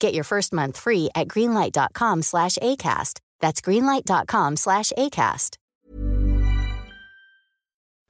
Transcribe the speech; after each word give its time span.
Get 0.00 0.14
your 0.14 0.24
first 0.24 0.52
month 0.52 0.76
free 0.78 1.10
at 1.14 1.28
greenlight.com 1.28 2.22
slash 2.22 2.56
ACAST. 2.58 3.20
That's 3.40 3.60
greenlight.com 3.60 4.56
slash 4.56 4.92
ACAST. 4.96 5.56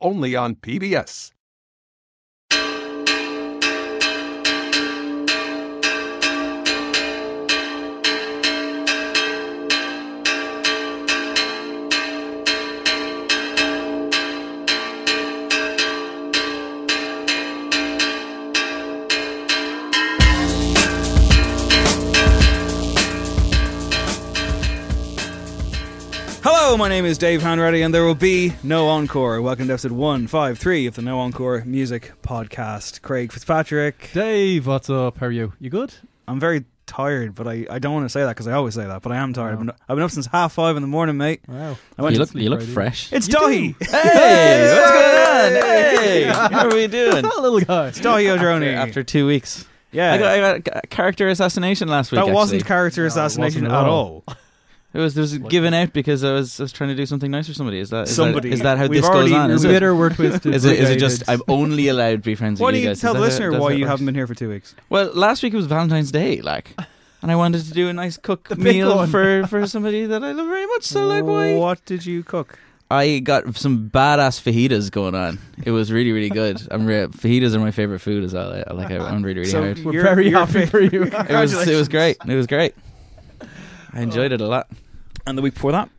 only 0.00 0.36
on 0.36 0.54
PBS. 0.56 1.32
Hello, 26.68 26.76
my 26.76 26.90
name 26.90 27.06
is 27.06 27.16
Dave 27.16 27.40
Hanratty, 27.40 27.82
and 27.82 27.94
there 27.94 28.04
will 28.04 28.14
be 28.14 28.52
no 28.62 28.88
encore. 28.88 29.40
Welcome 29.40 29.68
to 29.68 29.72
episode 29.72 29.92
153 29.92 30.84
of 30.86 30.96
the 30.96 31.00
No 31.00 31.18
Encore 31.18 31.62
Music 31.64 32.12
Podcast. 32.20 33.00
Craig 33.00 33.32
Fitzpatrick. 33.32 34.10
Dave, 34.12 34.66
what's 34.66 34.90
up? 34.90 35.16
How 35.16 35.28
are 35.28 35.30
you? 35.30 35.54
You 35.60 35.70
good? 35.70 35.94
I'm 36.28 36.38
very 36.38 36.66
tired, 36.84 37.34
but 37.34 37.48
I, 37.48 37.64
I 37.70 37.78
don't 37.78 37.94
want 37.94 38.04
to 38.04 38.10
say 38.10 38.20
that 38.20 38.28
because 38.36 38.46
I 38.46 38.52
always 38.52 38.74
say 38.74 38.84
that, 38.86 39.00
but 39.00 39.12
I 39.12 39.16
am 39.16 39.32
tired. 39.32 39.52
I've, 39.52 39.58
been, 39.60 39.70
I've 39.88 39.96
been 39.96 40.02
up 40.02 40.10
since 40.10 40.26
half 40.26 40.52
five 40.52 40.76
in 40.76 40.82
the 40.82 40.88
morning, 40.88 41.16
mate. 41.16 41.40
Wow. 41.48 41.78
I 41.96 42.02
went 42.02 42.12
You 42.16 42.26
to- 42.26 42.32
look, 42.34 42.42
you 42.42 42.50
look 42.50 42.60
fresh. 42.60 43.14
It's 43.14 43.28
Dahi. 43.28 43.74
Hey, 43.90 44.74
what's 44.74 44.90
going 44.90 45.16
on? 45.16 45.62
Hey, 46.02 46.24
how 46.54 46.68
are 46.68 46.74
we 46.74 46.86
doing? 46.86 47.22
That 47.22 47.38
little 47.40 47.60
guy. 47.60 47.88
It's 47.88 47.98
Dahi 47.98 48.28
O'Droney. 48.28 48.68
After 48.68 49.02
two 49.02 49.26
weeks, 49.26 49.66
yeah. 49.90 50.12
I 50.12 50.18
got, 50.18 50.28
I 50.28 50.58
got 50.58 50.84
a 50.84 50.86
character 50.88 51.28
assassination 51.30 51.88
last 51.88 52.12
week. 52.12 52.22
that 52.22 52.30
wasn't 52.30 52.60
actually. 52.60 52.68
character 52.68 53.00
No, 53.04 53.06
assassination 53.06 53.62
wasn't 53.62 53.72
at 53.74 53.84
at 53.86 53.88
all. 53.88 54.24
all. 54.98 55.02
It 55.02 55.04
was, 55.04 55.16
it 55.16 55.20
was 55.20 55.38
given 55.50 55.74
out 55.74 55.92
because 55.92 56.24
I 56.24 56.32
was, 56.32 56.58
I 56.60 56.64
was 56.64 56.72
trying 56.72 56.90
to 56.90 56.96
do 56.96 57.06
something 57.06 57.30
nice 57.30 57.46
for 57.46 57.54
somebody. 57.54 57.78
Is 57.78 57.90
that 57.90 58.08
is 58.08 58.16
Somebody. 58.16 58.48
That, 58.50 58.54
is 58.54 58.60
that 58.62 58.78
how 58.78 58.86
We've 58.86 59.00
this 59.02 59.08
already- 59.10 59.30
goes 59.30 59.38
on? 59.38 59.50
Is 59.50 59.64
We 59.64 59.70
it, 59.70 59.72
better 59.74 59.94
word 59.94 60.14
twisted. 60.14 60.54
is 60.54 60.64
it, 60.64 60.78
is 60.78 60.90
it 60.90 60.98
just 60.98 61.28
I'm 61.28 61.42
only 61.48 61.88
allowed 61.88 62.10
to 62.12 62.18
be 62.18 62.34
friends 62.34 62.60
Why 62.60 62.66
with 62.66 62.74
do 62.74 62.78
you 62.78 62.84
you 62.84 62.90
guys? 62.90 63.00
tell 63.00 63.12
Is 63.12 63.14
the 63.14 63.20
that 63.20 63.24
how- 63.24 63.28
listener 63.30 63.50
that's 63.52 63.60
why 63.62 63.68
how 63.70 63.74
it 63.74 63.78
you 63.78 63.84
works? 63.84 63.90
haven't 63.90 64.06
been 64.06 64.14
here 64.14 64.26
for 64.26 64.34
two 64.34 64.48
weeks? 64.48 64.74
Well, 64.88 65.10
last 65.14 65.42
week 65.42 65.52
it 65.52 65.56
was 65.56 65.66
Valentine's 65.66 66.10
Day, 66.12 66.40
like, 66.40 66.74
and 67.22 67.30
I 67.30 67.36
wanted 67.36 67.64
to 67.64 67.72
do 67.72 67.88
a 67.88 67.92
nice 67.92 68.16
cook 68.16 68.48
big 68.48 68.58
meal 68.58 68.96
one. 68.96 69.08
for 69.08 69.46
for 69.46 69.66
somebody 69.66 70.06
that 70.06 70.22
I 70.22 70.32
love 70.32 70.46
very 70.46 70.66
much. 70.66 70.84
So 70.84 71.06
like, 71.06 71.24
why? 71.24 71.54
What 71.56 71.84
did 71.84 72.04
you 72.04 72.22
cook? 72.22 72.58
I 72.90 73.18
got 73.18 73.54
some 73.54 73.90
badass 73.90 74.40
fajitas 74.40 74.90
going 74.90 75.14
on. 75.14 75.38
It 75.62 75.72
was 75.72 75.92
really, 75.92 76.10
really 76.10 76.30
good. 76.30 76.66
I'm 76.70 76.86
re- 76.86 77.06
fajitas 77.06 77.54
are 77.54 77.58
my 77.58 77.70
favorite 77.70 77.98
food 77.98 78.24
as 78.24 78.32
well. 78.32 78.50
I, 78.50 78.64
I 78.66 78.72
like 78.72 78.90
it. 78.90 78.98
I'm 78.98 79.22
really, 79.22 79.40
really 79.40 79.50
So 79.50 79.60
hard. 79.60 79.84
We're 79.84 79.92
You're- 79.92 80.04
very 80.04 80.30
you're 80.30 80.46
happy 80.46 80.64
for 80.64 80.80
you. 80.80 81.02
It 81.28 81.28
was, 81.28 81.68
it 81.68 81.76
was 81.76 81.88
great. 81.88 82.16
It 82.26 82.34
was 82.34 82.46
great. 82.46 82.74
I 83.92 84.00
enjoyed 84.00 84.32
oh. 84.32 84.36
it 84.36 84.40
a 84.40 84.46
lot. 84.46 84.68
And 85.28 85.36
the 85.36 85.42
week 85.42 85.54
before 85.54 85.72
that? 85.72 85.90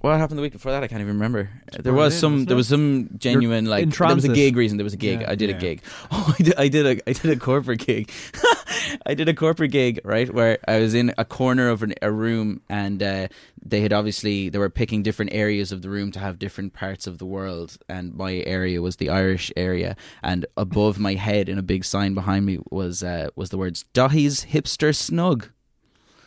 What 0.00 0.16
happened 0.18 0.38
the 0.38 0.42
week 0.42 0.54
before 0.54 0.72
that? 0.72 0.82
I 0.82 0.88
can't 0.88 1.02
even 1.02 1.12
remember. 1.14 1.50
there 1.78 1.92
was 1.92 2.14
in, 2.14 2.20
some. 2.20 2.44
There 2.46 2.56
was 2.56 2.68
some 2.68 3.10
genuine 3.18 3.66
like. 3.66 3.82
in 3.82 3.90
There 3.90 4.14
was 4.14 4.24
a 4.24 4.32
gig 4.32 4.56
reason. 4.56 4.78
There 4.78 4.84
was 4.84 4.94
a 4.94 4.96
gig. 4.96 5.20
Yeah. 5.20 5.30
I 5.30 5.34
did 5.34 5.50
Yeah. 5.50 5.56
a 5.56 5.60
gig. 5.60 5.82
Oh, 6.10 6.34
I 6.38 6.42
did. 6.42 6.54
I 6.56 6.68
did 6.68 6.86
a. 6.86 7.10
I 7.10 7.12
did 7.12 7.30
a 7.30 7.36
corporate 7.36 7.80
gig. 7.80 8.10
I 9.06 9.12
did 9.12 9.28
a 9.28 9.34
corporate 9.34 9.72
gig 9.72 10.00
right 10.02 10.32
where 10.32 10.56
I 10.66 10.78
was 10.78 10.94
in 10.94 11.12
a 11.18 11.26
corner 11.26 11.68
of 11.68 11.82
an, 11.82 11.92
a 12.00 12.10
room 12.10 12.62
and 12.70 13.02
uh, 13.02 13.28
they 13.62 13.82
had 13.82 13.92
obviously 13.92 14.48
they 14.48 14.58
were 14.58 14.70
picking 14.70 15.02
different 15.02 15.34
areas 15.34 15.70
of 15.70 15.82
the 15.82 15.90
room 15.90 16.10
to 16.12 16.18
have 16.18 16.38
different 16.38 16.72
parts 16.72 17.06
of 17.06 17.18
the 17.18 17.26
world 17.26 17.76
and 17.88 18.14
my 18.14 18.36
area 18.46 18.80
was 18.80 18.96
the 18.96 19.10
Irish 19.10 19.52
area 19.56 19.96
and 20.22 20.46
above 20.56 20.98
my 20.98 21.14
head 21.14 21.48
in 21.48 21.58
a 21.58 21.62
big 21.62 21.84
sign 21.84 22.14
behind 22.14 22.46
me 22.46 22.58
was 22.70 23.02
uh, 23.02 23.28
was 23.36 23.50
the 23.50 23.58
words 23.58 23.84
Dahi's 23.92 24.46
hipster 24.46 24.94
snug 24.96 25.50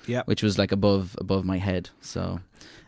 Yeah. 0.06 0.24
which 0.26 0.44
was 0.44 0.58
like 0.58 0.72
above 0.72 1.16
above 1.20 1.46
my 1.46 1.58
head. 1.58 1.90
So 2.02 2.40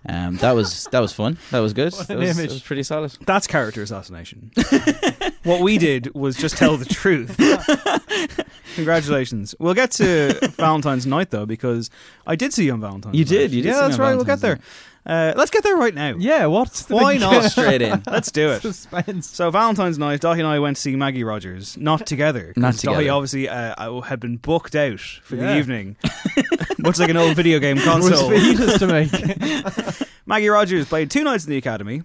um, 0.08 0.38
that 0.38 0.54
was 0.54 0.86
that 0.92 1.00
was 1.00 1.14
fun. 1.14 1.38
That 1.52 1.60
was 1.60 1.74
good. 1.74 1.94
That 2.08 2.18
was, 2.18 2.38
was 2.38 2.62
pretty 2.62 2.84
solid. 2.84 3.18
That's 3.26 3.48
character 3.48 3.82
assassination. 3.82 4.52
what 5.44 5.62
we 5.62 5.78
did 5.78 6.14
was 6.14 6.38
just 6.38 6.58
tell 6.58 6.78
the 6.78 6.86
truth. 6.86 7.36
Congratulations. 8.76 9.56
We'll 9.60 9.74
get 9.74 9.92
to 9.92 10.38
Valentine's 10.58 11.08
night 11.08 11.32
though, 11.32 11.46
because 11.46 11.90
I 12.28 12.36
did 12.36 12.54
see 12.54 12.66
you 12.66 12.74
on 12.74 12.82
Valentine's. 12.82 13.16
You 13.16 13.26
night. 13.26 13.30
did, 13.30 13.52
you 13.52 13.62
did 13.64 13.70
yeah, 13.70 13.76
see 13.76 13.82
me 13.82 13.88
that's 13.88 14.00
right. 14.00 14.16
We'll 14.16 14.26
get 14.26 14.42
there. 14.42 14.56
Valentine's 14.56 14.95
Uh, 15.06 15.34
let's 15.36 15.52
get 15.52 15.64
there 15.64 15.76
right 15.78 15.94
now. 15.94 16.16
Yeah, 16.18 16.48
what's 16.48 16.86
the 16.86 16.96
Why 16.96 17.14
big 17.14 17.22
not? 17.22 17.44
Straight 17.52 17.82
in. 17.84 18.02
Let's 18.08 18.32
do 18.32 18.50
it. 18.50 18.62
suspense? 18.64 19.28
So 19.30 19.52
Valentine's 19.52 20.00
night, 20.00 20.22
Dahi 20.22 20.40
and 20.40 20.48
I 20.48 20.58
went 20.58 20.78
to 20.78 20.82
see 20.82 20.96
Maggie 20.96 21.24
Rogers, 21.24 21.78
not 21.78 22.08
together. 22.08 22.54
'cause 22.56 22.62
Not 22.62 22.74
Dahi 22.74 22.80
together. 22.98 23.12
obviously 23.12 23.48
uh, 23.48 24.02
had 24.02 24.20
been 24.20 24.38
booked 24.38 24.76
out 24.76 25.00
for 25.00 25.36
the 25.36 25.56
evening, 25.58 25.96
much 26.80 26.98
like 26.98 27.10
an 27.10 27.18
old 27.18 27.36
video 27.36 27.60
game 27.60 27.76
Was 27.76 27.86
console. 27.86 28.32
fajitas 28.32 28.80
to 28.80 28.88
make. 29.98 30.08
Maggie 30.26 30.50
Rogers 30.50 30.88
played 30.88 31.12
two 31.12 31.24
nights 31.24 31.44
in 31.46 31.52
the 31.52 31.58
Academy, 31.58 32.02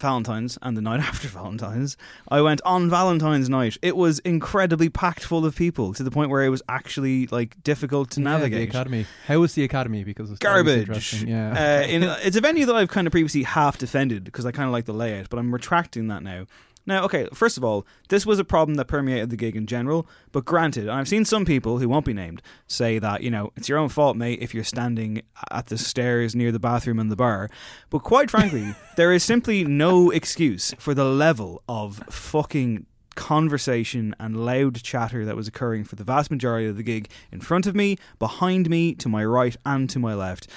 Valentine's 0.00 0.58
and 0.62 0.76
the 0.76 0.80
night 0.80 1.00
after 1.10 1.28
Valentine's. 1.28 1.96
I 2.28 2.40
went 2.40 2.60
on 2.64 2.88
Valentine's 2.90 3.48
night. 3.48 3.76
It 3.82 3.96
was 3.96 4.18
incredibly 4.20 4.88
packed 4.88 5.24
full 5.24 5.44
of 5.44 5.56
people 5.56 5.94
to 5.94 6.02
the 6.02 6.10
point 6.10 6.30
where 6.30 6.42
it 6.44 6.48
was 6.48 6.62
actually 6.68 7.26
like 7.28 7.62
difficult 7.62 8.10
to 8.12 8.20
Yeah, 8.20 8.24
navigate. 8.30 8.70
the 8.70 8.78
academy. 8.78 9.06
How 9.26 9.38
was 9.38 9.54
the 9.54 9.64
academy? 9.64 10.04
Because 10.04 10.30
it's 10.30 10.38
Garbage. 10.38 11.22
Yeah. 11.24 11.82
Uh, 11.82 11.86
in, 11.86 12.02
it's 12.22 12.36
a 12.36 12.40
venue 12.40 12.66
that 12.66 12.76
I've 12.76 12.88
kind 12.90 13.06
of 13.06 13.10
previously 13.12 13.42
half 13.44 13.78
defended 13.78 14.24
because 14.24 14.46
I 14.46 14.52
kind 14.52 14.66
of 14.66 14.72
like 14.72 14.84
the 14.86 14.92
layout, 14.94 15.28
but 15.30 15.38
I'm 15.38 15.52
retracting 15.52 16.08
that 16.08 16.22
now. 16.22 16.46
Now, 16.88 17.04
okay, 17.04 17.28
first 17.34 17.58
of 17.58 17.64
all, 17.64 17.86
this 18.08 18.24
was 18.24 18.38
a 18.38 18.44
problem 18.44 18.76
that 18.76 18.86
permeated 18.86 19.28
the 19.28 19.36
gig 19.36 19.54
in 19.54 19.66
general, 19.66 20.08
but 20.32 20.46
granted, 20.46 20.84
and 20.84 20.92
I've 20.92 21.06
seen 21.06 21.26
some 21.26 21.44
people 21.44 21.76
who 21.76 21.86
won't 21.86 22.06
be 22.06 22.14
named 22.14 22.40
say 22.66 22.98
that, 22.98 23.22
you 23.22 23.30
know, 23.30 23.52
it's 23.56 23.68
your 23.68 23.76
own 23.76 23.90
fault, 23.90 24.16
mate, 24.16 24.38
if 24.40 24.54
you're 24.54 24.64
standing 24.64 25.20
at 25.50 25.66
the 25.66 25.76
stairs 25.76 26.34
near 26.34 26.50
the 26.50 26.58
bathroom 26.58 26.98
and 26.98 27.12
the 27.12 27.16
bar. 27.16 27.50
But 27.90 28.04
quite 28.04 28.30
frankly, 28.30 28.74
there 28.96 29.12
is 29.12 29.22
simply 29.22 29.64
no 29.64 30.10
excuse 30.10 30.74
for 30.78 30.94
the 30.94 31.04
level 31.04 31.62
of 31.68 32.02
fucking 32.08 32.86
conversation 33.14 34.16
and 34.18 34.46
loud 34.46 34.82
chatter 34.82 35.26
that 35.26 35.36
was 35.36 35.46
occurring 35.46 35.84
for 35.84 35.96
the 35.96 36.04
vast 36.04 36.30
majority 36.30 36.68
of 36.68 36.78
the 36.78 36.82
gig 36.82 37.10
in 37.30 37.42
front 37.42 37.66
of 37.66 37.76
me, 37.76 37.98
behind 38.18 38.70
me, 38.70 38.94
to 38.94 39.10
my 39.10 39.22
right, 39.22 39.58
and 39.66 39.90
to 39.90 39.98
my 39.98 40.14
left. 40.14 40.48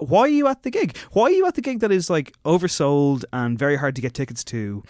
Why 0.00 0.20
are 0.20 0.28
you 0.28 0.46
at 0.46 0.62
the 0.62 0.70
gig? 0.70 0.96
Why 1.12 1.24
are 1.24 1.30
you 1.30 1.46
at 1.46 1.56
the 1.56 1.60
gig 1.60 1.80
that 1.80 1.90
is 1.90 2.08
like 2.08 2.32
oversold 2.44 3.24
and 3.32 3.58
very 3.58 3.76
hard 3.76 3.96
to 3.96 4.02
get 4.02 4.14
tickets 4.14 4.44
to? 4.44 4.84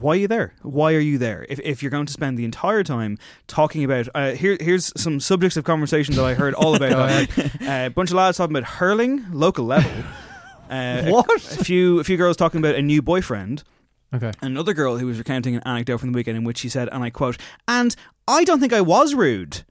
Why 0.00 0.12
are 0.12 0.16
you 0.16 0.28
there? 0.28 0.54
Why 0.62 0.94
are 0.94 1.00
you 1.00 1.18
there? 1.18 1.46
If, 1.48 1.60
if 1.60 1.82
you're 1.82 1.90
going 1.90 2.06
to 2.06 2.12
spend 2.12 2.38
the 2.38 2.44
entire 2.44 2.82
time 2.84 3.18
talking 3.46 3.84
about, 3.84 4.08
uh, 4.14 4.32
here, 4.32 4.56
here's 4.60 4.92
some 5.00 5.20
subjects 5.20 5.56
of 5.56 5.64
conversation 5.64 6.14
that 6.16 6.24
I 6.24 6.34
heard 6.34 6.54
all 6.54 6.74
about. 6.74 6.94
uh, 7.38 7.48
a 7.62 7.88
bunch 7.88 8.10
of 8.10 8.16
lads 8.16 8.38
talking 8.38 8.54
about 8.56 8.68
hurling, 8.68 9.26
local 9.32 9.64
level. 9.64 9.90
Uh, 10.70 11.02
What? 11.06 11.30
A, 11.30 11.60
a 11.60 11.64
few, 11.64 11.98
a 11.98 12.04
few 12.04 12.18
girls 12.18 12.36
talking 12.36 12.58
about 12.60 12.74
a 12.74 12.82
new 12.82 13.00
boyfriend. 13.00 13.64
Okay. 14.14 14.32
Another 14.42 14.74
girl 14.74 14.98
who 14.98 15.06
was 15.06 15.16
recounting 15.16 15.56
an 15.56 15.62
anecdote 15.64 15.96
from 15.96 16.12
the 16.12 16.16
weekend 16.16 16.36
in 16.36 16.44
which 16.44 16.58
she 16.58 16.68
said, 16.68 16.90
and 16.92 17.02
I 17.02 17.08
quote, 17.08 17.38
"And 17.66 17.96
I 18.26 18.44
don't 18.44 18.60
think 18.60 18.74
I 18.74 18.82
was 18.82 19.14
rude." 19.14 19.62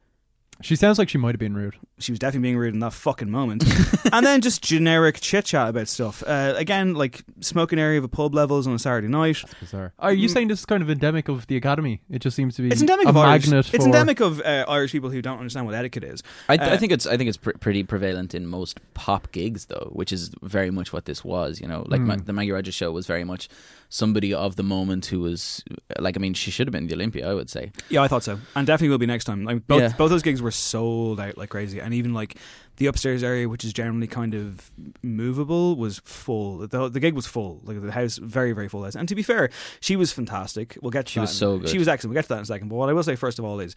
She 0.62 0.76
sounds 0.76 0.98
like 0.98 1.08
she 1.08 1.20
might 1.20 1.36
have 1.36 1.40
been 1.40 1.56
rude. 1.56 1.76
She 2.00 2.12
was 2.12 2.20
definitely 2.20 2.44
being 2.50 2.58
rude 2.58 2.76
in 2.76 2.80
that 2.82 2.94
fucking 2.94 3.32
moment. 3.32 3.64
and 4.14 4.24
then 4.26 4.42
just 4.42 4.62
generic 4.62 5.20
chit 5.20 5.46
chat 5.46 5.70
about 5.70 5.88
stuff. 5.88 6.24
Uh, 6.28 6.54
again, 6.56 6.94
like 6.94 7.24
smoking 7.40 7.80
area 7.80 7.98
of 7.98 8.04
a 8.04 8.08
pub 8.08 8.36
levels 8.36 8.68
on 8.68 8.74
a 8.74 8.80
Saturday 8.80 9.08
night. 9.08 9.38
Bizarre. 9.60 9.94
Are 9.98 10.14
you 10.14 10.28
saying 10.28 10.50
this 10.50 10.60
is 10.60 10.66
kind 10.66 10.84
of 10.84 10.90
endemic 10.92 11.28
of 11.28 11.48
the 11.48 11.58
academy? 11.58 12.02
It 12.10 12.20
just 12.20 12.36
seems 12.36 12.56
to 12.58 12.62
be 12.62 12.70
Mm. 12.70 12.72
It's 12.74 12.82
endemic 12.82 13.08
a 13.08 13.10
of 13.10 13.18
Irish. 13.18 13.48
magnet 13.48 13.74
It's 13.74 13.86
endemic 13.86 14.20
of 14.20 14.42
uh, 14.42 14.66
Irish 14.68 14.92
people 14.92 15.10
who 15.10 15.22
don't 15.24 15.40
understand 15.40 15.66
what 15.66 15.74
etiquette 15.74 16.04
is. 16.04 16.22
I, 16.48 16.58
Uh, 16.58 16.74
I 16.74 16.78
think 16.78 16.92
it's 16.92 17.08
I 17.08 17.18
think 17.18 17.30
it's 17.30 17.38
pr- 17.38 17.58
pretty 17.60 17.84
prevalent 17.84 18.36
in 18.36 18.46
most 18.46 18.80
pop 18.94 19.32
gigs 19.32 19.66
though, 19.66 19.90
which 19.92 20.14
is 20.14 20.30
very 20.44 20.70
much 20.70 20.94
what 20.94 21.06
this 21.06 21.24
was. 21.26 21.60
You 21.60 21.68
know, 21.68 21.84
like 21.88 22.02
Ma- 22.02 22.16
Hmm. 22.18 22.26
the 22.26 22.34
Maggie 22.34 22.52
Rogers 22.52 22.76
show 22.76 22.92
was 22.92 23.08
very 23.08 23.24
much 23.24 23.50
somebody 23.90 24.34
of 24.34 24.58
the 24.58 24.64
moment 24.64 25.06
who 25.06 25.22
was 25.22 25.64
like 25.98 26.18
I 26.18 26.20
mean 26.20 26.34
she 26.34 26.52
should 26.52 26.68
have 26.68 26.74
been 26.74 26.84
in 26.84 26.88
the 26.90 26.96
Olympia, 26.96 27.28
I 27.30 27.34
would 27.34 27.50
say. 27.50 27.72
Yeah, 27.90 28.04
I 28.04 28.08
thought 28.08 28.22
so, 28.24 28.38
and 28.56 28.68
definitely 28.68 28.90
will 28.90 28.98
be 28.98 29.06
next 29.08 29.24
time. 29.26 29.46
Like 29.46 29.66
both 29.66 29.82
Yeah. 29.82 29.94
both 29.98 30.10
those 30.12 30.22
gigs 30.24 30.42
were 30.42 30.52
sold 30.52 31.20
out 31.20 31.38
like 31.38 31.50
crazy, 31.50 31.80
and 31.88 31.96
even 31.96 32.14
like 32.14 32.36
the 32.76 32.86
upstairs 32.86 33.24
area, 33.24 33.50
which 33.50 33.64
is 33.66 33.74
generally 33.74 34.06
kind 34.08 34.36
of 34.36 34.70
movable, 35.02 35.76
was 35.76 36.00
full. 36.04 36.60
The, 36.68 36.90
the 36.90 37.00
gig 37.00 37.16
was 37.16 37.26
full. 37.26 37.62
Like 37.64 37.82
the 37.82 37.92
house, 37.92 38.18
very 38.18 38.52
very 38.52 38.68
full 38.68 38.84
house. 38.84 38.96
And 38.96 39.08
to 39.10 39.16
be 39.16 39.24
fair, 39.24 39.50
she 39.80 39.96
was 39.96 40.12
fantastic. 40.12 40.78
We'll 40.82 40.92
get 40.92 41.06
to 41.08 41.12
She 41.12 41.20
that 41.20 41.22
was 41.22 41.32
in- 41.32 41.38
so 41.38 41.58
good. 41.60 41.70
She 41.70 41.80
was 41.80 41.88
excellent. 41.88 42.12
We'll 42.12 42.20
get 42.22 42.26
to 42.26 42.30
that 42.30 42.38
in 42.38 42.44
a 42.44 42.46
second. 42.46 42.68
But 42.70 42.76
what 42.76 42.90
I 42.90 42.94
will 42.94 43.04
say 43.04 43.16
first 43.16 43.40
of 43.40 43.46
all 43.46 43.60
is. 43.60 43.74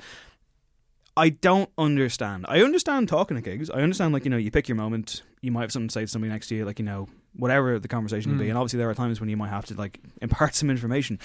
I 1.17 1.31
don't 1.31 1.69
understand. 1.77 2.47
I 2.49 2.63
understand 2.63 3.09
talking 3.09 3.37
at 3.37 3.43
gigs. 3.43 3.69
I 3.69 3.81
understand, 3.83 4.15
like, 4.15 4.25
you 4.25 4.31
know, 4.31 4.37
you 4.37 4.51
pick 4.51 4.69
your 4.69 4.77
moment. 4.77 5.23
You 5.43 5.51
might 5.51 5.63
have 5.63 5.73
something 5.73 5.89
to 5.89 5.93
say 5.93 6.03
to 6.03 6.07
somebody 6.07 6.31
next 6.33 6.47
to 6.49 6.55
you, 6.55 6.65
like, 6.65 6.79
you 6.79 6.85
know, 6.85 7.09
whatever 7.35 7.79
the 7.81 7.89
conversation 7.89 8.31
will 8.33 8.39
be. 8.39 8.47
Mm. 8.47 8.51
And 8.51 8.59
obviously, 8.59 8.79
there 8.79 8.89
are 8.89 8.95
times 8.95 9.21
when 9.21 9.29
you 9.29 9.37
might 9.37 9.51
have 9.51 9.67
to, 9.67 9.75
like, 9.75 9.99
impart 10.23 10.55
some 10.61 10.71
information. 10.71 11.19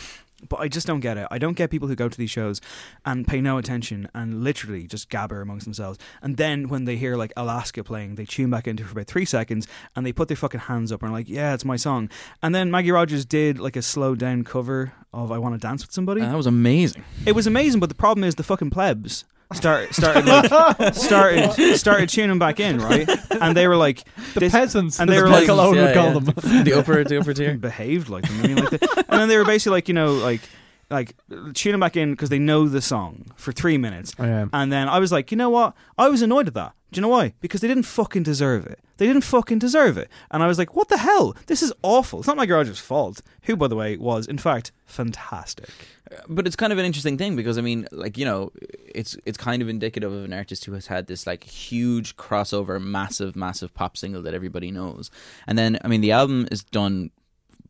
But 0.50 0.60
I 0.60 0.68
just 0.68 0.88
don't 0.88 1.00
get 1.00 1.18
it. 1.18 1.28
I 1.32 1.38
don't 1.38 1.56
get 1.58 1.70
people 1.70 1.88
who 1.88 1.96
go 1.96 2.10
to 2.10 2.18
these 2.18 2.32
shows 2.32 2.62
and 3.06 3.28
pay 3.28 3.42
no 3.42 3.58
attention 3.58 4.10
and 4.14 4.44
literally 4.44 4.88
just 4.88 5.10
gabber 5.10 5.42
amongst 5.42 5.66
themselves. 5.66 6.00
And 6.22 6.38
then 6.38 6.70
when 6.70 6.86
they 6.86 6.98
hear 6.98 7.16
like 7.16 7.34
Alaska 7.38 7.84
playing, 7.84 8.16
they 8.16 8.26
tune 8.26 8.50
back 8.50 8.68
into 8.68 8.84
it 8.84 8.88
for 8.88 8.94
about 8.94 9.08
three 9.08 9.26
seconds 9.26 9.68
and 9.96 10.06
they 10.06 10.14
put 10.14 10.28
their 10.28 10.38
fucking 10.38 10.62
hands 10.62 10.92
up 10.92 11.02
and 11.02 11.12
are 11.12 11.14
like, 11.14 11.30
"Yeah, 11.30 11.54
it's 11.54 11.66
my 11.66 11.76
song." 11.76 12.10
And 12.42 12.54
then 12.54 12.72
Maggie 12.72 12.92
Rogers 12.92 13.26
did 13.26 13.60
like 13.60 13.76
a 13.76 13.82
slowed 13.82 14.20
down 14.20 14.44
cover 14.44 14.94
of 15.14 15.32
"I 15.32 15.38
Want 15.38 15.56
to 15.56 15.60
Dance 15.60 15.84
with 15.86 15.94
Somebody." 15.94 16.22
And 16.22 16.32
that 16.32 16.38
was 16.38 16.48
amazing. 16.48 17.04
It 17.26 17.34
was 17.34 17.48
amazing, 17.48 17.80
but 17.80 17.90
the 17.90 17.96
problem 17.96 18.24
is 18.24 18.36
the 18.36 18.44
fucking 18.44 18.70
plebs 18.70 19.26
start 19.54 19.94
started 19.94 20.26
like, 20.26 20.94
started 20.96 21.78
started 21.78 22.10
tuning 22.10 22.40
back 22.40 22.60
in, 22.60 22.80
right? 22.80 23.08
And 23.32 23.56
they 23.56 23.68
were 23.68 23.78
like, 23.78 24.04
the 24.34 24.40
this- 24.42 24.52
peasants, 24.52 25.00
and 25.00 25.10
as 25.10 25.16
they 25.16 25.22
were 25.22 25.30
Michael 25.30 25.56
like- 25.56 25.66
alone 25.66 25.76
Yeah, 25.76 25.86
would 25.86 25.94
call 25.96 26.14
yeah. 26.14 26.20
them. 26.20 26.64
the 26.64 26.74
upper 26.74 27.04
the 27.04 27.18
upper 27.20 27.34
tier. 27.36 27.56
behaved 27.58 28.10
like 28.10 28.28
them. 28.28 28.40
I 28.42 28.48
mean, 28.48 28.56
like 28.58 28.70
the, 28.72 29.06
and 29.10 29.20
then 29.22 29.30
they 29.30 29.38
were 29.38 29.46
basically 29.46 29.78
like, 29.78 29.88
you 29.88 29.94
know, 29.94 30.14
like 30.14 30.42
like 30.90 31.16
tuning 31.54 31.80
back 31.80 31.98
in 31.98 32.12
because 32.12 32.30
they 32.30 32.40
know 32.40 32.68
the 32.68 32.82
song 32.82 33.26
for 33.36 33.52
three 33.52 33.78
minutes. 33.78 34.14
Oh, 34.20 34.24
I 34.24 34.28
am. 34.28 34.50
And 34.54 34.72
then 34.72 34.88
I 34.88 35.00
was 35.00 35.12
like, 35.12 35.32
you 35.32 35.38
know 35.38 35.50
what? 35.50 35.74
I 35.98 36.10
was 36.10 36.22
annoyed 36.22 36.48
at 36.48 36.54
that. 36.54 36.74
Do 36.96 37.00
you 37.00 37.02
know 37.02 37.10
why? 37.10 37.34
Because 37.42 37.60
they 37.60 37.68
didn't 37.68 37.84
fucking 37.84 38.24
deserve 38.24 38.66
it. 38.66 38.80
They 38.96 39.06
didn't 39.06 39.26
fucking 39.26 39.60
deserve 39.60 39.98
it. 39.98 40.10
And 40.32 40.42
I 40.42 40.48
was 40.48 40.58
like, 40.58 40.78
what 40.78 40.88
the 40.88 40.96
hell? 40.96 41.36
This 41.48 41.62
is 41.62 41.74
awful. 41.82 42.20
It's 42.20 42.28
not 42.30 42.38
Maggie 42.38 42.54
Rogers' 42.54 42.80
fault. 42.80 43.22
Who, 43.42 43.58
by 43.58 43.68
the 43.68 43.76
way, 43.76 43.98
was 43.98 44.26
in 44.26 44.38
fact 44.38 44.72
fantastic. 44.86 45.68
Uh, 46.10 46.22
but 46.30 46.48
it's 46.48 46.56
kind 46.56 46.72
of 46.72 46.80
an 46.80 46.86
interesting 46.86 47.18
thing 47.18 47.36
because 47.36 47.58
I 47.58 47.62
mean, 47.62 47.86
like 47.92 48.18
you 48.18 48.24
know, 48.24 48.54
it's 48.62 49.18
it's 49.26 49.38
kind 49.38 49.62
of 49.62 49.68
indicative 49.68 50.14
of 50.14 50.24
an 50.24 50.32
artist 50.32 50.64
who 50.64 50.72
has 50.72 50.88
had 50.88 51.08
this 51.08 51.28
like 51.28 51.44
huge 51.44 52.16
crossover, 52.16 52.82
massive, 52.82 53.36
massive 53.36 53.74
pop 53.74 53.98
single 53.98 54.22
that 54.22 54.34
everybody 54.34 54.72
knows, 54.72 55.12
and 55.48 55.58
then 55.58 55.78
I 55.84 55.90
mean, 55.90 56.00
the 56.00 56.14
album 56.14 56.48
is 56.50 56.64
done. 56.64 57.12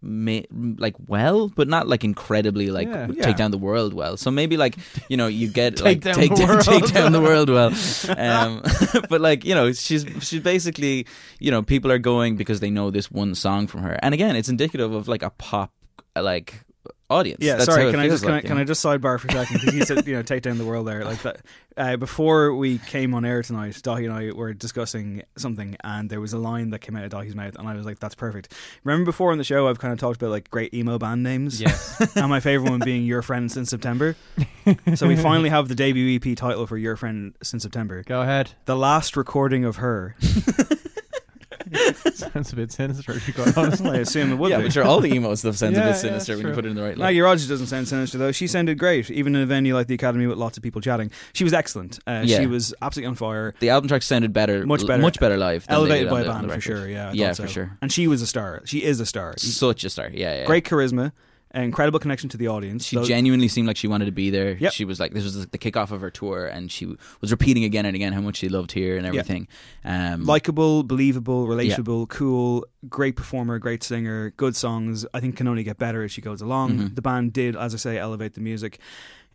Ma- 0.07 0.45
like 0.77 0.93
well, 1.07 1.49
but 1.49 1.67
not 1.67 1.87
like 1.87 2.03
incredibly 2.03 2.69
like 2.69 2.87
Yeah. 2.87 3.07
take 3.07 3.17
Yeah. 3.17 3.33
down 3.33 3.49
the 3.49 3.57
world 3.57 3.93
well. 3.93 4.17
So 4.17 4.29
maybe 4.29 4.55
like 4.55 4.75
you 5.09 5.17
know 5.17 5.25
you 5.25 5.47
get 5.47 5.77
Take 5.81 5.85
like 5.85 6.01
down 6.01 6.13
take 6.15 6.29
the 6.29 6.35
down 6.45 6.47
world. 6.49 6.61
take 6.65 6.93
down 6.93 7.11
the 7.11 7.21
world 7.21 7.49
well. 7.49 7.71
Um, 8.17 8.61
but 9.09 9.19
like 9.21 9.43
you 9.45 9.55
know 9.55 9.71
she's 9.73 10.05
she's 10.21 10.41
basically 10.41 11.07
you 11.39 11.49
know 11.49 11.63
people 11.63 11.91
are 11.91 11.97
going 11.97 12.35
because 12.35 12.59
they 12.59 12.69
know 12.69 12.91
this 12.91 13.09
one 13.09 13.33
song 13.33 13.65
from 13.67 13.81
her, 13.81 13.97
and 14.03 14.13
again 14.13 14.35
it's 14.35 14.49
indicative 14.49 14.91
of 14.93 15.07
like 15.07 15.23
a 15.23 15.31
pop 15.31 15.71
like 16.15 16.64
audience. 17.09 17.39
Yeah, 17.41 17.55
That's 17.55 17.65
sorry. 17.65 17.91
Can 17.91 17.99
I 17.99 18.07
just 18.07 18.23
can, 18.23 18.33
I, 18.33 18.41
can? 18.41 18.57
I 18.57 18.63
just 18.63 18.83
sidebar 18.83 19.19
for 19.19 19.27
a 19.27 19.31
second 19.31 19.59
because 19.59 19.75
you 19.75 19.85
said 19.85 20.05
you 20.07 20.15
know 20.15 20.21
take 20.21 20.43
down 20.43 20.57
the 20.57 20.65
world 20.65 20.87
there 20.87 21.05
like 21.05 21.21
that. 21.21 21.41
Uh, 21.77 21.97
before 21.97 22.55
we 22.55 22.77
came 22.77 23.13
on 23.13 23.25
air 23.25 23.41
tonight, 23.41 23.73
Dahi 23.75 24.05
and 24.05 24.13
I 24.13 24.31
were 24.31 24.53
discussing 24.53 25.23
something, 25.37 25.75
and 25.83 26.09
there 26.09 26.21
was 26.21 26.33
a 26.33 26.37
line 26.37 26.69
that 26.69 26.79
came 26.79 26.95
out 26.95 27.03
of 27.03 27.11
Dahi's 27.11 27.35
mouth, 27.35 27.55
and 27.57 27.67
I 27.67 27.75
was 27.75 27.85
like, 27.85 27.99
"That's 27.99 28.15
perfect." 28.15 28.53
Remember 28.83 29.05
before 29.05 29.31
on 29.31 29.37
the 29.37 29.43
show, 29.43 29.67
I've 29.67 29.79
kind 29.79 29.93
of 29.93 29.99
talked 29.99 30.21
about 30.21 30.31
like 30.31 30.49
great 30.49 30.73
emo 30.73 30.97
band 30.97 31.23
names. 31.23 31.61
Yeah. 31.61 31.77
and 32.15 32.29
my 32.29 32.39
favorite 32.39 32.69
one 32.69 32.79
being 32.79 33.05
Your 33.05 33.21
Friend 33.21 33.51
Since 33.51 33.69
September. 33.69 34.15
so 34.95 35.07
we 35.07 35.15
finally 35.15 35.49
have 35.49 35.67
the 35.67 35.75
debut 35.75 36.15
EP 36.15 36.37
title 36.37 36.65
for 36.65 36.77
Your 36.77 36.95
Friend 36.95 37.35
Since 37.43 37.63
September. 37.63 38.03
Go 38.03 38.21
ahead. 38.21 38.53
The 38.65 38.75
last 38.75 39.17
recording 39.17 39.65
of 39.65 39.77
her. 39.77 40.15
Sounds 42.13 42.53
a 42.53 42.55
bit 42.55 42.71
sinister, 42.71 43.19
to 43.19 43.25
be 43.25 43.31
quite 43.33 43.57
honest. 43.57 43.83
I 43.83 43.97
assume 43.97 44.31
it 44.31 44.35
would 44.35 44.49
yeah, 44.51 44.57
be. 44.57 44.63
but 44.63 44.73
sure, 44.73 44.83
all 44.83 44.99
the 44.99 45.13
emo 45.13 45.35
stuff 45.35 45.55
sounds 45.55 45.77
a 45.77 45.79
Yeah, 45.81 45.85
bit 45.87 45.91
yeah, 45.91 45.93
sinister 45.95 46.33
when 46.33 46.39
you 46.39 46.45
true. 46.47 46.55
put 46.55 46.65
it 46.65 46.69
in 46.69 46.75
the 46.75 46.81
right 46.83 46.97
light. 46.97 47.05
Maggie 47.07 47.21
Rogers 47.21 47.47
doesn't 47.47 47.67
sound 47.67 47.87
sinister 47.87 48.17
though. 48.17 48.31
She 48.31 48.47
sounded 48.47 48.77
great, 48.77 49.09
even 49.11 49.35
in 49.35 49.41
a 49.41 49.45
venue 49.45 49.73
like 49.73 49.87
the 49.87 49.93
Academy 49.95 50.27
with 50.27 50.37
lots 50.37 50.57
of 50.57 50.63
people 50.63 50.81
chatting. 50.81 51.11
She 51.33 51.43
was 51.43 51.53
excellent. 51.53 51.99
Uh, 52.07 52.23
Yeah. 52.25 52.39
She 52.39 52.47
was 52.47 52.73
absolutely 52.81 53.09
on 53.09 53.15
fire. 53.15 53.53
The 53.59 53.69
album 53.69 53.87
track 53.87 54.01
sounded 54.03 54.33
better, 54.33 54.65
Much 54.65 54.85
better. 54.87 55.01
much 55.01 55.19
better 55.19 55.37
live. 55.37 55.65
Than 55.67 55.73
they 55.73 55.75
Elevated 55.77 56.03
did 56.07 56.11
by 56.11 56.21
a 56.21 56.23
the- 56.23 56.29
on 56.31 56.35
band 56.35 56.43
the 56.43 56.47
for 56.47 56.71
record. 56.71 56.79
sure. 56.81 56.89
Yeah, 56.89 57.09
I 57.09 57.13
yeah, 57.13 57.33
thought 57.33 57.45
for 57.47 57.51
sure. 57.51 57.77
And 57.81 57.91
she 57.91 58.07
was 58.07 58.21
a 58.21 58.27
star. 58.27 58.61
She 58.65 58.83
is 58.83 58.99
a 58.99 59.05
star. 59.05 59.33
Such 59.37 59.83
a 59.83 59.89
star. 59.89 60.09
Yeah, 60.13 60.39
yeah. 60.39 60.45
Great 60.45 60.65
charisma, 60.65 61.11
incredible 61.63 61.99
connection 61.99 62.29
to 62.29 62.37
the 62.37 62.47
audience. 62.47 62.85
She 62.85 62.95
Those- 62.95 63.07
genuinely 63.07 63.47
seemed 63.47 63.67
like 63.67 63.77
she 63.77 63.87
wanted 63.87 64.05
to 64.05 64.11
be 64.11 64.29
there. 64.29 64.57
Yep. 64.57 64.73
She 64.73 64.85
was 64.85 64.99
like, 64.99 65.13
this 65.13 65.23
was 65.23 65.47
the 65.47 65.57
kickoff 65.57 65.91
of 65.91 66.01
her 66.01 66.09
tour, 66.11 66.45
and 66.47 66.71
she 66.71 66.85
was 67.21 67.31
repeating 67.31 67.63
again 67.63 67.85
and 67.85 67.95
again 67.95 68.13
how 68.13 68.21
much 68.21 68.37
she 68.37 68.49
loved 68.49 68.71
here 68.71 68.97
and 68.97 69.05
everything. 69.07 69.47
Um, 69.83 70.25
likable, 70.25 70.83
believable, 70.83 71.47
relatable, 71.47 72.09
cool, 72.09 72.65
great 72.89 73.15
performer, 73.15 73.57
great 73.59 73.83
singer, 73.83 74.31
good 74.37 74.55
songs. 74.55 75.05
I 75.13 75.19
think 75.19 75.37
can 75.37 75.47
only 75.47 75.63
get 75.63 75.77
better 75.77 76.03
as 76.03 76.11
she 76.11 76.21
goes 76.21 76.41
along. 76.41 76.77
Mhm. 76.77 76.95
The 76.95 77.01
band 77.01 77.33
did, 77.33 77.55
as 77.55 77.73
I 77.73 77.77
say, 77.77 77.97
elevate 77.97 78.33
the 78.33 78.41
music. 78.41 78.79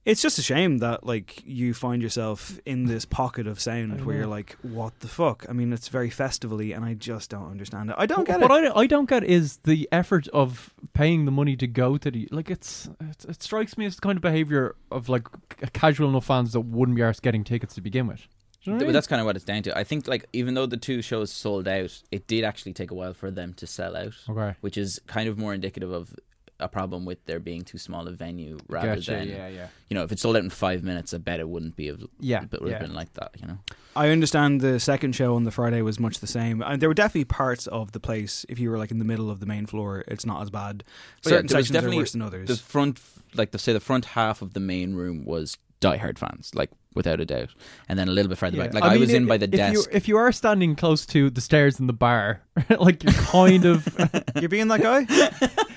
It's 0.07 0.23
just 0.23 0.38
a 0.38 0.42
shame 0.42 0.78
that 0.78 1.04
like 1.04 1.42
you 1.45 1.75
find 1.75 2.00
yourself 2.02 2.59
in 2.64 2.87
this 2.87 3.04
pocket 3.04 3.47
of 3.47 3.61
sound 3.61 4.07
where 4.07 4.16
you're 4.16 4.26
like, 4.26 4.57
what 4.62 4.99
the 5.00 5.09
fuck? 5.09 5.45
I 5.49 5.52
mean, 5.52 5.73
it's 5.75 5.88
very 5.88 6.09
festivally, 6.09 6.73
and 6.73 6.85
I 6.85 6.95
just 6.95 7.28
don't 7.30 7.50
understand 7.50 7.90
it. 7.90 7.97
I 7.99 8.07
don't 8.07 8.26
get 8.26 8.40
what 8.40 8.64
it. 8.64 8.73
I, 8.75 8.80
I 8.80 8.87
don't 8.87 9.09
get 9.09 9.25
is 9.25 9.59
the 9.64 9.88
effort 9.92 10.26
of 10.28 10.73
paying 10.95 11.26
the 11.26 11.30
money 11.30 11.54
to 11.57 11.66
go 11.66 11.99
to 11.99 12.11
the 12.11 12.28
like 12.30 12.50
it's 12.50 12.88
it, 13.00 13.26
it 13.28 13.42
strikes 13.42 13.76
me 13.76 13.85
as 13.85 13.97
the 13.97 14.00
kind 14.00 14.16
of 14.16 14.23
behavior 14.23 14.75
of 14.90 15.09
like 15.11 15.26
c- 15.61 15.66
casual 15.75 16.09
enough 16.09 16.25
fans 16.25 16.54
that 16.54 16.61
wouldn't 16.61 16.97
be 16.97 17.02
arse 17.02 17.21
getting 17.21 17.45
tickets 17.45 17.75
to 17.75 17.83
begin 17.83 18.07
with. 18.07 18.26
Do 18.62 18.71
you 18.71 18.73
know 18.73 18.75
what 18.75 18.76
I 18.76 18.78
Th- 18.80 18.87
mean? 18.88 18.92
that's 18.95 19.07
kind 19.07 19.21
of 19.21 19.26
what 19.26 19.37
it's 19.37 19.45
down 19.45 19.62
to. 19.62 19.76
I 19.78 19.85
think, 19.85 20.07
like, 20.07 20.26
even 20.35 20.52
though 20.52 20.66
the 20.66 20.76
two 20.76 21.00
shows 21.00 21.33
sold 21.33 21.66
out, 21.66 22.02
it 22.11 22.26
did 22.26 22.45
actually 22.45 22.75
take 22.75 22.90
a 22.90 22.95
while 22.95 23.14
for 23.14 23.30
them 23.30 23.54
to 23.54 23.66
sell 23.66 23.97
out, 23.97 24.12
okay. 24.28 24.54
which 24.61 24.76
is 24.76 25.00
kind 25.07 25.30
of 25.30 25.38
more 25.38 25.54
indicative 25.54 25.90
of 25.90 26.14
a 26.61 26.69
problem 26.69 27.05
with 27.05 27.25
there 27.26 27.40
being 27.40 27.62
too 27.62 27.79
small 27.79 28.07
a 28.07 28.12
venue 28.12 28.59
rather 28.69 28.97
Gotcha, 28.97 29.11
than 29.12 29.29
yeah, 29.29 29.49
yeah, 29.49 29.67
you 29.88 29.95
know 29.95 30.02
if 30.05 30.12
it 30.12 30.19
sold 30.19 30.37
out 30.37 30.43
in 30.45 30.50
five 30.50 30.83
minutes, 30.83 31.12
I 31.14 31.19
bet 31.19 31.40
it 31.40 31.49
wouldn't 31.49 31.76
be. 31.76 31.88
Of, 31.88 32.05
yeah, 32.19 32.43
it 32.43 32.50
would 32.61 32.73
have 32.73 32.81
yeah. 32.83 32.87
been 32.87 32.95
like 32.95 33.12
that. 33.14 33.33
You 33.40 33.49
know. 33.49 33.59
I 33.97 34.11
understand 34.11 34.61
the 34.61 34.79
second 34.79 35.14
show 35.14 35.35
on 35.35 35.45
the 35.45 35.50
Friday 35.50 35.83
was 35.83 35.99
much 35.99 36.21
the 36.21 36.26
same. 36.26 36.62
And 36.62 36.81
there 36.81 36.88
were 36.88 36.95
definitely 36.95 37.25
parts 37.25 37.67
of 37.67 37.93
the 37.93 38.00
place. 38.00 38.47
If 38.49 38.59
you 38.59 38.71
were 38.71 38.79
like 38.79 38.90
in 38.90 38.99
the 38.99 39.05
middle 39.05 39.31
of 39.31 39.40
the 39.40 39.47
main 39.47 39.67
floor, 39.67 40.05
it's 40.07 40.25
not 40.25 40.43
as 40.43 40.50
bad. 40.50 40.85
But 41.23 41.31
yeah, 41.31 41.37
Certain 41.37 41.47
there 41.49 41.57
was 41.59 41.69
sections 41.69 41.93
are 41.95 41.97
worse 41.97 42.12
than 42.12 42.23
others. 42.23 42.49
The 42.49 42.57
front, 42.57 43.00
like 43.35 43.50
to 43.52 43.59
say, 43.59 43.73
the 43.73 43.81
front 43.81 44.05
half 44.05 44.43
of 44.43 44.55
the 44.55 44.61
main 44.61 44.95
room 44.95 45.25
was 45.25 45.59
diehard 45.81 46.19
fans, 46.19 46.52
like 46.55 46.71
without 46.95 47.21
a 47.21 47.25
doubt, 47.25 47.49
and 47.88 47.99
then 47.99 48.09
a 48.09 48.12
little 48.12 48.29
bit 48.29 48.38
further 48.38 48.57
Yeah. 48.59 48.64
back. 48.64 48.75
Like 48.75 48.85
I, 48.85 48.90
mean, 48.93 49.00
was 49.00 49.12
in 49.12 49.25
i- 49.25 49.29
by 49.29 49.37
the 49.38 49.47
if 49.47 49.50
desk. 49.50 49.73
You, 49.75 49.85
if 49.93 50.09
you 50.09 50.17
are 50.19 50.31
standing 50.33 50.76
close 50.76 51.07
to 51.07 51.31
the 51.31 51.40
stairs 51.40 51.81
in 51.81 51.87
the 51.87 51.93
bar, 51.93 52.43
like 52.79 53.02
you're 53.02 53.12
kind 53.12 53.64
of 53.64 53.88
You're 54.40 54.49
being 54.49 54.69
that 54.69 54.83
guy? 54.83 55.07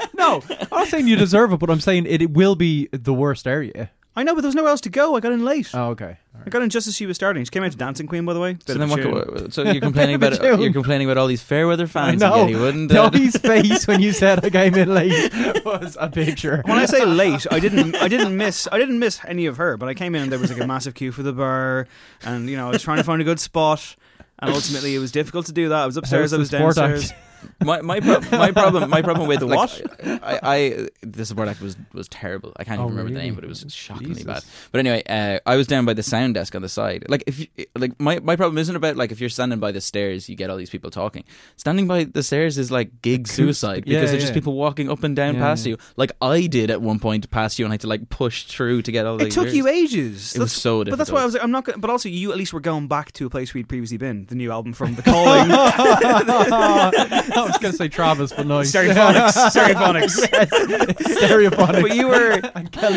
no, 0.49 0.55
I'm 0.61 0.67
not 0.71 0.87
saying 0.87 1.07
you 1.07 1.15
deserve 1.15 1.53
it, 1.53 1.57
but 1.59 1.69
I'm 1.69 1.79
saying 1.79 2.05
it, 2.07 2.21
it 2.21 2.31
will 2.31 2.55
be 2.55 2.87
the 2.91 3.13
worst 3.13 3.47
area. 3.47 3.91
I 4.15 4.21
know, 4.21 4.35
but 4.35 4.41
there 4.41 4.47
was 4.49 4.53
nowhere 4.55 4.69
else 4.69 4.81
to 4.81 4.91
go. 4.91 5.15
I 5.15 5.21
got 5.21 5.31
in 5.31 5.43
late. 5.43 5.71
Oh, 5.73 5.87
okay. 5.89 6.17
I 6.45 6.49
got 6.51 6.61
in 6.61 6.69
just 6.69 6.85
as 6.85 6.95
she 6.95 7.07
was 7.07 7.15
starting. 7.15 7.43
She 7.45 7.49
came 7.49 7.63
out 7.63 7.71
to 7.71 7.77
Dancing 7.77 8.05
Queen, 8.05 8.25
by 8.25 8.33
the 8.35 8.39
way. 8.39 8.53
Bit 8.53 8.63
So 8.67 8.73
of 8.73 8.79
then, 8.79 8.89
what, 8.89 9.01
tune. 9.01 9.11
what- 9.11 9.53
so 9.53 9.63
you're 9.63 9.81
complaining 9.89 10.13
about 10.15 10.33
Tune. 10.39 10.61
you're 10.61 10.71
complaining 10.71 11.07
about 11.07 11.17
all 11.19 11.25
these 11.25 11.41
Fairweather 11.41 11.85
I 11.85 11.87
fans. 11.87 12.21
No, 12.21 12.33
again, 12.33 12.49
you 12.49 12.59
wouldn't. 12.59 12.91
uh, 12.91 13.09
Dottie's 13.09 13.35
face 13.41 13.87
when 13.87 14.01
you 14.01 14.11
said 14.11 14.45
I 14.45 14.51
came 14.51 14.75
in 14.75 14.93
late 14.93 15.33
was 15.65 15.97
a 15.99 16.09
picture. 16.11 16.61
When 16.65 16.77
I 16.77 16.85
say 16.85 17.03
late, 17.05 17.47
I 17.49 17.59
didn't. 17.59 17.95
I 17.95 18.07
didn't 18.07 18.37
miss. 18.37 18.67
I 18.71 18.77
didn't 18.77 18.99
miss 18.99 19.19
any 19.25 19.47
of 19.47 19.57
her. 19.57 19.77
But 19.77 19.89
I 19.89 19.95
came 19.95 20.13
in 20.13 20.21
and 20.21 20.31
there 20.31 20.37
was 20.39 20.51
like 20.51 20.61
a 20.61 20.67
massive 20.67 20.93
queue 20.93 21.11
for 21.11 21.23
the 21.23 21.33
bar, 21.33 21.87
and 22.23 22.47
you 22.47 22.55
know 22.55 22.67
I 22.67 22.71
was 22.71 22.83
trying 22.83 22.97
to 22.97 23.03
find 23.03 23.19
a 23.19 23.25
good 23.25 23.39
spot, 23.39 23.95
and 24.37 24.51
ultimately 24.53 24.93
it 24.93 24.99
was 24.99 25.11
difficult 25.11 25.47
to 25.47 25.53
do 25.53 25.69
that. 25.69 25.79
I 25.81 25.85
was 25.87 25.97
upstairs. 25.97 26.33
I 26.33 26.37
was 26.37 26.51
How's 26.51 26.75
the 26.75 26.81
downstairs. 26.81 27.13
Act? 27.43 27.63
my 27.63 27.81
my, 27.81 27.99
pro- 27.99 28.37
my 28.37 28.51
problem 28.51 28.89
my 28.89 29.01
problem 29.01 29.27
with 29.27 29.39
The 29.39 29.45
like, 29.53 29.57
what? 29.57 29.81
I, 30.23 30.39
I 30.43 30.87
the 31.01 31.25
support 31.25 31.47
act 31.47 31.61
was 31.61 31.75
was 31.93 32.07
terrible. 32.07 32.53
I 32.57 32.63
can't 32.63 32.79
Oh, 32.79 32.85
even 32.85 32.95
remember 32.97 33.13
the 33.17 33.23
name, 33.23 33.35
but 33.35 33.43
it 33.43 33.47
was 33.47 33.65
shockingly 33.69 34.15
Jesus. 34.15 34.25
bad. 34.25 34.43
But 34.71 34.79
anyway, 34.79 35.03
uh, 35.07 35.39
I 35.45 35.55
was 35.55 35.67
down 35.67 35.85
by 35.85 35.93
the 35.93 36.03
sound 36.03 36.33
desk 36.35 36.55
on 36.55 36.61
the 36.61 36.69
side. 36.69 37.05
Like 37.09 37.23
if 37.27 37.39
you, 37.39 37.47
like 37.75 37.99
my 37.99 38.19
my 38.19 38.35
problem 38.35 38.57
isn't 38.57 38.75
about 38.75 38.95
like 38.95 39.11
if 39.11 39.19
you're 39.19 39.29
standing 39.29 39.59
by 39.59 39.71
the 39.71 39.81
stairs, 39.81 40.27
you 40.29 40.35
get 40.35 40.49
all 40.49 40.57
these 40.57 40.69
people 40.69 40.89
talking. 40.91 41.23
Standing 41.57 41.87
by 41.87 42.03
the 42.05 42.23
stairs 42.23 42.57
is 42.57 42.71
like 42.71 43.01
gig 43.01 43.27
suicide 43.27 43.83
Yeah, 43.85 43.99
because 43.99 44.11
there's 44.11 44.23
just 44.23 44.33
people 44.33 44.53
walking 44.53 44.89
up 44.89 45.03
and 45.03 45.15
down 45.15 45.35
Yeah, 45.35 45.41
past 45.41 45.65
yeah. 45.65 45.71
you, 45.71 45.77
like 45.95 46.11
I 46.21 46.47
did 46.47 46.69
at 46.71 46.81
one 46.81 46.99
point 46.99 47.29
past 47.29 47.59
you, 47.59 47.65
and 47.65 47.71
I 47.71 47.75
had 47.75 47.81
to 47.81 47.87
like 47.87 48.09
push 48.09 48.43
through 48.45 48.81
to 48.83 48.91
get 48.91 49.05
all 49.05 49.17
the. 49.17 49.25
It 49.27 49.31
took 49.31 49.53
you 49.53 49.67
ages. 49.67 50.35
It 50.35 50.39
was 50.39 50.51
so 50.53 50.83
difficult. 50.83 50.91
But 50.93 50.97
that's 50.97 51.11
why 51.11 51.21
I 51.21 51.25
was 51.25 51.33
like, 51.35 51.43
I'm 51.43 51.51
not. 51.51 51.65
Gonna, 51.65 51.77
but 51.77 51.89
also, 51.89 52.09
you 52.09 52.31
at 52.31 52.37
least 52.37 52.53
were 52.53 52.59
going 52.59 52.87
back 52.87 53.11
to 53.13 53.25
a 53.25 53.29
place 53.29 53.53
we'd 53.53 53.69
previously 53.69 53.97
been. 53.97 54.25
The 54.25 54.35
new 54.35 54.51
album 54.51 54.73
from 54.73 54.95
The 54.95 55.01
Calling, 55.13 55.49
I 57.37 57.45
was 57.45 57.57
going 57.57 57.71
to 57.71 57.77
say 57.77 57.87
Travis, 57.87 58.31
but 58.33 58.45
no. 58.47 58.59
Stereophonics, 58.61 59.31
Stereophonics. 59.51 60.93
Stereophonics. 60.97 61.81
But 61.83 61.95
you 61.95 62.07
were 62.07 62.35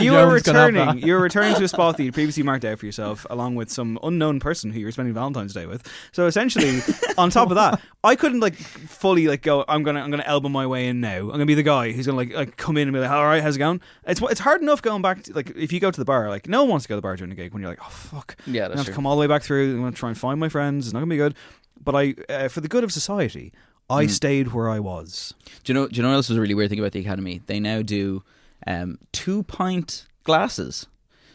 you 0.01 0.13
were 0.13 0.39
Jones 0.39 0.43
can 0.43 0.55
have 0.55 0.69
returning. 0.69 0.75
that. 1.01 1.07
You 1.07 1.15
were 1.15 1.21
returning 1.21 1.55
to 1.57 1.65
a 1.65 1.69
spot 1.69 1.97
that 1.97 2.05
you 2.05 2.13
previously 2.13 2.43
marked 2.43 2.65
out 2.65 2.79
for 2.79 2.87
yourself, 2.87 3.27
along 3.31 3.55
with 3.55 3.71
some 3.71 3.99
unknown 4.03 4.41
person 4.41 4.71
who 4.71 4.79
you 4.81 4.87
were 4.87 4.93
spending 4.93 5.15
Valentine's 5.15 5.53
Day 5.55 5.67
with. 5.67 5.87
So 6.13 6.27
essentially, 6.27 6.81
on 7.19 7.31
top 7.31 7.51
of 7.51 7.57
that, 7.57 7.81
I 8.05 8.17
couldn't 8.17 8.41
like 8.41 8.55
fully 8.55 9.27
like 9.29 9.43
go. 9.43 9.65
I'm 9.69 9.83
gonna 9.83 10.01
I'm 10.01 10.11
gonna 10.11 10.25
elbow 10.27 10.49
my 10.49 10.67
way 10.67 10.89
in 10.89 11.01
now. 11.01 11.19
I'm 11.19 11.29
gonna 11.31 11.47
be 11.47 11.55
the 11.55 11.63
guy 11.63 11.93
who's 11.93 12.07
gonna 12.07 12.19
like 12.19 12.33
like 12.35 12.57
come 12.57 12.77
in 12.77 12.89
and 12.89 12.95
be 12.95 13.01
like, 13.01 13.11
all 13.11 13.25
right, 13.25 13.43
how's 13.43 13.57
it 13.57 13.61
going? 13.61 13.81
It's 14.07 14.21
it's 14.23 14.41
hard 14.41 14.63
enough 14.63 14.83
going 14.83 15.03
back. 15.03 15.23
To, 15.25 15.33
like 15.33 15.51
if 15.57 15.73
you 15.73 15.81
go 15.81 15.91
to 15.91 15.99
the 16.01 16.05
bar, 16.05 16.29
like 16.29 16.49
no 16.49 16.63
one 16.63 16.71
wants 16.71 16.85
to 16.85 16.89
go 16.89 16.95
to 16.95 16.99
the 16.99 17.03
bar 17.03 17.17
during 17.17 17.33
a 17.33 17.37
gig 17.37 17.53
when 17.53 17.63
you're 17.63 17.71
like, 17.71 17.81
oh 17.83 17.89
fuck, 17.89 18.37
Yeah, 18.47 18.67
I 18.67 18.69
that's 18.69 18.79
have 18.81 18.87
to 18.87 18.91
true. 18.93 18.95
come 18.97 19.07
all 19.07 19.17
the 19.17 19.21
way 19.21 19.27
back 19.27 19.43
through. 19.43 19.75
I'm 19.75 19.81
gonna 19.81 19.93
try 19.93 20.09
and 20.11 20.19
find 20.19 20.39
my 20.41 20.49
friends. 20.49 20.87
It's 20.87 20.93
not 20.95 21.01
gonna 21.01 21.11
be 21.11 21.17
good. 21.17 21.35
But 21.83 21.95
I, 21.95 22.15
uh, 22.29 22.49
for 22.49 22.61
the 22.61 22.69
good 22.69 22.85
of 22.85 22.93
society, 22.93 23.53
I 23.89 24.07
Mm. 24.07 24.11
stayed 24.11 24.53
where 24.53 24.69
I 24.69 24.81
was. 24.81 25.35
Do 25.65 25.73
you 25.73 25.75
know? 25.75 25.87
Do 25.89 25.97
you 25.97 26.03
know 26.03 26.09
what 26.09 26.17
else 26.17 26.29
was 26.29 26.39
a 26.39 26.41
really 26.41 26.55
weird 26.55 26.71
thing 26.71 26.79
about 26.81 26.93
the 26.93 27.01
academy? 27.01 27.43
They 27.47 27.61
now 27.61 27.83
do 27.83 28.23
um, 28.67 28.99
two 29.13 29.43
pint 29.45 30.07
glasses. 30.25 30.87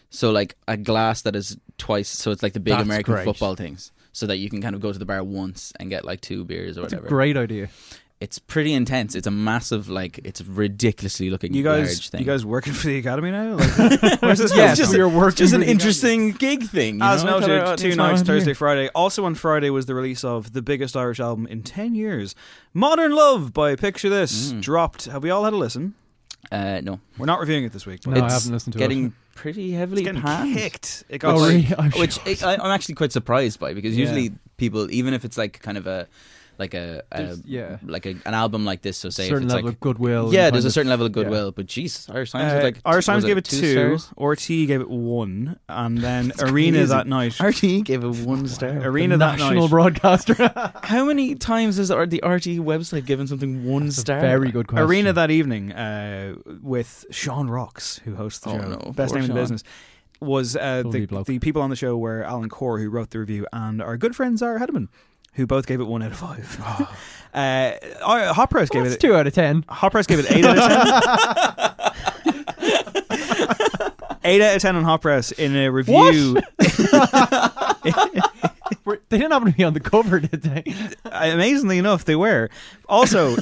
So 0.09 0.31
like 0.31 0.55
a 0.67 0.75
glass 0.75 1.21
that 1.21 1.35
is 1.35 1.57
twice. 1.77 2.09
So 2.09 2.31
it's 2.31 2.43
like 2.43 2.53
the 2.53 2.59
big 2.59 2.73
That's 2.73 2.83
American 2.83 3.13
great. 3.13 3.23
football 3.25 3.55
things. 3.55 3.91
So 4.13 4.27
that 4.27 4.37
you 4.37 4.49
can 4.49 4.61
kind 4.61 4.75
of 4.75 4.81
go 4.81 4.91
to 4.91 4.99
the 4.99 5.05
bar 5.05 5.23
once 5.23 5.71
and 5.79 5.89
get 5.89 6.03
like 6.03 6.19
two 6.19 6.43
beers 6.43 6.77
or 6.77 6.81
That's 6.81 6.91
a 6.93 6.95
whatever. 6.97 7.07
great 7.07 7.37
idea. 7.37 7.69
It's 8.21 8.37
pretty 8.37 8.71
intense. 8.73 9.15
It's 9.15 9.25
a 9.25 9.31
massive, 9.31 9.89
like, 9.89 10.19
it's 10.23 10.41
ridiculously 10.41 11.31
looking 11.31 11.55
You 11.55 11.63
large 11.63 11.87
guys, 11.87 12.07
thing. 12.07 12.19
you 12.21 12.25
guys 12.27 12.45
working 12.45 12.71
for 12.71 12.85
the 12.85 12.99
academy 12.99 13.31
now? 13.31 13.55
Like, 13.55 13.77
or 14.23 14.35
this 14.35 14.55
Yes, 14.55 14.77
just, 14.77 14.93
we 14.93 14.99
are 14.99 15.09
working. 15.09 15.37
just 15.37 15.53
an 15.55 15.61
really- 15.61 15.71
interesting 15.71 16.31
gig 16.33 16.63
thing. 16.65 16.99
You 16.99 17.03
As 17.03 17.23
know? 17.23 17.39
noted, 17.39 17.63
Kinda- 17.63 17.77
two 17.77 17.95
nights, 17.95 18.19
not- 18.21 18.27
Thursday, 18.27 18.53
Friday. 18.53 18.89
Also 18.93 19.25
on 19.25 19.33
Friday 19.33 19.71
was 19.71 19.87
the 19.87 19.95
release 19.95 20.23
of 20.23 20.53
the 20.53 20.61
biggest 20.61 20.95
Irish 20.95 21.19
album 21.19 21.47
in 21.47 21.63
10 21.63 21.95
years. 21.95 22.35
Modern 22.75 23.11
Love 23.15 23.53
by 23.53 23.75
Picture 23.75 24.07
This. 24.09 24.53
Mm. 24.53 24.61
Dropped. 24.61 25.05
Have 25.05 25.23
we 25.23 25.31
all 25.31 25.43
had 25.43 25.53
a 25.53 25.57
listen? 25.57 25.95
Uh, 26.51 26.79
no, 26.83 26.99
We're 27.17 27.25
not 27.25 27.39
reviewing 27.39 27.63
it 27.63 27.73
this 27.73 27.85
week. 27.87 28.05
No, 28.05 28.13
but 28.13 28.23
I 28.23 28.31
haven't 28.33 28.51
listened 28.51 28.73
to 28.73 28.79
getting 28.79 29.05
it. 29.07 29.11
pretty 29.33 29.71
it's 29.71 29.79
heavily 29.79 30.03
getting 30.03 30.21
panned. 30.21 30.55
kicked. 30.55 31.05
It 31.09 31.17
got 31.19 31.35
Oh, 31.37 31.47
really? 31.47 31.67
I'm 31.77 31.89
which 31.91 32.13
shocked. 32.19 32.43
I, 32.43 32.53
I'm 32.55 32.71
actually 32.71 32.95
quite 32.95 33.11
surprised 33.11 33.59
by 33.59 33.73
because 33.73 33.95
Yeah. 33.97 34.01
usually 34.01 34.31
people, 34.57 34.91
even 34.91 35.13
if 35.15 35.25
it's 35.25 35.37
like 35.39 35.59
kind 35.61 35.77
of 35.77 35.87
a 35.87 36.07
like 36.57 36.73
a, 36.75 37.01
a 37.11 37.37
yeah. 37.45 37.77
like 37.83 38.05
a, 38.05 38.11
an 38.25 38.33
album 38.33 38.65
like 38.65 38.81
this, 38.81 38.97
so 38.97 39.09
say 39.09 39.23
if 39.23 39.29
certain 39.29 39.47
level 39.47 39.65
like 39.65 39.73
of 39.73 39.79
goodwill. 39.79 40.33
yeah, 40.33 40.49
there's 40.51 40.65
a 40.65 40.71
certain 40.71 40.89
level 40.89 41.05
of 41.07 41.11
goodwill, 41.11 41.51
but 41.51 41.65
Jesus, 41.65 42.07
Irish 42.09 42.31
Times 42.31 42.51
Uh, 42.51 42.55
was 42.57 42.63
like 42.63 42.77
Irish 42.85 43.05
Times 43.07 43.25
gave 43.25 43.37
it 43.37 43.45
two, 43.45 43.59
two. 43.59 43.97
stars? 43.97 44.09
RTÉ 44.17 44.67
gave 44.67 44.81
it 44.81 44.89
one. 44.89 45.59
And 45.67 45.97
then 46.05 46.31
Arena 46.39 46.77
crazy. 46.79 46.89
that 46.93 47.07
night. 47.07 47.31
RTÉ 47.33 47.83
gave 47.83 48.03
it 48.03 48.15
one 48.25 48.47
star. 48.47 48.69
Arena 48.83 49.17
that 49.17 49.39
national 49.39 49.61
night. 49.63 49.69
broadcaster. 49.71 50.35
How 50.83 51.05
many 51.05 51.35
times 51.35 51.77
has 51.77 51.87
the 51.87 51.95
RTÉ 51.95 52.59
website 52.59 53.05
given 53.05 53.25
something 53.27 53.65
one 53.65 53.85
That's 53.85 53.97
star? 53.97 54.19
very 54.21 54.51
good 54.51 54.67
question. 54.67 54.87
Arena 54.87 55.13
that 55.13 55.31
evening 55.31 55.71
uh, 55.71 56.35
with 56.61 57.05
Sean 57.11 57.47
Rocks, 57.49 57.99
who 58.05 58.15
hosts 58.15 58.39
the 58.39 58.51
Oh, 58.51 58.57
show, 58.59 58.67
no. 58.85 58.91
best 58.91 59.13
name 59.15 59.23
in 59.23 59.29
the 59.29 59.33
business, 59.35 59.63
was 60.19 60.55
uh, 60.55 60.83
the, 60.91 61.07
the 61.25 61.39
people 61.39 61.61
on 61.63 61.71
the 61.71 61.75
show 61.75 61.97
were 61.97 62.23
Alan 62.23 62.49
Corr, 62.49 62.79
who 62.79 62.89
wrote 62.89 63.09
the 63.09 63.17
review, 63.19 63.47
and 63.51 63.81
our 63.81 63.97
good 63.97 64.15
friend 64.15 64.37
Zara 64.37 64.59
Hedderman, 64.59 64.87
who 65.33 65.47
both 65.47 65.65
gave 65.67 65.79
it 65.79 65.85
one 65.85 66.01
out 66.03 66.11
of 66.11 66.17
five. 66.17 66.59
uh, 67.33 67.71
Hot 68.33 68.49
Press 68.49 68.69
gave 68.69 68.83
That's 68.83 68.95
it. 68.95 68.99
two 69.01 69.15
out 69.15 69.27
of 69.27 69.33
ten. 69.33 69.63
Hot 69.69 69.91
Press 69.91 70.07
gave 70.07 70.19
it 70.19 70.31
eight 70.31 70.43
out 70.45 70.57
of 70.57 70.63
ten. 70.63 70.71
eight 74.23 74.41
out 74.41 74.55
of 74.55 74.61
ten 74.61 74.75
on 74.75 74.83
Hot 74.83 75.01
Press 75.01 75.31
in 75.31 75.55
a 75.55 75.69
review. 75.71 76.37
We're- 78.83 78.99
They 79.09 79.17
didn't 79.19 79.31
happen 79.31 79.51
to 79.51 79.57
be 79.57 79.63
on 79.63 79.73
the 79.73 79.79
cover, 79.79 80.19
did 80.19 80.41
they? 80.41 80.63
amazingly 81.05 81.77
enough, 81.77 82.05
they 82.05 82.15
were. 82.15 82.49
Also, 82.89 83.35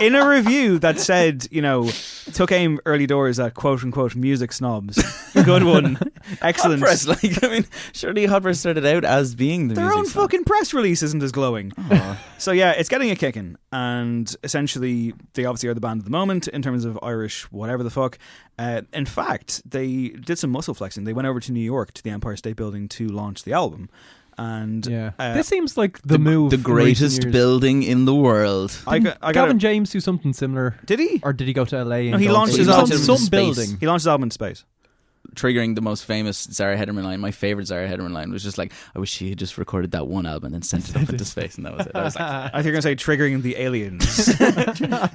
in 0.00 0.14
a 0.14 0.28
review 0.28 0.78
that 0.80 0.98
said, 0.98 1.46
you 1.50 1.62
know, 1.62 1.88
took 2.32 2.50
aim 2.50 2.80
early 2.84 3.06
doors 3.06 3.38
at 3.38 3.54
quote 3.54 3.82
unquote 3.84 4.16
music 4.16 4.52
snobs. 4.52 5.00
Good 5.34 5.62
one. 5.64 5.98
Excellent. 6.42 6.80
Hot 6.80 6.86
press, 6.86 7.06
like 7.22 7.44
I 7.44 7.48
mean, 7.48 7.66
surely 7.92 8.26
Hot 8.26 8.42
Press 8.42 8.60
started 8.60 8.84
out 8.86 9.04
as 9.04 9.34
being 9.34 9.68
the 9.68 9.74
Their 9.74 9.84
music 9.84 9.98
own 9.98 10.06
snob. 10.06 10.22
fucking 10.24 10.44
press 10.44 10.72
release 10.74 11.02
isn't 11.02 11.22
as 11.22 11.32
glowing. 11.32 11.72
Aw. 11.78 12.22
So 12.38 12.52
yeah, 12.52 12.72
it's 12.72 12.90
getting 12.90 13.10
a 13.10 13.16
kicking, 13.16 13.56
and 13.72 14.34
essentially 14.42 15.14
they 15.32 15.46
obviously 15.46 15.70
are 15.70 15.74
the 15.74 15.80
band 15.80 16.00
of 16.00 16.04
the 16.04 16.10
moment 16.10 16.48
in 16.48 16.60
terms 16.60 16.84
of 16.84 16.98
Irish 17.02 17.44
whatever 17.50 17.82
the 17.82 17.90
fuck. 17.90 18.18
Uh, 18.58 18.82
in 18.92 19.06
fact, 19.06 19.62
they 19.68 20.08
did 20.08 20.38
some 20.38 20.50
muscle 20.50 20.74
flexing. 20.74 21.04
They 21.04 21.14
went 21.14 21.26
over 21.26 21.40
to 21.40 21.50
New 21.52 21.60
York 21.64 21.92
to 21.94 22.02
the 22.02 22.10
Empire 22.10 22.36
State 22.36 22.56
Building 22.56 22.88
to 22.90 23.06
launch 23.08 23.44
the 23.44 23.54
album, 23.54 23.88
and 24.36 24.86
Yeah. 24.86 25.12
uh, 25.18 25.32
this 25.32 25.46
seems 25.48 25.78
like 25.78 26.00
the, 26.02 26.18
move. 26.18 26.50
the 26.50 26.58
greatest 26.58 27.30
building 27.30 27.82
in 27.82 28.04
the 28.04 28.14
world. 28.14 28.78
I 28.86 28.98
got, 28.98 29.16
I 29.22 29.32
got 29.32 29.44
Gavin 29.44 29.56
a, 29.56 29.60
James 29.60 29.88
do 29.90 30.00
something 30.00 30.34
similar, 30.34 30.76
did 30.84 30.98
he? 30.98 31.20
or 31.22 31.32
did 31.32 31.46
he 31.46 31.54
go 31.54 31.64
to 31.64 31.84
LA? 31.84 32.00
No, 32.10 32.18
he 32.18 32.28
launched 32.28 32.52
He 32.52 32.58
his 32.58 32.66
was 32.68 32.76
on 32.76 32.80
album 32.82 32.98
some 32.98 33.14
in 33.14 33.18
space. 33.20 33.28
building. 33.56 33.76
He 33.80 33.86
launched 33.86 34.02
his 34.02 34.08
album 34.08 34.24
in 34.24 34.30
space. 34.30 34.64
Triggering 35.36 35.74
the 35.74 35.80
most 35.82 36.04
famous 36.04 36.42
Zara 36.50 36.76
Hedderman 36.76 37.04
line. 37.04 37.20
My 37.20 37.30
favorite 37.30 37.66
Zara 37.66 37.88
Hedderman 37.88 38.12
line 38.12 38.32
was 38.32 38.42
just 38.42 38.58
like, 38.58 38.72
"I 38.94 38.98
wish 38.98 39.10
she 39.10 39.28
had 39.28 39.38
just 39.38 39.58
recorded 39.58 39.92
that 39.92 40.06
one 40.08 40.26
album 40.26 40.46
and 40.46 40.54
then 40.54 40.62
sent 40.62 40.88
it 40.90 40.96
up 40.96 41.08
into 41.08 41.24
space," 41.24 41.56
and 41.56 41.66
that 41.66 41.76
was 41.76 41.86
it. 41.86 41.92
I 41.94 42.02
was 42.02 42.16
like, 42.16 42.24
I 42.28 42.48
think 42.50 42.64
you're 42.64 42.72
gonna 42.72 42.82
say 42.82 42.96
triggering 42.96 43.42
the 43.42 43.56
aliens. 43.56 44.04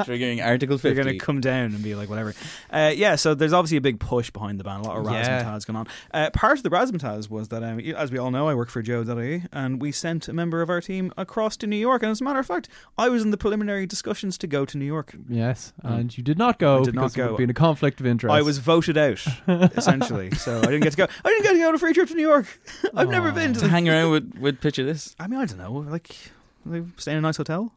triggering 0.05 0.43
Article 0.45 0.77
Fifty. 0.77 0.93
They're 0.95 1.03
going 1.03 1.17
to 1.17 1.23
come 1.25 1.41
down 1.41 1.73
and 1.73 1.83
be 1.83 1.95
like, 1.95 2.09
whatever. 2.09 2.33
Uh, 2.71 2.91
yeah, 2.95 3.15
so 3.15 3.33
there's 3.33 3.53
obviously 3.53 3.77
a 3.77 3.81
big 3.81 3.99
push 3.99 4.29
behind 4.29 4.59
the 4.59 4.63
band. 4.63 4.85
A 4.85 4.87
lot 4.87 4.97
of 4.97 5.05
Yeah. 5.11 5.43
razzmatazz 5.43 5.65
going 5.65 5.77
on. 5.77 5.87
Uh, 6.13 6.29
part 6.31 6.57
of 6.57 6.63
the 6.63 6.69
razzmatazz 6.69 7.29
was 7.29 7.47
that, 7.49 7.63
um, 7.63 7.79
as 7.79 8.11
we 8.11 8.17
all 8.17 8.31
know, 8.31 8.47
I 8.47 8.53
work 8.55 8.69
for 8.69 8.81
Joe.ie, 8.81 9.43
and 9.51 9.81
we 9.81 9.91
sent 9.91 10.27
a 10.27 10.33
member 10.33 10.61
of 10.61 10.69
our 10.69 10.81
team 10.81 11.11
across 11.17 11.57
to 11.57 11.67
New 11.67 11.75
York. 11.77 12.03
And 12.03 12.11
as 12.11 12.21
a 12.21 12.23
matter 12.23 12.39
of 12.39 12.45
fact, 12.45 12.69
I 12.97 13.09
was 13.09 13.23
in 13.23 13.31
the 13.31 13.37
preliminary 13.37 13.85
discussions 13.85 14.37
to 14.39 14.47
go 14.47 14.65
to 14.65 14.77
New 14.77 14.85
York. 14.85 15.13
Yes, 15.29 15.73
and 15.81 16.15
you 16.17 16.23
did 16.23 16.37
not 16.37 16.59
go 16.59 16.81
I 16.81 16.83
did 16.83 16.95
not 16.95 17.01
because 17.13 17.17
it 17.17 17.21
would 17.23 17.29
go. 17.31 17.37
be 17.37 17.43
in 17.45 17.49
a 17.49 17.53
conflict 17.53 17.99
of 17.99 18.05
interest. 18.05 18.33
I 18.33 18.41
was 18.41 18.57
voted 18.59 18.97
out, 18.97 19.25
essentially. 19.47 20.10
So 20.31 20.57
I 20.59 20.61
didn't 20.61 20.81
get 20.81 20.91
to 20.91 20.97
go. 20.97 21.07
I 21.25 21.29
didn't 21.29 21.43
get 21.43 21.53
to 21.53 21.57
go 21.59 21.67
on 21.69 21.75
a 21.75 21.79
free 21.79 21.93
trip 21.93 22.07
to 22.09 22.15
New 22.15 22.27
York. 22.27 22.59
I've 22.95 23.09
never 23.09 23.31
been 23.31 23.53
to 23.53 23.59
to 23.59 23.65
the. 23.65 23.71
hang 23.71 23.87
around 23.89 24.11
with 24.11 24.35
with 24.39 24.61
picture 24.61 24.83
this. 24.83 25.15
I 25.19 25.27
mean, 25.27 25.39
I 25.39 25.45
don't 25.45 25.57
know. 25.57 25.71
Like, 25.71 26.15
they 26.65 26.83
stay 26.97 27.11
in 27.11 27.17
a 27.17 27.21
nice 27.21 27.37
hotel. 27.37 27.73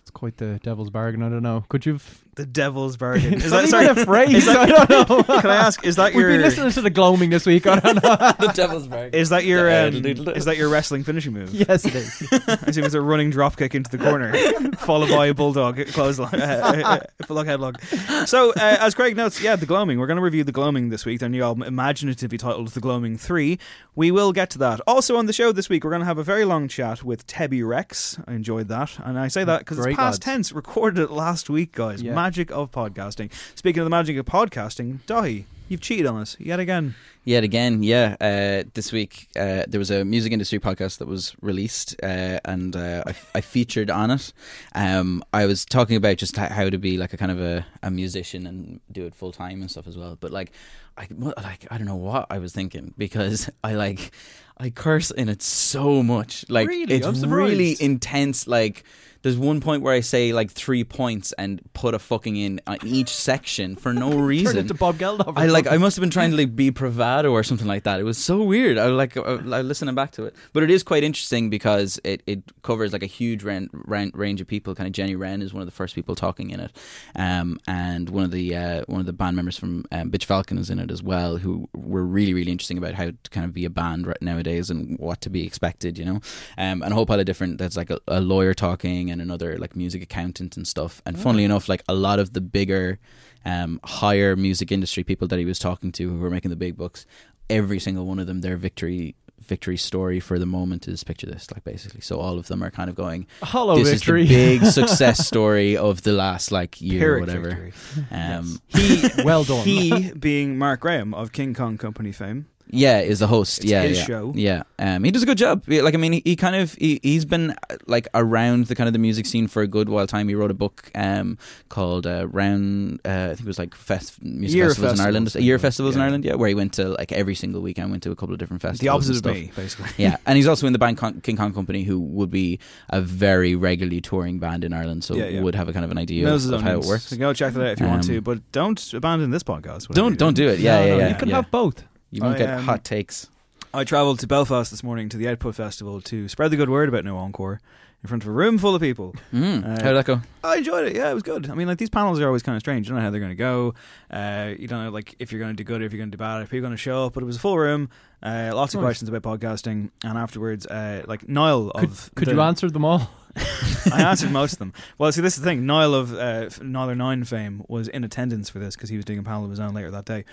It's 0.00 0.10
quite 0.10 0.38
the 0.38 0.58
devil's 0.62 0.90
bargain. 0.90 1.22
I 1.22 1.28
don't 1.28 1.42
know. 1.42 1.64
Could 1.68 1.84
you've? 1.86 2.24
The 2.38 2.46
devil's 2.46 2.96
bargain. 2.96 3.34
Is 3.34 3.44
Is 3.46 3.50
that 3.50 3.62
that 3.62 3.68
sorry? 3.68 3.84
even 3.86 3.98
a 3.98 4.04
phrase? 4.06 4.46
that- 4.46 4.56
I 4.56 4.84
don't 4.86 5.08
know. 5.10 5.22
Can 5.40 5.50
I 5.50 5.56
ask? 5.56 5.84
Is 5.84 5.96
that 5.96 6.12
We've 6.14 6.20
your? 6.20 6.30
been 6.30 6.42
listening 6.42 6.70
to 6.70 6.80
the 6.80 6.88
gloaming 6.90 7.30
this 7.30 7.44
week. 7.44 7.66
I 7.66 7.80
don't 7.80 7.96
know. 7.96 8.00
the 8.38 8.52
Devil's 8.54 8.86
Bag. 8.86 9.12
Is 9.12 9.30
that 9.30 9.44
your? 9.44 9.68
Um, 9.68 9.94
is 10.06 10.44
that 10.44 10.56
your 10.56 10.68
wrestling 10.68 11.02
finishing 11.02 11.32
move? 11.32 11.52
yes, 11.52 11.84
it 11.84 11.96
is. 11.96 12.22
I 12.46 12.58
assume 12.68 12.84
it's 12.84 12.94
a 12.94 13.00
running 13.00 13.30
drop 13.30 13.56
kick 13.56 13.74
into 13.74 13.90
the 13.90 13.98
corner, 13.98 14.32
followed 14.76 15.10
by 15.10 15.26
a 15.26 15.34
bulldog 15.34 15.84
clothesline, 15.88 16.40
uh, 16.40 17.00
uh, 17.20 17.24
full 17.26 17.38
headlock. 17.38 17.82
So, 18.28 18.50
uh, 18.50 18.54
as 18.80 18.94
Craig 18.94 19.16
notes, 19.16 19.42
yeah, 19.42 19.56
the 19.56 19.66
Gloaming. 19.66 19.98
We're 19.98 20.06
going 20.06 20.16
to 20.18 20.22
review 20.22 20.44
the 20.44 20.52
Gloaming 20.52 20.90
this 20.90 21.04
week. 21.04 21.18
Their 21.18 21.28
new 21.28 21.42
album, 21.42 21.64
imaginatively 21.64 22.38
titled 22.38 22.68
"The 22.68 22.80
Gloaming 22.80 23.18
3. 23.18 23.58
We 23.96 24.12
will 24.12 24.32
get 24.32 24.48
to 24.50 24.58
that. 24.58 24.80
Also 24.86 25.16
on 25.16 25.26
the 25.26 25.32
show 25.32 25.50
this 25.50 25.68
week, 25.68 25.82
we're 25.82 25.90
going 25.90 26.02
to 26.02 26.06
have 26.06 26.18
a 26.18 26.22
very 26.22 26.44
long 26.44 26.68
chat 26.68 27.02
with 27.02 27.26
Tebi 27.26 27.66
Rex. 27.66 28.16
I 28.28 28.34
enjoyed 28.34 28.68
that, 28.68 28.96
and 29.04 29.18
I 29.18 29.26
say 29.26 29.42
that 29.42 29.58
because 29.60 29.78
it's 29.78 29.86
past 29.88 29.98
lads. 29.98 30.18
tense. 30.20 30.52
Recorded 30.52 31.02
it 31.02 31.10
last 31.10 31.50
week, 31.50 31.72
guys. 31.72 32.00
Yeah. 32.00 32.14
Magic 32.28 32.50
of 32.50 32.70
podcasting. 32.70 33.32
Speaking 33.54 33.80
of 33.80 33.86
the 33.86 33.90
magic 33.90 34.18
of 34.18 34.26
podcasting, 34.26 34.98
Dahi, 35.06 35.46
You've 35.68 35.80
cheated 35.80 36.04
on 36.04 36.20
us 36.20 36.36
yet 36.38 36.60
again. 36.60 36.94
Yet 37.24 37.42
again, 37.42 37.82
yeah. 37.82 38.16
Uh, 38.20 38.68
this 38.74 38.92
week 38.92 39.28
uh, 39.34 39.64
there 39.66 39.78
was 39.78 39.90
a 39.90 40.04
music 40.04 40.32
industry 40.32 40.58
podcast 40.58 40.98
that 40.98 41.08
was 41.08 41.34
released, 41.40 41.94
uh, 42.02 42.40
and 42.44 42.76
uh, 42.76 43.04
I, 43.06 43.14
I 43.34 43.40
featured 43.40 43.90
on 43.90 44.10
it. 44.10 44.32
Um, 44.74 45.22
I 45.32 45.46
was 45.46 45.64
talking 45.64 45.96
about 45.96 46.18
just 46.18 46.36
how 46.36 46.68
to 46.68 46.76
be 46.78 46.98
like 46.98 47.14
a 47.14 47.16
kind 47.16 47.30
of 47.30 47.40
a, 47.40 47.66
a 47.82 47.90
musician 47.90 48.46
and 48.46 48.80
do 48.92 49.06
it 49.06 49.14
full 49.14 49.32
time 49.32 49.62
and 49.62 49.70
stuff 49.70 49.86
as 49.86 49.96
well. 49.96 50.16
But 50.20 50.30
like, 50.30 50.52
I 50.98 51.06
like 51.18 51.66
I 51.70 51.78
don't 51.78 51.86
know 51.86 51.96
what 51.96 52.26
I 52.28 52.38
was 52.38 52.52
thinking 52.52 52.92
because 52.98 53.48
I 53.64 53.72
like 53.74 54.10
I 54.58 54.70
curse 54.70 55.10
in 55.10 55.28
it 55.30 55.42
so 55.42 56.02
much. 56.02 56.44
Like 56.50 56.68
Really? 56.68 56.94
it's 56.94 57.24
really 57.24 57.76
intense. 57.80 58.46
Like 58.46 58.84
there's 59.22 59.36
one 59.36 59.60
point 59.60 59.82
where 59.82 59.92
I 59.92 60.00
say 60.00 60.32
like 60.32 60.50
three 60.50 60.84
points 60.84 61.32
and 61.32 61.60
put 61.72 61.94
a 61.94 61.98
fucking 61.98 62.36
in 62.36 62.60
on 62.66 62.78
each 62.84 63.08
section 63.08 63.76
for 63.76 63.92
no 63.92 64.10
Turn 64.18 64.20
reason. 64.22 64.58
into 64.58 64.74
Bob 64.74 64.96
Geldof. 64.98 65.34
I 65.36 65.46
like. 65.46 65.66
I 65.66 65.76
must 65.76 65.96
have 65.96 66.00
been 66.00 66.10
trying 66.10 66.30
to 66.30 66.36
like 66.36 66.54
be 66.54 66.70
bravado 66.70 67.32
or 67.32 67.42
something 67.42 67.66
like 67.66 67.82
that. 67.84 68.00
It 68.00 68.04
was 68.04 68.18
so 68.18 68.42
weird. 68.42 68.78
I 68.78 68.86
like. 68.86 69.16
I, 69.16 69.20
I 69.20 69.62
listening 69.62 69.94
back 69.94 70.12
to 70.12 70.24
it, 70.24 70.34
but 70.52 70.62
it 70.62 70.70
is 70.70 70.82
quite 70.82 71.02
interesting 71.02 71.50
because 71.50 72.00
it, 72.04 72.22
it 72.26 72.42
covers 72.62 72.92
like 72.92 73.02
a 73.02 73.06
huge 73.06 73.42
ran, 73.42 73.68
ran, 73.72 74.10
range 74.14 74.40
of 74.40 74.46
people. 74.46 74.74
Kind 74.74 74.86
of 74.86 74.92
Jenny 74.92 75.16
Wren 75.16 75.42
is 75.42 75.52
one 75.52 75.62
of 75.62 75.66
the 75.66 75.72
first 75.72 75.94
people 75.94 76.14
talking 76.14 76.50
in 76.50 76.60
it, 76.60 76.76
um, 77.16 77.58
and 77.66 78.08
one 78.10 78.24
of 78.24 78.30
the 78.30 78.54
uh, 78.54 78.84
one 78.86 79.00
of 79.00 79.06
the 79.06 79.12
band 79.12 79.36
members 79.36 79.58
from 79.58 79.84
um, 79.90 80.10
Bitch 80.10 80.24
Falcon 80.24 80.58
is 80.58 80.70
in 80.70 80.78
it 80.78 80.90
as 80.90 81.02
well, 81.02 81.38
who 81.38 81.68
were 81.74 82.04
really 82.04 82.34
really 82.34 82.52
interesting 82.52 82.78
about 82.78 82.94
how 82.94 83.06
to 83.06 83.16
kind 83.30 83.44
of 83.44 83.52
be 83.52 83.64
a 83.64 83.70
band 83.70 84.06
right 84.06 84.22
nowadays 84.22 84.70
and 84.70 84.98
what 84.98 85.20
to 85.22 85.30
be 85.30 85.44
expected. 85.44 85.98
You 85.98 86.04
know, 86.04 86.20
um, 86.56 86.82
and 86.82 86.92
a 86.92 86.94
whole 86.94 87.06
pile 87.06 87.20
of 87.20 87.26
different. 87.26 87.58
That's 87.58 87.76
like 87.76 87.90
a, 87.90 87.98
a 88.06 88.20
lawyer 88.20 88.54
talking 88.54 89.07
and 89.10 89.20
another 89.20 89.56
like 89.58 89.74
music 89.76 90.02
accountant 90.02 90.56
and 90.56 90.66
stuff. 90.66 91.02
And 91.06 91.18
funnily 91.18 91.44
enough, 91.44 91.68
like 91.68 91.82
a 91.88 91.94
lot 91.94 92.18
of 92.18 92.32
the 92.32 92.40
bigger 92.40 92.98
um, 93.44 93.80
higher 93.84 94.36
music 94.36 94.70
industry 94.72 95.04
people 95.04 95.28
that 95.28 95.38
he 95.38 95.44
was 95.44 95.58
talking 95.58 95.92
to 95.92 96.08
who 96.08 96.18
were 96.18 96.30
making 96.30 96.50
the 96.50 96.56
big 96.56 96.76
bucks, 96.76 97.06
every 97.48 97.78
single 97.78 98.06
one 98.06 98.18
of 98.18 98.26
them, 98.26 98.40
their 98.40 98.56
victory 98.56 99.14
victory 99.40 99.76
story 99.78 100.20
for 100.20 100.38
the 100.38 100.44
moment 100.44 100.86
is 100.88 101.02
picture 101.04 101.26
this, 101.26 101.50
like 101.52 101.64
basically. 101.64 102.02
So 102.02 102.18
all 102.20 102.38
of 102.38 102.48
them 102.48 102.62
are 102.62 102.70
kind 102.70 102.90
of 102.90 102.96
going, 102.96 103.26
Hollow 103.42 103.78
this 103.78 103.88
victory. 103.90 104.22
is 104.24 104.28
the 104.28 104.34
big 104.58 104.64
success 104.72 105.26
story 105.26 105.76
of 105.76 106.02
the 106.02 106.12
last 106.12 106.52
like 106.52 106.80
year 106.82 107.16
or 107.16 107.20
whatever. 107.20 107.70
Um, 108.10 108.60
He, 108.68 109.02
well 109.24 109.44
done. 109.44 109.64
he 109.64 110.12
being 110.18 110.58
Mark 110.58 110.80
Graham 110.80 111.14
of 111.14 111.32
King 111.32 111.54
Kong 111.54 111.78
Company 111.78 112.12
fame. 112.12 112.46
Yeah, 112.70 113.00
is 113.00 113.18
the 113.20 113.26
host. 113.26 113.58
It's 113.58 113.66
yeah, 113.70 113.82
his 113.82 113.98
yeah. 113.98 114.04
show. 114.04 114.32
Yeah, 114.34 114.62
um, 114.78 115.04
he 115.04 115.10
does 115.10 115.22
a 115.22 115.26
good 115.26 115.38
job. 115.38 115.62
Like, 115.66 115.94
I 115.94 115.96
mean, 115.96 116.12
he, 116.12 116.22
he 116.24 116.36
kind 116.36 116.54
of 116.56 116.74
he, 116.74 117.00
he's 117.02 117.24
been 117.24 117.54
like 117.86 118.06
around 118.14 118.66
the 118.66 118.74
kind 118.74 118.86
of 118.86 118.92
the 118.92 118.98
music 118.98 119.26
scene 119.26 119.48
for 119.48 119.62
a 119.62 119.66
good 119.66 119.88
while 119.88 120.06
time. 120.06 120.28
He 120.28 120.34
wrote 120.34 120.50
a 120.50 120.54
book 120.54 120.90
um, 120.94 121.38
called 121.68 122.06
uh, 122.06 122.26
Round. 122.28 123.00
Uh, 123.04 123.08
I 123.08 123.28
think 123.28 123.40
it 123.40 123.46
was 123.46 123.58
like 123.58 123.74
fest, 123.74 124.22
music 124.22 124.56
Year 124.56 124.68
festivals, 124.68 125.00
in 125.00 125.06
Ireland. 125.06 125.34
Year 125.36 125.56
think. 125.56 125.62
festivals 125.62 125.94
in 125.94 126.00
Yeah. 126.00 126.04
Ireland. 126.04 126.24
Yeah, 126.24 126.34
where 126.34 126.48
he 126.48 126.54
went 126.54 126.72
to 126.74 126.88
like 126.90 127.12
every 127.12 127.34
single 127.34 127.60
weekend. 127.62 127.90
Went 127.90 128.02
to 128.04 128.10
a 128.10 128.16
couple 128.16 128.34
of 128.34 128.38
different 128.38 128.60
festivals. 128.62 128.80
The 128.80 128.88
opposite 128.88 129.24
of 129.26 129.34
me, 129.34 129.50
basically. 129.56 129.90
Yeah, 129.96 130.16
and 130.26 130.36
he's 130.36 130.46
also 130.46 130.66
in 130.66 130.72
the 130.72 130.78
band 130.78 130.98
Con- 130.98 131.20
King 131.22 131.36
Kong 131.36 131.54
Company, 131.54 131.84
who 131.84 131.98
would 132.00 132.30
be 132.30 132.58
a 132.90 133.00
very 133.00 133.54
regularly 133.54 134.00
touring 134.00 134.38
band 134.38 134.64
in 134.64 134.72
Ireland, 134.72 135.04
so 135.04 135.14
Yeah, 135.14 135.26
yeah. 135.28 135.40
would 135.40 135.54
have 135.54 135.68
a 135.68 135.72
kind 135.72 135.84
of 135.84 135.90
an 135.90 135.98
idea 135.98 136.24
Knows 136.26 136.44
of, 136.46 136.52
of 136.54 136.62
how 136.62 136.72
it 136.78 136.84
works. 136.84 137.04
So 137.06 137.16
go 137.16 137.32
check 137.32 137.54
that 137.54 137.62
out 137.62 137.72
if 137.72 137.80
you 137.80 137.86
want 137.86 138.02
Um, 138.04 138.08
to, 138.14 138.20
but 138.20 138.52
don't 138.52 138.92
abandon 138.92 139.30
this 139.30 139.42
podcast. 139.42 139.88
Don't 139.88 140.18
don't 140.18 140.34
do 140.34 140.48
it. 140.48 140.58
Yeah, 140.60 140.80
No, 140.80 140.84
yeah, 140.84 140.92
no, 140.92 140.98
yeah. 140.98 141.08
You 141.08 141.14
can 141.14 141.28
yeah. 141.28 141.36
have 141.36 141.50
both. 141.50 141.84
You 142.10 142.22
won't 142.22 142.36
I, 142.36 142.38
get 142.38 142.50
um, 142.50 142.64
hot 142.64 142.84
takes. 142.84 143.28
I 143.74 143.84
travelled 143.84 144.18
to 144.20 144.26
Belfast 144.26 144.70
this 144.70 144.82
morning 144.82 145.08
to 145.10 145.16
the 145.16 145.28
Output 145.28 145.54
Festival 145.54 146.00
to 146.02 146.28
spread 146.28 146.50
the 146.50 146.56
good 146.56 146.70
word 146.70 146.88
about 146.88 147.04
No 147.04 147.18
Encore 147.18 147.60
in 148.02 148.08
front 148.08 148.22
of 148.22 148.28
a 148.28 148.32
room 148.32 148.56
full 148.58 148.74
of 148.74 148.80
people. 148.80 149.14
Mm. 149.32 149.62
Uh, 149.64 149.68
how 149.82 149.90
did 149.92 149.96
that 149.96 150.04
go? 150.06 150.20
I 150.42 150.56
enjoyed 150.58 150.86
it. 150.86 150.96
Yeah, 150.96 151.10
it 151.10 151.14
was 151.14 151.22
good. 151.22 151.50
I 151.50 151.54
mean, 151.54 151.66
like 151.68 151.78
these 151.78 151.90
panels 151.90 152.18
are 152.20 152.26
always 152.26 152.42
kind 152.42 152.56
of 152.56 152.62
strange. 152.62 152.86
You 152.86 152.90
don't 152.94 153.00
know 153.00 153.04
how 153.04 153.10
they're 153.10 153.20
going 153.20 153.30
to 153.30 153.34
go. 153.36 153.74
Uh, 154.10 154.54
you 154.58 154.68
don't 154.68 154.84
know 154.84 154.90
like 154.90 155.16
if 155.18 155.32
you're 155.32 155.40
going 155.40 155.54
to 155.54 155.62
do 155.62 155.64
good 155.64 155.82
or 155.82 155.84
if 155.84 155.92
you're 155.92 155.98
going 155.98 156.10
to 156.10 156.16
do 156.16 156.20
bad. 156.20 156.42
If 156.42 156.48
people 156.50 156.58
are 156.58 156.68
going 156.68 156.76
to 156.76 156.76
show 156.78 157.06
up. 157.06 157.12
But 157.12 157.22
it 157.22 157.26
was 157.26 157.36
a 157.36 157.40
full 157.40 157.58
room. 157.58 157.90
Uh, 158.22 158.52
lots 158.54 158.74
of 158.74 158.80
Nice. 158.80 158.86
questions 158.86 159.10
about 159.10 159.22
podcasting, 159.40 159.90
and 160.02 160.16
afterwards, 160.16 160.66
uh, 160.66 161.04
like 161.06 161.28
Niall 161.28 161.70
Could, 161.72 161.84
of 161.84 162.10
could 162.14 162.28
the- 162.28 162.32
you 162.32 162.40
answer 162.40 162.70
them 162.70 162.84
all? 162.84 163.10
I 163.92 164.02
answered 164.02 164.30
most 164.30 164.52
of 164.54 164.58
them. 164.58 164.72
Well, 164.98 165.10
see, 165.12 165.20
this 165.20 165.34
is 165.36 165.42
the 165.42 165.46
thing. 165.48 165.66
Niall 165.66 165.94
of 165.94 166.12
uh, 166.12 166.16
F- 166.46 166.60
Nialler9 166.60 167.26
fame 167.26 167.64
was 167.68 167.88
in 167.88 168.04
attendance 168.04 168.50
for 168.50 168.58
this 168.58 168.74
because 168.76 168.90
he 168.90 168.96
was 168.96 169.04
doing 169.04 169.18
a 169.18 169.22
panel 169.22 169.44
of 169.44 169.50
his 169.50 169.60
own 169.60 169.74
later 169.74 169.90
that 169.90 170.04
day. 170.04 170.24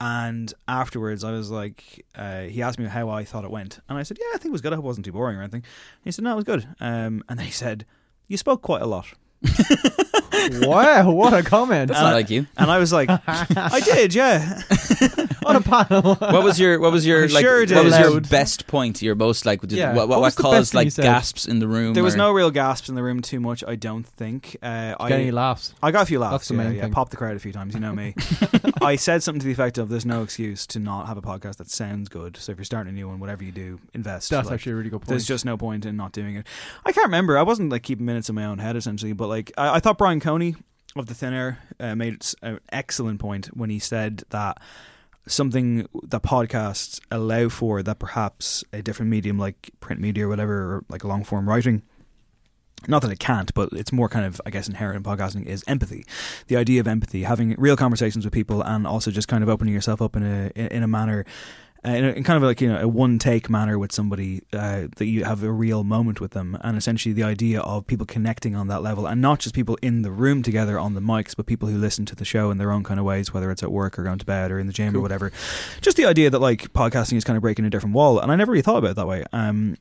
And 0.00 0.52
afterwards, 0.66 1.22
I 1.22 1.30
was 1.30 1.50
like, 1.50 2.04
uh, 2.16 2.42
he 2.42 2.60
asked 2.62 2.78
me 2.78 2.86
how 2.86 3.08
I 3.08 3.24
thought 3.24 3.44
it 3.44 3.50
went, 3.52 3.78
and 3.88 3.96
I 3.96 4.02
said, 4.02 4.18
"Yeah, 4.20 4.26
I 4.34 4.38
think 4.38 4.46
it 4.46 4.52
was 4.52 4.60
good. 4.60 4.72
I 4.72 4.76
hope 4.76 4.84
it 4.84 4.88
wasn't 4.88 5.04
too 5.06 5.12
boring 5.12 5.36
or 5.36 5.40
anything." 5.42 5.60
And 5.62 6.04
he 6.04 6.10
said, 6.10 6.24
"No, 6.24 6.32
it 6.32 6.36
was 6.36 6.44
good." 6.44 6.66
Um, 6.80 7.22
and 7.28 7.38
then 7.38 7.46
he 7.46 7.52
said, 7.52 7.84
"You 8.26 8.36
spoke 8.36 8.62
quite 8.62 8.82
a 8.82 8.86
lot." 8.86 9.06
wow, 10.62 11.10
what 11.10 11.32
a 11.34 11.42
comment. 11.42 11.88
That's 11.88 12.00
Uh, 12.00 12.04
not 12.04 12.14
like 12.14 12.30
you. 12.30 12.46
And 12.56 12.70
I 12.70 12.78
was 12.78 12.92
like, 12.92 13.08
"I 13.28 13.80
did, 13.84 14.12
yeah." 14.14 14.60
On 15.56 15.62
a 15.62 15.84
panel. 15.84 16.14
what 16.16 16.42
was 16.44 16.58
your 16.60 16.78
what 16.80 16.92
was 16.92 17.06
your 17.06 17.28
like 17.28 17.42
sure 17.44 17.60
what 17.66 17.84
was 17.84 17.98
your 17.98 18.10
Loud. 18.10 18.28
best 18.28 18.66
point 18.66 19.02
your 19.02 19.14
most 19.14 19.44
like 19.46 19.60
did, 19.62 19.72
Yeah. 19.72 19.94
what, 19.94 20.08
what, 20.08 20.08
What 20.08 20.20
what 20.20 20.24
was 20.26 20.34
the 20.36 20.42
best 20.42 20.52
caused 20.52 20.72
thing 20.72 20.78
you 20.80 20.84
like 20.86 20.92
said? 20.92 21.02
gasps 21.02 21.46
in 21.46 21.58
the 21.58 21.68
room 21.68 21.94
There 21.94 22.02
was 22.04 22.14
or- 22.14 22.18
no 22.18 22.32
real 22.32 22.50
gasps 22.50 22.88
in 22.88 22.94
the 22.94 23.02
room 23.02 23.20
too 23.20 23.40
much. 23.40 23.62
I 23.66 23.76
don't 23.76 24.04
think. 24.06 24.56
Uh, 24.62 24.94
I 24.98 25.08
Get 25.08 25.20
any 25.20 25.30
laughs? 25.30 25.74
I 25.82 25.90
got 25.90 26.02
a 26.02 26.06
few 26.06 26.18
laughs. 26.18 26.32
That's 26.32 26.48
the 26.48 26.54
yeah, 26.54 26.62
main 26.64 26.74
yeah. 26.74 26.82
thing. 26.82 26.92
Popped 26.92 27.10
the 27.10 27.16
crowd 27.16 27.36
a 27.36 27.40
few 27.40 27.52
times. 27.52 27.74
You 27.74 27.80
know 27.80 27.94
me. 27.94 28.14
I 28.82 28.96
said 28.96 29.22
something 29.22 29.40
to 29.40 29.46
the 29.46 29.52
effect 29.52 29.78
of, 29.78 29.88
"There's 29.88 30.06
no 30.06 30.22
excuse 30.22 30.66
to 30.68 30.78
not 30.78 31.06
have 31.06 31.16
a 31.16 31.22
podcast 31.22 31.56
that 31.56 31.70
sounds 31.70 32.08
good. 32.08 32.36
So 32.36 32.52
if 32.52 32.58
you're 32.58 32.64
starting 32.64 32.92
a 32.92 32.94
new 32.94 33.08
one, 33.08 33.20
whatever 33.20 33.44
you 33.44 33.52
do, 33.52 33.80
invest." 33.94 34.30
That's 34.30 34.46
Like, 34.46 34.54
actually 34.54 34.72
a 34.72 34.76
really 34.76 34.90
good 34.90 35.00
point. 35.00 35.08
There's 35.08 35.26
just 35.26 35.44
no 35.44 35.56
point 35.56 35.84
in 35.86 35.96
not 35.96 36.12
doing 36.12 36.36
it. 36.36 36.46
I 36.84 36.92
can't 36.92 37.06
remember. 37.06 37.38
I 37.38 37.42
wasn't 37.42 37.70
like 37.70 37.82
keeping 37.82 38.06
minutes 38.06 38.28
in 38.28 38.34
my 38.34 38.44
own 38.44 38.58
head 38.58 38.76
essentially, 38.76 39.12
but 39.12 39.28
like 39.28 39.52
I, 39.56 39.76
I 39.76 39.80
thought 39.80 39.98
Brian 39.98 40.20
Coney 40.20 40.56
of 40.96 41.06
the 41.06 41.14
Thin 41.14 41.32
Air 41.32 41.58
uh, 41.80 41.94
made 41.94 42.22
s- 42.22 42.34
an 42.42 42.60
excellent 42.70 43.18
point 43.20 43.46
when 43.56 43.70
he 43.70 43.78
said 43.78 44.24
that 44.30 44.58
something 45.26 45.88
that 46.04 46.22
podcasts 46.22 47.00
allow 47.10 47.48
for 47.48 47.82
that 47.82 47.98
perhaps 47.98 48.64
a 48.72 48.82
different 48.82 49.10
medium 49.10 49.38
like 49.38 49.70
print 49.80 50.00
media 50.00 50.26
or 50.26 50.28
whatever, 50.28 50.52
or 50.52 50.84
like 50.88 51.04
long 51.04 51.24
form 51.24 51.48
writing. 51.48 51.82
Not 52.88 53.02
that 53.02 53.12
it 53.12 53.20
can't, 53.20 53.54
but 53.54 53.68
it's 53.72 53.92
more 53.92 54.08
kind 54.08 54.26
of, 54.26 54.40
I 54.44 54.50
guess, 54.50 54.66
inherent 54.66 54.96
in 54.96 55.02
podcasting 55.04 55.46
is 55.46 55.62
empathy. 55.68 56.04
The 56.48 56.56
idea 56.56 56.80
of 56.80 56.88
empathy, 56.88 57.22
having 57.22 57.54
real 57.56 57.76
conversations 57.76 58.24
with 58.24 58.34
people, 58.34 58.60
and 58.60 58.86
also 58.88 59.12
just 59.12 59.28
kind 59.28 59.44
of 59.44 59.48
opening 59.48 59.72
yourself 59.72 60.02
up 60.02 60.16
in 60.16 60.24
a 60.24 60.50
in, 60.56 60.82
a 60.82 60.88
manner 60.88 61.24
uh, 61.84 61.90
in, 61.90 62.04
a, 62.04 62.08
in 62.10 62.24
kind 62.24 62.36
of 62.36 62.42
like 62.44 62.60
you 62.60 62.68
know 62.68 62.80
a 62.80 62.86
one 62.86 63.18
take 63.18 63.50
manner 63.50 63.78
with 63.78 63.92
somebody 63.92 64.42
uh, 64.52 64.86
that 64.96 65.06
you 65.06 65.24
have 65.24 65.42
a 65.42 65.50
real 65.50 65.82
moment 65.82 66.20
with 66.20 66.30
them, 66.32 66.56
and 66.62 66.76
essentially 66.76 67.12
the 67.12 67.24
idea 67.24 67.60
of 67.60 67.86
people 67.86 68.06
connecting 68.06 68.54
on 68.54 68.68
that 68.68 68.82
level, 68.82 69.06
and 69.06 69.20
not 69.20 69.40
just 69.40 69.54
people 69.54 69.76
in 69.82 70.02
the 70.02 70.10
room 70.10 70.42
together 70.42 70.78
on 70.78 70.94
the 70.94 71.00
mics, 71.00 71.34
but 71.36 71.46
people 71.46 71.68
who 71.68 71.76
listen 71.76 72.06
to 72.06 72.14
the 72.14 72.24
show 72.24 72.50
in 72.50 72.58
their 72.58 72.70
own 72.70 72.84
kind 72.84 73.00
of 73.00 73.06
ways, 73.06 73.34
whether 73.34 73.50
it's 73.50 73.62
at 73.62 73.72
work 73.72 73.98
or 73.98 74.04
going 74.04 74.18
to 74.18 74.26
bed 74.26 74.50
or 74.52 74.58
in 74.58 74.66
the 74.66 74.72
gym 74.72 74.96
or 74.96 75.00
whatever. 75.00 75.32
Just 75.80 75.96
the 75.96 76.04
idea 76.04 76.30
that 76.30 76.38
like 76.38 76.72
podcasting 76.72 77.16
is 77.16 77.24
kind 77.24 77.36
of 77.36 77.42
breaking 77.42 77.64
a 77.64 77.70
different 77.70 77.94
wall, 77.94 78.20
and 78.20 78.30
I 78.30 78.36
never 78.36 78.52
really 78.52 78.62
thought 78.62 78.78
about 78.78 78.92
it 78.92 78.96
that 78.96 79.08
way. 79.08 79.24
Um, 79.32 79.76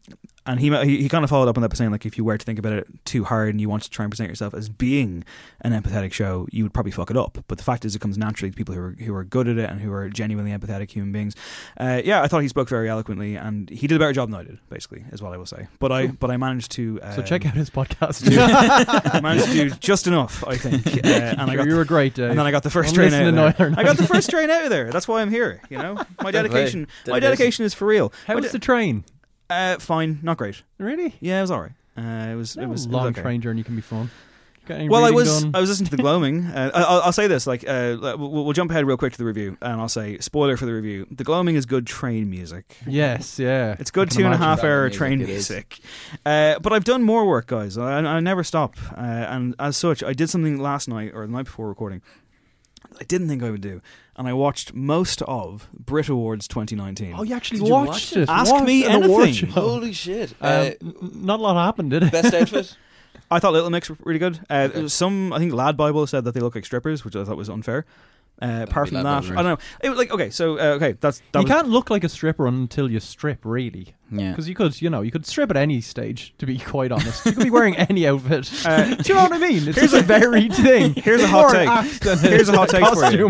and 0.46 0.60
he, 0.60 0.70
he 1.02 1.08
kind 1.08 1.24
of 1.24 1.30
followed 1.30 1.48
up 1.48 1.58
on 1.58 1.62
that 1.62 1.70
by 1.70 1.76
saying 1.76 1.92
like 1.92 2.06
if 2.06 2.18
you 2.18 2.24
were 2.24 2.38
to 2.38 2.44
think 2.46 2.58
about 2.58 2.74
it 2.74 2.88
too 3.06 3.24
hard 3.24 3.50
and 3.50 3.62
you 3.62 3.70
want 3.70 3.84
to 3.84 3.90
try 3.90 4.04
and 4.04 4.12
present 4.12 4.28
yourself 4.30 4.54
as 4.54 4.70
being 4.70 5.24
an 5.62 5.72
empathetic 5.72 6.12
show, 6.14 6.48
you 6.52 6.64
would 6.64 6.74
probably 6.74 6.92
fuck 6.92 7.12
it 7.12 7.18
up. 7.18 7.38
But 7.48 7.58
the 7.60 7.64
fact 7.64 7.86
is, 7.86 7.96
it 7.96 8.00
comes 8.00 8.18
naturally 8.18 8.50
to 8.52 8.56
people 8.58 8.74
who 8.74 8.82
are 8.82 8.96
who 9.00 9.14
are 9.16 9.24
good 9.24 9.48
at 9.48 9.58
it 9.58 9.70
and 9.70 9.80
who 9.80 9.92
are 9.94 10.10
genuinely 10.10 10.52
empathetic 10.52 10.90
human 10.92 11.12
beings. 11.12 11.36
Uh, 11.80 12.02
yeah, 12.04 12.22
I 12.24 12.28
thought 12.28 12.40
he 12.40 12.48
spoke 12.48 12.70
very 12.70 12.90
eloquently, 12.90 13.36
and 13.36 13.70
he 13.70 13.86
did 13.88 13.96
a 13.96 14.00
better 14.00 14.14
job 14.14 14.32
than 14.32 14.40
I 14.40 14.44
did. 14.44 14.58
Basically, 14.70 15.06
is 15.12 15.22
what 15.22 15.32
I 15.34 15.38
will 15.38 15.46
say. 15.46 15.68
But 15.80 15.92
I 15.92 16.08
but 16.08 16.32
I 16.32 16.38
managed 16.38 16.72
to 16.72 17.00
uh, 17.04 17.12
so 17.16 17.22
check 17.22 17.46
out 17.46 17.54
his 17.54 17.70
podcast. 17.70 18.28
I 19.14 19.20
managed 19.22 19.46
to 19.48 19.54
do 19.54 19.70
just 19.70 20.08
enough, 20.08 20.44
I 20.48 20.58
think. 20.58 20.88
Uh, 21.06 21.08
and 21.08 21.52
I 21.52 21.56
got 21.56 21.68
you 21.68 21.76
were 21.76 21.86
great, 21.86 22.16
Dave. 22.16 22.32
and 22.32 22.40
then 22.40 22.46
I 22.46 22.52
got 22.52 22.64
the 22.64 22.70
first 22.72 22.90
I'm 22.90 22.96
train 22.96 23.14
out. 23.14 23.48
Of 23.50 23.58
there. 23.58 23.74
I 23.78 23.84
got 23.84 23.98
the 23.98 24.08
first 24.08 24.30
train 24.30 24.50
out 24.50 24.64
of 24.64 24.70
there. 24.70 24.90
That's 24.92 25.08
why 25.08 25.22
I'm 25.22 25.30
here. 25.30 25.62
You 25.70 25.78
know, 25.78 25.94
my 26.24 26.32
dedication. 26.32 26.88
My 27.06 27.20
Dedication. 27.20 27.22
dedication 27.22 27.66
is 27.66 27.74
for 27.74 27.86
real. 27.86 28.12
How 28.26 28.34
My 28.34 28.40
was 28.42 28.46
de- 28.52 28.54
the 28.54 28.60
train? 28.60 29.04
Uh, 29.52 29.80
fine, 29.80 30.20
not 30.24 30.38
great. 30.38 30.64
Really? 30.78 31.16
Yeah, 31.20 31.40
it 31.40 31.42
was 31.42 31.52
alright. 31.52 31.72
Uh, 31.98 32.02
it 32.02 32.36
was. 32.36 32.56
No, 32.58 32.64
it 32.64 32.70
was 32.70 32.86
it 32.86 32.88
was 32.88 32.94
long 32.94 33.08
okay. 33.08 33.22
train 33.22 33.42
journey 33.42 33.64
can 33.64 33.76
be 33.76 33.82
fun. 33.82 34.10
Got 34.68 34.76
any 34.76 34.90
Well, 34.90 35.02
I 35.04 35.08
reading 35.08 35.16
was 35.16 35.42
done? 35.42 35.52
I 35.56 35.60
was 35.60 35.70
listening 35.72 35.90
to 35.90 35.96
the 35.98 36.02
gloaming. 36.04 36.46
Uh, 36.56 36.70
I- 36.74 36.82
I'll, 36.84 37.02
I'll 37.02 37.12
say 37.12 37.26
this: 37.28 37.48
like, 37.48 37.68
uh, 37.68 37.98
we'll, 38.00 38.16
we'll 38.46 38.54
jump 38.54 38.70
ahead 38.70 38.86
real 38.86 38.96
quick 38.96 39.12
to 39.12 39.18
the 39.18 39.26
review, 39.26 39.58
and 39.62 39.82
I'll 39.82 39.90
say 39.90 40.20
spoiler 40.20 40.56
for 40.56 40.66
the 40.68 40.74
review. 40.74 41.08
The 41.10 41.24
gloaming 41.24 41.56
is 41.56 41.66
good 41.66 41.88
train 41.88 42.30
music. 42.30 42.78
Yes, 42.86 43.40
yeah. 43.40 43.76
It's 43.80 43.90
good 43.92 44.10
I 44.10 44.12
can 44.12 44.18
two 44.18 44.24
and 44.26 44.34
a 44.34 44.38
imagine. 44.38 44.44
half 44.48 44.58
Background 44.58 44.74
hour 44.74 44.84
music 44.84 44.98
train 45.00 45.22
it 45.22 45.24
is. 45.30 45.50
music. 45.50 45.80
Uh, 46.26 46.60
but 46.60 46.74
I've 46.74 46.84
done 46.84 47.02
more 47.04 47.26
work, 47.26 47.48
guys. 47.48 47.76
I, 47.78 47.98
I 48.00 48.20
never 48.20 48.44
stop. 48.44 48.76
Uh, 48.96 49.00
and 49.02 49.56
as 49.60 49.76
such, 49.78 50.04
I 50.04 50.14
did 50.14 50.30
something 50.30 50.60
last 50.60 50.88
night 50.88 51.12
or 51.16 51.26
the 51.26 51.32
night 51.34 51.46
before 51.46 51.68
recording. 51.68 52.02
I 53.00 53.04
didn't 53.06 53.28
think 53.30 53.42
I 53.44 53.50
would 53.50 53.62
do, 53.62 53.82
and 54.18 54.28
I 54.28 54.34
watched 54.34 54.74
most 54.74 55.22
of 55.24 55.68
Brit 55.74 56.10
Awards 56.10 56.48
2019. 56.48 57.16
Oh, 57.18 57.24
you 57.24 57.34
actually 57.36 57.60
Did 57.60 57.68
you 57.68 57.74
watched 57.74 58.12
watch 58.16 58.18
it? 58.18 58.30
Ask 58.30 58.52
What 58.52 58.66
me 58.66 58.84
an 58.86 59.04
anything. 59.04 59.50
Holy 59.50 59.94
shit! 59.94 60.32
Um, 60.42 60.50
Uh, 60.50 60.72
not 61.14 61.40
a 61.40 61.44
lot 61.44 61.56
happened, 61.56 61.92
did 61.92 62.04
it? 62.04 62.12
best 62.12 62.34
outfit. 62.34 62.76
I 63.32 63.40
thought 63.40 63.54
Little 63.54 63.70
Mix 63.70 63.90
were 63.90 63.98
really 64.04 64.20
good. 64.20 64.40
Uh, 64.50 64.68
Okay. 64.74 64.88
Some, 64.90 65.32
I 65.32 65.40
think, 65.40 65.54
Lad 65.54 65.78
Bible 65.78 66.06
said 66.06 66.26
that 66.26 66.34
they 66.34 66.42
look 66.42 66.54
like 66.56 66.66
strippers, 66.66 67.06
which 67.06 67.16
I 67.16 67.24
thought 67.24 67.38
was 67.38 67.50
unfair. 67.50 67.86
Uh, 68.42 68.66
apart 68.68 68.88
from 68.90 69.04
that, 69.04 69.06
I 69.06 69.22
don't 69.22 69.36
know. 69.46 69.58
It, 69.84 69.90
was 69.90 70.00
like, 70.00 70.10
okay, 70.12 70.32
so 70.32 70.58
uh, 70.58 70.74
okay, 70.76 70.94
that's 71.00 71.22
that 71.32 71.40
you 71.42 71.44
was, 71.44 71.52
can't 71.52 71.68
look 71.70 71.92
like 71.92 72.04
a 72.04 72.10
stripper 72.10 72.48
until 72.48 72.90
you 72.90 73.00
strip, 73.00 73.46
really. 73.46 73.94
Yeah. 74.12 74.32
Because 74.32 74.50
you 74.50 74.56
could, 74.56 74.82
you 74.82 74.90
know, 74.90 75.02
you 75.02 75.12
could 75.12 75.28
strip 75.28 75.52
at 75.52 75.58
any 75.58 75.80
stage. 75.80 76.34
To 76.40 76.48
be 76.48 76.58
quite 76.58 76.92
honest, 76.92 77.24
you 77.26 77.34
could 77.34 77.44
be 77.44 77.50
wearing 77.52 77.76
any 77.78 78.08
outfit. 78.08 78.52
Uh, 78.66 78.96
Do 78.96 79.04
you 79.08 79.14
know 79.14 79.24
what 79.24 79.34
I 79.34 79.38
mean? 79.38 79.68
It's 79.68 79.78
here's 79.78 79.92
just 79.92 80.04
a 80.04 80.08
varied 80.08 80.54
thing. 80.56 80.96
here's 80.96 81.22
a 81.22 81.28
hot 81.28 81.54
more 81.54 81.84
take. 81.84 82.20
Here's 82.20 82.50
a 82.50 82.58
hot 82.58 82.70
take 82.70 82.86
for 82.88 83.12
you. 83.12 83.30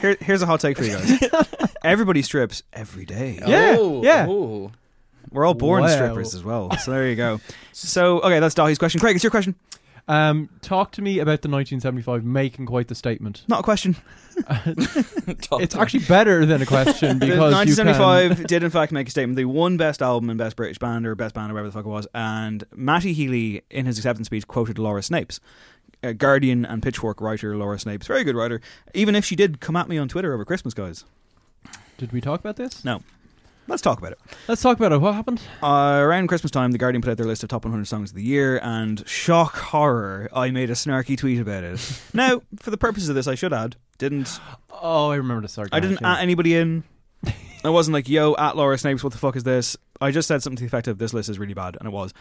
Here, 0.00 0.16
here's 0.20 0.42
a 0.42 0.46
hot 0.46 0.60
take 0.60 0.78
for 0.78 0.84
you 0.84 0.96
guys. 0.96 1.74
Everybody 1.82 2.22
strips 2.22 2.62
every 2.72 3.04
day. 3.04 3.40
Yeah, 3.46 3.76
Oh, 3.78 4.02
yeah. 4.02 4.26
oh. 4.28 4.70
We're 5.32 5.44
all 5.44 5.54
born 5.54 5.82
Wow. 5.82 5.88
strippers 5.88 6.34
as 6.34 6.42
well. 6.42 6.76
So 6.78 6.90
there 6.90 7.08
you 7.08 7.16
go. 7.16 7.40
So 7.72 8.20
okay, 8.20 8.40
that's 8.40 8.54
Dahi's 8.54 8.78
question. 8.78 9.00
Craig, 9.00 9.14
it's 9.14 9.24
your 9.24 9.30
question. 9.30 9.54
Um, 10.08 10.48
talk 10.62 10.92
to 10.92 11.02
me 11.02 11.18
about 11.18 11.42
the 11.42 11.48
1975 11.48 12.24
making 12.24 12.66
quite 12.66 12.88
the 12.88 12.94
statement. 12.94 13.44
Not 13.48 13.60
a 13.60 13.62
question. 13.62 13.96
It's 15.62 15.76
actually 15.76 16.04
better 16.06 16.46
than 16.46 16.62
a 16.62 16.66
question 16.66 17.18
The 17.18 17.26
because 17.26 17.68
you 17.68 17.74
can- 17.76 17.86
1975 17.86 18.46
did 18.46 18.62
in 18.62 18.70
fact 18.70 18.90
make 18.92 19.08
a 19.08 19.10
statement. 19.10 19.36
They 19.36 19.44
won 19.44 19.76
Best 19.76 20.00
Album 20.02 20.30
and 20.30 20.38
Best 20.38 20.56
British 20.56 20.78
Band 20.78 21.06
or 21.06 21.14
Best 21.14 21.34
Band 21.34 21.50
or 21.50 21.54
whatever 21.54 21.68
the 21.68 21.72
fuck 21.72 21.84
it 21.84 21.88
was. 21.88 22.06
And 22.14 22.64
Matty 22.74 23.12
Healy, 23.12 23.62
in 23.70 23.86
his 23.86 23.98
acceptance 23.98 24.26
speech, 24.26 24.46
quoted 24.46 24.78
Laura 24.78 25.00
Snapes. 25.02 25.40
Uh, 26.02 26.12
Guardian 26.12 26.64
and 26.64 26.82
Pitchfork 26.82 27.20
writer 27.20 27.56
Laura 27.56 27.76
Snapes, 27.76 28.04
very 28.06 28.24
good 28.24 28.34
writer. 28.34 28.60
Even 28.94 29.14
if 29.14 29.24
she 29.24 29.36
did 29.36 29.60
come 29.60 29.76
at 29.76 29.88
me 29.88 29.98
on 29.98 30.08
Twitter 30.08 30.32
over 30.32 30.44
Christmas, 30.46 30.72
guys. 30.72 31.04
Did 31.98 32.12
we 32.12 32.20
talk 32.22 32.40
about 32.40 32.56
this? 32.56 32.82
No. 32.84 33.02
Let's 33.68 33.82
talk 33.82 33.98
about 33.98 34.12
it. 34.12 34.18
Let's 34.48 34.62
talk 34.62 34.78
about 34.78 34.90
it. 34.92 35.00
What 35.00 35.14
happened? 35.14 35.40
Uh, 35.62 36.00
around 36.02 36.26
Christmas 36.26 36.50
time, 36.50 36.72
The 36.72 36.78
Guardian 36.78 37.02
put 37.02 37.10
out 37.10 37.16
their 37.18 37.26
list 37.26 37.44
of 37.44 37.50
top 37.50 37.64
100 37.64 37.84
songs 37.86 38.10
of 38.10 38.16
the 38.16 38.22
year, 38.22 38.58
and 38.62 39.06
shock 39.08 39.54
horror, 39.56 40.28
I 40.32 40.50
made 40.50 40.70
a 40.70 40.74
snarky 40.74 41.16
tweet 41.16 41.40
about 41.40 41.62
it. 41.62 42.02
now, 42.14 42.42
for 42.58 42.70
the 42.70 42.76
purposes 42.76 43.08
of 43.08 43.14
this, 43.14 43.28
I 43.28 43.36
should 43.36 43.52
add, 43.52 43.76
didn't 43.98 44.40
Oh, 44.82 45.10
I 45.10 45.16
remember 45.16 45.42
the 45.42 45.48
start. 45.48 45.68
I 45.72 45.80
didn't 45.80 46.02
at 46.02 46.20
anybody 46.20 46.56
in. 46.56 46.84
I 47.64 47.68
wasn't 47.68 47.92
like, 47.94 48.08
yo, 48.08 48.34
at 48.36 48.56
Laura 48.56 48.76
Snapes, 48.76 49.04
what 49.04 49.12
the 49.12 49.18
fuck 49.18 49.36
is 49.36 49.44
this? 49.44 49.76
I 50.00 50.10
just 50.10 50.26
said 50.26 50.42
something 50.42 50.56
to 50.56 50.62
the 50.62 50.66
effect 50.66 50.88
of, 50.88 50.98
this 50.98 51.12
list 51.12 51.28
is 51.28 51.38
really 51.38 51.54
bad, 51.54 51.76
and 51.78 51.86
it 51.86 51.92
was. 51.92 52.14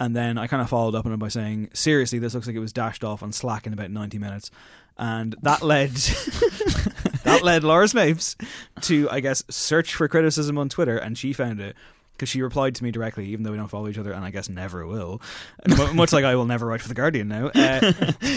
And 0.00 0.14
then 0.14 0.38
I 0.38 0.46
kind 0.46 0.62
of 0.62 0.68
followed 0.68 0.94
up 0.94 1.06
on 1.06 1.12
it 1.12 1.18
by 1.18 1.28
saying, 1.28 1.70
seriously, 1.72 2.18
this 2.18 2.34
looks 2.34 2.46
like 2.46 2.56
it 2.56 2.60
was 2.60 2.72
dashed 2.72 3.04
off 3.04 3.22
on 3.22 3.32
Slack 3.32 3.66
in 3.66 3.72
about 3.72 3.90
90 3.90 4.18
minutes. 4.18 4.50
And 4.96 5.34
that 5.42 5.62
led 5.62 5.90
that 7.24 7.42
led 7.42 7.64
Laura 7.64 7.86
Snapes 7.86 8.36
to, 8.82 9.10
I 9.10 9.20
guess, 9.20 9.42
search 9.50 9.94
for 9.94 10.08
criticism 10.08 10.56
on 10.56 10.68
Twitter, 10.68 10.96
and 10.96 11.18
she 11.18 11.32
found 11.32 11.60
it 11.60 11.76
because 12.16 12.28
she 12.28 12.42
replied 12.42 12.76
to 12.76 12.84
me 12.84 12.92
directly, 12.92 13.26
even 13.26 13.42
though 13.42 13.50
we 13.50 13.56
don't 13.56 13.66
follow 13.66 13.88
each 13.88 13.98
other, 13.98 14.12
and 14.12 14.24
I 14.24 14.30
guess 14.30 14.48
never 14.48 14.86
will. 14.86 15.20
Mu- 15.66 15.94
Much 15.94 16.12
like 16.12 16.24
I 16.24 16.36
will 16.36 16.44
never 16.44 16.64
write 16.64 16.80
for 16.80 16.86
the 16.86 16.94
Guardian 16.94 17.26
now. 17.26 17.48
Uh, 17.48 17.92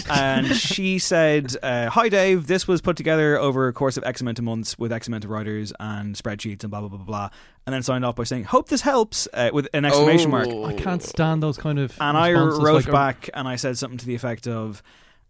and 0.10 0.48
she 0.48 0.98
said, 0.98 1.56
uh, 1.62 1.90
"Hi 1.92 2.10
Dave, 2.10 2.48
this 2.48 2.68
was 2.68 2.82
put 2.82 2.98
together 2.98 3.38
over 3.38 3.68
a 3.68 3.74
course 3.74 3.96
of 3.96 4.04
X 4.04 4.20
amount 4.22 4.40
of 4.40 4.46
months 4.46 4.80
with 4.80 4.92
X 4.92 5.08
amount 5.08 5.26
of 5.26 5.30
writers 5.30 5.74
and 5.80 6.16
spreadsheets 6.16 6.64
and 6.64 6.72
blah 6.72 6.80
blah 6.80 6.90
blah 6.90 6.98
blah." 6.98 7.06
blah. 7.06 7.30
And 7.68 7.74
then 7.74 7.84
signed 7.84 8.04
off 8.04 8.16
by 8.16 8.24
saying, 8.24 8.46
"Hope 8.46 8.70
this 8.70 8.82
helps," 8.82 9.28
uh, 9.34 9.52
with 9.54 9.68
an 9.74 9.86
exclamation 9.86 10.32
mark. 10.32 10.48
Oh. 10.50 10.66
I 10.66 10.74
can't 10.74 11.04
stand 11.04 11.44
those 11.44 11.58
kind 11.58 11.78
of. 11.78 11.96
And 12.02 12.18
I 12.18 12.30
responses, 12.30 12.64
wrote 12.64 12.86
like, 12.86 12.92
back 12.92 13.30
and 13.34 13.48
I 13.48 13.58
said 13.58 13.78
something 13.78 14.00
to 14.00 14.06
the 14.08 14.16
effect 14.16 14.48
of, 14.48 14.82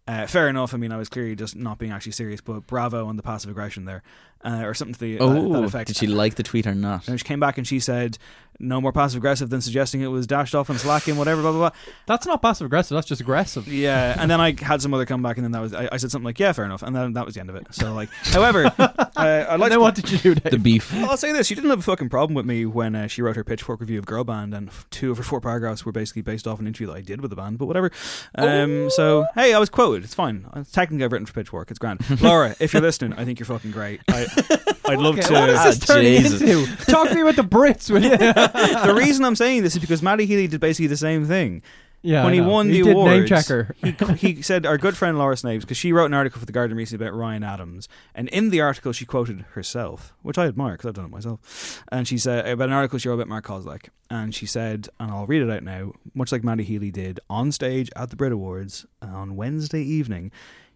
uh, 0.08 0.26
"Fair 0.26 0.48
enough. 0.48 0.74
I 0.74 0.78
mean, 0.78 0.90
I 0.90 0.96
was 0.96 1.08
clearly 1.08 1.36
just 1.36 1.54
not 1.54 1.78
being 1.78 1.92
actually 1.92 2.12
serious, 2.12 2.40
but 2.40 2.66
bravo 2.66 3.06
on 3.06 3.16
the 3.16 3.22
passive 3.22 3.50
aggression 3.50 3.84
there, 3.84 4.02
uh, 4.44 4.62
or 4.64 4.74
something 4.74 4.94
to 4.94 5.00
the, 5.00 5.18
uh, 5.18 5.28
that 5.32 5.38
Oh, 5.40 5.64
effect." 5.64 5.88
did 5.88 5.96
she 5.96 6.06
like 6.06 6.34
the 6.36 6.42
tweet 6.42 6.66
or 6.66 6.74
not? 6.74 7.08
And 7.08 7.18
she 7.18 7.24
came 7.24 7.40
back 7.40 7.58
and 7.58 7.66
she 7.66 7.80
said, 7.80 8.18
"No 8.60 8.80
more 8.80 8.92
passive 8.92 9.18
aggressive 9.18 9.50
than 9.50 9.60
suggesting 9.60 10.00
it 10.00 10.06
was 10.08 10.26
dashed 10.26 10.54
off 10.54 10.68
and 10.70 10.78
slacking, 10.80 11.16
whatever, 11.16 11.42
blah 11.42 11.50
blah 11.52 11.70
blah." 11.70 11.78
That's 12.06 12.26
not 12.26 12.40
passive 12.42 12.66
aggressive. 12.66 12.94
That's 12.94 13.06
just 13.06 13.20
aggressive. 13.20 13.66
Yeah, 13.68 14.14
and 14.18 14.30
then 14.30 14.40
I 14.40 14.54
had 14.60 14.80
some 14.82 14.92
other 14.94 15.06
come 15.06 15.22
back, 15.22 15.36
and 15.38 15.44
then 15.44 15.52
that 15.52 15.60
was 15.60 15.74
I, 15.74 15.88
I 15.92 15.96
said 15.96 16.10
something 16.10 16.24
like, 16.26 16.38
"Yeah, 16.38 16.52
fair 16.52 16.64
enough," 16.64 16.82
and 16.82 16.94
then 16.94 17.12
that 17.14 17.24
was 17.26 17.34
the 17.34 17.40
end 17.40 17.50
of 17.50 17.56
it. 17.56 17.66
So 17.72 17.92
like, 17.94 18.08
however, 18.24 18.66
uh, 18.78 19.06
I'd 19.16 19.56
like 19.60 19.70
then 19.70 19.78
to. 19.78 19.80
what 19.80 19.94
did 19.94 20.10
you 20.10 20.18
do? 20.18 20.34
Dave? 20.34 20.52
The 20.52 20.58
beef. 20.58 20.92
Well, 20.92 21.10
I'll 21.10 21.16
say 21.16 21.32
this: 21.32 21.46
she 21.46 21.54
didn't 21.54 21.70
have 21.70 21.80
a 21.80 21.82
fucking 21.82 22.08
problem 22.08 22.34
with 22.34 22.46
me 22.46 22.64
when 22.66 22.94
uh, 22.94 23.06
she 23.08 23.22
wrote 23.22 23.36
her 23.36 23.44
Pitchfork 23.44 23.80
review 23.80 23.98
of 23.98 24.06
Girl 24.06 24.24
Band, 24.24 24.54
and 24.54 24.70
two 24.90 25.10
of 25.10 25.16
her 25.18 25.24
four 25.24 25.40
paragraphs 25.40 25.84
were 25.84 25.92
basically 25.92 26.22
based 26.22 26.46
off 26.46 26.60
an 26.60 26.66
interview 26.66 26.86
that 26.88 26.94
I 26.96 27.00
did 27.00 27.20
with 27.20 27.30
the 27.30 27.36
band. 27.36 27.58
But 27.58 27.66
whatever. 27.66 27.90
Um, 28.36 28.88
so 28.90 29.26
hey, 29.34 29.52
I 29.54 29.58
was 29.58 29.68
quoted. 29.68 30.04
It's 30.04 30.14
fine. 30.14 30.46
Technically, 30.72 31.04
I've 31.04 31.12
written 31.12 31.26
for 31.26 31.32
Pitchfork. 31.32 31.70
It's 31.70 31.78
grand. 31.78 32.00
Laura, 32.22 32.54
if 32.60 32.72
you're 32.72 32.82
listening, 32.82 33.12
I 33.14 33.24
think 33.24 33.38
you're 33.38 33.46
fucking 33.46 33.70
great. 33.70 34.00
I, 34.08 34.26
I'd 34.86 34.98
love 34.98 35.18
Okay, 35.18 35.26
to. 35.28 35.32
what 35.34 35.48
is 35.50 35.62
this 35.78 35.90
Ah, 35.90 35.94
turning 35.94 36.22
Jesus. 36.22 36.40
into? 36.40 36.66
Talk 36.86 37.08
to 37.08 37.14
me 37.14 37.20
about 37.22 37.36
the 37.36 37.42
Brits, 37.42 37.90
will 37.90 38.02
you? 38.02 38.10
the 38.16 38.94
reason 38.96 39.24
I'm 39.24 39.36
saying 39.36 39.62
this 39.62 39.74
is 39.74 39.80
because 39.80 40.02
Matty 40.02 40.26
Healy 40.26 40.46
did 40.48 40.60
basically 40.60 40.86
the 40.86 40.96
same 40.96 41.26
thing. 41.26 41.62
yeah, 42.00 42.24
when 42.24 42.32
he 42.32 42.40
know. 42.40 42.48
won 42.48 42.68
he 42.68 42.78
the 42.78 42.84
did 42.84 42.92
awards, 42.92 43.10
name 43.10 43.26
checker. 43.26 43.74
he, 43.82 44.34
he 44.34 44.42
said 44.42 44.64
our 44.64 44.78
good 44.78 44.96
friend 44.96 45.18
Laura 45.18 45.34
Snapes 45.34 45.62
because 45.62 45.76
she 45.76 45.92
wrote 45.92 46.06
an 46.06 46.14
article 46.14 46.38
for 46.40 46.46
the 46.46 46.52
Guardian 46.52 46.76
recently 46.78 47.04
about 47.06 47.16
Ryan 47.18 47.42
Adams, 47.42 47.88
and 48.14 48.28
in 48.28 48.50
the 48.50 48.60
article 48.60 48.92
she 48.92 49.04
quoted 49.04 49.40
herself, 49.52 50.14
which 50.22 50.38
I 50.38 50.46
admire 50.46 50.72
because 50.72 50.86
I've 50.88 50.94
done 50.94 51.06
it 51.06 51.10
myself. 51.10 51.82
And 51.90 52.06
she 52.08 52.16
said 52.16 52.46
about 52.48 52.68
an 52.68 52.74
article 52.74 52.98
she 52.98 53.08
wrote 53.08 53.16
about 53.16 53.28
Mark 53.28 53.44
Kozelek, 53.46 53.88
and 54.08 54.34
she 54.34 54.46
said, 54.46 54.88
and 55.00 55.10
I'll 55.10 55.26
read 55.26 55.42
it 55.42 55.50
out 55.50 55.64
now, 55.64 55.92
much 56.14 56.30
like 56.32 56.44
Matty 56.44 56.62
Healy 56.64 56.90
did 56.92 57.18
on 57.28 57.50
stage 57.52 57.90
at 57.96 58.10
the 58.10 58.16
Brit 58.16 58.32
Awards 58.32 58.86
on 59.02 59.34
Wednesday 59.36 59.82
evening. 59.82 60.30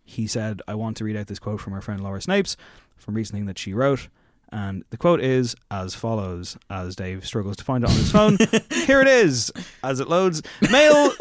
He 0.05 0.27
said, 0.27 0.61
"I 0.67 0.75
want 0.75 0.97
to 0.97 1.05
read 1.05 1.17
out 1.17 1.29
this 1.29 1.39
quote 1.39 1.61
from 1.61 1.73
our 1.73 1.81
friend 1.81 2.03
Laura 2.03 2.19
Snapes 2.19 2.57
from 3.03 3.23
thing 3.23 3.47
that 3.47 3.59
she 3.59 3.75
wrote." 3.75 4.09
And 4.53 4.85
the 4.91 4.99
quote 4.99 5.23
is 5.23 5.57
as 5.71 5.95
follows 5.95 6.59
as 6.69 6.95
Dave 6.95 7.27
struggles 7.27 7.57
to 7.57 7.65
find 7.65 7.85
it 7.85 7.91
on 7.91 7.97
his 7.97 8.13
phone. 8.13 8.37
Here 8.87 9.01
it 9.01 9.09
is 9.09 9.51
as 9.83 9.99
it 9.99 10.09
loads. 10.09 10.43
Male 10.71 11.13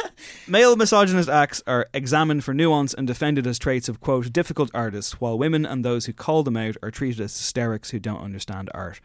male 0.48 0.76
misogynist 0.76 1.30
acts 1.30 1.64
are 1.66 1.88
examined 1.94 2.44
for 2.44 2.54
nuance 2.54 2.94
and 2.94 3.08
defended 3.08 3.48
as 3.48 3.58
traits 3.58 3.88
of 3.88 4.02
quote 4.02 4.34
difficult 4.34 4.70
artists, 4.74 5.22
while 5.22 5.38
women 5.38 5.66
and 5.66 5.86
those 5.86 6.08
who 6.08 6.14
call 6.14 6.44
them 6.44 6.58
out 6.58 6.76
are 6.84 6.92
treated 6.92 7.22
as 7.22 7.38
hysterics 7.38 7.92
who 7.92 8.00
don't 8.00 8.22
understand 8.22 8.70
art. 8.74 9.00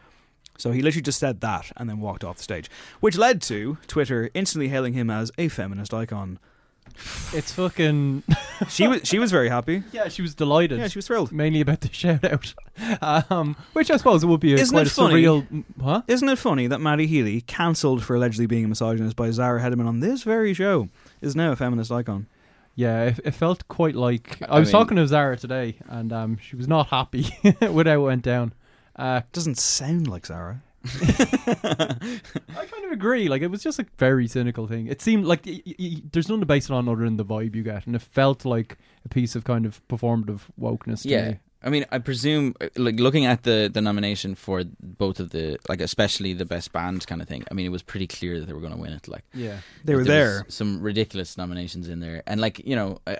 So 0.57 0.71
he 0.71 0.81
literally 0.81 1.03
just 1.03 1.19
said 1.19 1.39
that 1.41 1.71
and 1.77 1.89
then 1.89 2.01
walked 2.01 2.25
off 2.25 2.37
the 2.37 2.43
stage, 2.43 2.69
which 2.99 3.17
led 3.17 3.41
to 3.43 3.77
Twitter 3.87 4.29
instantly 4.33 4.67
hailing 4.67 4.93
him 4.93 5.09
as 5.09 5.31
a 5.37 5.47
feminist 5.47 5.93
icon. 5.93 6.39
It's 7.33 7.51
fucking. 7.53 8.23
She 8.69 8.87
was 8.87 9.01
she 9.03 9.19
was 9.19 9.31
very 9.31 9.49
happy. 9.49 9.83
Yeah, 9.91 10.07
she 10.07 10.23
was 10.23 10.33
delighted. 10.33 10.79
Yeah, 10.79 10.87
she 10.87 10.97
was 10.97 11.05
thrilled. 11.05 11.31
Mainly 11.31 11.61
about 11.61 11.81
the 11.81 11.93
shout 11.93 12.23
out. 12.25 12.55
Um, 13.31 13.55
which 13.73 13.91
I 13.91 13.97
suppose 13.97 14.23
it 14.23 14.27
would 14.27 14.39
be 14.39 14.53
a, 14.53 14.55
Isn't 14.57 14.73
quite 14.73 14.87
it 14.87 14.91
a 14.91 14.95
funny? 14.95 15.21
surreal. 15.23 15.63
Huh? 15.81 16.01
Isn't 16.07 16.27
it 16.27 16.39
funny 16.39 16.65
that 16.65 16.79
Matty 16.81 17.05
Healy, 17.05 17.41
cancelled 17.41 18.03
for 18.03 18.15
allegedly 18.15 18.47
being 18.47 18.65
a 18.65 18.67
misogynist 18.67 19.15
by 19.15 19.29
Zara 19.29 19.61
Hedderman 19.61 19.87
on 19.87 19.99
this 19.99 20.23
very 20.23 20.55
show, 20.55 20.89
is 21.21 21.35
now 21.35 21.51
a 21.51 21.55
feminist 21.55 21.91
icon? 21.91 22.25
Yeah, 22.73 23.03
it, 23.05 23.19
it 23.25 23.31
felt 23.35 23.67
quite 23.67 23.93
like. 23.95 24.41
I, 24.41 24.55
I 24.55 24.59
was 24.59 24.69
mean- 24.69 24.71
talking 24.81 24.97
to 24.97 25.07
Zara 25.07 25.37
today, 25.37 25.77
and 25.87 26.11
um, 26.11 26.37
she 26.41 26.55
was 26.55 26.67
not 26.67 26.87
happy 26.87 27.27
with 27.61 27.85
how 27.85 27.93
it 27.93 27.97
went 27.97 28.23
down. 28.23 28.53
Uh, 28.95 29.21
Doesn't 29.33 29.59
sound 29.59 30.07
like 30.07 30.25
Zara. 30.25 30.63
I 31.63 32.65
kind 32.65 32.85
of 32.85 32.91
agree. 32.91 33.27
Like, 33.27 33.41
it 33.41 33.47
was 33.51 33.61
just 33.63 33.79
a 33.79 33.85
very 33.97 34.27
cynical 34.27 34.67
thing. 34.67 34.87
It 34.87 35.01
seemed 35.01 35.25
like 35.25 35.45
y- 35.45 35.61
y- 35.65 35.75
y- 35.79 36.01
there's 36.11 36.27
nothing 36.29 36.41
to 36.41 36.45
base 36.45 36.65
it 36.69 36.73
on 36.73 36.87
other 36.89 37.03
than 37.03 37.17
the 37.17 37.25
vibe 37.25 37.55
you 37.55 37.63
get, 37.63 37.85
and 37.87 37.95
it 37.95 38.01
felt 38.01 38.45
like 38.45 38.77
a 39.05 39.09
piece 39.09 39.35
of 39.35 39.43
kind 39.43 39.65
of 39.65 39.81
performative 39.87 40.41
wokeness. 40.59 41.03
To 41.03 41.09
Yeah. 41.09 41.29
me. 41.31 41.39
I 41.63 41.69
mean, 41.69 41.85
I 41.91 41.97
presume, 41.97 42.53
uh, 42.61 42.67
like 42.77 42.99
looking 42.99 43.25
at 43.25 43.41
the 43.43 43.69
the 43.73 43.81
nomination 43.81 44.35
for 44.35 44.63
both 44.79 45.19
of 45.19 45.31
the, 45.31 45.57
like 45.67 45.81
especially 45.81 46.33
the 46.33 46.45
best 46.45 46.71
band 46.71 47.07
kind 47.07 47.21
of 47.21 47.27
thing. 47.27 47.43
I 47.49 47.55
mean, 47.55 47.65
it 47.65 47.69
was 47.71 47.81
pretty 47.81 48.05
clear 48.07 48.39
that 48.39 48.45
they 48.45 48.53
were 48.53 48.59
going 48.61 48.73
to 48.73 48.79
win 48.79 48.93
it. 48.93 49.07
Like 49.07 49.23
yeah. 49.33 49.57
They 49.83 49.95
were 49.95 50.03
there 50.03 50.33
there. 50.43 50.45
Some 50.49 50.81
ridiculous 50.81 51.35
nominations 51.37 51.89
in 51.89 51.99
there, 51.99 52.21
and 52.27 52.39
like 52.39 52.61
you 52.65 52.75
know, 52.75 52.99
uh, 53.07 53.15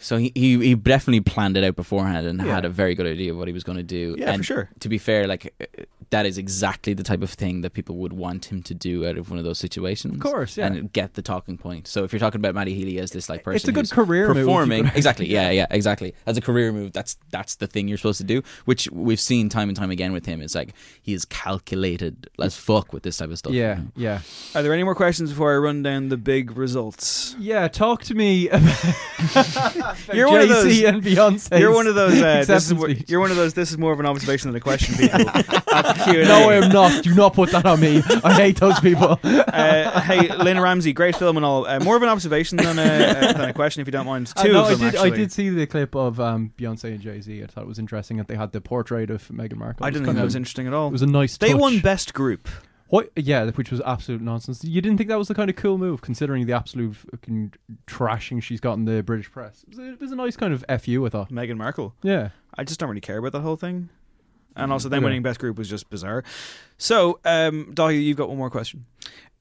so 0.00 0.16
he, 0.16 0.32
he 0.34 0.56
he 0.58 0.74
definitely 0.74 1.20
planned 1.20 1.56
it 1.58 1.64
out 1.64 1.76
beforehand 1.76 2.26
and 2.26 2.38
Yeah. 2.40 2.54
had 2.54 2.64
a 2.64 2.70
very 2.70 2.94
good 2.94 3.06
idea 3.06 3.32
of 3.32 3.36
what 3.38 3.46
he 3.46 3.52
was 3.52 3.62
going 3.62 3.78
to 3.78 3.84
do. 3.84 4.16
Yeah, 4.18 4.26
for 4.28 4.32
and 4.32 4.44
sure. 4.46 4.70
To 4.80 4.88
be 4.88 4.96
fair, 4.96 5.26
like 5.26 5.52
uh, 5.60 5.66
that 6.10 6.24
is 6.26 6.38
exactly 6.38 6.94
the 6.94 7.02
type 7.02 7.22
of 7.22 7.30
thing 7.30 7.60
that 7.60 7.72
people 7.74 7.96
would 7.96 8.12
want 8.12 8.46
him 8.50 8.62
to 8.62 8.74
do 8.74 9.06
out 9.06 9.18
of 9.18 9.28
one 9.30 9.38
of 9.38 9.44
those 9.44 9.58
situations. 9.58 10.14
Of 10.14 10.20
course, 10.20 10.56
yeah. 10.56 10.66
and 10.66 10.92
get 10.92 11.14
the 11.14 11.22
talking 11.22 11.58
point. 11.58 11.86
So 11.86 12.04
if 12.04 12.12
you're 12.12 12.20
talking 12.20 12.40
about 12.40 12.54
Matty 12.54 12.74
Healy 12.74 12.98
as 12.98 13.10
this 13.10 13.28
like 13.28 13.42
person, 13.44 13.56
It's 13.56 13.68
a 13.68 13.72
good 13.72 13.80
who's 13.82 13.92
career 13.92 14.32
performing 14.32 14.84
could- 14.84 14.96
exactly. 14.96 15.26
Yeah, 15.28 15.50
yeah, 15.50 15.66
exactly. 15.70 16.14
As 16.26 16.36
a 16.36 16.40
career 16.40 16.72
move, 16.72 16.92
that's 16.92 17.16
that's 17.30 17.56
the 17.56 17.66
thing 17.66 17.88
you're 17.88 17.98
supposed 17.98 18.18
to 18.18 18.24
do, 18.24 18.42
which 18.64 18.88
we've 18.90 19.20
seen 19.20 19.48
time 19.48 19.68
and 19.68 19.76
time 19.76 19.90
again 19.90 20.12
with 20.12 20.24
him. 20.26 20.40
It's 20.40 20.54
like 20.54 20.72
he 21.02 21.12
is 21.12 21.24
calculated 21.24 22.28
as 22.40 22.56
fuck 22.56 22.92
with 22.92 23.02
this 23.02 23.16
type 23.18 23.30
of 23.30 23.38
stuff. 23.38 23.52
Yeah, 23.52 23.80
yeah. 23.96 24.20
Are 24.54 24.62
there 24.62 24.72
any 24.72 24.84
more 24.84 24.94
questions 24.94 25.30
before 25.30 25.52
I 25.54 25.58
run 25.58 25.82
down 25.82 26.08
the 26.08 26.16
big 26.16 26.56
results? 26.56 27.36
Yeah, 27.38 27.68
talk 27.68 28.02
to 28.04 28.14
me 28.14 28.48
about, 28.48 28.62
You're 30.14 30.28
one 30.30 30.40
of 30.40 30.48
those- 30.48 30.82
and 30.84 31.02
Beyonce. 31.02 31.58
You're 31.58 31.72
one 31.74 31.86
of 31.86 31.94
those. 31.94 32.14
Uh, 32.20 32.44
this 32.46 32.48
is 32.48 32.70
acceptance 32.70 32.78
more, 32.78 32.88
you're 33.08 33.20
one 33.20 33.30
of 33.30 33.36
those. 33.36 33.54
This 33.54 33.70
is 33.70 33.78
more 33.78 33.92
of 33.92 34.00
an 34.00 34.06
observation 34.06 34.48
than 34.50 34.56
a 34.56 34.60
question. 34.60 34.94
People 34.96 35.28
at 35.28 35.46
the 35.96 35.97
Q&A. 35.98 36.24
No, 36.24 36.50
I 36.50 36.54
am 36.54 36.70
not. 36.70 37.02
Do 37.02 37.14
not 37.14 37.34
put 37.34 37.50
that 37.50 37.66
on 37.66 37.80
me. 37.80 38.02
I 38.24 38.32
hate 38.34 38.58
those 38.58 38.78
people. 38.80 39.18
Uh, 39.22 40.00
hey, 40.00 40.34
Lynne 40.36 40.60
Ramsay, 40.60 40.92
great 40.92 41.16
film 41.16 41.36
and 41.36 41.44
all. 41.44 41.66
Uh, 41.66 41.80
more 41.80 41.96
of 41.96 42.02
an 42.02 42.08
observation 42.08 42.56
than 42.58 42.78
a, 42.78 42.82
uh, 42.82 43.32
than 43.32 43.48
a 43.48 43.52
question, 43.54 43.80
if 43.80 43.88
you 43.88 43.92
don't 43.92 44.06
mind. 44.06 44.32
Two 44.36 44.52
no, 44.52 44.62
of 44.62 44.70
them 44.70 44.80
I 44.80 44.90
did. 44.90 44.94
actually. 44.94 45.12
I 45.12 45.16
did 45.16 45.32
see 45.32 45.48
the 45.50 45.66
clip 45.66 45.94
of 45.94 46.20
um, 46.20 46.52
Beyonce 46.56 46.84
and 46.84 47.00
Jay 47.00 47.20
Z. 47.20 47.42
I 47.42 47.46
thought 47.46 47.62
it 47.62 47.68
was 47.68 47.78
interesting 47.78 48.16
that 48.18 48.28
they 48.28 48.36
had 48.36 48.52
the 48.52 48.60
portrait 48.60 49.10
of 49.10 49.26
Meghan 49.28 49.56
Markle. 49.56 49.84
I 49.84 49.90
didn't 49.90 50.06
think 50.06 50.16
that 50.16 50.24
was 50.24 50.34
interesting 50.34 50.66
at 50.66 50.74
all. 50.74 50.88
It 50.88 50.92
was 50.92 51.02
a 51.02 51.06
nice. 51.06 51.36
They 51.36 51.52
touch. 51.52 51.60
won 51.60 51.80
best 51.80 52.14
group. 52.14 52.48
What? 52.88 53.10
Yeah, 53.16 53.50
which 53.50 53.70
was 53.70 53.80
absolute 53.82 54.22
nonsense. 54.22 54.64
You 54.64 54.80
didn't 54.80 54.96
think 54.96 55.08
that 55.08 55.18
was 55.18 55.28
the 55.28 55.34
kind 55.34 55.50
of 55.50 55.56
cool 55.56 55.76
move, 55.76 56.00
considering 56.00 56.46
the 56.46 56.54
absolute 56.54 56.96
fucking 56.96 57.52
trashing 57.86 58.42
she's 58.42 58.60
got 58.60 58.74
in 58.74 58.86
the 58.86 59.02
British 59.02 59.30
press. 59.30 59.62
It 59.64 59.68
was 59.70 59.78
a, 59.78 59.92
it 59.92 60.00
was 60.00 60.12
a 60.12 60.16
nice 60.16 60.36
kind 60.36 60.54
of 60.54 60.64
fu. 60.82 61.04
I 61.04 61.08
thought. 61.10 61.30
Meghan 61.30 61.56
Markle. 61.56 61.94
Yeah. 62.02 62.30
I 62.54 62.64
just 62.64 62.80
don't 62.80 62.88
really 62.88 63.00
care 63.00 63.18
about 63.18 63.32
that 63.32 63.40
whole 63.40 63.56
thing. 63.56 63.90
And 64.58 64.72
also, 64.72 64.88
them 64.88 64.98
Okay. 64.98 65.04
winning 65.06 65.22
best 65.22 65.38
group 65.40 65.56
was 65.56 65.68
just 65.68 65.88
bizarre. 65.90 66.22
So, 66.76 67.20
um, 67.24 67.72
Dahi, 67.74 68.02
you've 68.04 68.16
got 68.16 68.28
one 68.28 68.38
more 68.38 68.50
question. 68.50 68.84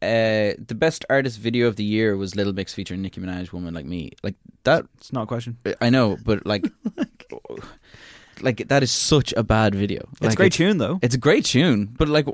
Uh, 0.02 0.54
the 0.68 0.76
best 0.76 1.06
artist 1.10 1.40
video 1.40 1.68
of 1.68 1.76
the 1.76 1.84
year 1.84 2.16
was 2.16 2.36
Little 2.36 2.54
Mix 2.54 2.72
featuring 2.74 3.02
Nicki 3.02 3.20
Minaj, 3.20 3.52
"Woman 3.52 3.74
Like 3.74 3.86
Me." 3.86 4.12
Like 4.24 4.36
that, 4.64 4.86
It's 5.00 5.12
not 5.12 5.24
a 5.24 5.26
question. 5.26 5.58
I 5.82 5.90
know, 5.90 6.18
but 6.24 6.46
like, 6.54 6.66
like 8.42 8.68
that 8.68 8.84
is 8.84 8.92
such 8.92 9.34
a 9.36 9.42
bad 9.44 9.74
video. 9.74 10.08
It's 10.14 10.22
a 10.22 10.26
Like, 10.28 10.38
great 10.38 10.54
tune 10.54 10.78
though. 10.78 11.00
It's 11.02 11.16
a 11.16 11.18
great 11.18 11.46
tune, 11.46 11.88
but 11.98 12.08
like, 12.10 12.28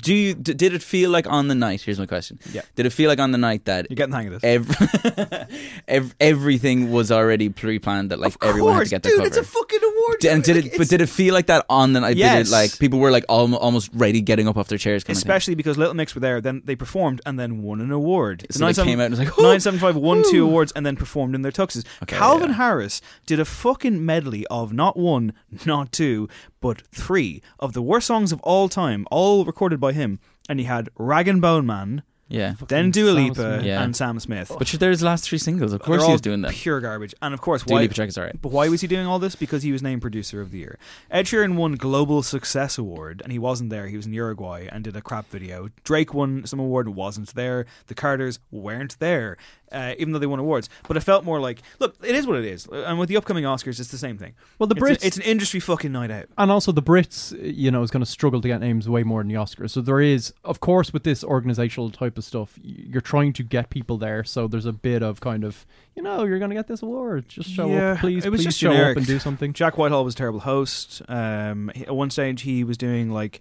do 0.00 0.14
you 0.14 0.34
d- 0.34 0.54
did 0.54 0.74
it 0.74 0.82
feel 0.82 1.10
like 1.10 1.26
on 1.26 1.48
the 1.48 1.54
night? 1.54 1.80
Here's 1.82 1.98
my 1.98 2.06
question. 2.06 2.38
Yeah. 2.52 2.62
Did 2.76 2.86
it 2.86 2.90
feel 2.90 3.08
like 3.08 3.18
on 3.18 3.32
the 3.32 3.38
night 3.38 3.64
that 3.64 3.86
You're 3.90 3.96
getting 3.96 4.10
the 4.10 4.16
hang 4.16 4.26
of 4.34 4.40
this. 4.40 4.44
ev- 4.44 5.82
ev- 5.88 6.14
everything 6.20 6.90
was 6.92 7.10
already 7.10 7.48
pre-planned 7.48 8.10
that 8.10 8.18
like 8.18 8.34
of 8.34 8.42
everyone 8.42 8.74
had 8.74 8.84
to 8.84 8.90
get 8.90 9.02
their 9.02 9.10
dude, 9.12 9.18
cover? 9.20 9.28
it's 9.28 9.36
a 9.36 9.44
fucking 9.44 9.80
award. 9.82 10.18
D- 10.20 10.28
and 10.28 10.42
did 10.42 10.56
Like, 10.56 10.64
it? 10.74 10.78
But 10.78 10.88
did 10.88 11.00
it 11.00 11.08
feel 11.08 11.34
like 11.34 11.46
that 11.46 11.64
on 11.68 11.92
the 11.92 12.00
night? 12.00 12.16
Did 12.16 12.46
it, 12.46 12.50
like 12.50 12.78
people 12.78 12.98
were 12.98 13.10
like 13.10 13.24
almo- 13.28 13.56
almost 13.58 13.90
ready, 13.94 14.20
getting 14.20 14.48
up 14.48 14.56
off 14.56 14.68
their 14.68 14.78
chairs. 14.78 15.04
Especially 15.08 15.54
because 15.54 15.78
Little 15.78 15.94
Mix 15.94 16.14
were 16.14 16.20
there. 16.20 16.40
Then 16.40 16.62
they 16.64 16.76
performed 16.76 17.20
and 17.26 17.38
then 17.38 17.62
won 17.62 17.80
an 17.80 17.90
award. 17.90 18.46
So 18.50 18.66
they 18.66 18.72
came 18.74 19.00
out 19.00 19.04
and 19.06 19.12
was 19.12 19.18
like, 19.20 19.28
975 19.28 19.96
won 19.96 20.24
two 20.30 20.44
awards 20.44 20.72
and 20.72 20.84
then 20.84 20.96
performed 20.96 21.34
in 21.34 21.42
their 21.42 21.52
tuxes. 21.52 21.84
Okay, 22.02 22.16
Calvin 22.16 22.50
yeah. 22.50 22.56
Harris 22.56 23.00
did 23.26 23.40
a 23.40 23.44
fucking 23.44 24.04
medley 24.04 24.46
of 24.48 24.72
not 24.72 24.96
one, 24.96 25.32
not 25.64 25.92
two, 25.92 26.28
but 26.60 26.82
three 26.92 27.40
of 27.60 27.72
the 27.72 27.82
worst 27.82 28.06
songs 28.06 28.32
of 28.32 28.40
all 28.42 28.68
time, 28.68 29.06
all 29.10 29.37
recorded 29.44 29.80
by 29.80 29.92
him. 29.92 30.20
And 30.48 30.58
he 30.58 30.64
had 30.66 30.88
Rag 30.96 31.28
and 31.28 31.42
Bone 31.42 31.66
Man, 31.66 32.02
yeah. 32.28 32.54
then 32.68 32.90
Dua 32.90 33.14
Sam 33.14 33.16
Lipa, 33.16 33.34
Smith. 33.34 33.64
Yeah. 33.64 33.82
and 33.82 33.96
Sam 33.96 34.20
Smith. 34.20 34.52
But 34.56 34.68
sure, 34.68 34.78
there's 34.78 35.02
last 35.02 35.24
three 35.24 35.38
singles. 35.38 35.72
Of 35.72 35.80
course, 35.80 35.98
They're 35.98 36.06
he 36.06 36.06
all 36.06 36.12
was 36.12 36.20
doing 36.20 36.42
that. 36.42 36.52
Pure 36.52 36.80
garbage. 36.80 37.14
And 37.20 37.34
of 37.34 37.40
course, 37.40 37.62
Dua 37.62 37.76
why? 37.76 37.80
Lipa 37.82 37.94
track 37.94 38.08
is 38.08 38.18
alright. 38.18 38.40
But 38.40 38.52
why 38.52 38.68
was 38.68 38.80
he 38.80 38.86
doing 38.86 39.06
all 39.06 39.18
this? 39.18 39.34
Because 39.34 39.62
he 39.62 39.72
was 39.72 39.82
named 39.82 40.00
Producer 40.02 40.40
of 40.40 40.50
the 40.50 40.58
Year. 40.58 40.78
Ed 41.10 41.26
Sheeran 41.26 41.56
won 41.56 41.74
Global 41.74 42.22
Success 42.22 42.78
Award, 42.78 43.20
and 43.22 43.32
he 43.32 43.38
wasn't 43.38 43.70
there. 43.70 43.88
He 43.88 43.96
was 43.96 44.06
in 44.06 44.12
Uruguay 44.12 44.68
and 44.70 44.84
did 44.84 44.96
a 44.96 45.02
crap 45.02 45.28
video. 45.30 45.68
Drake 45.84 46.14
won 46.14 46.46
some 46.46 46.60
award 46.60 46.86
and 46.86 46.96
wasn't 46.96 47.34
there. 47.34 47.66
The 47.86 47.94
Carters 47.94 48.38
weren't 48.50 48.98
there, 48.98 49.36
uh, 49.72 49.94
even 49.98 50.12
though 50.12 50.18
they 50.18 50.26
won 50.26 50.38
awards. 50.38 50.68
But 50.86 50.96
it 50.96 51.00
felt 51.00 51.24
more 51.24 51.40
like, 51.40 51.62
look, 51.78 51.96
it 52.02 52.14
is 52.14 52.26
what 52.26 52.38
it 52.38 52.44
is. 52.44 52.66
And 52.70 52.98
with 52.98 53.08
the 53.08 53.16
upcoming 53.16 53.44
Oscars, 53.44 53.80
it's 53.80 53.90
the 53.90 53.98
same 53.98 54.18
thing. 54.18 54.34
Well, 54.58 54.66
the 54.66 54.74
It's 54.74 54.82
a- 54.82 54.84
Brits- 54.86 55.04
it's 55.06 55.16
an 55.16 55.22
industry 55.24 55.60
fucking 55.60 55.92
night 55.92 56.10
out. 56.10 56.26
And 56.38 56.50
also 56.50 56.72
the 56.72 56.82
Brits, 56.82 57.36
you 57.40 57.70
know, 57.70 57.82
is 57.82 57.90
going 57.90 58.02
to 58.04 58.10
struggle 58.10 58.40
to 58.40 58.48
get 58.48 58.60
names 58.60 58.88
way 58.88 59.02
more 59.02 59.20
than 59.22 59.28
the 59.28 59.34
Oscars. 59.34 59.70
So 59.70 59.80
there 59.80 60.00
is, 60.00 60.32
of 60.44 60.60
course, 60.60 60.92
with 60.92 61.04
this 61.04 61.22
organizational 61.24 61.90
type 61.90 62.16
of 62.18 62.24
stuff, 62.24 62.58
you're 62.62 63.00
trying 63.00 63.32
to 63.34 63.42
get 63.42 63.70
people 63.70 63.98
there. 63.98 64.24
So 64.24 64.48
there's 64.48 64.66
a 64.66 64.72
bit 64.72 65.02
of 65.02 65.20
kind 65.20 65.44
of, 65.44 65.66
you 65.94 66.02
know, 66.02 66.24
you're 66.24 66.38
going 66.38 66.50
to 66.50 66.56
get 66.56 66.68
this 66.68 66.82
award. 66.82 67.28
Just 67.28 67.50
show 67.50 67.68
Yeah, 67.68 67.92
up, 67.92 67.98
please. 67.98 68.24
it 68.24 68.30
was 68.30 68.38
please 68.40 68.44
just 68.46 68.58
show 68.58 68.70
generic. 68.70 68.96
up 68.96 68.98
and 68.98 69.06
do 69.06 69.18
something. 69.18 69.52
Jack 69.52 69.76
Whitehall 69.78 70.04
was 70.04 70.14
a 70.14 70.16
terrible 70.16 70.40
host. 70.40 71.02
Um, 71.08 71.70
he- 71.74 71.84
at 71.86 71.94
one 71.94 72.10
stage, 72.10 72.42
he 72.42 72.64
was 72.64 72.76
doing 72.76 73.10
like 73.10 73.40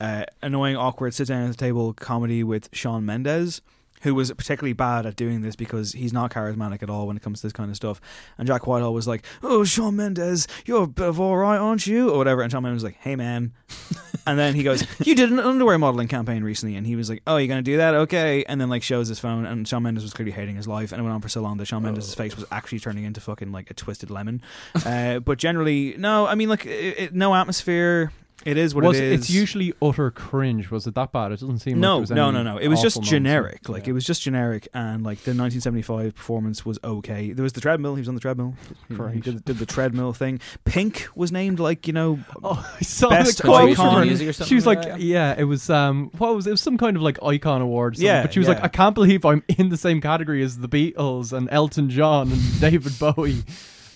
uh, 0.00 0.24
annoying, 0.42 0.76
awkward 0.76 1.14
sit 1.14 1.28
down 1.28 1.44
at 1.44 1.50
the 1.50 1.56
table 1.56 1.94
comedy 1.94 2.42
with 2.44 2.68
Shawn 2.72 3.06
Mendes, 3.06 3.62
who 4.02 4.14
was 4.14 4.32
particularly 4.32 4.72
bad 4.72 5.06
at 5.06 5.16
doing 5.16 5.40
this 5.40 5.56
because 5.56 5.92
he's 5.92 6.12
not 6.12 6.30
charismatic 6.30 6.82
at 6.82 6.90
all 6.90 7.06
when 7.06 7.16
it 7.16 7.22
comes 7.22 7.40
to 7.40 7.46
this 7.46 7.52
kind 7.52 7.70
of 7.70 7.76
stuff. 7.76 8.00
And 8.38 8.46
Jack 8.46 8.66
Whitehall 8.66 8.94
was 8.94 9.06
like, 9.06 9.24
"Oh, 9.42 9.64
Shawn 9.64 9.96
Mendes, 9.96 10.46
you're 10.64 10.84
a 10.84 10.86
bit 10.86 11.08
of 11.08 11.20
all 11.20 11.36
right, 11.36 11.58
aren't 11.58 11.86
you?" 11.86 12.10
or 12.10 12.18
whatever. 12.18 12.42
And 12.42 12.50
Shawn 12.50 12.62
Mendes 12.62 12.82
was 12.82 12.84
like, 12.84 13.00
"Hey, 13.00 13.16
man." 13.16 13.52
and 14.26 14.38
then 14.38 14.54
he 14.54 14.62
goes, 14.62 14.84
"You 15.04 15.14
did 15.14 15.30
an 15.30 15.40
underwear 15.40 15.78
modeling 15.78 16.08
campaign 16.08 16.42
recently," 16.42 16.76
and 16.76 16.86
he 16.86 16.96
was 16.96 17.08
like, 17.08 17.22
"Oh, 17.26 17.36
you're 17.36 17.48
gonna 17.48 17.62
do 17.62 17.76
that? 17.78 17.94
Okay." 17.94 18.44
And 18.44 18.60
then 18.60 18.68
like 18.68 18.82
shows 18.82 19.08
his 19.08 19.18
phone, 19.18 19.46
and 19.46 19.66
Shawn 19.66 19.82
Mendes 19.82 20.02
was 20.02 20.12
clearly 20.12 20.32
hating 20.32 20.56
his 20.56 20.68
life, 20.68 20.92
and 20.92 21.00
it 21.00 21.02
went 21.02 21.14
on 21.14 21.20
for 21.20 21.28
so 21.28 21.40
long 21.40 21.56
that 21.58 21.66
Shawn 21.66 21.82
Mendes' 21.82 22.14
face 22.14 22.36
was 22.36 22.44
actually 22.50 22.80
turning 22.80 23.04
into 23.04 23.20
fucking 23.20 23.52
like 23.52 23.70
a 23.70 23.74
twisted 23.74 24.10
lemon. 24.10 24.42
Uh, 24.84 25.18
but 25.20 25.38
generally, 25.38 25.94
no. 25.98 26.26
I 26.26 26.34
mean, 26.34 26.48
like, 26.48 26.66
it, 26.66 26.98
it, 26.98 27.14
no 27.14 27.34
atmosphere. 27.34 28.12
It 28.46 28.56
is 28.56 28.74
what 28.74 28.84
was 28.84 28.98
it 28.98 29.04
is. 29.04 29.20
It's 29.20 29.30
usually 29.30 29.72
utter 29.82 30.10
cringe. 30.10 30.70
Was 30.70 30.86
it 30.86 30.94
that 30.94 31.12
bad? 31.12 31.32
It 31.32 31.40
doesn't 31.40 31.58
seem. 31.58 31.74
like 31.74 31.80
no, 31.80 31.94
there 31.94 32.00
was 32.02 32.10
no, 32.10 32.30
no, 32.30 32.42
no. 32.42 32.58
It 32.58 32.68
was 32.68 32.80
just 32.80 32.96
awful 32.98 33.00
moments. 33.02 33.10
generic. 33.10 33.68
Like 33.68 33.84
Yeah. 33.86 33.90
it 33.90 33.92
was 33.94 34.04
just 34.04 34.22
generic, 34.22 34.68
and 34.72 35.02
like 35.04 35.18
the 35.24 35.30
1975 35.32 36.14
performance 36.14 36.64
was 36.64 36.78
okay. 36.84 37.32
There 37.32 37.42
was 37.42 37.52
the 37.54 37.60
treadmill. 37.60 37.94
He 37.96 38.00
was 38.00 38.08
on 38.08 38.14
the 38.14 38.20
treadmill. 38.20 38.54
He- 38.88 38.94
He 39.14 39.20
did, 39.20 39.44
did 39.44 39.58
the 39.58 39.66
treadmill 39.66 40.12
thing. 40.12 40.40
Pink 40.64 41.08
was 41.14 41.32
named 41.32 41.58
like 41.60 41.86
you 41.86 41.92
know. 41.92 42.18
Oh, 42.44 42.74
I 42.78 42.82
saw 42.82 43.08
Best 43.08 43.42
the 43.42 43.50
icon. 43.50 44.06
music 44.06 44.28
or 44.28 44.32
something 44.32 44.48
She 44.48 44.54
was 44.54 44.66
like, 44.66 44.84
like 44.84 44.94
yeah. 45.00 45.34
it 45.36 45.44
was 45.44 45.68
um, 45.70 46.10
what 46.18 46.34
was 46.36 46.46
it? 46.46 46.50
Was 46.52 46.60
some 46.60 46.78
kind 46.78 46.96
of 46.96 47.02
like 47.02 47.20
icon 47.22 47.60
award. 47.62 47.98
Or 47.98 48.02
Yeah, 48.02 48.22
but 48.22 48.32
she 48.32 48.38
was 48.38 48.46
like. 48.48 48.62
I 48.62 48.68
can't 48.68 48.94
believe 48.94 49.24
I'm 49.24 49.42
in 49.58 49.68
the 49.70 49.76
same 49.76 50.00
category 50.00 50.42
as 50.42 50.58
the 50.58 50.68
Beatles 50.68 51.32
and 51.32 51.48
Elton 51.50 51.90
John 51.90 52.30
and 52.30 52.60
David 52.60 52.98
Bowie. 52.98 53.42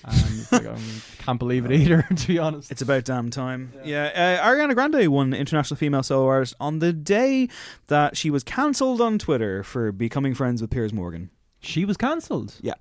And 0.05 0.53
like, 0.53 0.67
I 0.67 0.79
can't 1.19 1.39
believe 1.39 1.65
it 1.67 1.73
either, 1.73 2.03
to 2.17 2.27
be 2.27 2.39
honest. 2.39 2.71
It's 2.71 2.83
about 2.83 3.05
damn 3.05 3.31
time. 3.31 3.73
Yeah, 3.85 4.39
uh, 4.43 4.47
Ariana 4.47 4.75
Grande 4.75 5.09
won 5.09 5.33
International 5.35 5.77
Female 5.77 6.03
Solo 6.03 6.27
Artist 6.27 6.55
on 6.61 6.79
the 6.79 6.93
day 6.93 7.49
that 7.89 8.17
she 8.17 8.31
was 8.31 8.43
cancelled 8.43 9.01
on 9.01 9.19
Twitter 9.19 9.63
for 9.63 9.93
becoming 9.93 10.35
friends 10.35 10.61
with 10.63 10.71
Piers 10.71 10.93
Morgan. 10.93 11.31
She 11.61 11.85
was 11.85 11.97
cancelled. 11.97 12.55
Yeah. 12.63 12.75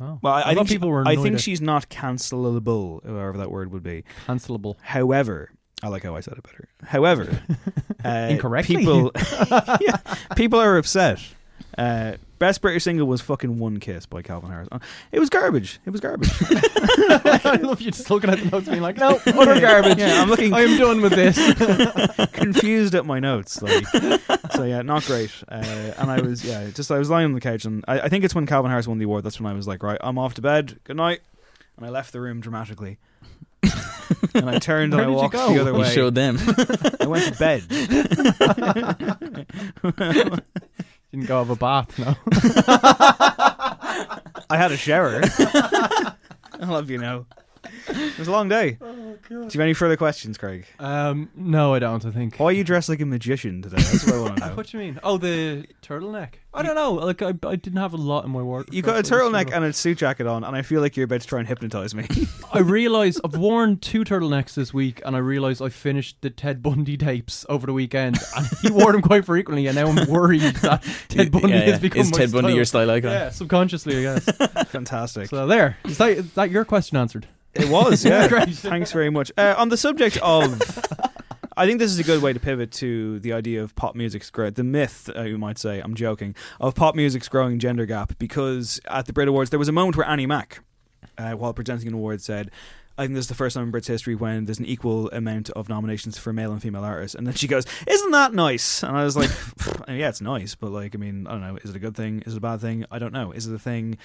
Oh. 0.00 0.18
Well, 0.20 0.32
I, 0.34 0.38
I, 0.40 0.42
thought 0.54 0.66
think 0.66 0.68
people 0.68 0.88
she- 0.88 0.92
were. 0.92 1.06
I 1.08 1.16
think 1.16 1.36
at- 1.36 1.40
she's 1.40 1.60
not 1.60 1.88
cancelable, 1.88 3.04
however 3.06 3.38
that 3.38 3.50
word 3.50 3.70
would 3.72 3.82
be. 3.82 4.04
cancelable. 4.26 4.74
However, 4.82 5.50
I 5.82 5.88
like 5.88 6.02
how 6.02 6.16
I 6.16 6.20
said 6.20 6.34
it 6.36 6.42
better. 6.42 6.68
However, 6.84 7.40
uh, 8.04 8.08
Incorrectly. 8.30 8.76
people 8.78 9.12
Yeah, 9.80 9.96
people 10.36 10.58
are 10.60 10.76
upset. 10.78 11.20
Uh, 11.78 12.14
Best 12.38 12.60
British 12.60 12.84
single 12.84 13.06
was 13.06 13.20
fucking 13.22 13.58
"One 13.58 13.78
Kiss" 13.80 14.04
by 14.06 14.22
Calvin 14.22 14.50
Harris. 14.50 14.68
Uh, 14.70 14.78
It 15.12 15.20
was 15.20 15.30
garbage. 15.30 15.80
It 15.86 15.90
was 15.90 16.00
garbage. 16.00 16.30
I 16.40 17.58
love 17.62 17.80
you 17.80 17.90
just 17.90 18.10
looking 18.10 18.28
at 18.30 18.38
the 18.38 18.44
notes, 18.50 18.68
being 18.68 18.82
like, 18.82 18.96
no, 18.98 19.18
utter 19.26 19.60
garbage. 19.60 19.98
Yeah, 19.98 20.20
I'm 20.22 20.28
looking- 20.28 20.52
I 20.52 20.60
am 20.60 20.78
done 20.78 21.00
with 21.00 21.12
this. 21.12 21.36
confused 22.32 22.94
at 22.94 23.06
my 23.06 23.18
notes. 23.20 23.62
Like, 23.62 23.86
so 24.52 24.64
yeah, 24.64 24.82
not 24.82 25.04
great. 25.06 25.30
Uh, 25.48 25.92
and 25.98 26.10
I 26.10 26.20
was 26.20 26.44
yeah, 26.44 26.68
just 26.70 26.90
I 26.90 26.98
was 26.98 27.08
lying 27.10 27.24
on 27.26 27.32
the 27.32 27.40
couch, 27.40 27.64
and 27.64 27.84
I, 27.88 28.00
I 28.00 28.08
think 28.08 28.24
it's 28.24 28.34
when 28.34 28.46
Calvin 28.46 28.70
Harris 28.70 28.86
won 28.86 28.98
the 28.98 29.04
award. 29.06 29.24
That's 29.24 29.40
when 29.40 29.50
I 29.50 29.54
was 29.54 29.66
like, 29.66 29.82
right, 29.82 29.98
I'm 30.02 30.18
off 30.18 30.34
to 30.34 30.42
bed. 30.42 30.78
Good 30.84 30.96
night. 30.96 31.20
And 31.76 31.84
I 31.86 31.90
left 31.90 32.12
the 32.12 32.20
room 32.20 32.40
dramatically. 32.40 32.98
and 34.34 34.48
I 34.48 34.58
turned 34.58 34.92
and 34.94 35.02
I 35.02 35.08
walked 35.08 35.32
go? 35.32 35.52
the 35.52 35.60
other 35.60 35.72
You 35.72 35.78
way. 35.78 35.90
showed 35.94 36.14
them. 36.14 36.38
I 37.00 37.06
went 37.06 37.34
to 37.34 37.38
bed. 37.38 37.62
Didn't 41.16 41.28
go 41.28 41.38
have 41.38 41.48
a 41.48 41.56
bath, 41.56 41.98
no. 41.98 42.14
I 44.50 44.56
had 44.58 44.70
a 44.70 44.76
shower. 44.76 45.22
I 45.38 46.12
love 46.60 46.90
you 46.90 46.98
know. 46.98 47.24
It 47.88 48.18
was 48.18 48.28
a 48.28 48.32
long 48.32 48.48
day. 48.48 48.78
Do 49.28 49.34
you 49.34 49.42
have 49.42 49.56
any 49.60 49.74
further 49.74 49.96
questions, 49.96 50.38
Craig? 50.38 50.66
Um, 50.78 51.30
no, 51.34 51.74
I 51.74 51.78
don't. 51.78 52.04
I 52.04 52.10
think. 52.10 52.36
Why 52.36 52.46
are 52.46 52.52
you 52.52 52.64
dressed 52.64 52.88
like 52.88 53.00
a 53.00 53.06
magician 53.06 53.62
today? 53.62 53.76
That's 53.76 54.06
what 54.06 54.14
I 54.14 54.20
want 54.20 54.36
to 54.38 54.46
know. 54.48 54.54
What 54.54 54.66
do 54.66 54.78
you 54.78 54.84
mean? 54.84 55.00
Oh, 55.02 55.18
the 55.18 55.66
turtleneck. 55.82 56.34
I 56.54 56.62
don't 56.62 56.74
know. 56.74 56.92
Like 56.94 57.20
I, 57.22 57.28
I 57.46 57.56
didn't 57.56 57.76
have 57.76 57.92
a 57.92 57.98
lot 57.98 58.24
in 58.24 58.30
my 58.30 58.40
wardrobe. 58.42 58.72
You 58.72 58.80
got 58.82 58.92
a 58.98 59.04
so 59.04 59.14
I 59.16 59.18
just 59.18 59.32
turtleneck 59.50 59.54
and 59.54 59.64
a 59.64 59.72
suit 59.72 59.98
jacket 59.98 60.26
on, 60.26 60.42
and 60.44 60.56
I 60.56 60.62
feel 60.62 60.80
like 60.80 60.96
you're 60.96 61.04
about 61.04 61.20
to 61.20 61.26
try 61.26 61.38
and 61.40 61.46
hypnotize 61.48 61.94
me. 61.94 62.06
I 62.52 62.60
realise 62.60 63.20
I've 63.24 63.36
worn 63.36 63.78
two 63.78 64.04
turtlenecks 64.04 64.54
this 64.54 64.72
week, 64.72 65.02
and 65.04 65.14
I 65.14 65.18
realise 65.18 65.60
I 65.60 65.68
finished 65.68 66.16
the 66.22 66.30
Ted 66.30 66.62
Bundy 66.62 66.96
tapes 66.96 67.44
over 67.48 67.66
the 67.66 67.72
weekend, 67.74 68.18
and 68.36 68.46
he 68.62 68.70
wore 68.70 68.92
them 68.92 69.02
quite 69.02 69.24
frequently, 69.26 69.66
and 69.66 69.76
now 69.76 69.88
I'm 69.88 70.08
worried 70.10 70.40
that 70.40 70.82
Ted 71.08 71.30
Bundy 71.30 71.48
Yeah, 71.50 71.54
yeah. 71.58 71.64
has 71.72 71.80
become 71.80 72.00
Is 72.00 72.12
my 72.12 72.18
Ted 72.18 72.32
Bundy 72.32 72.48
style. 72.48 72.56
your 72.56 72.64
style 72.64 72.90
icon? 72.90 73.10
Yeah, 73.10 73.30
subconsciously, 73.30 73.98
I 73.98 74.02
guess. 74.18 74.24
Fantastic. 74.68 75.28
so 75.28 75.46
there. 75.46 75.76
Is 75.84 75.98
that, 75.98 76.10
is 76.12 76.32
that 76.34 76.50
your 76.50 76.64
question 76.64 76.96
answered? 76.96 77.26
It 77.58 77.68
was, 77.68 78.04
yeah. 78.04 78.28
Great. 78.28 78.50
Thanks 78.50 78.92
very 78.92 79.10
much. 79.10 79.32
Uh, 79.36 79.54
on 79.56 79.68
the 79.68 79.76
subject 79.76 80.18
of, 80.18 80.60
I 81.56 81.66
think 81.66 81.78
this 81.78 81.90
is 81.90 81.98
a 81.98 82.04
good 82.04 82.22
way 82.22 82.32
to 82.32 82.40
pivot 82.40 82.70
to 82.72 83.18
the 83.20 83.32
idea 83.32 83.62
of 83.62 83.74
pop 83.74 83.94
music's 83.94 84.30
growth, 84.30 84.54
the 84.56 84.64
myth, 84.64 85.08
uh, 85.14 85.22
you 85.22 85.38
might 85.38 85.58
say, 85.58 85.80
I'm 85.80 85.94
joking, 85.94 86.34
of 86.60 86.74
pop 86.74 86.94
music's 86.94 87.28
growing 87.28 87.58
gender 87.58 87.86
gap. 87.86 88.18
Because 88.18 88.80
at 88.88 89.06
the 89.06 89.12
Brit 89.12 89.28
Awards, 89.28 89.50
there 89.50 89.58
was 89.58 89.68
a 89.68 89.72
moment 89.72 89.96
where 89.96 90.06
Annie 90.06 90.26
Mac, 90.26 90.62
uh, 91.16 91.32
while 91.32 91.54
presenting 91.54 91.88
an 91.88 91.94
award, 91.94 92.20
said, 92.20 92.50
I 92.98 93.02
think 93.04 93.14
this 93.14 93.24
is 93.24 93.28
the 93.28 93.34
first 93.34 93.54
time 93.54 93.64
in 93.64 93.72
Brits 93.72 93.86
history 93.86 94.14
when 94.14 94.46
there's 94.46 94.58
an 94.58 94.64
equal 94.64 95.10
amount 95.10 95.50
of 95.50 95.68
nominations 95.68 96.16
for 96.16 96.32
male 96.32 96.52
and 96.52 96.62
female 96.62 96.84
artists. 96.84 97.14
And 97.14 97.26
then 97.26 97.34
she 97.34 97.46
goes, 97.46 97.66
Isn't 97.86 98.10
that 98.12 98.32
nice? 98.32 98.82
And 98.82 98.96
I 98.96 99.04
was 99.04 99.16
like, 99.16 99.30
Yeah, 99.88 100.08
it's 100.08 100.22
nice, 100.22 100.54
but 100.54 100.70
like, 100.70 100.94
I 100.94 100.98
mean, 100.98 101.26
I 101.26 101.32
don't 101.32 101.42
know. 101.42 101.58
Is 101.62 101.70
it 101.70 101.76
a 101.76 101.78
good 101.78 101.94
thing? 101.94 102.22
Is 102.24 102.32
it 102.32 102.38
a 102.38 102.40
bad 102.40 102.60
thing? 102.60 102.86
I 102.90 102.98
don't 102.98 103.12
know. 103.12 103.32
Is 103.32 103.46
it 103.46 103.54
a 103.54 103.58
thing? 103.58 103.98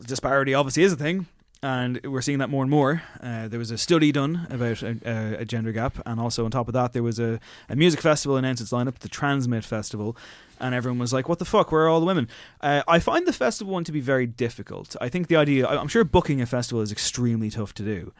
Disparity 0.00 0.54
obviously 0.54 0.84
is 0.84 0.92
a 0.92 0.96
thing 0.96 1.26
and 1.64 1.98
we're 2.04 2.20
seeing 2.20 2.40
that 2.40 2.50
more 2.50 2.62
and 2.62 2.70
more. 2.70 3.02
Uh, 3.22 3.48
there 3.48 3.58
was 3.58 3.70
a 3.70 3.78
study 3.78 4.12
done 4.12 4.46
about 4.50 4.82
a, 4.82 5.38
a, 5.40 5.44
gender 5.46 5.72
gap, 5.72 5.96
and 6.04 6.20
also 6.20 6.44
on 6.44 6.50
top 6.50 6.68
of 6.68 6.74
that, 6.74 6.92
there 6.92 7.02
was 7.02 7.18
a, 7.18 7.40
a 7.70 7.74
music 7.74 8.02
festival 8.02 8.36
announced 8.36 8.60
its 8.60 8.70
lineup, 8.70 8.98
the 8.98 9.08
TRNSMT 9.08 9.64
Festival, 9.64 10.14
and 10.60 10.74
everyone 10.74 10.98
was 10.98 11.14
like, 11.14 11.26
"What 11.26 11.38
the 11.38 11.46
fuck? 11.46 11.72
Where 11.72 11.84
are 11.84 11.88
all 11.88 12.00
the 12.00 12.06
women?" 12.06 12.28
Uh, 12.60 12.82
I 12.86 12.98
find 12.98 13.26
the 13.26 13.32
festival 13.32 13.72
one 13.72 13.82
to 13.84 13.92
be 13.92 14.00
very 14.00 14.26
difficult. 14.26 14.94
I 15.00 15.08
think 15.08 15.28
the 15.28 15.36
idea, 15.36 15.66
I'm 15.66 15.88
sure 15.88 16.04
booking 16.04 16.42
a 16.42 16.46
festival 16.46 16.82
is 16.82 16.92
extremely 16.92 17.48
tough 17.48 17.72
to 17.76 17.82
do. 17.82 18.12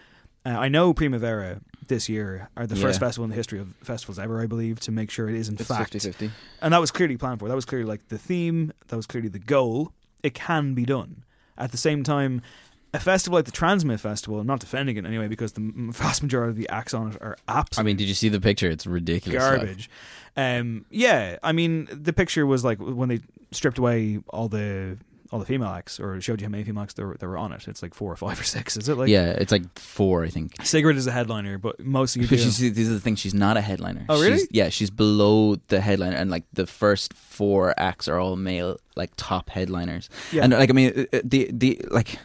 Uh, 0.46 0.48
I 0.48 0.68
know 0.68 0.94
Primavera 0.94 1.60
this 1.86 2.08
year 2.08 2.48
are 2.56 2.66
the 2.66 2.76
first 2.76 2.98
festival 2.98 3.24
in 3.24 3.30
the 3.30 3.36
history 3.36 3.58
of 3.58 3.74
festivals 3.82 4.18
ever, 4.18 4.40
I 4.40 4.46
believe, 4.46 4.80
to 4.80 4.90
make 4.90 5.10
sure 5.10 5.28
it 5.28 5.34
is 5.34 5.50
in 5.50 5.56
It's 5.56 5.68
fact 5.68 5.92
50-50. 5.92 6.30
and 6.62 6.72
that 6.72 6.78
was 6.78 6.90
clearly 6.90 7.18
planned 7.18 7.40
for. 7.40 7.48
That 7.48 7.54
was 7.54 7.66
clearly 7.66 7.84
like 7.84 8.08
the 8.08 8.16
theme. 8.16 8.72
That 8.88 8.96
was 8.96 9.06
clearly 9.06 9.28
the 9.28 9.38
goal. 9.38 9.92
It 10.22 10.32
can 10.32 10.72
be 10.72 10.86
done. 10.86 11.24
At 11.58 11.72
the 11.72 11.76
same 11.76 12.02
time, 12.02 12.42
a 12.94 13.00
festival 13.00 13.36
like 13.36 13.44
the 13.44 13.52
TRNSMT 13.52 14.00
Festival, 14.00 14.38
I'm 14.38 14.46
not 14.46 14.60
defending 14.60 14.96
it 14.96 15.04
anyway 15.04 15.28
because 15.28 15.52
the 15.52 15.72
vast 15.90 16.22
majority 16.22 16.50
of 16.50 16.56
the 16.56 16.68
acts 16.68 16.94
on 16.94 17.12
it 17.12 17.20
are 17.20 17.36
I 17.48 17.82
mean, 17.82 17.96
did 17.96 18.08
you 18.08 18.14
see 18.14 18.28
the 18.28 18.40
picture? 18.40 18.70
It's 18.70 18.86
ridiculous. 18.86 19.42
garbage. 19.42 19.90
Um, 20.36 20.86
yeah, 20.90 21.38
I 21.42 21.52
mean, 21.52 21.88
the 21.90 22.12
picture 22.12 22.46
was 22.46 22.64
like 22.64 22.78
when 22.78 23.08
they 23.08 23.20
stripped 23.50 23.78
away 23.78 24.20
all 24.28 24.48
the 24.48 24.96
all 25.30 25.40
the 25.40 25.46
female 25.46 25.68
acts, 25.68 25.98
or 25.98 26.20
showed 26.20 26.40
you 26.40 26.46
how 26.46 26.50
many 26.50 26.62
female 26.62 26.84
acts 26.84 26.94
there 26.94 27.08
were, 27.08 27.16
there 27.16 27.28
were 27.28 27.36
on 27.38 27.52
it. 27.52 27.66
It's 27.66 27.82
like 27.82 27.94
four 27.94 28.12
or 28.12 28.16
five 28.16 28.38
or 28.40 28.44
six. 28.44 28.76
Is 28.76 28.88
it 28.88 28.96
like 28.96 29.08
yeah, 29.08 29.30
it's 29.30 29.50
like 29.50 29.76
four, 29.76 30.24
I 30.24 30.28
think. 30.28 30.64
Sigrid 30.64 30.96
is 30.96 31.08
a 31.08 31.12
headliner, 31.12 31.58
but 31.58 31.80
most 31.80 32.14
of 32.14 32.22
you. 32.22 32.28
These 32.36 32.88
are 32.88 32.94
the 32.94 33.00
things. 33.00 33.18
She's 33.18 33.34
not 33.34 33.56
a 33.56 33.60
headliner. 33.60 34.06
Oh, 34.08 34.22
really? 34.22 34.38
She's, 34.38 34.48
yeah, 34.52 34.68
she's 34.68 34.90
below 34.90 35.56
the 35.68 35.80
headliner, 35.80 36.16
and 36.16 36.30
like 36.30 36.44
the 36.52 36.66
first 36.66 37.14
four 37.14 37.74
acts 37.76 38.06
are 38.06 38.20
all 38.20 38.36
male, 38.36 38.78
like 38.94 39.10
top 39.16 39.50
headliners. 39.50 40.08
Yeah. 40.30 40.44
And 40.44 40.52
like, 40.52 40.70
I 40.70 40.72
mean, 40.72 41.08
uh, 41.12 41.20
the 41.24 41.50
the 41.52 41.80
like, 41.90 42.16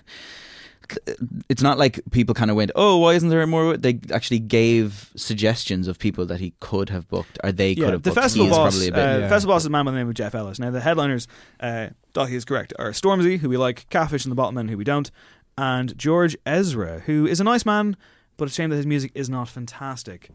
it's 1.50 1.62
not 1.62 1.78
like 1.78 2.00
people 2.12 2.34
kind 2.36 2.50
of 2.52 2.58
went, 2.58 2.72
"Oh, 2.76 2.98
why 2.98 3.14
isn't 3.14 3.30
there 3.30 3.46
more?" 3.48 3.78
They 3.78 4.00
actually 4.12 4.40
gave 4.40 5.12
suggestions 5.16 5.88
of 5.88 6.00
people 6.00 6.26
that 6.28 6.40
he 6.40 6.54
could 6.60 6.90
have 6.90 7.08
booked, 7.08 7.38
or 7.44 7.52
they 7.52 7.76
could 7.76 7.82
yeah, 7.82 7.92
have 7.92 8.04
the 8.04 8.10
booked. 8.12 8.22
festival 8.22 8.46
He 8.46 8.52
is 8.52 8.58
boss. 8.58 8.80
bit. 8.80 8.94
uh, 8.94 8.98
yeah. 8.98 9.30
Festival 9.30 9.56
boss 9.56 9.64
is 9.64 9.68
a 9.68 9.70
man 9.70 9.86
by 9.86 9.92
the 9.92 9.98
name 9.98 10.08
of 10.08 10.14
Geoff 10.14 10.36
Ellis. 10.36 10.60
Now 10.60 10.72
the 10.72 10.82
headliners, 10.82 11.28
uh, 11.60 11.90
Docky 12.14 12.34
is 12.34 12.46
correct, 12.46 12.74
are 12.80 12.92
Stormzy, 12.92 13.40
who 13.40 13.50
we 13.50 13.58
like, 13.58 13.88
Catfish 13.90 14.26
and 14.26 14.32
the 14.32 14.42
Bottlemen, 14.42 14.70
who 14.70 14.78
we 14.78 14.84
don't, 14.84 15.10
and 15.58 15.98
George 15.98 16.38
Ezra, 16.46 17.00
who 17.06 17.26
is 17.28 17.40
a 17.40 17.44
nice 17.44 17.66
man, 17.66 17.96
but 18.38 18.48
a 18.48 18.52
shame 18.52 18.70
that 18.70 18.78
his 18.78 18.86
music 18.88 19.12
is 19.16 19.30
not 19.30 19.50
fantastic. 19.50 20.30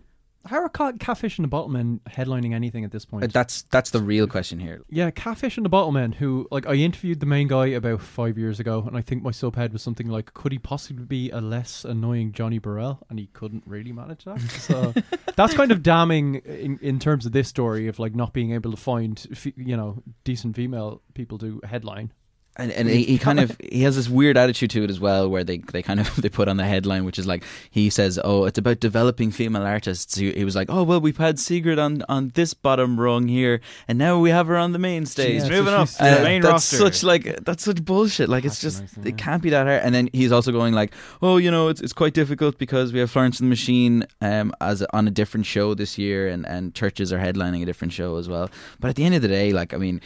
How 0.46 0.58
are 0.58 0.68
Ca- 0.68 0.92
Catfish 0.98 1.38
and 1.38 1.44
the 1.44 1.48
Bottlemen 1.48 2.00
headlining 2.02 2.52
anything 2.52 2.84
at 2.84 2.90
this 2.92 3.04
point? 3.04 3.24
Uh, 3.24 3.28
That's 3.32 3.62
that's 3.70 3.90
the 3.90 4.00
real 4.00 4.26
question 4.26 4.58
here. 4.58 4.82
Yeah, 4.90 5.10
Catfish 5.10 5.56
and 5.56 5.64
the 5.64 5.70
Bottlemen, 5.70 6.14
who, 6.14 6.46
like, 6.50 6.66
I 6.66 6.74
interviewed 6.74 7.20
the 7.20 7.26
main 7.26 7.48
guy 7.48 7.66
about 7.68 8.02
five 8.02 8.36
years 8.36 8.60
ago, 8.60 8.84
and 8.86 8.96
I 8.96 9.00
think 9.00 9.22
my 9.22 9.30
subhead 9.30 9.72
was 9.72 9.82
something 9.82 10.08
like, 10.08 10.34
could 10.34 10.52
he 10.52 10.58
possibly 10.58 11.04
be 11.04 11.30
a 11.30 11.40
less 11.40 11.84
annoying 11.84 12.32
Johnny 12.32 12.60
Borrell? 12.60 12.98
And 13.08 13.18
he 13.18 13.26
couldn't 13.28 13.62
really 13.66 13.92
manage 13.92 14.24
that. 14.24 14.40
So 14.40 14.92
that's 15.36 15.54
kind 15.54 15.72
of 15.72 15.82
damning 15.82 16.36
in, 16.36 16.78
in 16.82 16.98
terms 16.98 17.24
of 17.24 17.32
this 17.32 17.48
story 17.48 17.88
of, 17.88 17.98
like, 17.98 18.14
not 18.14 18.32
being 18.32 18.52
able 18.52 18.70
to 18.70 18.76
find, 18.76 19.26
you 19.56 19.76
know, 19.76 20.02
decent 20.24 20.56
female 20.56 21.00
people 21.14 21.38
to 21.38 21.60
headline. 21.64 22.12
And, 22.56 22.70
and 22.70 22.88
he, 22.88 23.02
he 23.02 23.18
kind 23.18 23.40
of 23.40 23.56
he 23.72 23.82
has 23.82 23.96
this 23.96 24.08
weird 24.08 24.36
attitude 24.36 24.70
to 24.70 24.84
it 24.84 24.90
as 24.90 25.00
well, 25.00 25.28
where 25.28 25.42
they, 25.42 25.58
they 25.58 25.82
kind 25.82 25.98
of 25.98 26.14
they 26.22 26.28
put 26.28 26.46
on 26.46 26.56
the 26.56 26.64
headline, 26.64 27.04
which 27.04 27.18
is 27.18 27.26
like 27.26 27.42
he 27.70 27.90
says, 27.90 28.18
"Oh, 28.22 28.44
it's 28.44 28.58
about 28.58 28.78
developing 28.78 29.32
female 29.32 29.64
artists." 29.64 30.16
He, 30.16 30.30
he 30.32 30.44
was 30.44 30.54
like, 30.54 30.68
"Oh 30.70 30.84
well, 30.84 31.00
we've 31.00 31.16
had 31.16 31.40
Sigrid 31.40 31.80
on, 31.80 32.04
on 32.08 32.30
this 32.34 32.54
bottom 32.54 33.00
rung 33.00 33.26
here, 33.26 33.60
and 33.88 33.98
now 33.98 34.20
we 34.20 34.30
have 34.30 34.46
her 34.46 34.56
on 34.56 34.70
the 34.72 34.78
main 34.78 35.04
stage." 35.04 35.42
Yeah, 35.42 35.48
moving 35.48 35.74
up 35.74 35.88
she's- 35.88 35.98
to 35.98 36.04
the 36.04 36.20
Uh, 36.20 36.22
main 36.22 36.42
that's 36.42 36.72
roster. 36.72 36.76
such 36.76 37.02
like 37.02 37.44
that's 37.44 37.64
such 37.64 37.84
bullshit. 37.84 38.28
Like 38.28 38.44
it's 38.44 38.60
just 38.60 38.82
Patronising, 38.82 39.06
it 39.08 39.18
yeah. 39.18 39.24
can't 39.24 39.42
be 39.42 39.50
that 39.50 39.66
hard. 39.66 39.82
And 39.82 39.92
then 39.92 40.08
he's 40.12 40.30
also 40.30 40.52
going 40.52 40.74
like, 40.74 40.94
oh, 41.22 41.38
you 41.38 41.50
know, 41.50 41.66
it's 41.68 41.80
it's 41.80 41.92
quite 41.92 42.14
difficult 42.14 42.58
because 42.58 42.92
we 42.92 43.00
have 43.00 43.10
Florence 43.10 43.40
and 43.40 43.48
the 43.48 43.50
Machine 43.50 44.04
um 44.20 44.52
as 44.60 44.80
on 44.92 45.08
a 45.08 45.10
different 45.10 45.46
show 45.46 45.74
this 45.74 45.98
year, 45.98 46.28
and 46.28 46.46
and 46.46 46.72
Chvrches 46.72 47.10
are 47.10 47.18
headlining 47.18 47.62
a 47.62 47.66
different 47.66 47.92
show 47.92 48.16
as 48.16 48.28
well. 48.28 48.48
But 48.78 48.90
at 48.90 48.94
the 48.96 49.04
end 49.04 49.16
of 49.16 49.22
the 49.22 49.28
day, 49.28 49.52
like 49.52 49.74
I 49.74 49.76
mean, 49.78 50.00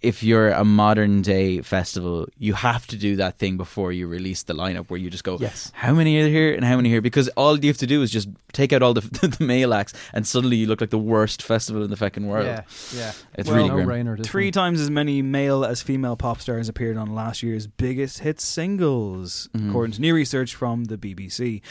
if 0.00 0.22
you're 0.22 0.50
a 0.50 0.64
modern 0.64 1.22
day 1.22 1.60
festival, 1.62 2.28
you 2.38 2.52
have 2.54 2.86
to 2.88 2.96
do 2.96 3.16
that 3.16 3.38
thing 3.38 3.56
before 3.56 3.90
you 3.90 4.06
release 4.06 4.42
the 4.42 4.52
lineup 4.54 4.90
where 4.90 5.00
you 5.00 5.10
just 5.10 5.24
go, 5.24 5.38
Yes. 5.40 5.72
how 5.74 5.92
many 5.94 6.20
are 6.20 6.28
here 6.28 6.54
and 6.54 6.64
how 6.64 6.76
many 6.76 6.88
here? 6.90 7.00
Because 7.00 7.28
all 7.30 7.58
you 7.58 7.68
have 7.68 7.78
to 7.78 7.86
do 7.86 8.02
is 8.02 8.10
just 8.10 8.28
take 8.52 8.72
out 8.72 8.82
all 8.82 8.92
the 8.98 9.00
the 9.38 9.44
male 9.44 9.72
acts, 9.74 9.94
and 10.12 10.26
suddenly 10.26 10.56
you 10.56 10.66
look 10.66 10.80
like 10.80 10.90
the 10.90 10.98
worst 10.98 11.42
festival 11.42 11.82
in 11.82 11.90
the 11.90 11.96
fucking 11.96 12.26
world. 12.28 12.44
Yeah, 12.46 12.62
yeah. 12.94 13.12
It's 13.34 13.48
Well, 13.48 13.56
really 13.56 13.68
no 13.70 13.74
grim. 13.84 13.88
brainer. 14.06 14.24
Three 14.24 14.46
one. 14.46 14.52
times 14.52 14.80
as 14.80 14.90
many 14.90 15.22
male 15.22 15.64
as 15.64 15.80
female 15.82 16.16
pop 16.16 16.40
stars 16.40 16.68
appeared 16.68 16.96
on 16.98 17.14
last 17.14 17.42
year's 17.42 17.66
biggest 17.66 18.20
hit 18.20 18.40
singles, 18.40 19.48
Mhm. 19.56 19.70
according 19.70 19.92
to 19.94 20.00
new 20.00 20.14
research 20.14 20.54
from 20.54 20.84
the 20.84 20.96
BBC. 20.98 21.62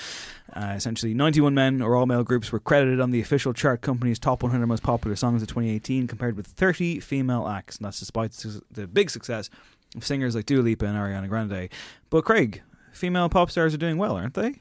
Uh, 0.54 0.74
essentially, 0.76 1.14
91 1.14 1.54
men 1.54 1.82
or 1.82 1.96
all 1.96 2.06
male 2.06 2.24
groups 2.24 2.52
were 2.52 2.60
credited 2.60 3.00
on 3.00 3.12
the 3.12 3.22
official 3.22 3.54
chart 3.54 3.82
company's 3.82 4.20
top 4.20 4.44
100 4.44 4.66
most 4.68 4.84
popular 4.84 5.16
songs 5.16 5.42
of 5.42 5.48
2018, 5.48 6.08
compared 6.08 6.36
with 6.36 6.48
30 6.48 7.00
female 7.00 7.48
acts. 7.48 7.78
And 7.78 7.86
that's 7.86 8.00
despite 8.00 8.32
the 8.72 8.88
big 8.88 9.10
success 9.10 9.50
of 9.96 10.06
singers 10.06 10.36
like 10.36 10.46
Dua 10.46 10.62
Lipa 10.62 10.86
and 10.86 10.98
Ariana 10.98 11.28
Grande. 11.28 11.70
But 12.10 12.26
Craig, 12.26 12.62
female 12.92 13.30
pop 13.30 13.52
stars 13.52 13.74
are 13.74 13.78
doing 13.78 13.98
well, 13.98 14.16
aren't 14.16 14.34
they? 14.34 14.56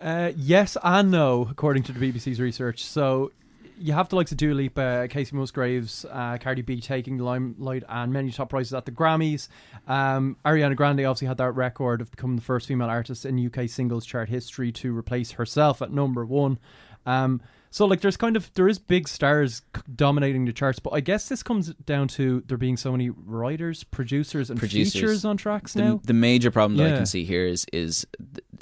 Uh, 0.00 0.32
yes 0.36 0.76
and 0.82 1.10
no, 1.12 1.46
according 1.48 1.84
to 1.84 1.92
the 1.92 2.12
BBC's 2.12 2.40
research. 2.40 2.84
So 2.84 3.30
you 3.82 3.92
have 3.92 4.08
the 4.08 4.16
likes 4.16 4.30
of 4.30 4.38
Dua 4.38 4.54
Lipa, 4.54 5.08
Kacey 5.10 5.32
Musgraves, 5.32 6.04
uh, 6.10 6.38
Cardi 6.38 6.62
B 6.62 6.80
taking 6.80 7.16
the 7.16 7.24
limelight, 7.24 7.82
and 7.88 8.12
many 8.12 8.30
top 8.30 8.50
prizes 8.50 8.72
at 8.72 8.86
the 8.86 8.92
Grammys. 8.92 9.48
Um, 9.88 10.36
Ariana 10.44 10.76
Grande 10.76 11.00
obviously 11.00 11.26
had 11.28 11.38
that 11.38 11.52
record 11.52 12.00
of 12.00 12.10
becoming 12.10 12.36
the 12.36 12.42
first 12.42 12.68
female 12.68 12.88
artist 12.88 13.26
in 13.26 13.44
UK 13.44 13.68
singles 13.68 14.06
chart 14.06 14.28
history 14.28 14.70
to 14.72 14.96
replace 14.96 15.32
herself 15.32 15.82
at 15.82 15.90
number 15.90 16.24
one. 16.24 16.58
Um, 17.06 17.42
so 17.70 17.86
like, 17.86 18.02
there's 18.02 18.18
kind 18.18 18.36
of 18.36 18.52
there 18.52 18.68
is 18.68 18.78
big 18.78 19.08
stars 19.08 19.62
dominating 19.94 20.44
the 20.44 20.52
charts, 20.52 20.78
but 20.78 20.90
I 20.90 21.00
guess 21.00 21.28
this 21.28 21.42
comes 21.42 21.72
down 21.74 22.06
to 22.08 22.42
there 22.46 22.58
being 22.58 22.76
so 22.76 22.92
many 22.92 23.08
writers, 23.08 23.82
producers, 23.82 24.50
and 24.50 24.58
Producers. 24.58 24.92
features 24.92 25.24
on 25.24 25.38
tracks 25.38 25.72
the, 25.72 25.82
now. 25.82 26.00
the 26.04 26.12
major 26.12 26.50
problem 26.50 26.76
that 26.76 26.92
I 26.92 26.96
can 26.96 27.06
see 27.06 27.24
here 27.24 27.46
is 27.46 27.64
is 27.72 28.06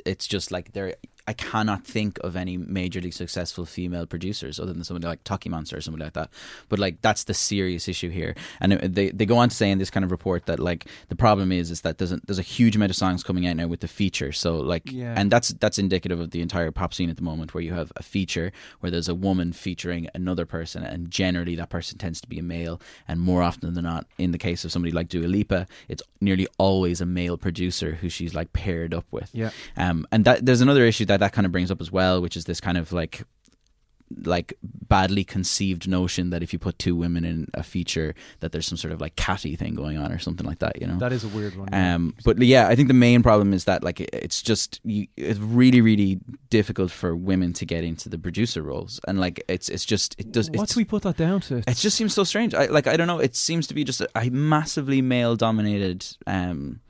it's 0.06 0.28
just 0.28 0.52
like 0.52 0.72
there. 0.72 0.94
I 1.30 1.32
cannot 1.32 1.84
think 1.84 2.18
of 2.26 2.34
any 2.34 2.58
majorly 2.58 3.12
successful 3.14 3.64
female 3.64 4.04
producers 4.04 4.58
other 4.58 4.72
than 4.72 4.82
somebody 4.84 5.06
like 5.06 5.22
TOKiMONSTA 5.22 5.76
or 5.76 5.80
somebody 5.80 6.02
like 6.04 6.14
that. 6.14 6.28
But 6.68 6.78
like 6.80 7.00
that's 7.02 7.24
the 7.24 7.34
serious 7.34 7.86
issue 7.88 8.10
here, 8.10 8.34
and 8.60 8.72
they 8.72 9.10
they 9.10 9.26
go 9.26 9.38
on 9.38 9.48
to 9.50 9.54
say 9.54 9.70
in 9.70 9.78
this 9.78 9.90
kind 9.90 10.02
of 10.04 10.10
report 10.10 10.46
that 10.46 10.58
like 10.58 10.86
the 11.08 11.14
problem 11.14 11.52
is 11.52 11.70
is 11.70 11.82
that 11.82 11.98
there's 11.98 12.10
a, 12.10 12.18
there's 12.26 12.40
a 12.40 12.42
huge 12.56 12.74
amount 12.74 12.90
of 12.90 12.96
songs 12.96 13.22
coming 13.22 13.46
out 13.46 13.54
now 13.56 13.68
with 13.68 13.78
the 13.80 13.86
feature. 13.88 14.32
So 14.32 14.56
like, 14.56 14.90
Yeah. 14.90 15.14
and 15.16 15.30
that's 15.30 15.48
that's 15.62 15.78
indicative 15.78 16.18
of 16.18 16.30
the 16.32 16.40
entire 16.42 16.72
pop 16.72 16.92
scene 16.92 17.10
at 17.10 17.16
the 17.16 17.22
moment, 17.22 17.54
where 17.54 17.62
you 17.62 17.74
have 17.74 17.92
a 17.94 18.02
feature 18.02 18.50
where 18.80 18.90
there's 18.90 19.08
a 19.08 19.14
woman 19.14 19.52
featuring 19.52 20.08
another 20.14 20.46
person, 20.46 20.82
and 20.82 21.10
generally 21.12 21.54
that 21.56 21.68
person 21.68 21.96
tends 21.98 22.20
to 22.22 22.26
be 22.28 22.38
a 22.40 22.42
male, 22.42 22.80
and 23.06 23.20
more 23.20 23.42
often 23.42 23.74
than 23.74 23.84
not, 23.84 24.04
in 24.18 24.32
the 24.32 24.38
case 24.38 24.64
of 24.64 24.72
somebody 24.72 24.90
like 24.90 25.08
Dua 25.08 25.28
Lipa, 25.28 25.66
it's 25.88 26.02
nearly 26.20 26.48
always 26.58 27.00
a 27.00 27.06
male 27.06 27.36
producer 27.36 27.92
who 28.00 28.08
she's 28.08 28.34
like 28.34 28.52
paired 28.52 28.92
up 28.92 29.06
with. 29.12 29.30
Yeah. 29.32 29.50
Um, 29.76 30.06
and 30.10 30.24
that 30.24 30.44
there's 30.44 30.60
another 30.60 30.84
issue 30.84 31.04
that 31.06 31.19
that 31.20 31.32
kind 31.32 31.46
of 31.46 31.52
brings 31.52 31.70
up 31.70 31.80
as 31.80 31.90
well, 31.92 32.20
which 32.20 32.36
is 32.36 32.44
this 32.44 32.60
kind 32.60 32.76
of 32.76 32.92
like 32.92 33.24
like 34.24 34.54
badly 34.62 35.22
conceived 35.22 35.86
notion 35.88 36.30
that 36.30 36.42
if 36.42 36.52
you 36.52 36.58
put 36.58 36.78
two 36.78 36.96
women 36.96 37.24
in 37.24 37.46
a 37.54 37.62
feature 37.62 38.14
that 38.40 38.50
there's 38.50 38.66
some 38.66 38.76
sort 38.76 38.92
of 38.92 39.00
like 39.00 39.14
catty 39.14 39.54
thing 39.54 39.74
going 39.74 39.96
on 39.96 40.10
or 40.10 40.18
something 40.18 40.46
like 40.46 40.58
that 40.58 40.80
you 40.80 40.86
know 40.86 40.98
that 40.98 41.12
is 41.12 41.22
a 41.22 41.28
weird 41.28 41.54
one. 41.56 41.68
yeah. 41.70 41.94
um, 41.94 42.14
but 42.24 42.38
yeah, 42.40 42.66
I 42.66 42.74
think 42.74 42.88
the 42.88 42.94
main 42.94 43.22
problem 43.22 43.52
is 43.52 43.64
that 43.64 43.84
like 43.84 44.00
it's 44.00 44.42
just 44.42 44.80
you, 44.84 45.06
it's 45.16 45.38
really 45.38 45.80
really 45.80 46.18
difficult 46.48 46.90
for 46.90 47.14
women 47.14 47.52
to 47.54 47.64
get 47.64 47.84
into 47.84 48.08
the 48.08 48.18
producer 48.18 48.62
roles, 48.62 49.00
and 49.06 49.20
like 49.20 49.42
it's 49.48 49.68
it's 49.68 49.84
just 49.84 50.16
it 50.18 50.32
does 50.32 50.50
what 50.50 50.64
it's, 50.64 50.74
do 50.74 50.80
we 50.80 50.84
put 50.84 51.02
that 51.02 51.16
down 51.16 51.40
to? 51.42 51.58
it 51.58 51.76
just 51.76 51.96
seems 51.96 52.12
so 52.12 52.24
strange. 52.24 52.52
I 52.54 52.66
like 52.66 52.86
I 52.86 52.96
don't 52.96 53.06
know. 53.06 53.20
It 53.20 53.36
seems 53.36 53.66
to 53.68 53.74
be 53.74 53.84
just 53.84 54.00
a, 54.00 54.08
a 54.16 54.28
massively 54.30 55.02
male 55.02 55.36
dominated 55.36 56.04
um, 56.26 56.80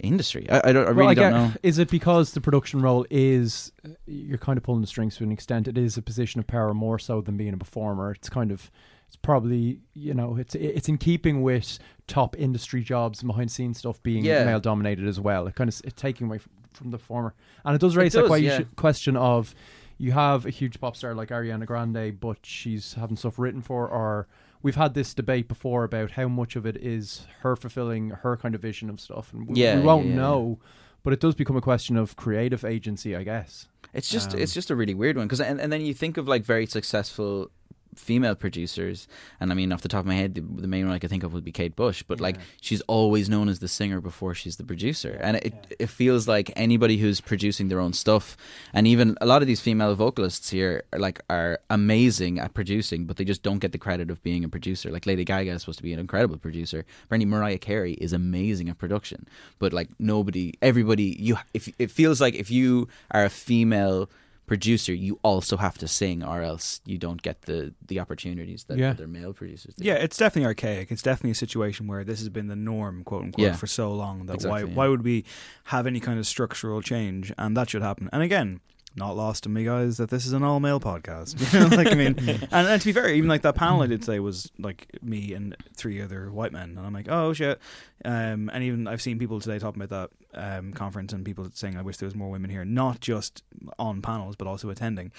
industry. 0.00 0.48
I, 0.50 0.60
I 0.68 0.72
don't 0.72 0.86
I 0.86 0.90
really 0.90 0.96
well, 0.96 1.08
I 1.08 1.14
don't 1.14 1.32
get, 1.32 1.38
know. 1.38 1.52
Is 1.62 1.78
it 1.78 1.90
because 1.90 2.32
the 2.32 2.40
production 2.40 2.80
role 2.80 3.06
is 3.10 3.72
you're 4.06 4.38
kind 4.38 4.56
of 4.56 4.62
pulling 4.62 4.80
the 4.80 4.86
strings 4.86 5.16
to 5.16 5.24
an 5.24 5.32
extent? 5.32 5.68
It 5.68 5.78
is 5.78 5.96
a 5.96 6.02
position 6.02 6.38
of 6.38 6.46
power 6.46 6.74
more 6.74 6.98
so 6.98 7.20
than 7.20 7.36
being 7.36 7.54
a 7.54 7.56
performer. 7.56 8.12
It's 8.12 8.28
kind 8.28 8.50
of 8.50 8.70
it's 9.06 9.16
probably 9.16 9.80
you 9.94 10.14
know 10.14 10.36
it's 10.36 10.54
it's 10.54 10.88
in 10.88 10.98
keeping 10.98 11.42
with 11.42 11.78
top 12.06 12.36
industry 12.38 12.82
jobs 12.82 13.20
and 13.20 13.28
behind 13.28 13.50
the 13.50 13.54
scenes 13.54 13.78
stuff 13.78 14.02
being 14.02 14.24
Yeah. 14.24 14.44
male 14.44 14.60
dominated 14.60 15.06
as 15.06 15.20
well. 15.20 15.46
It 15.46 15.54
kind 15.54 15.68
of 15.68 15.80
it's 15.84 16.00
taking 16.00 16.26
away 16.26 16.38
from, 16.38 16.52
from 16.72 16.90
the 16.90 16.98
former, 16.98 17.34
and 17.64 17.74
it 17.74 17.80
does 17.80 17.96
raise 17.96 18.12
that 18.12 18.28
does, 18.28 18.40
yeah. 18.40 18.60
question 18.76 19.16
of 19.16 19.54
you 19.98 20.12
have 20.12 20.44
a 20.44 20.50
huge 20.50 20.80
pop 20.80 20.96
star 20.96 21.14
like 21.14 21.30
Ariana 21.30 21.64
Grande, 21.66 22.18
but 22.20 22.38
she's 22.42 22.94
having 22.94 23.16
stuff 23.16 23.38
written 23.38 23.62
for 23.62 23.88
or. 23.88 24.26
We've 24.66 24.74
had 24.74 24.94
this 24.94 25.14
debate 25.14 25.46
before 25.46 25.84
about 25.84 26.10
how 26.12 26.26
much 26.26 26.56
of 26.56 26.66
it 26.66 26.76
is 26.76 27.26
her 27.42 27.54
fulfilling 27.54 28.10
her 28.10 28.36
kind 28.36 28.54
of 28.56 28.60
vision 28.60 28.90
of 28.90 29.00
stuff, 29.00 29.32
and 29.32 29.46
we, 29.46 29.60
Yeah, 29.62 29.76
we 29.76 29.82
won't 29.82 30.06
yeah, 30.06 30.12
yeah. 30.12 30.16
know 30.18 30.58
but 31.06 31.12
it 31.12 31.20
does 31.20 31.36
become 31.36 31.56
a 31.56 31.60
question 31.60 31.96
of 31.96 32.16
creative 32.16 32.64
agency, 32.64 33.14
I 33.14 33.22
guess. 33.22 33.68
It's 33.94 34.10
just 34.10 34.34
Um, 34.34 34.40
it's 34.40 34.52
just 34.52 34.72
a 34.72 34.74
really 34.74 34.92
weird 34.92 35.16
one 35.16 35.26
because 35.26 35.40
and, 35.40 35.60
and 35.60 35.72
then 35.72 35.80
you 35.82 35.94
think 35.94 36.16
of 36.16 36.26
like 36.26 36.44
very 36.44 36.66
successful 36.66 37.52
female 37.96 38.34
producers 38.34 39.08
and 39.40 39.50
I 39.50 39.54
mean 39.54 39.72
off 39.72 39.82
the 39.82 39.88
top 39.88 40.00
of 40.00 40.06
my 40.06 40.14
head 40.14 40.34
the, 40.34 40.40
the 40.40 40.68
main 40.68 40.86
one 40.86 40.94
I 40.94 40.98
could 40.98 41.10
think 41.10 41.22
of 41.22 41.32
would 41.32 41.44
be 41.44 41.52
Kate 41.52 41.76
Bush 41.76 42.02
but 42.02 42.20
like 42.20 42.36
she's 42.60 42.80
always 42.82 43.28
known 43.28 43.48
as 43.48 43.58
the 43.58 43.68
singer 43.68 44.00
before 44.00 44.34
she's 44.34 44.56
the 44.56 44.64
producer. 44.64 45.18
And 45.20 45.36
it 45.38 45.54
it 45.78 45.88
feels 45.88 46.28
like 46.28 46.52
anybody 46.56 46.98
who's 46.98 47.20
producing 47.20 47.68
their 47.68 47.80
own 47.80 47.92
stuff 47.92 48.36
and 48.72 48.86
even 48.86 49.16
a 49.20 49.26
lot 49.26 49.42
of 49.42 49.48
these 49.48 49.60
female 49.60 49.94
vocalists 49.94 50.50
here 50.50 50.84
are 50.92 50.98
like 50.98 51.20
are 51.30 51.58
amazing 51.70 52.38
at 52.38 52.54
producing 52.54 53.06
but 53.06 53.16
they 53.16 53.24
just 53.24 53.42
don't 53.42 53.58
get 53.58 53.72
the 53.72 53.78
credit 53.78 54.10
of 54.10 54.22
being 54.22 54.44
a 54.44 54.48
producer. 54.48 54.90
Like 54.90 55.06
Lady 55.06 55.24
Gaga 55.24 55.50
is 55.50 55.62
supposed 55.62 55.78
to 55.78 55.82
be 55.82 55.92
an 55.92 55.98
incredible 55.98 56.38
producer. 56.38 56.84
Apparently 57.04 57.26
Mariah 57.26 57.58
Carey 57.58 57.94
is 57.94 58.12
amazing 58.12 58.68
at 58.68 58.78
production 58.78 59.26
but 59.58 59.72
like 59.72 59.88
nobody 59.98 60.52
everybody 60.62 61.16
you 61.18 61.36
if 61.54 61.68
it 61.78 61.90
feels 61.90 62.20
like 62.20 62.34
if 62.34 62.50
you 62.50 62.88
are 63.10 63.24
a 63.24 63.30
female 63.30 64.08
producer 64.46 64.94
you 64.94 65.18
also 65.22 65.56
have 65.56 65.76
to 65.78 65.88
sing 65.88 66.22
or 66.22 66.40
else 66.42 66.80
you 66.86 66.98
don't 66.98 67.20
get 67.22 67.42
the 67.42 67.74
the 67.86 67.98
opportunities 68.00 68.64
that 68.64 68.78
Yeah. 68.78 68.90
other 68.90 69.06
male 69.08 69.32
producers 69.32 69.74
do. 69.74 69.84
Yeah, 69.84 69.94
it's 69.94 70.16
definitely 70.16 70.46
archaic. 70.46 70.90
It's 70.92 71.02
definitely 71.02 71.32
a 71.32 71.34
situation 71.46 71.86
where 71.88 72.04
this 72.04 72.20
has 72.20 72.28
been 72.28 72.46
the 72.48 72.56
norm, 72.56 73.02
quote 73.04 73.24
unquote, 73.24 73.44
Yeah. 73.46 73.56
for 73.56 73.66
so 73.66 73.92
long 73.92 74.26
that 74.26 74.34
Exactly, 74.34 74.50
why 74.64 74.68
yeah. 74.68 74.74
why 74.76 74.88
would 74.88 75.02
we 75.02 75.24
have 75.64 75.86
any 75.86 76.00
kind 76.00 76.18
of 76.18 76.26
structural 76.26 76.80
change? 76.82 77.32
And 77.36 77.56
that 77.56 77.70
should 77.70 77.82
happen. 77.82 78.08
And 78.12 78.22
again, 78.22 78.60
not 78.96 79.14
lost 79.14 79.42
to 79.42 79.48
me, 79.50 79.64
guys, 79.64 79.98
that 79.98 80.08
this 80.08 80.24
is 80.24 80.32
an 80.32 80.42
all 80.42 80.58
male 80.58 80.80
podcast. 80.80 81.36
You 81.56 81.60
know, 81.60 81.76
like 81.76 81.92
I 81.92 81.94
mean, 81.94 82.18
and, 82.50 82.68
and 82.68 82.80
to 82.80 82.86
be 82.86 82.92
fair, 82.92 83.08
even 83.08 83.28
like 83.28 83.42
that 83.42 83.54
panel 83.54 83.82
I 83.82 83.86
did 83.86 84.04
say 84.04 84.18
was 84.18 84.50
like 84.58 84.88
me 85.02 85.32
and 85.32 85.56
three 85.74 86.00
other 86.02 86.30
white 86.30 86.52
men, 86.52 86.76
and 86.76 86.80
I'm 86.80 86.92
like, 86.92 87.08
oh 87.08 87.32
shit. 87.32 87.60
Um, 88.04 88.50
and 88.52 88.64
even 88.64 88.88
I've 88.88 89.02
seen 89.02 89.18
people 89.18 89.40
today 89.40 89.58
talking 89.58 89.80
about 89.80 90.10
that 90.34 90.58
um, 90.58 90.72
conference 90.72 91.12
and 91.12 91.24
people 91.24 91.48
saying, 91.52 91.76
I 91.76 91.82
wish 91.82 91.98
there 91.98 92.06
was 92.06 92.14
more 92.14 92.30
women 92.30 92.50
here, 92.50 92.64
not 92.64 93.00
just 93.00 93.42
on 93.78 94.02
panels 94.02 94.36
but 94.36 94.48
also 94.48 94.70
attending. 94.70 95.12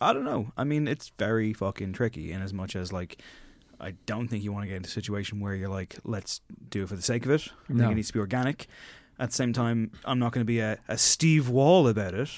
I 0.00 0.12
don't 0.12 0.24
know. 0.24 0.52
I 0.56 0.64
mean, 0.64 0.86
it's 0.88 1.12
very 1.18 1.52
fucking 1.52 1.92
tricky 1.92 2.32
in 2.32 2.42
as 2.42 2.52
much 2.52 2.76
as 2.76 2.92
like. 2.92 3.20
I 3.78 3.90
don't 4.06 4.28
think 4.28 4.42
you 4.42 4.52
want 4.52 4.62
to 4.62 4.68
get 4.68 4.76
into 4.76 4.88
a 4.88 4.90
situation 4.90 5.38
where 5.38 5.54
you're 5.54 5.68
like, 5.68 5.96
let's 6.02 6.40
do 6.70 6.84
it 6.84 6.88
for 6.88 6.96
the 6.96 7.02
sake 7.02 7.26
of 7.26 7.30
it. 7.30 7.46
I 7.68 7.74
think 7.74 7.92
it 7.92 7.94
needs 7.94 8.06
to 8.06 8.14
be 8.14 8.20
organic. 8.20 8.68
At 9.18 9.30
the 9.30 9.34
same 9.34 9.52
time, 9.52 9.90
I'm 10.06 10.18
not 10.18 10.32
going 10.32 10.40
to 10.40 10.46
be 10.46 10.60
a, 10.60 10.78
a 10.88 10.96
Steve 10.96 11.50
Wall 11.50 11.86
about 11.86 12.14
it 12.14 12.30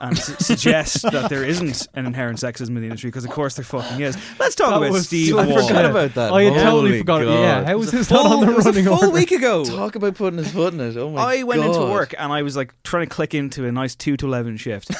and 0.00 0.16
su- 0.18 0.34
suggest 0.40 1.02
that 1.02 1.28
there 1.28 1.44
isn't 1.44 1.86
an 1.94 2.06
inherent 2.06 2.38
sexism 2.38 2.68
in 2.68 2.74
the 2.76 2.82
industry 2.84 3.08
because, 3.08 3.24
of 3.24 3.30
course, 3.30 3.54
there 3.54 3.64
fucking 3.64 4.00
is. 4.00 4.16
Let's 4.38 4.54
talk 4.54 4.70
That 4.70 4.76
about 4.78 4.90
was 4.92 5.06
Steve 5.06 5.28
so- 5.30 5.38
I 5.38 5.46
Wall. 5.46 5.66
forgot 5.66 5.84
about 5.86 6.14
that. 6.14 6.32
I 6.32 6.42
had 6.44 6.54
totally 6.54 6.70
Holy 6.90 6.98
forgot. 6.98 7.24
God. 7.24 7.40
Yeah, 7.40 7.64
how 7.64 7.76
was 7.76 7.92
It 7.92 7.96
was 7.98 8.08
this 8.08 8.10
a 8.10 8.14
not 8.14 8.24
on 8.26 8.30
full- 8.32 8.40
the 8.40 8.52
it 8.52 8.56
was 8.56 8.66
a 8.66 8.68
running 8.70 8.84
full 8.84 8.94
order? 8.98 9.10
week 9.10 9.30
ago. 9.32 9.64
Talk 9.64 9.94
about 9.96 10.14
putting 10.14 10.38
his 10.38 10.50
foot 10.52 10.74
in 10.74 10.80
it. 10.80 10.96
Oh 10.96 11.10
my 11.10 11.20
I 11.20 11.42
went 11.42 11.60
into 11.62 11.74
God. 11.78 11.90
work 11.92 12.14
and 12.18 12.32
I 12.32 12.42
was 12.42 12.56
like 12.56 12.74
trying 12.82 13.06
to 13.06 13.14
click 13.14 13.34
into 13.34 13.66
a 13.66 13.72
nice 13.72 13.94
two 13.94 14.16
to 14.16 14.26
eleven 14.26 14.56
shift, 14.56 14.90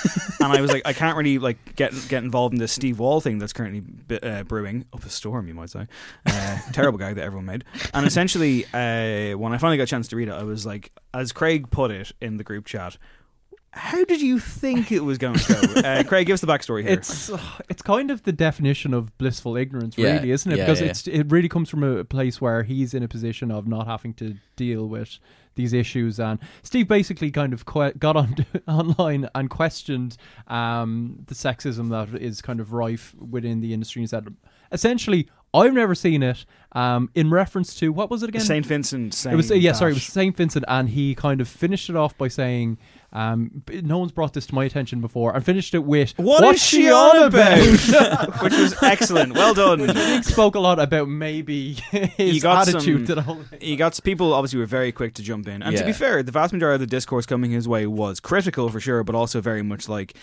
and 0.40 0.52
I 0.52 0.60
was 0.60 0.70
like, 0.72 0.82
I 0.84 0.92
can't 0.92 1.16
really 1.16 1.38
like 1.38 1.76
get 1.76 1.92
get 2.08 2.22
involved 2.22 2.52
in 2.54 2.60
this 2.60 2.72
Steve 2.72 2.98
Wall 2.98 3.20
thing 3.20 3.38
that's 3.38 3.52
currently 3.52 3.80
bi- 3.80 4.16
uh, 4.18 4.42
brewing 4.44 4.84
up 4.92 5.04
a 5.04 5.08
storm, 5.10 5.48
you 5.48 5.54
might 5.54 5.70
say. 5.70 5.86
Uh, 6.26 6.58
terrible 6.72 6.98
guy 6.98 7.14
that 7.14 7.22
everyone 7.22 7.46
made. 7.46 7.64
And 7.94 8.06
essentially, 8.06 8.64
uh, 8.66 9.36
when 9.38 9.52
I 9.52 9.58
finally 9.58 9.76
got 9.76 9.84
a 9.84 9.86
chance 9.86 10.08
to 10.08 10.16
read 10.16 10.28
it, 10.28 10.32
I 10.32 10.42
was 10.42 10.66
like, 10.66 10.92
as 11.14 11.32
Craig 11.32 11.70
put 11.70 11.90
it 11.90 12.12
in 12.20 12.36
the 12.36 12.44
group 12.44 12.66
chat. 12.66 12.98
How 13.72 14.04
did 14.04 14.20
you 14.20 14.40
think 14.40 14.90
it 14.90 15.00
was 15.00 15.16
going 15.18 15.34
to 15.36 15.52
go? 15.52 15.80
Uh, 15.90 16.02
Craig, 16.02 16.26
give 16.26 16.34
us 16.34 16.40
the 16.40 16.46
backstory 16.46 16.82
here. 16.82 16.92
It's 16.92 17.30
uh, 17.30 17.38
it's 17.68 17.82
kind 17.82 18.10
of 18.10 18.22
the 18.24 18.32
definition 18.32 18.92
of 18.92 19.16
blissful 19.16 19.56
ignorance, 19.56 19.96
Yeah, 19.96 20.14
really, 20.14 20.32
isn't 20.32 20.50
it? 20.50 20.58
yeah, 20.58 20.64
because 20.64 20.80
yeah. 20.80 20.88
it's 20.88 21.06
it 21.06 21.30
really 21.30 21.48
comes 21.48 21.70
from 21.70 21.82
a 21.84 22.04
place 22.04 22.40
where 22.40 22.64
he's 22.64 22.94
in 22.94 23.02
a 23.02 23.08
position 23.08 23.50
of 23.52 23.66
not 23.68 23.86
having 23.86 24.12
to 24.14 24.34
deal 24.56 24.88
with 24.88 25.18
these 25.54 25.72
issues, 25.72 26.18
and 26.18 26.38
Steve 26.62 26.88
basically 26.88 27.30
kind 27.30 27.52
of 27.52 27.64
que- 27.64 27.92
got 27.98 28.16
on 28.16 28.34
online 28.68 29.28
and 29.34 29.48
questioned 29.50 30.16
um, 30.48 31.18
the 31.26 31.34
sexism 31.34 31.90
that 31.90 32.20
is 32.20 32.42
kind 32.42 32.60
of 32.60 32.72
rife 32.72 33.14
within 33.18 33.60
the 33.60 33.72
industry. 33.72 34.02
And 34.02 34.10
said, 34.10 34.34
essentially, 34.72 35.28
I've 35.52 35.72
never 35.74 35.94
seen 35.94 36.22
it. 36.22 36.44
Um, 36.72 37.10
in 37.16 37.30
reference 37.30 37.74
to 37.80 37.90
what 37.92 38.10
was 38.10 38.22
it 38.22 38.28
again? 38.28 38.42
Saint 38.42 38.64
Vincent. 38.64 39.12
Saying 39.12 39.34
It 39.34 39.36
was 39.36 39.50
yeah, 39.50 39.72
sorry, 39.72 39.90
it 39.90 39.94
was 39.94 40.04
Saint 40.04 40.36
Vincent, 40.36 40.64
and 40.68 40.88
he 40.88 41.16
kind 41.16 41.40
of 41.40 41.48
finished 41.48 41.90
it 41.90 41.96
off 41.96 42.16
by 42.16 42.28
saying, 42.28 42.78
um, 43.12 43.64
"No 43.82 43.98
one's 43.98 44.12
brought 44.12 44.34
this 44.34 44.46
to 44.46 44.54
my 44.54 44.66
attention 44.66 45.00
before," 45.00 45.34
and 45.34 45.44
finished 45.44 45.74
it 45.74 45.80
with, 45.82 46.12
What 46.16 46.44
"What's 46.44 46.62
she 46.62 46.88
on 46.88 47.24
about?" 47.24 47.58
Which 48.42 48.52
was 48.56 48.80
excellent. 48.84 49.32
Well 49.34 49.52
done. 49.52 49.80
Which 49.80 49.90
I 49.90 49.94
think 49.94 50.24
spoke 50.24 50.54
a 50.54 50.60
lot 50.60 50.78
about 50.78 51.08
maybe 51.08 51.72
his 51.90 52.44
attitude 52.44 52.82
some- 52.84 53.06
to 53.06 53.14
the 53.16 53.22
whole 53.22 53.42
thing. 53.42 53.58
You 53.60 53.76
got 53.76 53.98
people 54.04 54.32
obviously 54.32 54.60
were 54.60 54.66
very 54.66 54.92
quick 54.92 55.14
to 55.14 55.22
jump 55.24 55.48
in, 55.48 55.64
and 55.64 55.76
to 55.76 55.84
be 55.84 55.92
fair, 55.92 56.22
the 56.22 56.30
vast 56.30 56.52
majority 56.52 56.74
of 56.76 56.80
the 56.80 56.86
discourse 56.86 57.26
coming 57.26 57.50
his 57.50 57.66
way 57.66 57.84
was 57.88 58.20
critical 58.20 58.68
for 58.68 58.78
sure, 58.78 59.02
but 59.02 59.16
also 59.16 59.40
very 59.40 59.62
much 59.62 59.88
like, 59.88 60.14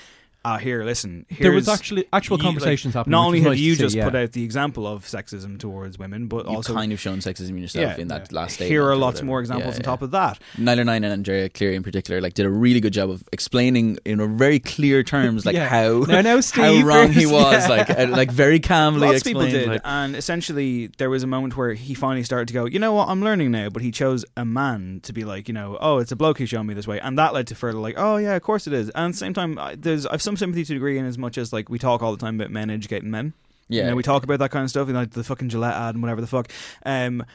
ah, 0.47 0.57
here, 0.57 0.83
listen. 0.83 1.25
Here's, 1.29 1.39
There 1.41 1.51
was 1.51 1.67
actually 1.67 2.05
actual 2.13 2.37
you- 2.37 2.43
conversations 2.43 2.93
like, 2.95 2.99
happening. 3.01 3.11
Not 3.11 3.25
only 3.27 3.39
have 3.41 3.51
nice 3.53 3.59
you 3.59 3.71
to 3.73 3.77
see, 3.77 3.83
just 3.83 3.95
yeah. 3.95 4.05
put 4.05 4.15
out 4.15 4.31
the 4.31 4.43
example 4.43 4.87
of 4.87 5.03
sexism 5.05 5.59
towards 5.59 5.97
women, 5.99 6.27
but 6.27 6.45
You've 6.45 6.55
also 6.55 6.73
kind 6.73 6.91
of 6.93 6.99
shown 6.99 7.19
sexism 7.19 7.49
in 7.49 7.57
yourself 7.59 7.95
yeah, 7.97 8.01
in 8.01 8.07
that 8.09 8.27
yeah. 8.31 8.39
last 8.39 8.53
statement. 8.55 8.71
Here 8.71 8.85
are 8.87 8.95
lots 8.95 9.21
more 9.21 9.39
examples 9.39 9.75
Yeah, 9.75 9.79
on 9.79 9.83
top 9.83 10.01
of 10.01 10.11
that. 10.11 10.39
Nialler9 10.57 10.95
and 10.95 11.05
Andrea 11.05 11.49
Cleary 11.49 11.75
in 11.75 11.83
particular, 11.83 12.21
like 12.21 12.33
did 12.33 12.45
a 12.45 12.49
really 12.49 12.79
good 12.79 12.93
job 12.93 13.09
of 13.09 13.23
explaining 13.33 13.97
in 14.05 14.19
a 14.19 14.27
very 14.27 14.59
clear 14.59 15.03
terms, 15.03 15.45
like 15.45 15.55
Yeah. 15.57 15.67
how 15.67 15.99
Now, 16.07 16.21
now 16.21 16.39
how 16.53 16.81
wrong 16.83 17.11
he 17.11 17.25
was, 17.39 17.63
yeah. 17.63 17.67
like 17.67 17.89
uh, 17.89 18.07
like 18.09 18.31
very 18.31 18.59
calmly 18.59 19.07
Lots 19.07 19.17
of 19.19 19.23
people 19.25 19.41
explained. 19.41 19.65
did, 19.65 19.71
like- 19.73 19.81
and 19.83 20.15
essentially 20.15 20.87
there 20.97 21.09
was 21.09 21.23
a 21.23 21.27
moment 21.27 21.57
where 21.57 21.73
he 21.73 21.93
finally 21.93 22.23
started 22.23 22.47
to 22.47 22.53
go. 22.53 22.65
You 22.65 22.79
know 22.79 22.93
what? 22.93 23.09
I'm 23.09 23.21
learning 23.21 23.51
now, 23.51 23.69
but 23.69 23.81
he 23.81 23.91
chose 23.91 24.23
a 24.37 24.45
man 24.45 24.99
to 25.03 25.13
be 25.13 25.25
like, 25.25 25.47
you 25.47 25.53
know, 25.53 25.77
oh, 25.81 25.97
it's 25.97 26.11
a 26.11 26.15
bloke 26.15 26.37
who's 26.37 26.49
shown 26.49 26.65
me 26.67 26.73
this 26.73 26.87
way, 26.87 26.99
and 26.99 27.17
that 27.17 27.33
led 27.33 27.47
to 27.47 27.55
further 27.55 27.79
like, 27.79 27.95
oh 27.97 28.17
yeah, 28.17 28.35
of 28.35 28.41
course 28.43 28.67
it 28.67 28.73
is. 28.73 28.89
And 28.91 29.05
at 29.07 29.11
the 29.13 29.17
same 29.17 29.33
time, 29.33 29.57
I- 29.59 29.75
there's 29.75 30.05
I've 30.05 30.21
some 30.21 30.36
sympathy 30.38 30.63
to 30.65 30.73
degree 30.73 30.97
in 30.97 31.05
as 31.05 31.17
much 31.17 31.38
as 31.38 31.51
like 31.51 31.69
we 31.69 31.79
talk 31.79 32.01
all 32.01 32.11
the 32.11 32.17
time 32.17 32.39
about 32.39 32.51
men 32.51 32.69
educating 32.69 33.11
men. 33.11 33.33
yeah, 33.67 33.83
You 33.83 33.89
know, 33.91 33.95
we 33.95 34.03
talk 34.03 34.23
about 34.23 34.39
that 34.39 34.51
kind 34.51 34.63
of 34.63 34.69
stuff, 34.69 34.88
you 34.88 34.93
know, 34.93 34.99
like 34.99 35.11
the 35.11 35.23
fucking 35.23 35.49
Gillette 35.49 35.73
ad 35.73 35.95
and 35.95 36.01
whatever 36.01 36.21
the 36.21 36.27
fuck. 36.27 36.51
Um, 36.85 37.25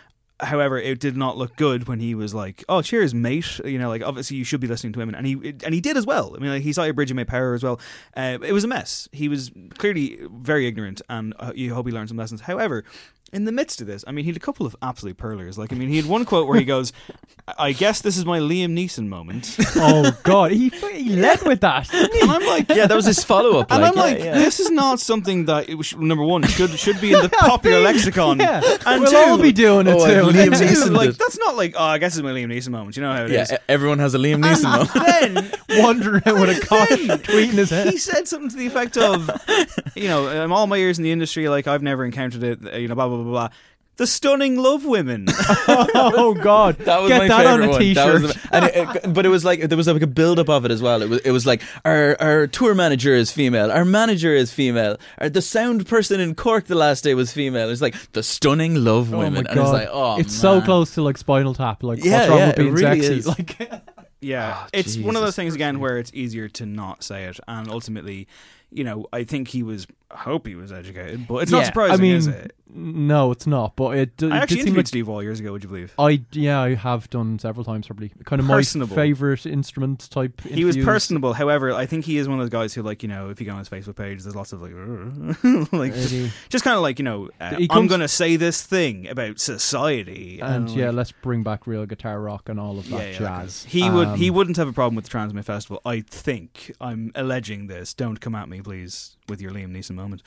however, 0.41 0.79
it 0.79 0.99
did 0.99 1.17
not 1.17 1.37
look 1.37 1.57
good 1.57 1.87
when 1.87 2.01
he 2.01 2.15
was 2.15 2.35
like, 2.35 2.65
"Oh, 2.69 2.83
cheers, 2.83 3.15
mate." 3.15 3.61
You 3.65 3.79
know, 3.79 3.89
like 3.89 4.03
obviously 4.03 4.37
you 4.37 4.45
should 4.45 4.61
be 4.61 4.67
listening 4.67 4.93
to 4.95 5.01
him, 5.01 5.15
and 5.15 5.27
he 5.27 5.55
and 5.65 5.75
he 5.75 5.81
did 5.81 5.97
as 5.97 6.07
well. 6.07 6.35
I 6.35 6.41
mean, 6.41 6.51
like, 6.51 6.63
he 6.63 6.73
saw 6.73 6.85
your 6.85 6.95
bridge 6.95 7.11
and 7.11 7.17
made 7.17 7.29
power 7.29 7.55
as 7.55 7.63
well. 7.63 7.81
Uh, 8.17 8.39
it 8.43 8.53
was 8.53 8.65
a 8.65 8.69
mess. 8.69 9.09
He 9.13 9.29
was 9.29 9.51
clearly 9.79 10.19
very 10.31 10.67
ignorant, 10.67 11.01
and 11.09 11.35
uh, 11.39 11.53
you 11.55 11.75
hope 11.75 11.87
he 11.87 11.93
learned 11.93 12.09
some 12.09 12.19
lessons. 12.19 12.43
However. 12.43 12.85
In 13.33 13.45
the 13.47 13.53
midst 13.53 13.81
of 13.81 13.87
this, 13.87 14.05
I 14.07 14.13
mean, 14.13 14.27
he 14.27 14.31
had 14.31 14.37
a 14.37 14.41
couple 14.45 14.67
of 14.67 14.77
absolute 14.83 15.17
perlers. 15.17 15.57
Like, 15.57 15.73
I 15.73 15.77
mean, 15.77 15.89
he 15.89 15.97
had 15.97 16.05
one 16.05 16.27
quote 16.27 16.47
where 16.47 16.59
he 16.59 16.67
goes, 16.67 16.93
"I 17.57 17.73
guess 17.73 18.03
this 18.03 18.19
is 18.19 18.27
my 18.27 18.39
Liam 18.41 18.73
Neeson 18.77 19.07
moment," 19.09 19.57
oh 19.77 20.15
God, 20.23 20.51
he 20.53 20.69
he 20.69 21.09
led 21.17 21.41
with 21.43 21.63
that. 21.63 21.89
didn't 21.89 22.13
he? 22.13 22.21
and 22.21 22.31
I'm 22.31 22.45
like, 22.47 22.69
yeah, 22.69 22.87
that 22.87 22.95
was 22.95 23.07
his 23.07 23.25
follow 23.25 23.59
up. 23.61 23.73
and 23.73 23.81
like, 23.81 23.93
I'm 23.93 23.97
yeah, 23.97 24.03
like, 24.03 24.19
yeah. 24.19 24.35
this 24.35 24.61
is 24.61 24.71
not 24.71 25.01
something 25.01 25.47
that 25.47 25.71
it 25.71 25.77
was, 25.77 25.97
number 25.97 26.23
one 26.25 26.43
should 26.43 26.71
should 26.79 27.01
be 27.01 27.15
in 27.15 27.23
the 27.23 27.29
popular 27.41 27.81
lexicon. 27.81 28.39
Yeah, 28.39 28.61
and 28.85 29.01
we'll 29.01 29.11
two, 29.11 29.17
all 29.17 29.39
be 29.39 29.53
doing 29.53 29.87
it 29.87 29.95
Oh, 29.99 30.07
too. 30.07 30.37
Liam 30.37 30.49
and 30.49 30.55
two, 30.59 30.65
Neeson 30.67 30.95
like 30.95 31.17
that's 31.17 31.39
not 31.39 31.57
like 31.57 31.75
oh, 31.75 31.83
I 31.85 31.97
guess 31.97 32.15
it's 32.15 32.23
my 32.23 32.33
Liam 32.33 32.49
Neeson 32.53 32.69
moment. 32.69 32.97
You 32.97 33.03
know 33.03 33.15
how 33.15 33.25
it 33.25 33.31
is. 33.31 33.51
yeah, 33.51 33.57
e- 33.57 33.61
everyone 33.67 33.99
has 34.01 34.15
a 34.15 34.19
Liam 34.19 34.43
Neeson 34.45 34.65
moment. 35.35 35.57
then 35.71 35.83
wandering 35.83 36.23
around 36.27 36.39
with 36.39 36.59
a 36.63 36.67
cock 36.67 36.87
then 36.91 37.19
tweet 37.21 37.49
in 37.49 37.57
his 37.57 37.71
head. 37.71 37.89
he 37.89 37.97
said 37.97 38.29
something 38.29 38.51
to 38.51 38.57
the 38.57 38.67
effect 38.67 38.99
of, 38.99 39.31
you 39.97 40.09
know, 40.09 40.29
I'm 40.29 40.53
all 40.53 40.67
my 40.67 40.77
years 40.77 40.99
in 40.99 41.03
the 41.05 41.13
industry, 41.13 41.49
like 41.49 41.67
I've 41.67 41.83
never 41.83 42.05
encountered 42.05 42.43
it. 42.43 42.61
You 42.79 42.89
know, 42.89 42.95
blah 42.95 43.09
blah 43.09 43.17
blah 43.17 43.22
blah. 43.23 43.49
The 43.99 44.07
stunning 44.07 44.57
love 44.57 44.87
women. 44.87 45.27
oh 45.69 46.35
God, 46.43 46.79
That 46.79 47.01
was 47.03 47.09
get 47.11 47.19
my 47.19 47.29
that 47.29 47.47
on 47.47 47.61
favorite 47.61 47.67
a 47.67 47.71
one. 47.71 47.81
t-shirt. 47.81 47.95
That 47.95 48.23
was 48.23 48.35
the- 48.35 48.49
and 48.57 48.65
it, 48.65 49.05
it- 49.05 49.13
but 49.15 49.27
it 49.27 49.29
was 49.29 49.45
like 49.45 49.61
there 49.69 49.77
was 49.77 49.87
like 49.87 50.01
a 50.03 50.07
build 50.07 50.39
up 50.39 50.49
of 50.49 50.65
it 50.65 50.71
as 50.71 50.81
well. 50.81 51.03
It 51.03 51.09
was 51.11 51.21
it 51.21 51.31
was 51.31 51.45
like 51.47 51.63
our 51.85 52.17
our 52.19 52.47
tour 52.47 52.75
manager 52.75 53.15
is 53.15 53.31
female, 53.31 53.71
our 53.71 53.85
manager 53.85 54.35
is 54.35 54.51
female, 54.53 54.97
our, 55.19 55.29
the 55.29 55.43
sound 55.43 55.87
person 55.87 56.21
in 56.21 56.35
Cork 56.35 56.65
the 56.67 56.75
last 56.75 57.05
day 57.05 57.15
was 57.15 57.33
female. 57.33 57.69
It's 57.69 57.83
like 57.83 57.95
the 58.13 58.23
stunning 58.23 58.77
love 58.83 59.13
Oh 59.13 59.19
women, 59.19 59.45
my 59.45 59.51
and 59.51 59.61
it's 59.61 59.71
God. 59.71 59.73
like 59.75 59.89
oh, 59.93 60.19
it's 60.19 60.35
so 60.35 60.63
close 60.63 60.95
to 60.95 61.03
like 61.03 61.19
Spinal 61.19 61.55
Tap. 61.55 61.83
Like 61.83 62.03
Yeah, 62.03 62.19
what's 62.21 62.29
wrong 62.31 62.39
yeah, 62.39 62.47
with 62.49 62.57
being 62.57 62.69
it 62.69 62.73
really 62.73 63.01
sexy? 63.03 63.19
is. 63.19 63.27
Like 63.29 63.83
Yeah, 64.23 64.63
Oh, 64.65 64.69
it's 64.73 64.97
one 64.97 65.17
of 65.17 65.23
those 65.23 65.37
things 65.37 65.55
again 65.55 65.81
where 65.81 65.99
it's 65.99 66.11
easier 66.15 66.49
to 66.51 66.65
not 66.65 67.03
say 67.03 67.25
it, 67.25 67.41
and 67.49 67.69
ultimately, 67.69 68.29
you 68.71 68.85
know, 68.85 69.07
I 69.13 69.25
think 69.25 69.49
he 69.49 69.63
was. 69.65 69.87
Hope 70.13 70.47
he 70.47 70.55
was 70.55 70.73
educated, 70.73 71.27
but 71.27 71.37
it's 71.39 71.51
not 71.53 71.67
surprising, 71.67 71.95
I 71.95 72.03
mean, 72.03 72.17
is 72.17 72.27
it? 72.27 72.55
no, 72.75 73.31
it's 73.33 73.47
not. 73.47 73.77
But 73.77 73.97
it, 73.99 74.17
d- 74.17 74.31
I 74.31 74.37
it 74.39 74.43
actually 74.43 74.57
did 74.57 74.63
seem 74.65 74.67
interviewed 74.69 74.77
like 74.79 74.87
Steve 74.87 75.09
Wall 75.09 75.23
years 75.23 75.41
ago. 75.41 75.53
Would 75.53 75.63
you 75.63 75.69
believe? 75.69 75.95
I 75.99 76.23
yeah, 76.33 76.61
I 76.61 76.75
have 76.75 77.09
done 77.11 77.39
several 77.39 77.65
times 77.65 77.87
probably. 77.87 78.13
Kind 78.25 78.41
of 78.41 78.47
Personable. 78.47 78.95
my 78.95 79.03
favorite 79.03 79.47
instrument 79.47 80.09
type. 80.11 80.41
He 80.43 80.65
was 80.65 80.77
personable. 80.77 81.33
However, 81.33 81.73
I 81.73 81.87
think 81.87 82.05
he 82.05 82.19
is 82.19 82.29
one 82.29 82.39
of 82.39 82.45
those 82.45 82.51
guys 82.51 82.75
who, 82.75 82.83
like, 82.83 83.03
you 83.03 83.09
know, 83.09 83.31
if 83.31 83.41
you 83.41 83.47
go 83.47 83.53
on 83.53 83.59
his 83.59 83.69
Facebook 83.69 83.97
page, 83.97 84.23
there's 84.23 84.37
lots 84.37 84.53
of 84.53 84.61
like, 84.63 84.73
like 85.73 85.93
just, 85.95 86.35
just 86.51 86.65
kind 86.65 86.77
of 86.77 86.83
like, 86.83 86.99
you 86.99 87.05
know, 87.05 87.31
uh, 87.41 87.57
He 87.57 87.67
I'm 87.71 87.87
going 87.87 88.01
to 88.01 88.09
say 88.09 88.37
this 88.37 88.63
thing 88.63 89.09
about 89.09 89.41
society, 89.41 90.41
And 90.41 90.69
I'm 90.69 90.79
yeah, 90.79 90.87
like, 90.89 90.95
let's 90.97 91.13
bring 91.13 91.43
back 91.43 91.67
real 91.67 91.87
guitar 91.87 92.21
rock 92.21 92.49
and 92.49 92.61
all 92.61 92.79
of 92.79 92.89
that 92.91 92.97
yeah, 92.97 92.99
yeah, 92.99 93.13
that 93.13 93.19
kind 93.19 93.43
of- 93.43 93.47
jazz. 93.49 93.65
He 93.65 93.89
would 93.91 94.19
he 94.19 94.29
Um, 94.29 94.37
wouldn't 94.37 94.57
have 94.59 94.69
a 94.69 94.73
problem 94.73 94.95
with 94.97 95.07
the 95.07 95.11
TRNSMT 95.11 95.45
Festival. 95.45 95.81
I 95.85 96.01
think 96.01 96.73
I'm 96.81 97.13
alleging 97.15 97.67
this. 97.67 97.95
Don't 97.95 98.21
come 98.21 98.35
at 98.35 98.49
me, 98.49 98.61
please, 98.61 99.17
with 99.33 99.41
your 99.41 99.51
Liam 99.51 99.75
Neeson 99.75 99.95
moment. 99.97 100.23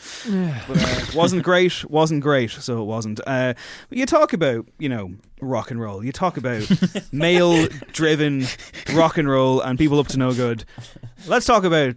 but, 0.67 0.81
uh, 0.81 1.05
wasn't 1.15 1.43
great. 1.43 1.85
Wasn't 1.89 2.21
great. 2.21 2.49
So 2.49 2.81
it 2.81 2.85
wasn't. 2.85 3.19
Uh, 3.27 3.53
you 3.91 4.07
talk 4.07 4.33
about 4.33 4.65
you 4.79 4.89
know 4.89 5.13
rock 5.39 5.69
and 5.69 5.79
roll. 5.79 6.03
You 6.03 6.11
talk 6.11 6.37
about 6.37 6.67
male 7.11 7.67
driven 7.93 8.47
rock 8.93 9.19
and 9.19 9.29
roll 9.29 9.61
and 9.61 9.77
people 9.77 9.99
up 9.99 10.07
to 10.07 10.17
no 10.17 10.33
good. 10.33 10.65
Let's 11.27 11.45
talk 11.45 11.63
about. 11.63 11.95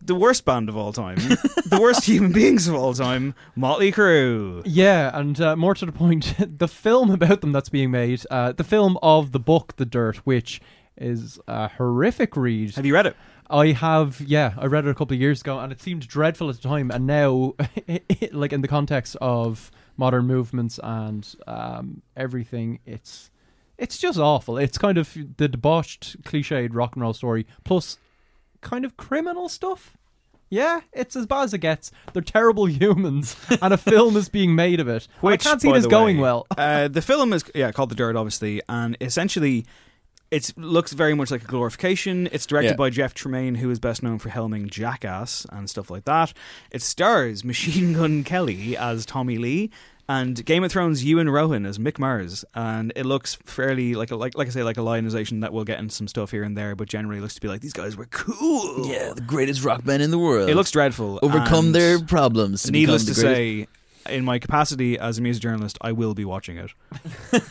The 0.00 0.14
worst 0.14 0.44
band 0.44 0.68
of 0.68 0.76
all 0.76 0.92
time, 0.92 1.16
the 1.18 1.78
worst 1.82 2.04
human 2.08 2.32
beings 2.32 2.66
of 2.68 2.74
all 2.74 2.94
time, 2.94 3.34
Motley 3.56 3.90
Crue. 3.92 4.62
Yeah, 4.64 5.10
and 5.12 5.38
uh, 5.40 5.54
more 5.56 5.74
to 5.74 5.84
the 5.84 5.92
point, 5.92 6.34
the 6.38 6.68
film 6.68 7.10
about 7.10 7.40
them 7.42 7.50
that's 7.52 7.68
being 7.68 7.90
made, 7.90 8.22
uh, 8.30 8.52
the 8.52 8.64
film 8.64 8.96
of 9.02 9.32
the 9.32 9.40
book 9.40 9.74
The 9.76 9.84
Dirt, 9.84 10.18
which 10.18 10.60
is 10.96 11.38
a 11.48 11.68
horrific 11.68 12.36
read. 12.36 12.76
Have 12.76 12.86
you 12.86 12.94
read 12.94 13.06
it? 13.06 13.16
I 13.50 13.72
have, 13.72 14.20
yeah, 14.20 14.54
I 14.58 14.66
read 14.66 14.86
it 14.86 14.90
a 14.90 14.94
couple 14.94 15.14
of 15.14 15.20
years 15.20 15.40
ago, 15.40 15.58
and 15.58 15.72
it 15.72 15.80
seemed 15.80 16.06
dreadful 16.06 16.50
at 16.50 16.56
the 16.56 16.68
time. 16.68 16.90
And 16.90 17.06
now, 17.06 17.54
like 18.32 18.52
in 18.52 18.60
the 18.60 18.68
context 18.68 19.16
of 19.20 19.70
modern 19.96 20.26
movements 20.26 20.78
and 20.82 21.26
um, 21.46 22.02
everything, 22.16 22.80
it's 22.84 23.30
it's 23.78 23.96
just 23.96 24.18
awful. 24.18 24.58
It's 24.58 24.76
kind 24.76 24.98
of 24.98 25.16
the 25.36 25.48
debauched, 25.48 26.22
cliched 26.22 26.70
rock 26.72 26.96
and 26.96 27.02
roll 27.02 27.14
story 27.14 27.46
plus 27.64 27.96
kind 28.60 28.84
of 28.84 28.96
criminal 28.96 29.48
stuff. 29.48 29.96
Yeah, 30.50 30.80
it's 30.92 31.14
as 31.14 31.26
bad 31.26 31.42
as 31.42 31.54
it 31.54 31.58
gets. 31.58 31.92
They're 32.12 32.22
terrible 32.22 32.66
humans, 32.68 33.36
and 33.62 33.72
a 33.72 33.76
film 33.76 34.16
is 34.16 34.28
being 34.28 34.54
made 34.54 34.80
of 34.80 34.88
it. 34.88 35.06
Which 35.20 35.46
I 35.46 35.50
can't 35.50 35.60
see 35.60 35.72
this 35.72 35.86
going 35.86 36.16
way, 36.16 36.22
well. 36.22 36.46
uh, 36.56 36.88
the 36.88 37.02
film 37.02 37.32
is 37.32 37.44
yeah 37.54 37.70
called 37.72 37.90
The 37.90 37.94
Dirt, 37.94 38.16
obviously, 38.16 38.62
and 38.68 38.96
essentially 39.00 39.66
It 40.30 40.52
looks 40.56 40.92
very 40.92 41.14
much 41.14 41.30
like 41.30 41.42
a 41.42 41.46
glorification. 41.46 42.28
It's 42.32 42.44
directed 42.46 42.70
Yeah. 42.72 42.76
by 42.76 42.90
Jeff 42.90 43.14
Tremaine, 43.14 43.54
who 43.56 43.70
is 43.70 43.78
best 43.78 44.02
known 44.02 44.18
for 44.18 44.28
helming 44.28 44.68
Jackass 44.70 45.46
and 45.50 45.70
stuff 45.70 45.90
like 45.90 46.04
that. 46.04 46.32
It 46.70 46.82
stars 46.82 47.44
Machine 47.52 47.94
Gun 47.94 48.24
Kelly 48.24 48.76
as 48.76 49.06
Tommy 49.06 49.38
Lee 49.38 49.70
and 50.10 50.42
Game 50.44 50.64
of 50.64 50.72
Thrones 50.72 51.02
Iwan 51.02 51.26
Rheon 51.28 51.66
as 51.66 51.78
Mick 51.78 51.98
Mars. 51.98 52.44
And 52.54 52.92
it 52.96 53.04
looks 53.06 53.36
fairly 53.44 53.94
like 53.94 54.10
a, 54.10 54.16
like 54.16 54.36
like 54.36 54.48
I 54.48 54.50
say 54.50 54.62
like 54.62 54.76
a 54.76 54.82
lionization 54.82 55.40
that 55.40 55.52
will 55.52 55.64
get 55.64 55.78
into 55.78 55.94
some 55.94 56.08
stuff 56.08 56.30
here 56.30 56.42
and 56.42 56.56
there, 56.56 56.74
but 56.76 56.88
generally 56.88 57.20
looks 57.20 57.34
to 57.36 57.40
be 57.40 57.48
like 57.48 57.60
these 57.62 57.72
guys 57.72 57.96
were 57.96 58.06
cool. 58.06 58.86
Yeah, 58.86 59.12
the 59.14 59.20
greatest 59.22 59.64
rock 59.64 59.84
band 59.84 60.02
in 60.02 60.10
the 60.10 60.18
world. 60.18 60.48
It 60.50 60.54
looks 60.56 60.70
dreadful. 60.70 61.18
overcome 61.22 61.72
their 61.72 61.98
problems. 62.02 62.70
Needless 62.70 63.04
to 63.06 63.14
say, 63.14 63.66
in 64.08 64.24
my 64.24 64.38
capacity 64.38 64.98
as 64.98 65.18
a 65.18 65.22
music 65.22 65.42
journalist, 65.42 65.78
I 65.80 65.92
will 65.92 66.14
be 66.14 66.24
watching 66.24 66.58
it. 66.58 66.72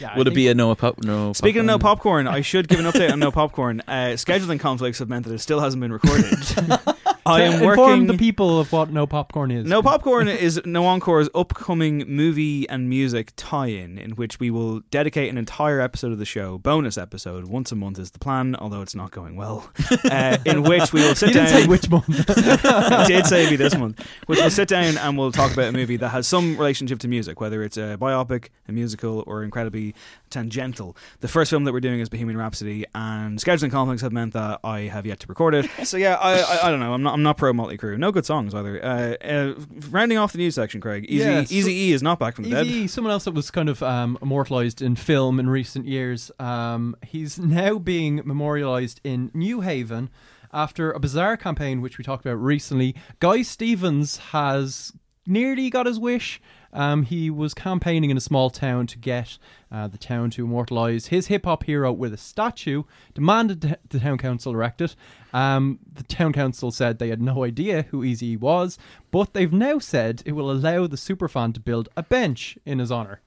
Yeah, 0.00 0.12
I 0.14 0.18
would 0.18 0.28
it 0.28 0.34
be 0.34 0.46
a 0.48 0.54
no 0.54 0.72
pop? 0.76 1.02
No. 1.02 1.32
Speaking 1.32 1.60
of 1.60 1.66
no 1.66 1.78
popcorn? 1.78 2.26
popcorn, 2.26 2.28
I 2.28 2.40
should 2.42 2.68
give 2.68 2.78
an 2.78 2.84
update 2.84 3.10
on 3.10 3.18
no 3.18 3.32
popcorn. 3.32 3.82
Uh, 3.88 4.14
scheduling 4.14 4.60
conflicts 4.60 5.00
have 5.00 5.08
meant 5.08 5.26
that 5.26 5.34
it 5.34 5.38
still 5.40 5.58
hasn't 5.58 5.80
been 5.80 5.92
recorded. 5.92 6.38
I 7.28 7.42
am 7.42 7.52
Inform 7.54 7.76
working. 7.76 8.06
the 8.06 8.16
people 8.18 8.58
of 8.58 8.72
what 8.72 8.90
no 8.90 9.06
popcorn 9.06 9.50
is. 9.50 9.66
No 9.66 9.82
Popcorn 9.82 10.28
is 10.28 10.60
No 10.64 10.84
Encore's 10.84 11.28
upcoming 11.34 12.04
movie 12.08 12.68
and 12.68 12.88
music 12.88 13.32
tie-in, 13.36 13.98
in 13.98 14.12
which 14.12 14.40
we 14.40 14.50
will 14.50 14.80
dedicate 14.90 15.28
an 15.30 15.36
entire 15.38 15.80
episode 15.80 16.12
of 16.12 16.18
the 16.18 16.24
show, 16.24 16.58
bonus 16.58 16.96
episode, 16.96 17.46
once 17.46 17.70
a 17.72 17.76
month 17.76 17.98
is 17.98 18.10
the 18.12 18.18
plan, 18.18 18.56
although 18.56 18.82
it's 18.82 18.94
not 18.94 19.10
going 19.10 19.36
well. 19.36 19.70
Uh, 20.10 20.38
in 20.46 20.62
which 20.62 20.92
we 20.92 21.00
will 21.00 21.14
sit 21.14 21.28
You 21.30 21.34
down. 21.34 21.48
say 21.48 21.66
which 21.66 21.88
month. 21.90 22.24
I 22.30 23.04
did 23.08 23.26
say 23.26 23.48
be 23.50 23.56
this 23.56 23.76
month. 23.76 24.00
Which 24.26 24.38
we'll 24.38 24.48
sit 24.50 24.68
down 24.68 24.96
and 24.96 25.18
we'll 25.18 25.32
talk 25.32 25.52
about 25.52 25.68
a 25.68 25.72
movie 25.72 25.96
that 25.96 26.08
has 26.10 26.26
some 26.26 26.56
relationship 26.56 26.98
to 27.00 27.08
music, 27.08 27.40
whether 27.40 27.62
it's 27.62 27.76
a 27.76 27.96
biopic, 28.00 28.48
a 28.68 28.72
musical, 28.72 29.22
or 29.26 29.42
incredibly 29.42 29.94
tangential. 30.30 30.96
The 31.20 31.28
first 31.28 31.50
film 31.50 31.64
that 31.64 31.72
we're 31.72 31.80
doing 31.80 32.00
is 32.00 32.08
Bohemian 32.08 32.38
Rhapsody, 32.38 32.84
and 32.94 33.38
scheduling 33.38 33.70
conflicts 33.70 34.02
have 34.02 34.12
meant 34.12 34.32
that 34.34 34.60
I 34.64 34.80
have 34.82 35.04
yet 35.06 35.20
to 35.20 35.26
record 35.26 35.54
it. 35.54 35.68
So 35.84 35.96
yeah, 35.96 36.14
I, 36.14 36.38
I, 36.40 36.66
I 36.66 36.70
don't 36.70 36.80
know. 36.80 36.92
I'm 36.94 37.02
not 37.02 37.17
I'm 37.18 37.24
not 37.24 37.36
pro 37.36 37.52
Motley 37.52 37.76
Crue. 37.76 37.98
No 37.98 38.12
good 38.12 38.24
songs 38.24 38.54
either. 38.54 38.82
Uh, 38.84 39.16
uh, 39.26 39.54
rounding 39.90 40.18
off 40.18 40.30
the 40.32 40.38
news 40.38 40.54
section, 40.54 40.80
Craig. 40.80 41.04
Eazy 41.08 41.18
Yeah, 41.18 41.42
so- 41.44 41.52
Easy 41.54 41.72
E 41.72 41.92
is 41.92 42.00
not 42.02 42.20
back 42.20 42.36
from 42.36 42.44
the 42.44 42.50
dead. 42.50 42.66
Eazy, 42.66 42.88
someone 42.88 43.10
else 43.12 43.24
that 43.24 43.34
was 43.34 43.50
kind 43.50 43.68
of 43.68 43.82
um, 43.82 44.16
immortalized 44.22 44.80
in 44.80 44.94
film 44.94 45.40
in 45.40 45.50
recent 45.50 45.86
years. 45.86 46.30
Um, 46.38 46.96
he's 47.04 47.36
now 47.38 47.78
being 47.78 48.22
memorialized 48.24 49.00
in 49.02 49.30
Newhaven 49.30 50.08
after 50.52 50.92
a 50.92 51.00
bizarre 51.00 51.36
campaign 51.36 51.80
which 51.80 51.98
we 51.98 52.04
talked 52.04 52.24
about 52.24 52.36
recently. 52.40 52.94
Guy 53.18 53.42
Stevens 53.42 54.18
has 54.32 54.92
nearly 55.26 55.70
got 55.70 55.86
his 55.86 55.98
wish. 55.98 56.40
Um, 56.72 57.02
he 57.04 57.30
was 57.30 57.54
campaigning 57.54 58.10
in 58.10 58.16
a 58.16 58.20
small 58.20 58.50
town 58.50 58.86
to 58.88 58.98
get 58.98 59.38
uh, 59.72 59.88
the 59.88 59.96
town 59.98 60.30
to 60.30 60.44
immortalize 60.44 61.06
his 61.06 61.28
hip 61.28 61.44
hop 61.46 61.64
hero 61.64 61.90
with 61.92 62.12
a 62.12 62.18
statue. 62.18 62.82
Demanded 63.14 63.62
th- 63.62 63.74
the 63.88 64.00
town 64.00 64.18
council 64.18 64.52
erect 64.52 64.80
it. 64.80 64.94
Um, 65.32 65.78
the 65.92 66.02
town 66.02 66.32
council 66.32 66.70
said 66.70 66.98
they 66.98 67.08
had 67.08 67.22
no 67.22 67.44
idea 67.44 67.82
who 67.90 68.02
Eazy 68.02 68.38
was, 68.38 68.78
but 69.10 69.32
they've 69.32 69.52
now 69.52 69.78
said 69.78 70.22
it 70.26 70.32
will 70.32 70.50
allow 70.50 70.86
the 70.86 70.96
superfan 70.96 71.54
to 71.54 71.60
build 71.60 71.88
a 71.96 72.02
bench 72.02 72.58
in 72.66 72.78
his 72.78 72.90
honor, 72.92 73.20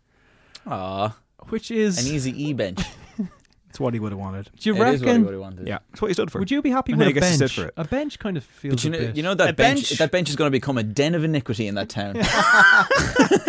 Aw, 0.68 1.16
which 1.50 1.72
is. 1.72 2.06
an 2.08 2.14
easy 2.14 2.44
E 2.44 2.54
bench. 2.54 2.82
It's 3.72 3.80
what 3.80 3.94
he 3.94 4.02
would 4.02 4.12
have 4.12 4.20
wanted. 4.20 4.50
do 4.60 4.70
you 4.70 4.76
It 4.76 4.80
is 4.80 5.00
what 5.00 5.08
reckon? 5.08 5.22
he 5.22 5.26
would 5.26 5.32
have 5.34 5.42
wanted. 5.42 5.66
Yeah, 5.68 5.78
it's 5.94 6.02
what 6.02 6.10
he 6.10 6.14
stood 6.14 6.30
for. 6.30 6.40
Would 6.40 6.52
you 6.52 6.62
be 6.62 6.72
happy 6.72 6.92
And 6.92 7.00
with 7.00 7.08
then 7.08 7.24
a 7.24 7.26
he 7.26 7.32
gets 7.32 7.38
to 7.38 7.40
bench? 7.40 7.52
sit 7.56 7.62
for 7.62 7.68
it. 7.70 7.74
A 7.78 7.86
bench 7.86 8.20
kind 8.20 8.36
of 8.36 8.44
feels 8.44 8.76
But 8.76 8.84
you 8.84 8.90
a 8.90 8.92
know, 8.92 9.00
bit. 9.08 9.16
you 9.16 9.24
know 9.24 9.34
that 9.34 9.50
A 9.50 9.54
bench, 9.54 9.90
bench- 9.90 10.00
That 10.00 10.12
bench 10.12 10.30
is 10.30 10.36
going 10.36 10.48
to 10.48 10.52
become 10.52 10.78
a 10.78 10.84
den 10.84 11.16
of 11.16 11.24
iniquity 11.24 11.68
in 11.68 11.76
that 11.76 11.88
town. 11.88 12.18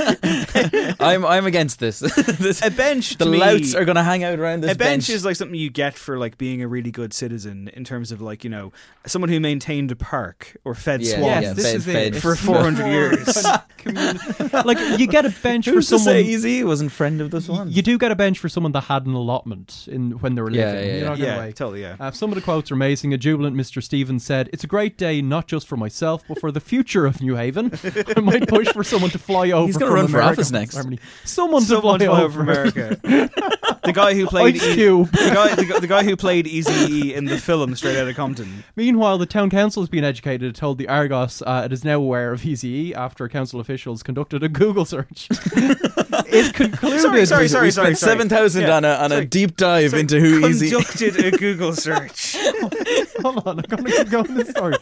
I'm 1.01 1.25
I'm 1.25 1.47
against 1.47 1.79
this. 1.81 2.01
this 2.01 2.63
A 2.65 2.71
bench. 2.71 3.17
the 3.19 3.25
to 3.25 3.31
me- 3.31 3.39
louts 3.39 3.75
are 3.75 3.85
going 3.85 3.97
to 3.97 4.03
hang 4.03 4.25
out 4.25 4.39
around 4.39 4.63
this 4.63 4.73
a 4.73 4.77
bench, 4.77 5.09
is 5.11 5.25
like 5.25 5.37
something 5.37 5.59
you 5.59 5.71
get 5.71 5.95
for 5.95 6.19
like 6.19 6.39
being 6.39 6.63
a 6.63 6.69
really 6.69 6.91
good 6.91 7.13
citizen 7.13 7.69
in 7.75 7.85
terms 7.85 8.13
of 8.13 8.21
like 8.21 8.45
you 8.45 8.51
know 8.51 8.73
someone 9.07 9.29
who 9.29 9.41
maintained 9.41 9.91
a 9.91 9.97
park 9.97 10.57
or 10.65 10.75
fed 10.75 11.03
Yeah, 11.03 11.17
swans 11.19 11.25
yes, 11.25 11.43
yeah, 11.45 11.53
this 11.55 11.67
fed- 11.67 11.77
is 11.77 11.85
fed. 11.85 12.17
it. 12.17 12.21
for 12.21 12.33
It's 12.33 12.41
400 12.43 12.87
years. 12.87 13.47
community- 13.79 14.19
like 14.65 14.99
you 15.01 15.07
get 15.07 15.25
a 15.27 15.31
bench 15.43 15.65
for 15.67 15.73
Who's 15.73 15.89
to 15.89 15.99
someone. 15.99 16.23
say 16.23 16.25
Eazy 16.25 16.65
wasn't 16.65 16.93
friend 16.93 17.21
of 17.21 17.31
this 17.31 17.49
one? 17.49 17.71
You 17.73 17.83
do 17.83 17.99
get 17.99 18.13
a 18.13 18.17
bench 18.17 18.39
for 18.39 18.49
someone 18.49 18.73
that 18.73 18.85
had 18.85 19.07
an 19.07 19.15
allotment 19.15 19.89
in 19.91 20.12
when 20.21 20.35
they 20.35 20.43
were 20.43 20.51
Yeah, 20.51 20.73
living. 20.73 20.89
yeah, 20.89 20.97
You're 20.97 21.09
not 21.09 21.19
yeah, 21.19 21.27
gonna 21.27 21.41
wait. 21.47 21.57
totally. 21.57 21.81
Yeah. 21.83 21.97
Uh, 21.99 22.11
some 22.11 22.31
of 22.31 22.35
the 22.37 22.41
quotes 22.43 22.71
are 22.71 22.75
amazing. 22.75 23.13
A 23.15 23.19
jubilant 23.19 23.57
Mr. 23.57 23.83
Stevens 23.83 24.25
said, 24.25 24.49
It's 24.53 24.65
a 24.65 24.67
great 24.67 24.97
day 24.99 25.21
not 25.23 25.47
just 25.47 25.67
for 25.67 25.77
myself, 25.77 26.23
but 26.29 26.41
for 26.41 26.51
the 26.53 26.61
future 26.61 27.07
of 27.07 27.17
Newhaven. 27.19 27.73
I 28.17 28.21
might 28.21 28.49
push 28.49 28.69
for 28.69 28.85
someone 28.85 29.11
to 29.11 29.19
fly 29.19 29.51
over. 29.51 29.67
He's 29.67 29.77
gonna 29.77 29.91
from 29.91 29.95
run 30.01 30.09
for 30.09 30.19
America 30.19 30.41
office 30.41 30.51
next. 30.51 30.75
Germany. 30.75 30.99
Someone, 31.25 31.63
Someone 31.63 31.99
to 31.99 32.07
fly 32.07 32.07
fly 32.07 32.23
over 32.23 32.39
from 32.41 32.49
America. 32.49 32.99
the 33.85 33.93
guy 33.93 34.15
who 34.15 34.27
played 34.27 34.57
Ice 34.57 34.67
E- 34.67 34.75
Cube. 34.75 35.11
the 35.11 35.31
guy, 35.35 35.55
the, 35.55 35.81
the 35.81 35.87
guy 35.87 36.05
who 36.05 36.17
played 36.17 36.47
Eazy 36.47 37.13
in 37.15 37.25
the 37.25 37.39
film 37.39 37.75
Straight 37.75 37.97
Outta 37.97 38.15
Compton. 38.15 38.65
Meanwhile, 38.77 39.19
the 39.19 39.27
town 39.27 39.51
council 39.51 39.83
has 39.83 39.89
been 39.89 40.05
educated, 40.05 40.51
It 40.51 40.55
told 40.57 40.79
the 40.79 40.89
Argus 40.89 41.43
uh, 41.43 41.63
it 41.65 41.73
is 41.73 41.85
now 41.85 41.97
aware 41.97 42.33
of 42.33 42.43
Eazy-E 42.43 42.95
after 42.95 43.29
council 43.29 43.61
officials 43.61 44.03
conducted 44.03 44.43
a 44.43 44.49
Google 44.49 44.85
search. 44.85 45.29
it 45.31 46.55
concluded. 46.55 47.01
Sorry, 47.01 47.27
sorry, 47.27 47.49
sorry, 47.49 47.67
we 47.67 47.71
sorry. 47.71 47.95
spent 47.95 47.99
seven 47.99 48.29
thousand 48.29 48.63
Yeah, 48.63 48.77
on 48.77 48.85
a 48.85 48.89
on 48.95 49.11
sorry. 49.11 49.23
a 49.23 49.27
deep 49.27 49.57
dive 49.57 49.91
Sorry, 49.91 50.02
into 50.03 50.21
who 50.21 50.41
Eazy. 50.43 50.71
conducted 50.71 51.25
a 51.25 51.31
Google 51.37 51.73
search. 51.75 52.37
Hold 53.23 53.47
on, 53.47 53.59
I'm 53.59 53.65
going 53.69 53.85
to 53.85 53.91
keep 53.93 54.09
going 54.11 54.35
this 54.35 54.51
story. 54.51 54.77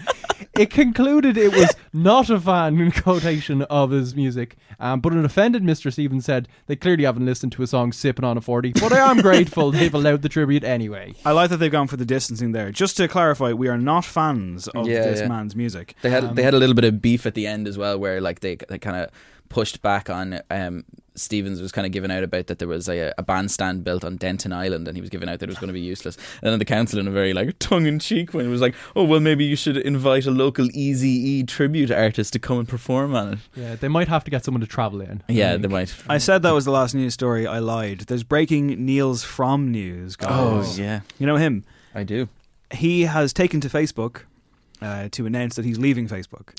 It 0.58 0.70
concluded 0.70 1.36
it 1.36 1.52
was 1.54 1.74
not 1.92 2.28
a 2.30 2.40
fan 2.40 2.80
in 2.80 2.90
quotation 2.90 3.62
of 3.62 3.90
his 3.90 4.14
music, 4.14 4.56
um, 4.78 5.00
but 5.00 5.12
an 5.12 5.24
offended 5.24 5.62
Mr. 5.62 5.92
Stevens 5.92 6.24
said 6.24 6.48
they 6.66 6.76
clearly 6.76 7.04
haven't 7.04 7.24
listened 7.24 7.52
to 7.52 7.62
a 7.62 7.66
song 7.66 7.92
"Sipping 7.92 8.24
on 8.24 8.36
a 8.36 8.40
40, 8.40 8.72
but 8.72 8.92
I 8.92 9.10
am 9.10 9.20
grateful 9.22 9.70
they've 9.70 9.94
allowed 9.94 10.22
the 10.22 10.28
tribute 10.28 10.64
anyway. 10.64 11.14
I 11.24 11.32
like 11.32 11.50
that 11.50 11.58
they've 11.58 11.70
gone 11.70 11.86
for 11.86 11.96
the 11.96 12.04
distancing 12.04 12.52
there. 12.52 12.70
Just 12.72 12.96
to 12.98 13.08
clarify, 13.08 13.52
we 13.52 13.68
are 13.68 13.78
not 13.78 14.04
fans 14.04 14.68
of 14.68 14.86
Yeah, 14.88 15.02
this 15.04 15.20
yeah. 15.20 15.28
man's 15.28 15.54
music. 15.54 15.94
They 16.02 16.10
had 16.10 16.34
they 16.34 16.42
had 16.42 16.54
a 16.54 16.58
little 16.58 16.74
bit 16.74 16.84
of 16.84 17.00
beef 17.00 17.26
at 17.26 17.34
the 17.34 17.46
end 17.46 17.68
as 17.68 17.78
well, 17.78 17.98
where 17.98 18.20
like 18.20 18.40
they 18.40 18.56
they 18.68 18.78
kind 18.78 18.96
of 18.96 19.10
pushed 19.48 19.82
back 19.82 20.10
on. 20.10 20.40
Um, 20.50 20.84
Stevens 21.14 21.60
was 21.60 21.72
kind 21.72 21.86
of 21.86 21.92
giving 21.92 22.10
out 22.10 22.22
about 22.22 22.46
that 22.46 22.58
there 22.58 22.68
was 22.68 22.88
a, 22.88 23.12
a 23.18 23.22
bandstand 23.22 23.84
built 23.84 24.04
on 24.04 24.16
Denton 24.16 24.52
Island, 24.52 24.86
and 24.88 24.96
he 24.96 25.00
was 25.00 25.10
giving 25.10 25.28
out 25.28 25.38
that 25.40 25.48
it 25.48 25.52
was 25.52 25.58
going 25.58 25.68
to 25.68 25.74
be 25.74 25.80
useless. 25.80 26.16
And 26.42 26.52
then 26.52 26.58
the 26.58 26.64
council, 26.64 26.98
in 26.98 27.08
a 27.08 27.10
very 27.10 27.32
like 27.32 27.58
tongue 27.58 27.86
in 27.86 27.98
cheek, 27.98 28.32
when 28.32 28.46
it 28.46 28.48
was 28.48 28.60
like, 28.60 28.74
"Oh 28.94 29.04
well, 29.04 29.20
maybe 29.20 29.44
you 29.44 29.56
should 29.56 29.76
invite 29.76 30.26
a 30.26 30.30
local 30.30 30.68
Easy 30.72 31.08
E 31.10 31.42
tribute 31.42 31.90
artist 31.90 32.32
to 32.34 32.38
come 32.38 32.58
and 32.58 32.68
perform 32.68 33.14
on 33.14 33.32
it." 33.34 33.38
Yeah, 33.54 33.74
they 33.76 33.88
might 33.88 34.08
have 34.08 34.24
to 34.24 34.30
get 34.30 34.44
someone 34.44 34.60
to 34.60 34.66
travel 34.66 35.00
in. 35.00 35.22
I 35.28 35.32
Yeah, 35.32 35.50
think. 35.52 35.62
they 35.62 35.68
might. 35.68 35.94
I 36.08 36.18
said 36.18 36.42
that 36.42 36.52
was 36.54 36.64
the 36.64 36.70
last 36.70 36.94
news 36.94 37.14
story. 37.14 37.46
I 37.46 37.58
lied. 37.58 38.00
There's 38.00 38.24
breaking 38.24 38.84
Nils 38.84 39.24
Frahm 39.24 39.68
news, 39.68 40.16
guys. 40.16 40.28
Oh 40.30 40.74
yeah, 40.80 41.00
You 41.18 41.26
know 41.26 41.36
him? 41.36 41.64
I 41.94 42.04
do. 42.04 42.28
he 42.72 43.02
has 43.02 43.32
taken 43.32 43.60
to 43.60 43.68
Facebook 43.68 44.22
uh, 44.80 45.08
to 45.12 45.26
announce 45.26 45.56
that 45.56 45.64
he's 45.64 45.78
leaving 45.78 46.06
Facebook 46.08 46.54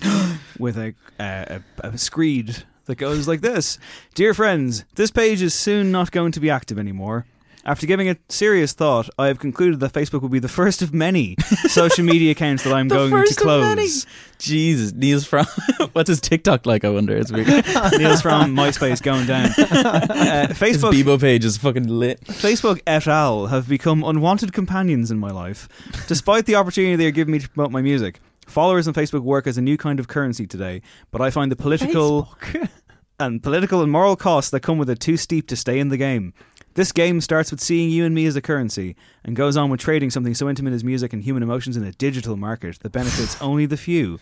with 0.60 0.78
a, 0.78 0.94
uh, 1.20 1.60
a 1.82 1.88
a 1.88 1.98
screed 1.98 2.64
that 2.86 2.96
goes 2.96 3.28
like 3.28 3.42
this: 3.42 3.78
"Dear 4.16 4.34
friends, 4.34 4.86
this 4.96 5.12
page 5.12 5.42
is 5.42 5.54
soon 5.54 5.92
not 5.92 6.12
going 6.12 6.32
to 6.34 6.40
be 6.40 6.50
active 6.50 6.78
anymore." 6.80 7.26
After 7.64 7.86
giving 7.86 8.08
it 8.08 8.20
serious 8.28 8.74
thought, 8.74 9.08
I 9.20 9.28
have 9.28 9.38
concluded 9.38 9.82
that 9.82 9.94
Facebook 9.94 10.24
will 10.24 10.30
be 10.30 10.40
the 10.40 10.48
first 10.50 10.82
of 10.82 10.96
many 10.96 11.36
social 11.68 12.04
media 12.04 12.32
accounts 12.32 12.64
that 12.64 12.74
I'm 12.74 12.88
The 12.88 12.96
going 12.96 13.12
to 13.12 13.18
first 13.18 13.40
of 13.40 13.46
many. 13.46 13.84
close. 13.84 14.08
Jesus, 14.40 14.94
Nils 14.94 15.30
Frahm 15.30 15.46
what's 15.94 16.08
his 16.10 16.20
TikTok 16.20 16.66
like? 16.66 16.84
I 16.84 16.90
wonder. 16.90 17.16
It's 17.16 17.32
weird. 17.32 17.46
Nils 17.48 18.24
Frahm 18.24 18.54
MySpace 18.56 19.00
going 19.04 19.28
down. 19.28 19.46
Uh, 19.52 20.48
His 20.48 20.58
Facebook 20.58 20.92
Bebo 20.94 21.22
page 21.22 21.46
is 21.46 21.58
fucking 21.58 21.88
lit. 21.88 22.20
Facebook 22.26 22.82
et 22.88 23.06
al. 23.08 23.46
have 23.46 23.70
become 23.70 24.04
unwanted 24.04 24.54
companions 24.54 25.12
in 25.12 25.20
my 25.20 25.30
life, 25.30 25.70
despite 26.08 26.48
the 26.48 26.56
opportunity 26.56 26.96
they 26.96 27.06
are 27.06 27.12
giving 27.12 27.32
me 27.32 27.38
to 27.38 27.48
promote 27.48 27.72
my 27.72 27.84
music. 27.84 28.20
Followers 28.52 28.86
on 28.86 28.94
Facebook 28.94 29.22
work 29.22 29.48
as 29.48 29.58
a 29.58 29.62
new 29.62 29.78
kind 29.78 29.98
of 29.98 30.10
currency 30.10 30.46
today, 30.46 30.82
but 31.10 31.22
I 31.22 31.30
find 31.30 31.50
the 31.50 31.56
political 31.56 32.36
and 33.20 33.42
political 33.42 33.82
and 33.82 33.90
moral 33.90 34.18
costs 34.18 34.52
that 34.52 34.60
come 34.60 34.78
with 34.78 34.90
it 34.90 35.00
too 35.00 35.16
steep 35.16 35.48
to 35.48 35.56
stay 35.56 35.80
in 35.80 35.88
the 35.88 35.96
game. 35.96 36.34
This 36.74 36.92
game 36.92 37.22
starts 37.22 37.50
with 37.50 37.62
seeing 37.62 37.90
you 37.90 38.04
and 38.04 38.14
me 38.14 38.26
as 38.26 38.36
a 38.36 38.42
currency, 38.42 38.98
and 39.24 39.38
goes 39.38 39.56
on 39.56 39.70
with 39.70 39.80
trading 39.80 40.10
something 40.10 40.34
so 40.34 40.50
intimate 40.50 40.74
as 40.74 40.84
music 40.84 41.14
and 41.14 41.24
human 41.24 41.44
emotions 41.44 41.78
in 41.78 41.86
a 41.86 41.94
digital 41.94 42.36
market 42.36 42.78
that 42.80 42.92
benefits 42.92 43.42
only 43.42 43.66
the 43.66 43.78
few. 43.78 44.20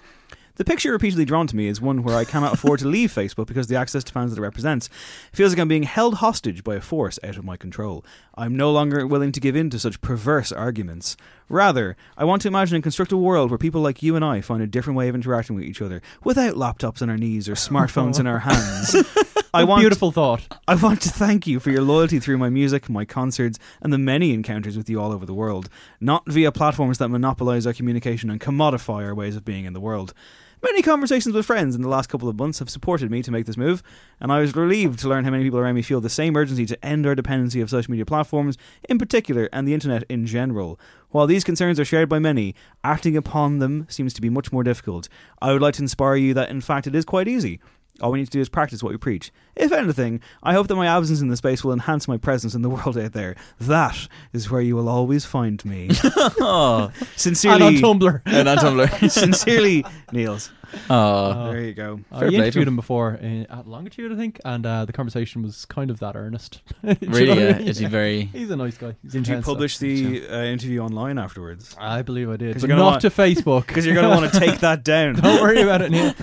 The 0.59 0.65
picture 0.65 0.91
repeatedly 0.91 1.23
drawn 1.23 1.47
to 1.47 1.55
me 1.55 1.67
is 1.67 1.79
one 1.79 2.03
where 2.03 2.17
I 2.17 2.25
cannot 2.25 2.53
afford 2.53 2.81
to 2.81 2.87
leave 2.89 3.13
Facebook 3.13 3.47
because 3.47 3.67
the 3.67 3.77
access 3.77 4.03
to 4.03 4.11
fans 4.11 4.31
that 4.31 4.39
it 4.39 4.43
represents 4.43 4.89
feels 5.31 5.53
like 5.53 5.59
I'm 5.59 5.69
being 5.69 5.83
held 5.83 6.15
hostage 6.15 6.65
by 6.65 6.75
a 6.75 6.81
force 6.81 7.17
out 7.23 7.37
of 7.37 7.45
my 7.45 7.55
control. 7.55 8.03
I'm 8.35 8.57
no 8.57 8.69
longer 8.69 9.07
willing 9.07 9.31
to 9.31 9.39
give 9.39 9.55
in 9.55 9.69
to 9.69 9.79
such 9.79 10.01
perverse 10.01 10.51
arguments. 10.51 11.15
Rather, 11.47 11.95
I 12.17 12.25
want 12.25 12.41
to 12.41 12.49
imagine 12.49 12.75
and 12.75 12.83
construct 12.83 13.13
a 13.13 13.17
world 13.17 13.51
where 13.51 13.57
people 13.57 13.79
like 13.79 14.03
you 14.03 14.17
and 14.17 14.25
I 14.25 14.41
find 14.41 14.61
a 14.61 14.67
different 14.67 14.97
way 14.97 15.07
of 15.07 15.15
interacting 15.15 15.55
with 15.55 15.63
each 15.63 15.81
other 15.81 16.01
without 16.25 16.55
laptops 16.55 17.01
on 17.01 17.09
our 17.09 17.17
knees 17.17 17.47
or 17.47 17.53
smartphones 17.53 18.19
in 18.19 18.27
our 18.27 18.39
hands. 18.39 18.97
I 19.53 19.63
want 19.63 19.79
beautiful 19.79 20.11
thought. 20.11 20.59
I 20.67 20.75
want 20.75 21.01
to 21.03 21.09
thank 21.09 21.47
you 21.47 21.61
for 21.61 21.71
your 21.71 21.83
loyalty 21.83 22.19
through 22.19 22.37
my 22.37 22.49
music, 22.49 22.89
my 22.89 23.05
concerts, 23.05 23.59
and 23.81 23.93
the 23.93 23.97
many 23.97 24.33
encounters 24.33 24.75
with 24.75 24.89
you 24.89 25.01
all 25.01 25.13
over 25.13 25.25
the 25.25 25.33
world, 25.33 25.69
not 26.01 26.27
via 26.27 26.51
platforms 26.51 26.97
that 26.97 27.07
monopolize 27.07 27.65
our 27.65 27.71
communication 27.71 28.29
and 28.29 28.41
commodify 28.41 29.05
our 29.05 29.15
ways 29.15 29.37
of 29.37 29.45
being 29.45 29.63
in 29.63 29.71
the 29.71 29.79
world. 29.79 30.13
Many 30.61 30.81
conversations 30.81 31.33
with 31.33 31.45
friends 31.45 31.73
in 31.73 31.81
the 31.81 31.87
last 31.87 32.09
couple 32.09 32.27
of 32.27 32.37
months 32.37 32.59
have 32.59 32.69
supported 32.69 33.09
me 33.09 33.23
to 33.23 33.31
make 33.31 33.45
this 33.45 33.55
move, 33.55 33.81
and 34.19 34.29
I 34.29 34.41
was 34.41 34.53
relieved 34.53 34.99
to 34.99 35.07
learn 35.07 35.23
how 35.23 35.31
many 35.31 35.45
people 35.45 35.57
around 35.57 35.75
me 35.75 35.81
feel 35.81 36.01
the 36.01 36.09
same 36.09 36.35
urgency 36.35 36.65
to 36.65 36.85
end 36.85 37.07
our 37.07 37.15
dependency 37.15 37.61
of 37.61 37.69
social 37.69 37.89
media 37.91 38.05
platforms 38.05 38.57
in 38.89 38.97
particular 38.97 39.47
and 39.53 39.65
the 39.65 39.73
internet 39.73 40.03
in 40.09 40.25
general. 40.25 40.77
While 41.11 41.27
these 41.27 41.45
concerns 41.45 41.79
are 41.79 41.85
shared 41.85 42.09
by 42.09 42.19
many, 42.19 42.55
acting 42.83 43.15
upon 43.15 43.59
them 43.59 43.87
seems 43.89 44.13
to 44.15 44.21
be 44.21 44.29
much 44.29 44.51
more 44.51 44.63
difficult. 44.63 45.07
I 45.41 45.53
would 45.53 45.61
like 45.61 45.75
to 45.75 45.81
inspire 45.81 46.17
you 46.17 46.33
that 46.33 46.49
in 46.49 46.59
fact 46.59 46.87
it 46.87 46.95
is 46.95 47.05
quite 47.05 47.29
easy. 47.29 47.61
All 48.01 48.11
we 48.11 48.19
need 48.19 48.25
to 48.25 48.31
do 48.31 48.39
is 48.39 48.49
practice 48.49 48.81
what 48.83 48.91
we 48.91 48.97
preach. 48.97 49.31
If 49.55 49.71
anything, 49.71 50.21
I 50.41 50.53
hope 50.53 50.67
that 50.67 50.75
my 50.75 50.87
absence 50.87 51.19
in 51.21 51.27
the 51.27 51.35
space 51.37 51.63
will 51.63 51.73
enhance 51.73 52.07
my 52.07 52.17
presence 52.17 52.55
in 52.55 52.61
the 52.61 52.69
world 52.75 52.97
out 52.97 53.11
there. 53.13 53.35
That 53.59 54.07
is 54.33 54.49
where 54.49 54.61
you 54.61 54.75
will 54.75 54.87
always 54.89 55.25
find 55.25 55.63
me. 55.65 55.89
oh, 56.39 56.91
Sincerely, 57.15 57.67
and 57.77 57.83
on 57.83 57.99
Tumblr. 57.99 58.21
and 58.25 58.47
on 58.49 58.57
Tumblr. 58.57 59.09
sincerely, 59.11 59.85
Nils. 60.11 60.51
Oh, 60.87 61.51
There 61.51 61.61
you 61.61 61.73
go. 61.73 61.99
Uh, 62.11 62.19
Fair 62.19 62.27
you 62.31 62.37
play 62.37 62.45
interviewed 62.47 62.67
him. 62.67 62.73
him 62.73 62.75
before 62.75 63.15
in, 63.15 63.47
at 63.47 63.67
Longitude, 63.67 64.11
I 64.11 64.15
think, 64.15 64.39
and 64.45 64.63
uh, 64.65 64.85
the 64.85 64.93
conversation 64.93 65.41
was 65.41 65.65
kind 65.65 65.89
of 65.89 65.99
that 65.99 66.15
earnest. 66.15 66.61
Do 66.83 66.95
you 67.01 67.07
know 67.09 67.17
really? 67.17 67.47
I 67.55 67.57
mean? 67.57 67.67
Is 67.67 67.79
he 67.79 67.87
very? 67.87 68.25
He's 68.25 68.51
a 68.51 68.55
nice 68.55 68.77
guy. 68.77 68.95
He's 69.01 69.13
Did 69.13 69.27
you 69.27 69.33
intense, 69.33 69.45
though. 69.47 69.53
publish 69.53 69.79
the 69.79 70.27
uh, 70.29 70.43
interview 70.43 70.81
online 70.81 71.17
afterwards? 71.17 71.75
I 71.79 72.03
believe 72.03 72.29
I 72.29 72.37
did, 72.37 72.59
but 72.61 72.67
gonna 72.67 72.75
not 72.81 72.85
want- 72.85 73.01
to 73.01 73.09
Facebook. 73.09 73.65
Because 73.65 73.83
you're 73.85 73.95
going 73.95 74.09
to 74.09 74.15
want 74.15 74.31
to 74.31 74.39
take 74.39 74.59
that 74.59 74.83
down. 74.83 75.15
Don't 75.15 75.41
worry 75.41 75.61
about 75.61 75.81
it, 75.81 75.89
Neil. 75.89 76.13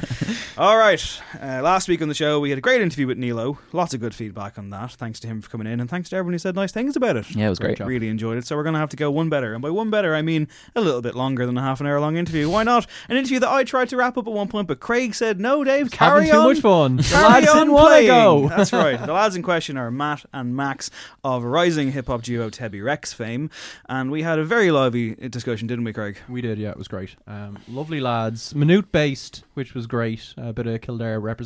All 0.57 0.79
right. 0.79 1.21
Uh, 1.43 1.61
last 1.67 1.89
week 1.89 2.01
on 2.01 2.07
the 2.07 2.15
show, 2.15 2.39
we 2.39 2.51
had 2.51 2.59
a 2.59 2.63
great 2.63 2.81
interview 2.81 3.09
with 3.09 3.19
Nilo. 3.19 3.59
Lots 3.73 3.93
of 3.93 3.99
good 3.99 4.15
feedback 4.15 4.57
on 4.57 4.71
that. 4.71 4.93
Thanks 4.93 5.19
to 5.19 5.27
him 5.27 5.43
for 5.43 5.51
coming 5.51 5.67
in, 5.67 5.81
and 5.81 5.91
thanks 5.91 6.09
to 6.11 6.17
everyone 6.17 6.35
who 6.35 6.39
said 6.39 6.55
nice 6.55 6.71
things 6.71 6.95
about 6.95 7.17
it. 7.17 7.29
Yeah, 7.35 7.47
it 7.47 7.51
was 7.51 7.59
Great 7.59 7.71
great. 7.71 7.79
job. 7.79 7.89
Really 7.89 8.07
enjoyed 8.09 8.39
it. 8.39 8.47
So 8.47 8.55
we're 8.57 8.63
going 8.63 8.75
to 8.75 8.79
have 8.79 8.91
to 8.91 8.97
go 8.97 9.11
one 9.11 9.29
better. 9.29 9.53
And 9.53 9.61
by 9.61 9.71
one 9.71 9.91
better, 9.91 10.15
I 10.15 10.23
mean 10.23 10.47
a 10.77 10.81
little 10.81 11.03
bit 11.03 11.17
longer 11.17 11.45
than 11.45 11.59
a 11.59 11.63
half 11.63 11.81
an 11.81 11.89
hour 11.89 11.99
long 11.99 12.17
interview. 12.17 12.49
Why 12.49 12.63
not? 12.63 12.87
An 13.09 13.17
interview 13.17 13.41
that 13.41 13.49
I 13.49 13.65
tried 13.65 13.89
to 13.89 13.97
wrap 13.97 14.17
up 14.17 14.29
at 14.29 14.33
one 14.33 14.47
point, 14.47 14.69
but 14.69 14.79
Craig 14.79 15.13
said, 15.13 15.41
no, 15.41 15.65
Dave, 15.65 15.91
carry 15.91 16.27
Having 16.29 16.33
too 16.33 16.39
on. 16.39 16.45
much 16.45 16.61
fun. 16.61 16.97
The 16.99 17.03
Carry 17.03 17.25
lads 17.25 17.49
on 17.49 17.57
didn't 17.57 17.73
want 17.73 17.87
to 17.87 17.91
playing. 17.91 18.07
go. 18.07 18.49
That's 18.57 18.73
right. 18.73 19.05
The 19.05 19.13
lads 19.13 19.35
in 19.35 19.43
question 19.43 19.77
are 19.77 19.91
Matt 19.91 20.25
and 20.33 20.55
Max 20.55 20.89
of 21.25 21.43
rising 21.43 21.91
hip 21.91 22.07
hop 22.07 22.23
duo 22.23 22.49
Tebi 22.49 22.85
Rex 22.85 23.13
fame. 23.13 23.51
And 23.89 24.13
we 24.13 24.23
had 24.23 24.39
a 24.39 24.45
very 24.45 24.71
lively 24.71 25.17
discussion, 25.17 25.67
didn't 25.67 25.85
we, 25.85 25.93
Craig? 25.93 26.19
We 26.29 26.43
did, 26.43 26.59
yeah, 26.59 26.71
it 26.71 26.77
was 26.79 26.87
great. 26.87 27.17
Um, 27.27 27.59
lovely 27.69 27.99
lads. 27.99 28.55
Maynooth 28.55 28.93
based, 28.93 29.43
which 29.55 29.75
was 29.75 29.89
great. 29.89 30.33
A 30.37 30.53
bit 30.53 30.69
of 30.69 30.81
Kildare 30.81 31.19
representation. 31.19 31.46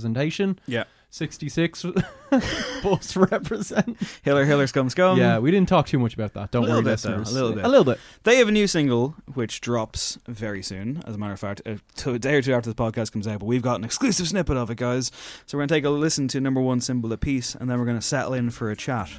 Yeah. 0.66 0.84
66 1.12 1.84
bus 2.84 3.16
represent. 3.16 3.98
Hiller, 4.22 4.44
Hiller, 4.44 4.66
Scum, 4.68 4.88
Scum. 4.90 5.18
yeah, 5.18 5.38
we 5.40 5.50
didn't 5.50 5.68
talk 5.68 5.86
too 5.88 5.98
much 5.98 6.14
about 6.14 6.34
that. 6.34 6.52
Don't 6.52 6.68
worry, 6.68 6.82
bit, 6.82 7.00
though, 7.00 7.16
a 7.16 7.18
little 7.18 7.52
bit. 7.52 7.64
A 7.64 7.68
little 7.68 7.84
bit. 7.84 7.98
They 8.22 8.36
have 8.36 8.46
a 8.46 8.52
new 8.52 8.68
single 8.68 9.16
which 9.34 9.60
drops 9.60 10.18
very 10.28 10.62
soon, 10.62 11.02
as 11.06 11.16
a 11.16 11.18
matter 11.18 11.32
of 11.32 11.40
fact, 11.40 11.62
a, 11.66 11.80
t- 11.96 12.12
a 12.12 12.18
day 12.18 12.36
or 12.36 12.42
two 12.42 12.54
after 12.54 12.70
the 12.72 12.76
podcast 12.80 13.10
comes 13.10 13.26
out. 13.26 13.40
But 13.40 13.46
we've 13.46 13.60
got 13.62 13.76
an 13.76 13.84
exclusive 13.84 14.28
snippet 14.28 14.56
of 14.56 14.70
it, 14.70 14.76
guys. 14.76 15.10
So 15.46 15.58
we're 15.58 15.62
going 15.62 15.68
to 15.68 15.74
take 15.74 15.84
a 15.84 15.90
listen 15.90 16.28
to 16.28 16.40
number 16.40 16.60
one 16.60 16.80
symbol 16.80 17.12
of 17.12 17.20
peace, 17.20 17.56
and 17.56 17.68
then 17.68 17.80
we're 17.80 17.86
going 17.86 17.98
to 17.98 18.06
settle 18.06 18.34
in 18.34 18.50
for 18.50 18.70
a 18.70 18.76
chat. 18.76 19.10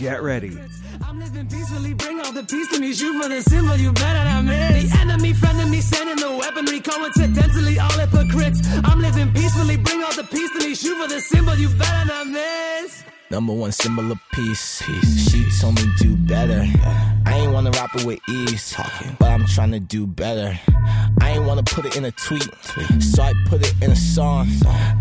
Get 0.00 0.22
ready. 0.22 0.58
I'm 1.06 1.20
living 1.20 1.46
peacefully, 1.46 1.92
bring 1.92 2.20
all 2.20 2.32
the 2.32 2.42
peace 2.42 2.68
to 2.72 2.80
me. 2.80 2.94
Shoot 2.94 3.20
for 3.20 3.28
the 3.28 3.42
symbol, 3.42 3.76
you 3.76 3.92
better 3.92 4.24
not 4.24 4.46
miss. 4.46 4.90
The 4.90 4.98
enemy, 4.98 5.34
friend 5.34 5.60
of 5.60 5.68
me, 5.68 5.82
sending 5.82 6.16
the 6.16 6.34
weaponry. 6.38 6.80
Coincidentally, 6.80 7.78
all 7.78 7.90
hypocrites. 7.90 8.66
I'm 8.82 8.98
living 8.98 9.30
peacefully, 9.34 9.76
bring 9.76 10.02
all 10.02 10.14
the 10.14 10.24
peace 10.24 10.50
to 10.52 10.66
me. 10.66 10.74
Shoot 10.74 10.96
for 10.96 11.06
the 11.06 11.20
symbol, 11.20 11.54
you 11.54 11.68
better 11.68 12.06
not 12.06 12.28
miss. 12.28 13.04
Number 13.30 13.52
one 13.52 13.70
symbol 13.70 14.10
of 14.10 14.18
peace. 14.32 14.82
peace. 14.84 15.30
She 15.30 15.48
told 15.60 15.76
me 15.76 15.86
do 15.98 16.16
better. 16.16 16.66
I 17.26 17.34
ain't 17.34 17.52
wanna 17.52 17.70
rap 17.70 17.94
it 17.94 18.04
with 18.04 18.18
ease, 18.28 18.72
talking, 18.72 19.16
but 19.20 19.30
I'm 19.30 19.46
trying 19.46 19.70
to 19.70 19.78
do 19.78 20.04
better. 20.04 20.58
I 21.20 21.30
ain't 21.30 21.44
wanna 21.44 21.62
put 21.62 21.86
it 21.86 21.96
in 21.96 22.06
a 22.06 22.10
tweet, 22.10 22.48
so 23.00 23.22
I 23.22 23.32
put 23.46 23.64
it 23.64 23.72
in 23.80 23.92
a 23.92 23.96
song. 23.96 24.48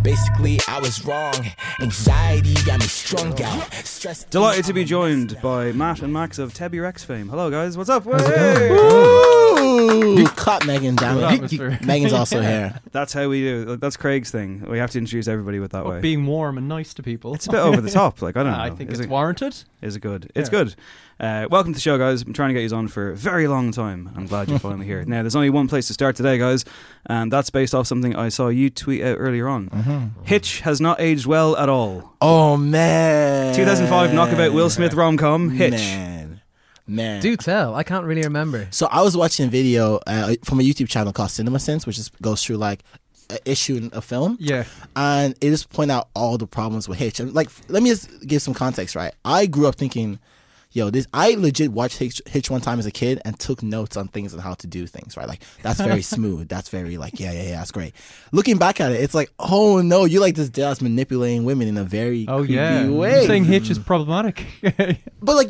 Basically, 0.04 0.60
I 0.68 0.80
was 0.80 1.04
wrong. 1.06 1.34
Anxiety 1.82 2.54
got 2.68 2.82
me 2.82 2.86
strung 2.86 3.42
out. 3.42 3.74
Stress. 3.74 4.26
Delighted 4.26 4.66
to 4.66 4.74
be 4.74 4.84
joined 4.84 5.42
by 5.42 5.72
Matt 5.72 6.04
and 6.04 6.14
Max 6.14 6.38
of 6.38 6.54
Tebi 6.54 6.80
Rex 6.80 7.04
fame. 7.04 7.30
Hello, 7.30 7.50
guys. 7.50 7.78
What's 7.80 7.90
up? 7.90 8.04
How's 8.06 8.22
it 8.30 8.38
Hey! 8.38 8.70
Woo! 8.70 10.26
Clap 10.28 10.66
Megan 10.66 10.96
down. 10.96 11.42
Megan's 11.84 12.14
also 12.14 12.42
here. 12.42 12.80
That's 12.92 13.14
how 13.14 13.28
we 13.28 13.42
do. 13.42 13.78
That's 13.78 13.98
Craig's 13.98 14.32
thing. 14.32 14.66
We 14.70 14.78
have 14.78 14.92
to 14.92 14.98
introduce 14.98 15.28
everybody 15.28 15.60
with 15.60 15.72
that 15.72 15.86
way. 15.86 16.00
Being 16.00 16.26
warm 16.26 16.58
and 16.58 16.68
nice 16.68 16.94
to 16.96 17.04
people. 17.04 17.34
It's 17.34 17.48
a 17.48 17.52
bit 17.52 17.60
over 17.60 17.82
the 17.82 17.90
top. 17.92 18.19
Like 18.22 18.38
I 18.38 18.44
don't 18.44 18.52
know. 18.54 18.60
I 18.60 18.70
think 18.70 18.92
Is 18.92 19.00
it's 19.00 19.06
it- 19.08 19.10
warranted. 19.10 19.56
Is 19.82 19.96
it 19.96 20.00
good? 20.02 20.32
It's 20.36 20.50
Yeah. 20.52 20.60
good. 20.64 20.76
Uh, 21.20 21.48
welcome 21.52 21.74
to 21.74 21.78
the 21.78 21.82
show, 21.82 21.98
guys. 21.98 22.22
I'm 22.22 22.32
trying 22.32 22.50
to 22.50 22.54
get 22.54 22.70
you 22.70 22.76
on 22.78 22.88
for 22.88 23.10
a 23.12 23.16
very 23.16 23.48
long 23.50 23.72
time. 23.74 24.10
I'm 24.16 24.26
glad 24.26 24.48
you're 24.50 24.58
finally 24.60 24.86
here. 24.86 25.04
Now, 25.08 25.22
there's 25.22 25.36
only 25.36 25.50
one 25.50 25.68
place 25.68 25.88
to 25.88 25.94
start 25.94 26.16
today, 26.16 26.38
guys, 26.38 26.64
and 27.08 27.30
that's 27.32 27.50
based 27.50 27.76
off 27.76 27.88
something 27.88 28.16
I 28.16 28.30
saw 28.30 28.48
you 28.48 28.70
tweet 28.70 29.04
out 29.04 29.18
earlier 29.20 29.48
on. 29.50 30.14
Hitch 30.24 30.62
has 30.62 30.80
not 30.80 31.02
aged 31.02 31.26
well 31.26 31.58
at 31.58 31.68
all. 31.68 32.16
Oh 32.22 32.56
man. 32.56 33.54
2005 33.56 34.14
knockabout 34.14 34.54
Will 34.54 34.70
Smith 34.70 34.94
rom 34.94 35.18
com 35.18 35.50
Hitch. 35.50 35.72
Man. 35.74 36.42
Man. 36.88 37.22
Do 37.22 37.36
tell. 37.38 37.76
I 37.76 37.84
can't 37.84 38.06
really 38.06 38.24
remember. 38.24 38.68
So 38.72 38.88
I 38.88 39.02
was 39.02 39.16
watching 39.16 39.46
a 39.46 39.50
video 39.50 40.00
uh, 40.08 40.34
from 40.44 40.60
a 40.60 40.64
YouTube 40.64 40.90
channel 40.90 41.14
called 41.14 41.30
CinemaSins, 41.32 41.86
which 41.86 41.98
just 41.98 42.20
goes 42.22 42.44
through 42.44 42.58
like 42.58 42.84
an 43.30 43.38
issue 43.46 43.76
in 43.76 43.90
a 43.94 44.02
film. 44.02 44.38
Yeah. 44.40 44.66
And 44.96 45.36
it 45.42 45.50
just 45.50 45.70
point 45.70 45.92
out 45.92 46.10
all 46.16 46.38
the 46.38 46.48
problems 46.48 46.88
with 46.88 46.98
Hitch. 46.98 47.20
And 47.20 47.34
like, 47.34 47.50
let 47.68 47.84
me 47.84 47.90
just 47.90 48.28
give 48.28 48.42
some 48.42 48.54
context, 48.54 48.96
right? 48.96 49.14
I 49.24 49.46
grew 49.46 49.68
up 49.68 49.76
thinking, 49.76 50.20
yo, 50.72 50.90
this. 50.90 51.08
I 51.14 51.36
legit 51.36 51.72
watched 51.72 51.98
Hitch, 51.98 52.22
Hitch 52.26 52.50
one 52.50 52.62
time 52.62 52.80
as 52.80 52.86
a 52.86 52.92
kid 52.92 53.22
and 53.26 53.38
took 53.40 53.64
notes 53.64 53.98
on 53.98 54.08
things 54.08 54.34
and 54.34 54.42
how 54.42 54.54
to 54.56 54.68
do 54.68 54.88
things, 54.88 55.18
right? 55.18 55.28
Like 55.28 55.42
that's 55.62 55.80
very 55.80 56.02
smooth. 56.16 56.48
That's 56.48 56.70
very 56.70 56.98
like, 56.98 57.20
yeah, 57.20 57.32
yeah, 57.32 57.44
yeah, 57.44 57.56
that's 57.58 57.72
great. 57.72 57.94
Looking 58.32 58.58
back 58.58 58.80
at 58.80 58.92
it, 58.92 59.02
it's 59.02 59.14
like, 59.14 59.32
oh 59.40 59.82
no, 59.82 60.06
you 60.06 60.20
like 60.20 60.36
this 60.36 60.50
dad's 60.50 60.82
manipulating 60.82 61.44
women 61.44 61.68
in 61.68 61.78
a 61.78 61.84
very 61.84 62.26
Oh, 62.28 62.40
creepy 62.40 62.54
yeah. 62.54 62.90
way. 62.90 63.20
You're 63.20 63.28
saying 63.28 63.46
Hitch 63.46 63.70
is 63.70 63.80
problematic. 63.80 64.46
But 65.22 65.36
like, 65.36 65.50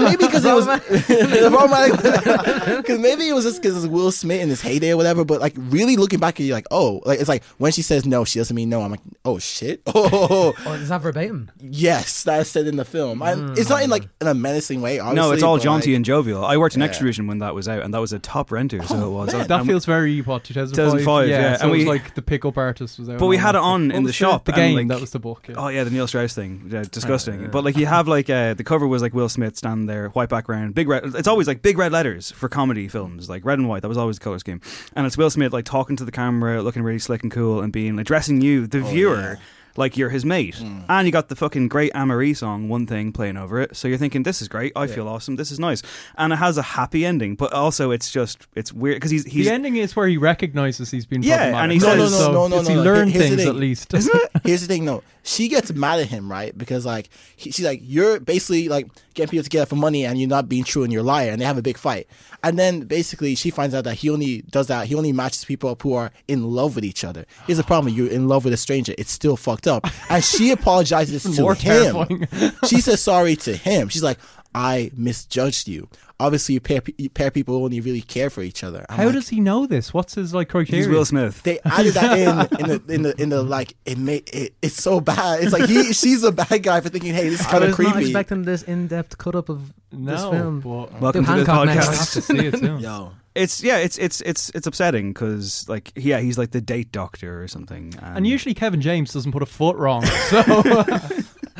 maybe 0.00 0.24
because 0.24 0.42
it 0.42 0.54
was 0.54 0.66
because 0.66 0.88
maybe 2.98 3.28
it 3.28 3.34
was 3.34 3.44
just 3.44 3.60
because 3.60 3.76
it's 3.76 3.86
Will 3.86 4.10
Smith 4.10 4.40
in 4.40 4.48
his 4.48 4.62
heyday 4.62 4.92
or 4.92 4.96
whatever. 4.96 5.22
But 5.22 5.40
like, 5.40 5.52
really 5.56 5.96
looking 5.96 6.18
back 6.18 6.40
at 6.40 6.46
you, 6.46 6.54
like, 6.54 6.66
oh, 6.70 7.02
like 7.04 7.20
it's 7.20 7.28
like 7.28 7.44
when 7.58 7.72
she 7.72 7.82
says 7.82 8.06
no, 8.06 8.24
she 8.24 8.38
doesn't 8.38 8.56
mean 8.56 8.70
no. 8.70 8.80
I'm 8.80 8.90
like, 8.90 9.02
oh 9.26 9.38
shit, 9.38 9.82
oh 9.86 10.54
Oh, 10.64 10.72
is 10.72 10.88
that 10.88 11.02
verbatim? 11.02 11.50
yes, 11.60 12.24
that's 12.24 12.50
said 12.50 12.66
in 12.66 12.76
the 12.76 12.84
film. 12.84 13.22
And 13.22 13.50
hmm. 13.50 13.54
it's 13.58 13.68
not 13.68 13.82
in 13.82 13.90
like 13.90 14.08
in 14.20 14.28
a 14.30 14.34
menacing 14.34 14.80
way. 14.80 14.98
Obviously, 14.98 15.28
No, 15.28 15.32
it's 15.32 15.42
all 15.42 15.58
jaunty 15.58 15.90
like, 15.90 15.96
and 15.96 16.04
jovial. 16.04 16.44
I 16.44 16.56
worked 16.56 16.74
in 16.74 16.80
Yeah. 16.80 16.88
Xtra-vision 16.88 17.26
when 17.26 17.40
that 17.40 17.54
was 17.54 17.68
out, 17.68 17.82
and 17.82 17.92
that 17.92 18.00
was 18.00 18.12
a 18.12 18.18
top 18.18 18.50
renter, 18.50 18.82
so 18.82 19.06
it 19.06 19.10
was. 19.10 19.32
that 19.32 19.50
And- 19.50 19.66
feels 19.66 19.84
very, 19.84 20.20
what, 20.22 20.44
2005? 20.44 20.76
2005, 21.00 21.28
yeah. 21.28 21.56
So 21.56 21.62
And 21.64 21.70
it 21.70 21.76
was 21.76 21.84
we- 21.84 21.90
like 21.90 22.14
the 22.14 22.22
pickup 22.22 22.56
artist 22.56 22.98
was 22.98 23.08
out. 23.08 23.18
But 23.18 23.26
we 23.26 23.36
had 23.36 23.54
it 23.54 23.60
on 23.60 23.90
in 23.90 24.02
What 24.02 24.06
the 24.08 24.12
shop. 24.12 24.44
The 24.46 24.52
and, 24.52 24.56
game, 24.60 24.74
like- 24.76 24.88
that 24.88 25.00
was 25.00 25.10
the 25.10 25.18
book. 25.18 25.44
Yeah. 25.48 25.56
Oh 25.58 25.68
yeah, 25.68 25.84
the 25.84 25.90
Neil 25.90 26.06
Strauss 26.06 26.34
thing, 26.34 26.68
yeah, 26.70 26.84
disgusting. 26.90 27.48
But 27.50 27.64
like 27.64 27.76
you 27.76 27.86
have 27.86 28.08
like 28.08 28.30
uh, 28.30 28.54
the 28.54 28.64
cover 28.64 28.86
was 28.86 29.02
like 29.02 29.12
Will 29.14 29.28
Smith 29.28 29.56
standing 29.56 29.86
there, 29.86 30.08
white 30.10 30.28
background, 30.28 30.74
big 30.74 30.88
red. 30.88 31.02
It's 31.14 31.28
always 31.28 31.46
like 31.46 31.62
big 31.62 31.76
red 31.78 31.92
letters 31.92 32.30
for 32.30 32.48
comedy 32.48 32.88
films, 32.88 33.28
like 33.28 33.44
red 33.44 33.58
and 33.58 33.68
white. 33.68 33.82
That 33.82 33.88
was 33.88 33.98
always 33.98 34.18
the 34.18 34.24
color 34.24 34.38
scheme. 34.38 34.60
And 34.94 35.06
it's 35.06 35.16
Will 35.18 35.30
Smith 35.30 35.52
like 35.52 35.64
talking 35.64 35.96
to 35.96 36.04
the 36.04 36.12
camera, 36.12 36.62
looking 36.62 36.82
really 36.82 36.98
slick 36.98 37.22
and 37.22 37.32
cool, 37.32 37.60
and 37.60 37.72
being 37.72 37.98
addressing 37.98 38.40
you, 38.40 38.66
the 38.66 38.80
viewer. 38.80 39.38
Like 39.76 39.96
you're 39.96 40.10
his 40.10 40.24
mate, 40.24 40.56
hmm. 40.56 40.80
and 40.88 41.06
you 41.06 41.12
got 41.12 41.28
the 41.28 41.36
fucking 41.36 41.68
great 41.68 41.92
Amerie 41.94 42.36
song, 42.36 42.68
"One 42.68 42.86
Thing" 42.86 43.12
playing 43.12 43.36
over 43.36 43.60
it. 43.60 43.76
So 43.76 43.88
you're 43.88 43.98
thinking, 43.98 44.24
"This 44.24 44.42
is 44.42 44.48
great. 44.48 44.72
I 44.76 44.86
feel 44.86 45.06
awesome. 45.08 45.36
This 45.36 45.50
is 45.50 45.58
nice," 45.60 45.82
and 46.18 46.32
it 46.32 46.36
has 46.36 46.58
a 46.58 46.62
happy 46.62 47.06
ending. 47.06 47.34
But 47.36 47.52
also, 47.52 47.90
it's 47.90 48.10
just 48.10 48.46
it's 48.54 48.72
weird 48.72 48.96
because 48.96 49.10
he's 49.10 49.24
he's 49.24 49.46
the 49.46 49.52
ending 49.52 49.76
is 49.76 49.94
where 49.94 50.08
he 50.08 50.16
recognizes 50.16 50.90
he's 50.90 51.06
been 51.06 51.22
Yeah, 51.22 51.62
and 51.62 51.70
he 51.72 51.78
No, 51.78 51.94
no, 51.94 52.04
says- 52.06 52.12
no, 52.12 52.18
so 52.18 52.32
no, 52.32 52.48
no, 52.48 52.56
does 52.58 52.68
he 52.68 52.74
no. 52.74 52.82
learn 52.82 53.08
Here's 53.08 53.24
things 53.26 53.36
thing. 53.36 53.48
at 53.48 53.54
least? 53.54 53.94
Isn't 53.94 54.14
it? 54.14 54.30
Here's 54.44 54.60
the 54.62 54.66
thing, 54.66 54.84
no. 54.84 55.02
She 55.22 55.48
gets 55.48 55.72
mad 55.72 56.00
at 56.00 56.08
him, 56.08 56.30
right? 56.30 56.56
Because 56.56 56.86
like 56.86 57.08
he, 57.36 57.50
she's 57.50 57.64
like, 57.64 57.80
you're 57.82 58.18
basically 58.20 58.68
like 58.68 58.88
getting 59.14 59.30
people 59.30 59.44
together 59.44 59.66
for 59.66 59.76
money, 59.76 60.04
and 60.06 60.18
you're 60.18 60.28
not 60.28 60.48
being 60.48 60.64
true, 60.64 60.82
and 60.82 60.92
you're 60.92 61.02
a 61.02 61.04
liar, 61.04 61.30
and 61.30 61.40
they 61.40 61.44
have 61.44 61.58
a 61.58 61.62
big 61.62 61.76
fight. 61.78 62.06
And 62.42 62.58
then 62.58 62.80
basically 62.80 63.34
she 63.34 63.50
finds 63.50 63.74
out 63.74 63.84
that 63.84 63.96
he 63.96 64.08
only 64.10 64.42
does 64.42 64.66
that. 64.68 64.86
He 64.86 64.94
only 64.94 65.12
matches 65.12 65.44
people 65.44 65.70
up 65.70 65.82
who 65.82 65.92
are 65.92 66.10
in 66.26 66.50
love 66.50 66.74
with 66.74 66.84
each 66.84 67.04
other. 67.04 67.26
Here's 67.46 67.58
the 67.58 67.64
problem: 67.64 67.94
you're 67.94 68.10
in 68.10 68.28
love 68.28 68.44
with 68.44 68.54
a 68.54 68.56
stranger. 68.56 68.94
It's 68.96 69.10
still 69.12 69.36
fucked 69.36 69.59
up. 69.66 69.86
And 70.10 70.22
she 70.24 70.50
apologizes 70.50 71.22
to 71.22 71.40
More 71.42 71.54
him. 71.54 71.94
terrifying. 71.94 72.28
she 72.66 72.80
says 72.80 73.00
sorry 73.02 73.36
to 73.36 73.56
him. 73.56 73.88
She's 73.88 74.02
like, 74.02 74.18
I 74.54 74.90
misjudged 74.96 75.68
you. 75.68 75.88
Obviously, 76.18 76.52
you 76.54 76.60
pair, 76.60 76.82
you 76.98 77.08
pair 77.08 77.30
people 77.30 77.54
only 77.64 77.80
really 77.80 78.02
care 78.02 78.28
for 78.28 78.42
each 78.42 78.62
other. 78.62 78.84
I'm 78.90 78.98
How 78.98 79.04
like, 79.06 79.14
does 79.14 79.28
he 79.30 79.40
know 79.40 79.64
this? 79.66 79.94
What's 79.94 80.16
his 80.16 80.34
like 80.34 80.50
criteria? 80.50 80.82
he's 80.84 80.88
Will 80.88 81.04
Smith. 81.06 81.42
they 81.44 81.58
added 81.64 81.94
that 81.94 82.18
in 82.18 82.60
in 82.60 82.68
the 82.68 82.94
in 82.94 83.02
the 83.02 83.22
in 83.22 83.28
the 83.30 83.42
like 83.42 83.74
it 83.86 83.96
made 83.96 84.28
it 84.34 84.52
it's 84.60 84.74
so 84.74 85.00
bad. 85.00 85.42
It's 85.42 85.52
like 85.54 85.66
he 85.66 85.94
she's 85.94 86.22
a 86.22 86.30
bad 86.32 86.62
guy 86.62 86.80
for 86.82 86.90
thinking, 86.90 87.14
hey, 87.14 87.30
this 87.30 87.40
is 87.40 87.46
kind 87.46 87.64
of 87.64 87.70
was 87.70 87.78
not 87.78 87.92
creepy. 87.94 88.08
expecting 88.10 88.42
this 88.42 88.62
in-depth 88.64 89.16
cut-up 89.16 89.48
of 89.48 89.68
this 89.92 90.20
No, 90.20 90.30
film. 90.30 90.60
but 90.60 91.00
Welcome 91.00 91.24
Do 91.24 91.36
to 91.36 91.44
the 91.44 91.52
Hancock 91.52 91.66
podcast. 91.68 91.74
next. 91.74 91.88
I 91.88 91.94
have 91.94 92.10
to 92.12 92.20
see 92.22 92.46
it 92.48 92.58
soon. 92.58 92.80
Yo, 92.80 93.12
It's 93.34 93.62
yeah, 93.62 93.78
it's 93.78 93.96
it's 93.98 94.20
it's 94.22 94.50
it's 94.56 94.66
upsetting 94.66 95.12
because 95.12 95.68
like 95.68 95.92
yeah, 95.94 96.18
he's 96.18 96.36
like 96.36 96.50
the 96.50 96.60
date 96.60 96.90
doctor 96.90 97.42
or 97.42 97.46
something. 97.46 97.94
And 98.02 98.26
usually 98.26 98.54
Kevin 98.54 98.80
James 98.80 99.12
doesn't 99.12 99.30
put 99.30 99.42
a 99.42 99.46
foot 99.46 99.76
wrong. 99.76 100.04
So 100.30 100.42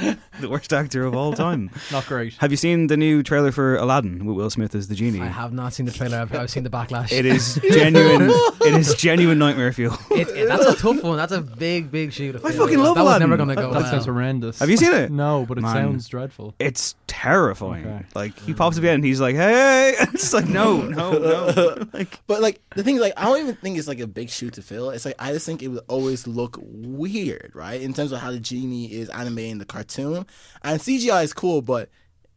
the 0.41 0.49
worst 0.49 0.73
actor 0.73 1.05
of 1.05 1.15
all 1.15 1.33
time. 1.33 1.71
Not 1.93 2.07
great. 2.07 2.35
Have 2.35 2.51
you 2.51 2.57
seen 2.57 2.87
the 2.87 2.97
new 2.97 3.23
trailer 3.23 3.53
for 3.53 3.77
Aladdin 3.77 4.25
with 4.27 4.37
Will 4.37 4.51
Smith 4.51 4.75
as 4.75 4.89
the 4.89 4.95
genie? 4.95 5.21
I 5.21 5.27
have 5.27 5.53
not 5.53 5.73
seen 5.73 5.87
the 5.87 5.93
trailer. 5.93 6.19
I've, 6.19 6.35
I've 6.35 6.51
seen 6.51 6.63
the 6.65 6.71
backlash. 6.71 7.13
It 7.13 7.27
is 7.27 7.55
genuine. 7.71 8.31
it 8.63 8.75
is 8.75 8.95
genuine 8.95 9.39
nightmare 9.39 9.73
fuel. 9.73 9.97
It, 10.11 10.29
it- 10.29 10.49
that's 10.49 10.67
a 10.67 10.77
tough 10.77 11.03
one. 11.03 11.17
That's 11.17 11.33
a 11.33 11.41
big, 11.41 11.91
big 11.91 12.13
shoe 12.13 12.33
to 12.33 12.39
I 12.39 12.51
fill. 12.53 12.65
fucking 12.67 12.79
love 12.79 12.95
That 12.97 13.03
was 13.03 13.11
Aladdin. 13.11 13.29
never 13.31 13.37
going 13.37 13.49
to 13.51 13.55
go 13.57 13.73
That 13.73 13.83
well. 13.83 13.91
sounds 13.91 14.07
horrendous. 14.07 14.59
Have 14.59 14.71
you 14.71 14.77
seen 14.77 14.93
it? 14.93 15.11
No, 15.11 15.45
but 15.47 15.59
it 15.59 15.63
Man. 15.63 15.75
sounds 15.75 16.09
dreadful. 16.09 16.55
It's 16.59 16.95
terrifying. 17.07 17.87
Okay. 17.87 18.05
Like 18.15 18.39
he 18.41 18.55
pops 18.55 18.77
up 18.77 18.83
again 18.83 18.97
and 18.97 19.05
he's 19.05 19.21
like, 19.21 19.37
"Hey!" 19.37 19.95
It's 19.99 20.33
like, 20.33 20.49
no, 20.49 20.83
no, 20.83 21.13
no. 21.19 21.87
Like, 21.93 22.19
But 22.27 22.41
like 22.41 22.61
the 22.75 22.83
thing 22.83 22.97
is, 22.97 23.01
like 23.01 23.13
I 23.17 23.25
don't 23.25 23.41
even 23.41 23.55
think 23.57 23.79
it's 23.79 23.89
like 23.89 24.01
a 24.01 24.07
big 24.07 24.31
shoe 24.31 24.51
to 24.51 24.63
fill. 24.63 24.91
It's 24.91 25.05
like 25.05 25.15
I 25.19 25.33
just 25.33 25.47
think 25.47 25.63
it 25.63 25.69
would 25.69 25.85
always 25.89 26.27
look 26.27 26.59
weird, 26.61 27.53
right? 27.55 27.81
In 27.81 27.93
terms 27.93 28.13
of 28.13 28.21
how 28.21 28.31
the 28.31 28.41
genie 28.41 28.93
is 28.93 29.09
animating 29.11 29.59
the 29.59 29.65
cartoon, 29.65 29.90
and 29.99 30.81
CGI 30.81 31.25
is 31.25 31.33
cool, 31.33 31.63
but 31.63 31.89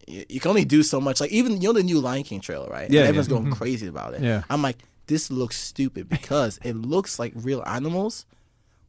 y- 0.08 0.26
you 0.30 0.40
can 0.40 0.50
only 0.50 0.66
do 0.66 0.84
so 0.84 1.00
much. 1.00 1.22
Like 1.22 1.32
even 1.32 1.62
you 1.62 1.70
know 1.70 1.74
the 1.74 1.84
new 1.84 2.00
Lion 2.00 2.24
King 2.24 2.42
trailer, 2.42 2.70
right? 2.70 2.90
Yeah, 2.90 3.02
and 3.02 3.10
everyone's 3.10 3.28
yeah. 3.28 3.34
going 3.34 3.44
mm-hmm. 3.46 3.54
crazy 3.54 3.88
about 3.88 4.14
it. 4.14 4.22
Yeah. 4.22 4.44
I'm 4.50 4.62
like, 4.62 4.78
this 5.08 5.32
looks 5.32 5.60
stupid 5.60 6.10
because 6.10 6.60
it 6.64 6.76
looks 6.76 7.20
like 7.20 7.34
real 7.36 7.64
animals. 7.66 8.26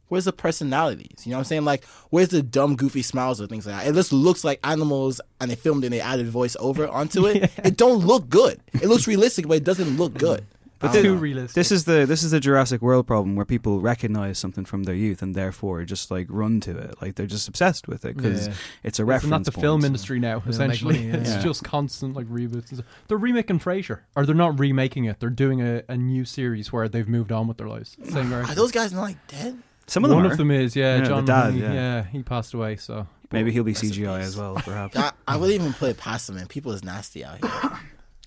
Where's 0.07 0.25
the 0.25 0.33
personalities? 0.33 1.25
You 1.25 1.31
know 1.31 1.37
what 1.37 1.41
I'm 1.41 1.45
saying? 1.45 1.65
Like, 1.65 1.83
where's 2.11 2.29
the 2.29 2.43
dumb, 2.43 2.75
goofy 2.75 3.01
smiles 3.01 3.41
or 3.41 3.47
things 3.47 3.65
like 3.65 3.75
that? 3.75 3.89
It 3.89 3.95
just 3.95 4.13
looks 4.13 4.43
like 4.43 4.59
animals, 4.63 5.19
and 5.41 5.49
they 5.49 5.55
filmed 5.55 5.83
and 5.83 5.91
they 5.91 5.99
added 5.99 6.27
voice 6.27 6.55
over 6.59 6.87
onto 6.87 7.25
it. 7.25 7.51
It 7.65 7.75
don't 7.75 8.05
look 8.05 8.29
good. 8.29 8.61
It 8.73 8.85
looks 8.85 9.07
realistic, 9.07 9.47
but 9.47 9.57
it 9.57 9.63
doesn't 9.63 9.97
look 9.97 10.13
good. 10.13 10.45
But 10.79 10.89
I 10.89 10.93
thi- 10.93 10.97
know. 11.03 11.13
Too 11.15 11.17
realistic. 11.17 11.55
this 11.55 11.71
is 11.71 11.85
the 11.85 12.05
this 12.05 12.21
is 12.23 12.31
the 12.31 12.39
Jurassic 12.39 12.81
World 12.81 13.07
problem 13.07 13.35
where 13.35 13.45
people 13.45 13.79
recognize 13.79 14.37
something 14.37 14.65
from 14.65 14.83
their 14.83 14.93
youth 14.95 15.21
and 15.21 15.33
therefore 15.33 15.83
just 15.85 16.11
like 16.11 16.27
run 16.29 16.59
to 16.61 16.77
it. 16.77 16.95
Like 17.01 17.15
they're 17.15 17.25
just 17.27 17.47
obsessed 17.47 17.87
with 17.87 18.03
it 18.05 18.17
because 18.17 18.47
Yeah. 18.47 18.53
it's 18.83 18.99
a 18.99 19.03
Isn't 19.03 19.05
reference. 19.07 19.31
that 19.31 19.45
the 19.45 19.55
point. 19.55 19.61
film 19.63 19.85
industry 19.85 20.19
now? 20.19 20.39
make 20.39 20.47
Essentially, 20.47 20.95
money, 20.95 21.07
yeah. 21.07 21.15
it's 21.17 21.29
Yeah. 21.35 21.41
just 21.43 21.63
constant 21.63 22.15
like 22.15 22.27
reboots. 22.27 22.81
They're 23.07 23.17
remaking 23.17 23.59
Frasier, 23.59 23.99
or 24.15 24.25
they're 24.25 24.35
not 24.35 24.59
remaking 24.59 25.05
it. 25.05 25.19
They're 25.19 25.29
doing 25.29 25.61
a, 25.61 25.83
a 25.87 25.95
new 25.97 26.25
series 26.25 26.73
where 26.73 26.89
they've 26.89 27.07
moved 27.07 27.31
on 27.31 27.47
with 27.47 27.57
their 27.57 27.67
lives. 27.69 27.95
Same 28.03 28.27
Are 28.27 28.29
direction. 28.29 28.55
those 28.55 28.71
guys 28.71 28.91
not 28.93 29.01
like 29.01 29.27
dead? 29.27 29.57
Some 29.87 30.03
of 30.03 30.09
them 30.09 30.17
One 30.17 30.25
are. 30.27 30.31
of 30.31 30.37
them 30.37 30.49
is, 30.51 30.75
yeah, 30.75 30.95
Yeah, 30.95 31.01
the 31.01 31.07
John. 31.07 31.25
dad, 31.25 31.53
Mahoney, 31.53 31.73
yeah. 31.75 32.03
he 32.05 32.21
passed 32.23 32.53
away. 32.53 32.75
So 32.75 33.07
Maybe 33.31 33.51
he'll 33.51 33.63
be 33.63 33.73
CGI 33.73 34.19
as 34.21 34.35
well, 34.35 34.55
perhaps. 34.55 34.95
I, 34.97 35.11
I 35.27 35.37
would 35.37 35.51
even 35.51 35.73
put 35.73 35.89
it 35.91 35.97
past 35.97 36.27
them, 36.27 36.35
man. 36.37 36.47
People 36.47 36.71
is 36.73 36.83
nasty 36.83 37.23
out 37.23 37.37
here. 37.43 37.71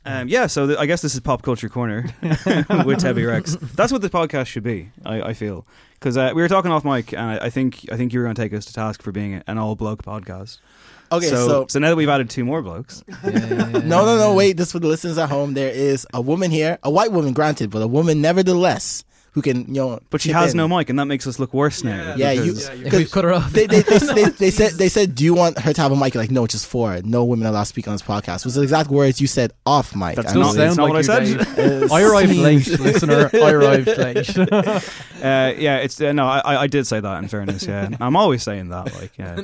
Um, 0.09 0.27
yeah, 0.27 0.47
so 0.47 0.67
th- 0.67 0.79
I 0.79 0.87
guess 0.87 1.03
this 1.03 1.15
is 1.15 1.21
pop 1.21 1.43
culture 1.43 1.69
corner 1.69 2.03
with 2.23 2.99
Tebi 3.03 3.29
Rex. 3.29 3.57
That's 3.75 3.93
what 3.93 4.01
the 4.01 4.09
podcast 4.09 4.47
should 4.47 4.63
be. 4.63 4.91
I, 5.05 5.21
I 5.21 5.33
feel 5.35 5.67
because 6.01 6.17
uh, 6.17 6.33
we 6.35 6.41
were 6.41 6.49
talking 6.49 6.71
off 6.71 6.83
mic, 6.83 7.13
and 7.13 7.21
I, 7.21 7.47
I 7.47 7.51
think 7.51 7.85
I 7.93 7.97
think 7.99 8.15
you 8.15 8.21
were 8.21 8.25
going 8.25 8.35
to 8.35 8.41
take 8.41 8.55
us 8.55 8.65
to 8.67 8.73
task 8.73 9.03
for 9.03 9.13
being 9.13 9.43
an 9.47 9.59
all 9.59 9.77
bloke 9.77 10.03
podcast. 10.03 10.61
Okay, 11.13 11.27
so, 11.27 11.67
so, 11.69 11.79
now 11.79 11.89
that 11.91 11.97
we've 11.97 12.09
added 12.09 12.29
two 12.29 12.45
more 12.45 12.63
blokes, 12.63 13.03
no, 13.25 13.81
no, 13.81 14.17
no. 14.17 14.35
Wait, 14.35 14.57
this 14.57 14.73
for 14.73 14.79
the 14.79 14.89
listeners 14.89 15.19
at 15.19 15.29
home. 15.29 15.53
There 15.55 15.71
is 15.71 16.07
a 16.15 16.21
woman 16.23 16.51
here, 16.51 16.79
a 16.83 16.91
white 16.91 17.13
woman, 17.13 17.35
granted, 17.35 17.71
but 17.71 17.83
a 17.83 17.87
woman 17.87 18.23
nevertheless 18.23 19.05
who 19.33 19.43
can, 19.43 19.67
you 19.69 19.75
know, 19.81 20.01
but 20.11 20.21
she 20.21 20.31
has 20.33 20.53
in. 20.53 20.57
no 20.57 20.67
mic, 20.69 20.89
and 20.91 20.99
that 20.99 21.05
makes 21.05 21.27
us 21.27 21.39
look 21.39 21.53
worse 21.55 21.85
now. 21.85 22.15
Yeah, 22.17 22.33
you. 22.33 22.55
because- 22.55 22.69
If 22.71 22.93
we've 22.93 23.11
cut 23.11 23.25
her 23.25 23.33
off. 23.33 23.53
They, 23.53 23.67
they, 23.67 23.81
they, 23.83 23.99
they, 23.99 24.25
they 24.39 24.51
said 24.51 24.73
they 24.73 24.89
said, 24.89 25.15
do 25.15 25.25
you 25.25 25.35
want 25.35 25.59
her 25.61 25.73
to 25.73 25.81
have 25.81 25.93
a 25.93 25.97
mic? 25.97 26.15
You're 26.15 26.23
like, 26.23 26.31
no, 26.31 26.45
it's 26.45 26.55
just 26.55 26.67
four. 26.67 27.01
No 27.05 27.25
women 27.25 27.47
allowed 27.47 27.61
to 27.61 27.67
speak 27.67 27.87
on 27.89 27.95
this 27.95 28.03
podcast. 28.03 28.45
Was 28.45 28.55
the 28.55 28.63
exact 28.63 28.91
words 28.91 29.21
you 29.21 29.27
said 29.27 29.53
off 29.67 29.95
mic. 29.95 30.17
That's 30.17 30.35
not- 30.35 30.55
it's- 30.57 30.71
it's 30.71 30.77
not 30.79 30.89
what 30.89 30.97
I 30.99 31.03
said. 31.03 31.23
it's- 31.59 31.93
I 31.93 32.03
arrived 32.03 32.35
late, 32.35 32.67
listener. 32.81 33.31
I 33.35 33.51
arrived 33.53 33.87
late. 33.87 34.37
Uh, 34.39 35.53
yeah, 35.59 35.79
it's 35.79 36.01
uh, 36.01 36.13
no. 36.13 36.27
I, 36.27 36.63
I 36.63 36.67
did 36.69 36.87
say 36.87 37.01
that. 37.01 37.23
In 37.23 37.29
fairness, 37.29 37.67
yeah, 37.67 37.89
I'm 38.01 38.17
always 38.17 38.43
saying 38.43 38.69
that. 38.69 38.95
Like, 38.95 39.19
yeah, 39.19 39.41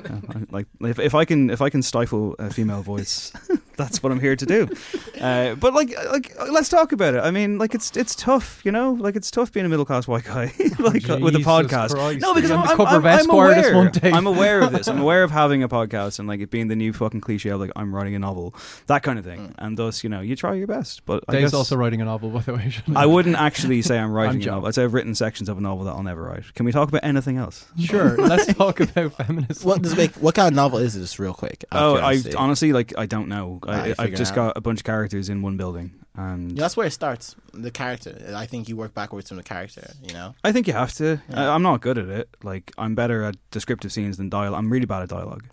like 0.50 0.66
if, 0.80 0.98
if 0.98 1.14
I 1.14 1.24
can 1.24 1.50
if 1.50 1.60
I 1.60 1.68
can 1.70 1.82
stifle 1.82 2.36
a 2.38 2.50
female 2.50 2.82
voice, 2.82 3.32
that's 3.76 4.02
what 4.02 4.12
I'm 4.12 4.20
here 4.20 4.36
to 4.36 4.46
do. 4.46 4.68
Uh, 5.20 5.54
but 5.54 5.72
like 5.72 5.94
like 6.10 6.34
let's 6.50 6.68
talk 6.68 6.92
about 6.92 7.14
it. 7.14 7.20
I 7.20 7.30
mean, 7.30 7.56
like 7.56 7.74
it's 7.74 7.96
it's 7.96 8.14
tough, 8.14 8.60
you 8.64 8.72
know. 8.72 8.92
Like 8.92 9.16
it's 9.16 9.30
tough 9.30 9.52
being 9.52 9.64
a 9.64 9.68
middle 9.68 9.84
class 9.84 10.06
white 10.06 10.24
guy, 10.24 10.52
like 10.78 11.08
uh, 11.08 11.18
with 11.18 11.34
a 11.36 11.38
podcast. 11.38 11.90
Christ. 11.90 12.20
No, 12.20 12.34
because 12.34 12.50
I'm, 12.50 12.60
I'm, 12.60 12.76
cover 12.76 12.96
I'm, 12.96 13.06
I'm 13.06 13.20
Esquire 13.20 13.54
this 13.54 13.66
aware. 13.68 13.76
one 13.76 13.92
day. 13.92 14.10
I'm 14.10 14.26
aware 14.26 14.60
of 14.60 14.72
this. 14.72 14.88
I'm 14.88 15.00
aware 15.00 15.22
of 15.22 15.30
having 15.40 15.62
a 15.62 15.68
podcast 15.68 16.18
and 16.18 16.28
like 16.28 16.40
it 16.40 16.50
being 16.50 16.68
the 16.68 16.76
new 16.76 16.92
fucking 16.92 17.20
cliche 17.20 17.50
of 17.50 17.60
like 17.60 17.70
I'm 17.76 17.94
writing 17.94 18.14
a 18.14 18.18
novel, 18.18 18.54
that 18.86 19.02
kind 19.02 19.18
of 19.18 19.24
thing. 19.24 19.54
And 19.58 19.78
thus, 19.78 20.02
you 20.04 20.10
know, 20.10 20.20
you 20.20 20.36
try 20.36 20.54
your 20.54 20.66
best. 20.66 21.06
But 21.06 21.24
I 21.28 21.32
Dave's 21.32 21.52
guess 21.52 21.54
also 21.54 21.76
writing 21.76 22.02
a 22.02 22.04
novel, 22.04 22.30
by 22.30 22.40
the 22.40 22.54
way. 22.54 22.72
I 22.94 23.06
wouldn't 23.06 23.36
actually 23.36 23.80
say 23.82 23.98
I'm 23.98 24.12
writing 24.12 24.42
a 24.42 24.46
novel. 24.46 24.68
I'd 24.68 24.74
say 24.74 24.84
I've 24.84 24.94
written 24.94 25.14
sections 25.14 25.48
of 25.48 25.56
a 25.56 25.60
novel 25.60 25.84
that 25.84 25.92
I'll 25.92 26.02
never 26.02 26.22
write. 26.22 26.52
Can 26.54 26.66
we 26.66 26.72
talk 26.72 26.88
about 26.88 27.04
anything 27.04 27.36
else? 27.36 27.66
Sure, 27.78 28.16
let's 28.16 28.52
talk 28.52 28.80
about 28.80 29.14
feminism. 29.14 29.68
What 29.68 29.82
does 29.82 29.96
make 29.96 30.12
what 30.16 30.34
kind 30.34 30.48
of 30.48 30.54
novel 30.54 30.80
is 30.80 30.98
this? 30.98 31.18
Real 31.18 31.34
quick. 31.34 31.64
Oh, 31.72 31.96
I 31.96 32.20
honestly 32.36 32.72
like 32.72 32.92
I 32.98 33.06
don't 33.06 33.28
know. 33.28 33.60
Ah, 33.66 33.82
I, 33.82 33.86
you 33.88 33.94
I've 33.98 34.14
just 34.14 34.34
got 34.34 34.56
a 34.56 34.60
bunch 34.60 34.80
of 34.80 34.84
characters 34.84 35.28
in 35.28 35.42
one 35.42 35.56
building, 35.56 35.92
and 36.16 36.52
Yeah, 36.52 36.62
that's 36.62 36.76
where 36.76 36.86
it 36.86 36.92
starts. 36.92 37.34
The 37.52 37.70
character. 37.70 38.32
I 38.34 38.46
think 38.46 38.68
you 38.68 38.76
work 38.76 38.94
backwards 38.94 39.28
from 39.28 39.36
the 39.38 39.42
character. 39.42 39.90
You 40.02 40.12
know. 40.12 40.34
I 40.44 40.52
think 40.52 40.66
you 40.66 40.72
have 40.74 40.92
to. 40.94 41.20
I, 41.32 41.46
I'm 41.48 41.62
not 41.62 41.80
good 41.80 41.98
at 41.98 42.08
it. 42.08 42.28
Like 42.42 42.72
I'm 42.78 42.94
better 42.94 43.24
at 43.24 43.36
descriptive 43.50 43.92
scenes 43.92 44.16
than 44.16 44.28
dialogue. 44.28 44.58
I'm 44.58 44.70
really 44.70 44.86
bad 44.86 45.02
at 45.02 45.08
dialogue, 45.08 45.44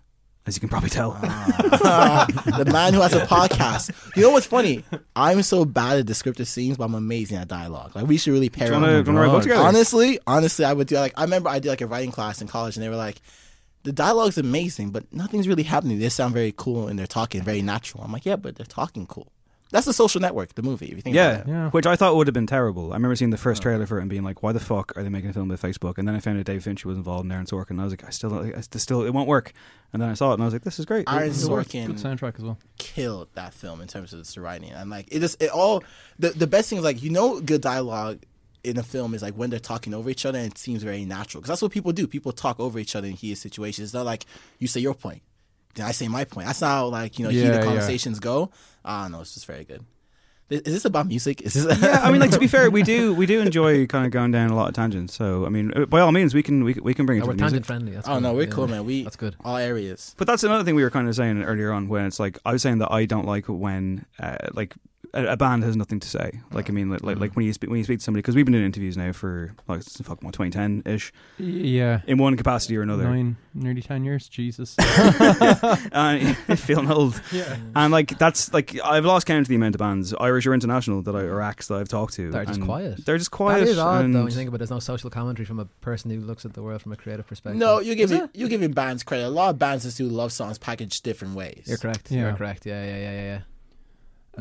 as 0.46 0.56
you 0.56 0.60
can 0.60 0.68
probably 0.68 0.90
tell. 0.90 1.12
the 1.20 2.68
man 2.70 2.94
who 2.94 3.00
has 3.00 3.12
a 3.14 3.20
podcast. 3.26 3.90
You 4.16 4.22
know 4.22 4.30
what's 4.30 4.46
funny? 4.46 4.84
I'm 5.16 5.42
so 5.42 5.64
bad 5.64 5.98
at 5.98 6.06
descriptive 6.06 6.48
scenes, 6.48 6.76
but 6.76 6.84
I'm 6.84 6.94
amazing 6.94 7.38
at 7.38 7.48
dialogue. 7.48 7.94
Like 7.94 8.06
we 8.06 8.16
should 8.16 8.32
really 8.32 8.48
pair 8.50 8.68
Do 8.68 8.72
you 8.72 8.76
up. 8.76 8.82
wanna- 8.82 9.02
do 9.02 9.10
you 9.10 9.16
wanna 9.16 9.26
write 9.26 9.28
a 9.28 9.36
book 9.36 9.42
together? 9.42 9.62
Honestly, 9.62 10.18
honestly, 10.26 10.64
I 10.64 10.72
would 10.72 10.86
do 10.88 10.96
like 10.96 11.12
I 11.16 11.22
remember 11.22 11.48
I 11.48 11.58
did 11.58 11.68
like 11.68 11.80
a 11.80 11.86
writing 11.86 12.12
class 12.12 12.40
in 12.42 12.48
college, 12.48 12.76
and 12.76 12.84
they 12.84 12.88
were 12.88 12.96
like, 12.96 13.20
"The 13.84 13.92
dialogue's 13.92 14.38
amazing, 14.38 14.90
but 14.90 15.12
nothing's 15.12 15.48
really 15.48 15.64
happening. 15.64 15.98
They 15.98 16.08
sound 16.08 16.34
very 16.34 16.52
cool 16.56 16.88
and 16.88 16.98
they're 16.98 17.06
talking 17.06 17.42
very 17.42 17.62
natural." 17.62 18.02
I'm 18.04 18.12
like, 18.12 18.24
"Yeah, 18.26 18.36
but 18.36 18.56
they're 18.56 18.66
talking 18.66 19.06
cool." 19.06 19.32
That's 19.70 19.86
the 19.86 19.94
Social 19.94 20.20
Network, 20.20 20.54
the 20.54 20.60
movie. 20.62 20.88
If 20.88 20.96
you 20.96 21.00
think 21.00 21.16
Yeah, 21.16 21.30
about 21.30 21.46
it. 21.46 21.50
Yeah. 21.50 21.70
which 21.70 21.86
I 21.86 21.96
thought 21.96 22.14
would 22.14 22.26
have 22.26 22.34
been 22.34 22.46
terrible. 22.46 22.92
I 22.92 22.96
remember 22.96 23.16
seeing 23.16 23.30
the 23.30 23.38
first 23.38 23.62
oh. 23.62 23.64
trailer 23.64 23.86
for 23.86 23.96
it 23.98 24.02
and 24.02 24.10
being 24.10 24.22
like, 24.22 24.42
"Why 24.42 24.52
the 24.52 24.60
fuck 24.60 24.92
are 24.96 25.02
they 25.02 25.08
making 25.08 25.30
a 25.30 25.32
film 25.32 25.48
with 25.48 25.62
Facebook?" 25.62 25.96
And 25.96 26.06
then 26.06 26.14
I 26.14 26.20
found 26.20 26.38
out 26.38 26.44
Dave 26.44 26.62
Fincher 26.62 26.88
was 26.88 26.98
involved 26.98 27.24
in 27.24 27.32
Aaron 27.32 27.46
Sorkin, 27.46 27.70
and 27.70 27.80
I 27.80 27.84
was 27.84 27.92
like, 27.94 28.04
"I 28.04 28.10
still, 28.10 28.34
I 28.38 28.60
still, 28.60 29.02
it 29.02 29.14
won't 29.14 29.28
work." 29.28 29.54
And 29.94 30.02
then 30.02 30.10
I 30.10 30.14
saw 30.14 30.32
it, 30.32 30.34
and 30.34 30.42
I 30.42 30.44
was 30.44 30.52
like, 30.52 30.64
"This 30.64 30.78
is 30.78 30.84
great." 30.84 31.08
Aaron 31.08 31.28
This 31.28 31.42
is 31.42 31.48
work. 31.48 31.68
Sorkin 31.68 31.86
Good 31.86 31.96
soundtrack 31.96 32.36
as 32.36 32.42
well. 32.44 32.58
killed 32.76 33.28
that 33.34 33.54
film 33.54 33.80
in 33.80 33.88
terms 33.88 34.12
of 34.12 34.20
its 34.20 34.36
writing. 34.36 34.72
And 34.72 34.90
like 34.90 35.08
it 35.10 35.20
just 35.20 35.42
it 35.42 35.48
all 35.50 35.82
the 36.18 36.30
the 36.30 36.46
best 36.46 36.68
thing 36.68 36.76
is 36.76 36.84
like 36.84 37.02
you 37.02 37.08
know 37.08 37.40
good 37.40 37.62
dialogue 37.62 38.18
in 38.64 38.78
a 38.78 38.82
film 38.82 39.14
is 39.14 39.22
like 39.22 39.34
when 39.34 39.50
they're 39.50 39.58
talking 39.58 39.92
over 39.94 40.08
each 40.10 40.24
other 40.24 40.38
and 40.38 40.52
it 40.52 40.58
seems 40.58 40.82
very 40.82 41.04
natural 41.04 41.40
because 41.40 41.48
that's 41.48 41.62
what 41.62 41.72
people 41.72 41.92
do. 41.92 42.06
People 42.06 42.32
talk 42.32 42.60
over 42.60 42.78
each 42.78 42.94
other 42.96 43.08
in 43.08 43.14
heated 43.14 43.38
situations. 43.38 43.86
It's 43.88 43.94
not 43.94 44.06
like 44.06 44.24
you 44.58 44.68
say 44.68 44.80
your 44.80 44.94
point, 44.94 45.22
then 45.74 45.86
I 45.86 45.90
say 45.92 46.06
my 46.08 46.24
point. 46.24 46.46
That's 46.46 46.60
not 46.60 46.68
how 46.68 46.86
like 46.88 47.18
you 47.18 47.24
know 47.24 47.30
Yeah, 47.30 47.42
heated 47.44 47.56
yeah. 47.56 47.64
conversations 47.64 48.20
go. 48.20 48.50
I 48.84 49.02
don't 49.04 49.12
know. 49.12 49.20
It's 49.22 49.34
just 49.34 49.46
very 49.46 49.64
good. 49.64 49.84
Is 50.50 50.60
is 50.62 50.72
this 50.74 50.84
about 50.84 51.06
music? 51.06 51.40
Is 51.40 51.54
this 51.54 51.80
yeah, 51.82 52.00
I 52.02 52.10
mean, 52.10 52.20
like 52.20 52.30
to 52.32 52.38
be 52.38 52.46
fair, 52.46 52.70
we 52.70 52.82
do 52.82 53.14
we 53.20 53.24
do 53.26 53.40
enjoy 53.40 53.86
kind 53.86 54.04
of 54.04 54.12
going 54.12 54.32
down 54.32 54.50
a 54.50 54.54
lot 54.54 54.68
of 54.68 54.74
tangents. 54.74 55.14
So 55.14 55.46
I 55.46 55.48
mean, 55.48 55.72
uh, 55.74 55.86
by 55.86 56.00
all 56.00 56.12
means, 56.12 56.34
we 56.34 56.42
can 56.42 56.62
we, 56.62 56.74
can- 56.74 56.84
we 56.84 56.92
can 56.94 57.06
bring 57.06 57.18
it 57.18 57.20
No, 57.20 57.26
to 57.26 57.30
we're 57.30 57.36
the 57.36 57.42
music. 57.42 57.52
tangent 57.54 57.66
friendly. 57.66 57.92
That's 57.92 58.06
Oh 58.08 58.14
good. 58.14 58.22
no, 58.22 58.34
we're 58.34 58.42
Yeah. 58.42 58.50
cool, 58.50 58.68
man. 58.68 58.84
We 58.84 59.02
That's 59.02 59.16
good. 59.16 59.34
All 59.44 59.56
areas. 59.56 60.14
But 60.18 60.26
that's 60.26 60.44
another 60.44 60.62
thing 60.62 60.74
we 60.74 60.82
were 60.84 60.90
kind 60.90 61.08
of 61.08 61.14
saying 61.16 61.42
earlier 61.42 61.72
on 61.72 61.88
when 61.88 62.04
it's 62.04 62.20
like 62.20 62.38
I 62.44 62.52
was 62.52 62.60
saying 62.62 62.78
that 62.78 62.92
I 62.92 63.06
don't 63.06 63.24
like 63.26 63.46
when 63.48 64.04
uh, 64.20 64.36
like 64.52 64.74
a, 65.14 65.26
a 65.32 65.36
band 65.36 65.62
has 65.64 65.76
nothing 65.76 66.00
to 66.00 66.08
say. 66.08 66.40
Like 66.52 66.68
I 66.70 66.72
mean, 66.72 66.90
like 66.90 67.02
like, 67.02 67.18
like 67.18 67.36
when 67.36 67.44
you 67.46 67.52
speak 67.52 67.70
when 67.70 67.78
you 67.78 67.84
speak 67.84 67.98
to 67.98 68.04
somebody 68.04 68.22
because 68.22 68.34
we've 68.34 68.44
been 68.44 68.52
doing 68.52 68.64
interviews 68.64 68.96
now 68.96 69.12
for 69.12 69.54
like 69.68 69.82
since 69.82 70.06
fuck 70.06 70.22
what 70.22 70.34
2010 70.34 70.82
ish 70.92 71.12
Yeah. 71.38 72.00
in 72.06 72.18
one 72.18 72.36
capacity 72.36 72.76
or 72.76 72.82
another. 72.82 73.04
Nine, 73.04 73.36
nearly 73.54 73.82
ten 73.82 74.04
years. 74.04 74.28
Jesus. 74.28 74.76
and 75.92 76.36
feeling 76.58 76.90
old. 76.90 77.20
yeah. 77.32 77.56
And 77.74 77.92
like 77.92 78.18
that's 78.18 78.52
like 78.52 78.78
I've 78.84 79.04
lost 79.04 79.26
count 79.26 79.42
of 79.42 79.48
the 79.48 79.54
amount 79.56 79.74
of 79.74 79.78
bands 79.78 80.14
Irish 80.18 80.46
or 80.46 80.54
international 80.54 81.02
that 81.02 81.14
I 81.14 81.22
or 81.22 81.40
acts 81.40 81.68
that 81.68 81.76
I've 81.76 81.88
talked 81.88 82.14
to. 82.14 82.30
They're 82.30 82.44
just 82.44 82.60
quiet. 82.60 83.04
They're 83.04 83.18
just 83.18 83.30
quiet. 83.30 83.60
That 83.60 83.68
is 83.68 83.78
odd, 83.78 84.04
and 84.04 84.14
though, 84.14 84.20
when 84.20 84.28
you 84.30 84.36
think 84.36 84.48
about 84.48 84.56
it. 84.56 84.58
There's 84.58 84.70
no 84.70 84.78
social 84.78 85.10
commentary 85.10 85.44
from 85.46 85.58
a 85.58 85.64
person 85.80 86.10
who 86.10 86.20
looks 86.20 86.44
at 86.44 86.54
the 86.54 86.62
world 86.62 86.82
from 86.82 86.92
a 86.92 86.96
creative 86.96 87.26
perspective. 87.26 87.58
No, 87.58 87.80
you 87.80 87.94
give 87.94 88.12
Is 88.12 88.18
it, 88.22 88.30
you 88.34 88.48
giving 88.48 88.70
bands 88.72 89.02
credit. 89.02 89.26
A 89.26 89.28
lot 89.28 89.50
of 89.50 89.58
bands 89.58 89.84
just 89.84 89.98
do 89.98 90.06
love 90.06 90.32
songs 90.32 90.58
packaged 90.58 91.02
different 91.02 91.34
ways. 91.34 91.64
You're 91.66 91.78
correct. 91.78 92.10
Yeah. 92.10 92.20
You're 92.22 92.34
correct. 92.34 92.64
Yeah, 92.66 92.84
yeah, 92.84 92.96
yeah, 92.96 93.12
yeah, 93.12 93.22
yeah. 93.22 93.40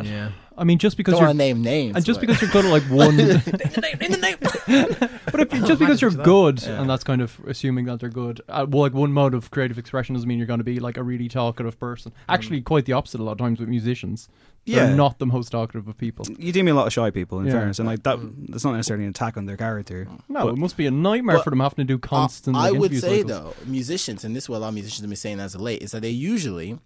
Yeah. 0.01 0.31
I 0.57 0.63
mean, 0.63 0.77
just 0.77 0.95
because 0.95 1.13
Don't 1.13 1.21
you're 1.21 1.27
want 1.29 1.39
to 1.39 1.45
name 1.45 1.61
names. 1.61 1.95
and 1.95 2.05
just 2.05 2.19
but- 2.19 2.27
because 2.27 2.41
you're 2.41 2.51
good 2.51 2.65
at 2.65 2.71
like 2.71 2.83
one, 2.83 3.17
but 5.31 5.39
if, 5.41 5.49
just 5.65 5.79
because 5.79 6.01
you're 6.01 6.11
that. 6.11 6.23
good, 6.23 6.63
and 6.63 6.89
that's 6.89 7.03
kind 7.03 7.21
of 7.21 7.39
assuming 7.47 7.85
that 7.85 7.99
they're 7.99 8.09
good. 8.09 8.41
Uh, 8.47 8.65
well, 8.69 8.83
like 8.83 8.93
one 8.93 9.11
mode 9.11 9.33
of 9.33 9.51
creative 9.51 9.77
expression 9.77 10.13
doesn't 10.15 10.27
mean 10.27 10.37
you're 10.37 10.47
going 10.47 10.59
to 10.59 10.63
be 10.63 10.79
like 10.79 10.97
a 10.97 11.03
really 11.03 11.27
talkative 11.27 11.79
person. 11.79 12.11
Actually, 12.29 12.61
quite 12.61 12.85
the 12.85 12.93
opposite. 12.93 13.19
A 13.19 13.23
lot 13.23 13.33
of 13.33 13.37
times 13.39 13.59
with 13.59 13.69
musicians, 13.69 14.29
they're 14.65 14.89
Yeah. 14.89 14.95
not 14.95 15.19
the 15.19 15.25
most 15.25 15.49
talkative 15.49 15.87
of 15.87 15.97
people. 15.97 16.25
You 16.37 16.51
do 16.51 16.63
meet 16.63 16.71
a 16.71 16.75
lot 16.75 16.87
of 16.87 16.93
shy 16.93 17.09
people, 17.11 17.39
in 17.39 17.47
Yeah. 17.47 17.53
fairness, 17.53 17.79
and 17.79 17.87
like 17.87 18.03
that. 18.03 18.19
That's 18.49 18.63
not 18.63 18.73
necessarily 18.73 19.05
an 19.05 19.11
attack 19.11 19.37
on 19.37 19.45
their 19.45 19.57
character. 19.57 20.07
No, 20.29 20.45
But- 20.45 20.53
it 20.53 20.57
must 20.57 20.77
be 20.77 20.85
a 20.85 20.91
nightmare 20.91 21.37
But 21.37 21.43
for 21.45 21.49
them 21.49 21.59
having 21.59 21.77
to 21.77 21.83
do 21.85 21.97
constant. 21.97 22.55
I, 22.55 22.67
I 22.67 22.69
like, 22.69 22.79
would 22.79 22.91
interview 22.91 22.99
say 23.09 23.21
cycles. 23.23 23.55
though, 23.55 23.65
musicians, 23.65 24.23
and 24.23 24.35
this 24.35 24.43
is 24.45 24.49
what 24.49 24.57
a 24.57 24.59
lot 24.59 24.67
of 24.69 24.73
musicians 24.75 25.01
have 25.01 25.09
been 25.09 25.15
saying 25.17 25.39
as 25.39 25.55
of 25.55 25.61
late, 25.61 25.81
is 25.81 25.91
that 25.91 26.01
they 26.01 26.09
usually, 26.11 26.77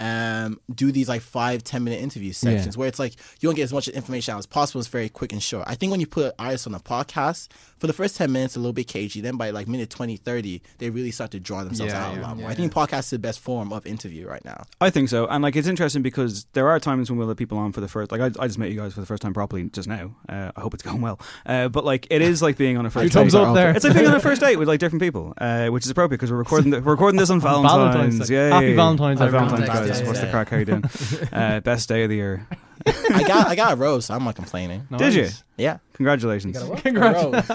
um, 0.00 0.58
do 0.74 0.90
these 0.90 1.08
like 1.08 1.20
five, 1.20 1.62
ten 1.62 1.84
minute 1.84 2.00
interview 2.00 2.32
sections 2.32 2.76
where 2.76 2.88
it's 2.88 2.98
like 2.98 3.12
you 3.40 3.48
don't 3.48 3.54
get 3.54 3.62
as 3.64 3.72
much 3.72 3.86
information 3.88 4.34
out 4.34 4.38
as 4.38 4.46
possible. 4.46 4.80
It's 4.80 4.88
very 4.88 5.08
quick 5.08 5.32
and 5.32 5.42
short. 5.42 5.64
I 5.68 5.74
think 5.76 5.90
when 5.92 6.00
you 6.00 6.06
put 6.08 6.34
artists 6.38 6.66
on 6.66 6.74
a 6.74 6.80
podcast, 6.80 7.48
for 7.78 7.86
the 7.86 7.92
first 7.92 8.16
10 8.16 8.30
minutes, 8.32 8.56
a 8.56 8.58
little 8.58 8.72
bit 8.72 8.88
cagey. 8.88 9.20
Then 9.22 9.36
by 9.36 9.50
like 9.50 9.66
minute 9.68 9.88
20, 9.90 10.16
30, 10.16 10.60
they 10.78 10.90
really 10.90 11.10
start 11.10 11.30
to 11.30 11.40
draw 11.40 11.64
themselves 11.64 11.92
Yeah, 11.92 12.04
out 12.06 12.14
yeah, 12.14 12.20
a 12.20 12.22
lot 12.22 12.36
more. 12.36 12.46
yeah, 12.46 12.50
I 12.52 12.54
think 12.54 12.72
podcast 12.72 13.00
is 13.04 13.10
the 13.10 13.18
best 13.18 13.40
form 13.40 13.72
of 13.72 13.86
interview 13.86 14.26
right 14.26 14.44
now. 14.44 14.64
I 14.80 14.90
think 14.90 15.08
so, 15.08 15.26
and 15.26 15.42
like 15.42 15.56
it's 15.56 15.68
interesting 15.68 16.02
because 16.02 16.46
there 16.52 16.68
are 16.68 16.80
times 16.80 17.10
when 17.10 17.18
we'll 17.18 17.28
have 17.28 17.36
people 17.36 17.58
on 17.58 17.72
for 17.72 17.80
the 17.80 17.88
first. 17.88 18.10
Like 18.12 18.20
I, 18.20 18.26
I 18.42 18.46
just 18.46 18.58
met 18.58 18.70
you 18.70 18.76
guys 18.78 18.94
for 18.94 19.00
the 19.00 19.06
first 19.06 19.22
time 19.22 19.32
properly 19.34 19.64
just 19.70 19.88
now. 19.88 20.14
Uh, 20.28 20.50
I 20.56 20.60
hope 20.60 20.74
it's 20.74 20.82
going 20.82 21.00
well. 21.00 21.20
Uh, 21.46 21.68
but 21.68 21.84
like 21.84 22.06
it 22.10 22.22
is 22.22 22.42
like 22.42 22.56
being 22.56 22.76
on 22.76 22.86
a 22.86 22.90
first. 22.90 23.12
Two 23.12 23.18
thumbs 23.18 23.32
date. 23.32 23.38
up 23.40 23.54
there. 23.54 23.74
It's 23.74 23.84
like 23.84 23.94
being 23.94 24.06
on 24.06 24.14
a 24.14 24.20
first 24.20 24.40
date 24.42 24.56
with 24.56 24.68
like 24.68 24.80
different 24.80 25.02
people, 25.02 25.34
uh, 25.38 25.68
which 25.68 25.84
is 25.84 25.90
appropriate 25.90 26.18
because 26.18 26.30
we're 26.30 26.38
recording. 26.38 26.70
The, 26.70 26.80
we're 26.80 26.92
recording 26.92 27.18
this 27.18 27.30
on 27.30 27.36
On 27.40 27.40
Valentine's. 27.42 27.94
Valentine's 27.94 28.28
Day. 28.28 28.34
Yay. 28.34 28.50
Happy 28.50 28.74
Valentine's, 28.74 29.20
Happy 29.20 29.28
everyone. 29.28 29.48
Valentine's, 29.48 29.88
Context, 29.98 30.02
yeah, 30.02 30.08
What's 30.08 30.20
the 30.20 30.30
crack? 30.30 30.48
How 30.48 30.56
you 30.56 30.64
doing? 30.64 30.84
uh, 31.32 31.60
best 31.60 31.88
day 31.88 32.04
of 32.04 32.10
the 32.10 32.16
year. 32.16 32.46
I 32.86 33.24
got 33.26 33.46
I 33.48 33.54
got 33.56 33.72
a 33.74 33.76
rose, 33.76 34.06
so 34.06 34.14
I'm 34.14 34.24
not 34.24 34.36
complaining. 34.36 34.86
Did 34.96 35.14
you? 35.14 35.28
Nice. 35.60 35.64
Yeah, 35.64 35.78
Congratulations. 35.94 36.54
You 36.54 36.60
got 36.60 36.66
a 36.66 36.70
what? 36.70 36.82
Congrats. 36.82 37.22
A 37.22 37.30
rose. 37.30 37.48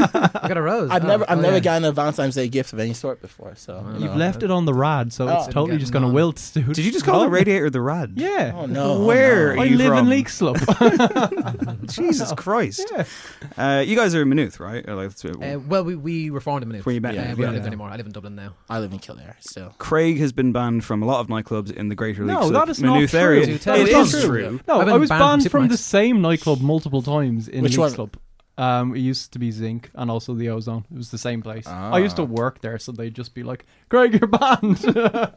You 0.43 0.47
got 0.49 0.57
a 0.57 0.61
rose. 0.61 0.89
I've 0.91 1.03
Oh, 1.03 1.07
never 1.07 1.25
I've 1.27 1.37
oh, 1.39 1.41
never 1.41 1.53
yeah. 1.55 1.59
gotten 1.61 1.85
a 1.85 1.91
Valentine's 1.91 2.35
Day 2.35 2.47
gift 2.47 2.73
of 2.73 2.79
any 2.79 2.93
sort 2.93 3.19
before. 3.21 3.55
So 3.55 3.83
you 3.95 4.03
You've 4.03 4.11
know. 4.11 4.17
left 4.17 4.43
it 4.43 4.51
on 4.51 4.65
the 4.65 4.73
rod, 4.73 5.11
so 5.11 5.27
it's 5.27 5.47
Oh. 5.47 5.51
totally 5.51 5.79
just 5.79 5.91
going 5.91 6.05
to 6.05 6.11
wilt, 6.11 6.51
dude. 6.53 6.71
Did 6.73 6.85
you 6.85 6.91
just 6.91 7.05
call 7.05 7.21
the 7.21 7.29
radiator 7.29 7.71
the 7.71 7.81
rod? 7.81 8.13
Yeah. 8.17 8.51
Oh 8.55 8.67
no! 8.67 9.03
Where 9.03 9.53
Oh, 9.53 9.55
no. 9.55 9.61
are 9.61 9.63
I 9.63 9.65
you 9.65 9.77
live 9.77 9.87
from? 9.87 10.11
in 10.11 10.23
Leixlip. 10.23 11.89
Jesus 11.91 12.31
Christ. 12.33 12.85
Yeah. 12.95 13.05
Uh, 13.57 13.79
you 13.81 13.95
guys 13.95 14.13
are 14.13 14.21
in 14.21 14.29
Maynooth, 14.29 14.59
right? 14.59 14.87
Or 14.87 14.95
like, 14.95 15.09
that's- 15.15 15.35
Uh, 15.55 15.59
well, 15.67 15.83
we, 15.83 15.95
we 15.95 16.29
were 16.29 16.39
formed 16.41 16.63
in 16.63 16.69
Maynooth. 16.69 16.85
Where 16.85 16.93
you 16.93 17.01
met? 17.01 17.11
Uh, 17.17 17.21
Yeah, 17.21 17.33
we 17.33 17.41
don't 17.43 17.53
yeah. 17.53 17.59
live 17.59 17.67
anymore. 17.67 17.89
I 17.89 17.95
live 17.97 18.05
in 18.05 18.11
Dublin 18.11 18.35
now. 18.35 18.53
I 18.69 18.79
live 18.79 18.91
in 18.93 18.99
Kildare 18.99 19.37
still. 19.39 19.73
Craig 19.79 20.19
has 20.19 20.31
been 20.31 20.51
banned 20.51 20.83
from 20.83 21.01
a 21.01 21.05
lot 21.05 21.19
of 21.21 21.27
nightclubs 21.27 21.71
in 21.71 21.89
the 21.89 21.95
Greater 21.95 22.23
No, 22.23 22.41
League 22.43 22.53
that 22.53 22.69
is 22.69 22.81
not 22.81 22.93
Maynooth 22.93 23.09
true. 23.11 23.19
area. 23.19 23.57
That 23.57 23.79
It 23.79 23.87
is 23.89 24.13
is 24.13 24.13
not 24.13 24.21
true. 24.29 24.29
true. 24.49 24.59
No, 24.67 24.79
I've 24.81 24.85
been 24.85 24.95
I 24.95 24.97
was 24.97 25.09
banned 25.09 25.19
banned 25.21 25.41
from 25.43 25.49
from 25.63 25.67
the 25.69 25.77
same 25.77 26.21
nightclub 26.21 26.61
multiple 26.61 27.01
times 27.01 27.47
in 27.47 27.63
Which 27.63 27.77
one? 27.77 27.91
Leixlip. 27.91 27.94
Um, 28.57 28.95
it 28.95 28.99
used 28.99 29.33
to 29.33 29.39
be 29.39 29.51
Zinc 29.51 29.91
and 29.95 30.09
also 30.09 30.33
the 30.33 30.49
Ozone. 30.49 30.85
It 30.89 30.97
was 30.97 31.11
the 31.11 31.17
same 31.17 31.41
place. 31.41 31.67
I 31.67 31.97
used 31.99 32.15
to 32.15 32.21
Ah. 32.21 32.25
work 32.25 32.61
there, 32.61 32.79
so 32.79 32.91
they'd 32.93 33.13
just 33.13 33.33
be 33.33 33.43
like, 33.43 33.65
"Greg, 33.89 34.13
you're 34.13 34.27
banned." 34.29 34.79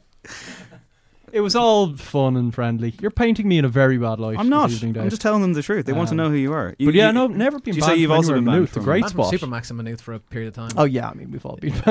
it 1.32 1.40
was 1.40 1.54
all 1.56 1.96
fun 1.96 2.36
and 2.36 2.54
friendly. 2.54 2.94
You're 3.00 3.10
painting 3.10 3.48
me 3.48 3.58
in 3.58 3.64
a 3.64 3.68
very 3.68 3.98
bad 3.98 4.18
light. 4.20 4.38
I'm 4.38 4.48
not. 4.48 4.70
evening, 4.70 4.96
I'm 4.98 5.10
just 5.10 5.20
telling 5.20 5.42
them 5.42 5.52
the 5.52 5.62
truth. 5.62 5.84
They 5.86 5.92
want 5.92 6.08
to 6.08 6.12
Um, 6.12 6.16
know 6.18 6.30
who 6.30 6.36
you 6.36 6.52
are. 6.52 6.74
You, 6.78 6.86
but 6.86 6.94
yeah, 6.94 7.08
you- 7.08 7.12
no, 7.14 7.26
never 7.26 7.58
been. 7.58 7.74
you 7.74 7.80
banned 7.80 7.92
say 7.92 7.98
you've 8.00 8.10
also 8.12 8.28
been 8.30 8.38
in 8.38 8.44
banned 8.44 8.54
Maynooth. 8.56 8.70
from- 8.70 8.84
great 8.84 9.04
I'm 9.04 9.10
from 9.10 9.24
spot. 9.24 9.34
Supermac's 9.34 9.70
in 9.70 9.76
Maynooth 9.78 10.00
for 10.00 10.14
a 10.14 10.20
period 10.20 10.48
of 10.48 10.54
time. 10.54 10.70
Oh 10.76 10.84
yeah, 10.84 11.08
I 11.10 11.14
mean 11.14 11.30
we've 11.30 11.44
all 11.44 11.56
been. 11.60 11.72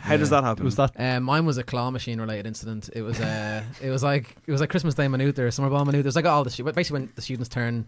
How 0.00 0.16
does 0.16 0.30
that 0.30 0.42
happen? 0.42 0.64
was 0.64 0.76
that? 0.76 0.92
Um, 0.98 1.22
mine 1.24 1.44
was 1.44 1.58
a 1.58 1.62
claw 1.62 1.90
machine 1.90 2.18
related 2.20 2.46
incident. 2.46 2.88
It 2.94 3.02
was 3.02 3.20
uh, 3.20 3.62
it 3.80 3.90
was 3.90 4.02
like 4.02 4.34
it 4.46 4.50
was 4.50 4.60
like 4.60 4.70
Christmas 4.70 4.94
Day 4.94 5.04
in 5.04 5.10
Maynooth 5.12 5.38
or 5.38 5.50
Summer 5.50 5.68
Ball 5.68 5.82
in 5.82 5.86
Maynooth. 5.88 6.06
It 6.06 6.08
was 6.08 6.16
like 6.16 6.24
all 6.24 6.42
the 6.44 6.50
stu- 6.50 6.64
basically 6.64 7.00
when 7.00 7.12
the 7.14 7.20
students 7.22 7.48
turn 7.50 7.86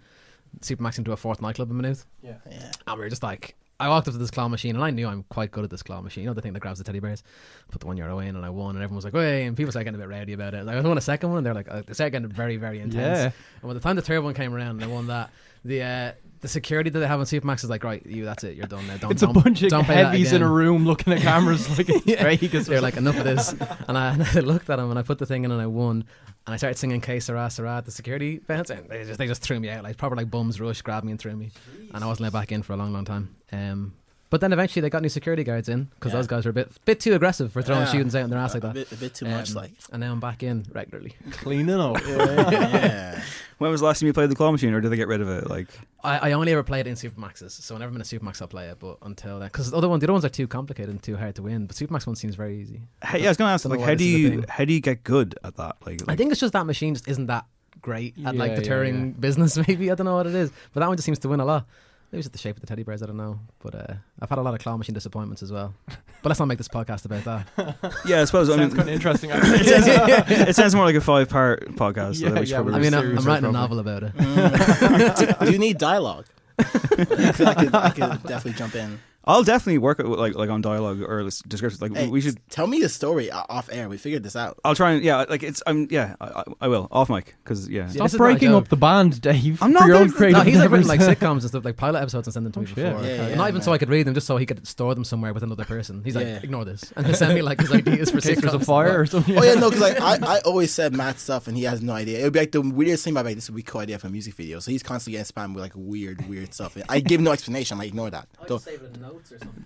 Supermac's 0.61 0.99
into 0.99 1.13
a 1.13 1.17
fourth 1.17 1.41
nightclub 1.43 1.71
in 1.71 1.77
Maynooth. 1.77 2.07
Yeah. 2.23 2.35
yeah. 2.51 2.71
And 2.87 2.99
we 2.99 3.05
were 3.05 3.09
just 3.11 3.23
like, 3.23 3.55
I 3.81 3.89
walked 3.89 4.07
up 4.07 4.15
to 4.15 4.19
this 4.19 4.31
claw 4.31 4.47
machine 4.49 4.77
and 4.77 4.85
I 4.85 4.91
knew 4.91 5.09
I'm 5.09 5.25
quite 5.25 5.51
good 5.51 5.65
at 5.65 5.71
this 5.71 5.83
claw 5.83 6.01
machine. 6.01 6.23
You 6.23 6.31
know 6.31 6.35
the 6.35 6.41
thing 6.43 6.53
that 6.53 6.61
grabs 6.61 6.79
the 6.79 6.85
teddy 6.85 7.01
bears. 7.01 7.23
Put 7.71 7.81
the 7.81 7.87
one 7.89 7.97
euro 7.97 8.21
in 8.21 8.37
and 8.37 8.45
I 8.47 8.51
won 8.51 8.77
and 8.77 8.83
everyone 8.85 8.97
was 8.97 9.05
like, 9.05 9.15
"Hey!" 9.15 9.45
And 9.47 9.57
people 9.57 9.73
started 9.73 9.87
getting 9.87 10.01
a 10.01 10.07
bit 10.07 10.15
rowdy 10.17 10.33
about 10.33 10.55
it. 10.55 10.65
Like, 10.65 10.77
I 10.77 10.81
won 10.81 10.97
a 10.97 11.01
second 11.01 11.31
one 11.31 11.39
and 11.39 11.47
they're 11.47 11.55
like, 11.55 11.69
uh, 11.69 11.83
they 11.85 11.93
started 11.93 12.13
getting 12.13 12.29
very 12.29 12.57
very 12.57 12.79
intense. 12.81 13.19
Yeah. 13.19 13.25
And 13.25 13.69
by 13.69 13.75
the 13.75 13.81
time 13.81 13.97
the 13.97 14.03
third 14.03 14.21
one 14.23 14.33
came 14.35 14.55
around 14.55 14.81
and 14.81 14.85
I 14.85 14.87
won 14.87 15.09
that, 15.09 15.31
the 15.65 15.83
uh, 15.83 16.13
the 16.41 16.47
security 16.49 16.89
that 16.91 16.99
they 17.01 17.07
have 17.07 17.19
on 17.19 17.27
Supermac's 17.27 17.65
is 17.65 17.71
like, 17.71 17.83
right, 17.85 18.05
you, 18.07 18.25
that's 18.27 18.45
it, 18.45 18.55
you're 18.57 18.67
done 18.67 18.87
now. 18.87 18.97
Don't, 18.99 19.11
It's 19.11 19.23
a 19.23 19.27
don't- 19.27 19.43
bunch 19.43 19.63
of 19.63 19.71
don't 19.71 19.85
play 19.85 19.97
that 19.97 20.11
heavies 20.13 20.33
in 20.33 20.43
a 20.43 20.49
room 20.49 20.85
looking 20.85 21.13
at 21.15 21.21
cameras 21.23 21.69
like 21.79 21.89
it's 21.89 22.07
Yeah. 22.07 22.23
Vegas. 22.23 22.69
or 22.69 22.73
They're 22.73 22.81
like, 22.83 22.97
enough 22.99 23.17
of 23.17 23.25
this. 23.25 23.55
And 23.89 23.97
I, 23.99 24.13
and 24.13 24.23
I 24.35 24.41
looked 24.41 24.71
at 24.71 24.79
him 24.79 24.91
and 24.91 24.99
I 24.99 25.03
put 25.03 25.19
the 25.19 25.27
thing 25.27 25.45
in 25.45 25.51
and 25.51 25.61
I 25.61 25.67
won. 25.67 26.05
And 26.47 26.53
I 26.53 26.57
started 26.59 26.79
singing 26.79 27.01
Que 27.01 27.21
Sera 27.21 27.49
Sera 27.51 27.79
at 27.79 27.87
the 27.87 27.91
security 27.91 28.39
fence 28.39 28.69
and 28.71 28.89
they 28.89 29.05
just 29.05 29.19
they 29.19 29.27
just 29.27 29.41
threw 29.43 29.59
me 29.59 29.71
out 29.71 29.83
like 29.83 29.97
proper 29.97 30.15
like 30.15 30.31
bums 30.31 30.61
rush 30.61 30.83
grabbed 30.83 31.07
me 31.07 31.13
and 31.13 31.19
threw 31.21 31.35
me 31.35 31.53
and 31.95 32.05
I 32.05 32.07
wasn't 32.07 32.25
let 32.25 32.33
back 32.35 32.53
in 32.53 32.63
for 32.63 32.75
a 32.75 32.77
long 32.77 32.93
long 32.93 33.05
time. 33.05 33.35
Um, 33.51 33.95
but 34.35 34.41
then 34.41 34.53
eventually 34.53 34.81
they 34.81 34.91
got 34.91 35.01
new 35.01 35.09
security 35.09 35.45
guards 35.45 35.69
in 35.69 35.85
because 35.95 36.11
Yeah. 36.11 36.19
those 36.19 36.27
guys 36.27 36.45
were 36.45 36.51
a 36.51 36.55
bit 36.55 36.73
bit 36.85 36.99
too 36.99 37.15
aggressive 37.15 37.53
for 37.53 37.63
throwing 37.63 37.83
Yeah. 37.83 37.87
students 37.89 38.17
out 38.17 38.25
in 38.25 38.31
their 38.31 38.41
ass 38.41 38.53
like 38.55 38.65
A 38.65 38.67
that. 38.67 38.75
bit, 38.75 38.91
a 38.91 38.97
bit 38.97 39.15
too 39.15 39.27
much, 39.27 39.51
Um, 39.51 39.57
like. 39.57 39.71
And 39.93 40.01
now 40.01 40.11
I'm 40.11 40.19
back 40.19 40.43
in 40.43 40.65
regularly. 40.73 41.15
cleaning 41.31 41.79
up. 41.79 42.01
yeah. 42.05 43.23
when 43.59 43.71
was 43.71 43.81
the 43.81 43.87
last 43.87 44.01
time 44.01 44.09
you 44.09 44.13
played 44.13 44.29
the 44.31 44.35
claw 44.35 44.51
machine, 44.51 44.75
or 44.75 44.81
did 44.81 44.91
they 44.91 44.97
get 44.97 45.07
rid 45.07 45.21
of 45.21 45.29
it? 45.29 45.49
Like, 45.49 45.69
I, 46.03 46.31
I 46.31 46.33
only 46.33 46.51
ever 46.53 46.65
played 46.65 46.89
it 46.89 46.91
in 46.91 46.97
Supermaxes, 46.97 47.53
so 47.53 47.75
I've 47.77 47.81
never 47.81 47.93
been 47.93 48.01
a 48.01 48.05
Supermac's 48.05 48.43
I'll 48.43 48.49
play 48.49 48.67
it. 48.71 48.79
But 48.81 48.99
until 49.03 49.39
then, 49.39 49.47
because 49.49 49.71
the 49.71 49.77
other 49.77 49.89
one, 49.89 50.01
the 50.01 50.07
other 50.07 50.13
ones 50.15 50.25
are 50.25 50.29
too 50.31 50.49
complicated 50.49 50.91
and 50.91 51.01
too 51.01 51.17
hard 51.17 51.37
to 51.37 51.43
win. 51.43 51.67
But 51.67 51.77
Supermac's 51.77 52.07
one 52.09 52.17
seems 52.17 52.35
very 52.35 52.59
easy. 52.61 52.83
hey, 53.05 53.21
yeah, 53.21 53.27
I 53.27 53.29
was 53.31 53.37
going 53.37 53.49
to 53.51 53.53
ask, 53.53 53.63
Don't 53.63 53.71
know 53.73 53.79
like, 53.79 53.87
why 53.87 53.93
how 53.93 53.95
this 53.95 53.99
do 54.01 54.09
is 54.09 54.15
a 54.15 54.19
you 54.19 54.31
thing. 54.41 54.45
how 54.49 54.65
do 54.65 54.73
you 54.73 54.81
get 54.81 55.05
good 55.05 55.39
at 55.45 55.55
that? 55.57 55.77
Like, 55.87 56.03
I 56.03 56.05
like- 56.09 56.19
think 56.19 56.33
it's 56.33 56.41
just 56.41 56.53
that 56.55 56.67
machine 56.67 56.95
just 56.95 57.07
isn't 57.07 57.27
that 57.27 57.45
great 57.81 58.15
at 58.25 58.35
like 58.35 58.51
Yeah, 58.53 58.57
deterring 58.57 59.07
yeah, 59.07 59.13
business. 59.21 59.57
Maybe 59.69 59.91
I 59.91 59.95
don't 59.95 60.07
know 60.07 60.15
what 60.17 60.27
it 60.27 60.35
is, 60.35 60.51
but 60.73 60.81
that 60.81 60.89
one 60.89 60.97
just 60.97 61.05
seems 61.07 61.19
to 61.21 61.29
win 61.29 61.39
a 61.41 61.45
lot. 61.45 61.67
Maybe 62.15 62.21
it's 62.21 62.27
just 62.27 62.33
the 62.35 62.39
shape 62.39 62.55
of 62.55 62.61
the 62.61 62.69
teddy 62.69 62.85
bears. 62.85 63.03
I 63.03 63.07
don't 63.07 63.17
know, 63.17 63.41
but 63.61 63.75
uh, 63.75 63.95
I've 64.23 64.29
had 64.29 64.39
a 64.39 64.43
lot 64.43 64.55
of 64.55 64.61
claw 64.61 64.77
machine 64.77 64.95
disappointments 64.95 65.43
as 65.43 65.51
well. 65.51 65.75
But 65.89 66.29
let's 66.29 66.39
not 66.39 66.47
make 66.47 66.59
this 66.59 66.69
podcast 66.69 67.07
about 67.07 67.25
that. 67.25 67.97
yeah, 68.07 68.21
I 68.21 68.25
suppose. 68.25 68.49
I 68.51 68.57
mean, 68.57 68.69
kind 68.69 68.83
of 68.83 68.89
interesting. 68.89 69.31
it, 69.33 69.67
sounds, 69.67 70.31
it 70.31 70.55
sounds 70.55 70.77
more 70.77 70.85
like 70.85 70.95
a 70.95 71.01
five 71.01 71.29
part 71.29 71.75
podcast. 71.75 72.21
Yeah, 72.21 72.29
that 72.29 72.43
we 72.43 72.47
yeah, 72.47 72.57
probably 72.59 72.75
I 72.75 72.79
mean, 72.79 72.95
I'm, 72.95 73.19
I'm 73.19 73.25
writing 73.25 73.47
a 73.47 73.51
novel 73.51 73.81
about 73.81 74.05
it. 74.05 74.17
Mm. 74.17 75.45
do 75.45 75.51
you 75.51 75.59
need 75.59 75.77
dialogue? 75.77 76.27
I 76.57 77.33
feel 77.33 77.47
like 77.47 77.59
I 77.59 77.65
could, 77.65 77.75
I 77.75 77.91
could 77.91 78.23
definitely 78.29 78.53
jump 78.53 78.77
in. 78.77 79.01
I'll 79.27 79.43
definitely 79.43 79.79
work 79.79 80.01
it 80.01 80.09
with, 80.09 80.19
like 80.19 80.35
like 80.35 80.51
on 80.51 80.61
dialogue 80.61 81.01
or 81.03 81.23
descriptions. 81.49 81.81
Like 81.81 81.95
Hey, 81.97 82.09
we 82.09 82.21
should. 82.21 82.39
tell 82.51 82.67
me 82.67 82.81
the 82.81 82.89
story 82.89 83.31
off 83.31 83.69
air. 83.73 83.89
We 83.89 83.97
figured 83.97 84.23
this 84.23 84.37
out. 84.37 84.59
I'll 84.65 84.75
try 84.75 84.93
and 84.93 85.03
yeah, 85.05 85.25
like 85.29 85.43
it's. 85.43 85.63
I'm 85.67 85.89
yeah. 85.91 86.17
I, 86.21 86.27
I- 86.27 86.45
I 86.61 86.69
will 86.69 86.89
off 86.91 87.09
mic 87.11 87.35
because 87.43 87.69
yeah. 87.69 87.83
Yeah, 87.85 87.89
Stop 87.89 88.05
this 88.05 88.15
is 88.15 88.19
not 88.21 88.25
a 88.25 88.29
breaking 88.33 88.55
up 88.55 88.69
the 88.69 88.77
band, 88.77 89.21
Dave. 89.21 89.63
I'm 89.63 89.73
not 89.73 89.87
your 89.87 89.97
own 89.97 90.09
there- 90.09 90.31
No, 90.31 90.41
he's 90.43 90.59
like 90.59 90.71
written 90.71 90.87
like 90.87 91.01
sitcoms 91.01 91.41
and 91.41 91.49
stuff, 91.49 91.65
like 91.65 91.77
pilot 91.77 92.01
episodes, 92.01 92.27
and 92.29 92.35
send 92.35 92.47
them 92.47 92.53
to 92.53 92.59
oh, 92.61 92.63
me 92.63 92.69
before. 92.69 93.05
Yeah, 93.05 93.29
yeah, 93.29 93.35
not 93.35 93.49
even 93.49 93.61
so. 93.63 93.73
I 93.73 93.79
could 93.79 93.89
read 93.89 94.07
them, 94.07 94.15
just 94.15 94.27
so 94.27 94.37
he 94.37 94.47
could 94.47 94.67
store 94.67 94.95
them 94.95 95.05
somewhere 95.05 95.33
with 95.33 95.43
another 95.43 95.65
person. 95.65 96.03
He's 96.05 96.15
like, 96.17 96.27
Yeah. 96.27 96.41
ignore 96.43 96.65
this, 96.65 96.93
and 96.97 97.05
then 97.07 97.15
send 97.15 97.35
me 97.35 97.43
like 97.43 97.61
his 97.61 97.73
ideas 97.81 98.11
for 98.11 98.17
in 98.19 98.23
case 98.23 98.39
sitcoms. 98.39 98.41
there's 98.43 98.55
a 98.55 98.61
fire 98.61 99.01
or 99.01 99.07
something. 99.07 99.37
Oh 99.39 99.43
yeah, 99.43 99.55
no, 99.55 99.69
because 99.71 99.83
like 99.83 100.01
I, 100.01 100.37
I 100.37 100.39
always 100.41 100.73
said 100.73 100.95
Matt 100.95 101.19
stuff 101.19 101.49
and 101.49 101.57
he 101.57 101.65
has 101.65 101.83
no 101.83 101.93
idea. 101.93 102.21
It 102.21 102.25
would 102.25 102.33
be 102.35 102.41
like 102.41 102.53
the 102.53 102.61
weirdest 102.61 103.05
thing 103.05 103.13
about 103.15 103.25
like 103.25 103.35
this 103.37 103.49
would 103.51 103.57
be 103.57 103.63
cool 103.63 103.81
idea 103.81 103.99
for 103.99 104.07
a 104.07 104.11
music 104.11 104.35
video. 104.35 104.61
So 104.61 104.71
he's 104.71 104.83
constantly 104.83 105.19
getting 105.19 105.33
spammed 105.33 105.55
with 105.55 105.63
like 105.63 105.73
weird, 105.75 106.29
weird 106.29 106.53
stuff. 106.55 106.77
I 106.89 107.01
give 107.01 107.21
no 107.21 107.33
explanation. 107.33 107.79
Like 107.79 107.89
ignore 107.89 108.11
that. 108.11 108.29
Don't, 108.47 108.63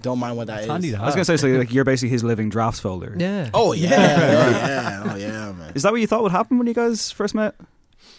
don't 0.02 0.18
mind 0.18 0.36
what 0.36 0.46
that 0.48 0.62
is. 0.62 0.66
handy 0.68 0.90
to 0.92 0.98
I 1.00 1.06
was 1.06 1.14
gonna 1.14 1.24
say 1.24 1.36
so 1.36 1.48
like 1.48 1.72
you're 1.72 1.84
basically 1.84 2.10
his 2.10 2.24
living 2.24 2.48
drafts 2.50 2.80
folder. 2.80 3.14
Yeah. 3.18 3.50
Oh 3.54 3.72
yeah, 3.72 3.90
yeah, 3.90 4.50
yeah, 4.50 5.12
oh 5.12 5.16
yeah, 5.16 5.52
man. 5.52 5.72
Is 5.74 5.82
that 5.82 5.92
what 5.92 6.00
you 6.00 6.06
thought 6.06 6.22
would 6.22 6.32
happen 6.32 6.58
when 6.58 6.66
you 6.66 6.74
guys 6.74 7.10
first 7.10 7.34
met? 7.34 7.54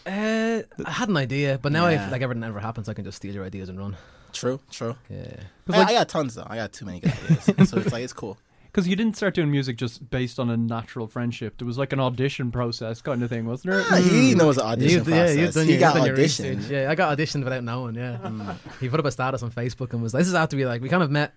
Uh, 0.06 0.62
I 0.86 0.92
had 0.92 1.10
an 1.10 1.18
idea, 1.18 1.60
but 1.62 1.72
now 1.72 1.88
Yeah. 1.88 2.06
if 2.06 2.12
like 2.12 2.22
everything 2.22 2.44
ever 2.44 2.60
happens, 2.60 2.90
I 2.90 2.94
can 2.94 3.04
just 3.06 3.18
steal 3.18 3.34
your 3.34 3.44
ideas 3.46 3.70
and 3.70 3.78
run. 3.78 3.96
True, 4.34 4.60
true. 4.72 4.96
Yeah. 5.10 5.42
I, 5.72 5.84
I 5.84 5.94
got 5.94 6.10
tons 6.10 6.36
though. 6.36 6.46
I 6.48 6.56
got 6.56 6.72
too 6.74 6.86
many 6.86 7.00
good 7.00 7.14
ideas. 7.14 7.44
so 7.70 7.78
it's 7.78 7.92
like 7.92 8.04
it's 8.04 8.14
cool. 8.14 8.38
Because 8.72 8.88
you 8.88 8.96
didn't 8.96 9.16
start 9.18 9.34
doing 9.34 9.50
music 9.50 9.78
just 9.78 10.10
based 10.12 10.40
on 10.40 10.50
a 10.52 10.56
natural 10.58 11.08
friendship. 11.08 11.58
There 11.58 11.66
was 11.66 11.78
like 11.80 11.92
an 11.92 12.00
audition 12.00 12.52
process 12.52 13.02
kind 13.02 13.24
of 13.24 13.30
thing, 13.30 13.46
wasn't 13.48 13.74
there? 13.74 13.84
Ah, 13.90 13.96
he 13.96 14.36
knows 14.36 14.58
the 14.58 14.64
audition 14.66 15.00
You've, 15.00 15.10
yeah, 15.10 15.16
process. 15.26 15.38
you've 15.38 15.54
done, 15.56 15.66
he 15.66 15.72
your, 15.72 15.80
got 15.80 15.96
you've 15.96 16.06
done 16.06 16.16
auditioned. 16.16 16.18
research. 16.58 16.72
Yeah, 16.72 16.92
I 16.92 16.96
got 16.96 17.18
auditioned 17.18 17.44
without 17.44 17.64
knowing. 17.64 17.96
Yeah, 17.96 18.56
he 18.80 18.88
put 18.90 19.00
up 19.00 19.06
a 19.08 19.12
status 19.12 19.42
on 19.42 19.52
Facebook 19.52 19.94
and 19.94 20.04
was 20.04 20.14
like, 20.14 20.22
"This 20.22 20.28
is 20.28 20.36
after 20.36 20.56
we 20.56 20.66
like 20.68 20.82
we 20.84 20.90
kind 20.90 21.02
of 21.04 21.10
met 21.10 21.34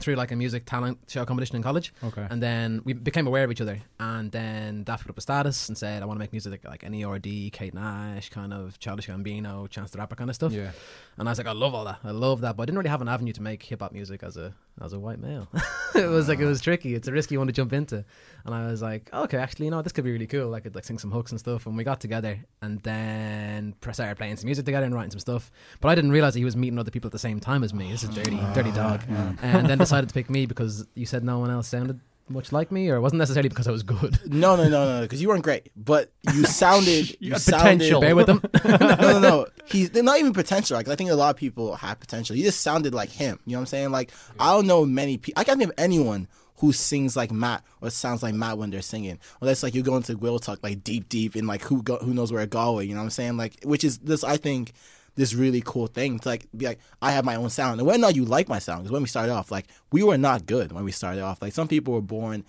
through 0.00 0.14
like 0.14 0.30
a 0.32 0.36
music 0.36 0.64
talent 0.66 0.98
show 1.08 1.24
competition 1.24 1.56
in 1.56 1.62
college, 1.62 1.92
Okay. 2.02 2.26
and 2.30 2.42
then 2.42 2.80
we 2.84 2.92
became 2.92 3.26
aware 3.26 3.44
of 3.44 3.50
each 3.50 3.60
other. 3.60 3.80
And 3.98 4.30
then 4.32 4.84
Daft 4.84 5.02
put 5.04 5.10
up 5.10 5.18
a 5.18 5.20
status 5.20 5.68
and 5.68 5.76
said, 5.76 6.02
"I 6.02 6.06
want 6.06 6.18
to 6.18 6.20
make 6.20 6.32
music 6.32 6.52
like, 6.64 6.82
like 6.82 6.90
NERD, 6.90 7.52
Kate 7.52 7.74
Nash, 7.74 8.28
kind 8.30 8.52
of 8.52 8.78
Childish 8.78 9.08
Gambino, 9.08 9.68
Chance 9.68 9.90
the 9.92 9.98
Rapper 9.98 10.16
kind 10.16 10.30
of 10.30 10.36
stuff." 10.36 10.52
Yeah. 10.52 10.70
And 11.18 11.28
I 11.28 11.32
was 11.32 11.38
like, 11.38 11.46
I 11.46 11.52
love 11.52 11.74
all 11.74 11.84
that. 11.86 11.98
I 12.04 12.10
love 12.10 12.42
that, 12.42 12.56
but 12.56 12.62
I 12.62 12.66
didn't 12.66 12.78
really 12.78 12.90
have 12.90 13.00
an 13.00 13.08
avenue 13.08 13.32
to 13.32 13.42
make 13.42 13.62
hip 13.62 13.80
hop 13.80 13.92
music 13.92 14.22
as 14.22 14.36
a 14.36 14.54
as 14.80 14.92
a 14.92 14.98
white 14.98 15.18
male. 15.18 15.48
it 15.94 16.06
was 16.06 16.28
like 16.28 16.38
it 16.40 16.44
was 16.46 16.60
tricky. 16.60 16.94
It's 16.94 17.08
a 17.08 17.12
risky 17.12 17.36
one 17.38 17.46
to 17.46 17.52
jump 17.52 17.72
into. 17.72 18.04
And 18.46 18.54
I 18.54 18.66
was 18.66 18.80
like, 18.80 19.10
oh, 19.12 19.24
okay, 19.24 19.38
actually, 19.38 19.66
you 19.66 19.70
know, 19.72 19.82
this 19.82 19.92
could 19.92 20.04
be 20.04 20.12
really 20.12 20.26
cool. 20.26 20.54
I 20.54 20.60
could 20.60 20.74
like 20.74 20.84
sing 20.84 20.98
some 20.98 21.10
hooks 21.10 21.32
and 21.32 21.40
stuff. 21.40 21.66
And 21.66 21.76
we 21.76 21.84
got 21.84 22.00
together, 22.00 22.38
and 22.62 22.80
then 22.82 23.74
pre- 23.80 23.92
started 23.92 24.16
playing 24.16 24.36
some 24.36 24.46
music 24.46 24.64
together 24.64 24.86
and 24.86 24.94
writing 24.94 25.10
some 25.10 25.20
stuff. 25.20 25.50
But 25.80 25.88
I 25.88 25.94
didn't 25.94 26.12
realize 26.12 26.34
that 26.34 26.38
he 26.38 26.44
was 26.44 26.56
meeting 26.56 26.78
other 26.78 26.90
people 26.90 27.08
at 27.08 27.12
the 27.12 27.18
same 27.18 27.40
time 27.40 27.64
as 27.64 27.74
me. 27.74 27.90
This 27.90 28.04
is 28.04 28.10
dirty, 28.10 28.38
dirty 28.54 28.72
dog. 28.72 29.02
And 29.42 29.68
then 29.68 29.78
decided 29.78 30.08
to 30.08 30.14
pick 30.14 30.30
me 30.30 30.46
because 30.46 30.86
you 30.94 31.06
said 31.06 31.24
no 31.24 31.38
one 31.38 31.50
else 31.50 31.68
sounded 31.68 32.00
much 32.28 32.52
like 32.52 32.72
me, 32.72 32.88
or 32.90 32.96
it 32.96 33.00
wasn't 33.00 33.18
necessarily 33.18 33.48
because 33.48 33.68
I 33.68 33.70
was 33.70 33.82
good. 33.82 34.18
No, 34.36 34.54
no, 34.56 34.68
no, 34.68 34.98
no, 34.98 35.00
because 35.02 35.22
you 35.22 35.28
weren't 35.28 35.44
great, 35.44 35.70
but 35.76 36.12
you 36.34 36.44
sounded. 36.62 37.16
you 37.20 37.32
had 37.32 37.40
sounded. 37.40 37.78
potential. 37.78 38.00
Bear 38.00 38.16
with 38.16 38.26
them. 38.26 38.42
no, 38.64 38.96
no, 38.96 39.18
no. 39.18 39.46
He's 39.64 39.90
they're 39.90 40.02
not 40.02 40.18
even 40.18 40.32
potential. 40.32 40.76
Like 40.76 40.88
I 40.88 40.94
think 40.96 41.10
a 41.10 41.14
lot 41.14 41.30
of 41.30 41.36
people 41.36 41.74
have 41.76 41.98
potential. 42.00 42.36
He 42.36 42.42
just 42.42 42.60
sounded 42.60 42.94
like 42.94 43.10
him. 43.10 43.38
You 43.46 43.52
know 43.52 43.58
what 43.58 43.62
I'm 43.62 43.66
saying? 43.66 43.90
Like 43.90 44.10
I 44.38 44.52
don't 44.52 44.66
know 44.66 44.84
many 44.84 45.16
people. 45.16 45.40
I 45.40 45.44
can't 45.44 45.58
think 45.58 45.70
of 45.70 45.78
anyone 45.78 46.28
who 46.58 46.72
sings 46.72 47.16
like 47.16 47.30
Matt 47.30 47.62
or 47.80 47.90
sounds 47.90 48.22
like 48.22 48.34
Matt 48.34 48.58
when 48.58 48.70
they're 48.70 48.82
singing. 48.82 49.18
Unless 49.40 49.62
like 49.62 49.74
you 49.74 49.82
go 49.82 49.96
into 49.96 50.16
Will 50.16 50.38
Talk 50.38 50.60
like 50.62 50.82
deep, 50.84 51.08
deep 51.08 51.36
in 51.36 51.46
like 51.46 51.62
who 51.62 51.82
go, 51.82 51.96
who 51.98 52.14
knows 52.14 52.32
where 52.32 52.46
Galway. 52.46 52.86
You 52.86 52.94
know 52.94 53.00
what 53.00 53.04
I'm 53.04 53.10
saying? 53.10 53.36
Like 53.36 53.62
which 53.64 53.84
is 53.84 53.98
this 53.98 54.24
I 54.24 54.36
think 54.36 54.72
this 55.16 55.34
really 55.34 55.62
cool 55.64 55.86
thing 55.86 56.18
to 56.18 56.28
like 56.28 56.46
be 56.56 56.66
like 56.66 56.78
I 57.02 57.12
have 57.12 57.24
my 57.24 57.36
own 57.36 57.50
sound. 57.50 57.80
And 57.80 57.86
whether 57.86 57.98
or 57.98 58.00
not 58.00 58.16
you 58.16 58.24
like 58.24 58.48
my 58.48 58.58
sound, 58.58 58.82
because 58.82 58.92
when 58.92 59.02
we 59.02 59.08
started 59.08 59.32
off, 59.32 59.50
like 59.50 59.66
we 59.92 60.02
were 60.02 60.18
not 60.18 60.46
good 60.46 60.72
when 60.72 60.84
we 60.84 60.92
started 60.92 61.22
off. 61.22 61.42
Like 61.42 61.52
some 61.52 61.68
people 61.68 61.94
were 61.94 62.00
born 62.02 62.44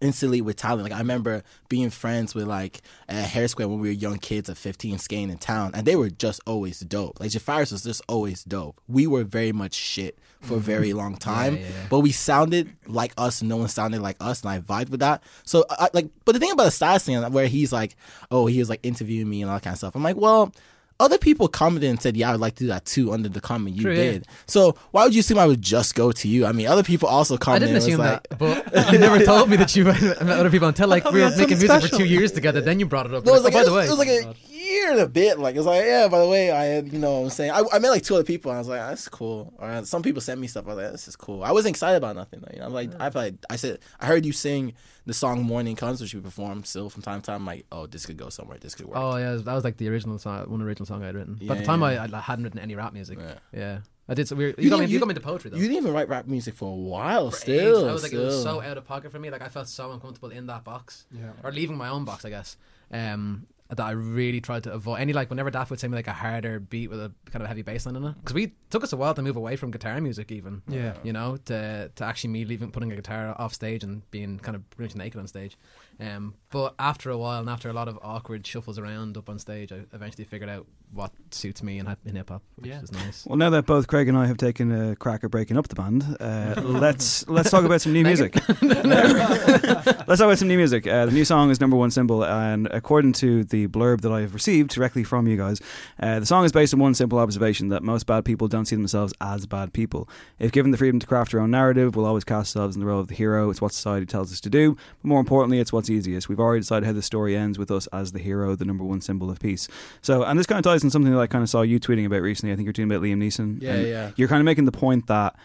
instantly 0.00 0.40
with 0.40 0.56
talent. 0.56 0.82
Like 0.82 0.92
I 0.92 0.98
remember 0.98 1.42
being 1.68 1.90
friends 1.90 2.34
with 2.34 2.46
like 2.46 2.80
uh, 3.08 3.22
Hare 3.22 3.48
Squead 3.48 3.68
when 3.68 3.80
we 3.80 3.88
were 3.88 3.94
young 3.94 4.18
kids 4.18 4.48
at 4.48 4.56
15 4.56 4.98
skating 4.98 5.30
in 5.30 5.38
town, 5.38 5.72
and 5.74 5.86
they 5.86 5.96
were 5.96 6.10
just 6.10 6.40
always 6.46 6.80
dope. 6.80 7.20
Like 7.20 7.30
Jafaris 7.30 7.72
was 7.72 7.84
just 7.84 8.02
always 8.08 8.44
dope. 8.44 8.80
We 8.86 9.06
were 9.06 9.24
very 9.24 9.52
much 9.52 9.74
shit 9.74 10.18
for 10.40 10.54
a 10.54 10.60
very 10.60 10.92
long 10.92 11.16
time, 11.16 11.56
yeah, 11.56 11.62
yeah. 11.62 11.68
but 11.90 12.00
we 12.00 12.12
sounded 12.12 12.74
like 12.86 13.12
us. 13.18 13.40
and 13.40 13.48
No 13.48 13.56
one 13.56 13.68
sounded 13.68 14.00
like 14.00 14.16
us, 14.20 14.42
and 14.42 14.50
I 14.50 14.60
vibed 14.60 14.90
with 14.90 15.00
that. 15.00 15.22
So 15.44 15.64
I, 15.70 15.88
like, 15.92 16.08
but 16.24 16.32
the 16.32 16.38
thing 16.38 16.52
about 16.52 16.64
the 16.64 16.70
style 16.70 16.98
thing, 16.98 17.20
where 17.32 17.46
he's 17.46 17.72
like, 17.72 17.96
oh, 18.30 18.46
he 18.46 18.58
was 18.58 18.68
like 18.68 18.80
interviewing 18.82 19.28
me 19.28 19.42
and 19.42 19.50
all 19.50 19.56
that 19.56 19.64
kind 19.64 19.74
of 19.74 19.78
stuff. 19.78 19.94
I'm 19.94 20.02
like, 20.02 20.16
well. 20.16 20.52
Other 21.00 21.16
people 21.16 21.46
commented 21.46 21.90
and 21.90 22.02
said, 22.02 22.16
"Yeah, 22.16 22.30
I 22.30 22.32
would 22.32 22.40
like 22.40 22.56
to 22.56 22.64
do 22.64 22.68
that 22.70 22.84
too." 22.84 23.12
Under 23.12 23.28
the 23.28 23.40
comment 23.40 23.76
you 23.76 23.82
True, 23.82 23.92
yeah. 23.92 24.02
did, 24.02 24.26
so 24.46 24.74
why 24.90 25.04
would 25.04 25.14
you 25.14 25.20
assume 25.20 25.38
I 25.38 25.46
would 25.46 25.62
just 25.62 25.94
go 25.94 26.10
to 26.10 26.26
you? 26.26 26.44
I 26.44 26.50
mean, 26.50 26.66
other 26.66 26.82
people 26.82 27.08
also 27.08 27.36
commented. 27.36 27.68
I 27.68 27.78
commented. 27.78 27.88
didn't 27.88 28.00
and 28.00 28.40
was 28.40 28.40
assume 28.40 28.50
like, 28.50 28.64
that, 28.64 28.74
but 28.74 28.92
you 28.92 28.98
never 28.98 29.24
told 29.24 29.48
me 29.48 29.56
that 29.58 29.76
you 29.76 29.84
met 29.84 30.20
other 30.20 30.50
people 30.50 30.66
until 30.66 30.88
like 30.88 31.04
we 31.04 31.12
we 31.12 31.20
were 31.20 31.30
making 31.30 31.56
something 31.58 31.68
music 31.68 31.90
for 31.92 31.96
two 31.98 32.04
years 32.04 32.32
together. 32.32 32.60
Then 32.60 32.80
you 32.80 32.86
brought 32.86 33.06
it 33.06 33.14
up. 33.14 33.24
No, 33.24 33.30
it 33.30 33.42
was 33.42 33.44
Like, 33.44 33.54
oh, 33.54 33.58
like, 33.58 33.66
oh, 33.68 33.70
by 33.70 33.70
the 33.70 33.76
way, 33.76 33.86
it 33.86 33.90
was 33.90 33.98
like 34.00 34.08
a 34.08 34.57
year 34.78 34.90
and 34.92 35.00
a 35.00 35.08
bit. 35.08 35.38
Like 35.38 35.54
it 35.54 35.58
was 35.58 35.66
like, 35.66 35.84
yeah. 35.84 36.08
By 36.08 36.20
the 36.20 36.28
way, 36.28 36.50
I 36.50 36.64
had, 36.64 36.92
you 36.92 36.98
know, 36.98 37.20
what 37.20 37.24
I'm 37.24 37.30
saying 37.30 37.50
I, 37.50 37.62
I 37.72 37.78
met 37.78 37.90
like 37.90 38.02
two 38.02 38.14
other 38.14 38.24
people. 38.24 38.50
and 38.50 38.56
I 38.56 38.60
was 38.60 38.68
like, 38.68 38.80
that's 38.80 39.08
cool. 39.08 39.52
Or 39.58 39.84
some 39.84 40.02
people 40.02 40.20
sent 40.20 40.40
me 40.40 40.46
stuff. 40.46 40.64
I 40.66 40.68
was 40.68 40.76
like, 40.82 40.92
this 40.92 41.08
is 41.08 41.16
cool. 41.16 41.42
I 41.44 41.52
wasn't 41.52 41.74
excited 41.74 41.96
about 41.96 42.16
nothing. 42.16 42.40
Though, 42.40 42.50
you 42.52 42.60
know, 42.60 42.66
I'm 42.66 42.72
like, 42.72 42.90
I 43.00 43.08
like, 43.08 43.34
I 43.50 43.56
said, 43.56 43.78
I 44.00 44.06
heard 44.06 44.24
you 44.24 44.32
sing 44.32 44.74
the 45.06 45.14
song 45.14 45.42
"Morning 45.42 45.74
Comes," 45.76 46.00
which 46.02 46.12
you 46.12 46.20
perform 46.20 46.64
still 46.64 46.90
from 46.90 47.02
time 47.02 47.20
to 47.22 47.26
time. 47.26 47.36
I'm 47.42 47.46
like, 47.46 47.66
oh, 47.72 47.86
this 47.86 48.04
could 48.06 48.16
go 48.18 48.28
somewhere. 48.28 48.58
This 48.60 48.74
could 48.74 48.86
work. 48.86 48.96
Oh 48.98 49.16
yeah, 49.16 49.36
that 49.36 49.54
was 49.54 49.64
like 49.64 49.76
the 49.78 49.88
original 49.88 50.18
song, 50.18 50.50
one 50.50 50.60
original 50.62 50.86
song 50.86 51.02
I'd 51.02 51.14
written. 51.14 51.38
but 51.40 51.56
at 51.56 51.60
the 51.60 51.64
time, 51.66 51.80
yeah. 51.80 52.06
I, 52.12 52.16
I 52.16 52.20
hadn't 52.20 52.44
written 52.44 52.60
any 52.60 52.74
rap 52.74 52.92
music. 52.92 53.18
Yeah. 53.18 53.34
Yeah, 53.52 53.78
I 54.06 54.12
did. 54.14 54.28
So 54.28 54.36
we 54.36 54.44
were, 54.44 54.54
you, 54.58 54.68
got 54.68 54.76
me. 54.80 54.84
didn't- 54.84 54.90
You, 54.90 54.98
got 54.98 55.08
me 55.08 55.12
into 55.12 55.22
poetry 55.22 55.50
though. 55.50 55.56
You 55.56 55.62
didn't 55.62 55.78
even 55.78 55.94
write 55.94 56.08
rap 56.10 56.26
music 56.26 56.54
for 56.54 56.70
a 56.70 56.76
while. 56.76 57.30
For 57.30 57.38
still, 57.38 57.78
ages. 57.78 57.84
I 57.84 57.92
was 57.92 58.02
like, 58.02 58.12
it 58.12 58.18
was 58.18 58.42
so 58.42 58.60
out 58.60 58.76
of 58.76 58.84
pocket 58.84 59.10
for 59.10 59.18
me. 59.18 59.30
Like 59.30 59.40
I 59.40 59.48
felt 59.48 59.68
so 59.68 59.92
uncomfortable 59.92 60.28
in 60.30 60.46
that 60.48 60.62
box, 60.64 61.06
Yeah. 61.10 61.30
or 61.42 61.52
leaving 61.52 61.78
my 61.78 61.88
own 61.88 62.04
box, 62.04 62.26
I 62.26 62.30
guess. 62.30 62.58
Um, 62.92 63.46
that 63.70 63.80
I 63.80 63.90
really 63.90 64.40
tried 64.40 64.62
to 64.64 64.72
avoid. 64.72 65.00
Any 65.00 65.12
like 65.12 65.28
whenever 65.28 65.50
Daft 65.50 65.70
would 65.70 65.78
send 65.78 65.90
me 65.90 65.96
like 65.98 66.06
a 66.06 66.12
harder 66.12 66.58
beat 66.58 66.88
with 66.88 67.00
a 67.00 67.12
kind 67.26 67.42
of 67.42 67.42
a 67.42 67.48
heavy 67.48 67.62
bass 67.62 67.84
line 67.84 67.96
in 67.96 68.04
it. 68.04 68.14
Because 68.20 68.34
we 68.34 68.54
took 68.70 68.82
us 68.82 68.92
a 68.92 68.96
while 68.96 69.12
to 69.14 69.22
move 69.22 69.36
away 69.36 69.56
from 69.56 69.70
guitar 69.70 70.00
music 70.00 70.32
even. 70.32 70.62
Yeah. 70.68 70.94
you 71.02 71.12
know 71.12 71.36
to 71.46 71.90
to 71.94 72.04
actually 72.04 72.30
me 72.30 72.44
leaving 72.44 72.70
putting 72.70 72.92
a 72.92 72.96
guitar 72.96 73.34
off 73.38 73.52
stage 73.52 73.84
and 73.84 74.08
being 74.10 74.38
kind 74.38 74.56
of 74.56 74.68
pretty 74.70 74.88
much 74.94 74.96
naked 74.96 75.20
on 75.20 75.26
stage. 75.26 75.58
Um 76.00 76.34
but 76.50 76.74
after 76.78 77.10
a 77.10 77.18
while 77.18 77.40
and 77.40 77.50
after 77.50 77.68
a 77.68 77.74
lot 77.74 77.88
of 77.88 77.98
awkward 78.02 78.46
shuffles 78.46 78.78
around 78.78 79.16
up 79.18 79.28
on 79.28 79.38
stage 79.38 79.70
I 79.70 79.80
eventually 79.92 80.24
figured 80.24 80.48
out 80.48 80.66
what 80.92 81.12
suits 81.30 81.62
me 81.62 81.78
in, 81.78 81.86
hip- 81.86 81.98
in 82.06 82.16
hip 82.16 82.30
hop 82.30 82.42
which 82.56 82.66
Yeah. 82.66 82.80
is 82.82 82.90
nice 82.90 83.26
Well, 83.26 83.36
now 83.36 83.50
that 83.50 83.66
both 83.66 83.86
Craig 83.86 84.08
and 84.08 84.16
I 84.16 84.26
have 84.26 84.38
taken 84.38 84.72
a 84.72 84.96
crack 84.96 85.22
at 85.24 85.30
breaking 85.30 85.56
up 85.58 85.68
the 85.68 85.74
band, 85.74 86.02
uh, 86.20 86.54
let's 86.62 87.28
let's 87.28 87.50
talk 87.50 87.64
about 87.64 87.80
some 87.82 87.92
new 87.92 88.02
music. 88.04 88.34
let's 88.62 90.18
talk 90.18 90.20
about 90.20 90.38
some 90.38 90.48
new 90.48 90.56
music. 90.56 90.86
Uh, 90.86 91.06
the 91.06 91.12
new 91.12 91.24
song 91.24 91.50
is 91.50 91.60
number 91.60 91.76
one 91.76 91.90
symbol, 91.90 92.24
and 92.24 92.66
according 92.68 93.12
to 93.14 93.44
the 93.44 93.66
blurb 93.68 94.00
that 94.02 94.12
I 94.12 94.20
have 94.22 94.34
received 94.34 94.70
directly 94.70 95.04
from 95.04 95.26
you 95.26 95.36
guys, 95.36 95.60
uh, 96.00 96.20
the 96.20 96.26
song 96.26 96.44
is 96.44 96.52
based 96.52 96.72
on 96.74 96.80
one 96.80 96.94
simple 96.94 97.18
observation 97.18 97.68
that 97.68 97.82
most 97.82 98.06
bad 98.06 98.24
people 98.24 98.48
don't 98.48 98.64
see 98.66 98.76
themselves 98.76 99.12
as 99.20 99.46
bad 99.46 99.72
people. 99.72 100.08
If 100.38 100.52
given 100.52 100.70
the 100.70 100.78
freedom 100.78 101.00
to 101.00 101.06
craft 101.06 101.34
our 101.34 101.40
own 101.40 101.50
narrative, 101.50 101.96
we'll 101.96 102.06
always 102.06 102.24
cast 102.24 102.56
ourselves 102.56 102.76
in 102.76 102.80
the 102.80 102.86
role 102.86 103.00
of 103.00 103.08
the 103.08 103.14
hero. 103.14 103.50
It's 103.50 103.60
what 103.60 103.72
society 103.72 104.06
tells 104.06 104.32
us 104.32 104.40
to 104.40 104.50
do, 104.50 104.74
but 105.02 105.08
more 105.08 105.20
importantly, 105.20 105.60
it's 105.60 105.72
what's 105.72 105.90
easiest. 105.90 106.28
We've 106.28 106.40
already 106.40 106.60
decided 106.60 106.86
how 106.86 106.92
the 106.92 107.02
story 107.02 107.36
ends 107.36 107.58
with 107.58 107.70
us 107.70 107.86
as 107.88 108.12
the 108.12 108.18
hero, 108.18 108.54
the 108.56 108.64
number 108.64 108.84
one 108.84 109.00
symbol 109.00 109.30
of 109.30 109.40
peace. 109.40 109.68
So, 110.02 110.22
and 110.24 110.38
this 110.38 110.46
kind 110.46 110.58
of 110.58 110.64
ties 110.64 110.77
in 110.84 110.90
something 110.90 111.12
that 111.12 111.20
I 111.20 111.26
kind 111.26 111.42
of 111.42 111.48
saw 111.48 111.62
you 111.62 111.80
tweeting 111.80 112.06
about 112.06 112.22
recently. 112.22 112.52
I 112.52 112.56
think 112.56 112.66
you're 112.66 112.72
tweeting 112.72 112.92
about 112.92 113.02
Liam 113.02 113.18
Neeson. 113.18 113.62
Yeah, 113.62 113.74
and 113.74 113.88
yeah. 113.88 114.10
You're 114.16 114.28
kind 114.28 114.40
of 114.40 114.44
making 114.44 114.64
the 114.64 114.72
point 114.72 115.06
that 115.06 115.36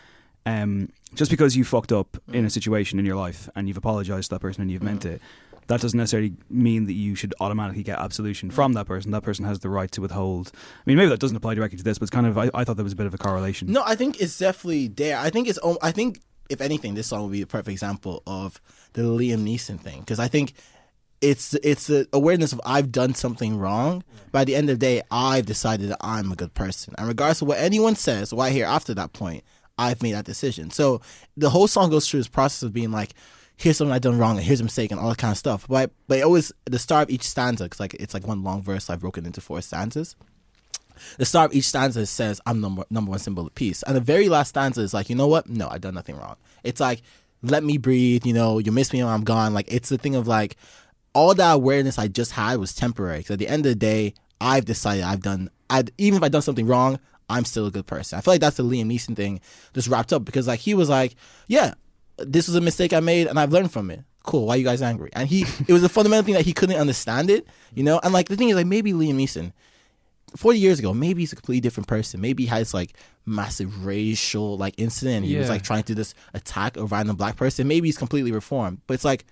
um, 0.46 0.90
just 1.14 1.32
because 1.32 1.56
you 1.56 1.64
fucked 1.64 1.92
up 1.92 2.18
in 2.30 2.46
a 2.46 2.48
mm. 2.48 2.52
situation 2.52 3.00
in 3.00 3.06
your 3.06 3.16
life 3.16 3.50
and 3.56 3.68
you've 3.68 3.78
apologized 3.78 4.30
to 4.30 4.36
that 4.36 4.40
person 4.40 4.62
and 4.62 4.72
you've 4.72 4.84
meant 4.84 5.02
mm. 5.02 5.12
it, 5.12 5.22
that 5.68 5.80
doesn't 5.80 5.98
necessarily 5.98 6.34
mean 6.50 6.86
that 6.88 6.94
you 6.94 7.16
should 7.16 7.34
automatically 7.40 7.84
get 7.84 7.98
absolution 8.00 8.52
from 8.52 8.72
mm. 8.72 8.76
that 8.76 8.86
person. 8.86 9.12
That 9.12 9.24
person 9.24 9.46
has 9.46 9.60
the 9.60 9.70
right 9.70 9.92
to 9.92 10.02
withhold. 10.02 10.52
I 10.56 10.82
mean, 10.86 10.98
maybe 10.98 11.10
that 11.10 11.20
doesn't 11.20 11.38
apply 11.38 11.56
directly 11.56 11.78
to 11.78 11.84
this, 11.84 11.98
but 11.98 12.04
it's 12.04 12.12
kind 12.12 12.28
of. 12.28 12.38
I, 12.38 12.50
I 12.54 12.64
thought 12.64 12.76
there 12.76 12.84
was 12.84 12.94
a 12.94 12.98
bit 12.98 13.06
of 13.06 13.14
a 13.14 13.18
correlation. 13.18 13.72
No, 13.72 13.84
I 13.86 13.96
think 13.96 14.20
it's 14.20 14.38
definitely 14.38 14.88
there. 14.90 15.18
I 15.18 15.30
think 15.30 15.48
it's. 15.48 15.60
I 15.82 15.92
think 15.92 16.20
if 16.50 16.60
anything, 16.60 16.96
this 16.96 17.08
song 17.08 17.24
would 17.24 17.32
be 17.32 17.42
a 17.42 17.48
perfect 17.48 17.70
example 17.70 18.22
of 18.28 18.60
the 18.94 19.04
Liam 19.04 19.46
Neeson 19.46 19.80
thing 19.80 20.02
because 20.02 20.20
I 20.20 20.28
think 20.28 20.54
it's 21.24 21.54
it's 21.56 21.88
the 21.88 22.08
awareness 22.14 22.54
of 22.54 22.62
I've 22.66 22.92
done 22.92 23.14
something 23.16 23.58
wrong. 23.58 24.04
By 24.32 24.44
the 24.44 24.56
end 24.56 24.70
of 24.70 24.80
the 24.80 24.86
day, 24.86 25.02
I've 25.12 25.46
decided 25.46 25.90
that 25.90 25.98
I'm 26.02 26.32
a 26.32 26.36
good 26.36 26.54
person, 26.54 26.94
and 26.98 27.08
regardless 27.08 27.42
of 27.42 27.48
what 27.48 27.60
anyone 27.60 27.96
says, 27.96 28.34
what 28.34 28.46
I 28.46 28.50
hear 28.52 28.66
after 28.66 28.94
that 28.94 29.14
point, 29.14 29.44
I've 29.78 30.02
made 30.04 30.14
that 30.14 30.26
decision. 30.26 30.72
So 30.72 31.02
the 31.38 31.50
whole 31.50 31.68
song 31.68 31.90
goes 31.90 32.10
through 32.10 32.20
this 32.22 32.28
process 32.28 32.64
of 32.64 32.74
being 32.74 32.92
like. 32.92 33.14
Here's 33.56 33.78
something 33.78 33.94
I've 33.94 34.02
done 34.02 34.18
wrong, 34.18 34.38
and 34.38 34.46
here's 34.46 34.62
a 34.62 34.64
mistake, 34.64 34.92
and 34.92 35.00
all 35.00 35.10
that 35.10 35.20
kind 35.20 35.32
of 35.32 35.38
stuff. 35.38 35.68
But 35.70 35.92
but 36.08 36.24
always 36.24 36.52
the 36.66 36.80
start 36.80 37.08
of 37.08 37.14
each 37.14 37.22
stanza, 37.22 37.66
because 37.66 37.80
like 37.80 37.94
it's 37.94 38.16
like 38.16 38.28
one 38.28 38.44
long 38.44 38.64
verse 38.64 38.90
I've 38.90 39.00
broken 39.00 39.28
into 39.28 39.42
four 39.42 39.62
stanzas 39.62 40.16
the 41.18 41.26
start 41.26 41.52
of 41.52 41.58
each 41.58 41.66
stanza 41.66 42.06
says 42.06 42.42
I'm 42.46 42.62
number 42.62 42.84
number 42.90 43.12
one 43.12 43.20
symbol 43.20 43.48
of 43.48 43.56
peace, 43.56 43.84
and 43.84 43.96
the 43.96 44.02
very 44.02 44.30
last 44.30 44.50
stanza 44.50 44.82
is 44.82 44.94
like, 44.94 45.10
you 45.10 45.16
know 45.16 45.28
what? 45.28 45.50
No, 45.50 45.68
I've 45.70 45.82
done 45.82 45.94
nothing 45.94 46.18
wrong. 46.18 46.36
It's 46.64 46.80
like, 46.80 47.02
let 47.42 47.64
me 47.64 47.78
breathe. 47.78 48.26
You 48.26 48.34
know, 48.34 48.60
you 48.60 48.72
miss 48.72 48.94
me 48.94 49.04
when 49.04 49.14
I'm 49.14 49.24
gone. 49.24 49.54
Like 49.54 49.72
it's 49.72 49.90
the 49.90 49.98
thing 49.98 50.16
of 50.16 50.28
like, 50.28 50.56
all 51.14 51.34
that 51.36 51.54
awareness 51.54 52.00
I 52.00 52.08
just 52.08 52.32
had 52.32 52.58
was 52.58 52.74
temporary. 52.74 53.20
Because 53.20 53.32
at 53.32 53.40
the 53.40 53.48
end 53.48 53.66
of 53.66 53.72
the 53.72 53.76
day, 53.76 54.14
I've 54.42 54.66
decided 54.66 55.04
I've 55.04 55.22
done. 55.22 55.50
I 55.70 55.84
even 55.98 56.18
if 56.18 56.24
I've 56.24 56.32
done 56.32 56.42
something 56.42 56.68
wrong, 56.68 57.00
I'm 57.30 57.46
still 57.46 57.66
a 57.66 57.72
good 57.72 57.88
person. 57.88 58.18
I 58.18 58.22
feel 58.22 58.34
like 58.34 58.42
that's 58.42 58.58
the 58.58 58.64
Liam 58.64 58.86
Neeson 58.86 59.16
thing 59.16 59.40
just 59.74 59.88
wrapped 59.88 60.14
up 60.14 60.26
because 60.26 60.48
like 60.48 60.60
he 60.60 60.74
was 60.74 60.90
like, 60.90 61.16
yeah, 61.48 61.74
this 62.18 62.48
was 62.48 62.56
a 62.56 62.62
mistake 62.62 62.94
I 62.94 63.00
made 63.00 63.28
and 63.28 63.40
I've 63.40 63.52
learned 63.52 63.72
from 63.72 63.90
it. 63.90 64.02
Cool. 64.24 64.48
Why 64.48 64.56
are 64.56 64.58
you 64.58 64.64
guys 64.64 64.82
angry? 64.82 65.10
And 65.14 65.28
he, 65.28 65.42
it 65.68 65.74
was 65.74 65.84
a 65.84 65.90
fundamental 65.90 66.26
thing 66.26 66.36
that 66.36 66.46
he 66.46 66.54
couldn't 66.54 66.78
understand 66.78 67.30
it, 67.30 67.48
you 67.74 67.84
know. 67.84 68.00
And 68.04 68.14
like 68.14 68.30
the 68.30 68.36
thing 68.36 68.50
is, 68.50 68.56
like 68.56 68.68
maybe 68.68 68.94
Liam 68.94 69.16
Neeson, 69.16 69.52
40 70.36 70.60
years 70.60 70.80
ago, 70.80 70.94
maybe 70.94 71.22
he's 71.22 71.34
a 71.34 71.36
completely 71.36 71.62
different 71.62 71.88
person. 71.88 72.20
Maybe 72.22 72.44
he 72.44 72.50
has 72.50 72.74
like 72.74 72.94
massive 73.26 73.86
racial 73.86 74.58
like 74.58 74.74
incident. 74.78 75.18
And 75.18 75.26
he 75.26 75.38
was 75.38 75.50
like 75.50 75.62
trying 75.64 75.84
to 75.84 75.96
just 75.96 76.16
attack 76.34 76.78
a 76.78 76.86
random 76.86 77.16
black 77.16 77.36
person. 77.36 77.68
Maybe 77.68 77.88
he's 77.88 77.98
completely 77.98 78.32
reformed. 78.32 78.82
But 78.88 78.96
it's 78.96 79.06
like 79.06 79.26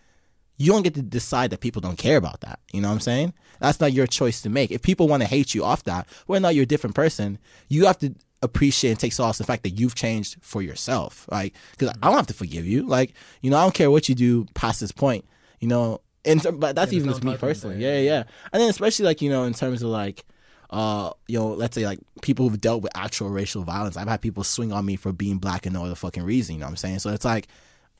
you 0.61 0.71
don't 0.71 0.83
get 0.83 0.93
to 0.93 1.01
decide 1.01 1.49
that 1.49 1.59
people 1.59 1.81
don't 1.81 1.97
care 1.97 2.17
about 2.17 2.41
that. 2.41 2.59
You 2.71 2.81
know 2.81 2.89
what 2.89 2.95
I'm 2.95 2.99
saying? 2.99 3.33
That's 3.59 3.79
not 3.79 3.93
your 3.93 4.05
choice 4.05 4.41
to 4.41 4.49
make. 4.49 4.69
If 4.69 4.83
people 4.83 5.07
want 5.07 5.23
to 5.23 5.27
hate 5.27 5.55
you 5.55 5.63
off 5.63 5.83
that, 5.85 6.07
or 6.27 6.39
not 6.39 6.53
you're 6.53 6.63
a 6.63 6.67
different 6.67 6.95
person, 6.95 7.39
you 7.67 7.85
have 7.85 7.97
to 7.99 8.13
appreciate 8.43 8.91
and 8.91 8.99
take 8.99 9.13
solace 9.13 9.39
in 9.39 9.43
the 9.43 9.47
fact 9.47 9.63
that 9.63 9.71
you've 9.71 9.95
changed 9.95 10.37
for 10.41 10.61
yourself. 10.61 11.27
Like, 11.31 11.55
because 11.71 11.89
I 12.01 12.07
don't 12.07 12.15
have 12.15 12.27
to 12.27 12.33
forgive 12.33 12.65
you. 12.65 12.83
Like, 12.83 13.13
you 13.41 13.49
know, 13.49 13.57
I 13.57 13.63
don't 13.63 13.73
care 13.73 13.89
what 13.89 14.07
you 14.07 14.13
do 14.13 14.45
past 14.53 14.79
this 14.79 14.91
point. 14.91 15.25
You 15.59 15.67
know, 15.67 16.01
and 16.25 16.45
but 16.59 16.75
that's 16.75 16.91
Yeah, 16.91 16.97
even 16.97 17.09
just 17.09 17.23
me 17.23 17.37
personally. 17.37 17.77
there, 17.79 18.01
Yeah, 18.01 18.17
yeah. 18.17 18.23
And 18.53 18.61
then 18.61 18.69
especially 18.69 19.05
like 19.05 19.21
you 19.21 19.31
know, 19.31 19.43
in 19.45 19.53
terms 19.53 19.81
of 19.81 19.89
like 19.89 20.25
uh, 20.69 21.11
you 21.27 21.37
know, 21.39 21.49
let's 21.49 21.75
say 21.75 21.85
like 21.85 21.99
people 22.21 22.47
who've 22.47 22.61
dealt 22.61 22.81
with 22.81 22.95
actual 22.95 23.29
racial 23.29 23.63
violence. 23.63 23.97
I've 23.97 24.07
had 24.07 24.21
people 24.21 24.43
swing 24.43 24.71
on 24.71 24.85
me 24.85 24.95
for 24.95 25.11
being 25.11 25.37
black 25.37 25.65
and 25.65 25.73
no 25.73 25.85
other 25.85 25.95
fucking 25.95 26.23
reason. 26.23 26.55
You 26.55 26.61
know 26.61 26.67
what 26.67 26.71
I'm 26.71 26.77
saying? 26.77 26.99
So 26.99 27.11
it's 27.11 27.25
like, 27.25 27.47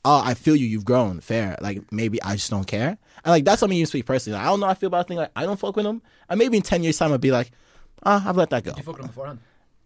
oh, 0.04 0.22
I 0.24 0.34
feel 0.34 0.56
you. 0.56 0.66
You've 0.66 0.84
grown. 0.84 1.20
Fair. 1.20 1.56
Like 1.60 1.90
maybe 1.92 2.22
I 2.22 2.34
just 2.34 2.50
don't 2.50 2.66
care. 2.66 2.98
And 3.24 3.30
like 3.30 3.44
that's 3.44 3.60
something 3.60 3.78
you 3.78 3.86
speak 3.86 4.06
personally. 4.06 4.38
Like, 4.38 4.46
I 4.46 4.50
don't 4.50 4.60
know. 4.60 4.66
how 4.66 4.72
I 4.72 4.74
feel 4.74 4.88
about 4.88 5.02
a 5.02 5.04
thing. 5.04 5.16
Like 5.16 5.30
I 5.36 5.44
don't 5.44 5.58
fuck 5.58 5.76
with 5.76 5.84
them. 5.84 6.02
And 6.28 6.38
maybe 6.38 6.56
in 6.56 6.62
ten 6.62 6.82
years 6.82 6.98
time 6.98 7.12
I'd 7.12 7.20
be 7.20 7.30
like, 7.30 7.50
ah, 8.02 8.22
I've 8.28 8.36
let 8.36 8.50
that 8.50 8.64
go. 8.64 8.72
you 8.76 8.82
fucked 8.82 9.00
him 9.00 9.06
beforehand 9.06 9.38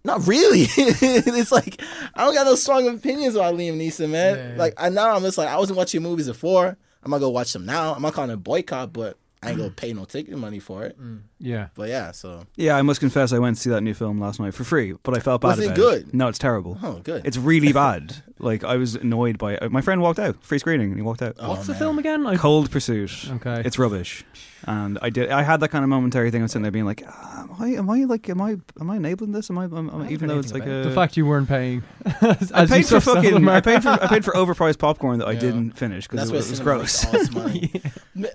Not 0.04 0.26
really. 0.26 0.62
it's 0.68 1.52
like 1.52 1.80
I 2.14 2.24
don't 2.24 2.34
got 2.34 2.46
no 2.46 2.54
strong 2.54 2.88
opinions 2.88 3.34
about 3.34 3.54
Liam 3.54 3.76
Neeson, 3.76 4.10
man. 4.10 4.36
Yeah, 4.36 4.48
yeah. 4.50 4.58
Like 4.58 4.74
I 4.76 4.88
now 4.88 5.14
I'm 5.14 5.22
just 5.22 5.38
like 5.38 5.48
I 5.48 5.58
wasn't 5.58 5.76
watching 5.76 6.02
movies 6.02 6.28
before. 6.28 6.76
I'm 7.02 7.10
gonna 7.10 7.20
go 7.20 7.30
watch 7.30 7.52
them 7.52 7.66
now. 7.66 7.94
I'm 7.94 8.02
not 8.02 8.14
calling 8.14 8.30
it 8.30 8.34
a 8.34 8.38
boycott, 8.38 8.92
but 8.92 9.18
I 9.46 9.50
ain't 9.50 9.58
gonna 9.58 9.70
pay 9.70 9.92
no 9.92 10.04
ticket 10.04 10.36
money 10.36 10.58
for 10.58 10.84
it. 10.84 10.96
Yeah. 11.38 11.68
But 11.74 11.88
yeah, 11.88 12.12
so 12.12 12.46
Yeah, 12.56 12.76
I 12.76 12.82
must 12.82 13.00
confess, 13.00 13.32
I 13.32 13.38
went 13.38 13.56
to 13.56 13.62
see 13.62 13.70
that 13.70 13.82
new 13.82 13.94
film 13.94 14.20
last 14.20 14.40
night 14.40 14.54
for 14.54 14.64
free, 14.64 14.94
but 15.02 15.16
I 15.16 15.20
felt 15.20 15.42
bad 15.42 15.48
Was 15.48 15.58
it 15.60 15.64
about 15.66 15.76
good? 15.76 16.08
it. 16.08 16.14
No, 16.14 16.28
it's 16.28 16.38
terrible. 16.38 16.78
Oh, 16.82 17.00
good. 17.02 17.26
It's 17.26 17.36
really 17.36 17.72
bad. 17.72 18.16
like 18.38 18.64
I 18.64 18.76
was 18.76 18.94
annoyed 18.94 19.38
by 19.38 19.54
it. 19.54 19.70
My 19.72 19.80
friend 19.80 20.00
walked 20.00 20.18
out, 20.18 20.42
free 20.42 20.58
screening, 20.58 20.88
and 20.88 20.96
he 20.96 21.02
walked 21.02 21.22
out. 21.22 21.36
What's 21.38 21.66
the 21.66 21.74
film 21.74 21.98
again? 21.98 22.26
I, 22.26 22.36
Cold 22.36 22.70
Pursuit. 22.70 23.30
Okay. 23.36 23.62
it's 23.64 23.78
rubbish. 23.78 24.24
And 24.68 24.98
I 25.00 25.10
did. 25.10 25.30
I 25.30 25.42
had 25.42 25.60
that 25.60 25.68
kind 25.68 25.84
of 25.84 25.90
momentary 25.90 26.30
thing. 26.32 26.40
I 26.40 26.44
was 26.44 26.50
sitting 26.52 26.62
there 26.62 26.72
being 26.72 26.86
like, 26.86 27.04
ah, 27.06 27.42
"Am 27.42 27.50
I? 27.62 27.68
Am 27.76 27.88
I 27.90 28.04
like? 28.04 28.28
Am 28.28 28.40
I? 28.40 28.56
Am 28.80 28.90
I 28.90 28.96
enabling 28.96 29.30
this? 29.30 29.48
Am 29.48 29.58
I? 29.58 29.64
Am, 29.64 29.76
am 29.90 30.02
I 30.02 30.06
I 30.06 30.10
even 30.10 30.28
though 30.28 30.38
it's 30.40 30.52
like 30.52 30.62
anything 30.62 30.86
a, 30.86 30.88
the 30.88 30.94
fact 30.94 31.16
you 31.16 31.24
weren't 31.24 31.46
paying. 31.46 31.84
as, 32.20 32.50
I 32.50 32.62
you 32.62 32.68
paid 32.68 32.82
for 32.86 33.00
sort 33.00 33.16
fucking. 33.16 33.34
them 33.34 33.48
I 33.48 33.56
out. 33.58 33.64
paid 33.64 33.82
for. 33.82 33.90
I 33.90 34.06
paid 34.08 34.24
for 34.24 34.32
overpriced 34.34 34.78
popcorn 34.78 35.18
that 35.20 35.28
I 35.28 35.32
Yeah. 35.32 35.40
didn't 35.40 35.72
finish 35.72 36.08
because 36.08 36.28
That's 36.28 36.30
it, 36.30 36.32
where 36.32 36.38
was- 36.38 36.46
it 36.48 36.50
was 36.50 36.58
cinema 36.58 36.78
gross. 36.78 37.04
makes 37.04 37.14
all 37.14 37.20
its 37.20 37.30
money. 37.32 37.82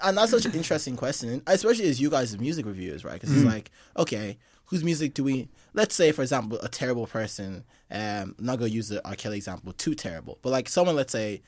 And 0.03 0.17
that's 0.17 0.31
such 0.31 0.45
an 0.45 0.53
interesting 0.53 0.95
question, 0.95 1.41
especially 1.47 1.87
as 1.89 1.99
you 2.01 2.09
guys 2.09 2.33
as 2.33 2.39
music 2.39 2.65
reviewers, 2.65 3.03
right? 3.05 3.13
Because 3.19 3.35
it's 3.35 3.45
like, 3.45 3.71
okay, 3.97 4.37
whose 4.65 4.83
music 4.83 5.13
do 5.13 5.23
we? 5.23 5.49
Let's 5.73 5.95
say, 5.95 6.11
for 6.11 6.21
example, 6.21 6.59
a 6.61 6.67
terrible 6.69 7.07
person. 7.07 7.63
Um, 7.89 8.35
I'm 8.39 8.45
not 8.45 8.57
gonna 8.59 8.71
use 8.71 8.89
the 8.89 9.05
R. 9.07 9.15
Kelly 9.15 9.37
example, 9.37 9.73
too 9.73 9.95
terrible, 9.95 10.37
but 10.41 10.49
like 10.49 10.69
someone, 10.69 10.95
let's 10.95 11.11
say, 11.11 11.41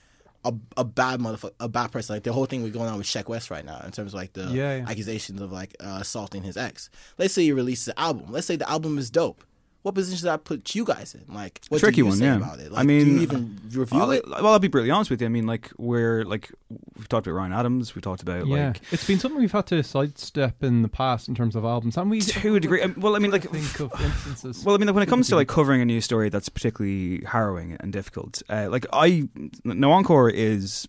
a, 0.46 0.54
a 0.76 0.84
bad 0.84 1.20
motherfucker, 1.22 1.54
a 1.60 1.70
bad 1.70 1.92
person. 1.92 2.16
Like 2.16 2.24
the 2.24 2.34
whole 2.34 2.46
thing 2.46 2.64
we're 2.64 2.70
going 2.72 2.90
on 2.90 2.98
with 2.98 3.08
Sheck 3.08 3.30
Wes 3.30 3.50
right 3.50 3.64
now, 3.66 3.80
in 3.86 3.92
terms 3.92 4.14
of 4.14 4.16
like 4.16 4.34
the 4.34 4.44
Yeah, 4.52 4.78
yeah. 4.78 4.86
accusations 4.90 5.40
of 5.42 5.52
like 5.52 5.76
uh, 5.80 6.00
assaulting 6.02 6.44
his 6.44 6.58
ex. 6.58 6.90
Let's 7.18 7.34
say 7.34 7.44
he 7.44 7.54
releases 7.54 7.88
an 7.90 7.94
album. 7.98 8.26
Let's 8.30 8.46
say 8.48 8.56
the 8.58 8.70
album 8.70 8.98
is 8.98 9.10
dope. 9.10 9.44
What 9.84 9.96
position 9.96 10.18
should 10.18 10.30
I 10.30 10.38
put 10.38 10.74
you 10.74 10.86
guys 10.86 11.14
in? 11.14 11.34
Like, 11.34 11.62
what 11.68 11.80
tricky 11.80 11.96
do 11.96 12.00
you 12.00 12.06
one, 12.08 12.18
say 12.18 12.26
yeah. 12.26 12.38
about 12.38 12.60
it? 12.60 12.72
Like, 12.72 12.80
I 12.80 12.84
mean, 12.84 13.06
do 13.06 13.12
you 13.12 13.22
even 13.22 13.60
review 13.72 14.00
I'll, 14.00 14.12
it? 14.12 14.28
Well, 14.28 14.48
I'll 14.48 14.60
be 14.60 14.70
brutally 14.70 14.92
honest 14.92 15.12
with 15.12 15.22
you. 15.22 15.26
I 15.26 15.30
mean, 15.30 15.46
like 15.46 15.72
we're 15.78 16.24
like 16.24 16.52
we've 16.98 17.10
talked 17.10 17.28
about 17.28 17.36
Ryan 17.36 17.52
Adams. 17.52 17.94
We 17.94 18.02
talked 18.02 18.22
about 18.22 18.48
Yeah, 18.48 18.68
like 18.68 18.82
it's 18.92 19.06
been 19.06 19.20
something 19.20 19.40
we've 19.40 19.52
had 19.52 19.68
to 19.68 19.84
sidestep 19.84 20.64
in 20.64 20.84
the 20.84 20.88
past 20.88 21.28
in 21.28 21.36
terms 21.36 21.56
of 21.56 21.66
albums, 21.66 21.98
and 21.98 22.10
we 22.10 22.22
to 22.22 22.56
a 22.56 22.60
degree. 22.62 22.82
um, 22.82 22.96
Well, 22.98 23.16
I 23.16 23.20
mean, 23.20 23.32
like 23.32 23.44
think 23.44 23.80
of 23.82 23.92
instances. 24.02 24.64
Well, 24.64 24.74
I 24.74 24.78
mean, 24.78 24.88
like, 24.88 24.96
when 24.96 25.04
it 25.04 25.10
comes 25.10 25.28
to 25.30 25.36
like 25.36 25.50
covering 25.50 25.82
a 25.82 25.86
news 25.86 26.06
story 26.06 26.30
that's 26.30 26.48
particularly 26.48 27.24
harrowing 27.26 27.76
and 27.82 27.92
difficult, 27.92 28.42
uh, 28.50 28.70
like 28.72 28.86
I, 28.94 29.28
No 29.66 29.92
Encore 29.92 30.30
is 30.30 30.88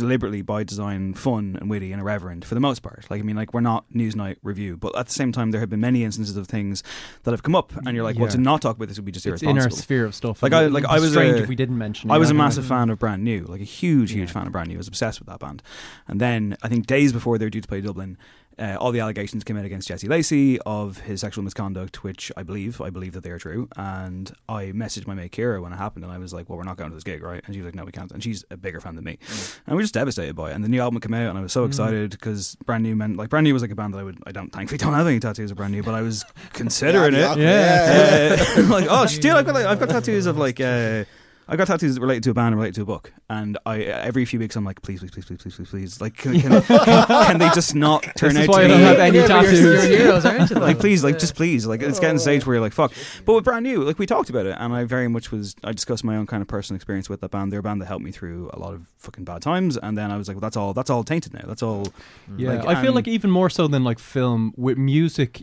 deliberately 0.00 0.42
by 0.42 0.64
design 0.64 1.14
fun 1.14 1.56
and 1.60 1.70
witty 1.70 1.92
and 1.92 2.00
irreverent 2.00 2.44
for 2.44 2.54
the 2.54 2.60
most 2.60 2.82
part. 2.82 3.06
Like, 3.08 3.20
I 3.20 3.22
mean, 3.22 3.36
like 3.36 3.54
we're 3.54 3.60
not 3.60 3.84
Newsnight 3.94 4.36
review, 4.42 4.76
but 4.76 4.96
at 4.96 5.06
the 5.06 5.12
same 5.12 5.32
time, 5.32 5.50
there 5.50 5.60
have 5.60 5.70
been 5.70 5.80
many 5.80 6.04
instances 6.04 6.36
of 6.36 6.46
things 6.48 6.82
that 7.22 7.30
have 7.30 7.42
come 7.42 7.54
up, 7.54 7.72
and 7.76 7.94
you're 7.94 8.04
like, 8.04 8.18
well, 8.18 8.28
to 8.28 8.38
not 8.38 8.62
talk 8.62 8.76
about 8.76 8.88
this 8.88 8.98
would 8.98 9.04
be 9.04 9.12
just 9.12 9.26
it's 9.26 9.42
in 9.42 9.50
irresponsible. 9.50 9.76
our 9.76 9.82
sphere 9.82 10.04
of 10.04 10.14
stuff. 10.14 10.42
Like 10.42 10.52
I, 10.52 10.66
like 10.66 10.84
I 10.84 10.98
was 10.98 11.12
strange 11.12 11.38
a, 11.38 11.42
if 11.42 11.48
we 11.48 11.56
didn't 11.56 11.78
mention. 11.78 12.10
I 12.10 12.18
was 12.18 12.30
a 12.30 12.34
massive 12.34 12.66
fan 12.66 12.90
of 12.90 12.98
Brand 12.98 13.22
New, 13.22 13.44
like 13.44 13.60
a 13.60 13.64
huge, 13.64 14.12
huge 14.12 14.30
fan 14.30 14.46
of 14.46 14.52
Brand 14.52 14.68
New. 14.68 14.74
I 14.74 14.78
was 14.78 14.88
obsessed 14.88 15.20
with 15.20 15.28
that 15.28 15.38
band. 15.38 15.62
And 16.08 16.20
then 16.20 16.56
I 16.62 16.68
think 16.68 16.86
days 16.86 17.12
before 17.12 17.38
they 17.38 17.46
were 17.46 17.50
due 17.50 17.60
to 17.60 17.68
play 17.68 17.80
Dublin, 17.80 18.16
uh, 18.60 18.76
all 18.78 18.92
the 18.92 19.00
allegations 19.00 19.42
came 19.44 19.56
out 19.56 19.64
against 19.64 19.88
Jesse 19.88 20.06
Lacey 20.08 20.58
of 20.60 20.98
his 21.00 21.20
sexual 21.22 21.42
misconduct, 21.42 22.04
which 22.04 22.30
I 22.36 22.42
believe, 22.42 22.80
I 22.80 22.90
believe 22.90 23.12
that 23.14 23.22
they 23.24 23.30
are 23.30 23.38
true. 23.38 23.68
And 23.76 24.30
I 24.48 24.66
messaged 24.66 25.06
my 25.06 25.14
mate 25.14 25.32
Kira 25.32 25.62
when 25.62 25.72
it 25.72 25.76
happened, 25.76 26.04
and 26.04 26.12
I 26.12 26.18
was 26.18 26.32
like, 26.34 26.48
"Well, 26.48 26.58
we're 26.58 26.64
not 26.64 26.76
going 26.76 26.90
to 26.90 26.94
this 26.94 27.04
gig, 27.04 27.22
right?" 27.22 27.42
And 27.46 27.54
she 27.54 27.60
was 27.60 27.66
like, 27.66 27.74
"No, 27.74 27.84
we 27.84 27.92
can't." 27.92 28.12
And 28.12 28.22
she's 28.22 28.44
a 28.50 28.56
bigger 28.56 28.80
fan 28.80 28.94
than 28.96 29.04
me, 29.04 29.18
and 29.66 29.74
we 29.74 29.76
were 29.76 29.82
just 29.82 29.94
devastated 29.94 30.34
by 30.36 30.50
it. 30.50 30.54
And 30.54 30.62
the 30.64 30.68
new 30.68 30.80
album 30.80 31.00
came 31.00 31.14
out, 31.14 31.28
and 31.30 31.38
I 31.38 31.42
was 31.42 31.52
so 31.52 31.64
excited 31.64 32.10
because 32.10 32.56
Brand 32.66 32.82
New 32.82 32.94
meant 32.96 33.16
like 33.16 33.30
Brand 33.30 33.44
New 33.44 33.52
was 33.54 33.62
like 33.62 33.70
a 33.70 33.74
band 33.74 33.94
that 33.94 33.98
I 33.98 34.02
would, 34.04 34.18
I 34.26 34.32
don't 34.32 34.50
thankfully 34.52 34.78
don't 34.84 34.94
have 34.94 35.06
any 35.06 35.20
tattoos 35.20 35.50
of 35.50 35.56
Brand 35.56 35.72
New, 35.72 35.82
but 35.82 35.94
I 35.94 36.02
was 36.02 36.24
considering 36.52 37.14
Yeah, 37.14 37.34
it. 37.34 37.38
yeah. 37.38 38.44
Uh, 38.58 38.62
like, 38.68 38.86
oh, 38.90 39.06
dude, 39.06 39.26
I've 39.32 39.46
got 39.46 39.54
like, 39.54 39.66
I've 39.66 39.80
got 39.80 39.88
tattoos 39.88 40.26
of 40.26 40.36
like. 40.38 40.60
Uh, 40.60 41.04
I 41.52 41.56
got 41.56 41.66
tattoos 41.66 41.98
related 41.98 42.22
to 42.24 42.30
a 42.30 42.34
band 42.34 42.48
and 42.52 42.56
related 42.56 42.76
to 42.76 42.82
a 42.82 42.84
book, 42.84 43.12
and 43.28 43.58
I 43.66 43.80
every 43.82 44.24
few 44.24 44.38
weeks 44.38 44.54
I'm 44.54 44.64
like, 44.64 44.82
please, 44.82 45.00
please, 45.00 45.10
please, 45.10 45.24
please, 45.24 45.42
please, 45.42 45.56
please, 45.56 45.68
please, 45.70 46.00
like, 46.00 46.16
can, 46.16 46.40
can, 46.40 46.62
can, 46.62 47.06
can 47.06 47.38
they 47.38 47.48
just 47.50 47.74
not 47.74 48.04
turn 48.16 48.34
This 48.34 48.44
is 48.44 48.48
out 48.48 48.52
why 48.52 48.58
to 48.60 48.64
I 48.64 48.68
be 48.68 48.72
don't 48.72 48.80
have 48.82 48.98
any 49.00 49.18
Yeah, 49.18 49.26
but 49.26 49.34
you're- 49.44 49.50
tattoos. 49.50 49.88
You're 49.90 49.98
heroes, 49.98 50.24
aren't 50.24 50.50
you? 50.50 50.56
like, 50.60 50.78
please, 50.78 51.02
like, 51.02 51.14
Yeah. 51.14 51.18
just 51.18 51.34
please, 51.34 51.66
like, 51.66 51.82
it's 51.82 51.98
getting 51.98 52.14
to 52.14 52.18
the 52.18 52.20
stage 52.20 52.46
where 52.46 52.54
you're 52.54 52.60
like, 52.62 52.72
fuck. 52.72 52.92
Oh. 52.96 53.20
But 53.24 53.32
with 53.34 53.44
brand 53.44 53.64
new, 53.64 53.82
like, 53.82 53.98
we 53.98 54.06
talked 54.06 54.30
about 54.30 54.46
it, 54.46 54.56
and 54.60 54.72
I 54.72 54.84
very 54.84 55.08
much 55.08 55.32
was, 55.32 55.56
I 55.64 55.72
discussed 55.72 56.04
my 56.04 56.16
own 56.16 56.26
kind 56.28 56.40
of 56.40 56.46
personal 56.46 56.76
experience 56.76 57.08
with 57.10 57.20
that 57.22 57.32
band. 57.32 57.52
They're 57.52 57.58
a 57.60 57.62
band 57.64 57.82
that 57.82 57.86
helped 57.86 58.04
me 58.04 58.12
through 58.12 58.48
a 58.52 58.58
lot 58.60 58.72
of 58.72 58.86
fucking 58.98 59.24
bad 59.24 59.42
times, 59.42 59.76
and 59.76 59.98
then 59.98 60.12
I 60.12 60.16
was 60.16 60.28
like, 60.28 60.36
well, 60.36 60.42
that's 60.42 60.56
all, 60.56 60.72
that's 60.72 60.88
all 60.88 61.02
tainted 61.02 61.34
now. 61.34 61.42
That's 61.46 61.64
all. 61.64 61.88
Yeah, 62.36 62.62
like, 62.62 62.76
I 62.76 62.80
feel 62.82 62.92
like 62.92 63.08
even 63.08 63.30
more 63.30 63.50
so 63.50 63.66
than 63.66 63.82
like 63.82 63.98
film 63.98 64.54
with 64.56 64.78
music, 64.78 65.42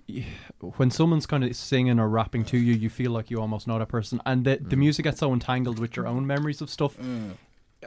when 0.77 0.91
someone's 0.91 1.25
kind 1.25 1.43
of 1.43 1.55
singing 1.55 1.99
or 1.99 2.09
rapping 2.09 2.43
to 2.45 2.57
you, 2.57 2.73
you 2.73 2.89
feel 2.89 3.11
like 3.11 3.31
you 3.31 3.39
almost 3.39 3.67
know 3.67 3.79
that 3.79 3.87
person, 3.87 4.21
and 4.25 4.45
the, 4.45 4.57
the 4.57 4.75
mm. 4.75 4.79
music 4.79 5.03
gets 5.05 5.19
so 5.19 5.33
entangled 5.33 5.79
with 5.79 5.95
your 5.95 6.07
own 6.07 6.27
memories 6.27 6.61
of 6.61 6.69
stuff. 6.69 6.97
Mm. 6.97 7.33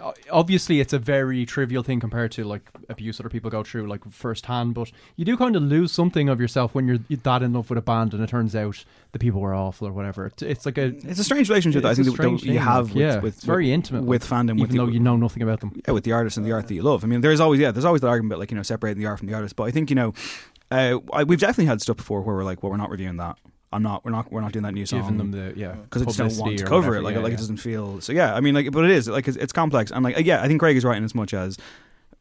O- 0.01 0.14
Obviously, 0.31 0.78
it's 0.81 0.93
a 0.93 1.01
very 1.01 1.45
trivial 1.45 1.83
thing 1.83 1.99
compared 1.99 2.31
to 2.33 2.45
like 2.45 2.62
abuse 2.89 3.18
other 3.18 3.28
people 3.28 3.51
go 3.51 3.64
through 3.64 3.89
like 3.89 4.09
firsthand, 4.12 4.72
but 4.72 4.93
you 5.16 5.24
do 5.24 5.37
kind 5.37 5.57
of 5.57 5.62
lose 5.64 5.91
something 5.91 6.28
of 6.28 6.41
yourself 6.41 6.74
when 6.76 6.87
you're 6.87 6.99
that 7.24 7.43
in 7.43 7.53
love 7.53 7.68
with 7.68 7.78
a 7.78 7.83
band, 7.83 8.14
and 8.14 8.22
it 8.22 8.28
turns 8.28 8.55
out 8.55 8.85
the 9.11 9.18
people 9.18 9.41
were 9.41 9.53
awful 9.53 9.89
or 9.89 9.93
whatever. 9.93 10.26
It's, 10.26 10.43
it's 10.43 10.64
like 10.64 10.78
a 10.78 10.93
mm, 10.93 11.05
It's 11.05 11.18
a 11.18 11.24
strange 11.24 11.49
relationship 11.49 11.83
that 11.83 11.89
I 11.89 11.91
it's 11.91 12.01
a 12.01 12.05
think 12.05 12.16
that, 12.16 12.22
strange 12.22 12.43
you 12.45 12.53
thing, 12.53 12.62
have 12.62 12.87
like, 12.87 12.95
with, 12.95 13.03
yeah, 13.03 13.18
with 13.18 13.35
it's 13.35 13.45
very 13.45 13.72
intimate 13.72 14.05
with 14.05 14.31
like, 14.31 14.47
fandom, 14.47 14.51
even 14.51 14.61
with 14.61 14.72
though 14.72 14.87
you 14.87 15.01
know 15.01 15.16
nothing 15.16 15.43
about 15.43 15.59
them. 15.59 15.81
yeah, 15.85 15.93
with 15.93 16.05
the 16.05 16.12
artist 16.12 16.37
and 16.37 16.47
the 16.47 16.53
art 16.53 16.68
that 16.68 16.74
you 16.74 16.83
love. 16.83 17.03
I 17.03 17.09
mean, 17.09 17.20
there's 17.20 17.41
always 17.41 17.59
yeah, 17.59 17.72
there's 17.72 17.85
always 17.85 18.01
that 18.03 18.09
argument 18.09 18.33
about 18.33 18.39
like 18.39 18.53
you 18.53 18.57
know 18.57 18.62
separating 18.62 19.03
the 19.03 19.09
art 19.09 19.18
from 19.18 19.26
the 19.26 19.35
artist. 19.35 19.57
But 19.57 19.64
I 19.64 19.72
think 19.72 19.91
you 19.91 19.97
know, 19.97 20.14
uh, 20.71 20.99
I, 21.12 21.25
we've 21.25 21.41
definitely 21.41 21.66
had 21.66 21.81
stuff 21.81 21.99
before 21.99 22.21
where 22.23 22.37
we're 22.37 22.45
like, 22.45 22.62
well, 22.62 22.71
we're 22.71 22.79
not 22.79 22.91
reviewing 22.91 23.16
that. 23.16 23.37
I'm 23.73 23.83
not. 23.83 24.05
We're 24.05 24.11
not. 24.11 24.33
We're 24.33 24.41
not 24.41 24.53
doing 24.53 24.64
that 24.64 24.75
new 24.75 24.85
song. 24.85 25.03
Giving 25.03 25.18
them 25.18 25.31
the 25.31 25.53
yeah 25.57 25.75
because 25.75 26.03
I 26.03 26.05
just 26.07 26.18
don't 26.18 26.37
want 26.39 26.59
to 26.59 26.64
cover 26.64 26.89
whatever, 26.89 26.97
it. 26.97 27.03
Like, 27.03 27.14
yeah, 27.14 27.21
like 27.21 27.31
yeah. 27.31 27.35
it 27.35 27.39
doesn't 27.39 27.59
feel. 27.59 28.01
So 28.01 28.12
yeah, 28.12 28.35
I 28.35 28.41
mean, 28.41 28.55
like, 28.55 28.73
but 28.73 28.85
it 28.85 28.91
is 28.91 29.09
like 29.09 29.29
it's, 29.29 29.37
it's 29.37 29.53
complex 29.53 29.93
and 29.93 30.03
like 30.03 30.18
yeah, 30.27 30.43
I 30.43 30.49
think 30.49 30.61
Craig 30.61 30.77
is 30.77 30.85
right 30.85 30.97
in 30.97 31.05
as 31.05 31.14
much 31.14 31.33
as 31.33 31.57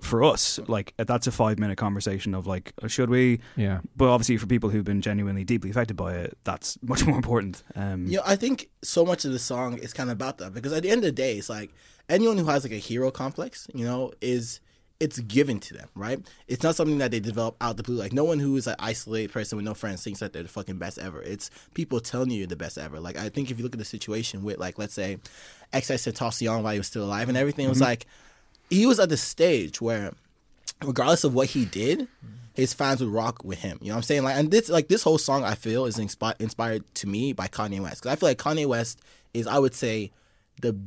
for 0.01 0.23
us, 0.23 0.59
like 0.67 0.93
that's 0.97 1.27
a 1.27 1.31
five 1.31 1.59
minute 1.59 1.77
conversation 1.77 2.33
of 2.33 2.47
like, 2.47 2.73
uh, 2.81 2.87
should 2.87 3.09
we? 3.09 3.39
Yeah. 3.55 3.81
But 3.95 4.09
obviously, 4.09 4.37
for 4.37 4.47
people 4.47 4.69
who've 4.69 4.83
been 4.83 5.01
genuinely 5.01 5.43
deeply 5.43 5.69
affected 5.69 5.97
by 5.97 6.15
it, 6.15 6.37
that's 6.43 6.77
much 6.83 7.05
more 7.05 7.15
important. 7.15 7.63
Um, 7.75 8.05
You 8.05 8.17
know, 8.17 8.23
I 8.25 8.35
think 8.35 8.69
so 8.81 9.05
much 9.05 9.25
of 9.25 9.31
the 9.31 9.39
song 9.39 9.77
is 9.77 9.93
kind 9.93 10.09
of 10.09 10.13
about 10.13 10.37
that 10.37 10.53
because 10.53 10.73
at 10.73 10.83
the 10.83 10.89
end 10.89 10.99
of 10.99 11.05
the 11.05 11.11
day, 11.11 11.37
it's 11.37 11.49
like 11.49 11.73
anyone 12.07 12.37
who 12.37 12.45
has 12.45 12.63
like 12.63 12.73
a 12.73 12.77
hero 12.77 13.11
complex, 13.11 13.67
you 13.73 13.85
know, 13.85 14.11
is 14.21 14.59
it's 14.99 15.19
given 15.19 15.59
to 15.61 15.73
them, 15.73 15.87
right? 15.95 16.19
It's 16.47 16.63
not 16.63 16.75
something 16.75 16.97
that 16.97 17.11
they 17.11 17.21
develop 17.21 17.55
out 17.61 17.77
the 17.77 17.83
blue. 17.83 17.95
Like 17.95 18.11
no 18.11 18.25
one 18.25 18.39
who 18.39 18.55
is 18.57 18.67
an 18.67 18.75
isolated 18.79 19.31
person 19.31 19.55
with 19.55 19.65
no 19.65 19.73
friends 19.73 20.03
thinks 20.03 20.19
that 20.19 20.33
they're 20.33 20.43
the 20.43 20.49
fucking 20.49 20.77
best 20.77 20.99
ever. 20.99 21.21
It's 21.21 21.49
people 21.73 21.99
telling 22.01 22.31
you 22.31 22.39
you're 22.39 22.47
the 22.47 22.57
best 22.57 22.77
ever. 22.77 22.99
Like 22.99 23.17
I 23.17 23.29
think 23.29 23.49
if 23.49 23.57
you 23.57 23.63
look 23.63 23.73
at 23.73 23.79
the 23.79 23.85
situation 23.85 24.43
with 24.43 24.57
like 24.57 24.77
let's 24.77 24.93
say 24.93 25.17
XXXTentacion 25.73 26.63
while 26.63 26.73
he 26.73 26.79
was 26.79 26.87
still 26.87 27.05
alive 27.05 27.29
and 27.29 27.37
everything, 27.37 27.65
it 27.65 27.69
was 27.69 27.77
mm-hmm. 27.77 27.85
like 27.85 28.07
he 28.69 28.85
was 28.85 28.99
at 28.99 29.09
the 29.09 29.17
stage 29.17 29.79
where 29.79 30.11
regardless 30.83 31.23
of 31.23 31.33
what 31.33 31.47
he 31.49 31.63
did, 31.65 32.07
his 32.53 32.73
fans 32.73 32.99
would 32.99 33.09
rock 33.09 33.43
with 33.43 33.59
him. 33.59 33.79
You 33.81 33.89
know 33.89 33.93
what 33.93 33.97
I'm 33.97 34.03
saying? 34.03 34.23
Like, 34.23 34.35
and 34.35 34.51
this 34.51 34.69
like 34.69 34.89
this 34.89 35.03
whole 35.03 35.17
song 35.17 35.45
I 35.45 35.55
feel 35.55 35.85
is 35.85 35.97
inspi- 35.97 36.39
inspired 36.39 36.83
to 36.95 37.07
me 37.07 37.31
by 37.31 37.47
Kanye 37.47 37.79
West 37.79 38.01
because 38.01 38.11
I 38.11 38.15
feel 38.17 38.29
like 38.29 38.37
Kanye 38.37 38.65
West 38.65 38.99
is 39.33 39.47
I 39.47 39.59
would 39.59 39.73
say 39.73 40.11
the 40.61 40.77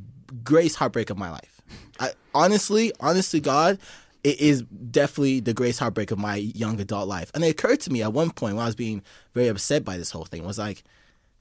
greatest 0.44 0.76
heartbreak 0.76 1.08
of 1.08 1.16
my 1.16 1.30
life. 1.30 1.62
I 1.98 2.12
honestly, 2.34 2.92
honestly, 3.00 3.40
God, 3.40 3.78
it 4.24 4.40
is 4.40 4.62
definitely 4.62 5.40
the 5.40 5.54
greatest 5.54 5.80
heartbreak 5.80 6.10
of 6.10 6.18
my 6.18 6.36
young 6.36 6.80
adult 6.80 7.08
life. 7.08 7.30
And 7.34 7.44
it 7.44 7.50
occurred 7.50 7.80
to 7.80 7.92
me 7.92 8.02
at 8.02 8.12
one 8.12 8.30
point 8.30 8.54
when 8.54 8.62
I 8.62 8.66
was 8.66 8.76
being 8.76 9.02
very 9.34 9.48
upset 9.48 9.84
by 9.84 9.96
this 9.96 10.10
whole 10.10 10.24
thing 10.24 10.44
was 10.44 10.58
like, 10.58 10.84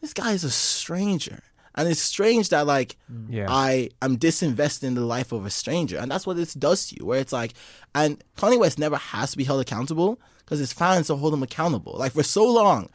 this 0.01 0.13
guy 0.13 0.31
is 0.31 0.43
a 0.43 0.49
stranger. 0.49 1.43
And 1.75 1.87
it's 1.87 2.01
strange 2.01 2.49
that 2.49 2.67
like 2.67 2.97
mm. 3.11 3.27
Yeah. 3.29 3.45
I 3.47 3.89
am 4.01 4.17
disinvested 4.17 4.83
in 4.83 4.95
the 4.95 5.05
life 5.05 5.31
of 5.31 5.45
a 5.45 5.49
stranger, 5.49 5.97
and 5.97 6.11
that's 6.11 6.27
what 6.27 6.35
this 6.35 6.53
does 6.53 6.87
to 6.87 6.97
you. 6.99 7.05
Where 7.05 7.19
it's 7.19 7.31
like, 7.31 7.53
and 7.95 8.21
Kanye 8.37 8.59
West 8.59 8.77
never 8.77 8.97
has 8.97 9.31
to 9.31 9.37
be 9.37 9.45
held 9.45 9.61
accountable 9.61 10.19
because 10.39 10.59
his 10.59 10.73
fans 10.73 11.09
will 11.09 11.17
hold 11.17 11.33
him 11.33 11.43
accountable. 11.43 11.93
Like 11.97 12.11
for 12.11 12.23
so 12.23 12.45
long, 12.45 12.89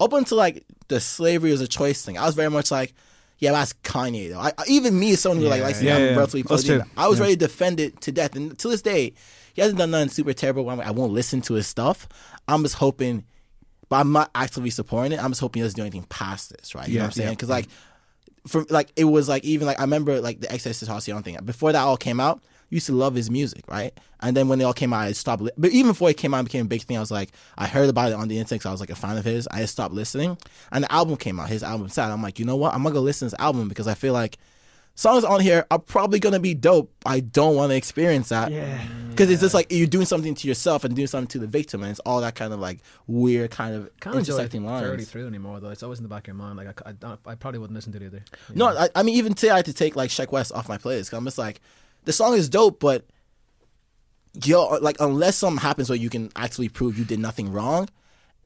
up 0.00 0.14
until 0.14 0.38
like 0.38 0.64
the 0.88 0.98
slavery 0.98 1.50
was 1.50 1.60
a 1.60 1.68
choice 1.68 2.02
thing, 2.04 2.16
I 2.16 2.24
was 2.24 2.34
very 2.34 2.48
much 2.48 2.70
like, 2.70 2.94
yeah, 3.42 3.50
that's 3.50 3.72
Kanye 3.82 4.30
though. 4.30 4.38
I, 4.38 4.52
even 4.68 4.96
me, 4.98 5.12
as 5.12 5.20
someone 5.20 5.42
who 5.42 5.48
like 5.48 5.62
likes 5.62 5.80
to 5.80 5.84
Yeah, 5.84 5.98
yeah, 5.98 6.04
yeah. 6.10 6.16
relatively 6.16 6.42
Us 6.48 6.64
plugged. 6.64 6.88
I 6.96 7.08
was 7.08 7.18
Yeah. 7.18 7.24
ready 7.24 7.34
to 7.36 7.40
defend 7.40 7.80
it 7.80 8.00
to 8.02 8.12
death, 8.12 8.36
and 8.36 8.56
to 8.60 8.68
this 8.68 8.82
day, 8.82 9.14
he 9.52 9.60
hasn't 9.60 9.78
done 9.78 9.90
nothing 9.90 10.10
super 10.10 10.32
terrible. 10.32 10.64
like, 10.64 10.86
I 10.86 10.92
won't 10.92 11.12
listen 11.12 11.42
to 11.42 11.54
his 11.54 11.66
stuff. 11.66 12.08
I'm 12.46 12.62
just 12.62 12.76
hoping, 12.76 13.24
but 13.88 13.96
I'm 13.96 14.12
not 14.12 14.30
actively 14.34 14.70
supporting 14.70 15.10
it. 15.12 15.22
I'm 15.22 15.32
just 15.32 15.40
hoping 15.40 15.60
he 15.60 15.64
doesn't 15.66 15.76
do 15.76 15.82
anything 15.82 16.04
past 16.04 16.56
this, 16.56 16.74
right? 16.76 16.86
You 16.88 16.94
know 16.98 17.00
what 17.00 17.06
I'm 17.06 17.12
saying? 17.12 17.28
yeah. 17.30 17.32
Because 17.34 17.48
like 17.48 17.66
from 18.46 18.66
like 18.70 18.92
it 18.96 19.04
was 19.04 19.28
like 19.28 19.44
even 19.44 19.66
like 19.66 19.80
I 19.80 19.82
remember 19.82 20.20
like 20.20 20.40
the 20.40 20.46
XXXTentacion 20.46 21.24
thing. 21.24 21.36
Before 21.44 21.72
that 21.72 21.82
all 21.82 21.96
came 21.96 22.20
out, 22.20 22.40
used 22.72 22.86
to 22.86 22.92
love 22.92 23.14
his 23.14 23.30
music, 23.30 23.64
right? 23.68 23.92
And 24.20 24.36
then 24.36 24.48
when 24.48 24.58
they 24.58 24.64
all 24.64 24.72
came 24.72 24.92
out, 24.92 25.00
I 25.00 25.12
stopped. 25.12 25.42
Li- 25.42 25.50
but 25.58 25.70
even 25.70 25.90
before 25.92 26.08
it 26.10 26.16
came 26.16 26.32
out, 26.34 26.40
it 26.40 26.44
became 26.44 26.66
a 26.66 26.68
big 26.68 26.82
thing. 26.82 26.96
I 26.96 27.00
was 27.00 27.10
like, 27.10 27.30
I 27.58 27.66
heard 27.66 27.88
about 27.88 28.10
it 28.10 28.14
on 28.14 28.28
the 28.28 28.38
internet. 28.38 28.62
So 28.62 28.68
I 28.70 28.72
was 28.72 28.80
like 28.80 28.90
a 28.90 28.94
fan 28.94 29.16
of 29.16 29.24
his. 29.24 29.46
I 29.48 29.60
just 29.60 29.72
stopped 29.74 29.94
listening, 29.94 30.38
and 30.72 30.84
the 30.84 30.92
album 30.92 31.16
came 31.16 31.38
out. 31.40 31.48
His 31.48 31.62
album 31.62 31.88
sad. 31.88 32.10
I'm 32.10 32.22
like, 32.22 32.38
you 32.38 32.44
know 32.44 32.56
what? 32.56 32.74
I'm 32.74 32.82
gonna 32.82 32.94
go 32.94 33.00
listen 33.00 33.28
to 33.28 33.32
this 33.34 33.40
album 33.40 33.68
because 33.68 33.86
I 33.88 33.94
feel 33.94 34.12
like 34.12 34.38
songs 34.94 35.24
on 35.24 35.40
here 35.40 35.64
are 35.70 35.78
probably 35.78 36.18
gonna 36.20 36.38
be 36.40 36.54
dope. 36.54 36.92
I 37.06 37.20
don't 37.20 37.56
want 37.56 37.70
to 37.70 37.76
experience 37.76 38.28
that. 38.28 38.52
Yeah. 38.52 38.80
Because 39.10 39.28
it's 39.30 39.40
just 39.42 39.54
like 39.54 39.66
you're 39.70 39.86
doing 39.86 40.06
something 40.06 40.34
to 40.34 40.48
yourself 40.48 40.84
and 40.84 40.94
doing 40.96 41.06
something 41.08 41.28
to 41.28 41.38
the 41.38 41.46
victim, 41.46 41.82
and 41.82 41.90
it's 41.90 42.00
all 42.00 42.20
that 42.22 42.34
kind 42.34 42.52
of 42.52 42.60
like 42.60 42.78
weird 43.06 43.50
kind 43.50 43.74
of 43.74 43.90
Can't 44.00 44.16
enjoy 44.16 44.32
it 44.34 44.34
intersecting 44.36 44.64
fairly 44.66 44.96
lines. 44.98 45.10
through 45.10 45.26
anymore 45.26 45.60
though. 45.60 45.70
It's 45.70 45.82
always 45.82 45.98
in 45.98 46.02
the 46.04 46.08
back 46.08 46.22
of 46.24 46.28
your 46.28 46.36
mind. 46.36 46.56
Like 46.56 46.68
I, 46.68 46.70
c- 46.70 46.82
I 46.86 46.92
don't- 46.92 47.20
I 47.26 47.34
probably 47.34 47.58
wouldn't 47.58 47.74
listen 47.74 47.92
to 47.92 47.98
it 47.98 48.04
either. 48.06 48.24
No. 48.54 48.68
I, 48.68 48.88
I 48.94 49.02
mean 49.02 49.16
even 49.16 49.34
today 49.34 49.50
I 49.50 49.56
had 49.56 49.64
to 49.66 49.74
take 49.74 49.96
like 49.96 50.10
Sheck 50.10 50.30
Wes 50.32 50.50
off 50.52 50.68
my 50.68 50.78
playlist. 50.78 51.10
'cause 51.10 51.18
I'm 51.18 51.24
just 51.24 51.38
like, 51.38 51.60
the 52.04 52.12
song 52.12 52.34
is 52.34 52.48
dope, 52.48 52.80
but 52.80 53.04
yo, 54.44 54.78
like 54.80 54.96
unless 55.00 55.36
something 55.36 55.60
happens 55.60 55.88
where 55.88 55.98
you 55.98 56.10
can 56.10 56.30
actually 56.36 56.68
prove 56.68 56.98
you 56.98 57.04
did 57.04 57.18
nothing 57.18 57.52
wrong, 57.52 57.88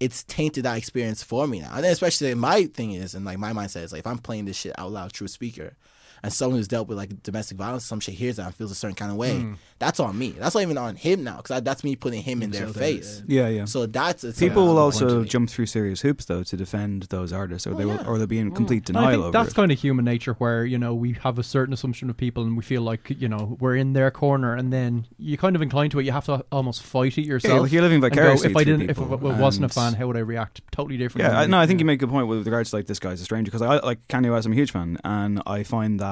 it's 0.00 0.24
tainted 0.24 0.64
that 0.64 0.76
experience 0.76 1.22
for 1.22 1.46
me 1.46 1.60
now. 1.60 1.72
And 1.74 1.84
then 1.84 1.92
especially 1.92 2.34
my 2.34 2.64
thing 2.64 2.92
is, 2.92 3.14
and 3.14 3.24
like 3.24 3.38
my 3.38 3.52
mindset 3.52 3.84
is 3.84 3.92
like, 3.92 4.00
if 4.00 4.06
I'm 4.06 4.18
playing 4.18 4.44
this 4.44 4.56
shit 4.56 4.78
out 4.78 4.92
loud 4.92 5.12
a 5.20 5.28
speaker, 5.28 5.76
and 6.22 6.32
someone 6.32 6.58
who's 6.58 6.68
dealt 6.68 6.88
with 6.88 6.96
like 6.98 7.22
domestic 7.22 7.56
violence, 7.58 7.84
some 7.84 8.00
shit 8.00 8.14
hears 8.14 8.36
that 8.36 8.46
and 8.46 8.54
feels 8.54 8.70
a 8.70 8.74
certain 8.74 8.94
kind 8.96 9.10
of 9.10 9.16
way, 9.16 9.38
Hmm. 9.40 9.54
that's 9.78 10.00
on 10.00 10.18
me. 10.18 10.30
That's 10.38 10.54
not 10.54 10.62
even 10.62 10.78
on 10.78 10.96
him 10.96 11.24
now, 11.24 11.36
because 11.38 11.62
that's 11.62 11.84
me 11.84 11.96
putting 11.96 12.22
him 12.22 12.42
in 12.42 12.50
their 12.50 12.62
Himself, 12.64 12.84
face. 12.84 13.22
Yeah, 13.26 13.48
yeah. 13.48 13.64
So 13.66 13.86
that's 13.86 14.24
it's 14.24 14.38
People 14.38 14.66
will 14.66 14.78
also 14.78 15.00
point 15.06 15.10
to 15.10 15.22
me. 15.22 15.28
jump 15.28 15.50
through 15.50 15.66
serious 15.66 16.00
hoops 16.00 16.24
though 16.24 16.42
to 16.42 16.56
defend 16.56 17.04
those 17.04 17.32
artists, 17.32 17.66
or 17.66 17.74
they 17.74 17.84
will, 17.84 17.96
yeah. 17.96 18.06
or 18.06 18.18
they'll 18.18 18.26
be 18.26 18.38
in 18.38 18.50
complete 18.52 18.88
And 18.88 18.96
I 18.98 19.00
denial 19.00 19.10
think 19.12 19.22
over 19.24 19.32
that's 19.32 19.52
it. 19.52 19.54
kind 19.56 19.72
of 19.72 19.78
human 19.78 20.04
nature, 20.04 20.34
where 20.34 20.64
you 20.64 20.78
know 20.78 20.94
we 20.94 21.12
have 21.22 21.38
a 21.38 21.42
certain 21.42 21.72
assumption 21.74 22.08
of 22.10 22.16
people, 22.16 22.42
and 22.44 22.56
we 22.56 22.62
feel 22.62 22.82
like 22.82 23.10
you 23.18 23.28
know 23.28 23.56
we're 23.60 23.76
in 23.76 23.92
their 23.92 24.10
corner, 24.10 24.54
and 24.54 24.72
then 24.72 25.06
you 25.18 25.36
kind 25.36 25.54
of 25.56 25.62
inclined 25.62 25.92
to 25.92 25.98
it. 26.00 26.04
You 26.04 26.12
have 26.12 26.24
to 26.26 26.44
almost 26.52 26.82
fight 26.82 27.18
it 27.18 27.26
yourself. 27.26 27.62
like 27.62 27.72
you're 27.72 27.82
living 27.82 27.96
and 27.96 28.02
go, 28.02 28.08
vicariously 28.08 28.50
if 28.50 28.56
I 28.56 28.64
didn't, 28.64 28.90
if 28.90 28.98
I 29.00 29.04
wasn't 29.04 29.64
a 29.66 29.68
fan, 29.68 29.94
how 29.94 30.06
would 30.06 30.16
I 30.16 30.20
react? 30.20 30.60
Totally 30.72 30.96
different. 30.96 31.26
Yeah, 31.28 31.40
I, 31.40 31.46
no, 31.46 31.58
I 31.58 31.66
think 31.66 31.80
you 31.80 31.86
make 31.86 32.00
a 32.02 32.06
good 32.06 32.10
point 32.10 32.26
with 32.28 32.46
regards 32.46 32.70
to 32.70 32.76
like 32.76 32.86
this 32.86 32.98
guy's 32.98 33.20
a 33.20 33.24
stranger 33.24 33.50
because 33.50 33.62
I 33.62 33.78
like 33.84 34.06
Kanye 34.08 34.30
West. 34.30 34.46
I'm 34.46 34.52
a 34.52 34.56
huge 34.56 34.70
fan, 34.70 34.96
and 35.04 35.42
I 35.46 35.62
find 35.62 36.00
that 36.00 36.05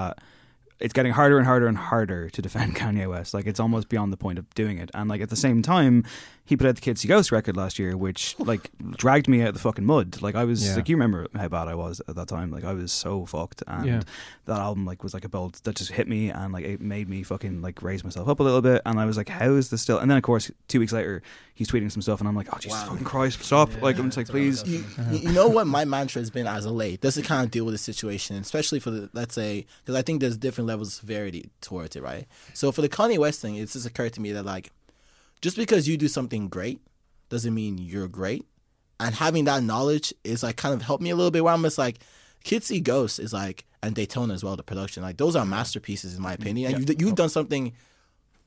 it's 0.80 0.92
getting 0.92 1.12
harder 1.12 1.38
and 1.38 1.46
harder 1.46 1.66
and 1.66 1.78
harder 1.78 2.28
to 2.30 2.42
defend 2.42 2.76
Kanye 2.80 3.08
West. 3.08 3.34
Like 3.34 3.46
it's 3.46 3.60
almost 3.60 3.88
beyond 3.88 4.12
the 4.12 4.16
point 4.16 4.38
of 4.38 4.52
doing 4.54 4.78
it, 4.78 4.90
and 4.94 5.08
like 5.08 5.20
at 5.20 5.30
the 5.30 5.36
same 5.36 5.62
time, 5.62 6.04
he 6.46 6.56
put 6.58 6.66
out 6.66 6.74
the 6.74 6.80
Kids 6.82 7.00
See 7.00 7.08
Ghost 7.08 7.32
record 7.32 7.56
last 7.56 7.78
year, 7.78 7.96
which 7.96 8.36
like 8.38 8.70
dragged 8.96 9.28
me 9.28 9.40
out 9.42 9.48
of 9.48 9.54
the 9.54 9.60
fucking 9.60 9.84
mud. 9.84 10.20
Like 10.20 10.34
I 10.34 10.44
was 10.44 10.66
Yeah. 10.66 10.76
like, 10.76 10.88
you 10.90 10.96
remember 10.96 11.26
how 11.34 11.48
bad 11.48 11.68
I 11.68 11.74
was 11.74 12.02
at 12.06 12.16
that 12.16 12.28
time. 12.28 12.50
Like 12.50 12.64
I 12.64 12.74
was 12.74 12.92
so 12.92 13.24
fucked, 13.24 13.62
and 13.66 13.86
Yeah. 13.86 14.02
that 14.44 14.58
album 14.60 14.84
like 14.84 15.02
was 15.02 15.14
like 15.14 15.24
a 15.24 15.28
bolt 15.28 15.60
that 15.64 15.76
just 15.76 15.92
hit 15.92 16.06
me, 16.06 16.30
and 16.30 16.52
like 16.52 16.64
it 16.64 16.80
made 16.80 17.08
me 17.08 17.22
fucking 17.22 17.62
like 17.62 17.82
raise 17.82 18.04
myself 18.04 18.28
up 18.28 18.40
a 18.40 18.42
little 18.42 18.60
bit. 18.62 18.82
And 18.84 19.00
I 19.00 19.06
was 19.06 19.16
like, 19.16 19.28
how 19.30 19.52
is 19.52 19.70
this 19.70 19.80
still? 19.82 19.98
And 19.98 20.10
then 20.10 20.18
of 20.18 20.22
course, 20.22 20.50
two 20.68 20.80
weeks 20.80 20.92
later, 20.92 21.22
he's 21.54 21.68
tweeting 21.68 21.90
some 21.90 22.02
stuff, 22.02 22.20
and 22.20 22.28
I'm 22.28 22.36
like, 22.36 22.48
oh 22.52 22.58
Jesus 22.60 22.82
fucking 22.84 23.04
Christ, 23.04 23.42
stop! 23.42 23.70
like 23.80 23.98
I'm 23.98 24.06
just 24.06 24.16
like, 24.18 24.28
please. 24.28 24.62
you, 24.66 24.84
you- 25.10 25.18
you 25.18 25.32
know 25.32 25.48
what 25.48 25.66
my 25.66 25.84
mantra 25.84 26.20
has 26.20 26.28
been 26.30 26.46
as 26.46 26.66
of 26.66 26.72
late 26.72 27.00
does 27.00 27.16
it 27.16 27.24
kind 27.24 27.42
of 27.44 27.50
deal 27.50 27.64
with 27.64 27.72
the 27.74 27.78
situation 27.78 28.36
especially 28.36 28.78
for 28.80 28.90
the 28.90 29.08
let's 29.14 29.34
say 29.34 29.64
because 29.82 29.94
i 29.94 30.02
think 30.02 30.20
there's 30.20 30.36
different 30.36 30.66
levels 30.68 30.88
of 30.88 30.94
severity 30.94 31.48
towards 31.60 31.96
it 31.96 32.02
right 32.02 32.26
so 32.52 32.70
for 32.72 32.82
the 32.82 32.88
kanye 32.88 33.16
west 33.18 33.40
thing 33.40 33.54
it's 33.54 33.72
just 33.74 33.86
occurred 33.86 34.12
to 34.12 34.20
me 34.20 34.32
that 34.32 34.44
like 34.44 34.70
just 35.44 35.56
because 35.56 35.86
you 35.86 35.96
do 35.96 36.08
something 36.08 36.48
great 36.48 36.80
doesn't 37.28 37.54
mean 37.54 37.78
you're 37.78 38.08
great 38.08 38.44
and 38.98 39.14
having 39.14 39.44
that 39.44 39.62
knowledge 39.62 40.12
is 40.24 40.42
like 40.42 40.56
kind 40.56 40.74
of 40.74 40.82
helped 40.82 41.02
me 41.02 41.10
a 41.10 41.16
little 41.16 41.30
bit 41.30 41.44
where 41.44 41.54
i'm 41.54 41.62
just 41.62 41.78
like 41.78 41.98
kids 42.42 42.66
see 42.66 42.80
ghosts 42.80 43.18
is 43.18 43.32
like 43.32 43.64
and 43.82 43.94
daytona 43.94 44.34
as 44.34 44.42
well 44.42 44.56
the 44.56 44.62
production 44.62 45.02
like 45.02 45.16
those 45.16 45.36
are 45.36 45.44
masterpieces 45.44 46.16
in 46.16 46.22
my 46.22 46.32
mm, 46.32 46.40
opinion 46.40 46.74
and 46.74 46.88
you've, 46.88 47.00
you've 47.00 47.14
done 47.14 47.28
something 47.28 47.72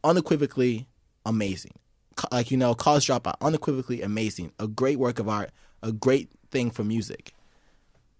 unequivocally 0.03 0.87
amazing. 1.27 1.73
Like 2.31 2.49
you 2.49 2.57
know, 2.57 2.73
Cause 2.73 3.05
Dropout, 3.05 3.35
unequivocally 3.41 4.01
amazing. 4.01 4.51
A 4.59 4.67
great 4.67 4.97
work 4.97 5.19
of 5.19 5.29
art, 5.29 5.51
a 5.83 5.91
great 5.91 6.29
thing 6.49 6.71
for 6.71 6.83
music. 6.83 7.33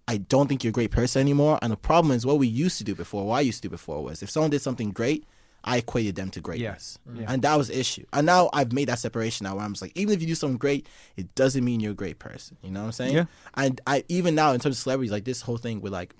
I 0.06 0.18
don't 0.18 0.46
think 0.48 0.62
you're 0.62 0.70
a 0.70 0.72
great 0.72 0.90
person 0.90 1.20
anymore. 1.20 1.58
And 1.60 1.72
the 1.72 1.76
problem 1.76 2.12
is 2.12 2.24
what 2.24 2.38
we 2.38 2.46
used 2.46 2.78
to 2.78 2.84
do 2.84 2.94
before, 2.94 3.26
what 3.26 3.36
I 3.36 3.40
used 3.40 3.62
to 3.62 3.68
do 3.68 3.72
before 3.72 4.02
was 4.02 4.22
if 4.22 4.30
someone 4.30 4.50
did 4.50 4.62
something 4.62 4.90
great, 4.90 5.24
I 5.64 5.78
equated 5.78 6.16
them 6.16 6.30
to 6.30 6.40
greatness. 6.40 6.98
Yeah. 7.12 7.26
And 7.28 7.42
that 7.42 7.56
was 7.56 7.68
the 7.68 7.78
issue. 7.78 8.04
And 8.12 8.26
now 8.26 8.48
I've 8.52 8.72
made 8.72 8.88
that 8.88 8.98
separation 8.98 9.44
now 9.44 9.56
where 9.56 9.64
I'm 9.64 9.72
just 9.72 9.82
like, 9.82 9.96
even 9.96 10.14
if 10.14 10.20
you 10.20 10.26
do 10.26 10.34
something 10.34 10.56
great, 10.56 10.88
it 11.16 11.34
doesn't 11.34 11.64
mean 11.64 11.80
you're 11.80 11.92
a 11.92 11.96
great 11.96 12.18
person. 12.18 12.56
You 12.62 12.70
know 12.70 12.80
what 12.80 12.86
I'm 12.86 12.92
saying? 12.92 13.14
Yeah. 13.14 13.24
And 13.54 13.80
I 13.86 14.04
even 14.08 14.34
now 14.34 14.52
in 14.52 14.60
terms 14.60 14.76
of 14.76 14.82
celebrities, 14.82 15.12
like 15.12 15.24
this 15.24 15.42
whole 15.42 15.58
thing 15.58 15.80
with 15.80 15.92
like 15.92 16.14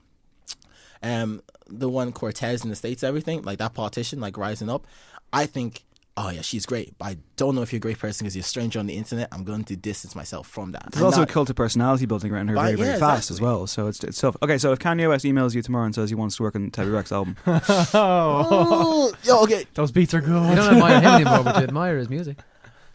um 1.03 1.43
the 1.69 1.89
one 1.89 2.13
Cortez 2.13 2.65
in 2.65 2.71
the 2.71 2.77
States, 2.77 3.03
everything, 3.03 3.43
like 3.43 3.59
that 3.59 3.75
politician, 3.75 4.21
like 4.21 4.37
rising 4.37 4.69
up, 4.69 4.87
I 5.33 5.47
think, 5.47 5.85
oh 6.21 6.31
yeah, 6.31 6.43
she's 6.43 6.67
great. 6.67 6.97
But 6.99 7.05
I 7.07 7.17
don't 7.37 7.55
know 7.55 7.63
if 7.63 7.73
you're 7.73 7.79
a 7.79 7.81
great 7.81 7.99
person 7.99 8.25
because 8.25 8.35
you're 8.37 8.41
a 8.43 8.45
stranger 8.45 8.79
on 8.79 8.87
the 8.87 8.95
internet. 8.97 9.29
I'm 9.33 9.45
going 9.45 9.65
to 9.65 9.77
distance 9.77 10.15
myself 10.17 10.47
from 10.49 10.73
that. 10.73 10.83
There's 10.91 10.97
And 10.97 11.05
also 11.07 11.19
not- 11.21 11.31
a 11.31 11.33
cult 11.33 11.49
of 11.51 11.57
personality 11.57 12.07
building 12.07 12.33
around 12.33 12.49
her 12.49 12.55
But- 12.57 12.65
very, 12.65 12.75
very 12.77 12.89
yeah, 12.91 12.99
fast 12.99 13.31
as 13.31 13.41
well. 13.41 13.67
So 13.67 13.87
it's 13.87 14.03
it's 14.05 14.21
tough. 14.21 14.37
Okay, 14.43 14.59
so 14.59 14.73
if 14.73 14.79
Kanye 14.79 15.09
West 15.09 15.25
emails 15.25 15.55
you 15.55 15.63
tomorrow 15.63 15.85
and 15.87 15.95
says 15.95 16.11
he 16.11 16.15
wants 16.17 16.37
to 16.37 16.43
work 16.43 16.57
on 16.57 16.71
Tebi 16.71 16.93
Rex 16.93 17.13
album, 17.13 17.37
oh, 17.47 19.13
Yo, 19.25 19.43
okay. 19.45 19.67
those 19.75 19.93
beats 19.93 20.15
are 20.15 20.21
good. 20.21 20.49
You 20.51 20.57
don't 20.57 20.75
admire 20.75 21.01
him 21.01 21.07
anymore, 21.15 21.45
but 21.45 21.57
you 21.57 21.63
admire 21.63 21.99
his 21.99 22.09
music. 22.09 22.39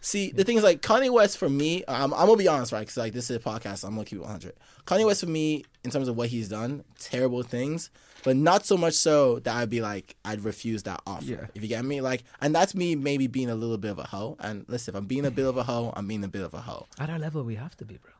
See, 0.01 0.31
the 0.31 0.43
thing 0.43 0.57
is, 0.57 0.63
like 0.63 0.81
Kanye 0.81 1.09
West 1.11 1.37
for 1.37 1.47
me, 1.49 1.83
I'm, 1.87 2.13
I'm 2.13 2.25
gonna 2.25 2.35
be 2.35 2.47
honest, 2.47 2.73
right? 2.73 2.81
Because 2.81 2.97
like 2.97 3.13
this 3.13 3.29
is 3.29 3.37
a 3.37 3.39
podcast, 3.39 3.85
I'm 3.85 3.91
gonna 3.95 4.03
keep 4.05 4.19
it 4.19 4.23
100. 4.23 4.53
Kanye 4.85 5.05
West 5.05 5.21
for 5.21 5.29
me, 5.29 5.63
in 5.85 5.91
terms 5.91 6.09
of 6.09 6.17
what 6.17 6.27
he's 6.29 6.49
done, 6.49 6.83
terrible 6.99 7.41
things, 7.41 7.89
but 8.23 8.35
not 8.35 8.65
so 8.65 8.77
much 8.77 8.93
so 8.93 9.39
that 9.39 9.55
I'd 9.55 9.69
be 9.69 9.81
like, 9.81 10.15
I'd 10.25 10.43
refuse 10.43 10.83
that 10.83 11.01
offer. 11.05 11.23
Yeah. 11.25 11.45
If 11.53 11.61
you 11.61 11.67
get 11.67 11.83
me, 11.85 12.01
like, 12.01 12.23
and 12.41 12.53
that's 12.55 12.73
me 12.75 12.95
maybe 12.95 13.27
being 13.27 13.49
a 13.49 13.55
little 13.55 13.77
bit 13.77 13.91
of 13.91 13.99
a 13.99 14.03
hoe. 14.03 14.37
And 14.39 14.65
listen, 14.67 14.93
if 14.93 14.97
I'm 14.97 15.05
being 15.05 15.25
a 15.25 15.31
bit 15.31 15.45
of 15.45 15.57
a 15.57 15.63
hoe, 15.63 15.93
I'm 15.95 16.07
being 16.07 16.23
a 16.23 16.27
bit 16.27 16.43
of 16.43 16.53
a 16.53 16.61
hoe. 16.61 16.87
At 16.99 17.09
our 17.09 17.19
level, 17.19 17.43
we 17.43 17.55
have 17.55 17.75
to 17.77 17.85
be, 17.85 17.97
bro. 17.97 18.11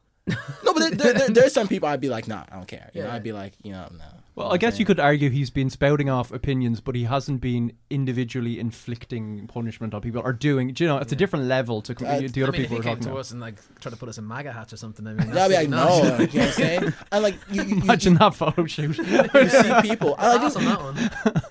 No, 0.63 0.73
but 0.73 0.79
there, 0.79 0.91
there, 0.91 1.13
there, 1.13 1.29
there's 1.29 1.53
some 1.53 1.67
people 1.67 1.89
I'd 1.89 1.99
be 2.01 2.09
like, 2.09 2.27
nah, 2.27 2.43
I 2.51 2.55
don't 2.55 2.67
care. 2.67 2.89
You 2.93 3.01
know, 3.01 3.07
Yeah. 3.07 3.15
I'd 3.15 3.23
be 3.23 3.33
like, 3.33 3.53
you 3.63 3.71
know, 3.73 3.87
no. 3.91 4.05
Well, 4.35 4.51
I 4.51 4.57
guess 4.57 4.79
you 4.79 4.85
could 4.85 4.99
argue 4.99 5.29
he's 5.29 5.51
been 5.51 5.69
spouting 5.69 6.09
off 6.09 6.31
opinions, 6.31 6.81
but 6.81 6.95
he 6.95 7.03
hasn't 7.03 7.39
been 7.39 7.73
individually 7.91 8.59
inflicting 8.59 9.45
punishment 9.47 9.93
on 9.93 10.01
people 10.01 10.23
or 10.25 10.33
doing. 10.33 10.73
Do 10.73 10.83
you 10.83 10.87
know, 10.87 10.97
it's 10.97 11.11
a 11.11 11.15
different 11.15 11.45
level 11.45 11.83
to 11.83 11.91
Uh, 11.93 11.95
the 11.95 12.03
other 12.05 12.15
I 12.15 12.19
mean, 12.19 12.31
people 12.31 12.49
if 12.55 12.69
he 12.69 12.75
we're 12.75 12.81
came 12.81 12.83
talking 12.95 13.03
to 13.03 13.09
about. 13.11 13.19
us 13.19 13.31
and 13.31 13.39
like 13.39 13.55
try 13.79 13.91
to 13.91 13.95
put 13.97 14.09
us 14.09 14.17
in 14.17 14.27
MAGA 14.27 14.51
hats 14.51 14.73
or 14.73 14.77
something, 14.77 15.05
I 15.05 15.13
mean, 15.13 15.27
Yeah, 15.35 15.43
I'd 15.45 15.47
be 15.49 15.53
like, 15.55 15.69
that's- 15.69 16.03
no, 16.03 16.03
you 16.07 16.09
know 16.09 16.17
what 16.25 16.33
I'm 16.47 16.51
saying? 16.53 16.93
And 17.11 17.23
like, 17.23 17.35
you, 17.51 17.61
you, 17.63 17.75
you, 17.75 17.81
Imagine 17.83 18.15
that 18.15 18.33
photo 18.33 18.65
shoot. 18.65 18.97
you 18.97 19.49
see 19.49 19.81
people. 19.83 20.15
And 20.15 20.25
I 20.25 20.37
Pass 20.39 20.53
do, 20.55 20.59
on 20.61 20.65
that 20.65 20.81
one. 20.81 20.95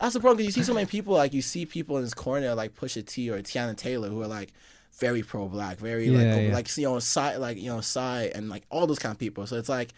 That's 0.01 0.15
the 0.15 0.21
problem. 0.21 0.39
'cause 0.39 0.47
you 0.47 0.51
see 0.53 0.63
so 0.65 0.75
many 0.75 0.87
people 0.87 1.15
like 1.15 1.33
you 1.33 1.43
see 1.43 1.67
people 1.67 1.97
in 1.99 2.03
this 2.03 2.15
corner 2.15 2.53
like 2.57 2.75
Pusha 2.75 3.07
T 3.07 3.31
or 3.31 3.39
Teyana 3.43 3.77
Taylor 3.77 4.09
who 4.09 4.21
are 4.23 4.27
like 4.27 4.53
very 4.99 5.23
pro 5.23 5.47
black, 5.49 5.79
very 5.79 6.11
like 6.11 6.25
Yeah, 6.27 6.33
over- 6.33 6.43
yeah. 6.49 6.53
like 6.53 6.77
you 6.77 6.85
know 6.89 6.99
side 6.99 7.37
like 7.39 7.59
you 7.59 7.71
know 7.71 7.81
side 7.81 8.33
and 8.35 8.49
like 8.49 8.65
all 8.71 8.89
those 8.89 8.99
kind 8.99 9.13
of 9.13 9.19
people. 9.21 9.47
So 9.47 9.57
it's 9.57 9.69
like, 9.69 9.93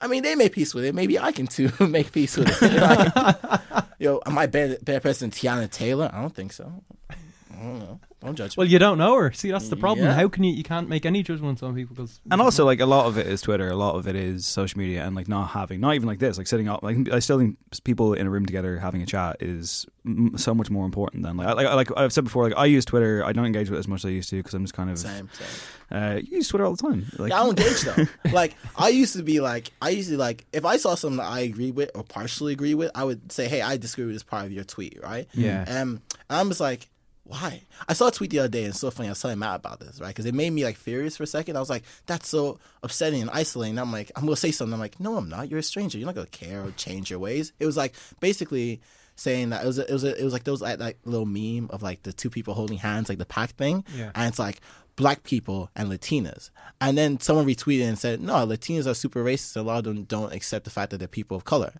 I 0.00 0.06
mean, 0.06 0.22
they 0.22 0.34
made 0.34 0.52
peace 0.52 0.74
with 0.74 0.84
it. 0.84 0.94
Maybe 0.94 1.18
I 1.18 1.32
can 1.32 1.46
too 1.46 1.70
make 1.86 2.12
peace 2.12 2.36
with 2.36 2.48
it. 2.62 2.72
You 2.72 2.78
know, 2.80 2.96
can- 2.96 3.84
yo, 3.98 4.20
am 4.26 4.36
I 4.38 4.46
better, 4.46 4.76
better 4.82 5.00
person 5.00 5.30
than 5.30 5.38
Teyana 5.38 5.70
Taylor? 5.70 6.10
I 6.12 6.20
don't 6.20 6.34
think 6.34 6.52
so. 6.52 6.82
I 7.10 7.14
don't 7.62 7.78
know. 7.78 8.00
Don't 8.24 8.36
judge 8.36 8.56
well, 8.56 8.66
you 8.66 8.78
don't 8.78 8.96
know 8.98 9.14
her. 9.16 9.32
See, 9.32 9.50
that's 9.50 9.68
the 9.68 9.76
problem. 9.76 10.06
Yeah. 10.06 10.14
How 10.14 10.28
can 10.28 10.44
you? 10.44 10.54
You 10.54 10.62
can't 10.62 10.88
make 10.88 11.04
any 11.04 11.22
judgments 11.22 11.62
on 11.62 11.74
people 11.74 11.94
because. 11.94 12.20
and 12.30 12.40
also 12.40 12.64
like 12.64 12.80
a 12.80 12.86
lot 12.86 13.06
of 13.06 13.18
it 13.18 13.26
is 13.26 13.42
Twitter, 13.42 13.68
a 13.68 13.76
lot 13.76 13.96
of 13.96 14.08
it 14.08 14.16
is 14.16 14.46
social 14.46 14.78
media, 14.78 15.04
and 15.04 15.14
like 15.14 15.28
not 15.28 15.50
having, 15.50 15.80
not 15.80 15.94
even 15.94 16.08
like 16.08 16.18
this, 16.20 16.38
like 16.38 16.46
sitting 16.46 16.68
up. 16.68 16.82
Like 16.82 17.10
I 17.12 17.18
still 17.18 17.38
think 17.38 17.58
people 17.84 18.14
in 18.14 18.26
a 18.26 18.30
room 18.30 18.46
together 18.46 18.78
having 18.78 19.02
a 19.02 19.06
chat 19.06 19.36
is 19.40 19.84
m- 20.06 20.38
so 20.38 20.54
much 20.54 20.70
more 20.70 20.86
important 20.86 21.22
than 21.22 21.36
like 21.36 21.48
I- 21.48 21.52
like 21.52 21.88
like 21.88 21.88
I've 21.98 22.12
said 22.12 22.24
before. 22.24 22.44
Like 22.44 22.56
I 22.58 22.64
use 22.66 22.84
Twitter, 22.86 23.22
I 23.24 23.32
don't 23.34 23.44
engage 23.46 23.68
with 23.68 23.76
it 23.76 23.80
as 23.80 23.88
much 23.88 24.00
as 24.00 24.06
I 24.06 24.10
used 24.10 24.30
to 24.30 24.36
because 24.36 24.54
I'm 24.54 24.64
just 24.64 24.74
kind 24.74 24.88
of 24.90 24.98
Same, 24.98 25.28
same. 25.32 25.46
Uh, 25.90 26.14
you 26.16 26.38
use 26.38 26.48
Twitter 26.48 26.64
all 26.64 26.74
the 26.74 26.82
time. 26.82 27.06
Like 27.18 27.30
yeah, 27.30 27.40
I 27.42 27.44
don't 27.44 27.58
engage 27.60 27.82
though. 27.82 28.30
like 28.32 28.54
I 28.76 28.88
used 28.88 29.14
to 29.16 29.22
be 29.22 29.40
like 29.40 29.70
I 29.82 29.90
used 29.90 30.08
to 30.08 30.16
like 30.16 30.46
if 30.52 30.64
I 30.64 30.78
saw 30.78 30.94
something 30.94 31.18
that 31.18 31.30
I 31.30 31.40
agree 31.40 31.72
with 31.72 31.90
or 31.94 32.02
partially 32.02 32.54
agree 32.54 32.74
with, 32.74 32.90
I 32.94 33.04
would 33.04 33.30
say, 33.30 33.48
Hey, 33.48 33.60
I 33.60 33.76
disagree 33.76 34.06
with 34.06 34.14
this 34.14 34.22
part 34.22 34.46
of 34.46 34.52
your 34.52 34.64
tweet, 34.64 34.98
right? 35.02 35.28
Yeah. 35.34 35.64
Um 35.68 36.00
and 36.30 36.38
I'm 36.40 36.48
just 36.48 36.60
like, 36.60 36.88
why? 37.24 37.62
I 37.88 37.94
saw 37.94 38.08
a 38.08 38.12
tweet 38.12 38.30
the 38.30 38.38
other 38.40 38.48
day 38.48 38.64
and 38.64 38.68
it's 38.68 38.80
so 38.80 38.90
funny. 38.90 39.08
I 39.08 39.12
was 39.12 39.20
telling 39.20 39.38
Matt 39.38 39.56
about 39.56 39.80
this, 39.80 39.98
right? 40.00 40.08
Because 40.08 40.26
it 40.26 40.34
made 40.34 40.50
me 40.50 40.64
like 40.64 40.76
furious 40.76 41.16
for 41.16 41.22
a 41.22 41.26
second. 41.26 41.56
I 41.56 41.60
was 41.60 41.70
like, 41.70 41.84
that's 42.06 42.28
so 42.28 42.58
upsetting 42.82 43.22
and 43.22 43.30
isolating. 43.30 43.78
I'm 43.78 43.92
like, 43.92 44.12
I'm 44.14 44.24
gonna 44.24 44.36
say 44.36 44.50
something. 44.50 44.74
I'm 44.74 44.80
like, 44.80 45.00
no, 45.00 45.16
I'm 45.16 45.28
not. 45.28 45.50
You're 45.50 45.60
a 45.60 45.62
stranger. 45.62 45.98
You're 45.98 46.06
not 46.06 46.14
gonna 46.14 46.26
care 46.26 46.62
or 46.62 46.70
change 46.72 47.10
your 47.10 47.18
ways. 47.18 47.52
It 47.58 47.66
was 47.66 47.76
like 47.78 47.94
basically 48.20 48.82
saying 49.16 49.50
that 49.50 49.64
it 49.64 49.66
was 49.66 49.78
a, 49.78 49.88
it 49.88 49.92
was 49.92 50.04
a, 50.04 50.20
it 50.20 50.24
was 50.24 50.32
like 50.32 50.44
those 50.44 50.60
like, 50.60 50.78
like 50.78 50.98
little 51.04 51.26
meme 51.26 51.70
of 51.70 51.82
like 51.82 52.02
the 52.02 52.12
two 52.12 52.28
people 52.28 52.52
holding 52.52 52.78
hands, 52.78 53.08
like 53.08 53.18
the 53.18 53.24
pack 53.24 53.50
thing. 53.52 53.84
Yeah. 53.96 54.10
And 54.14 54.28
it's 54.28 54.38
like 54.38 54.60
black 54.96 55.22
people 55.22 55.70
and 55.74 55.90
Latinas. 55.90 56.50
And 56.80 56.98
then 56.98 57.20
someone 57.20 57.46
retweeted 57.46 57.88
and 57.88 57.98
said, 57.98 58.20
no, 58.20 58.34
Latinas 58.46 58.86
are 58.86 58.94
super 58.94 59.24
racist. 59.24 59.56
A 59.56 59.62
lot 59.62 59.78
of 59.78 59.84
them 59.84 60.04
don't 60.04 60.32
accept 60.32 60.64
the 60.64 60.70
fact 60.70 60.90
that 60.90 60.98
they're 60.98 61.08
people 61.08 61.36
of 61.36 61.44
color. 61.44 61.72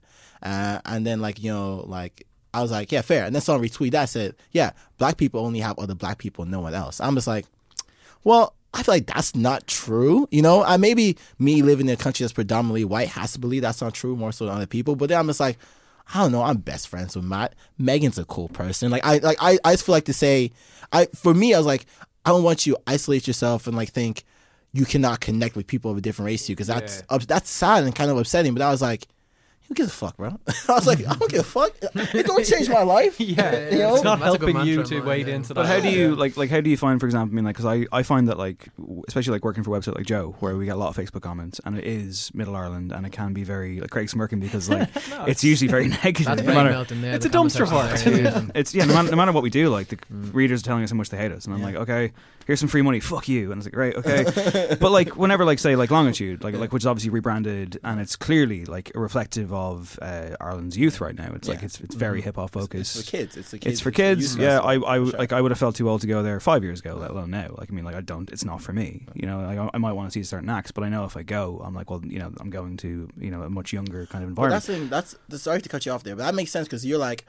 Uh, 0.43 0.81
and 0.87 1.07
then 1.07 1.21
like, 1.21 1.43
you 1.43 1.53
know, 1.53 1.85
like 1.87 2.27
I 2.55 2.63
was 2.63 2.71
like, 2.71 2.93
yeah, 2.93 3.03
fair. 3.03 3.25
And 3.25 3.35
then 3.35 3.43
someone 3.43 3.67
retweeted 3.67 3.93
that 3.93 4.09
said, 4.09 4.37
yeah, 4.53 4.71
black 4.99 5.17
people 5.17 5.45
only 5.45 5.61
have 5.61 5.79
other 5.79 5.95
black 5.95 6.19
people, 6.19 6.45
no 6.45 6.61
one 6.61 6.75
else. 6.75 7.01
I'm 7.01 7.15
just 7.15 7.27
like, 7.27 7.47
well, 8.23 8.55
I 8.73 8.83
feel 8.83 8.95
like 8.95 9.07
that's 9.07 9.35
not 9.35 9.67
true. 9.67 10.29
You 10.31 10.43
know, 10.43 10.65
I 10.65 10.77
maybe 10.77 11.17
me 11.39 11.63
living 11.63 11.89
in 11.89 11.95
a 11.95 11.97
country 11.97 12.25
that's 12.25 12.33
predominantly 12.33 12.85
white 12.85 13.09
has 13.09 13.33
to 13.33 13.39
believe 13.39 13.63
that's 13.63 13.81
not 13.81 13.95
true 13.95 14.17
more 14.17 14.33
so 14.33 14.47
than 14.47 14.55
other 14.55 14.67
people. 14.67 14.97
But 14.97 15.09
then 15.09 15.19
I'm 15.19 15.27
just 15.27 15.41
like, 15.41 15.59
I 16.13 16.21
don't 16.21 16.33
know. 16.33 16.43
I'm 16.43 16.59
best 16.59 16.89
friends 16.89 17.17
with 17.17 17.25
Matt. 17.25 17.55
Megan's 17.79 18.19
a 18.19 18.25
cool 18.25 18.49
person. 18.49 18.91
Like 18.91 19.05
I 19.05 19.19
like 19.19 19.39
I, 19.41 19.59
I 19.65 19.73
just 19.73 19.87
feel 19.87 19.95
like 19.95 20.05
to 20.07 20.13
say, 20.13 20.51
I 20.93 21.07
for 21.07 21.33
me 21.35 21.55
I 21.55 21.59
was 21.59 21.67
like, 21.67 21.87
I 22.25 22.31
don't 22.31 22.43
want 22.43 22.67
you 22.67 22.75
to 22.75 22.81
isolate 22.87 23.27
yourself 23.27 23.67
and 23.67 23.77
like 23.77 23.91
think 23.91 24.25
you 24.73 24.85
cannot 24.85 25.21
connect 25.21 25.57
with 25.57 25.67
people 25.67 25.91
of 25.91 25.97
a 25.97 26.01
different 26.01 26.27
race 26.27 26.47
to 26.47 26.53
you 26.53 26.57
because 26.57 26.67
that's 26.67 27.03
ups 27.09 27.27
that's 27.27 27.49
sad 27.49 27.85
and 27.85 27.95
kind 27.95 28.11
of 28.11 28.19
upsetting. 28.19 28.55
But 28.55 28.63
I 28.63 28.71
was 28.71 28.83
like, 28.83 29.07
who 29.69 29.75
gives 29.75 29.89
a 29.89 29.93
fuck, 29.93 30.17
bro? 30.17 30.29
I 30.69 30.73
was 30.73 30.87
like, 30.87 31.07
I 31.07 31.15
don't 31.15 31.31
give 31.31 31.41
a 31.41 31.45
fuck. 31.45 31.73
It 31.81 32.27
don't 32.27 32.45
change 32.45 32.69
my 32.69 32.83
life. 32.83 33.19
yeah, 33.21 33.71
You 33.71 33.79
know? 33.79 33.95
it's 33.95 34.05
not 34.05 34.21
That's 34.21 34.37
helping 34.37 34.61
you 34.67 34.83
to 34.83 35.01
wade 35.01 35.27
yeah. 35.27 35.37
into 35.37 35.49
that. 35.49 35.55
But 35.55 35.67
how 35.67 35.81
do 35.81 35.91
you 35.91 36.15
like 36.15 36.37
like 36.37 36.51
how 36.51 36.61
do 36.61 36.69
you 36.69 36.77
find, 36.77 37.01
for 37.01 37.07
example, 37.07 37.33
I 37.33 37.37
mean, 37.37 37.45
like 37.45 37.57
because 37.57 37.67
I, 37.67 37.87
I 37.91 38.03
find 38.03 38.29
that 38.29 38.39
like 38.39 38.69
especially 39.09 39.33
like 39.33 39.45
working 39.45 39.65
for 39.65 39.75
a 39.75 39.81
website 39.81 39.95
like 39.95 40.07
Joe, 40.07 40.37
where 40.41 40.57
we 40.57 40.67
get 40.67 40.75
a 40.75 40.79
lot 40.79 40.89
of 40.89 41.03
Facebook 41.03 41.23
comments, 41.23 41.61
and 41.65 41.79
it 41.79 41.85
is 41.85 42.31
Middle 42.35 42.55
Ireland, 42.57 42.93
and 42.93 43.07
it 43.07 43.13
can 43.13 43.33
be 43.33 43.43
very 43.43 43.81
like 43.81 43.91
Craig 43.91 44.11
smirking 44.11 44.39
because 44.39 44.69
like 44.69 44.91
it's 45.27 45.43
usually 45.43 45.69
very 45.69 45.89
negative. 45.89 46.27
That's 46.27 46.43
no 46.43 46.55
matter- 46.55 46.71
melting 46.71 47.01
there. 47.01 47.15
It's 47.15 47.27
the 47.27 47.31
a 47.31 47.43
dumpster 47.43 47.69
fire. 47.69 47.97
yeah. 48.15 48.47
it's 48.55 48.75
yeah, 48.75 48.85
no 48.85 48.95
matter, 48.95 49.11
no 49.11 49.17
matter 49.17 49.33
what 49.33 49.43
we 49.43 49.51
do, 49.51 49.71
like 49.71 49.89
the 49.89 49.97
mm. 49.97 50.35
readers 50.35 50.61
are 50.63 50.67
telling 50.67 50.85
us 50.85 50.91
how 50.91 50.97
much 50.97 51.09
they 51.09 51.17
hate 51.17 51.33
us, 51.33 51.47
and 51.47 51.55
I'm 51.55 51.63
like, 51.63 51.77
okay, 51.77 52.13
here's 52.47 52.61
some 52.61 52.69
free 52.69 52.83
money, 52.83 53.01
fuck 53.01 53.29
you, 53.29 53.51
and 53.51 53.59
it's 53.59 53.67
like, 53.67 53.73
great, 53.75 53.95
okay, 53.97 54.77
but 54.79 54.91
like 54.91 55.17
whenever 55.17 55.47
like 55.47 55.59
say 55.59 55.75
like 55.75 55.91
Longitude, 55.91 56.45
like 56.45 56.55
like 56.55 56.73
which 56.73 56.83
is 56.83 56.87
obviously 56.87 57.11
rebranded, 57.11 57.81
and 57.83 57.99
it's 57.99 58.15
clearly 58.15 58.67
like 58.67 58.93
a 58.95 59.01
reflective 59.01 59.54
of 59.55 59.99
uh, 60.03 60.37
Ireland's 60.41 60.77
youth 60.77 61.01
right 61.01 61.15
now. 61.15 61.33
It's 61.35 61.49
like 61.49 61.63
it's 61.63 61.81
it's 61.81 61.95
very 61.95 62.21
hip 62.21 62.37
hop 62.37 62.55
It's 62.55 62.65
focused. 62.65 63.05
for 63.05 63.11
kids. 63.11 63.37
It's 63.37 63.51
for 63.51 63.59
kids. 63.59 63.73
It's 63.73 63.81
for 63.81 63.91
kids. 63.91 64.35
youth 64.35 64.43
Yeah, 64.43 64.59
I, 64.61 64.75
I 64.75 64.97
sure. 64.97 65.07
like 65.19 65.33
I 65.33 65.41
would 65.41 65.51
have 65.51 65.59
felt 65.59 65.77
too 65.77 65.89
old 65.89 66.01
to 66.03 66.07
go 66.07 66.23
there 66.23 66.39
five 66.41 66.63
years 66.65 66.81
ago, 66.81 66.95
let 66.97 67.11
alone 67.11 67.31
now. 67.31 67.55
Like 67.57 67.71
I 67.71 67.75
mean, 67.75 67.85
like 67.85 67.95
I 67.95 68.01
don't. 68.01 68.31
It's 68.31 68.45
not 68.45 68.61
for 68.63 68.73
me. 68.73 69.07
You 69.15 69.27
know, 69.27 69.41
like, 69.41 69.71
I, 69.73 69.79
might 69.79 69.93
want 69.93 70.09
to 70.09 70.13
see 70.13 70.23
certain 70.25 70.49
acts, 70.51 70.71
but 70.73 70.85
I 70.85 70.89
know 70.89 71.05
if 71.05 71.17
I 71.17 71.23
go, 71.23 71.61
I'm 71.65 71.75
like, 71.75 71.89
well, 71.91 72.03
you 72.05 72.19
know, 72.19 72.33
I'm 72.41 72.51
going 72.51 72.77
to 72.79 73.09
you 73.19 73.31
know 73.31 73.43
a 73.43 73.51
much 73.51 73.73
younger 73.73 74.07
kind 74.07 74.25
of 74.25 74.37
Well, 74.37 74.47
environment. 74.53 74.91
that's 74.91 75.15
in, 75.15 75.17
that's 75.31 75.43
sorry 75.43 75.61
to 75.63 75.69
cut 75.69 75.87
you 75.87 75.93
off 75.93 76.03
there, 76.03 76.17
but 76.17 76.25
that 76.25 76.35
makes 76.35 76.51
sense 76.51 76.67
because 76.67 76.85
you're 76.85 76.99
like, 76.99 77.25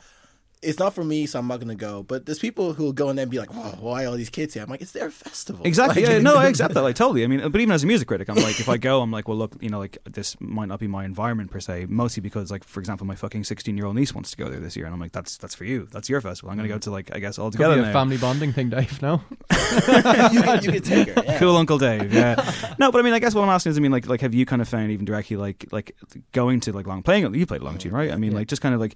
it's 0.66 0.80
not 0.80 0.94
for 0.94 1.04
me, 1.04 1.26
so 1.26 1.40
I'm 1.40 1.48
not 1.48 1.60
gonna 1.60 1.76
go. 1.76 2.04
But 2.04 2.26
there's 2.26 2.40
people 2.40 2.74
who 2.74 2.84
will 2.84 2.94
go 2.94 3.10
and 3.10 3.18
then 3.18 3.30
be 3.30 3.40
like, 3.40 3.54
"Whoa, 3.54 3.78
why 3.80 4.06
all 4.06 4.16
these 4.16 4.30
kids 4.30 4.54
here?" 4.54 4.64
I'm 4.64 4.70
like, 4.70 4.82
"It's 4.82 4.92
their 4.92 5.10
festival." 5.10 5.66
Exactly. 5.66 6.04
Like, 6.04 6.12
Yeah, 6.12 6.20
no, 6.20 6.36
I 6.36 6.48
accept 6.48 6.74
that. 6.74 6.82
Like 6.82 6.96
totally. 6.96 7.24
I 7.24 7.28
mean, 7.28 7.40
but 7.52 7.62
even 7.62 7.72
as 7.72 7.84
a 7.84 7.88
music 7.88 8.08
critic, 8.08 8.30
I'm 8.30 8.36
like, 8.36 8.60
if 8.60 8.68
I 8.68 8.78
go, 8.78 9.02
I'm 9.02 9.12
like, 9.12 9.28
well, 9.28 9.38
look, 9.38 9.56
you 9.62 9.70
know, 9.70 9.80
like 9.80 9.98
this 10.06 10.40
might 10.42 10.68
not 10.68 10.80
be 10.80 10.88
my 10.88 11.06
environment 11.06 11.52
per 11.52 11.60
se. 11.60 11.86
Mostly 11.90 12.22
because, 12.22 12.52
like, 12.52 12.64
for 12.64 12.80
example, 12.80 13.06
my 13.06 13.16
fucking 13.16 13.44
16 13.44 13.78
year 13.78 13.86
old 13.86 13.96
niece 13.96 14.14
wants 14.14 14.32
to 14.32 14.38
go 14.38 14.50
there 14.50 14.60
this 14.60 14.76
year, 14.76 14.86
and 14.86 14.94
I'm 14.94 15.00
like, 15.00 15.12
that's 15.12 15.38
that's 15.38 15.56
for 15.56 15.66
you. 15.66 15.88
That's 15.92 16.10
your 16.10 16.22
festival. 16.22 16.50
I'm 16.50 16.58
gonna 16.58 16.68
go 16.68 16.78
mm. 16.78 16.82
to 16.82 16.92
like, 16.92 17.16
I 17.16 17.20
guess 17.20 17.38
all 17.38 17.52
together. 17.52 17.80
a 17.80 17.94
family 17.94 18.18
bonding 18.18 18.52
thing, 18.52 18.70
Dave. 18.70 19.02
No, 19.02 19.22
you, 19.52 20.42
can, 20.42 20.64
you 20.64 20.72
can 20.72 20.82
take 20.82 21.10
her. 21.10 21.24
Yeah. 21.24 21.40
Cool 21.40 21.56
Uncle 21.58 21.78
Dave, 21.78 22.14
yeah. 22.14 22.36
no, 22.80 22.92
but 22.92 23.00
I 23.00 23.02
mean, 23.02 23.14
I 23.14 23.20
guess 23.20 23.36
what 23.36 23.44
I'm 23.44 23.50
asking 23.50 23.72
is, 23.72 23.78
I 23.78 23.82
mean, 23.82 23.92
like, 23.92 24.08
like, 24.08 24.22
have 24.22 24.34
you 24.34 24.46
kind 24.46 24.62
of 24.62 24.68
found 24.68 24.92
even 24.92 25.06
directly, 25.06 25.38
like, 25.38 25.66
like 25.72 25.96
going 26.32 26.60
to 26.62 26.74
like 26.74 26.88
long 26.88 27.04
playing? 27.04 27.34
You 27.34 27.46
played 27.46 27.62
long 27.62 27.78
tune, 27.78 27.94
right? 27.94 28.12
I 28.12 28.18
mean, 28.18 28.34
like, 28.34 28.48
just 28.48 28.62
kind 28.62 28.74
of 28.74 28.82
like 28.82 28.96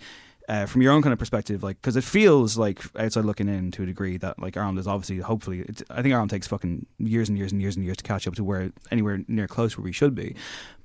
uh, 0.50 0.66
from 0.66 0.82
your 0.82 0.92
own 0.92 1.02
kind 1.02 1.14
of 1.14 1.20
perspective, 1.20 1.62
like, 1.64 1.78
because 1.82 1.96
it 1.96 2.04
feels 2.04 2.58
like 2.58 2.82
outside 2.98 3.24
looking 3.24 3.48
in 3.48 3.72
to 3.72 3.84
a 3.84 3.86
degree 3.86 4.18
that 4.18 4.40
like 4.40 4.58
Ireland 4.58 4.80
is 4.80 4.88
obviously, 4.88 5.20
hopefully, 5.20 5.62
it's, 5.62 5.84
I 5.90 6.02
think 6.02 6.14
Ireland 6.14 6.32
takes 6.32 6.48
fucking 6.48 6.86
years 6.98 7.30
and 7.30 7.38
years 7.38 7.52
and 7.52 7.62
years 7.62 7.76
and 7.76 7.86
years 7.86 7.98
to 7.98 8.04
catch 8.04 8.28
up 8.28 8.36
to 8.36 8.44
where 8.44 8.72
anywhere 8.92 9.22
near 9.28 9.48
close 9.48 9.78
where 9.78 9.84
we 9.86 9.92
should 9.94 10.16
be, 10.16 10.36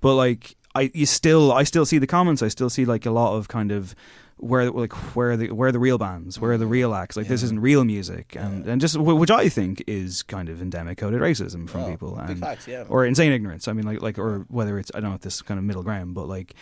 but 0.01 0.15
like, 0.15 0.55
I 0.77 0.91
you 0.95 1.07
still, 1.07 1.51
I 1.53 1.65
still 1.65 1.87
see 1.87 1.99
the 1.99 2.07
comments, 2.07 2.43
I 2.43 2.49
still 2.49 2.69
see 2.71 2.85
like 2.85 3.07
a 3.07 3.11
lot 3.11 3.37
of 3.37 3.49
kind 3.49 3.73
of 3.73 3.95
where 4.39 4.69
like 4.71 4.93
where 5.15 5.31
are 5.31 5.37
the 5.37 5.53
where 5.53 5.69
are 5.69 5.73
the 5.73 5.79
real 5.79 5.97
bands 5.97 6.41
where 6.41 6.51
are 6.51 6.59
the 6.59 6.67
real 6.67 6.93
acts 6.93 7.17
like 7.17 7.29
this 7.29 7.45
isn't 7.45 7.61
real 7.61 7.85
music. 7.85 8.35
And 8.37 8.67
and 8.67 8.81
just 8.81 8.97
wh- 8.97 9.17
which 9.17 9.31
I 9.31 9.49
think 9.49 9.85
is 9.87 10.25
kind 10.25 10.49
of 10.49 10.61
endemic 10.61 10.99
coded 10.99 11.21
racism 11.21 11.69
from 11.71 11.83
Oh, 11.85 11.91
people 11.91 12.19
and 12.19 12.41
facts, 12.41 12.67
yeah. 12.67 12.85
or 12.89 13.07
insane 13.07 13.31
ignorance. 13.33 13.69
I 13.69 13.73
mean 13.73 13.87
like 13.87 14.03
like 14.03 14.19
or 14.19 14.41
whether 14.49 14.77
it's 14.81 14.91
I 14.93 14.99
don't 14.99 15.11
know 15.11 15.15
if 15.15 15.23
this 15.23 15.37
is 15.37 15.43
kind 15.43 15.59
of 15.59 15.65
middle 15.65 15.85
ground 15.85 16.15
but 16.15 16.27
like 16.27 16.55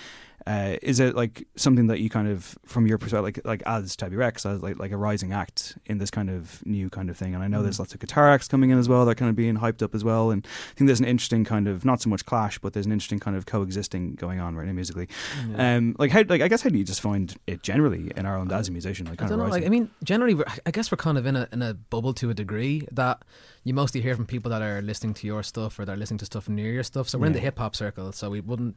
uh, 0.46 0.76
is 0.82 1.00
it 1.00 1.14
like 1.14 1.46
something 1.56 1.86
that 1.86 2.00
you 2.00 2.10
kind 2.10 2.28
of 2.28 2.58
from 2.66 2.86
your 2.86 2.98
perspective 2.98 3.24
like 3.24 3.40
like 3.44 3.62
as 3.66 3.96
Tebi 3.96 4.16
Rex 4.16 4.44
as 4.44 4.62
like 4.62 4.78
like 4.78 4.92
a 4.92 4.96
rising 4.96 5.32
act 5.32 5.78
in 5.86 5.98
this 5.98 6.10
kind 6.10 6.30
of 6.30 6.64
new 6.66 6.90
kind 6.90 7.10
of 7.10 7.16
thing 7.16 7.34
and 7.34 7.42
I 7.42 7.48
know 7.48 7.62
there's 7.62 7.78
lots 7.78 7.94
of 7.94 8.00
guitar 8.00 8.30
acts 8.30 8.48
coming 8.48 8.70
in 8.70 8.78
as 8.78 8.88
well 8.88 9.04
they're 9.04 9.14
kind 9.14 9.30
of 9.30 9.36
being 9.36 9.56
hyped 9.56 9.82
up 9.82 9.94
as 9.94 10.04
well 10.04 10.30
and 10.30 10.46
I 10.46 10.74
think 10.74 10.86
there's 10.88 11.00
an 11.00 11.06
interesting 11.06 11.44
kind 11.44 11.68
of 11.68 11.84
not 11.84 12.00
so 12.00 12.10
much 12.10 12.26
clash 12.26 12.58
but 12.58 12.72
there's 12.72 12.86
an 12.86 12.92
interesting 12.92 13.20
kind 13.20 13.36
of 13.36 13.46
coexisting 13.46 14.14
going 14.14 14.40
on 14.40 14.56
right 14.56 14.66
now 14.66 14.72
musically 14.72 15.08
um 15.56 15.94
like 15.98 16.10
how 16.10 16.22
like 16.28 16.40
I 16.40 16.48
guess 16.48 16.62
how 16.62 16.70
do 16.70 16.78
you 16.78 16.84
just 16.84 17.00
find 17.00 17.34
it 17.46 17.62
generally 17.62 18.10
in 18.16 18.26
Ireland 18.26 18.52
as 18.52 18.68
a 18.68 18.72
musician 18.72 19.06
like 19.06 19.14
I 19.14 19.16
kind 19.16 19.30
don't 19.30 19.40
of 19.40 19.46
know. 19.46 19.52
rising 19.52 19.62
Like, 19.62 19.66
I 19.66 19.70
mean, 19.70 19.90
generally, 20.02 20.34
we're, 20.34 20.44
I 20.66 20.70
guess 20.70 20.90
we're 20.90 20.96
kind 20.96 21.18
of 21.18 21.26
in 21.26 21.36
a 21.36 21.48
in 21.52 21.62
a 21.62 21.74
bubble 21.74 22.14
to 22.14 22.30
a 22.30 22.34
degree 22.34 22.86
that 22.92 23.22
you 23.64 23.74
mostly 23.74 24.00
hear 24.00 24.16
from 24.16 24.26
people 24.26 24.50
that 24.50 24.62
are 24.62 24.82
listening 24.82 25.14
to 25.14 25.26
your 25.26 25.42
stuff 25.42 25.78
or 25.78 25.84
they're 25.84 25.96
listening 25.96 26.18
to 26.18 26.24
stuff 26.24 26.48
near 26.48 26.72
your 26.72 26.82
stuff. 26.82 27.08
So 27.08 27.18
we're 27.18 27.26
in 27.26 27.32
the 27.32 27.40
hip 27.40 27.58
hop 27.58 27.76
circle. 27.76 28.12
So 28.12 28.30
we 28.30 28.40
wouldn't. 28.40 28.76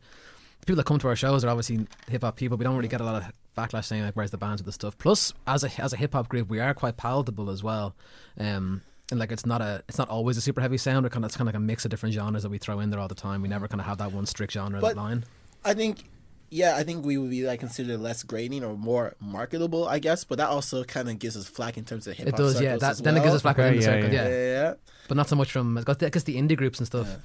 The 0.66 0.72
people 0.72 0.78
that 0.78 0.86
come 0.88 0.98
to 0.98 1.08
our 1.10 1.16
shows 1.16 1.46
are 1.46 1.50
obviously 1.50 1.86
hip 2.10 2.24
hop 2.24 2.38
people. 2.38 2.58
We 2.58 2.64
don't 2.64 2.76
really 2.76 2.88
get 2.88 3.00
a 3.00 3.04
lot 3.04 3.22
of 3.22 3.32
backlash 3.56 3.86
saying 3.86 4.04
like, 4.04 4.16
"Where's 4.16 4.32
the 4.32 4.38
bands 4.40 4.62
with 4.64 4.66
the 4.66 4.72
stuff?" 4.72 4.98
Plus, 4.98 5.32
as 5.46 5.64
a 5.64 5.70
as 5.80 5.94
a 5.94 5.98
hip 5.98 6.14
hop 6.14 6.28
group, 6.28 6.50
we 6.50 6.60
are 6.60 6.74
quite 6.74 6.98
palatable 6.98 7.52
as 7.52 7.62
well. 7.62 7.94
Um, 8.40 8.82
and 9.12 9.20
like 9.20 9.32
it's 9.32 9.46
not 9.46 9.62
a 9.62 9.84
it's 9.88 10.00
not 10.00 10.10
always 10.10 10.38
a 10.38 10.42
super 10.42 10.62
heavy 10.62 10.78
sound. 10.78 11.04
We're 11.04 11.12
kind 11.12 11.24
of 11.24 11.30
it's 11.30 11.38
kind 11.38 11.48
of 11.48 11.54
like 11.54 11.60
a 11.60 11.64
mix 11.64 11.86
of 11.86 11.92
different 11.92 12.16
genres 12.16 12.42
that 12.42 12.50
we 12.50 12.58
throw 12.58 12.80
in 12.80 12.90
there 12.90 13.00
all 13.00 13.08
the 13.08 13.14
time. 13.14 13.44
We 13.44 13.48
never 13.48 13.68
kind 13.68 13.80
of 13.80 13.86
have 13.86 14.00
that 14.00 14.12
one 14.12 14.26
strict 14.26 14.54
genre 14.54 14.82
But- 14.82 14.96
that 14.96 14.98
line. 15.02 15.26
I 15.64 15.76
think, 15.76 16.06
yeah, 16.50 16.76
I 16.76 16.82
think 16.84 17.06
we 17.06 17.20
would 17.20 17.30
be 17.30 17.46
like 17.46 17.60
considered 17.60 18.00
less 18.00 18.24
grating 18.24 18.64
or 18.64 18.76
more 18.76 19.14
marketable, 19.20 19.88
I 19.88 20.00
guess. 20.00 20.24
But 20.24 20.40
that 20.40 20.50
also 20.50 20.84
kind 20.84 21.08
of 21.10 21.20
gives 21.20 21.38
us 21.38 21.48
flack 21.48 21.78
in 21.78 21.86
terms 21.86 22.08
of 22.08 22.18
hip 22.18 22.26
hop. 22.26 22.40
It 22.40 22.42
hop. 22.44 22.54
does, 22.54 22.62
yeah. 22.62 22.78
That, 22.78 22.90
as 22.92 23.02
then 23.04 23.16
it 23.18 23.22
gives 23.22 23.36
us 23.36 23.44
flack 23.44 23.60
Okay, 23.60 23.70
within 23.76 23.80
the 23.82 23.86
yeah, 23.86 24.02
circle, 24.02 24.14
yeah. 24.16 24.24
yeah. 24.24 24.30
Yeah, 24.30 24.62
yeah. 24.70 24.74
but 25.08 25.16
not 25.16 25.30
so 25.30 25.36
much 25.36 25.52
from 25.52 25.78
I 25.78 25.84
guess 25.84 26.24
the 26.24 26.36
indie 26.38 26.58
groups 26.58 26.80
and 26.80 26.88
stuff. 26.88 27.18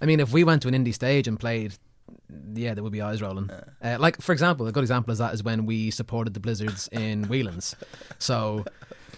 I 0.00 0.06
mean, 0.06 0.20
if 0.20 0.32
we 0.32 0.44
went 0.44 0.62
to 0.62 0.68
an 0.68 0.74
indie 0.74 0.94
stage 0.94 1.26
and 1.26 1.38
played, 1.40 1.74
yeah, 2.54 2.74
there 2.74 2.82
would 2.82 2.92
be 2.92 3.02
eyes 3.02 3.20
rolling. 3.22 3.50
Uh, 3.50 3.96
like 3.98 4.20
for 4.20 4.32
example, 4.32 4.66
a 4.66 4.72
good 4.72 4.84
example 4.84 5.12
is 5.12 5.18
that 5.18 5.34
is 5.34 5.42
when 5.42 5.66
we 5.66 5.90
supported 5.90 6.34
the 6.34 6.40
Blizzards 6.40 6.88
in 6.92 7.24
Whelan's. 7.24 7.74
So. 8.18 8.64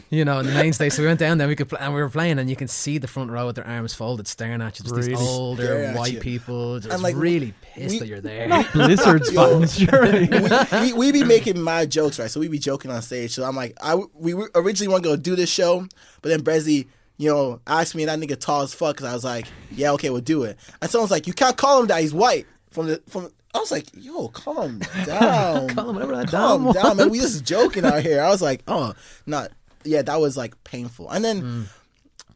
You 0.09 0.25
know, 0.25 0.39
in 0.39 0.47
the 0.47 0.53
main 0.53 0.73
stage, 0.73 0.93
so 0.93 1.03
we 1.03 1.09
went 1.09 1.19
down 1.19 1.39
there, 1.39 1.49
we 1.49 1.57
could, 1.57 1.69
pl- 1.69 1.79
and 1.81 1.93
we 1.93 2.01
were 2.01 2.09
playing, 2.09 2.39
and 2.39 2.49
you 2.49 2.55
can 2.55 2.69
see 2.69 2.97
the 2.99 3.09
front 3.09 3.29
row 3.33 3.47
with 3.47 3.57
their 3.57 3.67
arms 3.67 3.93
folded, 3.93 4.29
staring 4.29 4.63
at 4.63 4.79
you. 4.79 4.85
Just 4.85 4.95
these 4.95 5.09
Really? 5.09 5.21
older 5.21 5.93
white 5.95 6.21
people, 6.21 6.79
just 6.79 6.93
And, 6.95 7.03
like, 7.03 7.17
really 7.17 7.55
pissed 7.61 7.95
we- 7.95 7.99
that 7.99 8.07
you're 8.07 8.21
there. 8.21 8.47
not 8.47 8.71
Blizzard's 8.73 9.33
Yo. 9.33 9.59
fans, 9.59 9.77
surely. 9.77 10.29
we, 10.29 10.81
we, 10.81 10.93
we 10.93 11.13
be 11.13 11.25
making 11.25 11.63
mad 11.65 11.91
jokes, 11.91 12.21
right? 12.21 12.31
So 12.31 12.39
we 12.39 12.47
be 12.47 12.61
joking 12.61 12.93
on 12.93 13.03
stage. 13.03 13.33
So 13.33 13.43
I'm 13.43 13.57
like, 13.57 13.77
I 13.83 13.97
we 14.15 14.33
originally 14.55 14.93
want 14.93 15.03
to 15.03 15.09
go 15.09 15.17
do 15.17 15.35
this 15.35 15.51
show, 15.51 15.85
but 16.23 16.29
then 16.29 16.43
Brezzy, 16.43 16.87
you 17.17 17.31
know, 17.31 17.61
asked 17.67 17.97
me 17.97 18.05
and 18.07 18.23
that 18.23 18.29
nigga 18.29 18.39
tall 18.39 18.63
as 18.63 18.73
fuck 18.73 18.95
because 18.97 19.11
I 19.11 19.13
was 19.15 19.25
like, 19.25 19.47
yeah, 19.73 19.91
okay, 19.93 20.11
we'll 20.11 20.21
do 20.21 20.45
it. 20.45 20.57
And 20.81 20.89
someone's 20.89 21.11
like, 21.11 21.27
you 21.27 21.33
can't 21.33 21.57
call 21.57 21.81
him 21.81 21.89
that. 21.89 22.01
He's 22.03 22.15
white. 22.15 22.47
From 22.77 22.89
the 22.89 23.03
from, 23.09 23.31
I 23.55 23.59
was 23.59 23.70
like, 23.73 23.86
yo, 23.94 24.28
calm 24.28 24.81
down, 25.07 25.69
Calm 25.69 25.97
calm 25.97 26.27
down 26.27 26.74
down, 26.74 26.97
man. 26.98 27.09
We 27.09 27.19
just 27.19 27.43
joking 27.43 27.86
out 27.86 28.03
here. 28.03 28.23
I 28.23 28.28
was 28.28 28.43
like, 28.43 28.62
oh, 28.69 28.93
not. 29.24 29.51
Yeah, 29.82 30.03
that 30.03 30.20
was 30.20 30.36
like 30.36 30.62
painful. 30.62 31.09
And 31.09 31.24
then. 31.24 31.40
Hmm. 31.40 31.62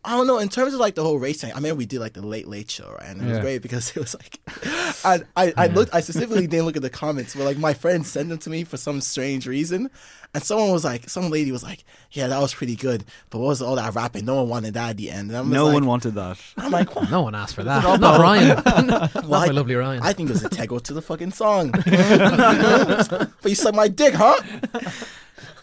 I 0.03 0.17
don't 0.17 0.27
know. 0.27 0.39
In 0.39 0.49
terms 0.49 0.73
of 0.73 0.81
like 0.81 0.95
the 0.95 1.03
whole 1.03 1.19
race 1.19 1.43
thing, 1.43 1.53
I 1.55 1.61
mean, 1.61 1.77
we 1.77 1.85
did 1.85 2.01
like 2.01 2.15
the 2.15 2.27
late 2.27 2.49
late 2.49 2.71
show, 2.71 2.91
right? 2.91 3.11
And 3.11 3.21
it 3.21 3.27
was 3.29 3.39
great 3.41 3.61
because 3.61 3.91
it 3.95 3.99
was 3.99 4.15
like, 4.15 4.41
I 5.05 5.21
I, 5.37 5.53
I 5.59 5.67
looked. 5.67 5.95
I 5.95 6.01
specifically 6.01 6.47
didn't 6.47 6.65
look 6.65 6.77
at 6.77 6.81
the 6.81 6.89
comments, 6.89 7.35
but 7.35 7.45
like 7.45 7.59
my 7.59 7.75
friends 7.75 8.11
sent 8.11 8.31
them 8.31 8.39
to 8.39 8.49
me 8.49 8.65
for 8.65 8.79
some 8.79 9.03
strange 9.03 9.47
reason, 9.47 9.91
and 10.33 10.43
someone 10.43 10.71
was 10.71 10.85
like, 10.85 11.09
some 11.09 11.29
lady 11.31 11.51
was 11.53 11.63
like, 11.63 11.85
"Yeah, 12.13 12.29
that 12.29 12.41
was 12.41 12.55
pretty 12.55 12.77
good, 12.77 13.05
but 13.31 13.39
what 13.39 13.49
was 13.49 13.63
all 13.63 13.77
that 13.77 13.95
rapping? 13.95 14.25
No 14.25 14.37
one 14.37 14.49
wanted 14.49 14.75
that 14.75 14.91
at 14.91 14.97
the 14.97 15.11
end." 15.11 15.31
And 15.31 15.37
I'm 15.39 15.51
no 15.51 15.65
like, 15.67 15.75
one 15.75 15.87
wanted 15.87 16.15
that 16.15 16.39
I'm 16.57 16.71
like, 16.71 16.95
what? 16.95 17.11
No 17.11 17.23
one 17.23 17.35
asked 17.35 17.55
for 17.57 17.65
that. 17.65 17.83
Not 18.01 18.21
Ryan. 18.21 18.63
Not 18.87 19.15
Well, 19.15 19.25
my 19.29 19.47
I- 19.47 19.49
lovely 19.49 19.75
Ryan. 19.75 20.03
I 20.03 20.13
think 20.13 20.31
it 20.31 20.33
was 20.35 20.45
integral 20.45 20.81
to 20.81 20.93
the 20.95 21.03
fucking 21.03 21.33
song. 21.33 21.73
but 21.73 23.31
you 23.45 23.55
suck 23.55 23.75
my 23.75 23.89
dick, 23.89 24.15
huh? 24.15 24.41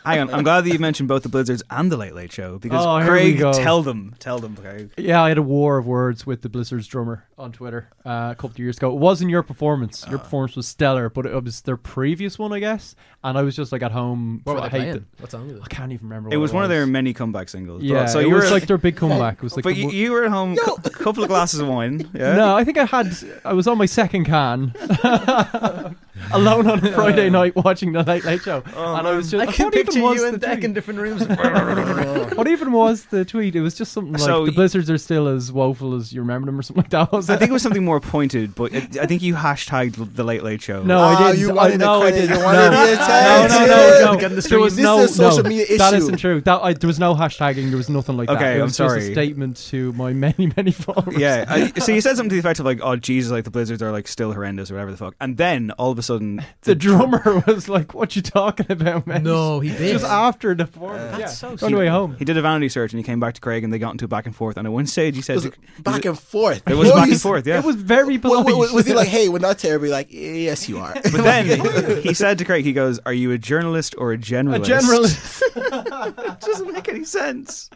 Hang 0.07 0.19
on 0.21 0.34
I'm 0.34 0.43
glad 0.43 0.61
that 0.65 0.71
you 0.73 0.79
mentioned 0.79 1.07
both 1.07 1.23
the 1.23 1.29
Blizzards 1.29 1.63
and 1.69 1.91
the 1.91 1.97
Late 1.97 2.15
Late 2.15 2.31
Show 2.31 2.57
because 2.59 2.85
Oh, 2.85 3.05
Craig 3.07 3.38
tell 3.53 3.81
them 3.84 4.15
tell 4.19 4.39
them 4.39 4.55
Craig 4.55 4.91
Yeah, 4.97 5.21
I 5.21 5.29
had 5.29 5.38
a 5.38 5.41
war 5.43 5.77
of 5.77 5.85
words 5.88 6.25
with 6.25 6.41
the 6.41 6.49
Blizzard's 6.49 6.88
drummer 6.88 7.25
on 7.38 7.51
Twitter 7.51 7.88
uh, 8.05 8.29
a 8.31 8.35
couple 8.35 8.49
of 8.51 8.59
years 8.59 8.77
ago. 8.77 8.91
It 8.91 8.97
wasn't 8.99 9.29
your 9.29 9.43
performance. 9.43 10.03
Your 10.09 10.17
performance 10.19 10.55
was 10.55 10.67
stellar, 10.67 11.09
but 11.09 11.25
it 11.27 11.43
was 11.43 11.61
their 11.61 11.77
previous 11.77 12.39
one, 12.39 12.51
I 12.51 12.59
guess. 12.59 12.95
And 13.23 13.38
I 13.38 13.43
was 13.43 13.55
just 13.55 13.71
like 13.71 13.84
at 13.84 13.91
home. 13.91 14.41
what 14.43 14.55
were 14.55 14.61
I 14.63 14.69
they 14.69 14.79
hate 14.79 14.85
playing? 14.91 15.05
What 15.19 15.31
song 15.31 15.47
was 15.53 15.61
I 15.61 15.67
can't 15.67 15.91
even 15.91 16.07
remember. 16.07 16.29
it 16.34 16.38
what 16.38 16.41
was 16.41 16.53
one 16.53 16.63
of 16.63 16.69
their 16.69 16.88
many 16.88 17.13
comeback 17.13 17.49
singles 17.49 17.81
but- 17.81 17.88
Yeah, 17.88 18.05
so 18.05 18.19
it 18.19 18.27
you 18.27 18.34
was 18.34 18.45
were 18.45 18.51
like 18.51 18.65
their 18.67 18.77
big 18.77 18.95
comeback. 18.95 19.35
It 19.38 19.43
was 19.43 19.55
like 19.55 19.63
but 19.63 19.75
you, 19.75 19.91
you 19.91 20.11
were 20.11 20.23
at 20.25 20.31
home 20.31 20.57
a 20.84 20.89
couple 20.89 21.21
of 21.23 21.29
glasses 21.29 21.59
of 21.59 21.67
wine 21.67 22.09
yeah 22.13 22.35
No, 22.35 22.55
I 22.55 22.63
think 22.63 22.77
I 22.77 22.85
had. 22.85 23.15
I 23.45 23.53
was 23.53 23.67
on 23.67 23.77
my 23.77 23.85
second 23.85 24.25
can, 24.25 24.73
alone 26.31 26.68
on 26.69 26.85
a 26.85 26.91
Friday 26.94 27.30
night 27.30 27.56
watching 27.56 27.91
the 27.94 28.03
Late 28.03 28.26
Late 28.26 28.41
Show, 28.41 28.64
and 28.65 29.07
I 29.07 29.15
was 29.15 29.31
just. 29.31 29.48
I 29.48 29.52
can 29.52 29.65
what 29.65 29.76
even 29.76 29.85
picture 29.88 30.02
was 30.03 30.19
you 30.19 30.27
and 30.27 30.39
Deck 30.41 30.53
tweet? 30.53 30.64
in 30.65 30.73
different 30.73 30.99
rooms. 30.99 31.26
What 32.38 32.48
even 32.48 32.72
was 32.72 33.06
the 33.06 33.26
tweet? 33.26 33.56
It 33.56 33.61
was 33.61 33.73
just 33.76 33.91
something 33.94 34.14
like 34.14 34.22
So 34.22 34.45
the 34.45 34.52
y- 34.52 34.56
Blizzards 34.56 34.89
are 34.91 34.98
still 34.98 35.27
as 35.27 35.52
woeful 35.52 35.95
as 35.95 36.14
you 36.14 36.22
remember 36.22 36.45
them, 36.45 36.60
or 36.60 36.61
something 36.61 36.84
like 36.84 36.91
that. 36.91 37.11
Was 37.11 37.30
I 37.30 37.35
it? 37.35 37.39
think 37.39 37.49
it 37.49 37.53
was 37.53 37.64
something 37.64 37.84
more 37.84 37.99
pointed, 37.99 38.53
but 38.53 38.73
it, 38.73 38.98
I 38.98 39.06
think 39.07 39.22
you 39.23 39.34
hashtagged 39.34 40.15
the 40.15 40.23
Late 40.23 40.44
Late 40.44 40.61
Show. 40.61 40.84
No, 40.84 40.99
Ah, 40.99 41.18
I 41.18 41.31
didn't. 41.31 41.39
you 41.41 41.49
I, 41.52 41.53
wanted 41.53 41.73
the 41.80 41.85
no, 41.85 42.02
I 42.03 42.11
didn't. 42.11 42.38
you 42.38 42.44
wanted 42.44 42.57
no. 42.57 42.69
the 42.69 42.76
no, 42.77 42.94
attention. 42.94 43.57
no, 43.60 43.65
no, 44.06 44.14
no. 44.14 44.19
Getting 44.19 44.35
the 44.35 44.41
There 44.48 44.60
was 44.60 44.76
This 44.76 44.84
no, 44.84 44.99
is 44.99 45.11
a 45.11 45.14
social 45.15 45.44
no, 45.44 45.49
media 45.49 45.77
That 45.77 45.94
issue. 45.94 46.03
isn't 46.03 46.18
true. 46.18 46.41
That 46.41 46.60
I, 46.61 46.73
there 46.73 46.88
was 46.88 46.99
no 46.99 47.15
hashtagging. 47.15 47.69
There 47.69 47.77
was 47.77 47.89
nothing 47.89 48.18
like 48.18 48.27
that. 48.27 48.38
Okay, 48.38 48.56
I'm 48.56 48.61
was 48.64 48.77
just 48.77 48.89
sorry. 48.89 49.07
a 49.10 49.11
statement 49.14 49.57
to 49.69 49.94
my 49.94 50.14
many, 50.14 50.52
many 50.56 50.72
followers. 50.72 51.18
Yeah, 51.18 51.45
I, 51.48 51.72
so 51.80 51.91
you 51.91 52.02
said 52.02 52.18
something 52.18 52.30
to 52.30 52.35
the 52.35 52.39
effect 52.39 52.60
of 52.60 52.65
like, 52.65 52.80
"Oh 52.84 52.95
Jesus, 52.95 53.31
like 53.31 53.44
the 53.45 53.52
Blizzards 53.52 53.81
are 53.81 53.91
like 53.91 54.07
still 54.07 54.31
horrendous 54.34 54.69
or 54.69 54.76
whatever 54.76 54.91
the 54.91 54.98
fuck," 54.98 55.15
and 55.19 55.38
then 55.38 55.72
all 55.72 55.91
of 55.91 55.98
a 55.98 56.03
sudden, 56.07 56.43
the 56.61 56.73
drummer 56.75 57.43
was 57.47 57.69
like, 57.69 57.93
"What 57.93 58.15
you 58.15 58.21
talking 58.21 58.65
about, 58.71 59.05
man?" 59.07 59.23
No, 59.23 59.59
he 59.65 59.69
did. 59.69 59.93
Just 59.93 60.05
after 60.05 60.55
the 60.55 60.65
performance. 60.65 61.17
That's 61.17 61.41
yeah. 61.43 61.57
so 61.57 61.65
on 61.65 61.71
the 61.71 61.77
way 61.77 61.88
home. 61.88 62.15
he 62.17 62.25
did 62.25 62.38
a 62.38 62.41
vanity 62.41 62.69
search 62.69 62.91
and 62.93 62.99
he 62.99 63.03
came 63.03 63.19
back 63.19 63.34
to 63.35 63.41
Craig 63.41 63.63
and 63.63 63.71
they 63.71 63.79
got 63.79 63.91
into 63.91 64.05
a 64.05 64.07
back 64.07 64.25
and 64.25 64.35
forth. 64.35 64.57
And 64.57 64.65
at 64.65 64.71
one 64.73 64.88
stage, 64.88 65.15
he 65.15 65.21
said, 65.21 65.43
It 65.43 65.53
back 65.84 66.05
and 66.05 66.17
forth. 66.17 66.67
"It 66.67 66.75
was 66.75 66.89
What 66.89 66.95
back 66.97 67.09
and 67.09 67.21
forth." 67.21 67.45
Yeah, 67.45 67.59
It 67.59 67.65
was 67.65 67.75
very 67.75 68.17
wa- 68.17 68.41
polite. 68.41 68.55
wa- 68.55 68.73
Was 68.73 68.85
he 68.85 68.93
like, 68.93 69.07
hey, 69.07 69.29
we're 69.29 69.39
not 69.39 69.59
terribly 69.59 69.89
like, 69.89 70.07
yes, 70.11 70.67
you 70.67 70.79
are. 70.79 70.93
But 70.93 71.11
then 71.23 72.01
he 72.01 72.13
said 72.13 72.38
to 72.39 72.45
Craig, 72.45 72.63
he 72.65 72.73
goes, 72.73 72.99
"Are 73.05 73.13
you 73.13 73.31
a 73.31 73.38
journalist 73.38 73.95
or 73.97 74.11
a 74.11 74.15
a 74.15 74.17
generalist?" 74.17 74.65
generalist? 74.65 76.39
doesn't 76.41 76.71
make 76.73 76.88
any 76.89 77.03
sense. 77.03 77.69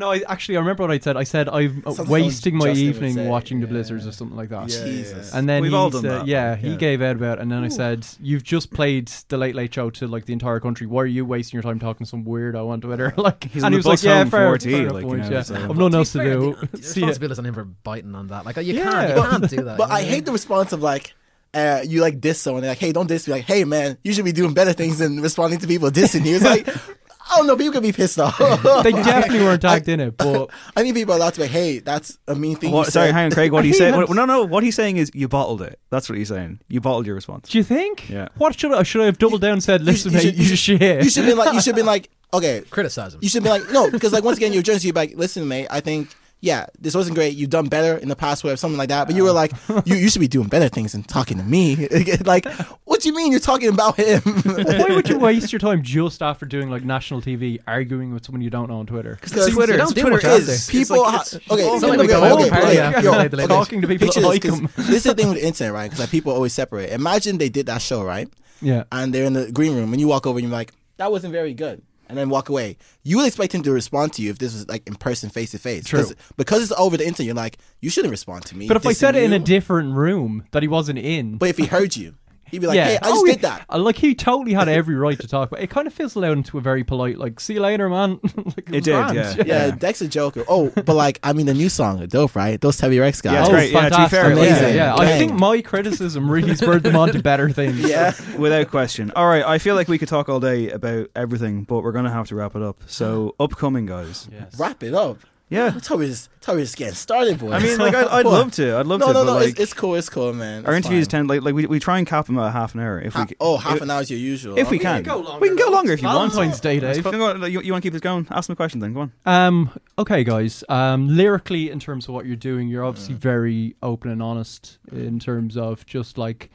No, 0.00 0.10
I 0.10 0.22
actually 0.28 0.56
I 0.56 0.60
remember 0.60 0.82
what 0.82 0.90
I 0.90 0.98
said. 0.98 1.16
I 1.16 1.24
said 1.24 1.48
I'm 1.48 1.82
uh, 1.86 1.92
Something 1.92 2.12
wasting 2.12 2.56
my 2.56 2.66
Justin 2.68 2.86
would 2.86 2.94
evening 2.96 3.14
say, 3.14 3.28
watching 3.28 3.60
the 3.60 3.66
yeah. 3.66 3.72
Blizzards 3.72 4.06
or 4.06 4.12
something 4.12 4.36
like 4.36 4.48
that. 4.48 4.68
Jesus. 4.68 5.32
And 5.34 5.48
then 5.48 5.62
We've 5.62 5.70
he 5.70 5.76
all 5.76 5.90
done 5.90 6.02
said, 6.02 6.10
that, 6.22 6.26
Yeah, 6.26 6.50
like, 6.52 6.58
he 6.60 6.70
yeah. 6.70 6.76
gave 6.76 7.02
out 7.02 7.16
about, 7.16 7.38
it, 7.38 7.42
and 7.42 7.52
then 7.52 7.62
I 7.62 7.68
said, 7.68 8.06
"You've 8.20 8.42
just 8.42 8.72
played 8.72 9.08
the 9.28 9.36
Late 9.36 9.54
Late 9.54 9.72
Show 9.72 9.90
to 9.90 10.06
like 10.08 10.24
the 10.24 10.32
entire 10.32 10.58
country. 10.58 10.86
Why 10.86 11.02
are 11.02 11.06
you 11.06 11.24
wasting 11.24 11.58
your 11.58 11.62
time 11.62 11.78
talking 11.78 12.04
to 12.04 12.10
some 12.10 12.24
weirdo 12.24 12.68
on 12.68 12.80
Twitter?" 12.80 13.12
like, 13.18 13.44
He's 13.44 13.62
and 13.62 13.66
on 13.66 13.72
he 13.72 13.76
the 13.76 13.78
was 13.78 13.86
like, 13.86 13.92
bus 13.98 14.04
"Yeah, 14.04 14.18
home 14.18 14.30
from 14.30 14.38
fair, 14.38 14.52
RTÉ, 14.54 14.62
fair 14.70 14.80
enough 14.80 14.92
like, 14.94 15.04
point, 15.04 15.24
you 15.24 15.30
know, 15.30 15.36
yeah. 15.36 15.42
so- 15.42 15.54
I've 15.54 15.76
nothing 15.76 15.94
else 15.94 16.12
to 16.12 16.18
fair, 16.18 16.34
do." 16.34 16.56
The, 16.72 16.76
the 16.78 16.82
See 16.82 17.00
ya. 17.00 17.06
responsibility 17.08 17.32
is 17.32 17.38
on 17.38 17.46
him 17.46 17.54
for 17.54 17.64
biting 17.64 18.14
on 18.14 18.26
that. 18.28 18.46
Like 18.46 18.56
you 18.56 18.74
can't, 18.74 19.08
you 19.16 19.22
can't 19.22 19.48
do 19.50 19.62
that. 19.64 19.76
But 19.78 19.88
you 19.90 19.94
I 19.96 20.00
know? 20.02 20.08
hate 20.08 20.24
the 20.24 20.32
response 20.32 20.72
of 20.72 20.82
like, 20.82 21.14
uh, 21.52 21.82
you 21.86 22.00
like 22.00 22.20
diss 22.20 22.40
someone. 22.40 22.62
They're 22.62 22.70
like, 22.70 22.78
hey, 22.78 22.92
don't 22.92 23.06
diss 23.06 23.26
me. 23.26 23.34
Like, 23.34 23.44
hey, 23.44 23.64
man, 23.64 23.98
you 24.02 24.12
should 24.14 24.24
be 24.24 24.32
doing 24.32 24.54
better 24.54 24.72
things 24.72 24.98
than 24.98 25.20
responding 25.20 25.58
to 25.60 25.66
people 25.66 25.90
dissing 25.90 26.24
you. 26.24 26.36
It's 26.36 26.44
like, 26.44 26.66
I 27.32 27.36
don't 27.36 27.56
people 27.58 27.72
can 27.72 27.82
be 27.82 27.92
pissed 27.92 28.18
off. 28.18 28.38
They 28.82 28.92
definitely 28.92 29.40
weren't 29.40 29.62
tagged 29.62 29.88
in 29.88 30.00
it, 30.00 30.16
but 30.16 30.50
I 30.76 30.82
think 30.82 30.96
people 30.96 31.14
are 31.14 31.16
allowed 31.16 31.34
to 31.34 31.40
be 31.42 31.46
hey, 31.46 31.78
that's 31.78 32.18
a 32.28 32.34
mean 32.34 32.56
thing. 32.56 32.72
What, 32.72 32.86
you 32.86 32.90
sorry, 32.90 33.08
said. 33.08 33.14
hang 33.14 33.24
on, 33.26 33.30
Craig. 33.32 33.52
What 33.52 33.64
he 33.64 33.70
He 33.70 33.76
said? 33.76 33.94
had- 33.94 34.10
No, 34.10 34.24
no. 34.24 34.44
What 34.44 34.62
he's 34.62 34.74
saying 34.74 34.96
is 34.96 35.10
you 35.14 35.28
bottled 35.28 35.62
it. 35.62 35.78
That's 35.90 36.08
what 36.08 36.18
he's 36.18 36.28
saying. 36.28 36.60
You 36.68 36.80
bottled 36.80 37.06
your 37.06 37.14
response. 37.14 37.48
do 37.48 37.58
you 37.58 37.64
think? 37.64 38.08
Yeah. 38.10 38.28
What 38.36 38.58
should 38.58 38.72
I 38.72 38.82
should 38.82 39.02
I 39.02 39.06
have 39.06 39.18
doubled 39.18 39.40
down 39.40 39.52
and 39.54 39.62
said, 39.62 39.82
"Listen, 39.82 40.10
you 40.12 40.16
mate, 40.18 40.22
should- 40.24 40.38
you 40.38 40.44
you 40.44 40.56
shit." 40.56 41.04
You 41.04 41.10
should 41.10 41.26
be 41.26 41.34
like, 41.34 41.52
you 41.54 41.60
should 41.60 41.76
be 41.76 41.82
like, 41.82 42.10
okay, 42.34 42.62
Criticize 42.70 43.14
him. 43.14 43.20
you 43.22 43.28
should 43.28 43.42
be 43.42 43.48
like, 43.48 43.70
no, 43.70 43.90
because 43.90 44.12
like 44.12 44.24
once 44.24 44.36
again, 44.38 44.52
you're 44.52 44.62
just 44.62 44.84
You're 44.84 44.94
like, 44.94 45.14
listen, 45.16 45.46
mate, 45.48 45.68
I 45.70 45.80
think. 45.80 46.14
Yeah, 46.42 46.66
this 46.78 46.94
wasn't 46.94 47.16
great. 47.16 47.36
You've 47.36 47.50
done 47.50 47.66
better 47.68 47.98
in 47.98 48.08
the 48.08 48.16
past, 48.16 48.42
whatever, 48.42 48.56
something 48.56 48.78
like 48.78 48.88
that. 48.88 49.06
But 49.06 49.14
you 49.14 49.24
were 49.24 49.32
like, 49.32 49.52
you, 49.84 49.94
you 49.96 50.08
should 50.08 50.20
be 50.20 50.28
doing 50.28 50.48
better 50.48 50.70
things 50.70 50.92
than 50.92 51.02
talking 51.02 51.36
to 51.36 51.44
me. 51.44 51.86
like, 52.24 52.46
what 52.84 53.02
do 53.02 53.08
you 53.10 53.14
mean 53.14 53.30
you're 53.30 53.40
talking 53.40 53.68
about 53.68 53.96
him? 53.96 54.22
Why 54.22 54.86
would 54.88 55.06
you 55.08 55.18
waste 55.28 55.52
your 55.52 55.58
time 55.58 55.82
just 55.82 56.22
after 56.22 56.46
doing 56.46 56.70
like 56.70 56.82
national 56.82 57.20
TV 57.20 57.58
arguing 57.66 58.14
with 58.14 58.24
someone 58.24 58.40
you 58.40 58.48
don't 58.48 58.68
know 58.70 58.78
on 58.78 58.86
Twitter? 58.86 59.16
Because 59.16 59.32
Twitter, 59.32 59.52
Twitter, 59.52 59.74
it's 59.80 59.92
too 59.92 60.08
much 60.08 60.24
out 60.24 60.40
there. 60.40 60.54
is 60.54 60.70
people. 60.70 61.04
ha- 61.04 61.20
okay, 61.20 61.36
It's 61.42 61.84
okay, 61.84 61.86
like 61.86 62.00
okay, 62.00 62.12
a 62.14 62.18
whole 62.20 62.40
okay, 62.40 62.50
party 62.50 62.66
okay, 62.68 62.78
after 62.78 63.02
yo, 63.02 63.10
they 63.12 63.18
played 63.18 63.30
the 63.32 63.36
okay, 63.44 63.46
Talking 63.54 63.80
to 63.82 63.86
people 63.88 64.06
picture 64.06 64.20
that 64.22 64.40
this, 64.40 64.56
them. 64.56 64.68
This 64.76 64.88
is 64.88 65.02
the 65.02 65.14
thing 65.14 65.28
with 65.28 65.40
the 65.40 65.46
internet, 65.46 65.74
right? 65.74 65.84
Because 65.90 66.00
like, 66.00 66.10
people 66.10 66.32
always 66.32 66.54
separate. 66.54 66.90
Imagine 66.90 67.36
they 67.36 67.50
did 67.50 67.66
that 67.66 67.82
show, 67.82 68.02
right? 68.02 68.32
Yeah. 68.62 68.84
And 68.90 69.12
they're 69.14 69.26
in 69.26 69.34
the 69.34 69.52
green 69.52 69.74
room, 69.74 69.92
and 69.92 70.00
you 70.00 70.08
walk 70.08 70.26
over, 70.26 70.38
and 70.38 70.48
you're 70.48 70.56
like, 70.56 70.72
"That 70.96 71.10
wasn't 71.10 71.32
very 71.32 71.52
good," 71.54 71.82
and 72.10 72.18
then 72.18 72.28
walk 72.28 72.48
away. 72.50 72.76
You 73.02 73.16
would 73.16 73.26
expect 73.26 73.54
him 73.54 73.62
to 73.62 73.72
respond 73.72 74.12
to 74.14 74.22
you 74.22 74.30
if 74.30 74.38
this 74.38 74.52
was 74.52 74.68
like 74.68 74.86
in 74.86 74.94
person, 74.96 75.30
face 75.30 75.52
to 75.52 75.58
face. 75.58 75.84
True. 75.86 76.00
'Cause- 76.02 76.14
Because 76.36 76.62
it's 76.62 76.72
over 76.78 76.96
the 76.96 77.06
internet, 77.06 77.26
you're 77.26 77.34
like, 77.34 77.56
you 77.80 77.88
shouldn't 77.90 78.10
respond 78.10 78.44
to 78.46 78.56
me. 78.56 78.68
But 78.68 78.76
if 78.76 78.86
I 78.86 78.92
said 78.92 79.16
it 79.16 79.22
in 79.24 79.32
a 79.32 79.38
different 79.38 79.94
room 79.94 80.44
that 80.50 80.62
he 80.62 80.68
wasn't 80.68 80.98
in, 80.98 81.36
but 81.38 81.48
if 81.48 81.56
he 81.56 81.66
heard 81.66 81.96
you, 81.96 82.14
he'd 82.50 82.60
be 82.60 82.66
like, 82.66 82.76
yeah, 82.76 82.84
"Hey, 82.86 82.98
I 83.02 83.08
just 83.08 83.22
Oh, 83.22 83.26
did 83.26 83.40
that." 83.42 83.64
uh, 83.70 83.78
Like 83.78 83.96
he 83.96 84.14
totally 84.14 84.52
had 84.52 84.68
every 84.68 84.94
right 84.94 85.18
to 85.18 85.28
talk, 85.28 85.50
but 85.50 85.60
it 85.60 85.70
kind 85.70 85.86
of 85.86 85.92
fizzled 85.94 86.24
out 86.24 86.32
into 86.36 86.58
a 86.58 86.60
very 86.60 86.84
polite, 86.84 87.18
like 87.18 87.40
"see 87.40 87.54
you 87.54 87.60
later, 87.60 87.88
man." 87.88 88.18
like, 88.22 88.34
It 88.36 88.70
was 88.70 88.84
did, 88.84 88.84
grand. 88.84 89.14
yeah. 89.16 89.34
Yeah, 89.46 89.70
Dex 89.72 90.00
a 90.00 90.08
joker. 90.08 90.44
Oh, 90.48 90.70
but 90.70 90.94
like, 90.94 91.18
I 91.22 91.32
mean, 91.32 91.46
the 91.46 91.54
new 91.54 91.68
song, 91.68 92.04
dope, 92.06 92.34
right? 92.36 92.60
Those 92.60 92.80
Tebi 92.80 93.00
Rex 93.00 93.20
guys. 93.20 93.32
Yeah, 93.32 93.40
it's 93.40 93.48
Oh, 93.48 93.52
great. 93.52 93.72
Yeah, 93.72 93.80
to 93.80 93.84
be 93.88 93.90
fantastic. 93.90 94.18
fair, 94.20 94.30
yeah, 94.30 94.36
amazing. 94.36 94.74
yeah. 94.76 94.94
I 94.96 95.18
think 95.18 95.32
my 95.34 95.60
criticism 95.60 96.30
really 96.30 96.54
spurred 96.54 96.82
them 96.82 96.96
on 96.96 97.10
to 97.12 97.22
better 97.22 97.50
things. 97.50 97.78
Yeah. 97.80 98.12
Without 98.38 98.68
question. 98.70 99.12
All 99.16 99.26
right, 99.26 99.44
I 99.44 99.58
feel 99.58 99.74
like 99.74 99.88
we 99.88 99.98
could 99.98 100.08
talk 100.08 100.28
all 100.28 100.40
day 100.40 100.70
about 100.70 101.08
everything, 101.16 101.64
but 101.64 101.82
we're 101.82 101.92
going 101.92 102.04
to 102.04 102.10
have 102.10 102.28
to 102.28 102.34
wrap 102.34 102.56
it 102.56 102.62
up. 102.62 102.82
So, 102.86 103.34
upcoming, 103.40 103.86
guys. 103.86 104.28
Yes. 104.32 104.58
Wrap 104.58 104.82
it 104.82 104.94
up. 104.94 105.18
Yeah. 105.50 105.70
That's 105.70 105.88
how 105.88 105.96
we 105.96 106.06
just, 106.06 106.30
that's 106.30 106.46
how 106.46 106.54
we 106.54 106.62
just 106.62 106.76
getting 106.76 106.94
started, 106.94 107.38
boys. 107.40 107.52
I 107.54 107.58
mean, 107.58 107.76
like, 107.78 107.92
I'd, 107.92 108.06
I'd 108.06 108.24
love 108.38 108.52
to. 108.52 108.76
I'd 108.76 108.86
love 108.86 109.00
No, 109.00 109.08
to. 109.08 109.12
no, 109.12 109.20
but, 109.24 109.32
no. 109.32 109.34
like, 109.34 109.48
it's, 109.50 109.60
it's 109.60 109.74
cool. 109.74 109.96
It's 109.96 110.08
cool, 110.08 110.32
man. 110.32 110.64
our 110.64 110.76
It's 110.76 110.86
interviews 110.86 111.06
fine. 111.06 111.26
tend, 111.26 111.28
like, 111.28 111.42
like 111.42 111.54
we, 111.54 111.66
we 111.66 111.80
try 111.80 111.98
and 111.98 112.06
cap 112.06 112.26
them 112.26 112.38
at 112.38 112.52
half 112.52 112.74
an 112.74 112.80
hour. 112.80 113.00
If 113.00 113.14
we 113.16 113.20
Ha- 113.20 113.26
c- 113.26 113.36
oh, 113.40 113.56
half 113.56 113.76
if, 113.76 113.82
an 113.82 113.90
hour 113.90 114.00
is 114.00 114.10
your 114.10 114.20
usual. 114.20 114.56
If 114.56 114.70
we 114.70 114.76
Okay. 114.76 114.84
can. 114.84 115.02
can 115.04 115.12
go 115.12 115.20
longer, 115.20 115.40
we 115.40 115.48
can 115.48 115.56
go 115.56 115.68
longer 115.70 115.92
if 115.92 116.00
you 116.02 116.06
want. 116.08 116.32
Valentine's 116.32 116.60
Day, 116.60 116.78
Dave. 116.78 117.04
You, 117.04 117.60
you 117.62 117.72
want 117.72 117.82
to 117.82 117.86
keep 117.86 117.92
this 117.92 118.00
going? 118.00 118.28
Ask 118.30 118.48
me 118.48 118.52
a 118.52 118.56
question 118.56 118.78
then. 118.78 118.94
Go 118.94 119.00
on. 119.00 119.12
Um. 119.26 119.70
Okay, 119.98 120.22
guys. 120.22 120.62
Um. 120.68 121.08
Lyrically, 121.08 121.68
in 121.68 121.80
terms 121.80 122.06
of 122.06 122.14
what 122.14 122.26
you're 122.26 122.36
doing, 122.36 122.68
you're 122.68 122.84
obviously 122.84 123.14
very 123.16 123.74
open 123.82 124.10
and 124.12 124.22
honest 124.22 124.78
in 124.92 125.18
terms 125.18 125.56
of 125.56 125.84
just 125.84 126.16
like. 126.16 126.48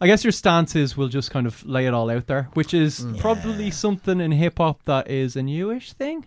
I 0.00 0.06
guess 0.06 0.24
your 0.24 0.32
stance 0.32 0.74
is 0.74 0.96
we'll 0.96 1.08
just 1.08 1.30
kind 1.30 1.46
of 1.46 1.64
lay 1.64 1.86
it 1.86 1.94
all 1.94 2.10
out 2.10 2.26
there, 2.26 2.48
which 2.54 2.74
is 2.74 3.06
probably 3.20 3.70
something 3.70 4.20
in 4.20 4.32
hip 4.32 4.58
hop 4.58 4.82
that 4.84 5.08
is 5.10 5.36
a 5.36 5.42
newish 5.42 5.92
thing. 5.92 6.26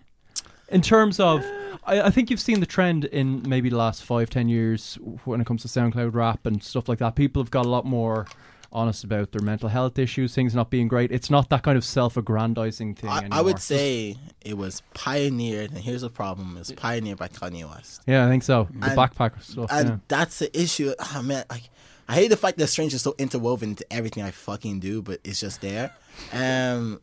In 0.70 0.80
terms 0.82 1.20
of, 1.20 1.44
I, 1.84 2.02
I 2.02 2.10
think 2.10 2.30
you've 2.30 2.40
seen 2.40 2.60
the 2.60 2.66
trend 2.66 3.04
in 3.06 3.48
maybe 3.48 3.68
the 3.70 3.76
last 3.76 4.02
five, 4.04 4.30
ten 4.30 4.48
years 4.48 4.98
when 5.24 5.40
it 5.40 5.46
comes 5.46 5.62
to 5.62 5.68
SoundCloud 5.68 6.14
rap 6.14 6.46
and 6.46 6.62
stuff 6.62 6.88
like 6.88 6.98
that. 6.98 7.14
People 7.16 7.42
have 7.42 7.50
got 7.50 7.66
a 7.66 7.68
lot 7.68 7.84
more 7.86 8.26
honest 8.70 9.02
about 9.02 9.32
their 9.32 9.40
mental 9.40 9.70
health 9.70 9.98
issues, 9.98 10.34
things 10.34 10.54
not 10.54 10.68
being 10.68 10.88
great. 10.88 11.10
It's 11.10 11.30
not 11.30 11.48
that 11.48 11.62
kind 11.62 11.78
of 11.78 11.84
self-aggrandizing 11.84 12.94
thing 12.96 13.08
I, 13.08 13.18
anymore. 13.20 13.38
I 13.38 13.42
would 13.42 13.60
say 13.60 14.16
it 14.42 14.58
was 14.58 14.82
pioneered, 14.94 15.70
and 15.70 15.80
here's 15.80 16.02
the 16.02 16.10
problem: 16.10 16.56
it 16.56 16.60
was 16.60 16.72
pioneered 16.72 17.18
by 17.18 17.28
Kanye 17.28 17.68
West, 17.68 18.02
Yeah, 18.06 18.26
I 18.26 18.28
think 18.28 18.42
so. 18.42 18.68
The 18.70 18.88
And- 18.88 18.98
backpack 18.98 19.42
stuff. 19.42 19.70
and 19.72 19.88
yeah. 19.88 19.96
that's 20.08 20.38
the 20.40 20.60
issue. 20.60 20.92
Oh 21.14 21.22
man, 21.22 21.44
I, 21.48 21.62
I 22.08 22.14
hate 22.14 22.28
the 22.28 22.36
fact 22.36 22.58
that 22.58 22.66
Strange 22.68 22.92
is 22.94 23.02
so 23.02 23.14
interwoven 23.18 23.70
into 23.70 23.90
everything 23.90 24.22
I 24.22 24.30
fucking 24.30 24.80
do, 24.80 25.00
but 25.02 25.20
it's 25.24 25.40
just 25.40 25.60
there. 25.60 25.92
Um, 26.32 27.00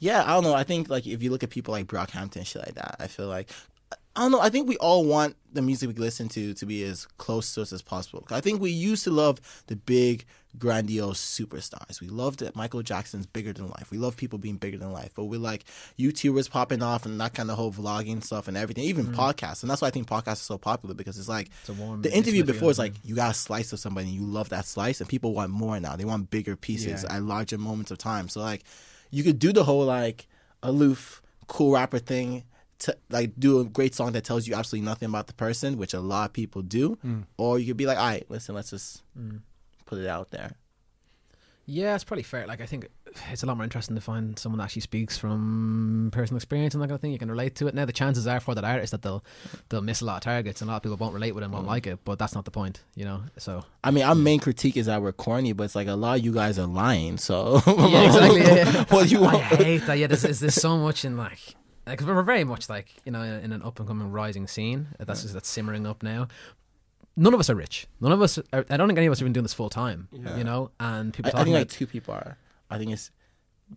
yeah, 0.00 0.22
I 0.24 0.28
don't 0.28 0.44
know. 0.44 0.54
I 0.54 0.64
think 0.64 0.88
like 0.88 1.06
if 1.06 1.22
you 1.22 1.30
look 1.30 1.42
at 1.44 1.50
people 1.50 1.72
like 1.72 1.86
Brockhampton 1.86 2.36
and 2.36 2.46
shit 2.46 2.62
like 2.64 2.74
that, 2.74 2.96
I 2.98 3.06
feel 3.06 3.28
like 3.28 3.50
I 4.16 4.22
don't 4.22 4.32
know. 4.32 4.40
I 4.40 4.48
think 4.50 4.68
we 4.68 4.76
all 4.78 5.04
want 5.04 5.36
the 5.52 5.62
music 5.62 5.88
we 5.88 5.94
listen 5.94 6.28
to 6.30 6.52
to 6.54 6.66
be 6.66 6.82
as 6.84 7.06
close 7.18 7.54
to 7.54 7.62
us 7.62 7.72
as 7.72 7.80
possible. 7.82 8.24
I 8.30 8.40
think 8.40 8.60
we 8.60 8.70
used 8.70 9.04
to 9.04 9.10
love 9.10 9.40
the 9.68 9.76
big, 9.76 10.24
grandiose 10.58 11.20
superstars. 11.20 12.00
We 12.00 12.08
loved 12.08 12.40
that 12.40 12.56
Michael 12.56 12.82
Jackson's 12.82 13.26
bigger 13.26 13.52
than 13.52 13.68
life. 13.68 13.90
We 13.92 13.98
love 13.98 14.16
people 14.16 14.38
being 14.38 14.56
bigger 14.56 14.78
than 14.78 14.92
life. 14.92 15.12
But 15.14 15.24
we 15.26 15.38
like 15.38 15.64
YouTubers 15.98 16.50
popping 16.50 16.82
off 16.82 17.06
and 17.06 17.20
that 17.20 17.34
kind 17.34 17.50
of 17.50 17.56
whole 17.56 17.72
vlogging 17.72 18.22
stuff 18.22 18.48
and 18.48 18.56
everything, 18.56 18.84
even 18.84 19.06
podcasts. 19.06 19.62
And 19.62 19.70
that's 19.70 19.80
why 19.80 19.88
I 19.88 19.90
think 19.92 20.08
podcasts 20.08 20.32
are 20.32 20.36
so 20.36 20.58
popular 20.58 20.94
because 20.94 21.16
it's 21.18 21.28
like 21.28 21.48
a 21.68 21.72
warm- 21.72 22.02
the 22.02 22.12
interview 22.16 22.42
before 22.44 22.70
is 22.72 22.78
like 22.78 22.94
you 23.04 23.14
got 23.14 23.30
a 23.30 23.34
slice 23.34 23.72
of 23.72 23.78
somebody 23.78 24.08
and 24.08 24.16
you 24.16 24.24
love 24.26 24.48
that 24.48 24.66
slice, 24.66 25.00
and 25.00 25.08
people 25.08 25.34
want 25.34 25.50
more 25.52 25.78
now. 25.78 25.94
They 25.96 26.04
want 26.04 26.30
bigger 26.30 26.56
pieces 26.56 27.04
at 27.14 27.22
larger 27.22 27.58
moments 27.58 27.90
of 27.92 27.98
time. 27.98 28.28
So 28.28 28.40
like 28.40 28.64
you 29.10 29.22
could 29.22 29.38
do 29.38 29.52
the 29.52 29.64
whole 29.64 29.84
like 29.84 30.26
aloof, 30.64 31.22
cool 31.46 31.72
rapper 31.72 31.98
thing. 32.00 32.42
To, 32.80 32.96
like 33.10 33.32
do 33.38 33.60
a 33.60 33.64
great 33.64 33.94
song 33.94 34.12
that 34.12 34.24
tells 34.24 34.46
you 34.46 34.54
absolutely 34.54 34.86
nothing 34.86 35.10
about 35.10 35.26
the 35.26 35.34
person, 35.34 35.76
which 35.76 35.92
a 35.92 36.00
lot 36.00 36.30
of 36.30 36.32
people 36.32 36.62
do, 36.62 36.96
mm. 37.04 37.24
or 37.36 37.58
you 37.58 37.66
could 37.66 37.76
be 37.76 37.86
like, 37.86 37.98
"All 37.98 38.06
right, 38.06 38.24
listen, 38.30 38.54
let's 38.54 38.70
just 38.70 39.02
mm. 39.18 39.40
put 39.84 39.98
it 39.98 40.06
out 40.06 40.30
there." 40.30 40.56
Yeah, 41.72 41.94
it's 41.94 42.02
probably 42.02 42.24
fair. 42.24 42.48
Like 42.48 42.60
I 42.60 42.66
think 42.66 42.88
it's 43.30 43.44
a 43.44 43.46
lot 43.46 43.56
more 43.56 43.62
interesting 43.62 43.94
to 43.94 44.02
find 44.02 44.36
someone 44.36 44.58
that 44.58 44.64
actually 44.64 44.82
speaks 44.82 45.16
from 45.16 46.10
personal 46.12 46.36
experience 46.36 46.74
and 46.74 46.82
that 46.82 46.88
kind 46.88 46.96
of 46.96 47.00
thing. 47.00 47.12
You 47.12 47.18
can 47.18 47.30
relate 47.30 47.54
to 47.56 47.68
it. 47.68 47.74
Now 47.74 47.84
the 47.84 47.92
chances 47.92 48.26
are 48.26 48.40
for 48.40 48.56
that 48.56 48.64
artist 48.64 48.90
that 48.90 49.02
they'll 49.02 49.22
they'll 49.68 49.80
miss 49.80 50.00
a 50.00 50.04
lot 50.04 50.16
of 50.16 50.22
targets 50.22 50.60
and 50.60 50.68
a 50.68 50.72
lot 50.72 50.78
of 50.78 50.82
people 50.82 50.96
won't 50.96 51.14
relate 51.14 51.32
with 51.32 51.42
them, 51.42 51.52
won't 51.52 51.66
mm. 51.66 51.68
like 51.68 51.86
it. 51.86 52.00
But 52.04 52.18
that's 52.18 52.34
not 52.34 52.44
the 52.44 52.50
point, 52.50 52.82
you 52.96 53.04
know. 53.04 53.22
So 53.38 53.64
I 53.84 53.92
mean, 53.92 54.02
our 54.02 54.16
main 54.16 54.40
critique 54.40 54.76
is 54.76 54.86
that 54.86 55.00
we're 55.00 55.12
corny, 55.12 55.52
but 55.52 55.64
it's 55.64 55.76
like 55.76 55.86
a 55.86 55.94
lot 55.94 56.18
of 56.18 56.24
you 56.24 56.32
guys 56.32 56.58
are 56.58 56.66
lying. 56.66 57.18
So 57.18 57.62
yeah, 57.66 58.02
exactly. 58.02 58.40
Yeah, 58.40 58.54
yeah. 58.72 58.84
what 58.88 59.08
do 59.08 59.14
you 59.14 59.24
I 59.24 59.34
want? 59.34 59.44
hate 59.44 59.86
that. 59.86 59.98
Yeah, 59.98 60.08
there's, 60.08 60.40
there's 60.40 60.54
so 60.54 60.76
much 60.76 61.04
in 61.04 61.16
like 61.16 61.54
because 61.90 62.06
we're 62.06 62.22
very 62.22 62.44
much 62.44 62.68
like 62.68 62.94
you 63.04 63.12
know 63.12 63.22
in 63.22 63.52
an 63.52 63.62
up 63.62 63.78
and 63.78 63.88
coming 63.88 64.10
rising 64.10 64.46
scene. 64.46 64.88
That's 64.98 65.22
just 65.22 65.34
that's 65.34 65.48
simmering 65.48 65.86
up 65.86 66.02
now. 66.02 66.28
None 67.16 67.34
of 67.34 67.40
us 67.40 67.50
are 67.50 67.54
rich. 67.54 67.86
None 68.00 68.12
of 68.12 68.22
us. 68.22 68.38
Are, 68.52 68.64
I 68.70 68.76
don't 68.76 68.88
think 68.88 68.98
any 68.98 69.06
of 69.06 69.12
us 69.12 69.18
have 69.18 69.26
been 69.26 69.32
doing 69.32 69.44
this 69.44 69.54
full 69.54 69.70
time. 69.70 70.08
Yeah. 70.12 70.36
You 70.36 70.44
know, 70.44 70.70
and 70.78 71.12
people 71.12 71.30
I, 71.30 71.30
I 71.30 71.32
talking 71.32 71.52
think 71.52 71.62
like 71.62 71.68
two 71.70 71.86
people 71.86 72.14
are. 72.14 72.38
I 72.70 72.78
think 72.78 72.92
it's 72.92 73.10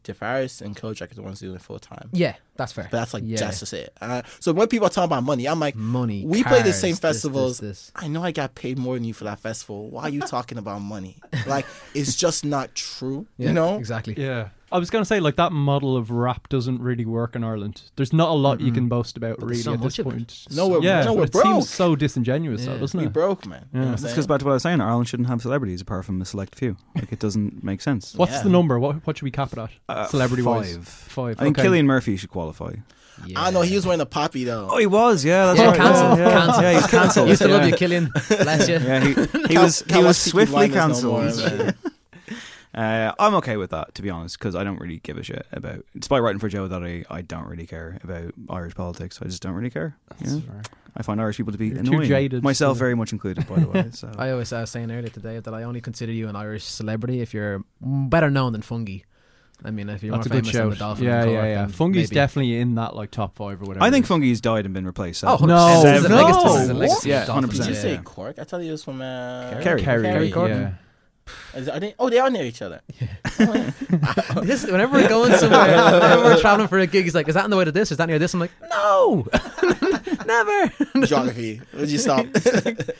Jafaris 0.03 0.61
and 0.61 0.75
Kojaque 0.75 1.11
are 1.11 1.15
the 1.15 1.21
ones 1.21 1.39
doing 1.39 1.55
it 1.55 1.61
full 1.61 1.79
time. 1.79 2.09
yeah, 2.13 2.35
that's 2.55 2.71
fair. 2.71 2.87
But 2.89 2.97
that's 2.97 3.13
like 3.13 3.23
yeah. 3.25 3.37
just 3.37 3.59
just 3.59 3.73
it. 3.73 3.93
Uh, 4.01 4.23
so 4.39 4.51
when 4.51 4.67
people 4.67 4.87
are 4.87 4.89
talking 4.89 5.05
about 5.05 5.23
money, 5.23 5.47
I'm 5.47 5.59
like, 5.59 5.75
money. 5.75 6.25
we 6.25 6.43
play 6.43 6.59
the 6.59 6.65
cars, 6.65 6.79
same 6.79 6.91
this, 6.91 6.99
festivals. 6.99 7.59
This, 7.59 7.87
this. 7.87 7.91
I 7.95 8.07
know 8.07 8.23
I 8.23 8.31
got 8.31 8.55
paid 8.55 8.77
more 8.77 8.95
than 8.95 9.03
you 9.03 9.13
for 9.13 9.25
that 9.25 9.39
festival. 9.39 9.89
Why 9.89 10.03
are 10.03 10.09
you 10.09 10.21
talking 10.21 10.57
about 10.57 10.79
money? 10.79 11.17
Like 11.45 11.65
it's 11.93 12.15
just 12.15 12.45
not 12.45 12.73
true. 12.75 13.27
Yeah, 13.37 13.49
you 13.49 13.53
know? 13.53 13.77
exactly. 13.77 14.15
Yeah. 14.17 14.49
I 14.73 14.79
was 14.79 14.89
gonna 14.89 15.05
say 15.05 15.19
like 15.19 15.35
that 15.37 15.51
model 15.51 15.95
of 15.95 16.09
rap 16.11 16.49
doesn't 16.49 16.81
really 16.81 17.05
work 17.05 17.35
in 17.35 17.43
Ireland. 17.43 17.83
There's 17.95 18.11
not 18.11 18.29
a 18.29 18.33
lot 18.33 18.59
you 18.59 18.71
can 18.71 18.89
boast 18.89 19.15
about 19.17 19.39
But 19.39 19.49
really 19.49 19.61
so 19.61 19.73
at 19.73 19.79
this 19.81 19.83
much 19.83 19.99
of 19.99 20.07
it. 20.07 20.09
point. 20.09 20.45
No, 20.51 20.67
we're- 20.67 20.83
yeah, 20.83 21.03
no, 21.03 21.13
we're 21.13 21.23
it 21.25 21.31
broke. 21.31 21.45
seems 21.45 21.69
so 21.69 21.95
disingenuous, 21.95 22.65
though, 22.65 22.73
Yeah. 22.73 22.79
doesn't 22.79 22.99
We 22.99 23.05
it? 23.05 23.13
broke, 23.13 23.45
man. 23.45 23.65
You 23.71 23.79
know 23.79 23.85
what 23.91 23.97
I'm 23.99 24.03
This 24.03 24.13
goes 24.15 24.27
back 24.27 24.39
to 24.39 24.45
what 24.45 24.51
I 24.51 24.53
was 24.55 24.63
saying. 24.63 24.81
Ireland 24.81 25.07
shouldn't 25.07 25.29
have 25.29 25.41
celebrities 25.41 25.81
apart 25.81 26.05
from 26.05 26.21
a 26.21 26.25
select 26.25 26.55
few. 26.55 26.75
Like 26.95 27.11
it 27.11 27.19
doesn't 27.19 27.63
make 27.63 27.81
sense. 27.81 28.15
What's 28.15 28.31
Yeah. 28.33 28.43
the 28.43 28.49
number? 28.49 28.79
What 28.79 29.05
what 29.05 29.17
should 29.17 29.23
we 29.25 29.31
cap 29.31 29.53
it 29.53 29.59
at? 29.59 29.69
Uh, 29.87 30.07
Celebrity 30.07 30.43
wise, 30.43 30.75
five. 30.75 30.87
five. 30.87 31.35
I 31.39 31.43
think 31.43 31.59
okay. 31.59 31.67
Cillian 31.67 31.85
Murphy 31.85 32.17
should 32.17 32.29
qualify. 32.31 32.73
Yeah. 33.27 33.39
I 33.41 33.51
know 33.51 33.61
he 33.61 33.75
was 33.75 33.85
wearing 33.85 34.01
a 34.01 34.07
poppy 34.07 34.43
though. 34.43 34.67
Oh, 34.71 34.77
he 34.79 34.87
was. 34.87 35.23
Yeah, 35.23 35.45
that's 35.53 35.59
Yeah, 35.59 35.67
right. 35.67 35.77
cancelled. 35.77 36.17
Yeah, 36.17 36.27
yeah. 36.27 36.33
cancelled. 36.39 36.63
Yeah, 36.63 36.73
he's 36.73 36.87
cancelled. 36.87 37.29
Used 37.29 37.41
to 37.43 37.47
love 37.47 37.67
you, 37.67 37.73
Killian. 37.75 38.11
Bless 38.27 38.67
you. 38.67 38.79
Yeah, 38.79 38.99
he, 39.01 39.07
he 39.13 39.13
Can't- 39.53 39.59
was 39.63 39.83
he 39.87 40.03
was 40.03 40.17
swiftly 40.17 40.67
Blinders 40.69 41.03
no 41.03 41.17
cancelled. 41.21 41.59
man. 41.65 41.75
Uh, 42.73 43.13
I'm 43.19 43.35
okay 43.35 43.57
with 43.57 43.69
that, 43.69 43.93
to 43.95 44.01
be 44.01 44.09
honest, 44.09 44.39
because 44.39 44.55
I 44.55 44.63
don't 44.63 44.79
really 44.79 44.97
give 44.99 45.17
a 45.17 45.23
shit 45.23 45.45
about. 45.51 45.85
Despite 45.97 46.21
writing 46.23 46.39
for 46.39 46.49
Joe, 46.49 46.67
that 46.67 46.83
I, 46.83 47.03
I 47.09 47.21
don't 47.21 47.47
really 47.47 47.67
care 47.67 47.99
about 48.03 48.33
Irish 48.49 48.73
politics. 48.73 49.19
I 49.21 49.25
just 49.25 49.41
don't 49.43 49.53
really 49.53 49.69
care. 49.69 49.95
That's 50.19 50.33
Yeah. 50.33 50.39
fair. 50.41 50.61
I 50.95 51.01
find 51.03 51.19
Irish 51.21 51.37
people 51.37 51.51
to 51.51 51.57
be 51.57 51.67
You're 51.69 51.83
too 51.83 51.91
annoying. 51.93 52.07
jaded 52.07 52.43
Myself, 52.43 52.75
to- 52.77 52.79
very 52.79 52.95
much 52.95 53.11
included, 53.13 53.47
by 53.47 53.59
the 53.59 53.67
way. 53.67 53.89
So 53.93 54.11
I 54.17 54.31
always 54.31 54.51
I 54.53 54.61
was 54.61 54.69
saying 54.71 54.91
earlier 54.91 55.09
today 55.09 55.39
that 55.39 55.53
I 55.53 55.63
only 55.63 55.81
consider 55.81 56.11
you 56.11 56.27
an 56.29 56.35
Irish 56.35 56.63
celebrity 56.65 57.21
if 57.21 57.33
you're 57.33 57.63
better 57.81 58.29
known 58.31 58.51
than 58.53 58.61
Fungie. 58.61 59.03
I 59.65 59.71
mean, 59.71 59.87
if 59.89 60.03
you're 60.03 60.15
That's 60.15 60.27
a 60.27 60.29
more 60.29 60.41
good 60.41 60.51
famous 60.51 60.55
than 60.61 60.69
the. 60.71 60.75
Dolphin, 60.75 61.05
Yeah, 61.05 61.21
and 61.23 61.31
yeah, 61.31 61.45
yeah. 61.45 61.65
Fungie's 61.67 61.95
maybe. 62.09 62.15
definitely 62.15 62.57
in 62.57 62.75
that 62.75 62.95
like 62.95 63.11
top 63.11 63.35
five 63.35 63.61
or 63.61 63.65
whatever. 63.65 63.83
I 63.85 63.91
think 63.91 64.05
is. 64.05 64.09
Fungie's 64.11 64.41
died 64.41 64.65
and 64.65 64.73
been 64.73 64.85
replaced. 64.85 65.23
Oh, 65.23 65.37
so- 65.37 65.45
100%. 65.45 65.47
No, 65.47 65.81
This 65.83 65.99
is 65.99 66.05
a 66.05 66.09
no. 66.09 66.15
legacy. 66.15 66.43
This 66.43 66.61
is 66.63 66.69
a 66.69 66.73
legacy 66.73 67.09
Yeah, 67.09 67.21
of 67.21 67.27
Dolphin, 67.27 67.49
100%. 67.49 67.57
Did 67.57 67.67
you 67.67 67.75
say. 67.75 67.99
Cork? 68.03 68.39
I 68.39 68.43
thought 68.43 68.61
he 68.61 68.69
was 68.71 68.83
from 68.83 69.01
uh, 69.01 69.59
Kerry. 69.61 69.81
Kerry, 69.81 70.03
Kerry 70.03 70.31
Cork. 70.31 70.49
yeah. 70.49 70.73
Is 71.55 71.67
it- 71.67 71.73
are 71.73 71.79
they, 71.79 71.95
oh, 71.99 72.09
they 72.09 72.19
are 72.19 72.29
near 72.29 72.43
each 72.45 72.61
other. 72.61 72.81
This, 74.43 74.65
whenever 74.65 74.93
we're 74.93 75.07
going 75.09 75.31
somewhere, 75.33 75.75
whenever 75.75 76.23
we're 76.23 76.39
traveling 76.41 76.67
for 76.67 76.79
a 76.79 76.87
gig, 76.87 77.03
he's 77.03 77.15
like, 77.15 77.27
"Is 77.27 77.35
that 77.35 77.43
on 77.43 77.49
the 77.49 77.55
way 77.57 77.65
to 77.65 77.71
this? 77.71 77.91
Is 77.91 77.97
that 77.97 78.07
near 78.07 78.19
this?" 78.19 78.33
I'm 78.33 78.39
like, 78.39 78.51
"No, 78.69 79.25
never." 80.25 80.73
Geography. 81.05 81.61
Would 81.73 81.89
you 81.89 81.97
stop? 81.97 82.25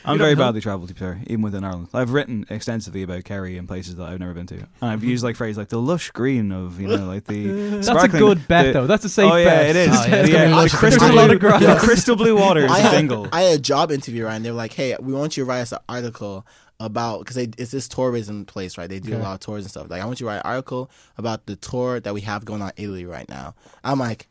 I'm 0.04 0.18
very 0.18 0.34
badly 0.34 0.60
travelled, 0.60 0.88
to 0.88 0.94
be 0.94 0.98
fair, 1.00 1.20
even 1.26 1.42
within 1.42 1.64
Ireland. 1.64 1.88
I've 1.92 2.12
written 2.12 2.46
extensively 2.50 3.02
about 3.02 3.24
Kerry 3.24 3.58
and 3.58 3.66
places 3.68 3.96
that 3.96 4.04
I've 4.08 4.20
never 4.20 4.34
been 4.34 4.46
to. 4.48 4.54
And 4.56 4.66
I've 4.82 5.04
used 5.04 5.24
like 5.24 5.36
phrases 5.36 5.58
like 5.58 5.68
the 5.68 5.80
lush 5.80 6.10
green 6.10 6.52
of, 6.52 6.80
you 6.80 6.88
know, 6.88 7.06
like 7.06 7.24
the. 7.24 7.80
That's 7.80 8.04
a 8.04 8.08
good 8.08 8.46
bet, 8.48 8.66
the- 8.66 8.72
though. 8.72 8.86
That's 8.86 9.04
a 9.04 9.08
safe 9.08 9.30
Oh, 9.30 9.36
yeah, 9.36 9.44
bet. 9.44 9.70
it 9.70 9.76
is. 9.76 9.88
Oh, 9.88 9.92
yeah, 9.92 10.14
it's 10.16 10.30
the, 10.30 10.38
uh, 10.38 10.48
the 10.48 10.56
There's 10.56 10.74
crystal, 10.74 11.10
a 11.10 11.12
lot 11.12 11.30
of 11.30 11.40
blue, 11.40 11.48
grass. 11.50 11.60
the 11.80 11.86
crystal 11.86 12.16
blue 12.16 12.36
waters 12.38 12.70
I 12.70 12.78
had, 12.78 13.10
I 13.32 13.40
had 13.42 13.58
a 13.58 13.62
job 13.62 13.90
interview. 13.90 14.26
And 14.26 14.44
they 14.44 14.50
were 14.50 14.56
like, 14.56 14.72
"Hey, 14.72 14.96
we 15.00 15.12
want 15.12 15.36
you 15.36 15.44
to 15.44 15.48
write 15.48 15.60
us 15.60 15.72
an 15.72 15.78
article 15.88 16.46
about 16.80 17.20
because 17.20 17.36
it's 17.36 17.70
this 17.70 17.88
tourism 17.88 18.44
place, 18.44 18.76
right? 18.76 18.88
They 18.88 19.00
do 19.00 19.16
a 19.16 19.18
lot 19.18 19.34
of 19.34 19.40
tours 19.40 19.64
and 19.64 19.70
stuff. 19.70 19.88
Like, 19.88 20.02
I 20.02 20.04
want 20.04 20.20
you 20.20 20.24
to 20.24 20.28
write 20.28 20.36
an 20.36 20.42
article 20.44 20.90
about 21.16 21.46
the 21.46 21.56
tour 21.56 22.00
that 22.00 22.14
we 22.14 22.22
have 22.22 22.44
going 22.44 22.62
on 22.62 22.72
in 22.76 22.84
Italy 22.84 23.06
right 23.06 23.28
now. 23.28 23.54
I'm 23.82 23.98
like, 23.98 24.28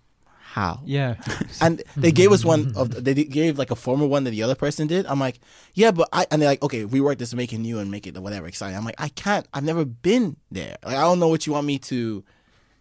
how? 0.53 0.81
Yeah. 0.85 1.15
and 1.61 1.81
they 1.97 2.11
gave 2.11 2.31
us 2.31 2.45
one 2.45 2.73
of 2.75 3.03
they 3.03 3.15
gave 3.15 3.57
like 3.57 3.71
a 3.71 3.75
former 3.75 4.05
one 4.05 4.23
that 4.25 4.31
the 4.31 4.43
other 4.43 4.53
person 4.53 4.85
did. 4.85 5.07
I'm 5.07 5.19
like, 5.19 5.39
yeah, 5.73 5.89
but 5.89 6.07
I 6.13 6.27
and 6.29 6.39
they're 6.39 6.49
like, 6.49 6.61
okay, 6.61 6.85
we 6.85 7.01
work 7.01 7.17
this 7.17 7.33
make 7.33 7.53
it 7.53 7.57
new 7.57 7.79
and 7.79 7.89
make 7.89 8.05
it 8.05 8.15
whatever 8.19 8.45
exciting. 8.45 8.77
I'm 8.77 8.85
like, 8.85 8.99
I 9.01 9.09
can't. 9.09 9.47
I've 9.51 9.63
never 9.63 9.83
been 9.83 10.37
there. 10.51 10.77
Like, 10.85 10.95
I 10.95 11.01
don't 11.01 11.19
know 11.19 11.29
what 11.29 11.47
you 11.47 11.53
want 11.53 11.65
me 11.65 11.79
to 11.79 12.23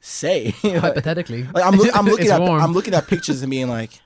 say. 0.01 0.51
Hypothetically. 0.63 1.45
like, 1.45 1.65
I'm, 1.65 1.77
look, 1.77 1.97
I'm 1.97 2.05
looking 2.13 2.29
at 2.29 2.43
warm. 2.43 2.61
I'm 2.61 2.73
looking 2.75 2.93
at 2.93 3.07
pictures 3.07 3.41
and 3.41 3.51
being 3.51 3.69
like, 3.69 4.02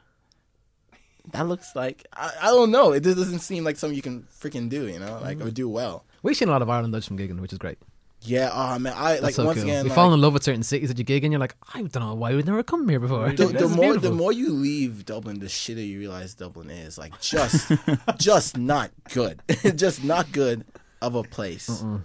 that 1.32 1.46
looks 1.46 1.74
like 1.74 2.06
I, 2.12 2.32
I 2.42 2.46
don't 2.46 2.70
know. 2.70 2.92
It 2.92 3.02
just 3.02 3.16
doesn't 3.16 3.40
seem 3.40 3.64
like 3.64 3.76
something 3.76 3.96
you 3.96 4.02
can 4.02 4.26
freaking 4.40 4.68
do. 4.68 4.86
You 4.86 4.98
know, 4.98 5.18
like 5.22 5.40
or 5.40 5.46
mm. 5.46 5.54
do 5.54 5.68
well. 5.68 6.04
We've 6.22 6.36
seen 6.36 6.48
a 6.48 6.52
lot 6.52 6.62
of 6.62 6.70
Ireland 6.70 6.92
Dutch 6.92 7.06
from 7.06 7.18
gigging, 7.18 7.40
which 7.40 7.52
is 7.52 7.58
great. 7.58 7.78
Yeah. 8.22 8.50
Oh 8.52 8.78
man, 8.78 8.92
I 8.96 9.12
That's 9.12 9.22
like 9.22 9.34
so 9.34 9.44
once 9.44 9.58
cool. 9.58 9.68
again. 9.68 9.84
you 9.84 9.90
like, 9.90 9.94
fall 9.94 10.12
in 10.12 10.20
love 10.20 10.32
with 10.32 10.42
certain 10.42 10.62
cities 10.62 10.88
that 10.88 10.98
you 10.98 11.04
gig 11.04 11.24
and 11.24 11.32
You're 11.32 11.40
like, 11.40 11.54
I 11.72 11.82
don't 11.82 11.94
know 11.96 12.14
why 12.14 12.34
we've 12.34 12.46
never 12.46 12.62
come 12.62 12.88
here 12.88 13.00
before. 13.00 13.30
the, 13.30 13.46
the 13.46 13.68
more 13.68 13.92
beautiful. 13.92 14.10
the 14.10 14.16
more 14.16 14.32
you 14.32 14.50
leave 14.50 15.04
Dublin, 15.04 15.38
the 15.40 15.46
shitter 15.46 15.86
you 15.86 15.98
realize 15.98 16.34
Dublin 16.34 16.70
is. 16.70 16.98
Like 16.98 17.20
just 17.20 17.72
just 18.18 18.56
not 18.56 18.90
good. 19.12 19.42
just 19.76 20.02
not 20.04 20.32
good 20.32 20.64
of 21.00 21.14
a 21.14 21.22
place. 21.22 21.68
In 21.68 21.86
Burn 21.86 22.04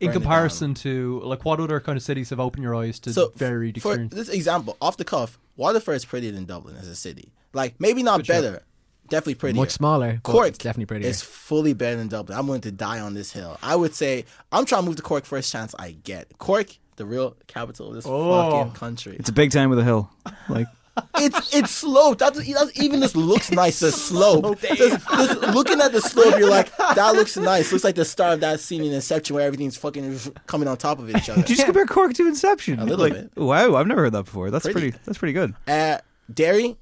it 0.00 0.12
comparison 0.12 0.74
to 0.74 1.20
like 1.24 1.44
what 1.44 1.60
other 1.60 1.78
kind 1.78 1.96
of 1.96 2.02
cities 2.02 2.30
have 2.30 2.40
opened 2.40 2.62
your 2.62 2.74
eyes 2.74 2.98
to 3.00 3.12
So 3.12 3.32
varied 3.36 3.80
for 3.80 3.90
experience? 3.90 4.14
this 4.14 4.28
example, 4.30 4.76
off 4.80 4.96
the 4.96 5.04
cuff, 5.04 5.38
Waterford 5.56 5.96
is 5.96 6.04
prettier 6.04 6.32
than 6.32 6.46
Dublin 6.46 6.76
as 6.76 6.88
a 6.88 6.96
city. 6.96 7.32
Like 7.52 7.80
maybe 7.80 8.02
not 8.02 8.18
Good 8.18 8.26
shout. 8.26 8.42
better, 8.42 8.62
definitely 9.08 9.34
prettier. 9.36 9.60
Much 9.60 9.70
smaller, 9.70 10.20
but 10.22 10.32
Cork 10.32 10.48
it's 10.48 10.58
definitely 10.58 10.86
prettier. 10.86 11.08
It's 11.08 11.22
fully 11.22 11.72
better 11.72 11.96
than 11.96 12.08
Dublin. 12.08 12.38
I'm 12.38 12.46
willing 12.46 12.60
to 12.62 12.72
die 12.72 13.00
on 13.00 13.14
this 13.14 13.32
hill. 13.32 13.58
I 13.62 13.76
would 13.76 13.94
say 13.94 14.24
I'm 14.52 14.64
trying 14.66 14.82
to 14.82 14.86
move 14.86 14.96
to 14.96 15.02
Cork 15.02 15.24
first 15.24 15.50
chance 15.50 15.74
I 15.78 15.92
get. 15.92 16.38
Cork, 16.38 16.76
the 16.96 17.04
real 17.06 17.36
capital 17.46 17.88
of 17.88 17.94
this 17.94 18.04
Oh. 18.06 18.50
fucking 18.50 18.72
country. 18.74 19.16
It's 19.18 19.28
a 19.28 19.32
big 19.32 19.50
time 19.50 19.70
with 19.70 19.78
a 19.78 19.84
hill. 19.84 20.10
Like 20.48 20.66
It's 21.16 21.54
it's 21.54 21.70
sloped. 21.70 22.18
That's, 22.18 22.36
that's 22.52 22.78
even 22.80 23.00
this 23.00 23.16
looks 23.16 23.50
nice. 23.50 23.80
The 23.80 23.90
slope. 23.92 24.60
Just, 24.60 25.08
just 25.08 25.40
looking 25.54 25.80
at 25.80 25.92
the 25.92 26.00
slope, 26.00 26.38
you're 26.38 26.50
like, 26.50 26.76
that 26.76 27.14
looks 27.14 27.36
nice. 27.36 27.72
Looks 27.72 27.84
like 27.84 27.94
the 27.94 28.04
start 28.04 28.34
of 28.34 28.40
that 28.40 28.60
scene 28.60 28.82
in 28.84 28.92
Inception 28.92 29.34
where 29.34 29.46
everything's 29.46 29.76
fucking 29.78 30.18
coming 30.46 30.68
on 30.68 30.76
top 30.76 30.98
of 30.98 31.08
each 31.08 31.30
other. 31.30 31.40
Did 31.42 31.50
you 31.50 31.56
just 31.56 31.66
compare 31.66 31.86
Cork 31.86 32.12
to 32.14 32.26
Inception? 32.26 32.80
A 32.80 32.84
little 32.84 33.04
Like, 33.06 33.14
bit. 33.14 33.30
Wow, 33.36 33.76
I've 33.76 33.86
never 33.86 34.02
heard 34.02 34.12
that 34.12 34.24
before. 34.24 34.50
That's 34.50 34.64
Pretty. 34.64 34.90
pretty. 34.90 34.98
That's 35.06 35.16
pretty 35.18 35.32
good. 35.32 35.54
Uh, 35.66 35.98
Derry, 36.32 36.76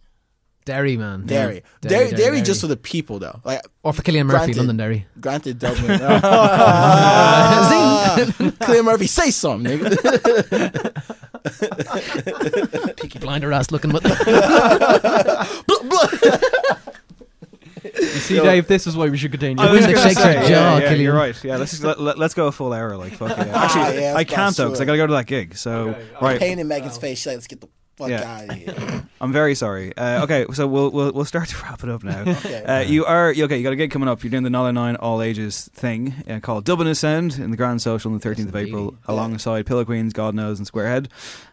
Derry, 0.69 0.99
man. 0.99 1.24
Derry, 1.24 1.62
Yeah. 1.82 1.89
Derry, 1.89 2.11
Derry, 2.12 2.43
just 2.43 2.61
for 2.61 2.66
the 2.66 2.77
people 2.77 3.19
though. 3.19 3.40
Like 3.43 3.62
Or 3.82 3.95
for 3.95 4.03
Cillian 4.03 4.27
Murphy, 4.27 4.53
granted- 4.53 4.57
London 4.59 4.77
Derry. 4.77 5.07
Granted, 5.19 5.59
Dublin. 5.59 5.99
Ah, 7.51 8.16
Cillian 8.19 8.85
Murphy, 8.85 9.07
say 9.07 9.31
something, 9.31 9.78
nigga. 9.78 10.97
Peaky 13.01 13.19
blinder 13.19 13.51
ass 13.51 13.70
looking 13.70 13.93
with 13.95 14.03
the. 14.03 14.11
you 17.95 18.03
see, 18.20 18.40
Dave, 18.40 18.66
this 18.69 18.86
is 18.86 18.95
why 18.97 19.09
we 19.09 19.16
should 19.16 19.31
continue. 19.31 19.57
I 19.62 19.70
was 19.73 19.81
Wind 19.86 19.95
gonna 19.95 20.15
say, 20.15 20.32
your 20.35 20.43
yeah, 20.43 20.49
jaw, 20.49 20.78
yeah, 20.78 20.93
you're 20.93 21.15
right. 21.15 21.45
Yeah, 21.45 21.57
let's 21.57 21.82
let, 21.82 21.99
let, 22.01 22.20
us 22.20 22.35
go 22.35 22.49
a 22.49 22.53
full 22.53 22.74
hour. 22.74 22.97
Like 22.97 23.15
fuck 23.15 23.31
yeah. 23.36 23.53
Ah, 23.55 23.65
Actually, 23.65 24.03
yeah, 24.03 24.15
I 24.15 24.24
can't 24.24 24.55
though 24.57 24.66
because. 24.66 24.81
I 24.81 24.85
gotta 24.85 24.99
go 24.99 25.07
to 25.07 25.12
that 25.15 25.27
gig. 25.27 25.57
So 25.57 25.95
right, 26.20 26.39
Pain 26.39 26.59
in 26.59 26.69
Megan's 26.69 26.99
face. 26.99 27.19
She's 27.19 27.27
like, 27.28 27.36
let's 27.36 27.47
get 27.47 27.61
the 27.62 27.69
fuck 27.99 28.09
Yeah. 28.09 28.23
out 28.41 28.49
of 28.49 28.55
here. 28.57 29.05
I'm 29.20 29.33
very 29.33 29.55
sorry. 29.55 29.97
Uh, 29.97 30.23
okay, 30.25 30.47
so 30.53 30.66
we'll, 30.66 30.91
we'll 30.91 31.12
we'll 31.12 31.25
start 31.25 31.49
to 31.53 31.57
wrap 31.62 31.83
it 31.83 31.91
up 31.91 32.03
now. 32.05 32.23
Okay. 32.39 32.62
Uh, 32.65 32.81
you 32.81 33.05
are 33.05 33.31
okay. 33.31 33.57
You 33.59 33.62
got 33.65 33.73
a 33.73 33.77
gig 33.77 33.91
coming 33.91 34.09
up. 34.09 34.23
You're 34.23 34.31
doing 34.31 34.45
the 34.45 34.49
Nialler9 34.51 34.97
All 35.01 35.20
Ages 35.20 35.69
thing 35.75 36.15
uh, 36.31 36.39
called 36.41 36.65
Dublin 36.65 36.87
Ascend 36.89 37.39
in 37.39 37.51
the 37.51 37.57
Grand 37.57 37.83
Social 37.83 38.12
on 38.12 38.19
the 38.19 38.27
13th 38.29 38.49
of 38.49 38.57
April, 38.57 38.97
alongside 39.07 39.66
Pillow 39.66 39.85
Queens, 39.85 40.12
God 40.12 40.35
Knows, 40.35 40.59
and 40.59 40.70
Squarehead. 40.70 41.09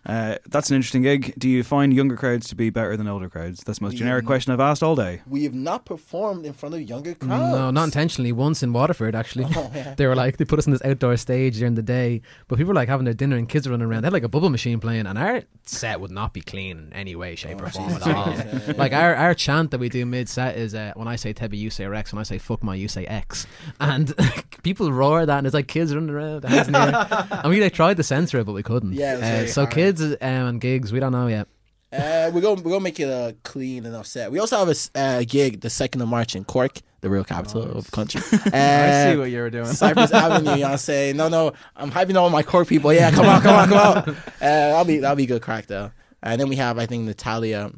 Uh, 0.06 0.36
that's 0.48 0.70
an 0.70 0.76
interesting 0.76 1.02
gig. 1.02 1.34
Do 1.40 1.50
you 1.50 1.64
find 1.64 1.92
younger 1.94 2.16
crowds 2.16 2.48
to 2.50 2.56
be 2.56 2.70
better 2.70 2.96
than 2.96 3.08
older 3.08 3.30
crowds? 3.30 3.64
That's 3.64 3.80
the 3.80 3.86
most 3.86 3.98
generic 3.98 4.24
Yeah. 4.24 4.28
question 4.28 4.54
I've 4.54 4.60
asked 4.60 4.84
all 4.84 4.96
day. 4.96 5.22
We 5.28 5.44
have 5.46 5.56
not 5.56 5.86
performed 5.86 6.46
in 6.46 6.54
front 6.54 6.76
of 6.76 6.82
younger 6.82 7.16
crowds. 7.16 7.54
No, 7.56 7.72
not 7.72 7.86
intentionally. 7.86 8.32
Once 8.32 8.62
in 8.62 8.72
Waterford, 8.74 9.16
actually, 9.16 9.46
Oh, 9.56 9.72
yeah. 9.74 9.96
they 9.96 10.06
were 10.06 10.16
like 10.16 10.38
they 10.38 10.46
put 10.46 10.60
us 10.60 10.68
on 10.68 10.72
this 10.74 10.84
outdoor 10.86 11.18
stage 11.18 11.58
during 11.58 11.74
the 11.76 11.82
day, 11.82 12.22
but 12.48 12.58
people 12.58 12.70
were 12.70 12.76
like 12.76 12.90
having 12.90 13.06
their 13.06 13.14
dinner 13.16 13.36
and 13.38 13.50
kids 13.50 13.68
were 13.68 13.72
running 13.72 13.88
around. 13.88 14.04
They 14.04 14.08
had 14.08 14.14
like 14.14 14.24
a 14.24 14.30
bubble 14.30 14.50
machine 14.52 14.80
playing, 14.80 15.08
and 15.08 15.18
our 15.18 15.42
set 15.64 16.00
would 16.00 16.12
not 16.12 16.34
be 16.36 16.42
clean 16.42 16.78
in 16.78 16.94
any 16.94 17.16
way, 17.16 17.34
shape, 17.36 17.60
or 17.60 17.70
form 17.70 17.90
at 17.94 18.04
all. 18.08 18.36
Like 18.78 18.94
our, 18.94 19.16
our 19.16 19.34
chant 19.34 19.72
that 19.72 19.80
we 19.80 19.90
do 19.90 20.06
mid 20.06 20.30
set 20.30 20.56
is 20.58 20.76
uh, 20.76 20.92
when 20.96 21.08
I 21.08 21.16
say 21.16 21.34
Tebi, 21.34 21.58
you 21.58 21.70
say 21.72 21.88
Rex. 21.88 22.14
When 22.14 22.20
I 22.20 22.24
say 22.24 22.38
fuck 22.38 22.62
my, 22.64 22.76
you 22.76 22.88
say 22.88 23.06
X, 23.08 23.48
and 23.80 24.14
people 24.64 24.92
roar 24.92 25.26
that, 25.26 25.38
and 25.40 25.48
it's 25.48 25.54
like 25.54 25.68
kids 25.68 25.94
running 25.96 26.12
around, 26.12 26.42
their 26.44 26.52
hands 26.52 26.68
in 26.68 26.74
the 26.74 26.80
air. 26.80 27.28
and 27.44 27.50
we 27.50 27.60
like 27.62 27.74
tried 27.74 27.98
to 27.98 28.04
censor 28.04 28.38
it, 28.40 28.46
but 28.46 28.54
we 28.54 28.62
couldn't. 28.64 28.94
Yeah, 28.94 29.44
Uh, 29.46 29.48
so 29.48 29.62
hard. 29.64 29.74
kids 29.74 30.02
um, 30.04 30.16
and 30.22 30.62
gigs, 30.62 30.92
we 30.94 31.00
don't 31.00 31.12
know 31.14 31.28
yet. 31.28 31.48
Uh, 31.94 32.30
we're 32.34 32.42
gonna 32.42 32.62
we're 32.62 32.72
gonna 32.72 32.82
make 32.82 33.00
it 33.00 33.08
a 33.08 33.36
clean 33.44 33.86
enough 33.86 34.06
set. 34.06 34.30
We 34.30 34.40
also 34.40 34.58
have 34.58 34.68
a 34.70 35.00
uh, 35.00 35.24
gig 35.26 35.62
the 35.62 35.70
second 35.70 36.02
of 36.02 36.10
March 36.10 36.36
in 36.36 36.44
Cork, 36.44 36.80
the 37.00 37.10
real 37.10 37.24
capital 37.24 37.62
of 37.78 37.86
the 37.86 37.92
country. 37.92 38.22
I 38.34 38.50
Uh, 38.50 39.12
see 39.14 39.18
what 39.18 39.32
you 39.32 39.40
were 39.40 39.50
doing. 39.50 39.68
Cypress 39.68 40.12
Avenue, 40.12 40.56
you 40.56 40.62
know 40.64 40.72
what 40.72 40.80
saying? 40.82 41.16
No, 41.16 41.30
no, 41.30 41.54
I'm 41.74 41.92
hyping 41.92 42.18
all 42.18 42.30
my 42.30 42.44
Cork 42.44 42.68
people. 42.68 42.92
Yeah, 42.92 43.12
come 43.12 43.26
on, 43.28 43.42
come 43.42 43.56
on, 43.56 43.70
come 43.70 43.78
on. 43.78 44.10
Uh, 44.10 44.16
that'll 44.42 44.84
be 44.84 44.98
that'll 44.98 45.16
be 45.16 45.26
good 45.26 45.42
crack 45.42 45.68
though. 45.68 45.92
And 46.26 46.40
then 46.42 46.50
we 46.50 46.56
have 46.58 46.78
I 46.78 46.86
think 46.86 47.06
Natalia 47.06 47.72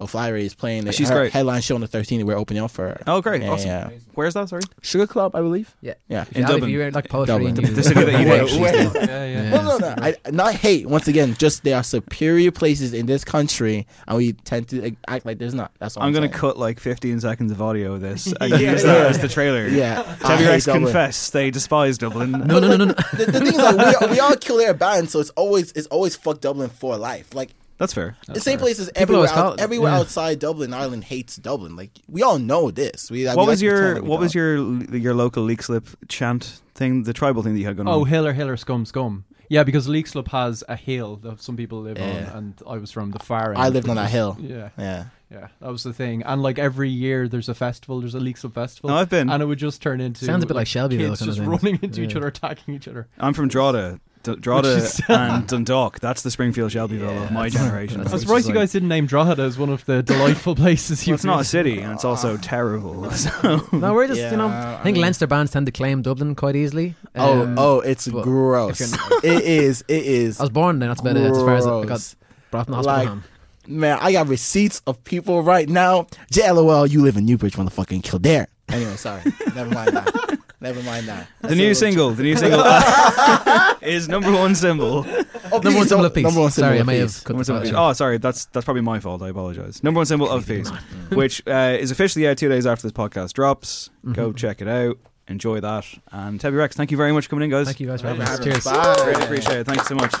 O'Flaherty 0.00 0.44
is 0.44 0.54
playing. 0.54 0.82
The, 0.84 0.88
oh, 0.88 0.92
She's 0.92 1.08
her 1.08 1.14
great. 1.20 1.32
headline 1.32 1.62
show 1.62 1.76
on 1.76 1.80
the 1.80 1.86
13th. 1.86 2.24
We're 2.24 2.36
opening 2.36 2.64
up 2.64 2.72
for. 2.72 2.88
her. 2.88 3.02
Oh, 3.06 3.22
great, 3.22 3.42
Yeah, 3.42 3.50
awesome. 3.50 3.68
yeah. 3.68 3.90
Where's 4.14 4.34
that? 4.34 4.48
Sorry, 4.48 4.62
Sugar 4.82 5.06
Club, 5.06 5.36
I 5.36 5.40
believe. 5.40 5.72
Yeah, 5.80 5.94
Yeah. 6.08 6.24
In 6.32 6.40
you, 6.42 6.46
Dublin. 6.48 6.64
if 6.64 6.68
you 6.70 6.90
like 6.90 7.08
poetry, 7.08 7.32
Dublin. 7.52 7.54
The 7.74 7.82
city 7.82 8.02
that 8.02 8.20
you 8.20 8.60
Wait, 8.60 8.74
hate. 8.74 8.92
yeah, 9.08 9.24
yeah. 9.24 9.50
No, 9.50 9.62
no, 9.62 9.78
no. 9.78 9.94
I, 9.98 10.16
not 10.32 10.52
hate. 10.56 10.88
Once 10.88 11.06
again, 11.06 11.34
just 11.38 11.62
there 11.62 11.76
are 11.76 11.84
superior 11.84 12.50
places 12.50 12.92
in 12.92 13.06
this 13.06 13.22
country, 13.24 13.86
and 14.08 14.16
we 14.16 14.32
tend 14.32 14.68
to 14.70 14.96
act 15.06 15.24
like 15.26 15.38
there's 15.38 15.54
not. 15.54 15.70
That's 15.78 15.96
all 15.96 16.02
I'm 16.02 16.08
I'm 16.08 16.12
gonna 16.12 16.28
cut 16.28 16.58
like 16.58 16.80
15 16.80 17.20
seconds 17.20 17.52
of 17.52 17.62
audio 17.62 17.94
of 17.94 18.00
this 18.00 18.26
and 18.40 18.50
Yeah, 18.50 18.72
use 18.72 18.82
that 18.82 18.98
yeah. 19.04 19.08
as 19.10 19.20
the 19.20 19.28
trailer. 19.28 19.68
Yeah, 19.68 20.00
I 20.00 20.04
Tebi 20.04 20.36
hate 20.38 20.46
Rex 20.48 20.64
Dublin. 20.64 20.84
confess 20.86 21.30
they 21.30 21.52
despise 21.52 21.98
Dublin. 21.98 22.32
no, 22.46 22.58
no, 22.58 22.58
no, 22.58 22.76
no, 22.76 22.84
no. 22.86 22.94
The, 23.16 23.26
the 23.26 23.38
thing 23.38 23.46
is, 23.46 23.56
like, 23.58 24.00
we, 24.00 24.06
we 24.08 24.18
all 24.20 24.34
kill 24.36 24.56
their 24.56 24.74
band, 24.74 25.08
so 25.08 25.20
it's 25.20 25.30
always 25.30 25.70
it's 25.72 25.86
always 25.86 26.16
fuck 26.16 26.40
Dublin 26.40 26.68
for 26.68 26.96
life. 26.96 27.32
Like 27.32 27.50
That's 27.78 27.92
fair. 27.92 28.16
the 28.28 28.40
same 28.40 28.58
places 28.58 28.86
People 28.88 29.02
everywhere, 29.02 29.28
always 29.30 29.32
out, 29.52 29.60
everywhere 29.60 29.92
yeah. 29.92 29.98
outside 29.98 30.38
Dublin, 30.38 30.72
Ireland 30.72 31.04
hates 31.04 31.36
Dublin. 31.36 31.74
Like 31.76 31.90
we 32.08 32.22
all 32.22 32.38
know 32.38 32.70
this. 32.70 33.10
We, 33.10 33.18
we 33.20 33.26
What 33.26 33.36
like 33.38 33.46
was 33.48 33.60
to 33.60 33.68
pretend 33.68 33.96
your 33.96 34.04
What 34.04 34.20
was 34.20 34.34
your 34.34 34.56
your 34.96 35.14
local 35.14 35.44
Leixlip 35.46 35.94
chant 36.08 36.60
thing? 36.74 37.02
The 37.02 37.12
tribal 37.12 37.42
thing 37.42 37.54
that 37.54 37.60
you 37.60 37.66
had 37.66 37.76
going 37.76 37.88
on? 37.88 37.94
Oh, 37.94 38.00
on. 38.02 38.06
Hiller, 38.06 38.32
Hiller, 38.32 38.56
Scum, 38.56 38.84
Scum. 38.86 39.24
Yeah, 39.50 39.62
because 39.62 39.86
Leixlip 39.88 40.28
has 40.28 40.64
a 40.68 40.76
hill 40.76 41.16
that 41.16 41.42
some 41.42 41.56
people 41.56 41.82
live 41.82 41.98
Yeah. 41.98 42.30
on, 42.32 42.36
and 42.38 42.62
I 42.66 42.78
was 42.78 42.90
from 42.90 43.10
the 43.10 43.18
far 43.18 43.50
end. 43.50 43.58
I 43.58 43.68
lived 43.68 43.88
on 43.88 43.96
which 43.96 44.02
that 44.02 44.06
is- 44.06 44.12
hill. 44.12 44.36
Yeah, 44.40 44.68
Yeah, 44.78 45.04
yeah, 45.30 45.48
that 45.60 45.70
was 45.70 45.82
the 45.82 45.92
thing. 45.92 46.22
And 46.22 46.42
like 46.42 46.58
every 46.58 46.88
year, 46.88 47.28
there's 47.28 47.48
a 47.48 47.54
festival. 47.54 48.00
There's 48.00 48.14
a 48.14 48.20
Leixlip 48.20 48.54
festival. 48.54 48.90
No, 48.90 48.96
I've 48.96 49.10
been. 49.10 49.28
and 49.28 49.42
it 49.42 49.46
would 49.46 49.58
just 49.58 49.82
turn 49.82 50.00
into 50.00 50.24
Sounds 50.24 50.44
a 50.44 50.46
bit 50.46 50.54
like 50.56 50.66
Shelbyville 50.66 51.08
kids 51.10 51.20
kind 51.20 51.30
of 51.30 51.36
just 51.36 51.46
running 51.48 51.78
into 51.82 52.02
each 52.02 52.16
other, 52.16 52.26
attacking 52.28 52.74
each 52.74 52.88
other. 52.88 53.06
I'm 53.18 53.34
from 53.34 53.48
Drogheda. 53.48 54.00
D- 54.24 54.34
Drogheda 54.36 54.68
is- 54.76 55.00
and 55.08 55.46
Dundalk. 55.46 56.00
That's 56.00 56.22
the 56.22 56.30
Springfield 56.30 56.72
Shelbyville 56.72 57.22
of 57.24 57.30
my 57.30 57.48
generation. 57.48 58.00
I'm 58.00 58.04
Which 58.06 58.14
is 58.14 58.20
surprised 58.22 58.48
you 58.48 58.54
like- 58.54 58.62
guys 58.62 58.72
didn't 58.72 58.88
name 58.88 59.06
Drogheda 59.06 59.42
as 59.42 59.56
one 59.56 59.68
of 59.68 59.84
the 59.84 60.02
delightful 60.02 60.54
places. 60.56 61.00
Well, 61.02 61.08
you 61.08 61.14
it's 61.14 61.24
not 61.24 61.40
a 61.40 61.44
city, 61.44 61.78
and 61.80 61.92
it's 61.92 62.04
also 62.04 62.36
terrible. 62.36 63.08
So. 63.14 63.66
No, 63.72 63.94
we're 63.94 64.08
just 64.08 64.20
you 64.20 64.36
know. 64.36 64.48
Yeah, 64.48 64.78
I 64.80 64.82
think 64.82 64.94
mean- 64.94 65.02
Leinster 65.02 65.26
bands 65.28 65.52
tend 65.52 65.66
to 65.66 65.72
claim 65.72 66.02
Dublin 66.02 66.34
quite 66.34 66.56
easily. 66.56 66.94
Oh, 67.14 67.42
Um, 67.42 67.54
oh, 67.58 67.80
it's 67.80 68.08
gross. 68.08 68.80
if 68.80 68.94
it 69.24 69.42
is. 69.44 69.84
It 69.86 70.04
is. 70.04 70.40
I 70.40 70.44
was 70.44 70.50
born 70.50 70.80
there. 70.80 70.88
That's 70.88 71.00
about 71.00 71.16
it. 71.16 71.30
As 71.30 71.38
far 71.38 71.54
as 71.54 71.66
I 71.66 71.70
got 71.70 71.86
gross. 71.86 72.16
brought 72.50 72.60
up 72.62 72.66
in 72.68 72.70
the 72.72 72.76
hospital. 72.78 72.98
Like, 72.98 73.08
home. 73.08 73.24
Man, 73.66 73.98
I 74.02 74.12
got 74.12 74.28
receipts 74.28 74.82
of 74.86 75.02
people 75.04 75.42
right 75.42 75.68
now. 75.68 76.06
JLOL, 76.32 76.90
you 76.90 77.02
live 77.02 77.16
in 77.16 77.24
Newbridge, 77.24 77.54
motherfucking 77.56 78.02
Kildare. 78.02 78.48
Anyway, 78.68 78.96
sorry. 78.96 79.22
Never 79.54 79.70
mind 79.70 79.96
that. 79.96 80.38
Never 80.60 80.82
mind 80.82 81.06
that. 81.08 81.26
The 81.42 81.54
new 81.54 81.74
single, 81.74 82.10
the 82.12 82.22
new 82.22 82.36
single 82.36 82.60
is 83.82 84.08
number 84.08 84.32
one 84.32 84.54
symbol. 84.54 85.04
Oh, 85.52 85.58
Number 85.58 85.78
one 85.78 85.86
symbol 85.88 86.04
of 86.06 86.14
peace. 86.14 86.24
Number 86.24 86.40
one 86.40 86.50
symbol 86.50 86.68
Sorry, 86.68 86.78
I 86.78 86.80
of 86.80 86.86
may 86.86 87.00
peace. 87.02 87.16
have 87.18 87.24
cut 87.24 87.30
Number 87.34 87.36
one 87.36 87.38
the 87.40 87.44
symbol 87.44 87.58
of 87.60 87.64
thought 87.68 87.70
short. 87.74 87.90
Oh, 87.90 87.92
sorry, 87.92 88.18
that's 88.18 88.44
that's 88.46 88.64
probably 88.64 88.82
my 88.82 88.98
fault. 89.00 89.20
I 89.22 89.28
apologize. 89.28 89.82
Number 89.82 89.98
one 89.98 90.06
symbol 90.06 90.30
of 90.30 90.46
peace, 90.46 90.70
which 91.10 91.42
uh, 91.46 91.76
is 91.78 91.90
officially 91.90 92.26
out 92.26 92.38
two 92.38 92.48
days 92.48 92.66
after 92.66 92.82
this 92.82 92.92
podcast 92.92 93.32
drops. 93.34 93.90
Go 94.12 94.32
check 94.32 94.62
it 94.62 94.68
out. 94.68 94.98
Enjoy 95.28 95.60
that. 95.60 95.86
And 96.12 96.38
Tebi 96.40 96.56
Rex, 96.56 96.76
thank 96.76 96.90
you 96.90 96.96
very 96.96 97.12
much 97.12 97.24
for 97.24 97.30
coming 97.30 97.44
in, 97.44 97.50
guys. 97.50 97.66
Thank 97.66 97.80
you 97.80 97.86
guys 97.86 98.00
for 98.02 98.08
Thank 98.14 98.20
having 98.20 98.46
you 98.46 98.52
us. 98.52 98.64
Cheers. 98.64 98.76
having. 98.76 99.04
Bye. 99.04 99.10
Really 99.10 99.24
appreciate 99.24 99.58
it. 99.60 99.66
Thanks 99.66 99.86
so 99.88 99.94
much. 99.94 100.12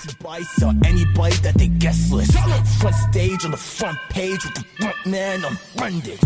Spice 0.00 0.62
or 0.62 0.72
anybody 0.84 1.34
that 1.36 1.54
they 1.56 1.66
guest 1.68 2.12
list. 2.12 2.32
Front 2.80 2.94
stage 3.10 3.44
on 3.44 3.50
the 3.50 3.56
front 3.56 3.98
page 4.10 4.44
with 4.44 4.54
the 4.54 4.64
front 4.78 5.06
man 5.06 5.44
on 5.44 5.56
funded. 5.56 6.20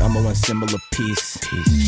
Number 0.00 0.22
one 0.22 0.34
symbol 0.34 0.74
of 0.74 0.80
peace. 0.92 1.38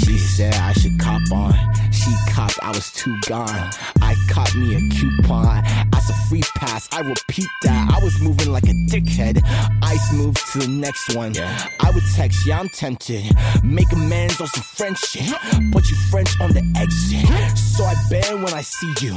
She 0.05 0.19
said 0.19 0.53
I 0.57 0.75
should 0.75 1.01
cop 1.01 1.23
on. 1.33 1.55
She 1.91 2.15
copped, 2.29 2.59
I 2.63 2.69
was 2.69 2.93
too 2.93 3.19
gone. 3.27 3.71
I 4.03 4.15
caught 4.29 4.55
me 4.55 4.75
a 4.77 4.81
coupon. 4.95 5.47
I 5.47 5.99
said 5.99 6.17
free 6.29 6.43
pass. 6.55 6.91
I 6.93 7.01
repeat 7.01 7.49
that. 7.63 7.91
I 7.91 8.05
was 8.05 8.21
moving 8.21 8.53
like 8.53 8.65
a 8.65 8.75
dickhead. 8.75 9.41
Ice 9.83 10.13
move 10.13 10.35
to 10.53 10.59
the 10.59 10.69
next 10.69 11.17
one. 11.17 11.33
I 11.39 11.91
would 11.91 12.03
text, 12.15 12.47
yeah, 12.47 12.61
I'm 12.61 12.69
tempted. 12.69 13.25
Make 13.65 13.91
amends 13.93 14.43
on 14.43 14.47
some 14.49 14.63
French 14.63 14.99
shit. 14.99 15.33
Put 15.73 15.89
you 15.89 15.97
French 16.11 16.39
on 16.39 16.53
the 16.53 16.63
exit. 16.77 17.27
So 17.57 17.83
I 17.85 17.95
bend 18.11 18.43
when 18.43 18.53
I 18.53 18.61
see 18.61 18.93
you. 19.01 19.17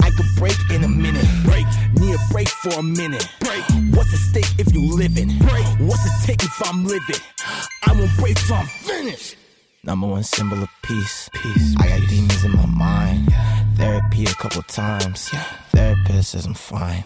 I 0.00 0.10
could 0.10 0.26
break 0.36 0.58
in 0.70 0.82
a 0.82 0.88
minute. 0.88 1.26
Break. 1.44 1.66
Need 1.94 2.14
a 2.14 2.32
break 2.32 2.48
for 2.48 2.80
a 2.80 2.82
minute. 2.82 3.28
Break. 3.38 3.62
What's 3.94 4.10
the 4.10 4.16
stake 4.16 4.50
if 4.58 4.74
you 4.74 4.92
living? 4.96 5.38
Break. 5.38 5.64
What's 5.78 6.02
the 6.02 6.26
take 6.26 6.42
if 6.42 6.68
I'm 6.68 6.84
living? 6.84 7.20
I 7.84 7.92
won't 7.92 8.16
break 8.16 8.31
till 8.34 8.54
I'm 8.54 8.66
finished. 8.66 9.36
Number 9.84 10.06
one 10.06 10.22
symbol 10.22 10.62
of 10.62 10.68
peace. 10.82 11.28
Peace. 11.32 11.74
I 11.78 11.88
got 11.88 12.08
demons 12.08 12.44
in 12.44 12.52
my 12.52 12.66
mind. 12.66 13.21
Therapy 13.82 14.22
a 14.22 14.34
couple 14.34 14.62
times. 14.62 15.28
Therapist 15.70 16.30
says 16.30 16.46
I'm 16.46 16.54
fine. 16.54 17.02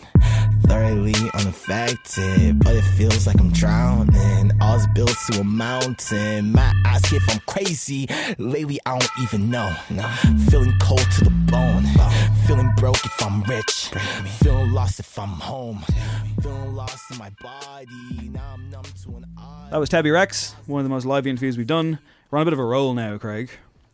Thoroughly 0.65 1.15
unaffected, 1.32 2.62
but 2.62 2.77
it 2.77 2.82
feels 2.98 3.27
like 3.27 3.40
I'm 3.40 3.51
drowning. 3.51 4.53
All's 4.61 4.86
built 4.94 5.16
to 5.31 5.40
a 5.40 5.44
mountain. 5.44 6.53
My 6.53 6.74
ask 6.85 7.15
if 7.15 7.23
I'm 7.31 7.40
crazy. 7.47 8.07
Lately, 8.36 8.78
I 8.85 8.98
don't 8.98 9.11
even 9.23 9.51
know. 9.51 9.74
Feeling 10.51 10.74
cold 10.78 11.01
to 11.12 11.24
the 11.24 11.31
bone. 11.51 11.85
Feeling 12.47 12.70
broke 12.77 13.03
if 13.07 13.23
I'm 13.23 13.43
rich. 13.44 13.90
Feeling 14.40 14.73
lost 14.73 15.01
if 15.01 15.19
I'm 15.19 15.28
home. 15.28 15.82
Feeling 16.43 16.74
lost 16.74 17.11
in 17.11 17.16
my 17.16 17.31
body. 17.40 18.28
Now 18.28 18.53
I'm 18.53 18.69
numb 18.69 18.85
to 18.85 19.16
an 19.16 19.24
eye. 19.39 19.69
That 19.70 19.78
was 19.78 19.89
Tebi 19.89 20.12
Rex, 20.12 20.55
one 20.66 20.81
of 20.81 20.85
the 20.85 20.90
most 20.90 21.07
lively 21.07 21.31
interviews 21.31 21.57
we've 21.57 21.66
done. 21.66 22.01
We're 22.31 22.36
on 22.39 22.43
a 22.43 22.44
bit 22.44 22.53
of 22.53 22.59
a 22.59 22.65
roll 22.65 22.93
now, 22.93 23.16
Craig. 23.16 23.48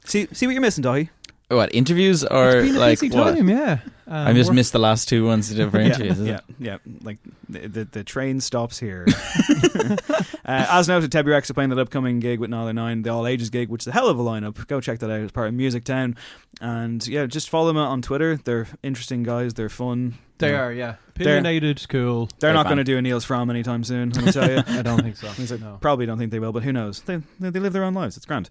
See, 0.04 0.26
see 0.32 0.46
what 0.46 0.52
you're 0.52 0.60
missing, 0.60 0.82
Dahi. 0.82 1.10
What 1.54 1.74
interviews 1.74 2.24
or 2.24 2.48
It's 2.56 2.66
been 2.68 2.76
a 2.76 2.80
like 2.80 3.00
busy 3.00 3.16
what? 3.16 3.34
time, 3.36 3.48
yeah. 3.48 3.78
Um, 4.06 4.26
I 4.28 4.32
just 4.32 4.48
we're- 4.50 4.56
missed 4.56 4.72
the 4.72 4.78
last 4.78 5.08
two 5.08 5.24
ones 5.26 5.50
you 5.50 5.56
did 5.56 5.70
for 5.70 5.78
interviews. 5.78 6.18
is 6.18 6.26
yeah, 6.26 6.40
yeah, 6.58 6.78
Like 7.02 7.18
the, 7.48 7.68
the 7.68 7.84
the 7.84 8.04
train 8.04 8.40
stops 8.40 8.78
here. 8.78 9.06
uh, 9.74 9.96
as 10.44 10.88
noted, 10.88 11.10
Tebi 11.10 11.28
Rex 11.28 11.50
are 11.50 11.54
playing 11.54 11.70
that 11.70 11.78
upcoming 11.78 12.20
gig 12.20 12.40
with 12.40 12.50
Nialler9, 12.50 13.04
the 13.04 13.10
all 13.10 13.26
ages 13.26 13.50
gig, 13.50 13.68
which 13.68 13.82
is 13.84 13.86
a 13.86 13.92
hell 13.92 14.08
of 14.08 14.18
a 14.18 14.22
lineup. 14.22 14.66
Go 14.66 14.80
check 14.80 14.98
that 14.98 15.10
out. 15.10 15.20
It's 15.20 15.32
part 15.32 15.48
of 15.48 15.54
Music 15.54 15.84
Town, 15.84 16.16
and 16.60 17.06
yeah, 17.06 17.26
just 17.26 17.48
follow 17.48 17.68
them 17.68 17.76
on 17.76 18.02
Twitter. 18.02 18.36
They're 18.36 18.66
interesting 18.82 19.22
guys. 19.22 19.54
They're 19.54 19.68
fun. 19.68 20.14
They 20.38 20.50
Yeah. 20.52 20.60
are, 20.62 20.72
yeah. 20.72 20.94
They're- 21.14 21.38
Opinionated, 21.38 21.86
cool. 21.88 22.28
They're 22.40 22.50
Big 22.50 22.54
not 22.56 22.64
going 22.66 22.78
to 22.78 22.84
do 22.84 22.98
a 22.98 23.02
Nils 23.02 23.24
Frahm 23.24 23.48
anytime 23.50 23.84
soon. 23.84 24.10
Let 24.10 24.24
me 24.24 24.32
tell 24.32 24.50
you. 24.50 24.62
I 24.66 24.82
don't 24.82 25.00
think 25.02 25.16
so. 25.16 25.28
Like, 25.28 25.60
No. 25.60 25.78
Probably 25.80 26.04
don't 26.06 26.18
think 26.18 26.32
they 26.32 26.40
will, 26.40 26.52
but 26.52 26.64
who 26.64 26.72
knows? 26.72 27.02
They, 27.02 27.20
they 27.38 27.50
they 27.50 27.60
live 27.60 27.72
their 27.72 27.84
own 27.84 27.94
lives. 27.94 28.16
It's 28.16 28.26
grand. 28.26 28.50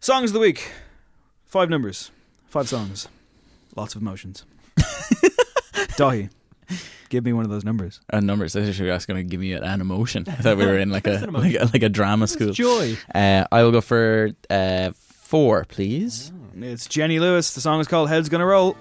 Songs 0.00 0.30
of 0.30 0.34
the 0.34 0.40
week. 0.40 0.70
Five 1.44 1.68
numbers. 1.70 2.10
Five 2.48 2.68
songs. 2.68 3.08
Lots 3.76 3.94
of 3.94 4.02
emotions. 4.02 4.44
Dahi, 5.98 6.30
give 7.08 7.24
me 7.24 7.32
one 7.32 7.44
of 7.44 7.50
those 7.50 7.64
numbers. 7.64 8.00
Uh, 8.12 8.20
numbers. 8.20 8.56
I 8.56 8.64
thought 8.64 8.78
you 8.78 8.84
were 8.86 8.98
going 9.06 9.16
to 9.16 9.22
give 9.24 9.40
me 9.40 9.52
an 9.52 9.80
emotion. 9.80 10.24
I 10.28 10.32
thought 10.36 10.56
we 10.56 10.66
were 10.66 10.78
in 10.78 10.90
like 10.90 11.06
a 11.06 11.26
like 11.30 11.54
a, 11.54 11.64
like 11.72 11.82
a 11.82 11.88
drama 11.88 12.24
It's 12.24 12.32
school. 12.32 12.52
joy. 12.52 12.96
Uh, 13.14 13.44
I 13.52 13.62
will 13.62 13.72
go 13.72 13.80
for 13.80 14.30
uh, 14.50 14.92
four, 14.94 15.64
please. 15.64 16.32
It's 16.60 16.86
Jenny 16.86 17.18
Lewis. 17.20 17.54
The 17.54 17.60
song 17.60 17.80
is 17.80 17.86
called 17.88 18.08
Head's 18.08 18.28
Gonna 18.28 18.46
Roll. 18.46 18.76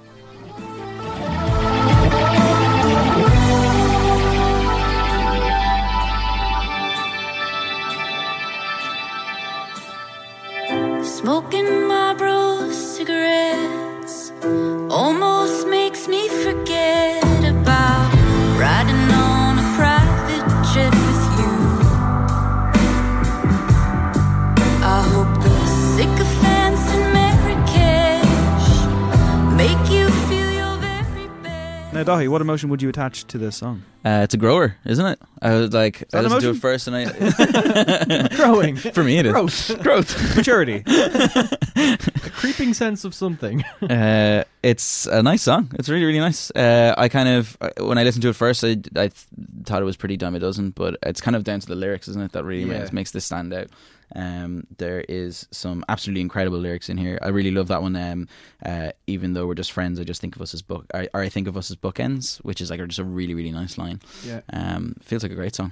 Now, 31.98 32.03
Daithí, 32.03 32.30
what 32.30 32.41
emotion 32.41 32.69
would 32.69 32.82
you 32.82 32.90
attach 32.90 33.26
to 33.26 33.38
this 33.40 33.56
song? 33.57 33.82
Uh, 34.06 34.22
it's 34.24 34.34
a 34.36 34.38
grower, 34.38 34.78
isn't 34.86 35.06
it? 35.06 35.19
I 35.41 35.53
was 35.56 35.74
like, 35.74 36.03
I 36.14 36.22
that 36.22 36.24
listened 36.26 36.41
to 36.44 36.49
it 36.52 36.57
first, 36.57 36.88
and 36.88 36.95
I 36.95 38.28
Growing. 38.36 38.76
for 38.94 39.03
me 39.03 39.18
it 39.18 39.26
is 39.26 39.32
Growth. 39.34 39.80
growth. 39.82 40.38
Maturity. 40.38 40.84
A 40.86 41.98
creeping 42.36 42.74
sense 42.74 43.03
of 43.03 43.14
something. 43.15 43.64
uh, 43.90 44.44
it's 44.64 45.07
a 45.07 45.24
nice 45.24 45.41
song. 45.41 45.72
It's 45.76 45.90
really, 45.90 46.06
really 46.06 46.19
nice. 46.19 46.52
Uh, 46.52 46.94
I 46.98 47.10
kind 47.10 47.28
of 47.30 47.57
uh, 47.60 47.69
when 47.80 47.98
I 47.98 48.03
listened 48.03 48.22
to 48.22 48.30
it 48.30 48.36
first, 48.36 48.64
I, 48.64 48.69
I 48.95 49.10
th- 49.10 49.14
thought 49.65 49.82
it 49.82 49.86
was 49.86 49.98
pretty 49.98 50.18
dime 50.18 50.36
a 50.36 50.40
dozen, 50.40 50.69
but 50.69 50.98
it's 51.03 51.19
kind 51.19 51.36
of 51.36 51.44
down 51.44 51.60
to 51.60 51.68
the 51.68 51.76
lyrics, 51.76 52.07
isn't 52.07 52.22
it? 52.22 52.32
That 52.34 52.44
really 52.44 52.69
Yeah. 52.69 52.80
makes, 52.80 52.94
makes 52.94 53.11
this 53.11 53.26
stand 53.26 53.53
out. 53.53 53.68
Um, 54.15 54.65
there 54.77 55.01
is 55.01 55.47
some 55.51 55.84
absolutely 55.89 56.21
incredible 56.21 56.57
lyrics 56.57 56.89
in 56.89 56.97
here. 56.97 57.19
I 57.21 57.27
really 57.29 57.51
love 57.51 57.67
that 57.67 57.81
one. 57.81 57.95
Um, 57.95 58.27
uh, 58.65 58.91
even 59.05 59.34
though 59.34 59.47
we're 59.47 59.55
just 59.55 59.71
friends, 59.71 59.99
I 59.99 60.03
just 60.03 60.21
think 60.21 60.35
of 60.35 60.41
us 60.41 60.53
as 60.53 60.61
book, 60.61 60.85
or, 60.93 61.07
or 61.13 61.21
I 61.21 61.29
think 61.29 61.47
of 61.47 61.57
us 61.57 61.69
as 61.69 61.75
bookends, 61.75 62.38
which 62.38 62.61
is 62.61 62.69
like 62.69 62.85
just 62.88 62.99
a 62.99 63.03
really, 63.03 63.34
really 63.34 63.51
nice 63.51 63.77
line. 63.77 64.01
Yeah. 64.25 64.41
Um, 64.53 64.95
feels 65.01 65.23
like 65.23 65.31
a 65.31 65.35
great 65.35 65.55
song. 65.55 65.71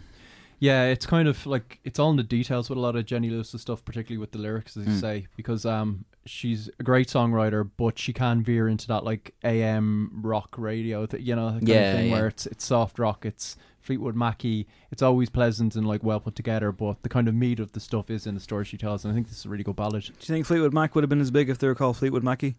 Yeah, 0.59 0.85
it's 0.85 1.05
kind 1.05 1.27
of 1.27 1.45
like 1.45 1.79
it's 1.83 1.99
all 1.99 2.09
in 2.11 2.15
the 2.17 2.23
details 2.23 2.69
with 2.69 2.77
a 2.77 2.81
lot 2.81 2.95
of 2.95 3.05
Jenny 3.05 3.29
Lewis's 3.29 3.61
stuff, 3.61 3.83
particularly 3.83 4.17
with 4.19 4.31
the 4.31 4.37
lyrics, 4.39 4.77
as 4.77 4.85
you 4.85 4.93
Mm. 4.93 5.01
say, 5.01 5.27
because 5.35 5.65
um 5.65 6.05
she's 6.25 6.69
a 6.79 6.83
great 6.83 7.07
songwriter, 7.07 7.69
but 7.77 7.99
she 7.99 8.11
can 8.13 8.41
veer 8.41 8.67
into 8.67 8.87
that 8.87 9.03
like 9.03 9.35
AM 9.43 10.21
rock 10.23 10.55
radio, 10.57 11.05
th- 11.05 11.21
you 11.21 11.35
know, 11.35 11.49
kind 11.51 11.67
Yeah, 11.67 11.75
of 11.91 11.95
thing 11.97 12.07
yeah. 12.07 12.13
where 12.13 12.27
it's 12.27 12.45
it's 12.47 12.65
soft 12.65 12.97
rock, 12.99 13.25
it's 13.25 13.57
Fleetwood 13.81 14.15
Mackie, 14.15 14.65
it's 14.91 15.03
always 15.03 15.29
pleasant 15.29 15.75
and 15.75 15.85
like 15.87 16.03
well 16.03 16.19
put 16.19 16.35
together, 16.35 16.71
but 16.71 17.03
the 17.03 17.09
kind 17.09 17.27
of 17.27 17.35
meat 17.35 17.59
of 17.59 17.73
the 17.73 17.79
stuff 17.79 18.09
is 18.09 18.25
in 18.25 18.33
the 18.33 18.41
story 18.41 18.65
she 18.65 18.77
tells, 18.77 19.03
and 19.05 19.11
I 19.11 19.13
think 19.15 19.27
this 19.27 19.37
is 19.39 19.45
a 19.45 19.49
really 19.49 19.63
good 19.63 19.75
ballad. 19.75 20.03
Do 20.05 20.09
you 20.21 20.25
think 20.33 20.45
Fleetwood 20.47 20.73
Mac 20.73 20.95
would 20.95 21.03
have 21.03 21.09
been 21.09 21.21
as 21.21 21.29
big 21.31 21.49
if 21.49 21.59
they 21.59 21.67
were 21.67 21.75
called 21.75 21.97
Fleetwood 21.97 22.23
Mackie? 22.23 22.55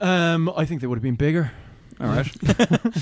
Um, 0.00 0.50
I 0.54 0.66
think 0.66 0.80
they 0.82 0.86
would 0.86 0.98
have 0.98 1.02
been 1.02 1.14
bigger. 1.14 1.52
All 2.00 2.06
right. 2.06 2.26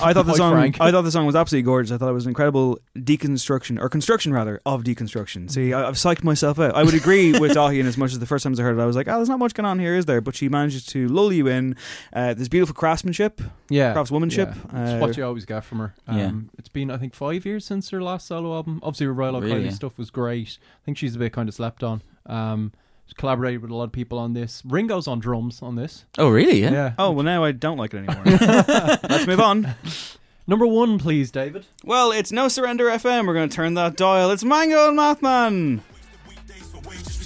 I 0.02 0.12
thought 0.12 0.14
the 0.14 0.22
Quite 0.24 0.36
song. 0.36 0.52
frank. 0.54 0.80
I 0.80 0.90
thought 0.90 1.02
the 1.02 1.10
song 1.10 1.26
was 1.26 1.36
absolutely 1.36 1.64
gorgeous. 1.64 1.92
I 1.92 1.98
thought 1.98 2.08
it 2.08 2.12
was 2.14 2.24
an 2.26 2.30
incredible 2.30 2.78
deconstruction 2.96 3.80
or 3.80 3.88
construction 3.88 4.32
rather 4.32 4.60
of 4.64 4.84
deconstruction. 4.84 5.50
See, 5.50 5.72
I, 5.72 5.86
I've 5.88 5.94
psyched 5.96 6.24
myself 6.24 6.58
out. 6.58 6.74
I 6.74 6.82
would 6.82 6.94
agree 6.94 7.32
with 7.38 7.52
Daithí 7.52 7.78
in 7.80 7.86
as 7.86 7.96
much 7.98 8.12
as 8.12 8.18
the 8.18 8.26
first 8.26 8.42
times 8.44 8.58
I 8.58 8.62
heard 8.62 8.78
it, 8.78 8.80
I 8.82 8.86
was 8.86 8.96
like, 8.96 9.08
"Oh, 9.08 9.16
there's 9.16 9.28
not 9.28 9.38
much 9.38 9.54
going 9.54 9.66
on 9.66 9.78
here, 9.78 9.94
is 9.94 10.06
there?" 10.06 10.20
But 10.20 10.34
she 10.34 10.48
manages 10.48 10.84
to 10.86 11.08
lull 11.08 11.32
you 11.32 11.46
in. 11.46 11.76
Uh, 12.12 12.34
there's 12.34 12.48
beautiful 12.48 12.74
craftsmanship, 12.74 13.40
Yeah, 13.68 13.94
craftswomanship. 13.94 14.54
Yeah. 14.72 14.82
It's 14.82 14.92
Uh, 14.92 14.98
what 14.98 15.16
you 15.16 15.24
always 15.24 15.44
get 15.44 15.64
from 15.64 15.78
her. 15.78 15.94
Um, 16.06 16.18
Yeah. 16.18 16.30
It's 16.58 16.68
been, 16.68 16.90
I 16.90 16.96
think, 16.96 17.14
five 17.14 17.44
years 17.46 17.64
since 17.64 17.90
her 17.90 18.02
last 18.02 18.26
solo 18.26 18.54
album. 18.54 18.80
Obviously, 18.82 19.06
her 19.06 19.14
Rilo 19.14 19.40
Really, 19.42 19.60
Kiley 19.60 19.64
yeah. 19.66 19.70
stuff 19.70 19.98
was 19.98 20.10
great. 20.10 20.58
I 20.60 20.84
think 20.84 20.96
she's 20.98 21.16
a 21.16 21.18
bit 21.18 21.32
kind 21.32 21.48
of 21.48 21.54
slept 21.54 21.82
on. 21.82 22.02
Um, 22.26 22.72
she's 22.72 22.85
collaborated 23.14 23.62
with 23.62 23.70
a 23.70 23.74
lot 23.74 23.84
of 23.84 23.92
people 23.92 24.18
on 24.18 24.32
this. 24.34 24.62
Ringo's 24.64 25.06
on 25.06 25.18
drums 25.20 25.62
on 25.62 25.76
this. 25.76 26.04
Oh, 26.18 26.28
really? 26.28 26.62
Yeah. 26.62 26.94
oh 26.98 27.12
well, 27.12 27.24
now 27.24 27.44
I 27.44 27.52
don't 27.52 27.76
like 27.78 27.94
it 27.94 27.98
anymore. 27.98 28.24
Let's 29.08 29.26
move 29.26 29.40
on. 29.40 29.74
Number 30.48 30.66
one, 30.66 30.98
please, 30.98 31.30
David. 31.32 31.66
Well, 31.84 32.12
it's 32.12 32.30
No 32.30 32.46
Surrender 32.46 32.84
FM. 32.84 33.26
We're 33.26 33.34
going 33.34 33.48
to 33.48 33.54
turn 33.56 33.74
that 33.74 33.96
dial. 33.96 34.30
It's 34.30 34.44
Mango 34.44 34.88
and 34.88 34.96
Mathman. 34.98 35.80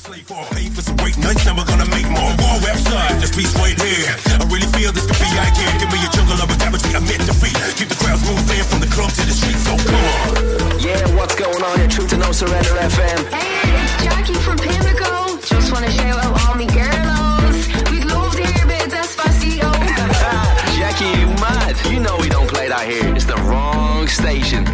Slave 0.01 0.25
for 0.25 0.41
a 0.41 0.55
pay 0.57 0.65
for 0.73 0.81
some 0.81 0.97
great 0.97 1.19
nights, 1.19 1.45
then 1.45 1.57
we're 1.61 1.69
gonna 1.69 1.85
make 1.93 2.09
more. 2.09 2.33
War 2.41 2.57
website, 2.65 3.21
this 3.21 3.37
piece 3.37 3.53
right 3.61 3.77
here. 3.77 4.09
I 4.33 4.49
really 4.49 4.65
feel 4.73 4.97
this 4.97 5.05
could 5.05 5.21
be 5.21 5.29
idea. 5.29 5.69
Give 5.77 5.93
me 5.93 6.01
a 6.01 6.09
jungle 6.09 6.41
of 6.41 6.49
a 6.49 6.57
cabbage, 6.57 6.81
we 6.89 6.97
admit 6.97 7.21
defeat. 7.29 7.53
Keep 7.77 7.93
the 7.93 8.01
crowds 8.01 8.25
moving 8.25 8.65
from 8.65 8.81
the 8.81 8.89
club 8.89 9.13
to 9.13 9.23
the 9.29 9.37
streets, 9.37 9.61
so 9.61 9.77
come 9.77 10.01
on. 10.01 10.81
Yeah, 10.81 11.05
what's 11.21 11.37
going 11.37 11.61
on? 11.61 11.77
You're 11.85 11.93
true 11.93 12.09
to 12.09 12.17
No 12.17 12.33
Surrender 12.33 12.81
FM. 12.81 13.29
Hey, 13.29 13.77
it's 13.77 13.93
Jackie 14.01 14.41
from 14.41 14.57
Pimlico. 14.57 15.37
Just 15.45 15.69
wanna 15.71 15.93
shout 15.93 16.17
out 16.25 16.33
all 16.49 16.57
me 16.57 16.65
girlos. 16.65 17.61
We'd 17.93 18.09
love 18.09 18.33
to 18.41 18.41
hear 18.41 18.65
a 18.65 18.69
bit 18.73 18.89
of 18.89 18.97
Despacito. 18.97 19.69
Jackie, 20.81 21.13
you 21.13 21.29
mad? 21.45 21.77
You 21.93 22.01
know 22.01 22.17
we 22.17 22.31
don't 22.31 22.49
play 22.49 22.73
that 22.73 22.89
here. 22.89 23.05
It's 23.15 23.29
the 23.29 23.37
wrong 23.45 24.09
station. 24.09 24.65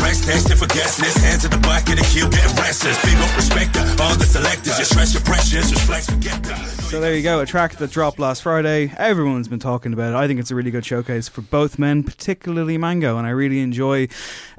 This 0.00 0.20
for 0.20 0.26
the 0.26 0.32
headrest, 0.32 0.44
that's 0.44 0.50
it 0.50 0.56
for 0.58 0.66
guest 0.66 1.00
list. 1.00 1.18
Hands 1.18 1.44
at 1.44 1.50
the 1.50 1.58
back 1.58 1.88
of 1.88 1.96
the 1.96 2.02
queue, 2.04 2.28
get 2.30 2.44
restless. 2.58 3.04
Big 3.04 3.16
up 3.16 3.36
respect 3.36 3.74
to 3.74 3.80
all 4.02 4.16
the 4.16 4.24
selectors. 4.24 4.76
Just 4.78 4.92
stress 4.92 5.12
your 5.14 5.22
pressures, 5.22 5.70
just 5.70 5.86
flex, 5.86 6.06
forget 6.08 6.42
that. 6.44 6.66
So 6.90 7.00
there 7.00 7.14
you 7.14 7.22
go, 7.22 7.40
a 7.40 7.46
track 7.46 7.76
that 7.76 7.90
dropped 7.90 8.18
last 8.18 8.42
Friday. 8.42 8.92
Everyone's 8.96 9.46
been 9.48 9.58
talking 9.60 9.92
about 9.92 10.12
it. 10.12 10.16
I 10.16 10.26
think 10.26 10.40
it's 10.40 10.50
a 10.50 10.54
really 10.54 10.70
good 10.70 10.84
showcase 10.84 11.28
for 11.28 11.42
both 11.42 11.78
men, 11.78 12.02
particularly 12.02 12.78
Mango, 12.78 13.18
and 13.18 13.26
I 13.26 13.30
really 13.30 13.60
enjoy 13.60 14.08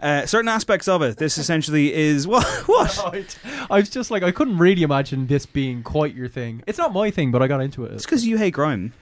uh, 0.01 0.25
certain 0.25 0.47
aspects 0.49 0.87
of 0.87 1.01
it. 1.01 1.17
This 1.17 1.37
essentially 1.37 1.93
is 1.93 2.27
what 2.27 2.45
what? 2.67 3.37
I 3.69 3.77
was 3.79 3.89
just 3.89 4.11
like, 4.11 4.23
I 4.23 4.31
couldn't 4.31 4.57
really 4.59 4.83
imagine 4.83 5.27
this 5.27 5.45
being 5.45 5.83
quite 5.83 6.13
your 6.15 6.29
thing. 6.29 6.63
It's 6.67 6.77
not 6.77 6.93
my 6.93 7.11
thing, 7.11 7.31
but 7.31 7.41
I 7.41 7.47
got 7.47 7.61
into 7.61 7.83
it. 7.85 7.93
It's 7.93 8.05
because 8.05 8.25
you 8.25 8.37
hate 8.37 8.51
grime. 8.53 8.93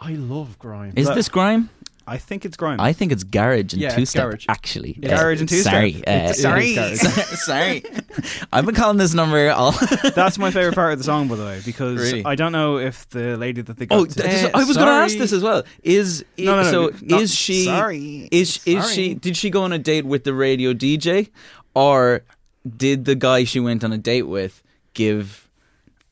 I 0.00 0.12
love 0.12 0.58
grime. 0.60 0.92
Is 0.96 1.08
That- 1.08 1.16
this 1.16 1.28
grime? 1.28 1.70
I 2.08 2.16
think 2.18 2.44
it's 2.44 2.56
grime. 2.56 2.80
I 2.80 2.92
think 2.92 3.12
it's 3.12 3.22
garage 3.22 3.72
and 3.74 3.82
Yeah, 3.82 3.94
two 3.94 4.02
it's 4.02 4.10
step. 4.12 4.24
garage. 4.30 4.46
Actually, 4.48 4.92
It's 5.02 5.08
garage 5.20 5.40
and 5.40 5.48
two-step. 5.48 5.72
Sorry, 5.72 5.94
uh, 6.06 6.10
It's- 6.10 6.30
it 6.30 6.36
is 6.36 6.42
sorry, 6.42 6.74
garage. 6.74 6.98
sorry. 7.38 7.82
I've 8.52 8.66
been 8.66 8.74
calling 8.74 8.96
this 8.96 9.14
number 9.14 9.50
all. 9.50 9.72
That's 10.14 10.38
my 10.38 10.50
favorite 10.50 10.74
part 10.74 10.92
of 10.94 10.98
the 10.98 11.04
song, 11.04 11.28
by 11.28 11.36
the 11.36 11.44
way, 11.44 11.60
because 11.64 12.00
Really? 12.00 12.24
I 12.24 12.34
don't 12.34 12.52
know 12.52 12.78
if 12.78 13.08
the 13.10 13.36
lady 13.36 13.60
that 13.62 13.76
they 13.76 13.86
got. 13.86 13.98
Oh, 13.98 14.04
to- 14.06 14.14
th- 14.14 14.24
this- 14.30 14.50
I 14.54 14.64
was 14.64 14.76
going 14.76 14.88
to 14.88 14.92
ask 14.92 15.16
this 15.18 15.32
as 15.32 15.42
well. 15.42 15.62
Is 15.82 16.24
No, 16.38 16.56
no, 16.56 16.62
no, 16.62 16.70
so? 16.70 16.96
not- 17.02 17.20
is 17.22 17.34
she? 17.34 17.64
sorry. 17.64 18.28
Is 18.32 18.60
is 18.66 18.82
Sorry. 18.84 18.94
she? 18.94 19.14
Did 19.14 19.36
she 19.36 19.50
go 19.50 19.62
on 19.62 19.72
a 19.72 19.78
date 19.78 20.04
with 20.06 20.24
the 20.24 20.34
radio 20.34 20.72
DJ, 20.72 21.28
or 21.74 22.22
did 22.76 23.04
the 23.04 23.14
guy 23.14 23.44
she 23.44 23.60
went 23.60 23.84
on 23.84 23.92
a 23.92 23.98
date 23.98 24.22
with 24.28 24.62
give? 24.94 25.47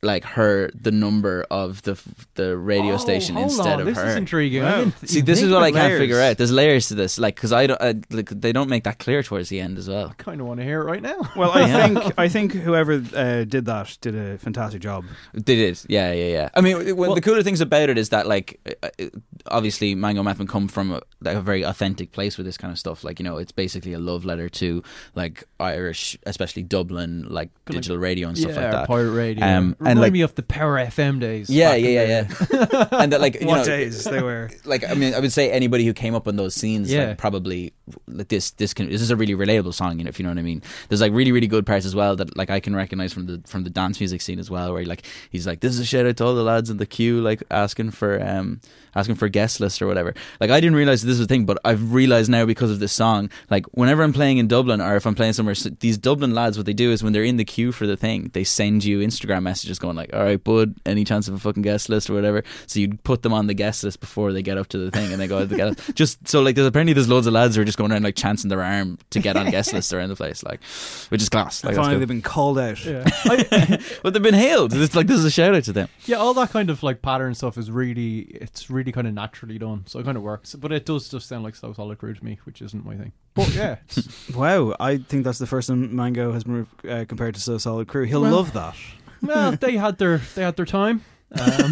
Like 0.03 0.25
her 0.25 0.71
the 0.75 0.93
number 0.93 1.47
of 1.51 1.83
the 1.83 1.99
the 2.35 2.57
radio 2.57 2.95
Oh, 2.95 2.99
station 2.99 3.37
instead 3.37 3.75
on, 3.75 3.81
of 3.81 3.87
this 3.87 3.97
her. 3.99 4.07
is 4.09 4.17
intriguing. 4.17 4.63
Wow. 4.63 4.85
didn't 4.85 5.09
See, 5.09 5.21
this 5.23 5.41
is 5.43 5.51
what 5.51 5.63
I 5.63 5.69
about 5.69 5.79
can't 5.89 5.99
figure 5.99 6.21
out. 6.21 6.37
There's 6.37 6.53
layers 6.53 6.89
to 6.89 6.95
this, 6.95 7.19
like 7.19 7.35
because 7.35 7.53
I 7.53 7.67
don't, 7.67 7.81
I, 7.81 7.95
like 8.11 8.29
they 8.29 8.53
don't 8.53 8.69
make 8.69 8.85
that 8.85 8.99
clear 8.99 9.23
towards 9.23 9.49
the 9.49 9.59
end 9.59 9.79
as 9.79 9.89
well. 9.89 10.09
I 10.11 10.15
kind 10.23 10.41
of 10.41 10.47
want 10.47 10.61
to 10.61 10.65
hear 10.65 10.83
it 10.83 10.85
right 10.85 11.03
now. 11.03 11.19
well, 11.35 11.51
I 11.51 11.61
Yeah. 11.67 11.89
think 11.89 12.15
I 12.19 12.29
think 12.29 12.53
whoever 12.53 13.03
uh, 13.15 13.45
did 13.45 13.65
that 13.65 13.97
did 14.01 14.15
a 14.15 14.39
fantastic 14.39 14.83
job. 14.83 15.07
They 15.33 15.57
did, 15.57 15.81
yeah, 15.89 16.13
yeah, 16.13 16.27
yeah. 16.29 16.49
I 16.55 16.61
mean, 16.61 16.95
one 16.97 17.09
of 17.09 17.15
the 17.15 17.21
cooler 17.23 17.43
things 17.43 17.61
about 17.63 17.89
it 17.89 17.97
is 17.99 18.11
that, 18.11 18.27
like, 18.27 18.61
uh, 18.83 18.89
uh, 19.01 19.07
obviously, 19.47 19.95
Mango 19.95 20.23
Mathman 20.23 20.49
come 20.49 20.69
from 20.69 20.93
a, 20.93 21.01
like, 21.21 21.37
a 21.37 21.41
very 21.41 21.63
authentic 21.63 22.13
place 22.13 22.37
with 22.37 22.47
this 22.47 22.57
kind 22.59 22.71
of 22.73 22.79
stuff. 22.79 23.03
Like, 23.03 23.19
you 23.19 23.25
know, 23.25 23.39
it's 23.39 23.53
basically 23.53 23.93
a 23.95 23.99
love 23.99 24.25
letter 24.25 24.49
to 24.51 24.83
like 25.15 25.43
Irish, 25.59 26.17
especially 26.27 26.63
Dublin, 26.63 27.27
like 27.29 27.49
digital 27.67 27.97
radio 27.99 28.29
and 28.29 28.37
stuff 28.39 28.53
yeah, 28.55 28.61
like 28.63 28.73
that. 28.73 28.87
pirate 28.89 29.11
radio. 29.13 29.45
Um, 29.47 29.77
Remind 29.87 29.99
and 29.99 30.01
like, 30.01 30.13
me 30.13 30.21
of 30.23 30.35
the 30.35 30.43
Power 30.43 30.77
FM 30.79 31.21
days. 31.21 31.49
yeah, 31.51 31.75
yeah, 31.75 32.05
yeah, 32.05 32.29
yeah. 32.53 32.89
and 32.93 33.13
that, 33.13 33.21
like, 33.21 33.35
you 33.41 33.47
what 33.47 33.59
know, 33.59 33.65
days 33.65 34.05
they 34.05 34.23
were? 34.23 34.51
like 34.65 34.85
I 34.89 34.95
mean, 34.95 35.15
I 35.15 35.21
would 35.21 35.33
say 35.33 35.51
anybody 35.51 35.85
who 35.85 35.93
came 35.93 36.15
up 36.15 36.27
on 36.29 36.37
those 36.37 36.55
scenes, 36.55 36.93
Yeah. 36.93 37.09
like 37.09 37.19
probably 37.19 37.73
like 38.09 38.29
this. 38.29 38.51
This 38.53 38.75
can 38.75 38.89
this 38.91 39.01
is 39.01 39.11
a 39.11 39.17
really 39.17 39.35
relatable 39.35 39.75
song, 39.75 39.99
you 39.99 40.05
know, 40.05 40.09
if 40.09 40.19
you 40.19 40.25
know 40.25 40.31
what 40.31 40.39
I 40.39 40.43
mean. 40.43 40.63
There's 40.89 41.01
like 41.01 41.13
really 41.13 41.33
really 41.33 41.47
good 41.47 41.65
parts 41.67 41.87
as 41.87 41.95
well 41.95 42.17
that 42.17 42.37
like 42.37 42.51
I 42.51 42.61
can 42.61 42.75
recognize 42.77 43.13
from 43.13 43.27
the 43.27 43.41
from 43.47 43.65
the 43.65 43.71
dance 43.71 44.01
music 44.01 44.21
scene 44.23 44.39
as 44.39 44.51
well, 44.51 44.73
where 44.73 44.85
like 44.85 45.05
he's 45.31 45.47
like, 45.47 45.61
this 45.61 45.73
is 45.75 45.81
a 45.81 45.85
shout 45.87 46.07
out 46.07 46.17
to 46.19 46.25
all 46.25 46.35
the 46.35 46.43
lads 46.43 46.71
in 46.71 46.77
the 46.79 46.87
queue, 46.87 47.21
like 47.21 47.43
asking 47.51 47.91
for 47.93 48.21
um 48.23 48.61
asking 48.97 49.15
for 49.15 49.29
guest 49.29 49.61
list 49.61 49.81
or 49.81 49.87
whatever. 49.87 50.15
Like 50.41 50.51
I 50.51 50.59
didn't 50.59 50.75
realize 50.77 51.03
this 51.03 51.19
was 51.19 51.21
a 51.21 51.27
thing, 51.27 51.45
but 51.45 51.59
I've 51.65 51.93
realized 51.93 52.29
now 52.31 52.45
because 52.47 52.71
of 52.73 52.81
this 52.81 52.93
song. 52.93 53.31
Like 53.51 53.67
whenever 53.67 54.03
I'm 54.03 54.13
playing 54.13 54.39
in 54.39 54.49
Dublin 54.49 54.81
or 54.81 54.97
if 54.97 55.07
I'm 55.07 55.15
playing 55.15 55.35
somewhere, 55.35 55.53
s- 55.53 55.69
these 55.81 55.99
Dublin 55.99 56.35
lads, 56.35 56.57
what 56.57 56.67
they 56.67 56.73
do 56.73 56.91
is 56.91 57.05
when 57.05 57.13
they're 57.13 57.23
in 57.23 57.37
the 57.37 57.45
queue 57.45 57.71
for 57.71 57.87
the 57.87 57.97
thing, 57.97 58.31
they 58.33 58.43
send 58.43 58.83
you 58.85 58.99
Instagram 59.01 59.43
messages 59.45 59.79
going 59.79 59.95
like, 59.97 60.13
"All 60.13 60.23
right, 60.25 60.43
bud, 60.43 60.75
any 60.85 61.05
chance 61.05 61.29
of 61.29 61.35
a 61.35 61.39
fucking 61.39 61.63
guest 61.63 61.89
list 61.89 62.11
or 62.11 62.15
whatever?" 62.15 62.43
So 62.67 62.81
you 62.81 62.99
put 63.05 63.23
them 63.23 63.33
on 63.33 63.47
the 63.47 63.55
guest 63.55 63.85
list 63.85 64.01
before 64.01 64.33
they 64.33 64.43
get 64.43 64.57
up 64.59 64.67
to 64.69 64.79
the 64.79 64.91
thing, 64.91 65.13
and 65.13 65.21
they 65.21 65.27
go 65.29 65.45
the 65.45 65.57
guest. 65.57 65.81
Just 65.95 66.27
so 66.27 66.41
like, 66.41 66.55
there's 66.57 66.67
apparently 66.67 66.95
there's 66.95 67.09
loads 67.09 67.27
of 67.27 67.35
lads 67.35 67.55
who 67.57 67.63
are 67.63 67.65
just 67.65 67.79
going 67.79 67.93
around 67.93 68.03
like 68.03 68.17
chancing 68.17 68.49
their 68.49 68.63
arm 68.63 68.99
to 69.11 69.21
get 69.21 69.37
on 69.37 69.51
guest 69.51 69.73
lists 69.75 69.93
around 69.93 70.09
the 70.09 70.17
place, 70.17 70.43
like, 70.43 70.63
which 71.11 71.21
is 71.23 71.29
class. 71.29 71.63
Like, 71.63 71.75
Finally, 71.77 71.99
they've 71.99 72.09
been 72.09 72.23
called 72.23 72.59
out. 72.59 72.85
Yeah. 72.85 73.05
but 74.03 74.13
they've 74.15 74.23
been 74.23 74.35
hailed. 74.35 74.73
It's 74.75 74.95
like 74.95 75.07
this 75.07 75.19
is 75.19 75.25
a 75.25 75.31
shout 75.31 75.55
out 75.55 75.65
to 75.65 75.73
them. 75.73 75.89
Yeah, 76.07 76.17
all 76.17 76.35
that 76.35 76.51
kind 76.51 76.71
of 76.71 76.83
like 76.83 77.03
pattern 77.03 77.35
stuff 77.35 77.59
is 77.59 77.71
really, 77.71 78.21
it's 78.21 78.71
really 78.71 78.86
kind 78.93 79.07
of 79.07 79.15
naturally 79.15 79.59
done, 79.59 79.85
so 79.87 79.99
it 79.99 80.05
kind 80.05 80.17
of 80.17 80.23
works. 80.23 80.55
But 80.55 80.73
it 80.73 80.85
does 80.87 81.09
just 81.09 81.29
sound 81.29 81.45
like 81.45 81.55
so 81.55 81.73
solid 81.73 81.99
crew 81.99 82.15
to 82.15 82.25
me, 82.25 82.39
which 82.45 82.61
isn't 82.63 82.85
my 82.85 82.97
thing. 82.97 83.13
But 83.35 83.55
yeah, 83.55 83.77
Wow, 84.35 84.75
I 84.81 84.99
think 84.99 85.25
that's 85.25 85.39
the 85.39 85.47
first 85.47 85.69
time 85.69 85.95
Mango 85.95 86.33
has 86.33 86.45
been 86.45 86.67
uh, 86.89 87.05
compared 87.09 87.35
to 87.35 87.41
So 87.41 87.59
Solid 87.59 87.89
Crew. 87.89 88.05
He'll 88.05 88.23
Well- 88.23 88.33
love 88.37 88.53
that. 88.55 88.75
well, 89.23 89.53
they 89.53 89.77
had 89.77 89.99
their 89.99 90.19
they 90.35 90.43
had 90.43 90.57
their 90.57 90.67
time. 90.67 91.03
Um, 91.33 91.41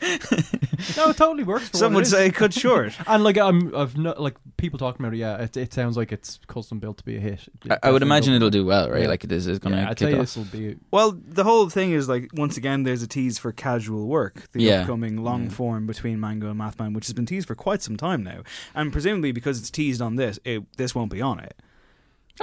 no, 0.96 1.10
it 1.10 1.16
totally 1.16 1.44
works. 1.44 1.68
For 1.68 1.76
Some 1.76 1.94
would 1.94 2.00
it 2.02 2.06
is. 2.06 2.10
say 2.10 2.30
cut 2.30 2.52
short. 2.52 2.92
And 3.06 3.22
like 3.22 3.38
I'm, 3.38 3.74
I've 3.74 3.96
no, 3.96 4.14
like 4.18 4.36
people 4.56 4.78
talking 4.78 5.04
about 5.04 5.14
it. 5.14 5.18
Yeah, 5.18 5.42
it, 5.42 5.56
it 5.56 5.72
sounds 5.72 5.96
like 5.96 6.12
it's 6.12 6.40
custom 6.48 6.78
built 6.80 6.98
to 6.98 7.04
be 7.04 7.16
a 7.16 7.20
hit. 7.20 7.48
It 7.64 7.72
I, 7.72 7.88
I 7.88 7.90
would 7.92 8.02
imagine 8.02 8.34
it'll 8.34 8.50
do 8.50 8.64
well, 8.64 8.90
right? 8.90 9.02
Yeah. 9.02 9.08
Like 9.08 9.22
this 9.22 9.46
is 9.46 9.58
going 9.58 9.74
to 9.76 9.82
Yeah, 9.82 9.90
I'd 9.90 9.98
say 9.98 10.12
this 10.12 10.36
will 10.36 10.44
be. 10.44 10.76
Well, 10.90 11.12
the 11.12 11.44
whole 11.44 11.68
thing 11.68 11.92
is 11.92 12.08
like 12.08 12.30
once 12.34 12.56
again, 12.56 12.82
there's 12.82 13.02
a 13.02 13.06
tease 13.06 13.38
for 13.38 13.52
casual 13.52 14.06
work, 14.08 14.50
the 14.52 14.62
Yeah. 14.62 14.80
upcoming 14.80 15.22
long 15.22 15.50
form 15.50 15.86
between 15.86 16.18
Mango 16.20 16.50
and 16.50 16.58
Mathman, 16.60 16.94
which 16.94 17.06
has 17.06 17.12
been 17.14 17.26
teased 17.26 17.46
for 17.46 17.54
quite 17.54 17.82
some 17.82 17.96
time 17.96 18.22
now, 18.22 18.42
and 18.74 18.92
presumably 18.92 19.32
because 19.32 19.60
it's 19.60 19.70
teased 19.70 20.02
on 20.02 20.16
this, 20.16 20.38
it, 20.44 20.64
this 20.76 20.94
won't 20.94 21.10
be 21.12 21.20
on 21.22 21.38
it. 21.40 21.54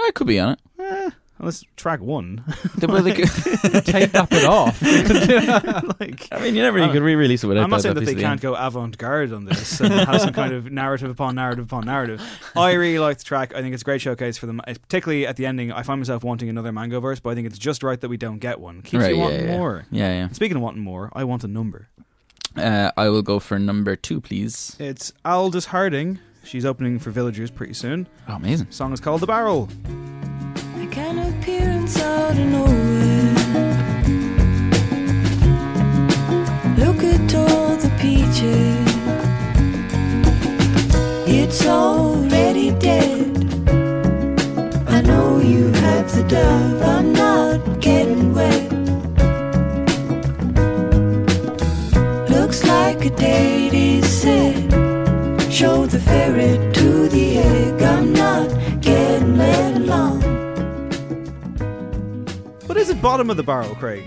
I 0.00 0.10
could 0.14 0.26
be 0.26 0.40
on 0.40 0.52
it. 0.54 0.60
Eh, 0.80 1.10
unless 1.38 1.64
track 1.76 2.00
one. 2.00 2.44
They- 2.76 2.86
could- 3.12 3.28
Take 3.84 4.12
that 4.12 4.28
bit 4.30 4.44
off. 4.44 4.80
like, 6.00 6.28
I 6.32 6.40
mean, 6.40 6.54
you 6.54 6.62
never 6.62 6.78
you 6.78 6.90
could 6.90 7.02
re-release 7.02 7.44
it 7.44 7.46
without 7.46 7.64
I'm 7.64 7.70
not 7.70 7.82
saying 7.82 7.94
that 7.94 8.04
they 8.04 8.14
the 8.14 8.20
can't 8.22 8.40
go 8.40 8.54
avant-garde 8.54 9.32
on 9.32 9.44
this 9.44 9.80
and 9.80 9.92
have 9.92 10.20
some 10.20 10.32
kind 10.32 10.52
of 10.52 10.70
narrative 10.70 11.10
upon 11.10 11.34
narrative 11.34 11.64
upon 11.66 11.86
narrative. 11.86 12.22
I 12.56 12.72
really 12.72 12.98
like 12.98 13.18
the 13.18 13.24
track. 13.24 13.54
I 13.54 13.62
think 13.62 13.74
it's 13.74 13.82
a 13.82 13.84
great 13.84 14.00
showcase 14.00 14.38
for 14.38 14.46
them, 14.46 14.60
particularly 14.64 15.26
at 15.26 15.36
the 15.36 15.46
ending. 15.46 15.72
I 15.72 15.82
find 15.82 16.00
myself 16.00 16.24
wanting 16.24 16.48
another 16.48 16.72
Mango 16.72 17.00
verse, 17.00 17.20
but 17.20 17.30
I 17.30 17.34
think 17.34 17.46
it's 17.46 17.58
just 17.58 17.82
right 17.82 18.00
that 18.00 18.08
we 18.08 18.16
don't 18.16 18.38
get 18.38 18.60
one. 18.60 18.82
Keeps 18.82 19.02
Right, 19.02 19.14
you 19.14 19.20
wanting 19.20 19.46
yeah. 19.46 19.56
more. 19.58 19.86
Yeah, 19.90 20.12
yeah. 20.12 20.28
Speaking 20.30 20.56
of 20.56 20.62
wanting 20.62 20.82
more, 20.82 21.10
I 21.12 21.24
want 21.24 21.44
a 21.44 21.48
number. 21.48 21.88
Uh, 22.56 22.92
I 22.96 23.08
will 23.08 23.22
go 23.22 23.40
for 23.40 23.58
number 23.58 23.96
two, 23.96 24.20
please. 24.20 24.76
It's 24.78 25.12
Aldous 25.24 25.66
Harding. 25.66 26.20
She's 26.44 26.64
opening 26.64 26.98
for 26.98 27.10
Villagers 27.10 27.50
pretty 27.50 27.74
soon. 27.74 28.06
Oh, 28.28 28.34
amazing. 28.34 28.70
Song 28.70 28.92
is 28.92 29.00
called 29.00 29.20
The 29.22 29.26
Barrel. 29.26 29.68
Show 55.54 55.86
the 55.86 56.00
ferret 56.00 56.74
to 56.74 57.08
the 57.08 57.38
egg. 57.38 57.80
I'm 57.80 58.12
not 58.12 58.50
getting 58.80 59.38
let 59.38 59.76
along. 59.76 60.23
What 62.74 62.80
is 62.80 62.90
it, 62.90 63.00
bottom 63.00 63.30
of 63.30 63.36
the 63.36 63.44
barrel, 63.44 63.72
Craig? 63.76 64.02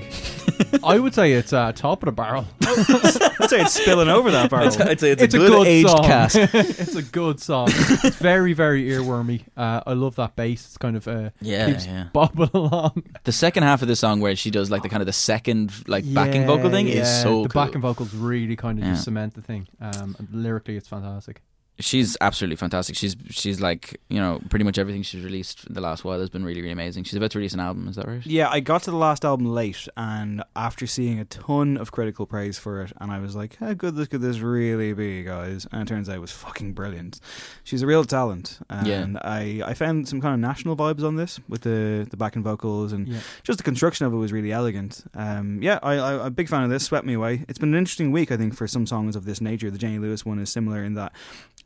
I 0.84 1.00
would 1.00 1.14
say 1.14 1.32
it's 1.32 1.54
uh, 1.54 1.72
top 1.72 2.04
of 2.04 2.08
the 2.08 2.12
barrel. 2.12 2.46
I'd 2.62 3.50
say 3.50 3.62
it's 3.62 3.72
spilling 3.76 4.10
over 4.10 4.30
that 4.30 4.50
barrel. 4.50 4.68
I'd, 4.68 4.82
I'd 4.82 5.00
say 5.00 5.12
it's, 5.12 5.24
a 5.24 5.28
good, 5.38 5.66
aged 5.66 5.88
song. 5.88 6.04
cast. 6.04 6.36
it's 6.36 6.94
a 6.94 7.02
good 7.02 7.40
song. 7.40 7.70
It's 7.72 8.18
very, 8.18 8.52
very 8.52 8.84
earwormy. 8.90 9.46
Uh, 9.56 9.84
I 9.88 9.94
love 9.94 10.18
that 10.18 10.36
bass. 10.36 10.66
It's 10.66 10.78
kind 10.78 10.98
of 10.98 11.08
uh, 11.08 11.30
Yeah, 11.40 11.68
keeps 11.68 11.86
yeah. 11.86 12.10
bobbing 12.12 12.50
along. 12.54 13.04
The 13.24 13.32
second 13.32 13.64
half 13.64 13.82
of 13.84 13.88
the 13.88 13.96
song, 13.96 14.20
where 14.20 14.36
she 14.36 14.52
does 14.52 14.70
like 14.70 14.84
the 14.84 14.90
kind 14.90 15.02
of 15.02 15.08
the 15.08 15.14
second 15.14 15.72
like 15.88 16.04
backing 16.14 16.46
vocal 16.46 16.70
thing, 16.70 16.90
is 16.90 17.08
so 17.22 17.44
the 17.44 17.50
cool. 17.50 17.64
backing 17.66 17.80
vocals 17.80 18.14
really 18.14 18.58
kind 18.58 18.80
of 18.80 18.84
Yeah. 18.84 18.92
just 18.92 19.06
cement 19.06 19.34
the 19.34 19.42
thing. 19.42 19.70
Um, 19.80 20.18
lyrically, 20.30 20.76
it's 20.76 20.90
fantastic. 20.90 21.42
She's 21.80 22.18
absolutely 22.22 22.56
fantastic. 22.56 22.96
She's 22.96 23.16
she's 23.30 23.62
like 23.62 24.02
you 24.10 24.20
know 24.20 24.42
pretty 24.50 24.66
much 24.66 24.80
everything 24.80 25.04
she's 25.04 25.24
released 25.24 25.66
in 25.68 25.74
the 25.76 25.82
last 25.82 26.04
while 26.04 26.20
has 26.20 26.30
been 26.30 26.44
really 26.44 26.62
really 26.62 26.72
amazing. 26.74 27.04
She's 27.04 27.14
about 27.16 27.30
to 27.32 27.38
release 27.38 27.54
an 27.54 27.60
album. 27.60 27.88
Is 27.88 27.96
that 27.98 28.08
right? 28.08 28.26
Yeah, 28.26 28.50
I 28.50 28.60
got 28.62 28.82
to 28.84 28.92
the 28.92 28.98
last 28.98 29.24
album 29.24 29.46
late, 29.48 29.88
and 29.96 30.44
after 30.56 30.88
seeing 30.88 31.20
a 31.20 31.26
ton 31.26 31.78
of 31.78 31.92
critical 31.92 32.26
praise 32.26 32.58
for 32.58 32.82
it, 32.82 32.94
and 33.00 33.12
I 33.12 33.20
was 33.20 33.36
like, 33.36 33.58
"How 33.58 33.74
good 33.74 33.96
this 33.96 34.08
could 34.08 34.22
this 34.22 34.40
really 34.40 34.94
be, 34.94 35.22
guys?" 35.24 35.68
And 35.72 35.84
it 35.84 35.88
turns 35.88 36.10
out 36.10 36.16
it 36.16 36.20
was 36.20 36.32
fucking 36.32 36.74
brilliant. 36.74 37.20
She's 37.64 37.84
a 37.84 37.88
real 37.88 38.04
talent, 38.06 38.58
and 38.72 38.88
Yeah. 38.88 39.20
I, 39.22 39.62
I 39.64 39.74
found 39.76 40.08
some 40.10 40.20
kind 40.20 40.34
of 40.34 40.40
national 40.40 40.76
vibes 40.76 41.04
on 41.04 41.16
this 41.16 41.40
with 41.48 41.62
the 41.62 42.08
the 42.10 42.18
backing 42.18 42.42
vocals 42.42 42.92
and 42.92 43.08
Yeah. 43.08 43.20
just 43.44 43.58
the 43.58 43.64
construction 43.64 44.08
of 44.08 44.14
it 44.14 44.18
was 44.18 44.34
really 44.34 44.52
elegant. 44.52 45.04
Um, 45.14 45.62
yeah, 45.62 45.78
I, 45.84 45.94
I, 45.94 46.14
I'm 46.16 46.22
a 46.22 46.30
big 46.32 46.50
fan 46.50 46.64
of 46.64 46.72
this. 46.72 46.86
Swept 46.86 47.06
me 47.06 47.14
away. 47.14 47.46
It's 47.48 47.60
been 47.60 47.70
an 47.74 47.78
interesting 47.78 48.12
week, 48.12 48.32
I 48.32 48.38
think, 48.38 48.56
for 48.56 48.68
some 48.68 48.88
songs 48.88 49.16
of 49.16 49.26
this 49.26 49.42
nature. 49.42 49.70
The 49.70 49.78
Jenny 49.78 50.00
Lewis 50.00 50.26
one 50.26 50.40
is 50.40 50.50
similar 50.52 50.84
in 50.84 50.96
that 50.96 51.12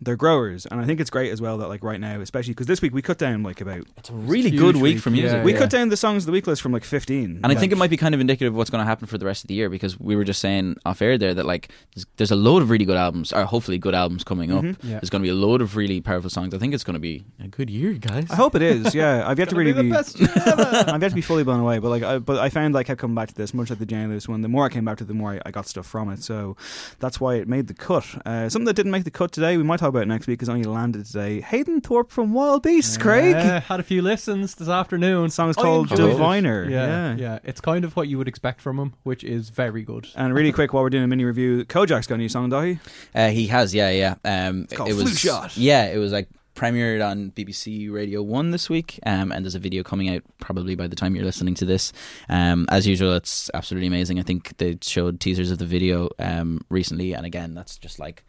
they're 0.03 0.15
growers, 0.15 0.65
and 0.65 0.81
I 0.81 0.85
think 0.85 0.99
it's 0.99 1.11
great 1.11 1.31
as 1.31 1.39
well 1.39 1.59
that 1.59 1.67
like 1.67 1.83
right 1.83 1.99
now, 1.99 2.19
especially 2.21 2.53
because 2.53 2.65
this 2.65 2.81
week 2.81 2.91
we 2.93 3.01
cut 3.03 3.19
down 3.19 3.43
like 3.43 3.61
about 3.61 3.83
It's 3.97 4.09
a 4.09 4.13
really 4.13 4.49
good 4.49 4.75
week 4.75 4.95
week, 4.95 4.99
for 4.99 5.11
music. 5.11 5.31
yeah, 5.37 5.43
we 5.43 5.53
yeah. 5.53 5.59
cut 5.59 5.69
down 5.69 5.89
the 5.89 5.97
songs 5.97 6.23
of 6.23 6.25
the 6.25 6.31
week 6.31 6.47
list 6.47 6.61
from 6.61 6.71
like 6.71 6.83
15. 6.83 7.41
And 7.43 7.51
I 7.51 7.55
think 7.55 7.71
it 7.71 7.77
might 7.77 7.91
be 7.91 7.97
kind 7.97 8.15
of 8.15 8.19
indicative 8.21 8.53
of 8.53 8.57
what's 8.57 8.71
going 8.71 8.81
to 8.83 8.85
happen 8.87 9.05
for 9.07 9.17
the 9.19 9.25
rest 9.27 9.43
of 9.43 9.47
the 9.47 9.53
year 9.53 9.69
because 9.69 9.99
we 9.99 10.15
were 10.15 10.23
just 10.23 10.39
saying 10.41 10.77
off 10.85 11.01
air 11.03 11.17
there 11.19 11.33
that 11.35 11.45
like 11.45 11.69
there's, 11.93 12.05
there's 12.17 12.31
a 12.31 12.35
load 12.35 12.63
of 12.63 12.69
really 12.71 12.85
good 12.85 12.97
albums, 12.97 13.31
or 13.31 13.43
hopefully 13.45 13.77
good 13.77 13.93
albums 13.93 14.23
coming 14.23 14.51
up. 14.51 14.63
Mhm. 14.63 14.75
Yeah. 14.83 14.99
There's 14.99 15.09
going 15.11 15.21
to 15.21 15.25
be 15.25 15.29
a 15.29 15.35
load 15.35 15.61
of 15.61 15.75
really 15.75 16.01
powerful 16.01 16.29
songs. 16.31 16.53
I 16.53 16.57
think 16.57 16.73
it's 16.73 16.83
going 16.83 16.95
to 16.95 16.99
be 16.99 17.23
a 17.39 17.47
good 17.47 17.69
year, 17.69 17.93
guys. 17.93 18.25
I 18.31 18.35
hope 18.35 18.55
it 18.55 18.63
is. 18.63 18.95
Yeah, 18.95 19.27
I've 19.29 19.37
yet 19.37 19.49
to 19.49 19.55
really 19.55 19.73
be 19.73 19.83
the 19.87 19.93
best 19.95 20.19
I've 20.89 21.01
yet 21.01 21.09
to 21.09 21.15
be 21.15 21.21
fully 21.21 21.43
blown 21.43 21.59
away, 21.59 21.77
but 21.77 21.89
like, 21.89 22.03
I, 22.03 22.17
but 22.17 22.39
I 22.39 22.49
found 22.49 22.73
like 22.73 22.87
I 22.87 22.91
kept 22.91 23.01
coming 23.01 23.15
back 23.15 23.27
to 23.29 23.35
this, 23.35 23.53
much 23.53 23.69
like 23.69 23.77
the 23.79 23.85
Jane 23.85 24.09
Lewis 24.09 24.27
one. 24.27 24.41
The 24.41 24.49
more 24.49 24.65
I 24.65 24.69
came 24.69 24.83
back 24.83 24.97
to, 24.97 25.03
it, 25.03 25.07
the 25.07 25.13
more 25.13 25.33
I, 25.33 25.41
I 25.45 25.51
got 25.51 25.67
stuff 25.67 25.85
from 25.85 26.09
it. 26.09 26.23
So 26.23 26.57
that's 26.99 27.19
why 27.19 27.35
it 27.35 27.47
made 27.47 27.67
the 27.67 27.73
cut. 27.75 28.05
Uh, 28.25 28.49
something 28.49 28.65
that 28.65 28.75
didn't 28.75 28.91
make 28.91 29.03
the 29.03 29.11
cut 29.11 29.31
today. 29.31 29.57
We 29.57 29.63
might 29.63 29.77
talk 29.79 29.89
about 29.91 30.07
next 30.07 30.27
week 30.27 30.39
has 30.41 30.49
only 30.49 30.63
landed 30.63 31.05
today. 31.05 31.41
Hayden 31.41 31.79
Thorpe 31.81 32.11
from 32.11 32.33
Wild 32.33 32.63
Beasts, 32.63 32.97
Craig. 32.97 33.35
Yeah, 33.35 33.59
had 33.59 33.79
a 33.79 33.83
few 33.83 34.01
listens 34.01 34.55
this 34.55 34.67
afternoon. 34.67 35.25
The 35.25 35.29
song 35.29 35.49
is 35.51 35.55
called 35.55 35.91
enjoyed 35.91 36.09
it. 36.09 36.11
Diviner. 36.13 36.69
Yeah, 36.69 36.85
Yeah. 36.87 37.15
yeah, 37.17 37.39
It's 37.43 37.61
kind 37.61 37.85
of 37.85 37.95
what 37.95 38.07
you 38.07 38.17
would 38.17 38.27
expect 38.27 38.61
from 38.61 38.79
him, 38.79 38.93
which 39.03 39.23
is 39.23 39.49
very 39.49 39.83
good. 39.83 40.07
And 40.15 40.33
really 40.33 40.51
quick, 40.51 40.73
while 40.73 40.83
we're 40.83 40.89
doing 40.89 41.03
a 41.03 41.07
mini 41.07 41.23
review, 41.23 41.63
Kojaque's 41.65 42.07
got 42.07 42.15
a 42.15 42.17
new 42.17 42.29
song, 42.29 42.49
Daithí. 42.49 42.79
Uh, 43.13 43.29
he 43.29 43.47
has, 43.47 43.75
yeah, 43.75 43.89
yeah. 43.91 44.15
Um, 44.25 44.65
called 44.67 44.89
it 44.89 44.93
was, 44.93 45.03
Flu 45.03 45.13
Shot. 45.13 45.55
Yeah, 45.57 45.85
it 45.85 45.97
was 45.97 46.11
like 46.11 46.27
premiered 46.55 47.03
on 47.05 47.31
BBC 47.31 47.89
Radio 47.89 48.21
One 48.21 48.51
this 48.51 48.69
week, 48.69 48.99
um, 49.05 49.31
and 49.31 49.45
there's 49.45 49.55
a 49.55 49.59
video 49.59 49.83
coming 49.83 50.09
out 50.09 50.21
probably 50.41 50.75
by 50.75 50.85
the 50.87 50.95
time 50.97 51.15
you're 51.15 51.23
listening 51.25 51.55
to 51.55 51.65
this. 51.65 51.93
Um, 52.27 52.65
as 52.69 52.85
usual, 52.85 53.13
it's 53.13 53.49
absolutely 53.53 53.87
amazing. 53.87 54.19
I 54.19 54.23
think 54.23 54.57
they 54.57 54.77
showed 54.81 55.19
teasers 55.21 55.49
of 55.49 55.59
the 55.59 55.65
video 55.65 56.09
um, 56.19 56.59
recently, 56.69 57.13
and 57.13 57.25
again, 57.25 57.53
that's 57.53 57.77
just 57.77 57.99
like 57.99 58.25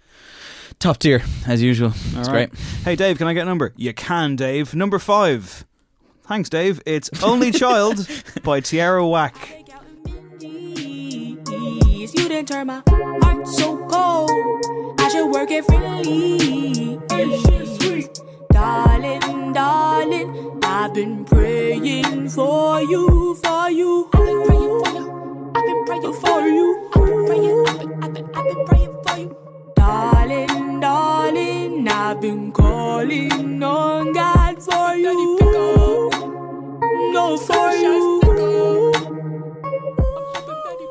top 0.78 0.98
tier 0.98 1.22
as 1.46 1.62
usual. 1.62 1.88
It's 1.94 2.14
All 2.28 2.34
right. 2.34 2.50
great. 2.50 2.60
Hey, 2.84 2.96
Dave, 2.96 3.18
can 3.18 3.26
I 3.26 3.34
get 3.34 3.42
a 3.42 3.46
number? 3.46 3.72
You 3.76 3.92
can, 3.92 4.36
Dave. 4.36 4.74
Number 4.74 4.98
five. 4.98 5.64
Thanks, 6.22 6.48
Dave. 6.48 6.80
It's 6.86 7.10
Only 7.22 7.50
Child 7.50 8.06
by 8.42 8.60
Tierra 8.60 9.06
Whack. 9.06 9.58
You 10.40 12.28
didn't 12.28 12.46
turn 12.48 12.66
my 12.68 12.82
heart 12.88 13.46
so 13.48 13.76
cold. 13.88 14.30
I 15.00 15.08
should 15.08 15.30
work 15.30 15.50
it 15.50 15.64
freely. 15.64 16.98
Darling, 18.52 19.52
darling, 19.52 20.60
I've 20.62 20.94
been 20.94 21.24
praying 21.24 22.28
for 22.28 22.80
you, 22.82 23.34
for 23.42 23.70
you. 23.70 24.08
I've 24.14 24.26
been 24.26 24.44
praying 24.46 24.82
for 24.82 24.90
you. 24.92 25.50
I've 25.54 25.66
been 25.66 25.84
praying 25.86 26.12
for 26.12 26.40
you. 26.46 26.90
I've 26.94 27.04
been 27.06 27.26
praying, 27.26 27.66
I've 27.68 27.78
been, 27.78 28.04
I've 28.04 28.14
been, 28.14 28.30
I've 28.34 28.44
been 28.44 28.64
praying 28.66 28.96
for 29.06 29.16
you. 29.18 29.41
Darling, 29.86 30.78
darling, 30.78 31.88
I've 31.88 32.20
been 32.20 32.52
calling 32.52 33.60
on 33.64 34.12
God 34.12 34.62
for 34.62 34.94
you. 34.94 36.08
No, 37.12 37.36
for 37.36 37.72
you. 37.72 38.20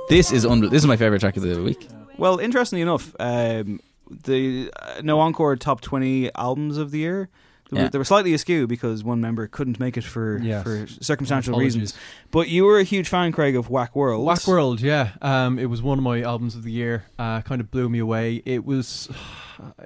This 0.10 0.34
is 0.34 0.44
unbel- 0.46 0.70
this 0.70 0.84
is 0.84 0.88
my 0.88 0.98
favorite 0.98 1.20
track 1.22 1.38
of 1.38 1.44
the 1.44 1.64
week. 1.64 1.88
Well, 2.18 2.40
interestingly 2.40 2.82
enough, 2.82 3.16
um, 3.18 3.80
the 4.10 4.70
uh, 4.78 5.02
No 5.02 5.22
Encore 5.22 5.56
top 5.56 5.80
20 5.80 6.36
albums 6.36 6.78
of 6.78 6.92
the 6.92 6.98
year. 7.00 7.30
They 7.72 7.78
were, 7.78 7.84
Yeah. 7.86 7.90
they 7.90 7.98
were 7.98 8.04
slightly 8.04 8.34
askew 8.34 8.68
because 8.68 9.04
one 9.04 9.22
member 9.22 9.48
couldn't 9.48 9.80
make 9.80 9.96
it 9.98 10.04
for 10.04 10.40
Yes. 10.44 10.64
for 10.64 10.86
circumstantial 10.88 11.54
Apologies. 11.54 11.76
reasons. 11.78 11.94
But 12.30 12.50
you 12.50 12.66
were 12.66 12.78
a 12.80 12.84
huge 12.84 13.08
fan, 13.08 13.32
Craig, 13.32 13.56
of 13.56 13.70
Whack 13.70 13.96
World. 13.96 14.26
Whack 14.26 14.46
World, 14.46 14.82
yeah. 14.82 15.12
Um, 15.22 15.58
it 15.58 15.68
was 15.70 15.82
one 15.82 15.98
of 15.98 16.04
my 16.04 16.22
albums 16.22 16.56
of 16.56 16.64
the 16.64 16.72
year. 16.72 17.06
Uh, 17.18 17.42
kind 17.42 17.62
of 17.62 17.72
blew 17.72 17.90
me 17.90 18.00
away. 18.00 18.42
It 18.46 18.66
was. 18.66 19.10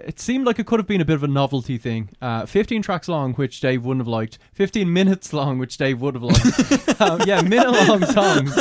It 0.06 0.22
seemed 0.22 0.46
like 0.48 0.58
it 0.58 0.66
could 0.68 0.80
have 0.80 0.88
been 0.88 1.02
a 1.02 1.06
bit 1.06 1.16
of 1.16 1.24
a 1.24 1.28
novelty 1.28 1.78
thing. 1.78 2.08
Uh, 2.22 2.46
15 2.46 2.82
tracks 2.82 3.10
long, 3.10 3.34
which 3.34 3.60
Dave 3.60 3.84
wouldn't 3.84 4.00
have 4.00 4.08
liked. 4.08 4.38
15 4.54 4.94
minutes 4.94 5.34
long, 5.34 5.60
which 5.60 5.76
Dave 5.78 6.00
would 6.00 6.14
have 6.16 6.24
liked. 6.24 7.02
um, 7.02 7.20
yeah, 7.26 7.42
minute 7.42 7.72
long 7.86 8.06
songs. 8.06 8.58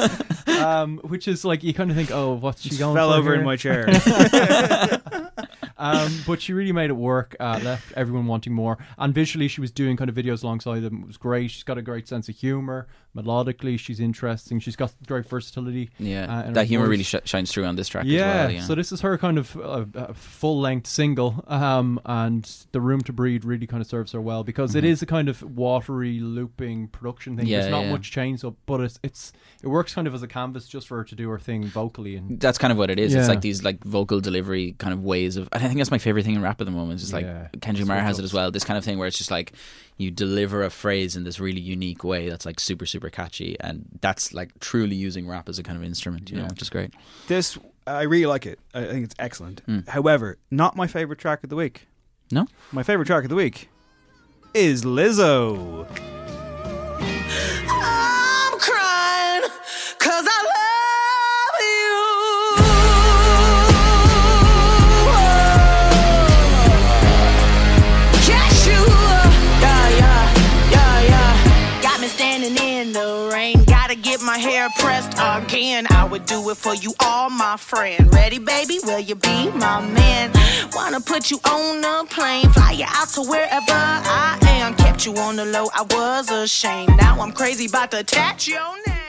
Um, 0.49 0.99
which 1.05 1.29
is 1.29 1.45
like, 1.45 1.63
you 1.63 1.73
kind 1.73 1.89
of 1.93 1.97
think, 1.97 2.11
oh, 2.11 2.35
what's 2.35 2.63
she 2.63 2.71
Just 2.71 2.81
going 2.81 2.97
fell 2.97 3.13
for 3.13 3.19
over 3.19 3.33
in 3.37 3.45
my 3.45 3.55
chair. 3.55 3.87
um, 5.85 6.23
but 6.27 6.41
she 6.41 6.55
really 6.55 6.73
made 6.73 6.89
it 6.89 6.95
work. 6.95 7.37
Uh, 7.39 7.61
left 7.63 7.93
everyone 7.93 8.27
wanting 8.27 8.55
more. 8.55 8.79
And 8.97 9.13
visually, 9.13 9.49
she 9.49 9.61
was 9.61 9.71
doing 9.71 9.99
kind 9.99 10.09
of 10.09 10.17
videos 10.17 10.43
alongside 10.43 10.81
them. 10.81 11.03
It 11.03 11.07
was 11.07 11.19
great. 11.19 11.51
She's 11.51 11.63
got 11.63 11.77
a 11.77 11.83
great 11.83 12.09
sense 12.09 12.27
of 12.31 12.37
humor. 12.37 12.87
Melodically, 13.17 13.79
she's 13.79 14.01
interesting. 14.01 14.59
She's 14.61 14.77
got 14.77 14.93
great 15.07 15.27
versatility. 15.27 15.91
Yeah, 15.99 16.33
uh, 16.49 16.51
that 16.53 16.67
humor 16.67 16.87
voice. 16.87 16.91
really 16.91 17.03
sh- 17.05 17.15
shines 17.25 17.53
through 17.53 17.65
on 17.65 17.77
this 17.77 17.89
track 17.89 18.05
Yeah, 18.07 18.21
as 18.25 18.27
well. 18.47 18.51
Yeah, 18.51 18.61
so 18.63 18.75
this 18.75 18.91
is 18.93 19.01
her 19.03 19.17
kind 19.19 19.39
of 19.39 19.57
uh, 19.57 19.85
uh, 19.95 20.13
full 20.15 20.61
length 20.61 20.87
single, 20.89 21.45
um, 21.47 22.01
and 22.05 22.45
the 22.73 22.81
Room 22.81 23.01
to 23.03 23.13
Breathe 23.13 23.45
really 23.45 23.67
kind 23.67 23.81
of 23.81 23.87
serves 23.87 24.13
her 24.13 24.21
well 24.21 24.43
because 24.43 24.75
it 24.75 24.83
Mhm. 24.85 24.89
is 24.89 25.03
a 25.03 25.07
kind 25.07 25.29
of 25.29 25.43
watery 25.43 26.19
looping 26.21 26.89
production 26.89 27.37
thing. 27.37 27.47
Yeah, 27.47 27.61
There's 27.61 27.71
not 27.71 27.85
yeah. 27.85 27.93
much 27.93 28.11
change 28.11 28.45
up, 28.45 28.55
but 28.67 28.81
it's 28.81 28.99
it's 29.03 29.33
it 29.63 29.69
works 29.69 29.95
kind 29.95 30.07
of 30.09 30.15
as 30.15 30.23
a 30.23 30.29
canvas 30.29 30.67
just 30.69 30.89
for 30.89 30.97
her 30.99 31.05
to 31.05 31.15
do 31.15 31.29
her 31.31 31.39
thing 31.39 31.65
vocally 31.65 32.17
and 32.17 32.41
that's 32.41 32.59
kind 32.59 32.73
of 32.73 32.79
what 32.79 32.91
it 32.91 32.99
is. 32.99 33.15
It's 33.15 33.29
like 33.29 33.41
these 33.43 33.63
like 33.63 33.83
vocal 33.85 34.21
delivery 34.21 34.75
kind 34.79 34.93
of 34.93 35.05
ways 35.05 35.37
of. 35.37 35.49
And 35.53 35.63
I 35.63 35.67
think 35.69 35.79
that's 35.79 35.91
my 35.91 35.99
favorite 35.99 36.25
thing 36.25 36.35
in 36.35 36.43
rap 36.43 36.61
at 36.61 36.65
the 36.65 36.71
moment. 36.73 36.95
It's 36.95 37.03
just 37.03 37.13
like. 37.13 37.25
Kendrick 37.61 37.89
Lamar 37.89 38.03
has 38.03 38.19
it 38.19 38.25
as 38.25 38.35
well. 38.35 38.51
This 38.51 38.65
kind 38.65 38.77
of 38.77 38.85
thing 38.85 38.99
where 38.99 39.07
it's 39.07 39.17
just 39.19 39.31
like 39.31 39.53
you 39.97 40.11
deliver 40.11 40.63
a 40.63 40.71
phrase 40.71 41.17
in 41.17 41.25
this 41.25 41.39
really 41.39 41.61
unique 41.61 42.03
way 42.05 42.29
that's 42.29 42.45
like 42.45 42.59
super 42.61 42.87
super 42.87 43.11
catchy, 43.11 43.57
and 43.61 43.87
that's 44.01 44.33
like 44.35 44.59
truly 44.61 44.97
using 44.97 45.29
rap 45.29 45.49
as 45.49 45.59
a 45.59 45.63
kind 45.63 45.79
of 45.79 45.85
instrument. 45.85 46.31
You 46.31 46.39
know, 46.39 46.47
which 46.47 46.63
is 46.63 46.71
great. 46.71 46.93
This, 47.29 47.59
I 47.87 48.03
really 48.03 48.27
like 48.27 48.47
it. 48.47 48.59
I 48.75 48.85
think 48.85 49.05
it's 49.05 49.15
excellent. 49.19 49.65
Mm. 49.67 49.89
However, 49.89 50.39
not 50.51 50.77
my 50.77 50.87
favorite 50.87 51.19
track 51.19 51.45
of 51.45 51.51
the 51.51 51.57
week. 51.57 51.87
No, 52.33 52.47
My 52.73 52.83
favorite 52.83 53.05
track 53.07 53.25
of 53.25 53.29
the 53.29 53.37
week 53.37 53.69
is 54.55 54.83
Lizzo. 54.83 55.87
Pressed 74.77 75.13
again. 75.15 75.87
I 75.91 76.05
would 76.05 76.27
do 76.27 76.51
it 76.51 76.57
for 76.57 76.75
you, 76.75 76.95
all 77.01 77.31
my 77.31 77.57
friend. 77.57 78.13
Ready, 78.13 78.39
baby? 78.39 78.79
Will 78.85 79.01
you 79.01 79.15
be 79.15 79.51
my 79.51 79.81
man? 79.81 80.33
Wanna 80.75 81.01
put 81.01 81.31
you 81.31 81.39
on 81.45 81.85
a 81.85 82.05
plane, 82.07 82.51
fly 82.51 82.73
you 82.73 82.87
out 82.89 83.09
to 83.11 83.23
wherever 83.23 83.73
I 83.73 84.39
am. 84.43 84.75
Kept 84.75 85.07
you 85.07 85.15
on 85.17 85.37
the 85.37 85.45
low, 85.45 85.69
I 85.75 85.83
was 85.83 86.31
ashamed. 86.31 86.97
Now 86.97 87.21
I'm 87.21 87.33
crazy 87.33 87.67
about 87.67 87.91
to 87.93 88.01
attach 88.01 88.49
your 88.49 88.75
name. 88.87 89.04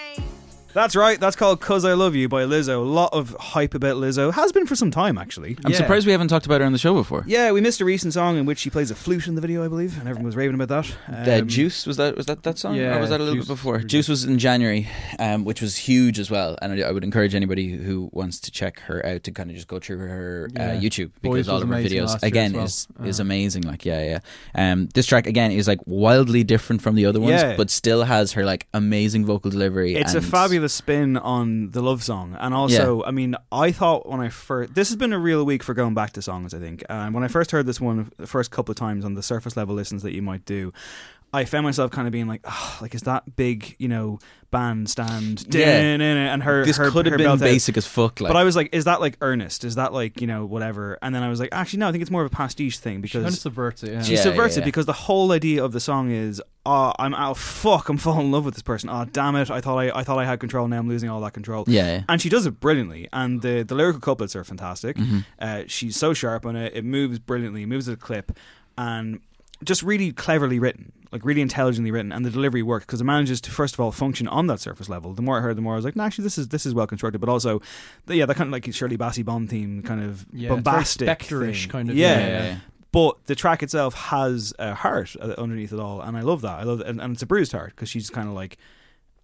That's 0.75 0.93
right. 0.93 1.17
That's 1.17 1.37
called 1.37 1.61
"Cause 1.61 1.85
I 1.85 1.93
Love 1.93 2.15
You" 2.15 2.27
by 2.27 2.43
Lizzo. 2.43 2.75
A 2.75 2.89
lot 2.89 3.13
of 3.13 3.33
hype 3.39 3.73
about 3.73 3.95
Lizzo 3.95 4.33
has 4.33 4.51
been 4.51 4.67
for 4.67 4.75
some 4.75 4.91
time, 4.91 5.17
actually. 5.17 5.57
I'm 5.63 5.71
surprised 5.73 6.05
we 6.05 6.11
haven't 6.11 6.27
talked 6.27 6.45
about 6.45 6.59
her 6.59 6.67
on 6.67 6.73
the 6.73 6.77
show 6.77 6.93
before. 6.93 7.23
Yeah, 7.25 7.53
we 7.53 7.61
missed 7.61 7.79
a 7.79 7.85
recent 7.85 8.11
song 8.13 8.37
in 8.37 8.45
which 8.45 8.59
she 8.59 8.69
plays 8.69 8.91
a 8.91 8.95
flute 8.95 9.25
in 9.27 9.35
the 9.35 9.41
video, 9.41 9.63
I 9.63 9.69
believe, 9.69 9.97
and 9.97 10.07
everyone 10.09 10.25
was 10.25 10.35
raving 10.35 10.59
about 10.59 10.67
that. 10.67 11.25
The 11.25 11.39
Um, 11.39 11.47
Juice 11.47 11.85
was 11.87 11.95
that 11.95 12.17
was 12.17 12.25
that 12.25 12.43
that 12.43 12.57
song 12.59 12.75
Yeah, 12.75 12.97
or 12.97 12.99
was 12.99 13.09
that 13.09 13.21
a 13.21 13.23
little 13.23 13.35
Juice 13.35 13.47
bit 13.47 13.53
before? 13.53 13.73
was 13.75 13.85
Juice 13.85 14.09
was 14.09 14.25
in 14.25 14.37
January, 14.37 14.89
um, 15.17 15.45
which 15.45 15.61
was 15.61 15.77
huge 15.77 16.19
as 16.19 16.29
well, 16.29 16.57
and 16.61 16.73
I, 16.73 16.89
I 16.89 16.91
would 16.91 17.05
encourage 17.05 17.33
anybody 17.33 17.69
who 17.77 18.09
wants 18.11 18.41
to 18.41 18.51
check 18.51 18.81
her 18.81 19.03
out 19.05 19.23
to 19.23 19.31
kind 19.31 19.49
of 19.49 19.55
just 19.55 19.69
go 19.69 19.79
through 19.79 19.99
her 19.99 20.49
Yeah. 20.53 20.71
uh, 20.71 20.79
YouTube 20.81 21.11
Boys 21.21 21.45
because 21.45 21.47
all 21.47 21.55
was 21.55 21.63
of 21.63 21.69
her 21.69 21.75
amazing 21.75 21.99
videos 21.99 22.07
last 22.09 22.23
year 22.23 22.27
again 22.27 22.51
as 22.51 22.87
well. 22.97 23.05
is 23.07 23.15
is 23.15 23.19
Uh. 23.21 23.23
amazing. 23.23 23.63
Like 23.63 23.85
yeah, 23.85 24.19
yeah. 24.55 24.71
Um, 24.73 24.89
this 24.93 25.05
track 25.05 25.25
again 25.25 25.51
is 25.51 25.69
like 25.69 25.79
wildly 25.85 26.43
different 26.43 26.81
from 26.81 26.95
the 26.95 27.05
other 27.05 27.21
ones, 27.21 27.41
Yeah. 27.41 27.55
but 27.55 27.69
still 27.69 28.03
has 28.03 28.33
her 28.33 28.43
like 28.43 28.67
amazing 28.73 29.25
vocal 29.25 29.49
delivery. 29.49 29.95
It's 29.95 30.13
a 30.13 30.17
and- 30.17 30.25
fabulous 30.25 30.64
spin 30.69 31.17
on 31.17 31.71
the 31.71 31.81
love 31.81 32.03
song, 32.03 32.35
and 32.39 32.53
also, 32.53 33.03
I 33.03 33.11
mean, 33.11 33.35
I 33.51 33.71
thought 33.71 34.07
when 34.07 34.19
I 34.19 34.29
first 34.29 34.73
this 34.73 34.89
has 34.89 34.95
been 34.95 35.13
a 35.13 35.19
real 35.19 35.45
week 35.45 35.63
for 35.63 35.73
going 35.73 35.93
back 35.93 36.13
to 36.13 36.21
songs. 36.21 36.53
I 36.53 36.59
think, 36.59 36.83
and 36.89 37.13
when 37.13 37.23
I 37.23 37.27
first 37.27 37.51
heard 37.51 37.65
this 37.65 37.81
one, 37.81 38.11
the 38.17 38.27
first 38.27 38.51
couple 38.51 38.71
of 38.71 38.77
times 38.77 39.05
on 39.05 39.13
the 39.13 39.23
surface 39.23 39.55
level 39.57 39.75
listens 39.75 40.03
that 40.03 40.13
you 40.13 40.21
might 40.21 40.45
do, 40.45 40.73
I 41.35 41.45
found 41.45 41.65
myself 41.65 41.91
kind 41.91 42.07
of 42.07 42.11
being 42.11 42.27
like, 42.27 42.41
oh, 42.45 42.77
like 42.81 42.95
is 42.95 43.01
that 43.03 43.35
big, 43.35 43.75
you 43.79 43.87
know, 43.87 44.19
bandstand, 44.51 45.53
Yeah. 45.53 45.67
and 45.67 46.43
her 46.43 46.65
This 46.65 46.77
her, 46.77 46.89
could 46.89 47.05
have 47.05 47.17
been 47.17 47.25
belt 47.27 47.41
out. 47.41 47.45
basic 47.45 47.77
as 47.77 47.85
fuck. 47.85 48.19
Like, 48.21 48.29
But 48.31 48.37
I 48.37 48.43
was 48.43 48.55
like, 48.55 48.69
is 48.73 48.85
that 48.85 49.01
like 49.01 49.17
earnest? 49.21 49.63
Is 49.63 49.75
that 49.75 49.93
like 49.93 50.21
you 50.21 50.27
know 50.27 50.45
whatever? 50.45 50.97
And 51.01 51.13
then 51.13 51.23
I 51.23 51.29
was 51.29 51.39
like, 51.39 51.49
actually, 51.51 51.79
no, 51.79 51.87
I 51.89 51.91
think 51.91 52.01
it's 52.01 52.11
more 52.11 52.23
of 52.23 52.31
a 52.31 52.35
pastiche 52.35 52.77
thing 52.79 52.97
she 52.97 53.01
because 53.01 53.23
kind 53.23 53.33
of 53.33 53.39
subverts 53.39 53.83
it. 53.83 53.91
Yeah. 53.93 54.01
she 54.03 54.13
Yeah, 54.15 54.21
subverts 54.21 54.55
yeah, 54.57 54.63
it 54.63 54.65
because 54.65 54.85
the 54.85 54.93
whole 54.93 55.31
idea 55.31 55.63
of 55.63 55.71
the 55.71 55.79
song 55.79 56.09
is, 56.11 56.41
oh, 56.65 56.93
I'm 56.97 57.13
oh 57.13 57.33
fuck, 57.33 57.89
I'm 57.89 57.97
falling 57.97 58.27
in 58.27 58.31
love 58.31 58.45
with 58.45 58.53
this 58.53 58.63
person. 58.63 58.89
Oh 58.89 59.05
damn 59.05 59.35
it, 59.35 59.51
I 59.51 59.61
thought 59.61 59.77
I, 59.77 59.91
I 59.99 60.03
thought 60.03 60.19
I 60.19 60.25
had 60.25 60.39
control. 60.39 60.67
Now 60.67 60.77
I'm 60.79 60.87
losing 60.89 61.09
all 61.09 61.21
that 61.21 61.33
control. 61.33 61.65
Yeah, 61.67 61.87
yeah. 61.97 62.03
and 62.09 62.21
she 62.21 62.29
does 62.29 62.45
it 62.45 62.59
brilliantly. 62.59 63.07
And 63.13 63.41
the 63.41 63.63
the 63.63 63.75
lyrical 63.75 63.99
couplets 64.01 64.35
are 64.35 64.43
fantastic. 64.43 64.95
Mm-hmm. 64.97 65.19
Uh, 65.39 65.63
she's 65.67 65.95
so 65.97 66.13
sharp 66.13 66.45
on 66.45 66.55
it. 66.55 66.73
It 66.75 66.85
moves 66.85 67.19
brilliantly. 67.19 67.63
It 67.63 67.67
moves 67.67 67.89
at 67.89 67.95
a 67.95 67.97
clip, 67.97 68.37
and 68.77 69.19
just 69.63 69.83
really 69.83 70.11
cleverly 70.11 70.59
written, 70.59 70.91
like 71.15 71.25
really 71.25 71.41
intelligently 71.41 71.89
written, 71.91 72.11
and 72.11 72.25
the 72.25 72.29
delivery 72.29 72.61
works 72.61 72.85
because 72.85 73.01
it 73.01 73.05
manages 73.05 73.39
to 73.41 73.51
first 73.51 73.73
of 73.73 73.79
all 73.79 73.91
function 73.91 74.27
on 74.27 74.47
that 74.47 74.59
surface 74.59 74.89
level. 74.89 75.13
The 75.13 75.21
more 75.21 75.37
I 75.39 75.41
heard, 75.41 75.55
the 75.57 75.61
more 75.61 75.73
I 75.73 75.75
was 75.77 75.85
like, 75.85 75.95
no, 75.95 76.03
actually, 76.03 76.23
this 76.25 76.37
is 76.37 76.49
this 76.49 76.65
is 76.65 76.73
well 76.73 76.85
constructed, 76.87 77.19
but 77.19 77.29
also, 77.29 77.61
the, 78.05 78.15
yeah, 78.17 78.25
that 78.25 78.35
kind 78.35 78.47
of 78.49 78.51
like 78.51 78.71
Shirley 78.73 78.97
Bassey 78.97 79.23
Bond 79.25 79.49
theme, 79.49 79.81
kind 79.81 80.03
of 80.03 80.25
Yeah, 80.33 80.49
bombastic, 80.49 81.07
Spectre-ish 81.07 81.63
thing. 81.63 81.71
kind 81.71 81.89
of- 81.89 81.95
yeah. 81.95 82.19
yeah, 82.19 82.27
yeah. 82.43 82.57
But 82.91 83.17
the 83.25 83.35
track 83.35 83.61
itself 83.63 83.93
has 83.95 84.53
a 84.59 84.73
heart 84.73 85.15
uh, 85.19 85.33
underneath 85.37 85.73
it 85.73 85.79
all, 85.79 85.99
and 86.01 86.15
I 86.15 86.21
love 86.21 86.41
that. 86.41 86.59
I 86.59 86.63
love, 86.63 86.79
and, 86.81 87.01
and 87.01 87.13
it's 87.13 87.21
a 87.23 87.25
bruised 87.25 87.51
heart 87.51 87.71
because 87.75 87.89
she's 87.89 88.09
kind 88.09 88.27
of 88.29 88.33
like, 88.35 88.57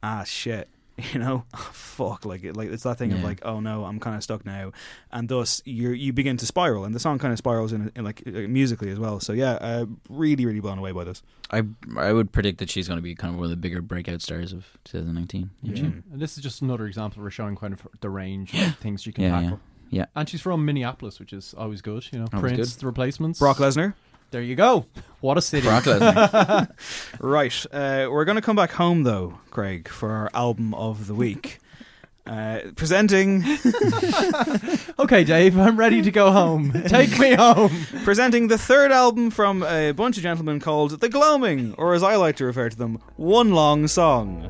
ah, 0.04 0.24
shit, 0.26 0.68
you 1.14 1.20
know, 1.20 1.44
fuck, 1.56 2.26
like 2.26 2.44
it, 2.44 2.56
like 2.56 2.70
it's 2.70 2.84
that 2.84 2.98
thing 2.98 3.12
of 3.14 3.24
like, 3.24 3.40
oh 3.44 3.60
no, 3.60 3.86
I'm 3.86 4.00
kind 4.00 4.16
of 4.16 4.24
stuck 4.24 4.46
now, 4.46 4.72
and 5.12 5.28
thus 5.30 5.62
you 5.66 5.90
you 5.92 6.14
begin 6.14 6.38
to 6.38 6.46
spiral, 6.46 6.86
and 6.86 6.94
the 6.96 7.00
song 7.00 7.20
kind 7.20 7.32
of 7.32 7.38
spirals 7.38 7.74
in, 7.74 7.92
in 7.96 8.04
like 8.04 8.24
uh, 8.28 8.32
musically 8.48 8.90
as 8.90 9.00
well. 9.00 9.20
So 9.20 9.34
yeah, 9.34 9.54
uh, 9.54 9.86
really, 10.10 10.46
really 10.46 10.60
blown 10.60 10.78
away 10.78 10.92
by 10.92 11.04
this. 11.04 11.22
I 11.52 11.64
I 11.98 12.14
would 12.14 12.32
predict 12.32 12.60
that 12.60 12.70
she's 12.70 12.88
going 12.88 12.98
to 12.98 13.04
be 13.04 13.16
kind 13.16 13.34
of 13.34 13.40
one 13.40 13.46
of 13.46 13.52
the 13.52 13.58
bigger 13.58 13.82
breakout 13.82 14.22
stars 14.22 14.54
of 14.54 14.66
2019. 14.86 15.50
Yeah. 15.62 15.72
Actually. 15.72 15.86
And 16.12 16.20
this 16.22 16.38
is 16.38 16.44
just 16.44 16.62
another 16.62 16.86
example 16.88 17.20
of 17.20 17.24
her 17.26 17.32
showing 17.32 17.56
kind 17.56 17.74
of 17.74 17.88
the 18.02 18.10
range 18.10 18.54
of 18.54 18.76
things 18.80 19.02
she 19.04 19.12
can 19.12 19.24
Yeah, 19.26 19.42
tackle. 19.42 19.60
Yeah. 19.90 20.06
And 20.16 20.30
she's 20.30 20.42
from 20.42 20.64
Minneapolis, 20.64 21.20
which 21.20 21.34
is 21.34 21.54
always 21.58 21.82
good. 21.82 22.06
You 22.14 22.20
know, 22.20 22.28
Always 22.34 22.54
Prince, 22.54 22.74
good. 22.76 22.80
the 22.82 22.86
replacements. 22.86 23.40
Brock 23.40 23.58
Lesnar. 23.58 23.94
There 24.32 24.42
you 24.42 24.56
go. 24.56 24.86
What 25.20 25.38
a 25.38 25.42
city. 25.42 25.68
Right. 27.20 27.66
Uh, 27.72 28.08
we're 28.10 28.24
going 28.24 28.38
to 28.38 28.42
come 28.42 28.56
back 28.56 28.72
home, 28.72 29.04
though, 29.04 29.40
Craig, 29.50 29.90
for 29.90 30.10
our 30.12 30.30
album 30.34 30.74
of 30.74 31.08
the 31.08 31.14
week. 31.14 31.60
Uh, 32.26 32.62
presenting. 32.78 33.44
okay, 35.00 35.26
Dave, 35.26 35.58
I'm 35.58 35.76
ready 35.76 36.02
to 36.02 36.12
go 36.12 36.32
home. 36.32 36.72
Take 36.88 37.20
me 37.20 37.34
home. 37.34 37.72
Presenting 38.06 38.48
the 38.48 38.58
third 38.58 38.92
album 38.94 39.32
from 39.32 39.64
a 39.64 39.92
bunch 39.92 40.16
of 40.16 40.24
gentlemen 40.24 40.62
called 40.62 41.02
The 41.02 41.10
Gloaming, 41.10 41.76
or 41.78 41.94
as 41.94 42.02
I 42.02 42.16
like 42.16 42.38
to 42.38 42.46
refer 42.46 42.70
to 42.70 42.78
them, 42.78 43.00
One 43.18 43.52
Long 43.52 43.88
Song. 43.88 44.50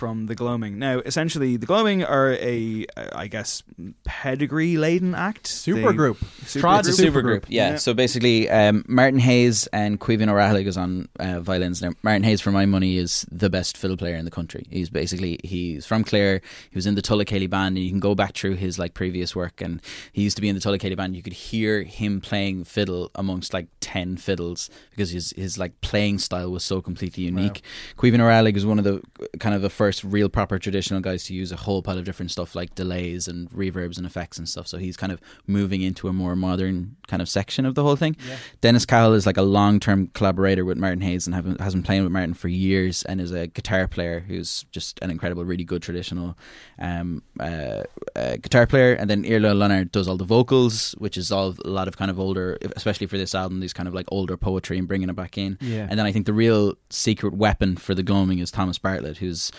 from 0.00 0.24
The 0.26 0.34
Gloaming. 0.34 0.78
Now, 0.78 1.00
essentially, 1.00 1.58
The 1.58 1.66
Gloaming 1.66 2.02
are 2.02 2.32
a, 2.32 2.86
uh, 2.96 3.26
guess, 3.26 3.62
pedigree 4.02 4.78
laden 4.78 5.14
act. 5.14 5.44
Supergroup. 5.44 6.18
They- 6.20 6.60
Trad 6.60 6.80
It's 6.80 6.88
a 6.88 6.92
super 6.94 7.20
group, 7.20 7.44
yeah. 7.50 7.76
So 7.76 7.92
basically, 7.92 8.48
um, 8.48 8.82
Martin 8.88 9.20
Hayes 9.20 9.66
and 9.74 10.00
Caoimhín 10.00 10.28
Ó 10.28 10.34
Raghallaigh 10.34 10.64
goes 10.64 10.78
on 10.78 11.10
uh, 11.18 11.40
violins. 11.40 11.82
Now, 11.82 11.92
Martin 12.02 12.22
Hayes, 12.22 12.40
for 12.40 12.50
my 12.50 12.64
money, 12.64 12.96
is 12.96 13.26
the 13.30 13.50
best 13.50 13.76
fiddle 13.76 13.98
player 13.98 14.16
in 14.16 14.24
the 14.24 14.30
country. 14.30 14.64
He's 14.70 14.88
basically 14.88 15.38
he's 15.44 15.84
from 15.84 16.02
Clare. 16.02 16.40
He 16.70 16.76
was 16.76 16.86
in 16.86 16.94
the 16.94 17.02
Tulla 17.02 17.26
Céilí 17.26 17.50
band, 17.50 17.76
and 17.76 17.84
you 17.84 17.90
can 17.90 18.00
go 18.00 18.14
back 18.14 18.34
through 18.34 18.54
his 18.54 18.78
like 18.78 18.94
previous 18.94 19.36
work. 19.36 19.60
And 19.60 19.82
he 20.12 20.22
used 20.22 20.36
to 20.36 20.40
be 20.40 20.48
in 20.48 20.54
the 20.54 20.62
Tulla 20.62 20.78
Céilí 20.78 20.96
band. 20.96 21.14
You 21.14 21.22
could 21.22 21.34
hear 21.34 21.82
him 21.82 22.22
playing 22.22 22.64
fiddle 22.64 23.10
amongst 23.14 23.52
like 23.52 23.66
ten 23.80 24.16
fiddles 24.16 24.70
because 24.92 25.10
his 25.10 25.34
his 25.36 25.58
like 25.58 25.78
playing 25.82 26.18
style 26.20 26.50
was 26.50 26.64
so 26.64 26.80
completely 26.80 27.24
unique. 27.24 27.60
Caoimhín 27.98 28.20
Ó 28.20 28.26
Raghallaigh 28.30 28.54
was 28.54 28.64
one 28.64 28.78
of 28.78 28.84
the 28.84 29.02
kind 29.38 29.54
of 29.54 29.60
the 29.60 29.68
first 29.70 29.89
real 30.04 30.28
proper 30.28 30.58
traditional 30.58 31.00
guys 31.00 31.24
to 31.24 31.34
use 31.34 31.52
a 31.52 31.56
whole 31.56 31.82
pile 31.82 31.98
of 31.98 32.04
different 32.04 32.30
stuff 32.30 32.54
like 32.54 32.74
delays 32.74 33.28
and 33.28 33.50
reverbs 33.50 33.96
and 33.96 34.06
effects 34.06 34.38
and 34.38 34.48
stuff. 34.48 34.66
So 34.66 34.78
he's 34.78 34.96
kind 34.96 35.12
of 35.12 35.20
moving 35.46 35.82
into 35.82 36.08
a 36.08 36.12
more 36.12 36.36
modern 36.36 36.96
kind 37.08 37.20
of 37.20 37.28
section 37.28 37.66
of 37.66 37.74
the 37.74 37.82
whole 37.82 37.96
thing. 37.96 38.16
Dennis 38.60 38.86
Cahill 38.86 39.14
is 39.14 39.26
like 39.26 39.36
a 39.36 39.42
long 39.42 39.80
term 39.80 40.08
collaborator 40.14 40.64
with 40.64 40.78
Martin 40.78 41.00
Hayes 41.00 41.26
and 41.26 41.34
have, 41.34 41.58
has 41.60 41.74
been 41.74 41.82
playing 41.82 42.02
with 42.02 42.12
Martin 42.12 42.34
for 42.34 42.48
years 42.48 43.02
and 43.04 43.20
is 43.20 43.32
a 43.32 43.46
guitar 43.46 43.88
player 43.88 44.20
who's 44.20 44.64
just 44.70 44.98
an 45.02 45.10
incredible, 45.10 45.44
really 45.44 45.64
good 45.64 45.82
traditional 45.82 46.36
um, 46.78 47.22
uh, 47.38 47.82
uh, 48.16 48.36
guitar 48.36 48.66
player. 48.66 48.94
And 48.94 49.10
then 49.10 49.24
Iarla 49.24 49.50
Ó 49.50 49.54
Lionáird 49.54 49.92
does 49.92 50.08
all 50.08 50.16
the 50.16 50.24
vocals, 50.24 50.92
which 50.98 51.16
is 51.16 51.32
all 51.32 51.54
a 51.64 51.68
lot 51.68 51.88
of 51.88 51.96
kind 51.96 52.10
of 52.10 52.18
older, 52.18 52.58
especially 52.76 53.06
for 53.06 53.18
this 53.18 53.34
album, 53.34 53.60
these 53.60 53.72
kind 53.72 53.88
of 53.88 53.94
like 53.94 54.06
older 54.12 54.36
poetry 54.36 54.78
and 54.78 54.86
bringing 54.86 55.08
it 55.08 55.16
back 55.16 55.36
in. 55.36 55.58
Yeah. 55.60 55.86
And 55.88 55.98
then 55.98 56.06
I 56.06 56.12
think 56.12 56.26
the 56.26 56.32
real 56.32 56.74
secret 56.90 57.34
weapon 57.34 57.76
for 57.76 57.94
the 57.94 58.02
gloaming 58.02 58.38
is 58.38 58.50
Thomas 58.50 58.78
Bartlett, 58.78 59.18
who's 59.18 59.50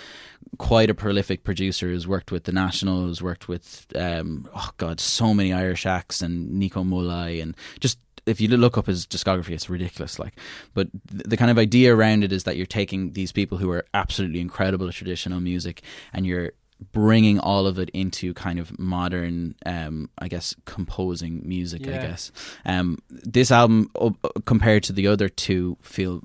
quite 0.57 0.89
a 0.89 0.93
prolific 0.93 1.43
producer. 1.43 1.87
Who's 1.87 2.07
worked 2.07 2.31
with 2.31 2.43
the 2.45 2.51
National, 2.51 3.01
who's 3.01 3.21
worked 3.21 3.47
with 3.47 3.87
um, 3.95 4.47
oh 4.55 4.69
god, 4.77 4.99
so 4.99 5.33
many 5.33 5.53
Irish 5.53 5.85
acts 5.85 6.21
and 6.21 6.51
Nico 6.51 6.83
Muhly, 6.83 7.41
and 7.41 7.55
just 7.79 7.99
if 8.25 8.39
you 8.39 8.47
look 8.49 8.77
up 8.77 8.87
his 8.87 9.05
discography, 9.05 9.51
it's 9.51 9.69
ridiculous. 9.69 10.19
Like, 10.19 10.39
but 10.73 10.87
th- 11.09 11.23
the 11.23 11.37
kind 11.37 11.51
of 11.51 11.57
idea 11.57 11.95
around 11.95 12.23
it 12.23 12.31
is 12.31 12.43
that 12.43 12.55
you're 12.57 12.65
taking 12.65 13.13
these 13.13 13.31
people 13.31 13.57
who 13.57 13.71
are 13.71 13.85
absolutely 13.93 14.39
incredible 14.39 14.87
at 14.87 14.93
traditional 14.93 15.39
music, 15.39 15.81
and 16.13 16.25
you're 16.25 16.51
bringing 16.91 17.39
all 17.39 17.67
of 17.67 17.77
it 17.77 17.89
into 17.91 18.33
kind 18.33 18.57
of 18.57 18.79
modern 18.79 19.53
um 19.67 20.09
i 20.17 20.27
guess 20.27 20.55
composing 20.65 21.39
music 21.47 21.87
i 21.87 21.91
guess 21.91 22.31
um 22.65 22.97
this 23.09 23.51
album 23.51 23.87
uh, 23.99 24.09
compared 24.45 24.81
to 24.81 24.91
the 24.91 25.05
other 25.05 25.29
two 25.29 25.77
feel 25.83 26.23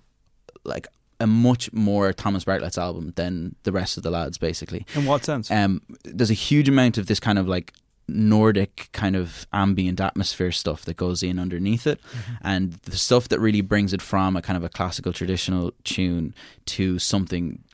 like 0.64 0.86
a 1.20 1.26
much 1.26 1.72
more 1.72 2.12
Thomas 2.12 2.44
Bartlett's 2.44 2.78
album 2.78 3.12
than 3.16 3.54
the 3.62 3.72
rest 3.72 3.96
of 3.96 4.02
the 4.02 4.10
lads, 4.10 4.38
basically. 4.38 4.86
In 4.94 5.06
what 5.06 5.24
sense? 5.24 5.50
Um, 5.50 5.82
there's 6.04 6.30
a 6.30 6.34
huge 6.34 6.68
amount 6.68 6.98
of 6.98 7.06
this 7.06 7.20
kind 7.20 7.38
of 7.38 7.48
like 7.48 7.72
Nordic 8.08 8.88
kind 8.92 9.16
of 9.16 9.46
ambient 9.52 10.00
atmosphere 10.00 10.52
stuff 10.52 10.84
that 10.84 10.96
goes 10.96 11.22
in 11.22 11.38
underneath 11.38 11.86
it, 11.86 12.00
and 12.42 12.74
the 12.84 12.96
stuff 12.96 13.28
that 13.28 13.40
really 13.40 13.62
brings 13.62 13.92
it 13.92 14.00
from 14.00 14.36
a 14.36 14.42
kind 14.42 14.56
of 14.56 14.62
a 14.62 14.68
classical 14.68 15.12
traditional 15.12 15.72
tune 15.82 16.34
to 16.66 16.98
something 16.98 17.64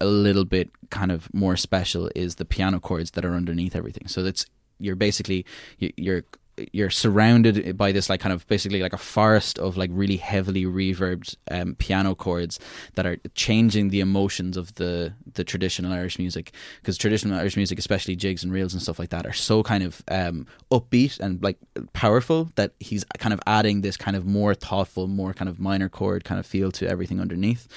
a 0.00 0.06
little 0.06 0.44
bit 0.44 0.70
kind 0.90 1.10
of 1.10 1.32
more 1.32 1.56
special 1.56 2.10
is 2.14 2.34
the 2.34 2.44
piano 2.44 2.80
chords 2.80 3.12
that 3.12 3.24
are 3.24 3.34
underneath 3.34 3.74
everything. 3.74 4.06
So 4.08 4.22
that's 4.22 4.44
you're 4.78 4.96
basically 4.96 5.46
you're 5.78 6.24
you're 6.72 6.90
surrounded 6.90 7.76
by 7.76 7.92
this 7.92 8.08
like 8.08 8.20
kind 8.20 8.32
of 8.32 8.46
basically 8.46 8.82
like 8.82 8.92
a 8.92 8.98
forest 8.98 9.58
of 9.58 9.76
like 9.76 9.90
really 9.92 10.16
heavily 10.16 10.64
reverbed 10.64 11.34
um, 11.50 11.74
piano 11.76 12.14
chords 12.14 12.58
that 12.94 13.06
are 13.06 13.16
changing 13.34 13.88
the 13.88 14.00
emotions 14.00 14.56
of 14.56 14.74
the 14.74 15.14
the 15.34 15.44
traditional 15.44 15.92
Irish 15.92 16.18
music. 16.18 16.52
Because 16.80 16.96
traditional 16.96 17.38
Irish 17.38 17.56
music 17.56 17.78
especially 17.78 18.16
jigs 18.16 18.42
and 18.42 18.52
reels 18.52 18.72
and 18.72 18.82
stuff 18.82 18.98
like 18.98 19.10
that 19.10 19.26
are 19.26 19.32
so 19.32 19.62
kind 19.62 19.82
of 19.82 20.02
um, 20.08 20.46
upbeat 20.70 21.20
and 21.20 21.42
like 21.42 21.58
powerful 21.92 22.50
that 22.56 22.72
he's 22.80 23.04
kind 23.18 23.32
of 23.32 23.40
adding 23.46 23.80
this 23.80 23.96
kind 23.96 24.16
of 24.16 24.24
more 24.26 24.54
thoughtful 24.54 25.06
more 25.06 25.32
kind 25.32 25.48
of 25.48 25.58
minor 25.58 25.88
chord 25.88 26.24
kind 26.24 26.38
of 26.38 26.46
feel 26.46 26.70
to 26.72 26.88
everything 26.88 27.20
underneath. 27.20 27.68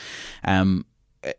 Um 0.44 0.86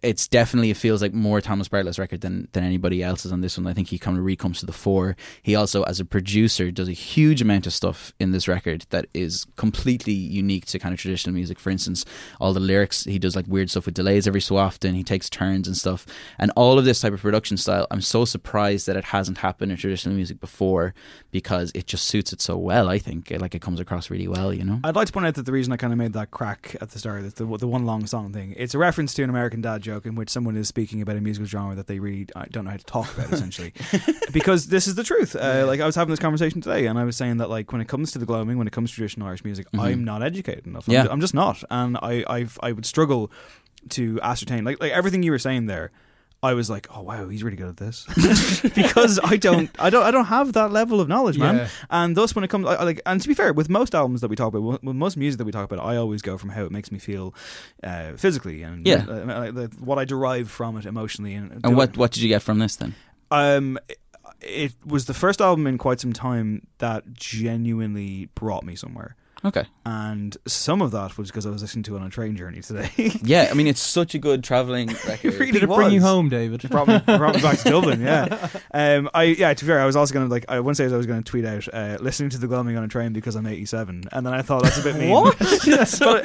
it's 0.02 0.28
definitely 0.28 0.70
it 0.70 0.76
feels 0.76 1.02
like 1.02 1.12
more 1.12 1.40
Thomas 1.40 1.68
Bartlett's 1.68 1.98
record 1.98 2.20
than 2.20 2.46
than 2.52 2.62
anybody 2.62 3.02
else's 3.02 3.32
on 3.32 3.40
this 3.40 3.58
one. 3.58 3.66
I 3.66 3.72
think 3.72 3.88
he 3.88 3.98
kind 3.98 4.16
of 4.16 4.24
recomes 4.24 4.60
to 4.60 4.66
the 4.66 4.72
fore. 4.72 5.16
He 5.42 5.56
also, 5.56 5.82
as 5.84 5.98
a 5.98 6.04
producer, 6.04 6.70
does 6.70 6.88
a 6.88 6.92
huge 6.92 7.42
amount 7.42 7.66
of 7.66 7.72
stuff 7.72 8.12
in 8.20 8.30
this 8.30 8.46
record 8.46 8.86
that 8.90 9.06
is 9.12 9.46
completely 9.56 10.12
unique 10.12 10.66
to 10.66 10.78
kind 10.78 10.92
of 10.92 11.00
traditional 11.00 11.34
music. 11.34 11.58
For 11.58 11.70
instance, 11.70 12.04
all 12.40 12.52
the 12.52 12.60
lyrics 12.60 13.04
he 13.04 13.18
does 13.18 13.34
like 13.34 13.46
weird 13.48 13.70
stuff 13.70 13.86
with 13.86 13.94
delays 13.94 14.28
every 14.28 14.40
so 14.40 14.56
often. 14.56 14.94
He 14.94 15.02
takes 15.02 15.28
turns 15.28 15.66
and 15.66 15.76
stuff, 15.76 16.06
and 16.38 16.52
all 16.54 16.78
of 16.78 16.84
this 16.84 17.00
type 17.00 17.12
of 17.12 17.20
production 17.20 17.56
style. 17.56 17.88
I'm 17.90 18.02
so 18.02 18.24
surprised 18.24 18.86
that 18.86 18.96
it 18.96 19.06
hasn't 19.06 19.38
happened 19.38 19.72
in 19.72 19.78
traditional 19.78 20.14
music 20.14 20.38
before 20.38 20.94
because 21.32 21.72
it 21.74 21.86
just 21.88 22.06
suits 22.06 22.32
it 22.32 22.40
so 22.40 22.56
well. 22.56 22.88
I 22.88 22.98
think 22.98 23.32
like 23.32 23.56
it 23.56 23.62
comes 23.62 23.80
across 23.80 24.10
really 24.10 24.28
well. 24.28 24.54
You 24.54 24.64
know. 24.64 24.80
I'd 24.84 24.94
like 24.94 25.08
to 25.08 25.12
point 25.12 25.26
out 25.26 25.34
that 25.34 25.46
the 25.46 25.52
reason 25.52 25.72
I 25.72 25.76
kind 25.76 25.92
of 25.92 25.98
made 25.98 26.12
that 26.12 26.30
crack 26.30 26.76
at 26.80 26.90
the 26.90 27.00
start, 27.00 27.34
the, 27.34 27.44
the 27.44 27.66
one 27.66 27.84
long 27.84 28.06
song 28.06 28.32
thing, 28.32 28.54
it's 28.56 28.74
a 28.74 28.78
reference 28.78 29.12
to 29.14 29.24
an 29.24 29.30
American 29.30 29.60
Dad 29.60 29.71
joke 29.80 30.04
in 30.06 30.14
which 30.14 30.28
someone 30.30 30.56
is 30.56 30.68
speaking 30.68 31.00
about 31.00 31.16
a 31.16 31.20
musical 31.20 31.46
genre 31.46 31.74
that 31.76 31.86
they 31.86 31.98
really 31.98 32.26
uh, 32.36 32.44
don't 32.50 32.64
know 32.64 32.70
how 32.72 32.76
to 32.76 32.84
talk 32.84 33.12
about, 33.16 33.32
essentially. 33.32 33.72
because 34.32 34.66
this 34.66 34.86
is 34.86 34.94
the 34.94 35.04
truth. 35.04 35.34
Uh, 35.34 35.64
like 35.66 35.80
I 35.80 35.86
was 35.86 35.94
having 35.94 36.10
this 36.10 36.18
conversation 36.20 36.60
today, 36.60 36.86
and 36.86 36.98
I 36.98 37.04
was 37.04 37.16
saying 37.16 37.38
that 37.38 37.48
like 37.50 37.72
when 37.72 37.80
it 37.80 37.88
comes 37.88 38.12
to 38.12 38.18
the 38.18 38.26
gloaming, 38.26 38.58
when 38.58 38.66
it 38.66 38.72
comes 38.72 38.90
to 38.90 38.96
traditional 38.96 39.28
Irish 39.28 39.44
music, 39.44 39.66
Mhm. 39.72 39.80
I'm 39.80 40.04
not 40.04 40.22
educated 40.22 40.66
enough. 40.66 40.86
I'm, 40.88 40.94
Yeah. 40.94 41.04
ju- 41.04 41.10
I'm 41.10 41.20
just 41.20 41.34
not, 41.34 41.62
and 41.70 41.96
I 42.02 42.24
I've, 42.28 42.58
I 42.62 42.72
would 42.72 42.86
struggle 42.86 43.30
to 43.90 44.20
ascertain 44.22 44.64
like 44.64 44.80
like 44.80 44.92
everything 44.92 45.22
you 45.22 45.30
were 45.32 45.38
saying 45.38 45.66
there. 45.66 45.90
I 46.44 46.54
was 46.54 46.68
like, 46.68 46.88
oh 46.90 47.02
wow, 47.02 47.28
he's 47.28 47.44
really 47.44 47.56
good 47.56 47.68
at 47.68 47.76
this 47.76 48.04
because 48.74 49.20
I 49.22 49.36
don't, 49.36 49.70
I 49.78 49.90
don't, 49.90 50.02
I 50.02 50.10
don't 50.10 50.24
have 50.24 50.54
that 50.54 50.72
level 50.72 51.00
of 51.00 51.06
knowledge, 51.08 51.38
man. 51.38 51.56
Yeah. 51.56 51.68
And 51.88 52.16
thus, 52.16 52.34
when 52.34 52.42
it 52.42 52.48
comes, 52.48 52.66
I, 52.66 52.74
I 52.74 52.82
like, 52.82 53.00
and 53.06 53.20
to 53.22 53.28
be 53.28 53.34
fair, 53.34 53.52
with 53.52 53.68
most 53.68 53.94
albums 53.94 54.22
that 54.22 54.28
we 54.28 54.34
talk 54.34 54.52
about, 54.52 54.82
with 54.82 54.96
most 54.96 55.16
music 55.16 55.38
that 55.38 55.44
we 55.44 55.52
talk 55.52 55.70
about, 55.70 55.84
I 55.84 55.96
always 55.96 56.20
go 56.20 56.36
from 56.38 56.50
how 56.50 56.64
it 56.64 56.72
makes 56.72 56.90
me 56.90 56.98
feel 56.98 57.32
uh, 57.84 58.14
physically 58.16 58.62
and 58.64 58.84
Yeah. 58.84 59.04
uh, 59.08 59.50
the- 59.52 59.70
what 59.78 59.98
I 60.00 60.04
derive 60.04 60.50
from 60.50 60.76
it 60.76 60.84
emotionally. 60.84 61.34
And, 61.34 61.60
And 61.64 61.76
what 61.76 61.96
what 61.96 62.10
did 62.10 62.22
you 62.24 62.28
get 62.28 62.42
from 62.42 62.58
this 62.58 62.74
then? 62.76 62.94
um, 63.30 63.78
it 64.40 64.74
was 64.84 65.04
the 65.04 65.14
first 65.14 65.40
album 65.40 65.68
in 65.68 65.78
quite 65.78 66.00
some 66.00 66.12
time 66.12 66.66
that 66.78 67.04
genuinely 67.12 68.28
brought 68.34 68.64
me 68.64 68.74
somewhere. 68.74 69.14
Okay. 69.44 69.64
And 69.84 70.36
some 70.46 70.80
of 70.80 70.92
that 70.92 71.18
was 71.18 71.28
because 71.30 71.46
I 71.46 71.50
was 71.50 71.62
listening 71.62 71.82
to 71.84 71.96
it 71.96 72.00
on 72.00 72.06
a 72.06 72.10
train 72.10 72.36
journey 72.36 72.60
today. 72.60 72.90
Yeah, 73.24 73.48
I 73.50 73.54
mean 73.54 73.66
it's 73.66 73.80
such 73.80 74.14
a 74.14 74.18
good 74.18 74.44
traveling 74.44 74.86
record. 75.06 75.34
It 75.34 75.38
really 75.40 75.52
Did 75.52 75.62
it 75.64 75.66
bring 75.68 75.90
you 75.92 76.00
home, 76.00 76.28
David? 76.28 76.64
It 76.64 76.70
brought 76.70 76.86
me, 76.86 76.98
brought 76.98 77.34
me 77.34 77.42
back 77.42 77.58
to 77.58 77.70
Dublin. 77.70 78.00
Yeah, 78.00 78.48
um, 78.72 79.10
I 79.14 79.24
yeah. 79.24 79.52
To 79.54 79.64
be 79.64 79.68
fair, 79.68 79.80
I 79.80 79.86
was 79.86 79.96
also 79.96 80.14
going 80.14 80.26
to 80.26 80.30
like. 80.30 80.44
I 80.48 80.60
one 80.60 80.74
stage 80.74 80.92
I 80.92 80.96
was 80.96 81.06
going 81.06 81.22
to 81.22 81.28
tweet 81.28 81.44
out 81.44 81.66
uh, 81.72 81.98
listening 82.00 82.30
to 82.30 82.38
the 82.38 82.46
gloaming 82.46 82.76
on 82.76 82.84
a 82.84 82.88
train 82.88 83.12
because 83.12 83.34
I'm 83.34 83.46
87, 83.46 84.04
and 84.12 84.26
then 84.26 84.32
I 84.32 84.42
thought 84.42 84.62
that's 84.62 84.78
a 84.78 84.82
bit 84.82 84.96
mean. 84.96 85.10
What? 85.10 85.36
but, 85.38 86.24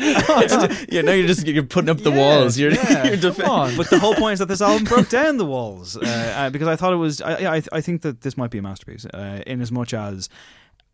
yeah, 0.92 1.02
now 1.02 1.14
you're 1.14 1.28
just 1.28 1.48
you're 1.48 1.64
putting 1.64 1.90
up 1.90 1.98
the 2.00 2.12
Yeah, 2.12 2.18
walls. 2.40 2.58
You're, 2.60 2.72
yeah, 2.72 3.08
you're 3.08 3.18
def- 3.18 3.38
but 3.38 3.90
the 3.90 4.00
whole 4.00 4.16
point 4.16 4.34
is 4.34 4.40
that 4.40 4.48
this 4.48 4.62
album 4.62 4.84
broke 4.86 5.10
down 5.10 5.38
the 5.38 5.46
walls 5.46 5.98
uh, 5.98 6.34
uh, 6.38 6.50
because 6.52 6.68
I 6.68 6.76
thought 6.76 6.94
it 6.94 6.98
was. 6.98 7.22
I, 7.22 7.40
yeah, 7.40 7.52
I, 7.54 7.62
I 7.72 7.82
think 7.82 8.02
that 8.04 8.22
this 8.22 8.38
might 8.38 8.52
be 8.52 8.60
a 8.60 8.62
masterpiece 8.62 9.06
uh, 9.06 9.42
in 9.48 9.62
as 9.62 9.72
much 9.72 9.94
as. 9.94 10.30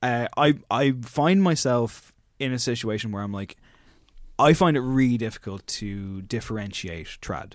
uh, 0.02 0.28
I 0.38 0.56
I 0.72 0.94
find 1.02 1.42
myself 1.44 2.13
in 2.44 2.54
a 2.54 2.60
situation 2.60 3.12
where 3.12 3.24
I'm 3.24 3.32
like, 3.34 3.56
I 4.38 4.54
find 4.54 4.76
it 4.78 4.82
really 4.82 5.18
difficult 5.18 5.66
to 5.80 6.22
differentiate 6.24 7.08
trad, 7.22 7.54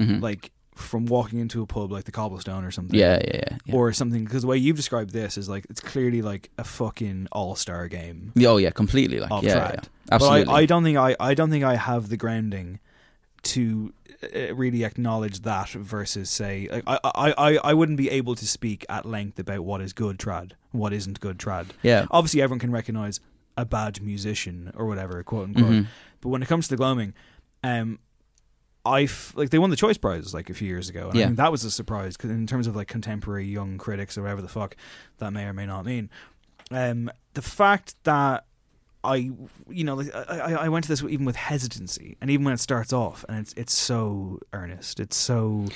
Mhm. 0.00 0.20
like 0.20 0.50
from 0.74 1.06
walking 1.06 1.40
into 1.40 1.60
a 1.62 1.66
pub 1.66 1.90
like 1.90 2.04
the 2.04 2.12
Cobblestone 2.12 2.64
or 2.64 2.70
something. 2.70 2.98
Yeah, 2.98 3.18
yeah, 3.24 3.40
yeah, 3.50 3.56
yeah. 3.66 3.74
Or 3.74 3.92
something 3.92 4.24
because 4.24 4.42
the 4.42 4.48
way 4.48 4.56
you've 4.58 4.76
described 4.76 5.10
this 5.12 5.36
is 5.36 5.48
like 5.48 5.66
it's 5.70 5.80
clearly 5.80 6.22
like 6.22 6.50
a 6.56 6.62
fucking 6.64 7.26
all 7.32 7.56
star 7.56 7.88
game. 7.88 8.32
Oh 8.44 8.58
yeah, 8.58 8.70
completely. 8.70 9.18
Like 9.18 9.42
yeah, 9.42 9.54
trad. 9.70 9.84
yeah, 10.10 10.18
But. 10.18 10.22
I, 10.48 10.52
I 10.60 10.66
don't 10.66 10.84
think 10.84 10.96
I 10.96 11.16
I 11.18 11.34
don't 11.34 11.50
think 11.50 11.64
I 11.64 11.74
have 11.76 12.08
the 12.10 12.16
grounding 12.16 12.78
to 13.42 13.92
uh, 14.22 14.54
really 14.54 14.84
acknowledge 14.84 15.40
that 15.42 15.70
versus 15.70 16.28
say 16.30 16.68
like, 16.70 16.84
I, 16.86 16.98
I 17.04 17.34
I 17.38 17.56
I 17.70 17.74
wouldn't 17.74 17.98
be 17.98 18.10
able 18.10 18.34
to 18.36 18.46
speak 18.46 18.84
at 18.88 19.04
length 19.04 19.38
about 19.38 19.60
what 19.64 19.80
is 19.80 19.92
good 19.92 20.18
trad, 20.18 20.52
what 20.72 20.92
isn't 20.92 21.18
good 21.20 21.38
trad. 21.38 21.66
Yeah. 21.82 22.06
obviously 22.10 22.40
everyone 22.42 22.58
can 22.60 22.70
recognize 22.72 23.18
a 23.58 23.66
bad 23.66 24.00
musician 24.02 24.70
or 24.74 24.86
whatever, 24.86 25.22
quote 25.22 25.48
unquote. 25.48 25.66
Mhm. 25.70 25.86
But 26.20 26.28
when 26.30 26.42
it 26.42 26.46
comes 26.48 26.66
to 26.68 26.70
the 26.70 26.76
gloaming, 26.78 27.12
um, 27.62 27.98
I 28.84 29.02
f- 29.02 29.32
like 29.36 29.50
they 29.50 29.58
won 29.58 29.70
the 29.70 29.76
choice 29.76 29.98
prize 29.98 30.32
like 30.32 30.48
a 30.48 30.54
few 30.54 30.66
years 30.68 30.88
ago, 30.88 31.08
and 31.10 31.16
I 31.16 31.20
Yeah. 31.20 31.26
think 31.26 31.36
that 31.38 31.52
was 31.52 31.64
a 31.64 31.70
surprise 31.70 32.16
'cause 32.16 32.30
in 32.30 32.46
terms 32.46 32.66
of 32.66 32.74
like 32.74 32.88
contemporary 32.88 33.46
young 33.46 33.76
critics 33.76 34.16
or 34.16 34.22
whatever 34.22 34.40
the 34.40 34.48
fuck 34.48 34.76
that 35.18 35.32
may 35.32 35.44
or 35.44 35.52
may 35.52 35.66
not 35.66 35.84
mean. 35.84 36.08
Um, 36.70 37.10
the 37.34 37.42
fact 37.42 37.94
that 38.04 38.46
I, 39.14 39.30
you 39.68 39.84
know, 39.84 39.94
like 39.94 40.14
I, 40.14 40.22
I 40.40 40.52
I 40.64 40.68
went 40.68 40.84
to 40.84 40.88
this 40.88 41.02
even 41.02 41.24
with 41.24 41.36
hesitancy, 41.36 42.16
and 42.20 42.30
even 42.30 42.44
when 42.44 42.54
it 42.54 42.60
starts 42.60 42.92
off, 42.92 43.24
and 43.28 43.38
it's 43.38 43.52
it's 43.54 43.74
so 43.74 44.38
earnest, 44.52 45.00
it's 45.00 45.16
so. 45.16 45.66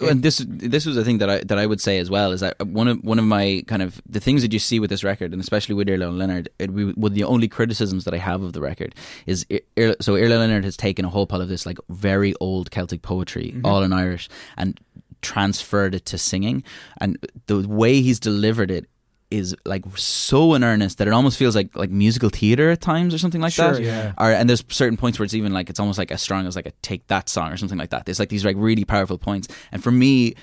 and 0.00 0.22
this 0.22 0.44
this 0.48 0.86
was 0.86 0.96
a 0.96 1.04
thing 1.04 1.18
that 1.18 1.28
I 1.30 1.38
that 1.44 1.58
I 1.58 1.66
would 1.66 1.80
say 1.80 1.98
as 1.98 2.08
well 2.10 2.32
is 2.32 2.40
that 2.40 2.54
one 2.66 2.88
of 2.88 3.02
one 3.04 3.18
of 3.18 3.24
my 3.24 3.62
kind 3.66 3.82
of 3.82 4.00
the 4.08 4.20
things 4.20 4.42
that 4.42 4.52
you 4.52 4.58
see 4.58 4.78
with 4.80 4.90
this 4.90 5.04
record 5.04 5.32
and 5.32 5.40
especially 5.40 5.74
with 5.74 5.88
Iarla 5.88 6.06
Ó 6.06 6.12
Lionáird 6.16 6.48
it, 6.58 6.70
we, 6.70 6.92
one 6.92 7.12
of 7.12 7.14
the 7.14 7.24
only 7.24 7.48
criticisms 7.48 8.04
that 8.04 8.14
I 8.14 8.18
have 8.18 8.42
of 8.42 8.52
the 8.52 8.60
record 8.60 8.94
is 9.26 9.46
Ir- 9.76 9.96
so 10.00 10.16
Iarla 10.16 10.36
Ó 10.36 10.48
Lionáird 10.48 10.64
has 10.64 10.76
taken 10.76 11.04
a 11.04 11.08
whole 11.08 11.26
pile 11.26 11.40
of 11.40 11.48
this 11.48 11.66
like 11.66 11.78
very 11.88 12.34
old 12.40 12.70
Celtic 12.70 13.02
poetry 13.02 13.52
Mhm. 13.56 13.66
all 13.66 13.82
in 13.82 13.92
Irish 13.92 14.28
and 14.56 14.78
transferred 15.22 15.94
it 15.94 16.04
to 16.06 16.16
singing 16.18 16.62
and 17.00 17.18
the 17.46 17.68
way 17.68 18.00
he's 18.00 18.18
delivered 18.18 18.70
it 18.70 18.86
is 19.30 19.54
like 19.64 19.84
so 19.96 20.54
in 20.54 20.64
earnest 20.64 20.98
that 20.98 21.06
it 21.06 21.12
almost 21.14 21.38
feels 21.38 21.54
like 21.54 21.74
like 21.76 21.90
musical 21.90 22.28
theater 22.30 22.70
at 22.70 22.80
times 22.80 23.14
or 23.14 23.18
something 23.18 23.40
like 23.40 23.52
Sure, 23.52 23.72
that 23.72 23.82
yeah. 23.82 24.12
or 24.18 24.32
and 24.32 24.48
there's 24.48 24.64
certain 24.68 24.96
points 24.96 25.18
where 25.18 25.24
it's 25.24 25.34
even 25.34 25.52
like 25.52 25.70
it's 25.70 25.78
almost 25.80 25.98
like 25.98 26.10
as 26.10 26.20
strong 26.20 26.46
as 26.46 26.56
like 26.56 26.66
a 26.66 26.72
take 26.82 27.06
that 27.06 27.28
song 27.28 27.52
or 27.52 27.56
something 27.56 27.78
like 27.78 27.90
that. 27.90 28.06
There's 28.06 28.18
like 28.18 28.28
these 28.28 28.44
like 28.44 28.56
really 28.58 28.84
powerful 28.84 29.18
points, 29.18 29.48
and 29.72 29.82
for 29.82 29.90
me, 29.92 30.34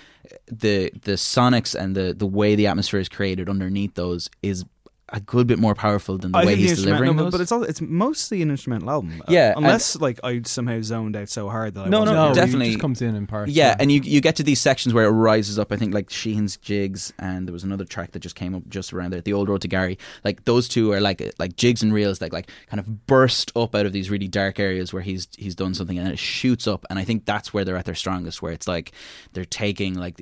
the 0.47 0.91
the 1.03 1.13
sonics 1.13 1.75
and 1.75 1.95
the 1.95 2.13
the 2.13 2.25
way 2.25 2.55
the 2.55 2.67
atmosphere 2.67 2.99
is 2.99 3.09
created 3.09 3.49
underneath 3.49 3.93
those 3.95 4.29
is 4.41 4.63
a 5.09 5.19
good 5.21 5.47
bit 5.47 5.57
more 5.57 5.73
powerful 5.73 6.17
than 6.17 6.33
the 6.33 6.37
I 6.37 6.41
way 6.45 6.55
think 6.55 6.61
the 6.63 6.67
he's 6.75 6.83
delivering 6.83 7.15
no, 7.15 7.23
those. 7.23 7.31
but 7.31 7.39
it's 7.41 7.51
all, 7.51 7.63
it's 7.63 7.79
mostly 7.79 8.41
an 8.41 8.49
instrumental 8.51 8.89
album. 8.89 9.21
Uh, 9.21 9.31
Yeah, 9.31 9.49
and- 9.55 9.59
unless 9.65 9.95
like 9.95 10.19
I 10.23 10.41
somehow 10.43 10.81
zoned 10.81 11.15
out 11.15 11.29
so 11.29 11.47
hard 11.49 11.75
that 11.75 11.85
I 11.85 11.89
no, 11.89 12.01
wasn't 12.01 12.17
no, 12.17 12.25
able- 12.25 12.35
definitely 12.35 12.75
comes 12.75 13.01
in 13.01 13.15
in 13.15 13.25
parts. 13.25 13.51
Yeah, 13.51 13.67
yeah. 13.69 13.75
and 13.79 13.91
you 13.91 14.01
you 14.03 14.19
get 14.19 14.35
to 14.37 14.43
these 14.43 14.59
sections 14.59 14.93
where 14.93 15.05
it 15.05 15.11
rises 15.11 15.57
up. 15.57 15.71
I 15.71 15.77
think 15.77 15.93
like 15.93 16.09
Sheehan's 16.09 16.57
jigs, 16.57 17.13
and 17.19 17.47
there 17.47 17.53
was 17.53 17.63
another 17.63 17.85
track 17.85 18.11
that 18.11 18.19
just 18.19 18.35
came 18.35 18.53
up 18.53 18.67
just 18.67 18.91
around 18.91 19.13
there, 19.13 19.21
the 19.21 19.33
old 19.33 19.47
road 19.47 19.61
to 19.61 19.67
Gary. 19.69 19.97
Like 20.25 20.43
those 20.43 20.67
two 20.67 20.91
are 20.91 20.99
like 20.99 21.21
like 21.39 21.55
jigs 21.55 21.81
and 21.81 21.93
reels 21.93 22.19
that 22.19 22.33
like 22.33 22.49
kind 22.69 22.79
of 22.79 23.07
burst 23.07 23.51
up 23.55 23.75
out 23.75 23.85
of 23.85 23.93
these 23.93 24.09
really 24.09 24.27
dark 24.27 24.59
areas 24.59 24.91
where 24.91 25.03
he's 25.03 25.27
he's 25.37 25.55
done 25.55 25.73
something, 25.73 25.97
and 25.97 26.09
it 26.09 26.19
shoots 26.19 26.67
up. 26.67 26.85
And 26.89 26.99
I 26.99 27.05
think 27.05 27.25
that's 27.25 27.53
where 27.53 27.63
they're 27.63 27.77
at 27.77 27.85
their 27.85 27.95
strongest, 27.95 28.41
where 28.41 28.51
it's 28.51 28.67
like 28.67 28.91
they're 29.33 29.45
taking 29.45 29.93
like 29.93 30.21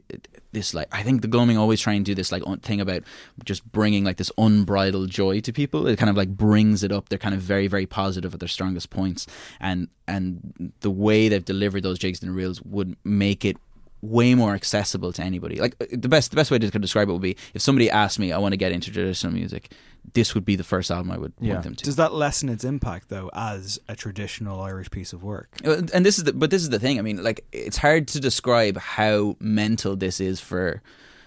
this 0.56 0.74
like 0.74 0.88
I 0.92 1.04
think 1.04 1.22
the 1.22 1.28
gloaming 1.28 1.58
always 1.58 1.80
try 1.80 1.94
and 1.94 2.04
do 2.04 2.16
this 2.16 2.32
like 2.32 2.42
thing 2.64 2.82
about 2.82 3.04
just 3.44 3.70
bringing 3.72 4.04
like 4.04 4.18
this 4.18 4.32
unbridled 4.38 5.12
joy 5.12 5.42
to 5.42 5.54
people. 5.54 5.86
It 5.86 6.00
kind 6.00 6.10
of 6.10 6.18
like 6.18 6.30
brings 6.30 6.82
it 6.82 6.92
up. 6.92 7.10
They're 7.10 7.20
kind 7.20 7.36
of 7.36 7.42
very 7.42 7.68
very 7.68 7.86
positive 7.86 8.34
at 8.34 8.40
their 8.40 8.50
strongest 8.50 8.90
points, 8.90 9.28
and 9.60 9.90
and 10.08 10.74
the 10.80 10.90
way 10.90 11.30
they've 11.30 11.46
delivered 11.46 11.84
those 11.84 12.00
jigs 12.00 12.24
and 12.24 12.36
reels 12.36 12.62
would 12.64 12.96
make 13.04 13.46
it 13.46 13.58
way 14.06 14.36
more 14.36 14.54
accessible 14.54 15.12
to 15.14 15.22
anybody. 15.24 15.60
Like 15.60 15.76
uh, 15.82 15.86
the 15.92 16.10
best 16.10 16.32
the 16.32 16.36
best 16.36 16.52
way 16.52 16.60
to 16.60 16.70
describe 16.80 17.10
it 17.10 17.12
would 17.12 17.22
be 17.22 17.38
if 17.54 17.62
somebody 17.62 17.90
asked 17.90 18.20
me 18.20 18.32
I 18.32 18.38
want 18.38 18.54
to 18.54 18.58
get 18.58 18.72
into 18.72 18.92
traditional 18.92 19.34
music, 19.34 19.72
this 20.14 20.36
would 20.36 20.46
be 20.46 20.56
the 20.56 20.64
first 20.64 20.92
album 20.92 21.12
I 21.12 21.18
would 21.18 21.34
want 21.40 21.64
them 21.64 21.76
to. 21.76 21.84
Does 21.84 21.96
that 21.96 22.14
lessen 22.14 22.50
its 22.50 22.64
impact 22.64 23.10
though 23.10 23.30
as 23.34 23.80
a 23.88 23.96
traditional 23.96 24.62
Irish 24.62 24.92
piece 24.92 25.14
of 25.14 25.24
work? 25.24 25.50
Uh, 25.66 25.82
and 25.94 26.06
this 26.06 26.18
is 26.18 26.26
the, 26.26 26.34
but 26.34 26.52
this 26.52 26.62
is 26.62 26.70
the 26.70 26.80
thing. 26.80 27.00
I 27.00 27.02
mean, 27.02 27.24
like 27.24 27.46
it's 27.52 27.78
hard 27.78 28.08
to 28.10 28.20
describe 28.20 28.78
how 28.78 29.36
mental 29.40 29.96
this 29.96 30.20
is 30.20 30.40
for 30.40 30.82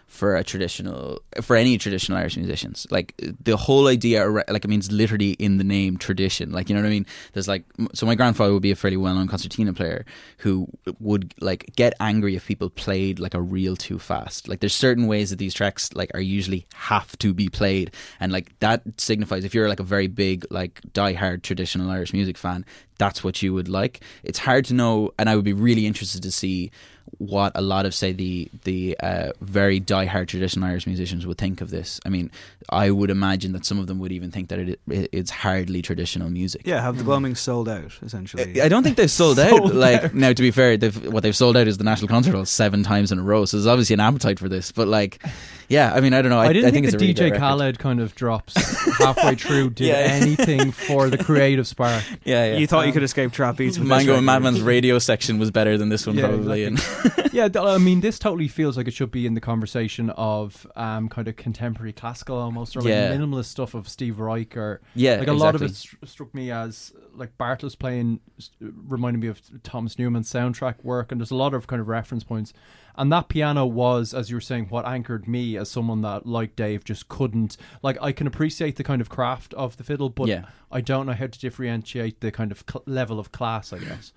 for 0.08 0.34
a 0.34 0.42
traditional 0.42 1.22
for 1.42 1.54
any 1.54 1.76
traditional 1.76 2.18
Irish 2.18 2.36
musicians. 2.36 2.86
Like 2.90 3.14
the 3.18 3.56
whole 3.56 3.86
idea, 3.86 4.26
like 4.26 4.64
it 4.64 4.68
means 4.68 4.90
literally 4.90 5.32
in 5.32 5.58
the 5.58 5.64
name 5.64 5.98
tradition. 5.98 6.50
Like 6.50 6.68
you 6.68 6.74
know 6.74 6.80
what 6.80 6.88
I 6.88 6.90
mean. 6.90 7.06
There's 7.34 7.46
like 7.46 7.64
so 7.92 8.06
my 8.06 8.14
grandfather 8.14 8.52
would 8.52 8.62
be 8.62 8.70
a 8.70 8.76
fairly 8.76 8.96
well 8.96 9.14
known 9.14 9.28
concertina 9.28 9.74
player 9.74 10.06
who 10.38 10.66
would 10.98 11.34
like 11.40 11.70
get 11.76 11.92
angry 12.00 12.34
if 12.34 12.46
people 12.46 12.70
played 12.70 13.20
like 13.20 13.34
a 13.34 13.42
reel 13.42 13.76
too 13.76 13.98
fast. 13.98 14.48
Like 14.48 14.60
there's 14.60 14.74
certain 14.74 15.06
ways 15.06 15.28
that 15.28 15.38
these 15.38 15.54
tracks 15.54 15.92
like 15.94 16.10
are 16.14 16.20
usually 16.20 16.66
have 16.74 17.16
to 17.18 17.34
be 17.34 17.50
played, 17.50 17.92
and 18.18 18.32
like 18.32 18.58
that 18.60 18.82
signifies 18.96 19.44
if 19.44 19.54
you're 19.54 19.68
like 19.68 19.80
a 19.80 19.84
very 19.84 20.06
big 20.06 20.46
like 20.50 20.80
diehard 20.94 21.42
traditional 21.42 21.90
Irish 21.90 22.14
music 22.14 22.38
fan, 22.38 22.64
that's 22.96 23.22
what 23.22 23.42
you 23.42 23.52
would 23.52 23.68
like. 23.68 24.00
It's 24.22 24.38
hard 24.40 24.64
to 24.66 24.74
know, 24.74 25.12
and 25.18 25.28
I 25.28 25.36
would 25.36 25.44
be 25.44 25.52
really 25.52 25.86
interested 25.86 26.22
to 26.22 26.32
see 26.32 26.70
what 27.18 27.52
a 27.54 27.60
lot 27.60 27.86
of 27.86 27.94
say 27.94 28.12
the 28.12 28.48
the 28.64 28.96
uh, 29.00 29.32
very 29.40 29.80
diehard 29.80 30.28
traditional 30.28 30.68
Irish 30.68 30.86
musicians 30.86 31.26
would 31.26 31.38
think 31.38 31.60
of 31.60 31.70
this. 31.70 32.00
I 32.04 32.10
mean, 32.10 32.30
I 32.68 32.90
would 32.90 33.10
imagine 33.10 33.52
that 33.52 33.64
some 33.64 33.78
of 33.78 33.86
them 33.86 33.98
would 33.98 34.12
even 34.12 34.30
think 34.30 34.48
that 34.50 34.58
it, 34.58 34.80
it 34.88 35.08
it's 35.12 35.30
hardly 35.30 35.82
traditional 35.82 36.30
music. 36.30 36.62
Yeah, 36.64 36.82
have 36.82 36.98
the 36.98 37.04
gloaming 37.04 37.34
sold 37.34 37.68
out 37.68 37.98
essentially? 38.02 38.60
I 38.60 38.68
don't 38.68 38.82
think 38.82 38.96
they've 38.96 39.10
sold, 39.10 39.38
out. 39.38 39.74
Like 39.74 40.04
out. 40.04 40.14
now, 40.14 40.32
to 40.32 40.42
be 40.42 40.50
fair, 40.50 40.76
they've, 40.76 41.12
what 41.12 41.22
they've 41.22 41.36
sold 41.36 41.56
out 41.56 41.66
is 41.66 41.78
the 41.78 41.84
National 41.84 42.08
Concert 42.08 42.34
Hall 42.34 42.44
seven 42.44 42.82
times 42.82 43.12
in 43.12 43.18
a 43.18 43.22
row. 43.22 43.44
So 43.44 43.56
there's 43.56 43.66
obviously 43.66 43.94
an 43.94 44.00
appetite 44.00 44.38
for 44.38 44.48
this. 44.48 44.72
But 44.72 44.88
like, 44.88 45.22
yeah, 45.68 45.92
I 45.92 46.00
mean, 46.00 46.14
I 46.14 46.22
don't 46.22 46.30
know. 46.30 46.38
I, 46.38 46.46
I 46.46 46.52
didn't 46.52 46.66
I 46.68 46.70
think, 46.70 46.86
think, 46.86 46.86
it's 46.86 46.92
the 46.94 46.98
a 46.98 47.00
really 47.00 47.14
DJ 47.14 47.18
great 47.18 47.32
record. 47.32 47.40
Khaled 47.40 47.78
kind 47.78 48.00
of 48.00 48.14
drops 48.14 48.54
halfway 48.98 49.34
through 49.36 49.70
did 49.70 49.88
Yeah. 49.88 49.94
anything 49.96 50.72
for 50.72 51.08
the 51.10 51.18
creative 51.18 51.66
spark. 51.66 52.02
Yeah, 52.24 52.52
yeah. 52.52 52.56
You 52.58 52.66
thought 52.66 52.86
you 52.86 52.92
could 52.92 53.02
escape 53.02 53.32
trap 53.32 53.56
beats 53.56 53.78
Mango 53.78 54.16
and. 54.16 54.26
Mathman's 54.26 54.60
radio 54.60 54.98
section 54.98 55.38
was 55.38 55.50
better 55.50 55.78
than 55.78 55.88
this 55.88 56.06
one, 56.06 56.16
Yeah, 56.16 56.28
probably. 56.28 56.64
exactly. 56.64 57.24
yeah, 57.32 57.48
I 57.56 57.78
mean, 57.78 58.00
this 58.00 58.18
totally 58.18 58.48
feels 58.48 58.76
like 58.76 58.88
it 58.88 58.92
should 58.94 59.10
be 59.10 59.26
in 59.26 59.34
the 59.34 59.40
conversation 59.40 60.10
of 60.10 60.66
um, 60.76 61.08
kind 61.08 61.28
of 61.28 61.36
contemporary 61.36 61.92
classical 61.92 62.36
almost, 62.38 62.76
or 62.76 62.80
like 62.80 62.88
Yeah. 62.90 63.12
minimalist 63.12 63.46
stuff 63.46 63.74
of 63.74 63.88
Steve 63.88 64.18
Reich, 64.20 64.56
or 64.56 64.80
Yeah, 64.94 65.16
like 65.16 65.28
a 65.28 65.32
lot 65.32 65.54
of 65.54 65.62
it 65.62 65.66
exactly. 65.66 65.98
str- 66.00 66.06
struck 66.06 66.34
me 66.34 66.50
as 66.50 66.92
like 67.18 67.36
Bartlett's 67.38 67.74
playing 67.74 68.20
reminded 68.60 69.20
me 69.20 69.26
of 69.28 69.40
Thomas 69.62 69.98
Newman's 69.98 70.32
soundtrack 70.32 70.82
work, 70.84 71.12
and 71.12 71.20
there's 71.20 71.30
a 71.30 71.36
lot 71.36 71.54
of 71.54 71.66
kind 71.66 71.80
of 71.80 71.88
reference 71.88 72.24
points. 72.24 72.52
And 72.96 73.12
that 73.12 73.28
piano 73.28 73.64
was, 73.64 74.12
as 74.12 74.28
you 74.28 74.36
were 74.36 74.40
saying, 74.40 74.66
what 74.70 74.84
anchored 74.84 75.28
me 75.28 75.56
as 75.56 75.70
someone 75.70 76.02
that, 76.02 76.26
like 76.26 76.56
Dave, 76.56 76.82
just 76.84 77.08
couldn't 77.08 77.56
like. 77.82 77.96
I 78.00 78.10
can 78.12 78.26
appreciate 78.26 78.76
the 78.76 78.82
kind 78.84 79.00
of 79.00 79.08
craft 79.08 79.54
of 79.54 79.76
the 79.76 79.84
fiddle, 79.84 80.08
but 80.08 80.26
Yeah. 80.28 80.46
I 80.72 80.80
don't 80.80 81.06
know 81.06 81.12
how 81.12 81.26
to 81.28 81.38
differentiate 81.38 82.20
the 82.20 82.32
kind 82.32 82.50
of 82.50 82.64
cl- 82.68 82.82
level 82.86 83.20
of 83.20 83.30
class, 83.30 83.72
I 83.72 83.78
guess. 83.78 84.12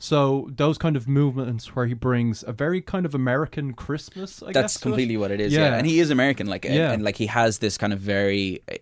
So 0.00 0.50
those 0.54 0.76
kind 0.76 0.96
of 0.96 1.06
movements 1.08 1.74
where 1.76 1.86
he 1.86 1.94
brings 1.94 2.42
a 2.42 2.52
very 2.52 2.80
kind 2.82 3.06
of 3.06 3.14
American 3.14 3.72
Christmas, 3.72 4.42
I 4.42 4.52
That's 4.52 4.74
guess. 4.74 4.80
to 4.82 4.88
it. 4.88 4.90
completely 4.90 5.16
what 5.16 5.30
it 5.30 5.40
is. 5.40 5.52
Yeah. 5.52 5.76
and 5.76 5.86
he 5.86 6.00
is 6.00 6.10
American, 6.10 6.48
like, 6.48 6.64
Yeah. 6.64 6.90
and 6.92 7.02
like 7.04 7.16
he 7.16 7.26
has 7.26 7.58
this 7.58 7.78
kind 7.78 7.92
of 7.92 8.00
very, 8.00 8.60
eh, 8.68 8.78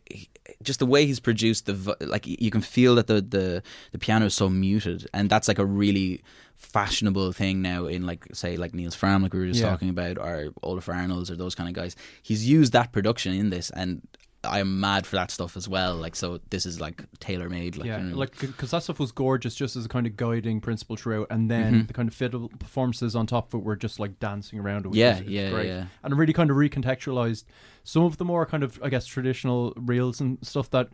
just 0.63 0.79
the 0.79 0.87
way 0.87 1.07
he's 1.07 1.21
produced 1.21 1.67
the, 1.67 1.97
like 2.01 2.27
you 2.27 2.51
can 2.51 2.61
feel 2.61 2.95
that 2.97 3.07
the 3.07 3.21
the 3.21 3.63
the 3.93 3.99
piano 3.99 4.27
is 4.27 4.35
so 4.35 4.49
muted, 4.49 5.09
and 5.15 5.29
that's 5.31 5.49
like 5.49 5.59
a 5.59 5.67
really 5.67 6.23
fashionable 6.57 7.33
thing 7.33 7.61
now 7.61 7.87
in 7.87 8.07
like 8.07 8.25
say 8.33 8.57
like 8.57 8.73
Nils 8.75 8.97
Frahm, 8.97 9.23
like 9.23 9.33
we 9.33 9.41
were 9.41 9.47
just 9.47 9.61
Yeah. 9.61 9.71
talking 9.71 9.89
about, 9.89 10.19
or 10.19 10.51
Ólafur 10.63 10.95
Arnalds, 10.95 11.31
or 11.31 11.37
those 11.37 11.55
kind 11.55 11.69
of 11.69 11.75
guys. 11.75 11.97
He's 12.23 12.49
used 12.49 12.73
that 12.73 12.93
production 12.93 13.35
in 13.35 13.51
this, 13.51 13.71
and 13.71 14.03
I'm 14.45 14.81
mad 14.81 15.07
for 15.07 15.17
that 15.17 15.31
stuff 15.31 15.57
as 15.57 15.69
well. 15.69 15.95
Like, 15.97 16.17
so 16.17 16.41
this 16.51 16.67
is 16.67 16.81
like 16.81 17.05
tailor 17.21 17.49
made. 17.49 17.77
Like, 17.77 17.87
yeah, 17.87 17.99
you 17.99 18.05
know. 18.11 18.17
like 18.17 18.39
because 18.41 18.73
that 18.73 18.83
stuff 18.83 18.99
was 18.99 19.13
gorgeous, 19.13 19.55
just 19.55 19.77
as 19.77 19.85
a 19.85 19.89
kind 19.89 20.07
of 20.07 20.17
guiding 20.17 20.61
principle 20.61 20.97
throughout, 20.97 21.29
and 21.31 21.51
then 21.51 21.75
Mhm. 21.85 21.87
the 21.87 21.93
kind 21.95 22.09
of 22.09 22.15
fiddle 22.15 22.49
performances 22.59 23.15
on 23.15 23.27
top 23.27 23.55
of 23.55 23.61
it 23.61 23.65
were 23.65 23.77
just 23.77 24.01
like 24.01 24.19
dancing 24.19 24.59
around 24.59 24.87
it. 24.87 24.95
Yeah, 24.95 25.21
was, 25.21 25.29
yeah, 25.29 25.51
great. 25.51 25.67
yeah. 25.69 25.85
and 26.03 26.17
really 26.19 26.33
kind 26.33 26.51
of 26.51 26.57
recontextualized 26.57 27.45
some 27.85 28.03
of 28.03 28.17
the 28.19 28.25
more 28.25 28.45
kind 28.47 28.63
of 28.65 28.81
I 28.83 28.89
guess 28.89 29.07
traditional 29.07 29.73
reels 29.77 30.21
and 30.21 30.39
stuff 30.43 30.71
that. 30.71 30.89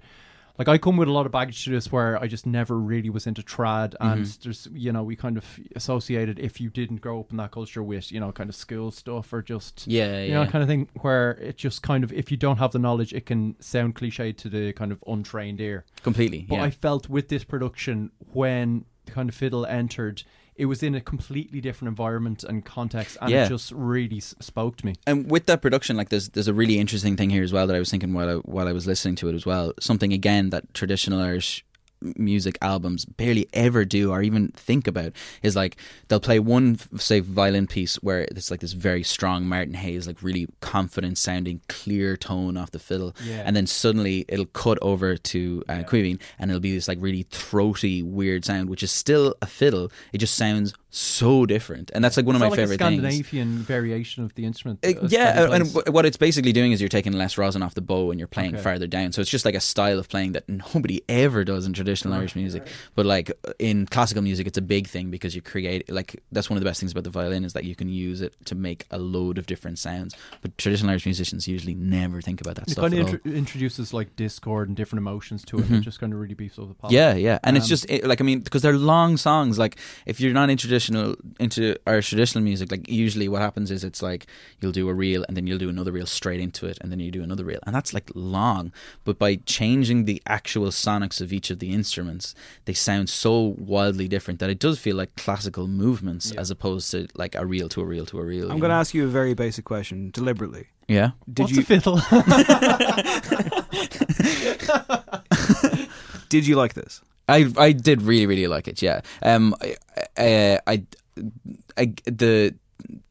Like 0.58 0.66
I 0.66 0.76
come 0.76 0.96
with 0.96 1.06
a 1.08 1.12
lot 1.12 1.24
of 1.24 1.30
baggage 1.30 1.64
to 1.64 1.70
this, 1.70 1.92
where 1.92 2.20
I 2.20 2.26
just 2.26 2.44
never 2.44 2.76
really 2.78 3.10
was 3.10 3.26
into 3.28 3.42
trad, 3.42 3.94
and 4.00 4.24
Mhm. 4.24 4.42
there's 4.42 4.68
you 4.72 4.90
know 4.92 5.04
we 5.04 5.14
kind 5.14 5.36
of 5.36 5.44
associated 5.76 6.38
if 6.40 6.60
you 6.60 6.68
didn't 6.68 7.00
grow 7.00 7.20
up 7.20 7.30
in 7.30 7.36
that 7.36 7.52
culture 7.52 7.82
with 7.82 8.10
you 8.10 8.18
know 8.18 8.32
kind 8.32 8.50
of 8.50 8.56
school 8.56 8.90
stuff 8.90 9.32
or 9.32 9.40
just 9.40 9.86
Yeah, 9.86 10.22
you 10.24 10.34
know 10.34 10.46
kind 10.46 10.62
of 10.62 10.68
thing 10.68 10.88
where 11.00 11.32
it 11.40 11.56
just 11.56 11.82
kind 11.82 12.02
of 12.02 12.12
if 12.12 12.30
you 12.32 12.36
don't 12.36 12.56
have 12.58 12.72
the 12.72 12.80
knowledge, 12.80 13.12
it 13.12 13.24
can 13.24 13.54
sound 13.60 13.94
cliche 13.94 14.32
to 14.32 14.48
the 14.48 14.72
kind 14.72 14.90
of 14.90 15.02
untrained 15.06 15.60
ear. 15.60 15.84
Completely, 16.02 16.44
But 16.48 16.56
yeah. 16.56 16.64
I 16.64 16.70
felt 16.70 17.08
with 17.08 17.28
this 17.28 17.44
production 17.44 18.10
when 18.32 18.84
the 19.04 19.12
kind 19.12 19.28
of 19.28 19.34
fiddle 19.36 19.64
entered, 19.64 20.24
it 20.58 20.66
was 20.66 20.82
in 20.82 20.94
a 20.94 21.00
completely 21.00 21.60
different 21.60 21.88
environment 21.88 22.44
and 22.44 22.64
context, 22.64 23.16
and 23.22 23.30
Yeah. 23.30 23.46
it 23.46 23.48
just 23.48 23.70
really 23.72 24.18
s- 24.18 24.34
spoke 24.40 24.76
to 24.78 24.86
me. 24.86 24.94
And 25.06 25.30
with 25.30 25.46
that 25.46 25.62
production, 25.62 25.96
like 25.96 26.10
there's 26.10 26.28
there's 26.30 26.48
a 26.48 26.54
really 26.54 26.78
interesting 26.78 27.16
thing 27.16 27.30
here 27.30 27.42
as 27.44 27.52
well 27.52 27.66
that 27.68 27.76
I 27.76 27.78
was 27.78 27.90
thinking 27.90 28.12
while 28.12 28.28
I 28.28 28.34
while 28.34 28.68
I 28.68 28.72
was 28.72 28.86
listening 28.86 29.14
to 29.16 29.28
it 29.30 29.34
as 29.34 29.46
well. 29.46 29.72
Something 29.80 30.12
again 30.12 30.50
that 30.50 30.74
traditional 30.74 31.20
Irish 31.20 31.64
music 32.00 32.58
albums 32.62 33.04
barely 33.04 33.48
ever 33.52 33.84
do 33.84 34.10
or 34.10 34.22
even 34.22 34.48
think 34.48 34.86
about 34.86 35.12
is 35.42 35.56
like 35.56 35.76
they'll 36.08 36.20
play 36.20 36.38
one 36.38 36.78
say 36.98 37.20
violin 37.20 37.66
piece 37.66 37.96
where 37.96 38.20
it's 38.22 38.50
like 38.50 38.60
this 38.60 38.72
very 38.72 39.02
strong 39.02 39.46
Martin 39.46 39.74
Hayes 39.74 40.06
like 40.06 40.22
really 40.22 40.46
confident 40.60 41.18
sounding 41.18 41.60
clear 41.68 42.16
tone 42.16 42.56
off 42.56 42.70
the 42.70 42.78
fiddle. 42.78 43.14
Yeah. 43.24 43.42
and 43.44 43.56
then 43.56 43.66
suddenly 43.66 44.24
it'll 44.28 44.46
cut 44.46 44.78
over 44.82 45.16
to 45.16 45.62
uh, 45.68 45.82
Caoimhín 45.86 46.20
and 46.38 46.50
it'll 46.50 46.60
be 46.60 46.74
this 46.74 46.88
like 46.88 46.98
really 47.00 47.24
throaty 47.24 48.02
weird 48.02 48.44
sound 48.44 48.70
which 48.70 48.82
is 48.82 48.90
still 48.90 49.34
a 49.42 49.46
fiddle. 49.46 49.90
It 50.12 50.18
just 50.18 50.34
sounds 50.34 50.74
so 50.90 51.44
different 51.44 51.90
and 51.94 52.02
that's 52.02 52.16
like 52.16 52.24
one 52.24 52.34
of 52.34 52.40
my 52.40 52.48
like 52.48 52.56
favorite 52.58 52.80
a 52.80 52.84
things 52.84 53.02
Scandinavian 53.02 53.58
variation 53.58 54.24
of 54.24 54.34
the 54.36 54.44
instrument. 54.46 54.78
uh, 54.84 54.92
yeah, 55.08 55.52
and 55.52 55.66
w- 55.74 55.92
what 55.92 56.06
it's 56.06 56.16
basically 56.16 56.52
doing 56.52 56.72
is 56.72 56.80
you're 56.80 56.88
taking 56.88 57.12
less 57.12 57.36
rosin 57.36 57.62
off 57.62 57.74
the 57.74 57.82
bow 57.82 58.10
and 58.10 58.18
you're 58.18 58.26
playing 58.26 58.54
Okay. 58.54 58.62
farther 58.62 58.86
down. 58.86 59.12
So 59.12 59.20
it's 59.20 59.30
just 59.30 59.44
like 59.44 59.54
a 59.54 59.60
style 59.60 59.98
of 59.98 60.08
playing 60.08 60.32
that 60.32 60.48
nobody 60.48 61.02
ever 61.08 61.44
does 61.44 61.66
in 61.66 61.74
traditional 61.74 62.14
Irish 62.14 62.34
music. 62.34 62.66
But 62.94 63.04
like 63.04 63.30
in 63.58 63.86
classical 63.86 64.22
music, 64.22 64.46
it's 64.46 64.56
a 64.56 64.62
big 64.62 64.86
thing 64.88 65.10
because 65.10 65.34
you 65.34 65.42
create 65.42 65.90
like 65.92 66.22
that's 66.32 66.48
one 66.48 66.56
of 66.56 66.62
the 66.62 66.68
best 66.68 66.80
things 66.80 66.92
about 66.92 67.04
the 67.04 67.10
violin 67.10 67.44
is 67.44 67.52
that 67.52 67.64
you 67.64 67.74
can 67.76 67.88
use 67.90 68.22
it 68.22 68.34
to 68.46 68.54
make 68.54 68.86
a 68.90 68.98
load 68.98 69.36
of 69.36 69.44
different 69.46 69.78
sounds. 69.78 70.14
But 70.40 70.56
traditional 70.56 70.90
Irish 70.90 71.04
musicians 71.04 71.46
usually 71.46 71.74
never 71.74 72.22
think 72.22 72.40
about 72.40 72.54
that 72.56 72.68
it 72.68 72.70
stuff 72.72 72.82
kind 72.84 72.94
at 72.94 73.00
of 73.00 73.14
intro- 73.14 73.32
introduces 73.32 73.92
like 73.92 74.16
discord 74.16 74.68
and 74.68 74.76
different 74.76 75.00
emotions 75.00 75.44
to 75.46 75.58
it. 75.58 75.66
Mhm. 75.68 75.78
It 75.78 75.80
just 75.82 76.00
kind 76.00 76.14
of 76.14 76.18
really 76.18 76.34
beefs 76.34 76.58
up 76.58 76.68
the 76.68 76.74
pop. 76.74 76.90
Yeah, 76.92 77.14
yeah, 77.14 77.38
and 77.44 77.56
it's 77.58 77.66
Um, 77.66 77.68
just 77.68 77.90
it, 77.90 78.06
like 78.06 78.22
I 78.22 78.24
mean, 78.24 78.40
because 78.40 78.62
they're 78.62 78.72
long 78.78 79.18
songs. 79.18 79.58
Like 79.58 79.76
if 80.06 80.18
you're 80.20 80.32
not 80.32 80.48
in 80.48 80.56
traditional 80.78 81.16
into 81.38 81.76
Irish 81.86 82.08
traditional 82.08 82.42
music, 82.44 82.70
like 82.70 82.88
usually 82.88 83.28
what 83.28 83.42
happens 83.42 83.70
is 83.70 83.84
it's 83.84 84.02
like 84.02 84.26
you'll 84.60 84.72
do 84.72 84.88
a 84.88 84.94
reel 84.94 85.24
and 85.26 85.36
then 85.36 85.46
you'll 85.46 85.58
do 85.58 85.68
another 85.68 85.92
reel 85.92 86.06
straight 86.06 86.40
into 86.40 86.66
it, 86.66 86.78
and 86.80 86.90
then 86.92 87.00
you 87.00 87.10
do 87.10 87.22
another 87.22 87.44
reel, 87.44 87.58
and 87.64 87.74
that's 87.74 87.92
like 87.92 88.10
long. 88.14 88.72
But 89.04 89.18
by 89.18 89.36
changing 89.36 90.04
the 90.04 90.22
actual 90.26 90.68
sonics 90.68 91.20
of 91.20 91.32
each 91.32 91.50
of 91.50 91.58
the 91.58 91.72
instruments, 91.72 92.34
they 92.64 92.74
sound 92.74 93.10
so 93.10 93.56
wildly 93.58 94.08
different 94.08 94.40
that 94.40 94.50
it 94.50 94.58
does 94.58 94.78
feel 94.78 94.96
like 94.96 95.14
classical 95.16 95.66
movements 95.66 96.32
as 96.32 96.50
opposed 96.50 96.90
to 96.92 97.08
like 97.14 97.34
a 97.34 97.44
reel 97.44 97.68
to 97.70 97.80
a 97.80 97.84
reel 97.84 98.06
to 98.06 98.18
a 98.18 98.24
reel. 98.24 98.44
I'm 98.44 98.58
going 98.58 98.62
to 98.62 98.68
know? 98.68 98.80
ask 98.80 98.94
you 98.94 99.04
a 99.04 99.08
very 99.08 99.34
basic 99.34 99.64
question 99.64 100.10
deliberately. 100.10 100.68
Yeah. 100.86 101.10
Did 101.30 101.44
What's 101.44 101.56
you 101.56 101.60
a 101.60 101.64
fiddle? 101.64 102.00
Did 106.28 106.46
you 106.46 106.56
like 106.56 106.74
this? 106.74 107.00
I 107.28 107.52
I 107.56 107.72
did 107.72 108.02
really 108.02 108.26
really 108.26 108.46
like 108.46 108.68
it. 108.68 108.82
Yeah. 108.82 109.00
Um. 109.22 109.54
I, 109.60 109.76
I, 110.16 110.60
I, 110.66 110.82
I 111.76 111.94
the 112.06 112.54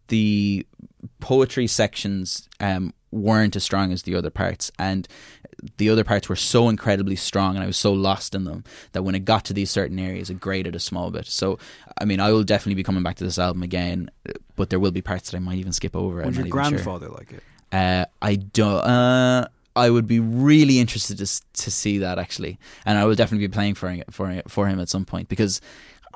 the 0.08 0.66
poetry 1.20 1.68
sections 1.68 2.48
um 2.60 2.94
weren't 3.12 3.56
as 3.56 3.64
strong 3.64 3.92
as 3.92 4.04
the 4.04 4.16
other 4.16 4.30
parts 4.30 4.72
and 4.78 5.08
the 5.78 5.90
other 5.90 6.04
parts 6.04 6.30
were 6.30 6.36
so 6.36 6.70
incredibly 6.70 7.16
strong 7.16 7.56
and 7.56 7.64
I 7.64 7.68
was 7.68 7.78
so 7.78 7.92
lost 7.92 8.36
in 8.36 8.44
them 8.44 8.64
that 8.92 9.04
when 9.04 9.16
it 9.16 9.26
got 9.26 9.46
to 9.46 9.54
these 9.54 9.72
certain 9.72 9.98
areas 9.98 10.30
it 10.30 10.40
graded 10.40 10.76
a 10.76 10.80
small 10.80 11.10
bit 11.10 11.26
so 11.26 11.58
I 11.98 12.06
mean 12.06 12.20
I 12.20 12.32
will 12.32 12.44
definitely 12.44 12.76
be 12.76 12.84
coming 12.84 13.04
back 13.04 13.16
to 13.16 13.24
this 13.24 13.40
album 13.40 13.64
again 13.64 14.12
but 14.56 14.70
there 14.70 14.80
will 14.80 14.92
be 14.92 15.02
parts 15.02 15.32
that 15.32 15.38
I 15.38 15.40
might 15.40 15.58
even 15.58 15.72
skip 15.74 15.96
over 15.96 16.20
I'm 16.20 16.26
your 16.26 16.34
even 16.34 16.44
sure. 16.46 16.52
grandfather 16.52 17.10
like 17.10 17.32
it? 17.32 17.44
Uh, 17.72 18.06
I 18.22 18.36
don't. 18.36 18.82
Uh, 18.82 19.48
I 19.86 19.90
would 19.90 20.08
be 20.08 20.20
really 20.20 20.80
interested 20.80 21.18
to 21.20 21.28
to 21.64 21.72
see 21.72 22.00
that 22.00 22.18
actually, 22.20 22.58
and 22.86 22.98
I 22.98 23.06
will 23.06 23.16
definitely 23.16 23.48
be 23.48 23.54
playing 23.54 23.76
for 23.76 23.90
him, 23.90 24.04
for 24.10 24.42
for 24.48 24.68
him 24.68 24.80
at 24.80 24.90
some 24.90 25.06
point 25.06 25.30
because. 25.30 25.62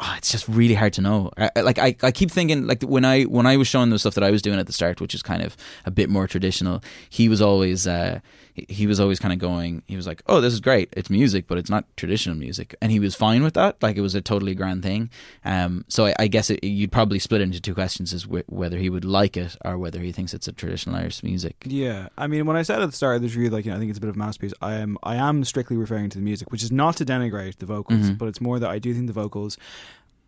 ah, 0.03 0.15
it's 0.17 0.31
just 0.31 0.47
really 0.47 0.73
hard 0.73 0.93
to 0.93 1.01
know. 1.01 1.29
I- 1.37 1.61
like 1.61 1.77
I, 1.87 1.89
I 2.01 2.11
keep 2.11 2.31
thinking 2.31 2.65
like 2.65 2.81
when 2.95 3.05
I 3.05 3.23
when 3.35 3.45
I 3.45 3.55
was 3.57 3.67
showing 3.67 3.91
the 3.91 3.99
stuff 3.99 4.15
that 4.15 4.23
I 4.23 4.31
was 4.31 4.41
doing 4.41 4.59
at 4.59 4.65
the 4.65 4.73
start, 4.73 4.99
which 5.01 5.13
is 5.13 5.21
kind 5.21 5.43
of 5.43 5.55
a 5.85 5.91
bit 5.91 6.09
more 6.09 6.25
traditional. 6.27 6.81
He 7.09 7.29
was 7.29 7.39
always 7.41 7.85
uh, 7.85 8.19
he, 8.53 8.65
he 8.69 8.87
was 8.87 8.99
always 8.99 9.19
kind 9.19 9.33
of 9.33 9.39
going. 9.39 9.83
He 9.87 9.95
was 9.95 10.05
like, 10.07 10.21
"Oh, 10.27 10.41
this 10.41 10.53
is 10.53 10.59
great. 10.59 10.89
It's 10.93 11.09
music, 11.09 11.45
but 11.47 11.57
it's 11.57 11.69
not 11.69 11.85
traditional 11.97 12.35
music," 12.35 12.75
and 12.81 12.91
he 12.91 12.99
was 12.99 13.15
fine 13.15 13.43
with 13.43 13.53
that. 13.55 13.81
Like 13.81 13.97
it 13.97 14.01
was 14.01 14.15
a 14.15 14.21
totally 14.21 14.55
grand 14.55 14.83
thing. 14.83 15.09
Um, 15.45 15.85
so 15.87 16.05
I, 16.07 16.13
I 16.19 16.27
guess 16.27 16.49
it, 16.49 16.63
you'd 16.63 16.91
probably 16.91 17.19
split 17.19 17.41
it 17.41 17.45
into 17.45 17.61
two 17.61 17.73
questions: 17.73 18.13
is 18.13 18.23
wh- 18.23 18.47
whether 18.51 18.77
he 18.77 18.89
would 18.89 19.05
like 19.05 19.37
it 19.37 19.55
or 19.63 19.77
whether 19.77 19.99
he 19.99 20.11
thinks 20.11 20.33
it's 20.33 20.47
a 20.47 20.51
traditional 20.51 20.95
Irish 20.95 21.23
music. 21.23 21.55
Yeah, 21.65 22.09
I 22.17 22.27
mean, 22.27 22.45
when 22.45 22.55
I 22.57 22.61
said 22.63 22.81
at 22.81 22.85
the 22.87 22.95
start 22.95 23.17
of 23.17 23.21
this 23.21 23.35
review, 23.35 23.49
like, 23.49 23.65
you 23.65 23.71
know, 23.71 23.77
I 23.77 23.79
think 23.79 23.89
it's 23.89 23.97
a 23.97 24.01
bit 24.01 24.09
of 24.09 24.15
a 24.15 24.19
masterpiece. 24.19 24.53
I 24.61 24.73
am, 24.75 24.97
I 25.03 25.15
am 25.15 25.43
strictly 25.43 25.77
referring 25.77 26.09
to 26.09 26.17
the 26.17 26.23
music, 26.23 26.51
which 26.51 26.63
is 26.63 26.71
not 26.71 26.97
to 26.97 27.05
denigrate 27.05 27.57
the 27.57 27.65
vocals, 27.65 28.09
Mhm. 28.11 28.17
but 28.17 28.27
it's 28.27 28.41
more 28.41 28.59
that 28.59 28.69
I 28.69 28.79
do 28.79 28.93
think 28.93 29.07
the 29.07 29.13
vocals. 29.13 29.57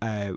Uh, 0.01 0.33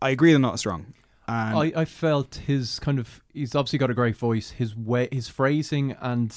I 0.00 0.10
agree 0.10 0.30
they're 0.30 0.38
not 0.38 0.58
strong. 0.58 0.94
And 1.26 1.58
I, 1.58 1.80
I 1.82 1.84
felt 1.84 2.36
his 2.46 2.78
kind 2.78 2.98
of 2.98 3.20
he's 3.34 3.54
obviously 3.54 3.78
got 3.78 3.90
a 3.90 3.94
great 3.94 4.16
voice. 4.16 4.52
His 4.52 4.74
way, 4.74 5.08
his 5.12 5.28
phrasing, 5.28 5.94
and 6.00 6.34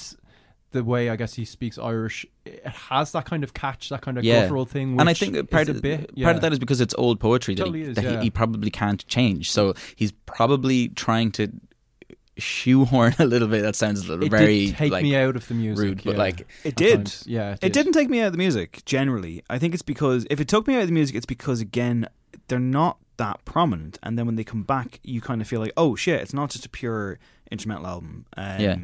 the 0.72 0.82
way 0.84 1.08
I 1.10 1.16
guess 1.16 1.34
he 1.34 1.44
speaks 1.44 1.78
Irish, 1.78 2.26
it 2.44 2.66
has 2.66 3.12
that 3.12 3.24
kind 3.24 3.44
of 3.44 3.54
catch, 3.54 3.88
that 3.90 4.00
kind 4.02 4.18
of 4.18 4.24
guttural 4.24 4.64
thing. 4.64 4.98
and 4.98 5.08
I 5.08 5.14
think 5.14 5.50
part 5.50 5.68
of 5.68 5.76
a 5.76 5.80
bit, 5.80 5.98
part 6.08 6.10
yeah. 6.16 6.30
of 6.30 6.40
that 6.40 6.52
is 6.52 6.58
because 6.58 6.80
it's 6.80 6.94
old 6.98 7.20
poetry 7.20 7.54
that, 7.54 7.62
Totally 7.62 7.82
he, 7.84 7.88
is, 7.90 7.96
that 7.96 8.04
yeah. 8.04 8.18
he, 8.18 8.24
he 8.24 8.30
probably 8.30 8.70
can't 8.70 9.06
change. 9.06 9.50
So 9.50 9.74
he's 9.96 10.12
probably 10.26 10.88
trying 10.88 11.30
to 11.32 11.48
shoehorn 12.38 13.14
a 13.18 13.26
little 13.26 13.48
bit. 13.48 13.62
That 13.62 13.76
sounds 13.76 14.04
a 14.04 14.08
little 14.08 14.24
It 14.24 14.30
very 14.30 14.66
did 14.66 14.76
take 14.76 14.92
like, 14.92 15.02
me 15.02 15.14
out 15.16 15.36
of 15.36 15.46
the 15.48 15.54
music, 15.54 15.84
rude, 15.84 16.02
but 16.04 16.16
like 16.16 16.46
It 16.64 16.74
did. 16.76 16.96
times, 16.96 17.24
yeah, 17.26 17.52
it 17.52 17.54
It, 17.54 17.60
did. 17.60 17.72
didn't 17.72 17.92
take 17.92 18.08
me 18.10 18.20
out 18.20 18.26
of 18.28 18.32
the 18.32 18.38
music, 18.38 18.82
generally. 18.84 19.42
I 19.48 19.58
think 19.58 19.74
it's 19.74 19.82
because 19.82 20.26
if 20.30 20.40
it 20.40 20.48
took 20.48 20.66
me 20.66 20.74
out 20.76 20.82
of 20.82 20.88
the 20.88 20.94
music, 20.94 21.16
it's 21.16 21.26
because, 21.26 21.60
again, 21.60 22.08
they're 22.48 22.58
not 22.58 22.98
that 23.18 23.44
prominent. 23.44 23.98
And 24.02 24.18
then 24.18 24.26
when 24.26 24.36
they 24.36 24.44
come 24.44 24.62
back, 24.62 24.98
you 25.02 25.20
kind 25.20 25.40
of 25.40 25.46
feel 25.46 25.60
like, 25.60 25.72
oh 25.76 25.94
shit, 25.96 26.20
it's 26.20 26.32
not 26.34 26.50
just 26.50 26.64
a 26.66 26.68
pure 26.68 27.18
instrumental 27.50 27.86
album. 27.86 28.26
Um, 28.36 28.60
Yeah. 28.60 28.76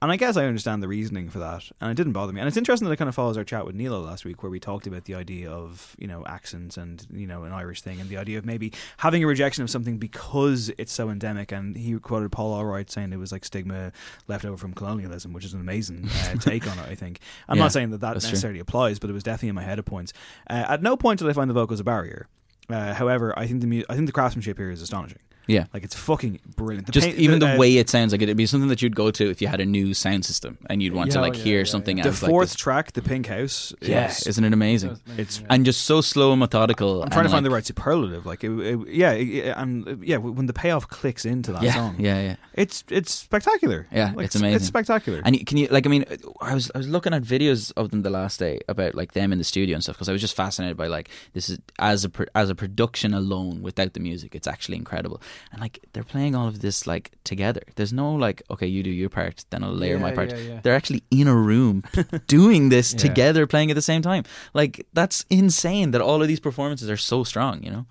And 0.00 0.12
I 0.12 0.16
guess 0.16 0.36
I 0.36 0.44
understand 0.44 0.80
the 0.80 0.86
reasoning 0.86 1.28
for 1.28 1.40
that. 1.40 1.68
And 1.80 1.90
it 1.90 1.94
didn't 1.94 2.12
bother 2.12 2.32
me. 2.32 2.40
And 2.40 2.46
it's 2.46 2.56
interesting 2.56 2.86
that 2.86 2.92
it 2.92 2.98
kind 2.98 3.08
of 3.08 3.16
follows 3.16 3.36
our 3.36 3.42
chat 3.42 3.66
with 3.66 3.74
Nialler 3.76 4.04
last 4.06 4.24
week, 4.24 4.44
where 4.44 4.50
we 4.50 4.60
talked 4.60 4.86
about 4.86 5.06
the 5.06 5.16
idea 5.16 5.50
of, 5.50 5.96
you 5.98 6.06
know, 6.06 6.24
accents 6.24 6.76
and, 6.76 7.04
you 7.12 7.26
know, 7.26 7.42
an 7.42 7.52
Irish 7.52 7.82
thing, 7.82 8.00
and 8.00 8.08
the 8.08 8.16
idea 8.16 8.38
of 8.38 8.46
maybe 8.46 8.72
having 8.98 9.24
a 9.24 9.26
rejection 9.26 9.64
of 9.64 9.70
something 9.70 9.98
because 9.98 10.70
it's 10.78 10.92
so 10.92 11.10
endemic. 11.10 11.50
And 11.50 11.76
he 11.76 11.98
quoted 11.98 12.30
Paul 12.30 12.56
Allright 12.62 12.90
saying 12.90 13.12
it 13.12 13.18
was 13.18 13.32
like 13.32 13.44
stigma 13.44 13.90
left 14.28 14.44
over 14.44 14.56
from 14.56 14.72
colonialism, 14.72 15.32
which 15.32 15.44
is 15.44 15.52
an 15.52 15.60
amazing 15.60 16.08
uh, 16.08 16.34
take 16.40 16.68
on 16.70 16.78
it, 16.78 16.86
I 16.88 16.94
think. 16.94 17.18
I'm 17.48 17.56
Yeah, 17.56 17.64
not 17.64 17.72
saying 17.72 17.90
that 17.90 17.98
that 18.00 18.12
that's 18.12 18.24
true. 18.24 18.30
necessarily 18.32 18.60
applies, 18.60 19.00
but 19.00 19.10
it 19.10 19.14
was 19.14 19.24
definitely 19.24 19.48
in 19.48 19.54
my 19.56 19.62
head 19.64 19.80
at 19.80 19.84
points. 19.84 20.12
Uh, 20.48 20.64
at 20.68 20.80
no 20.80 20.96
point 20.96 21.18
did 21.18 21.28
I 21.28 21.32
find 21.32 21.50
the 21.50 21.54
vocals 21.54 21.80
a 21.80 21.84
barrier. 21.84 22.28
Uh, 22.70 22.92
however, 22.94 23.36
I 23.36 23.46
think 23.48 23.62
the 23.62 23.66
mu- 23.66 23.82
I 23.88 23.94
think 23.94 24.06
the 24.06 24.12
craftsmanship 24.12 24.58
here 24.58 24.70
is 24.70 24.82
astonishing. 24.82 25.18
Yeah. 25.48 25.64
like 25.74 25.82
it's 25.82 25.94
fucking 25.96 26.38
brilliant. 26.56 26.86
The 26.86 26.92
just 26.92 27.08
even 27.08 27.40
the 27.40 27.54
uh, 27.54 27.58
way 27.58 27.76
it 27.78 27.88
sounds 27.90 28.12
like 28.12 28.22
it'd 28.22 28.36
be 28.36 28.46
something 28.46 28.68
that 28.68 28.80
you'd 28.82 28.94
go 28.94 29.10
to 29.10 29.30
if 29.30 29.42
you 29.42 29.48
had 29.48 29.60
a 29.60 29.66
new 29.66 29.94
sound 29.94 30.24
system 30.24 30.58
and 30.70 30.82
you'd 30.82 30.92
want 30.94 31.10
to 31.12 31.20
like 31.20 31.36
yeah, 31.36 31.42
hear 31.42 31.58
yeah, 31.58 31.64
something 31.64 31.96
the 31.96 32.08
as 32.10 32.20
fourth 32.20 32.50
like 32.50 32.56
track, 32.58 32.92
the 32.92 33.02
Pink 33.02 33.26
House. 33.26 33.74
yeah, 33.80 34.08
is- 34.08 34.26
isn't 34.26 34.44
it 34.44 34.52
amazing? 34.52 35.00
It's 35.16 35.42
and 35.50 35.64
just 35.64 35.82
so 35.84 36.00
slow 36.00 36.32
and 36.32 36.38
methodical. 36.40 37.02
I'm 37.02 37.10
trying 37.10 37.24
to 37.24 37.30
find 37.30 37.44
the 37.44 37.50
right 37.50 37.64
superlative. 37.66 38.26
Like, 38.26 38.44
it, 38.44 38.50
it- 38.60 38.88
yeah, 38.88 39.12
it, 39.12 39.54
and 39.56 40.04
yeah, 40.04 40.18
when 40.18 40.46
the 40.46 40.52
payoff 40.52 40.86
clicks 40.88 41.24
into 41.24 41.52
that 41.52 41.62
Yeah, 41.62 41.74
song, 41.74 41.96
yeah, 41.98 42.20
yeah. 42.20 42.36
it's 42.54 42.84
it's 42.90 43.12
spectacular. 43.14 43.86
Yeah, 43.90 44.12
Like, 44.14 44.26
it's 44.26 44.34
amazing. 44.36 44.56
It's 44.56 44.66
spectacular. 44.66 45.22
And 45.24 45.46
can 45.46 45.56
you 45.56 45.68
like? 45.68 45.86
I 45.86 45.90
mean, 45.90 46.04
I 46.40 46.54
was 46.54 46.70
I 46.74 46.78
was 46.78 46.88
looking 46.88 47.14
at 47.14 47.22
videos 47.22 47.72
of 47.76 47.90
them 47.90 48.02
the 48.02 48.10
last 48.10 48.38
day 48.38 48.60
about 48.68 48.94
like 48.94 49.12
them 49.14 49.32
in 49.32 49.38
the 49.38 49.44
studio 49.44 49.74
and 49.74 49.82
stuff 49.82 49.96
because 49.96 50.08
I 50.08 50.12
was 50.12 50.20
just 50.20 50.36
fascinated 50.36 50.76
by 50.76 50.88
like 50.88 51.08
this 51.32 51.48
is 51.48 51.58
as 51.78 52.04
a 52.04 52.10
as 52.34 52.50
a 52.50 52.54
production 52.54 53.14
alone 53.14 53.62
without 53.62 53.94
the 53.94 54.00
music, 54.00 54.34
it's 54.34 54.46
actually 54.46 54.76
incredible. 54.76 55.20
And 55.52 55.60
like 55.60 55.78
they're 55.92 56.04
playing 56.04 56.34
all 56.34 56.46
of 56.48 56.60
this 56.60 56.86
like 56.86 57.12
together. 57.24 57.62
There's 57.76 57.92
no 57.92 58.12
like 58.14 58.42
okay, 58.50 58.66
you 58.66 58.82
do 58.82 58.90
your 58.90 59.08
part, 59.10 59.44
then 59.50 59.62
I'll 59.64 59.72
layer 59.72 59.98
my 59.98 60.12
part. 60.12 60.30
yeah, 60.32 60.38
yeah. 60.54 60.60
They're 60.62 60.74
actually 60.76 61.02
in 61.10 61.28
a 61.28 61.34
room 61.36 61.82
doing 62.26 62.68
this 62.70 62.92
Yeah. 62.92 62.98
together, 63.00 63.46
playing 63.46 63.70
at 63.70 63.74
the 63.74 63.82
same 63.82 64.02
time. 64.02 64.24
Like 64.54 64.86
that's 64.92 65.24
insane 65.30 65.90
that 65.92 66.00
all 66.00 66.22
of 66.22 66.28
these 66.28 66.40
performances 66.40 66.88
are 66.90 66.96
so 66.96 67.24
strong. 67.24 67.62
You 67.62 67.70
know. 67.70 67.86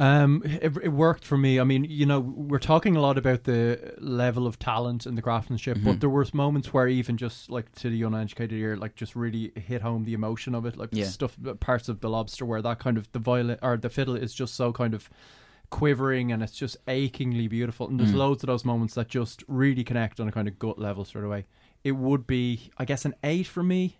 Um, 0.00 0.42
it, 0.44 0.76
it 0.80 0.88
worked 0.92 1.24
for 1.24 1.36
me. 1.36 1.58
I 1.58 1.64
mean, 1.64 1.82
you 1.84 2.06
know, 2.06 2.20
we're 2.20 2.60
talking 2.60 2.94
a 2.94 3.00
lot 3.00 3.18
about 3.18 3.42
the 3.44 3.94
level 3.98 4.46
of 4.46 4.56
talent 4.56 5.06
and 5.06 5.18
the 5.18 5.22
craftsmanship, 5.22 5.78
Mhm. 5.78 5.84
but 5.84 5.98
there 6.00 6.08
was 6.08 6.32
moments 6.32 6.72
where 6.72 6.86
even 6.86 7.16
just 7.16 7.50
like 7.50 7.72
to 7.80 7.90
the 7.90 8.04
uneducated 8.04 8.56
ear, 8.56 8.76
like 8.76 8.94
just 8.94 9.16
really 9.16 9.50
hit 9.56 9.82
home 9.82 10.04
the 10.04 10.14
emotion 10.14 10.54
of 10.54 10.64
it, 10.66 10.76
like 10.76 10.90
Yeah. 10.92 11.06
stuff, 11.06 11.36
parts 11.58 11.88
of 11.88 11.98
the 11.98 12.08
lobster 12.08 12.44
where 12.46 12.62
that 12.62 12.78
kind 12.78 12.96
of 12.96 13.10
the 13.10 13.18
violin 13.18 13.58
or 13.60 13.76
the 13.76 13.88
fiddle 13.90 14.14
is 14.14 14.32
just 14.34 14.54
so 14.54 14.72
kind 14.72 14.94
of 14.94 15.10
quivering 15.70 16.32
and 16.32 16.42
it's 16.42 16.52
just 16.52 16.76
achingly 16.86 17.48
beautiful. 17.48 17.88
And 17.88 17.98
there's 18.00 18.12
Mm. 18.12 18.16
loads 18.16 18.42
of 18.42 18.46
those 18.48 18.64
moments 18.64 18.94
that 18.94 19.08
just 19.08 19.44
really 19.48 19.84
connect 19.84 20.18
on 20.20 20.28
a 20.28 20.32
kind 20.32 20.48
of 20.48 20.58
gut 20.58 20.78
level 20.78 21.04
straight 21.04 21.24
away. 21.24 21.46
It 21.84 21.92
would 21.92 22.26
be, 22.26 22.70
I 22.78 22.84
guess, 22.84 23.04
an 23.04 23.14
eight 23.22 23.46
for 23.46 23.62
me. 23.62 23.98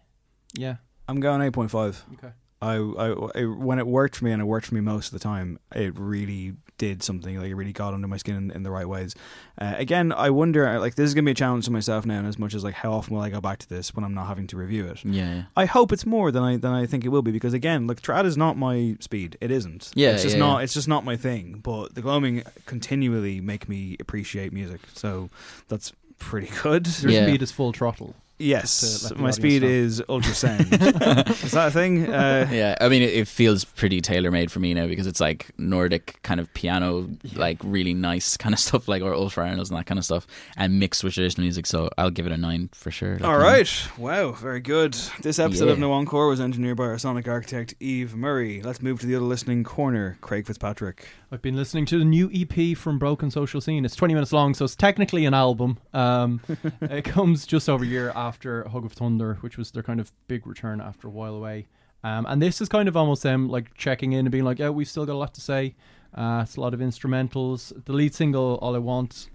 Yeah. 0.55 0.77
I'm 1.07 1.21
going 1.21 1.41
eight 1.43 1.53
point 1.53 1.71
five. 1.71 2.05
Okay. 2.15 2.33
I, 2.61 2.75
I, 2.75 3.41
I 3.41 3.45
when 3.45 3.79
it 3.79 3.87
worked 3.87 4.17
for 4.17 4.25
me 4.25 4.33
and 4.33 4.43
it 4.43 4.47
worked 4.47 4.67
for 4.67 4.75
me 4.75 4.81
most 4.81 5.09
of 5.09 5.13
the 5.13 5.19
time, 5.19 5.59
it 5.75 5.99
really 5.99 6.55
did 6.77 7.03
something 7.03 7.37
like 7.37 7.51
it 7.51 7.55
really 7.55 7.73
got 7.73 7.93
under 7.93 8.07
my 8.09 8.17
skin 8.17 8.37
in, 8.37 8.51
in 8.51 8.63
the 8.63 8.71
right 8.71 8.89
ways. 8.89 9.15
Uh, 9.61 9.75
again, 9.77 10.13
I 10.13 10.31
wonder 10.31 10.79
like 10.79 10.95
this 10.95 11.09
is 11.09 11.15
gonna 11.15 11.25
be 11.25 11.33
a 11.33 11.35
challenge 11.35 11.67
to 11.67 11.71
myself 11.71 12.07
now, 12.07 12.19
and 12.19 12.27
as 12.27 12.39
much 12.39 12.55
as 12.55 12.65
like 12.65 12.75
how 12.75 12.93
often 12.93 13.15
will 13.15 13.23
I 13.23 13.31
go 13.31 13.41
back 13.41 13.59
to 13.61 13.69
this 13.69 13.95
when 13.95 14.05
I'm 14.05 14.15
not 14.15 14.27
having 14.27 14.47
to 14.49 14.57
review 14.57 14.87
it? 14.87 15.05
Yeah, 15.05 15.35
yeah. 15.35 15.43
I 15.57 15.67
hope 15.67 15.93
it's 15.93 16.07
more 16.07 16.31
than 16.31 16.43
I 16.43 16.57
than 16.57 16.73
I 16.73 16.87
think 16.87 17.05
it 17.05 17.09
will 17.09 17.23
be 17.23 17.33
because 17.33 17.55
again, 17.55 17.87
like 17.87 18.01
trad 18.01 18.25
is 18.25 18.37
not 18.37 18.57
my 18.57 18.97
speed. 19.01 19.37
It 19.41 19.51
isn't. 19.51 19.91
Yeah, 19.95 20.11
it's 20.11 20.23
just 20.23 20.37
yeah, 20.37 20.41
not. 20.41 20.59
yeah. 20.59 20.65
It's 20.65 20.75
just 20.75 20.89
not 20.89 21.05
my 21.05 21.17
thing. 21.17 21.61
But 21.63 21.95
the 21.95 22.03
gloaming 22.03 22.43
continually 22.67 23.41
make 23.41 23.69
me 23.69 23.97
appreciate 24.01 24.53
music, 24.53 24.81
so 24.95 25.31
that's 25.69 25.93
pretty 26.19 26.51
good. 26.63 26.87
Your 27.03 27.25
speed 27.25 27.43
is 27.43 27.53
full 27.53 27.73
throttle. 27.73 28.15
Yes, 28.39 28.81
Just 28.81 28.99
to 29.01 29.05
let 29.09 29.17
the 29.17 29.23
my 29.23 29.31
speed 29.31 29.63
know. 29.63 29.69
is 29.69 30.01
ultrasound. 30.09 30.73
is 31.45 31.53
that 31.53 31.69
a 31.69 31.71
thing? 31.71 32.09
Uh, 32.09 32.49
yeah, 32.51 32.77
I 32.81 32.89
mean, 32.89 33.03
it, 33.03 33.13
it 33.13 33.29
feels 33.29 33.65
pretty 33.65 34.01
tailor 34.01 34.31
made 34.31 34.53
for 34.53 34.61
me 34.61 34.75
now 34.75 34.87
because 34.87 35.07
it's 35.07 35.21
like 35.21 35.51
Nordic 35.59 36.21
kind 36.23 36.39
of 36.39 36.53
piano, 36.55 37.09
like 37.35 37.59
really 37.65 37.95
nice 37.95 38.37
kind 38.37 38.53
of 38.55 38.59
stuff, 38.69 38.87
like 38.87 39.03
or 39.03 39.13
Ólafur 39.13 39.45
Arnalds 39.49 39.71
and 39.71 39.79
that 39.79 39.87
kind 39.87 39.99
of 39.99 40.05
stuff, 40.05 40.27
and 40.57 40.79
mixed 40.79 41.03
with 41.03 41.15
traditional 41.15 41.45
music. 41.45 41.67
So 41.67 41.91
I'll 41.99 42.11
give 42.11 42.27
it 42.27 42.33
a 42.33 42.37
nine 42.37 42.71
for 42.73 42.91
sure. 42.91 43.15
Like, 43.15 43.25
All 43.25 43.39
you 43.59 43.65
Wow. 43.97 44.33
Very 44.33 44.61
good. 44.61 44.95
This 45.23 45.39
episode 45.39 45.69
of 45.69 45.79
Yeah. 45.79 45.83
No 45.87 45.93
Encore 45.93 46.29
was 46.29 46.41
engineered 46.41 46.77
by 46.77 46.85
our 46.85 46.99
sonic 46.99 47.27
architect 47.27 47.75
Eve 47.81 48.15
Murray. 48.15 48.63
Let's 48.63 48.81
move 48.81 49.01
to 49.01 49.07
the 49.07 49.17
other 49.17 49.25
listening 49.25 49.65
corner. 49.65 50.17
Craig 50.21 50.47
Fitzpatrick. 50.47 51.09
I've 51.31 51.43
been 51.43 51.57
listening 51.57 51.85
to 51.87 51.99
the 51.99 52.05
new 52.07 52.31
EP 52.33 52.77
from 52.77 52.99
Broken 52.99 53.31
Social 53.31 53.61
Scene. 53.61 53.85
It's 53.85 53.95
20 53.97 54.15
minutes 54.15 54.33
long, 54.33 54.55
so 54.55 54.65
it's 54.65 54.75
technically 54.75 55.27
an 55.27 55.35
album. 55.35 55.79
Um, 55.93 56.41
it 56.81 57.05
comes 57.05 57.47
just 57.47 57.69
over 57.69 57.85
a 57.85 57.87
year 57.87 58.13
after 58.15 58.28
Hug 58.31 58.85
of 58.85 58.93
Thunder, 58.93 59.35
which 59.41 59.57
was 59.57 59.71
their 59.71 59.83
kind 59.83 60.01
of 60.01 60.13
big 60.27 60.47
return 60.47 60.81
after 60.81 61.09
a 61.09 61.11
while 61.11 61.35
away. 61.35 61.67
Um, 62.05 62.27
and 62.29 62.41
this 62.41 62.61
is 62.61 62.69
kind 62.69 62.89
of 62.89 62.97
almost 62.97 63.23
them 63.23 63.49
like 63.49 63.75
checking 63.75 64.13
in 64.13 64.21
and 64.21 64.31
being 64.31 64.45
like, 64.45 64.59
yeah, 64.59 64.71
we've 64.71 64.89
still 64.89 65.07
got 65.07 65.15
a 65.15 65.19
lot 65.19 65.35
to 65.35 65.41
say. 65.41 65.75
Uh, 66.15 66.41
it's 66.45 66.57
a 66.57 66.61
lot 66.61 66.75
of 66.75 66.81
instrumentals. 66.81 67.73
The 67.85 67.93
lead 67.93 68.15
single, 68.15 68.59
All 68.63 68.75
I 68.75 68.79
Want, 68.79 69.29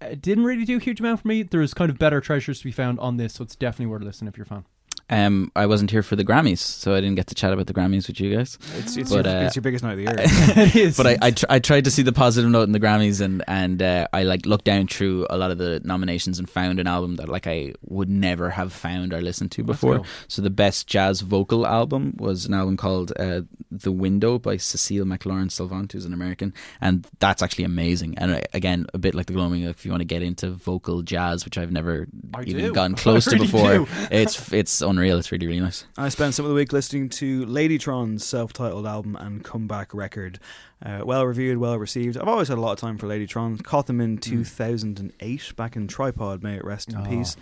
it 0.00 0.20
didn't 0.20 0.44
really 0.44 0.64
do 0.64 0.76
a 0.76 0.80
huge 0.80 1.00
amount 1.00 1.20
for 1.20 1.28
me. 1.28 1.42
There's 1.42 1.74
kind 1.74 1.90
of 1.90 1.98
better 1.98 2.20
treasures 2.20 2.58
to 2.58 2.64
be 2.64 2.72
found 2.72 2.98
on 3.00 3.16
this, 3.16 3.34
so 3.34 3.44
it's 3.44 3.56
definitely 3.56 3.86
worth 3.86 4.02
listening 4.02 4.28
if 4.28 4.36
you're 4.36 4.44
a 4.44 4.48
fan. 4.48 4.64
Um, 5.08 5.52
I 5.54 5.66
wasn't 5.66 5.92
here 5.92 6.02
for 6.02 6.16
the 6.16 6.24
Grammys, 6.24 6.58
so 6.58 6.92
I 6.94 7.00
didn't 7.00 7.14
get 7.14 7.28
to 7.28 7.34
chat 7.36 7.52
about 7.52 7.66
the 7.68 7.74
Grammys 7.74 8.08
with 8.08 8.18
you 8.20 8.34
guys. 8.36 8.58
It's- 8.76 8.96
it's 8.96 9.10
But, 9.10 9.24
your- 9.24 9.36
uh, 9.36 9.40
it's 9.46 9.54
your 9.54 9.62
biggest 9.62 9.84
night 9.84 9.92
of 9.92 9.98
the 9.98 10.02
year. 10.02 10.16
It 10.66 10.74
is. 10.76 10.96
But 10.96 11.06
I 11.06 11.18
I, 11.22 11.30
tr- 11.30 11.46
I 11.48 11.58
tried 11.60 11.84
to 11.84 11.90
see 11.92 12.02
the 12.02 12.12
positive 12.12 12.50
note 12.50 12.64
in 12.64 12.72
the 12.72 12.80
Grammys, 12.80 13.20
and 13.20 13.44
and 13.46 13.80
uh, 13.80 14.08
I 14.12 14.24
like 14.24 14.46
looked 14.46 14.64
down 14.64 14.88
through 14.88 15.26
a 15.30 15.36
lot 15.36 15.50
of 15.52 15.58
the 15.58 15.80
nominations 15.84 16.38
and 16.40 16.50
found 16.50 16.80
an 16.80 16.86
album 16.88 17.16
that 17.16 17.28
like 17.28 17.46
I 17.46 17.74
would 17.82 18.08
never 18.10 18.50
have 18.50 18.72
found 18.72 19.12
or 19.12 19.20
listened 19.20 19.52
to 19.52 19.62
before. 19.62 19.98
go. 19.98 20.04
So 20.28 20.42
the 20.42 20.50
best 20.50 20.86
jazz 20.88 21.20
vocal 21.20 21.66
album 21.66 22.14
was 22.18 22.46
an 22.46 22.54
album 22.54 22.76
called 22.76 23.12
uh, 23.18 23.42
"The 23.70 23.92
Window" 23.92 24.38
by 24.40 24.56
Cecile 24.56 25.04
McLorin 25.04 25.52
Salvant, 25.52 25.92
who's 25.92 26.04
an 26.04 26.12
American, 26.14 26.52
and 26.80 27.06
that's 27.20 27.42
actually 27.42 27.64
amazing. 27.64 28.18
And 28.18 28.32
uh, 28.32 28.40
again, 28.52 28.86
a 28.92 28.98
bit 28.98 29.14
like 29.14 29.26
the 29.26 29.34
gloaming, 29.34 29.62
if 29.62 29.84
you 29.84 29.92
want 29.92 30.00
to 30.00 30.04
get 30.06 30.22
into 30.22 30.50
vocal 30.50 31.02
jazz, 31.02 31.44
which 31.44 31.58
I've 31.58 31.70
never 31.70 32.08
I 32.34 32.42
even 32.42 32.64
do. 32.64 32.72
gone 32.72 32.94
close 33.04 33.28
I 33.28 33.32
to 33.32 33.38
before, 33.38 33.72
do. 33.78 33.86
it's 34.10 34.52
it's 34.52 34.82
unreal. 34.96 35.18
It's 35.18 35.30
really 35.32 35.46
really 35.46 35.60
nice. 35.60 35.86
I 35.96 36.08
spent 36.08 36.34
some 36.34 36.44
of 36.44 36.48
the 36.50 36.54
week 36.54 36.72
listening 36.72 37.08
to 37.10 37.44
Ladytron's 37.46 38.24
self-titled 38.24 38.86
album 38.86 39.16
and 39.16 39.44
comeback 39.44 39.92
record. 39.94 40.38
Uh, 40.84 41.02
well 41.04 41.26
reviewed, 41.26 41.58
well 41.58 41.78
received. 41.78 42.16
I've 42.16 42.28
always 42.28 42.48
had 42.48 42.58
a 42.58 42.60
lot 42.60 42.72
of 42.72 42.78
time 42.78 42.98
for 42.98 43.06
Ladytron. 43.06 43.62
Caught 43.62 43.86
them 43.86 44.00
in 44.00 44.18
2008 44.18 45.52
back 45.56 45.76
in 45.76 45.86
Tripod. 45.88 46.42
May 46.42 46.56
it 46.56 46.64
rest 46.64 46.90
in 46.92 46.96
Oh. 46.98 47.04
peace. 47.04 47.36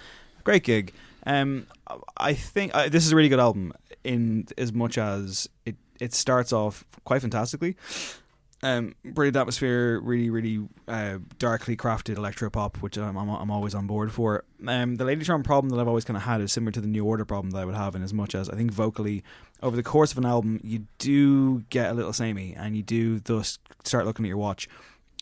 Great 0.44 0.62
gig. 0.64 0.92
Um, 1.26 1.66
I 2.16 2.34
think 2.34 2.72
uh, 2.74 2.88
this 2.88 3.06
is 3.06 3.12
a 3.12 3.16
really 3.16 3.28
good 3.30 3.40
album 3.40 3.72
in 4.02 4.46
as 4.58 4.72
much 4.72 4.98
as 4.98 5.48
it 5.64 5.76
it 6.00 6.12
starts 6.12 6.52
off 6.52 6.84
quite 7.04 7.22
fantastically. 7.22 7.76
Um, 8.64 8.94
brilliant 9.04 9.36
atmosphere, 9.36 10.00
really, 10.00 10.30
really 10.30 10.66
uh, 10.88 11.18
darkly 11.38 11.76
crafted 11.76 12.16
electro 12.16 12.48
pop, 12.48 12.78
which 12.78 12.96
I'm, 12.96 13.14
I'm, 13.14 13.28
I'm 13.28 13.50
always 13.50 13.74
on 13.74 13.86
board 13.86 14.10
for. 14.10 14.44
Um, 14.66 14.94
the 14.94 15.04
Ladytron 15.04 15.44
problem 15.44 15.68
that 15.68 15.78
I've 15.78 15.86
always 15.86 16.06
kind 16.06 16.16
of 16.16 16.22
had 16.22 16.40
is 16.40 16.50
similar 16.50 16.72
to 16.72 16.80
the 16.80 16.86
New 16.86 17.04
Order 17.04 17.26
problem 17.26 17.50
that 17.50 17.58
I 17.58 17.66
would 17.66 17.74
have, 17.74 17.94
in 17.94 18.02
as 18.02 18.14
much 18.14 18.34
as 18.34 18.48
I 18.48 18.56
think 18.56 18.72
vocally, 18.72 19.22
over 19.62 19.76
the 19.76 19.82
course 19.82 20.12
of 20.12 20.18
an 20.18 20.24
album, 20.24 20.60
you 20.64 20.86
do 20.96 21.60
get 21.68 21.90
a 21.90 21.92
little 21.92 22.14
samey, 22.14 22.54
and 22.56 22.74
you 22.74 22.82
do 22.82 23.20
thus 23.20 23.58
start 23.84 24.06
looking 24.06 24.24
at 24.24 24.28
your 24.28 24.38
watch. 24.38 24.66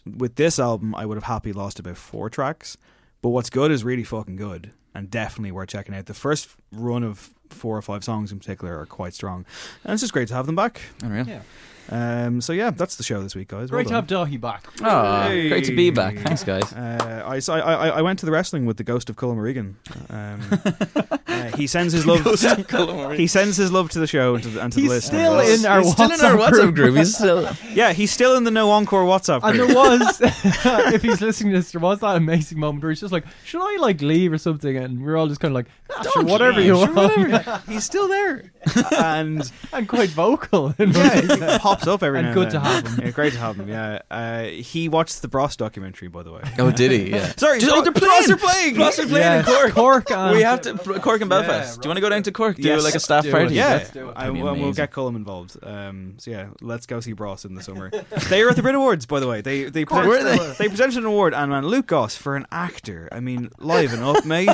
With 0.07 0.37
this 0.37 0.61
album, 0.61 0.95
I 0.95 1.05
would 1.05 1.17
have 1.17 1.25
happily 1.25 1.53
lost 1.53 1.81
about 1.81 1.97
four 1.97 2.31
tracks, 2.31 2.77
but 3.23 3.31
what's 3.31 3.51
good 3.51 3.73
is 3.73 3.83
really 3.83 4.05
fucking 4.05 4.37
good, 4.37 4.71
and 4.95 5.11
definitely 5.11 5.51
worth 5.51 5.71
checking 5.71 5.97
out. 5.97 6.07
The 6.07 6.15
first 6.15 6.49
run 6.71 7.03
of 7.03 7.31
four 7.51 7.77
or 7.77 7.83
five 7.83 8.05
songs 8.05 8.31
in 8.31 8.39
particular 8.39 8.79
are 8.79 8.87
quite 8.87 9.15
strong, 9.15 9.45
and 9.83 9.95
it's 9.95 10.03
just 10.03 10.13
great 10.13 10.29
to 10.29 10.35
have 10.35 10.47
them 10.47 10.55
back. 10.55 10.81
Unreal. 11.03 11.27
Yeah. 11.27 11.43
Um, 11.91 12.41
so 12.41 12.53
yeah, 12.53 12.71
that's 12.71 12.97
the 12.97 13.03
show 13.03 13.23
this 13.23 13.35
week, 13.35 13.49
guys. 13.49 13.71
Great 13.71 13.89
to 13.89 13.95
have 13.95 14.07
Daithí 14.07 14.41
back. 14.41 14.67
Oh, 14.83 15.23
Hey. 15.23 15.49
great 15.49 15.65
to 15.65 15.75
be 15.75 15.91
back. 15.91 16.17
Thanks, 16.19 16.45
guys. 16.45 16.73
Uh, 16.73 17.23
I, 17.27 17.39
so 17.41 17.55
I, 17.55 17.59
I 17.59 17.89
I 17.89 18.03
went 18.03 18.19
to 18.21 18.27
the 18.27 18.33
wrestling 18.33 18.67
with 18.67 18.77
the 18.77 18.85
ghost 18.85 19.11
of 19.11 19.17
Cullum 19.17 19.39
Regan. 19.39 19.77
Um, 20.09 20.41
uh, 21.27 21.57
he 21.57 21.67
sends 21.67 21.93
his 21.93 22.07
love. 22.07 22.25
Ghost 22.25 22.45
of 22.45 23.13
he 23.15 23.27
sends 23.27 23.57
his 23.57 23.73
love 23.73 23.91
to 23.91 23.99
the 23.99 24.07
show 24.07 24.35
and 24.37 24.43
to, 24.45 24.49
the- 24.51 24.63
and 24.63 24.73
to 24.73 24.81
He's 24.81 24.89
the 24.89 24.95
listeners. 24.95 25.21
still 25.23 25.41
in 25.41 25.67
our 25.67 25.81
He's 25.83 25.93
still 25.93 26.13
in 26.13 26.21
our 26.21 26.37
WhatsApp 26.37 26.53
WhatsApp 26.71 26.75
group. 26.75 26.97
He's 26.97 27.17
still. 27.17 27.49
Yeah, 27.73 27.93
he's 27.95 28.11
still 28.11 28.37
in 28.37 28.45
the 28.45 28.51
No 28.51 28.71
Encore 28.71 29.05
WhatsApp 29.05 29.41
And 29.43 29.59
there 29.59 29.75
was, 29.75 30.21
if 30.95 31.01
he's 31.03 31.21
listening 31.23 31.53
to 31.55 31.59
this, 31.61 31.73
there 31.73 31.81
was 31.81 32.01
that 32.01 32.17
amazing 32.17 32.59
moment 32.59 32.83
where 32.83 32.91
he's 32.93 33.01
just 33.01 33.13
like, 33.13 33.25
"Should 33.45 33.63
I 33.63 33.79
like 33.81 34.03
leave 34.03 34.31
or 34.33 34.37
something?" 34.39 34.77
And 34.77 35.03
we're 35.03 35.17
all 35.17 35.27
just 35.27 35.41
kind 35.41 35.53
of 35.53 35.55
like, 35.57 35.67
ah, 35.91 36.03
"Sure, 36.13 36.23
whatever 36.25 36.61
you 36.61 36.75
sure, 36.77 36.93
want." 36.93 37.17
whatever. 37.17 37.63
he's 37.67 37.85
still 37.85 38.09
there, 38.09 38.53
and 38.99 39.51
and 39.73 39.89
quite 39.89 40.11
vocal. 40.11 40.75
in 40.79 40.91
yeah, 40.93 41.57
what 41.73 41.79
he 41.81 41.85
he 41.85 41.85
says. 41.85 41.85
pops 41.85 41.87
up 41.89 42.03
every 42.03 42.19
and 42.21 42.29
now 42.29 42.35
good 42.35 42.43
and 42.45 42.51
to 42.53 42.59
then. 42.59 42.67
have 42.67 42.87
him. 42.87 43.01
Yeah, 43.07 43.11
great 43.11 43.33
to 43.33 43.39
have 43.39 43.57
him. 43.59 43.69
Yeah, 43.69 43.99
uh, 44.11 44.43
he 44.45 44.89
watched 44.89 45.23
the 45.23 45.29
Bros 45.29 45.57
documentary, 45.57 46.09
by 46.09 46.23
the 46.23 46.33
way. 46.33 46.43
Oh, 46.59 46.71
did 46.71 46.91
he? 46.93 47.11
Yeah. 47.11 47.27
Sorry, 47.37 47.59
Just- 47.61 47.71
Bro- 47.71 47.81
oh, 47.81 47.83
they're 47.83 47.93
Bros 47.93 48.31
are 48.31 48.37
playing. 48.37 48.75
Bros 48.75 48.99
are 48.99 49.07
playing 49.07 49.17
Yes, 49.17 49.49
in 49.49 49.55
Cork. 49.55 49.73
Cork 49.75 50.11
and- 50.11 50.37
we 50.37 50.43
have 50.43 50.61
to 50.63 50.75
Cork 50.75 51.21
and 51.21 51.31
Yeah, 51.31 51.41
Belfast. 51.43 51.81
do 51.81 51.87
you 51.87 51.91
want 51.91 51.97
to 51.97 52.01
go 52.01 52.09
down 52.09 52.23
to 52.25 52.33
Cork? 52.33 52.57
Do 52.57 52.63
Yes, 52.63 52.85
like 52.85 52.95
a 52.95 53.01
staff 53.01 53.25
do 53.25 53.29
it. 53.31 53.33
party? 53.33 53.55
Yeah, 53.55 53.69
Let's 53.69 53.91
do 53.91 54.09
it. 54.09 54.13
I, 54.17 54.21
That'd 54.23 54.35
be 54.35 54.43
well, 54.43 54.53
we'll 54.55 54.63
amazing. 54.65 54.73
get 54.75 54.93
Cullum 54.93 55.17
involved. 55.17 55.57
Um, 55.63 56.15
so 56.19 56.31
yeah, 56.31 56.49
let's 56.61 56.87
go 56.87 57.01
see 57.01 57.13
Bros 57.13 57.45
in 57.45 57.55
the 57.55 57.63
summer. 57.63 57.91
they 58.29 58.43
were 58.45 58.51
at 58.51 58.57
the 58.57 58.63
Brit 58.63 58.75
Awards, 58.75 59.07
by 59.07 59.21
the 59.21 59.27
way. 59.29 59.41
They 59.41 59.65
they 59.65 59.85
course 59.85 60.07
presented, 60.07 60.39
they 60.39 60.39
were. 60.49 60.55
they 60.55 60.69
presented 60.69 60.99
an 60.99 61.05
award, 61.07 61.35
and 61.35 61.51
man, 61.51 61.67
Luke 61.67 61.87
Goss 61.87 62.17
for 62.17 62.37
an 62.37 62.47
actor. 62.53 63.09
I 63.13 63.21
mean, 63.21 63.51
liven 63.59 64.03
up, 64.03 64.25
mate. 64.25 64.51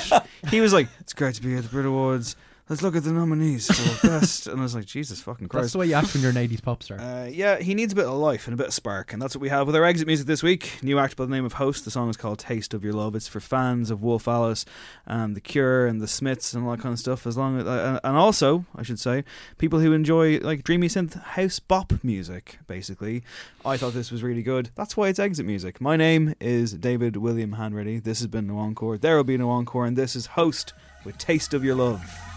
He 0.50 0.60
was 0.60 0.72
like, 0.72 0.88
"It's 1.00 1.12
great 1.14 1.34
to 1.36 1.42
be 1.42 1.54
at 1.56 1.62
the 1.64 1.68
Brit 1.68 1.86
Awards. 1.86 2.36
Let's 2.68 2.82
look 2.82 2.94
at 2.96 3.04
the 3.04 3.12
nominees 3.12 3.66
for 3.66 4.06
best." 4.08 4.46
And 4.46 4.60
I 4.60 4.62
was 4.62 4.74
like, 4.74 4.84
"Jesus 4.84 5.20
fucking 5.20 5.48
Christ. 5.48 5.62
That's 5.62 5.72
the 5.72 5.78
way 5.78 5.86
you 5.86 5.94
act 5.94 6.12
when 6.12 6.22
you're 6.22 6.30
an 6.30 6.36
80s 6.36 6.62
pop 6.62 6.82
star. 6.82 7.00
Uh, 7.00 7.26
yeah, 7.26 7.58
he 7.58 7.74
needs 7.74 7.92
a 7.92 7.96
bit 7.96 8.04
of 8.04 8.14
life 8.14 8.46
and 8.46 8.54
a 8.54 8.56
bit 8.56 8.68
of 8.68 8.74
spark, 8.74 9.12
and 9.12 9.22
that's 9.22 9.34
what 9.34 9.40
we 9.40 9.48
have 9.48 9.66
with 9.66 9.74
our 9.74 9.84
exit 9.84 10.06
music 10.06 10.26
this 10.26 10.42
week. 10.42 10.78
New 10.82 10.98
act 10.98 11.16
by 11.16 11.24
the 11.24 11.30
name 11.30 11.44
of 11.44 11.54
Host. 11.54 11.84
The 11.84 11.90
song 11.90 12.10
is 12.10 12.16
called 12.16 12.38
"Taste 12.38 12.74
of 12.74 12.84
Your 12.84 12.92
Love." 12.92 13.14
It's 13.14 13.28
for 13.28 13.40
fans 13.40 13.90
of 13.90 14.02
Wolf 14.02 14.28
Alice 14.28 14.64
and 15.06 15.34
The 15.34 15.40
Cure 15.40 15.86
and 15.86 16.00
The 16.00 16.08
Smiths 16.08 16.52
and 16.52 16.64
all 16.64 16.72
that 16.72 16.82
kind 16.82 16.92
of 16.92 16.98
stuff. 16.98 17.26
As 17.26 17.36
long 17.36 17.58
as, 17.58 17.66
uh, 17.66 18.00
and 18.04 18.16
also, 18.16 18.66
I 18.76 18.82
should 18.82 19.00
say, 19.00 19.24
people 19.56 19.80
who 19.80 19.92
enjoy 19.92 20.38
like 20.38 20.62
dreamy 20.62 20.88
synth 20.88 21.20
house 21.22 21.58
bop 21.60 21.92
music. 22.02 22.58
Basically, 22.66 23.22
I 23.64 23.76
thought 23.78 23.94
this 23.94 24.10
was 24.10 24.22
really 24.22 24.42
good. 24.42 24.70
That's 24.74 24.96
why 24.96 25.08
it's 25.08 25.18
exit 25.18 25.46
music. 25.46 25.80
My 25.80 25.96
name 25.96 26.34
is 26.38 26.74
David 26.74 27.16
William 27.16 27.54
Hanratty. 27.54 28.02
This 28.02 28.18
has 28.18 28.26
been 28.26 28.46
No 28.46 28.58
Encore. 28.58 28.98
There 28.98 29.16
will 29.16 29.24
be 29.24 29.38
no 29.38 29.50
encore, 29.50 29.86
and 29.86 29.96
this 29.96 30.14
is 30.14 30.26
Host 30.26 30.74
with 31.04 31.16
"Taste 31.16 31.54
of 31.54 31.64
Your 31.64 31.74
Love." 31.74 32.27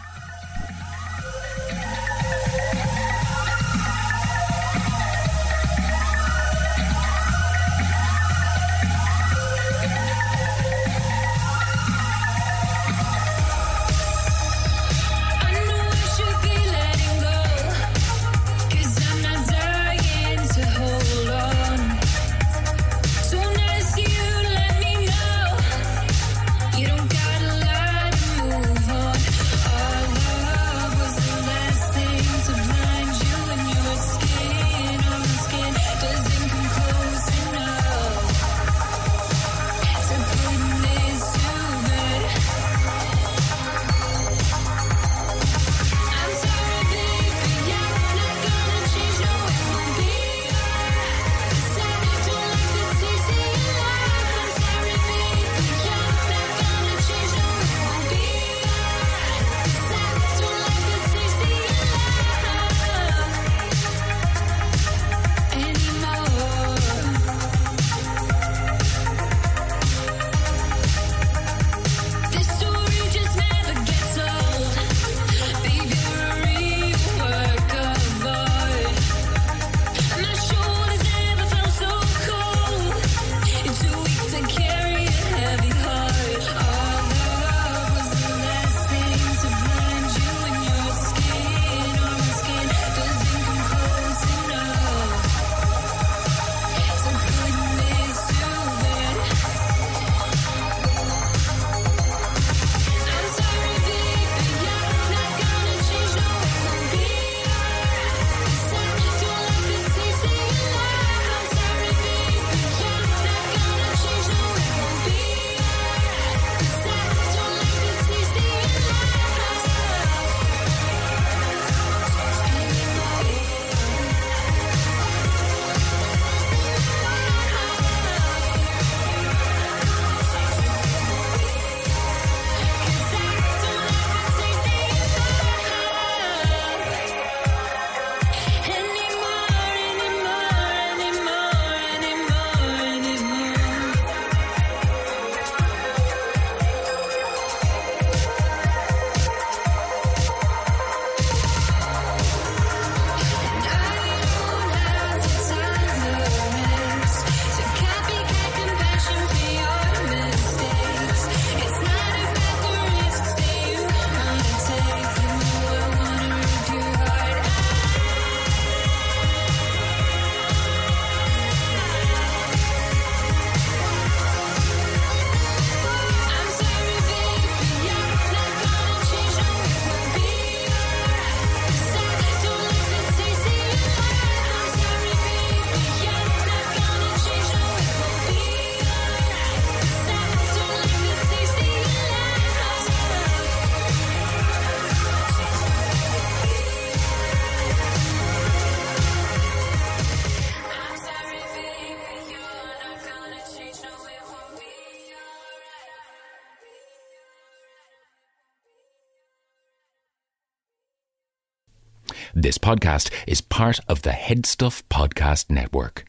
Podcast 212.62 213.12
is 213.28 213.42
part 213.42 213.80
of 213.88 214.04
the 214.04 214.12
HeadStuff 214.12 214.84
Podcast 214.90 215.50
Network. 215.50 216.06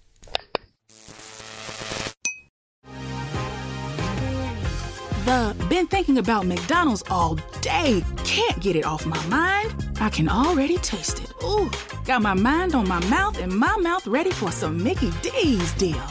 The 5.25 5.57
been 5.69 5.87
thinking 5.87 6.19
about 6.19 6.47
McDonald's 6.47 7.03
all 7.09 7.37
day. 7.61 8.05
Can't 8.25 8.61
get 8.61 8.77
it 8.77 8.85
off 8.85 9.07
my 9.07 9.25
mind. 9.27 9.75
I 10.01 10.11
can 10.11 10.29
already 10.29 10.79
taste 10.79 11.23
it. 11.23 11.33
Ooh, 11.45 11.71
got 12.05 12.23
my 12.23 12.35
mind 12.35 12.75
on 12.75 12.89
my 12.89 13.03
mouth 13.07 13.39
and 13.39 13.53
my 13.53 13.77
mouth 13.79 14.07
ready 14.07 14.31
for 14.31 14.51
some 14.51 14.83
Mickey 14.83 15.11
D's 15.23 15.73
deal. 15.75 16.03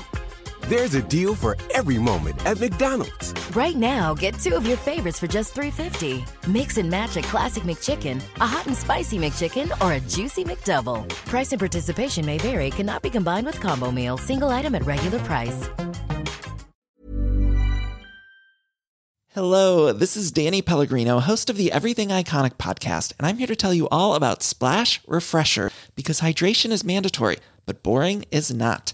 There's 0.72 0.96
a 0.96 1.02
deal 1.02 1.36
for 1.36 1.58
every 1.76 1.98
moment 1.98 2.46
at 2.46 2.58
McDonald's. 2.58 3.34
Right 3.54 3.76
now, 3.76 4.14
get 4.14 4.40
two 4.40 4.56
of 4.56 4.66
your 4.66 4.78
favorites 4.78 5.20
for 5.20 5.28
just 5.28 5.54
$3.50. 5.54 6.24
Mix 6.48 6.78
and 6.78 6.90
match 6.90 7.18
a 7.18 7.22
classic 7.24 7.64
McChicken, 7.64 8.22
a 8.40 8.46
hot 8.46 8.66
and 8.68 8.78
spicy 8.78 9.18
McChicken, 9.18 9.70
or 9.84 9.94
a 9.94 10.00
juicy 10.00 10.46
McDouble. 10.46 11.10
Price 11.28 11.52
and 11.52 11.60
participation 11.60 12.26
may 12.26 12.38
vary, 12.38 12.70
cannot 12.70 13.02
be 13.02 13.10
combined 13.10 13.46
with 13.46 13.60
combo 13.60 13.92
meal, 13.92 14.18
single 14.18 14.48
item 14.48 14.74
at 14.74 14.86
regular 14.86 15.20
price. 15.20 15.70
Hello, 19.34 19.92
this 19.92 20.16
is 20.16 20.32
Danny 20.32 20.62
Pellegrino, 20.62 21.20
host 21.20 21.50
of 21.50 21.58
the 21.58 21.70
Everything 21.74 22.08
Iconic 22.08 22.54
podcast, 22.54 23.12
and 23.20 23.28
I'm 23.28 23.40
here 23.40 23.48
to 23.48 23.58
tell 23.58 23.74
you 23.74 23.90
all 23.90 24.16
about 24.16 24.42
Splash 24.42 25.02
Refresher 25.06 25.70
because 25.98 26.22
hydration 26.22 26.72
is 26.72 26.86
mandatory, 26.86 27.40
but 27.66 27.84
boring 27.84 28.24
is 28.32 28.54
not. 28.54 28.94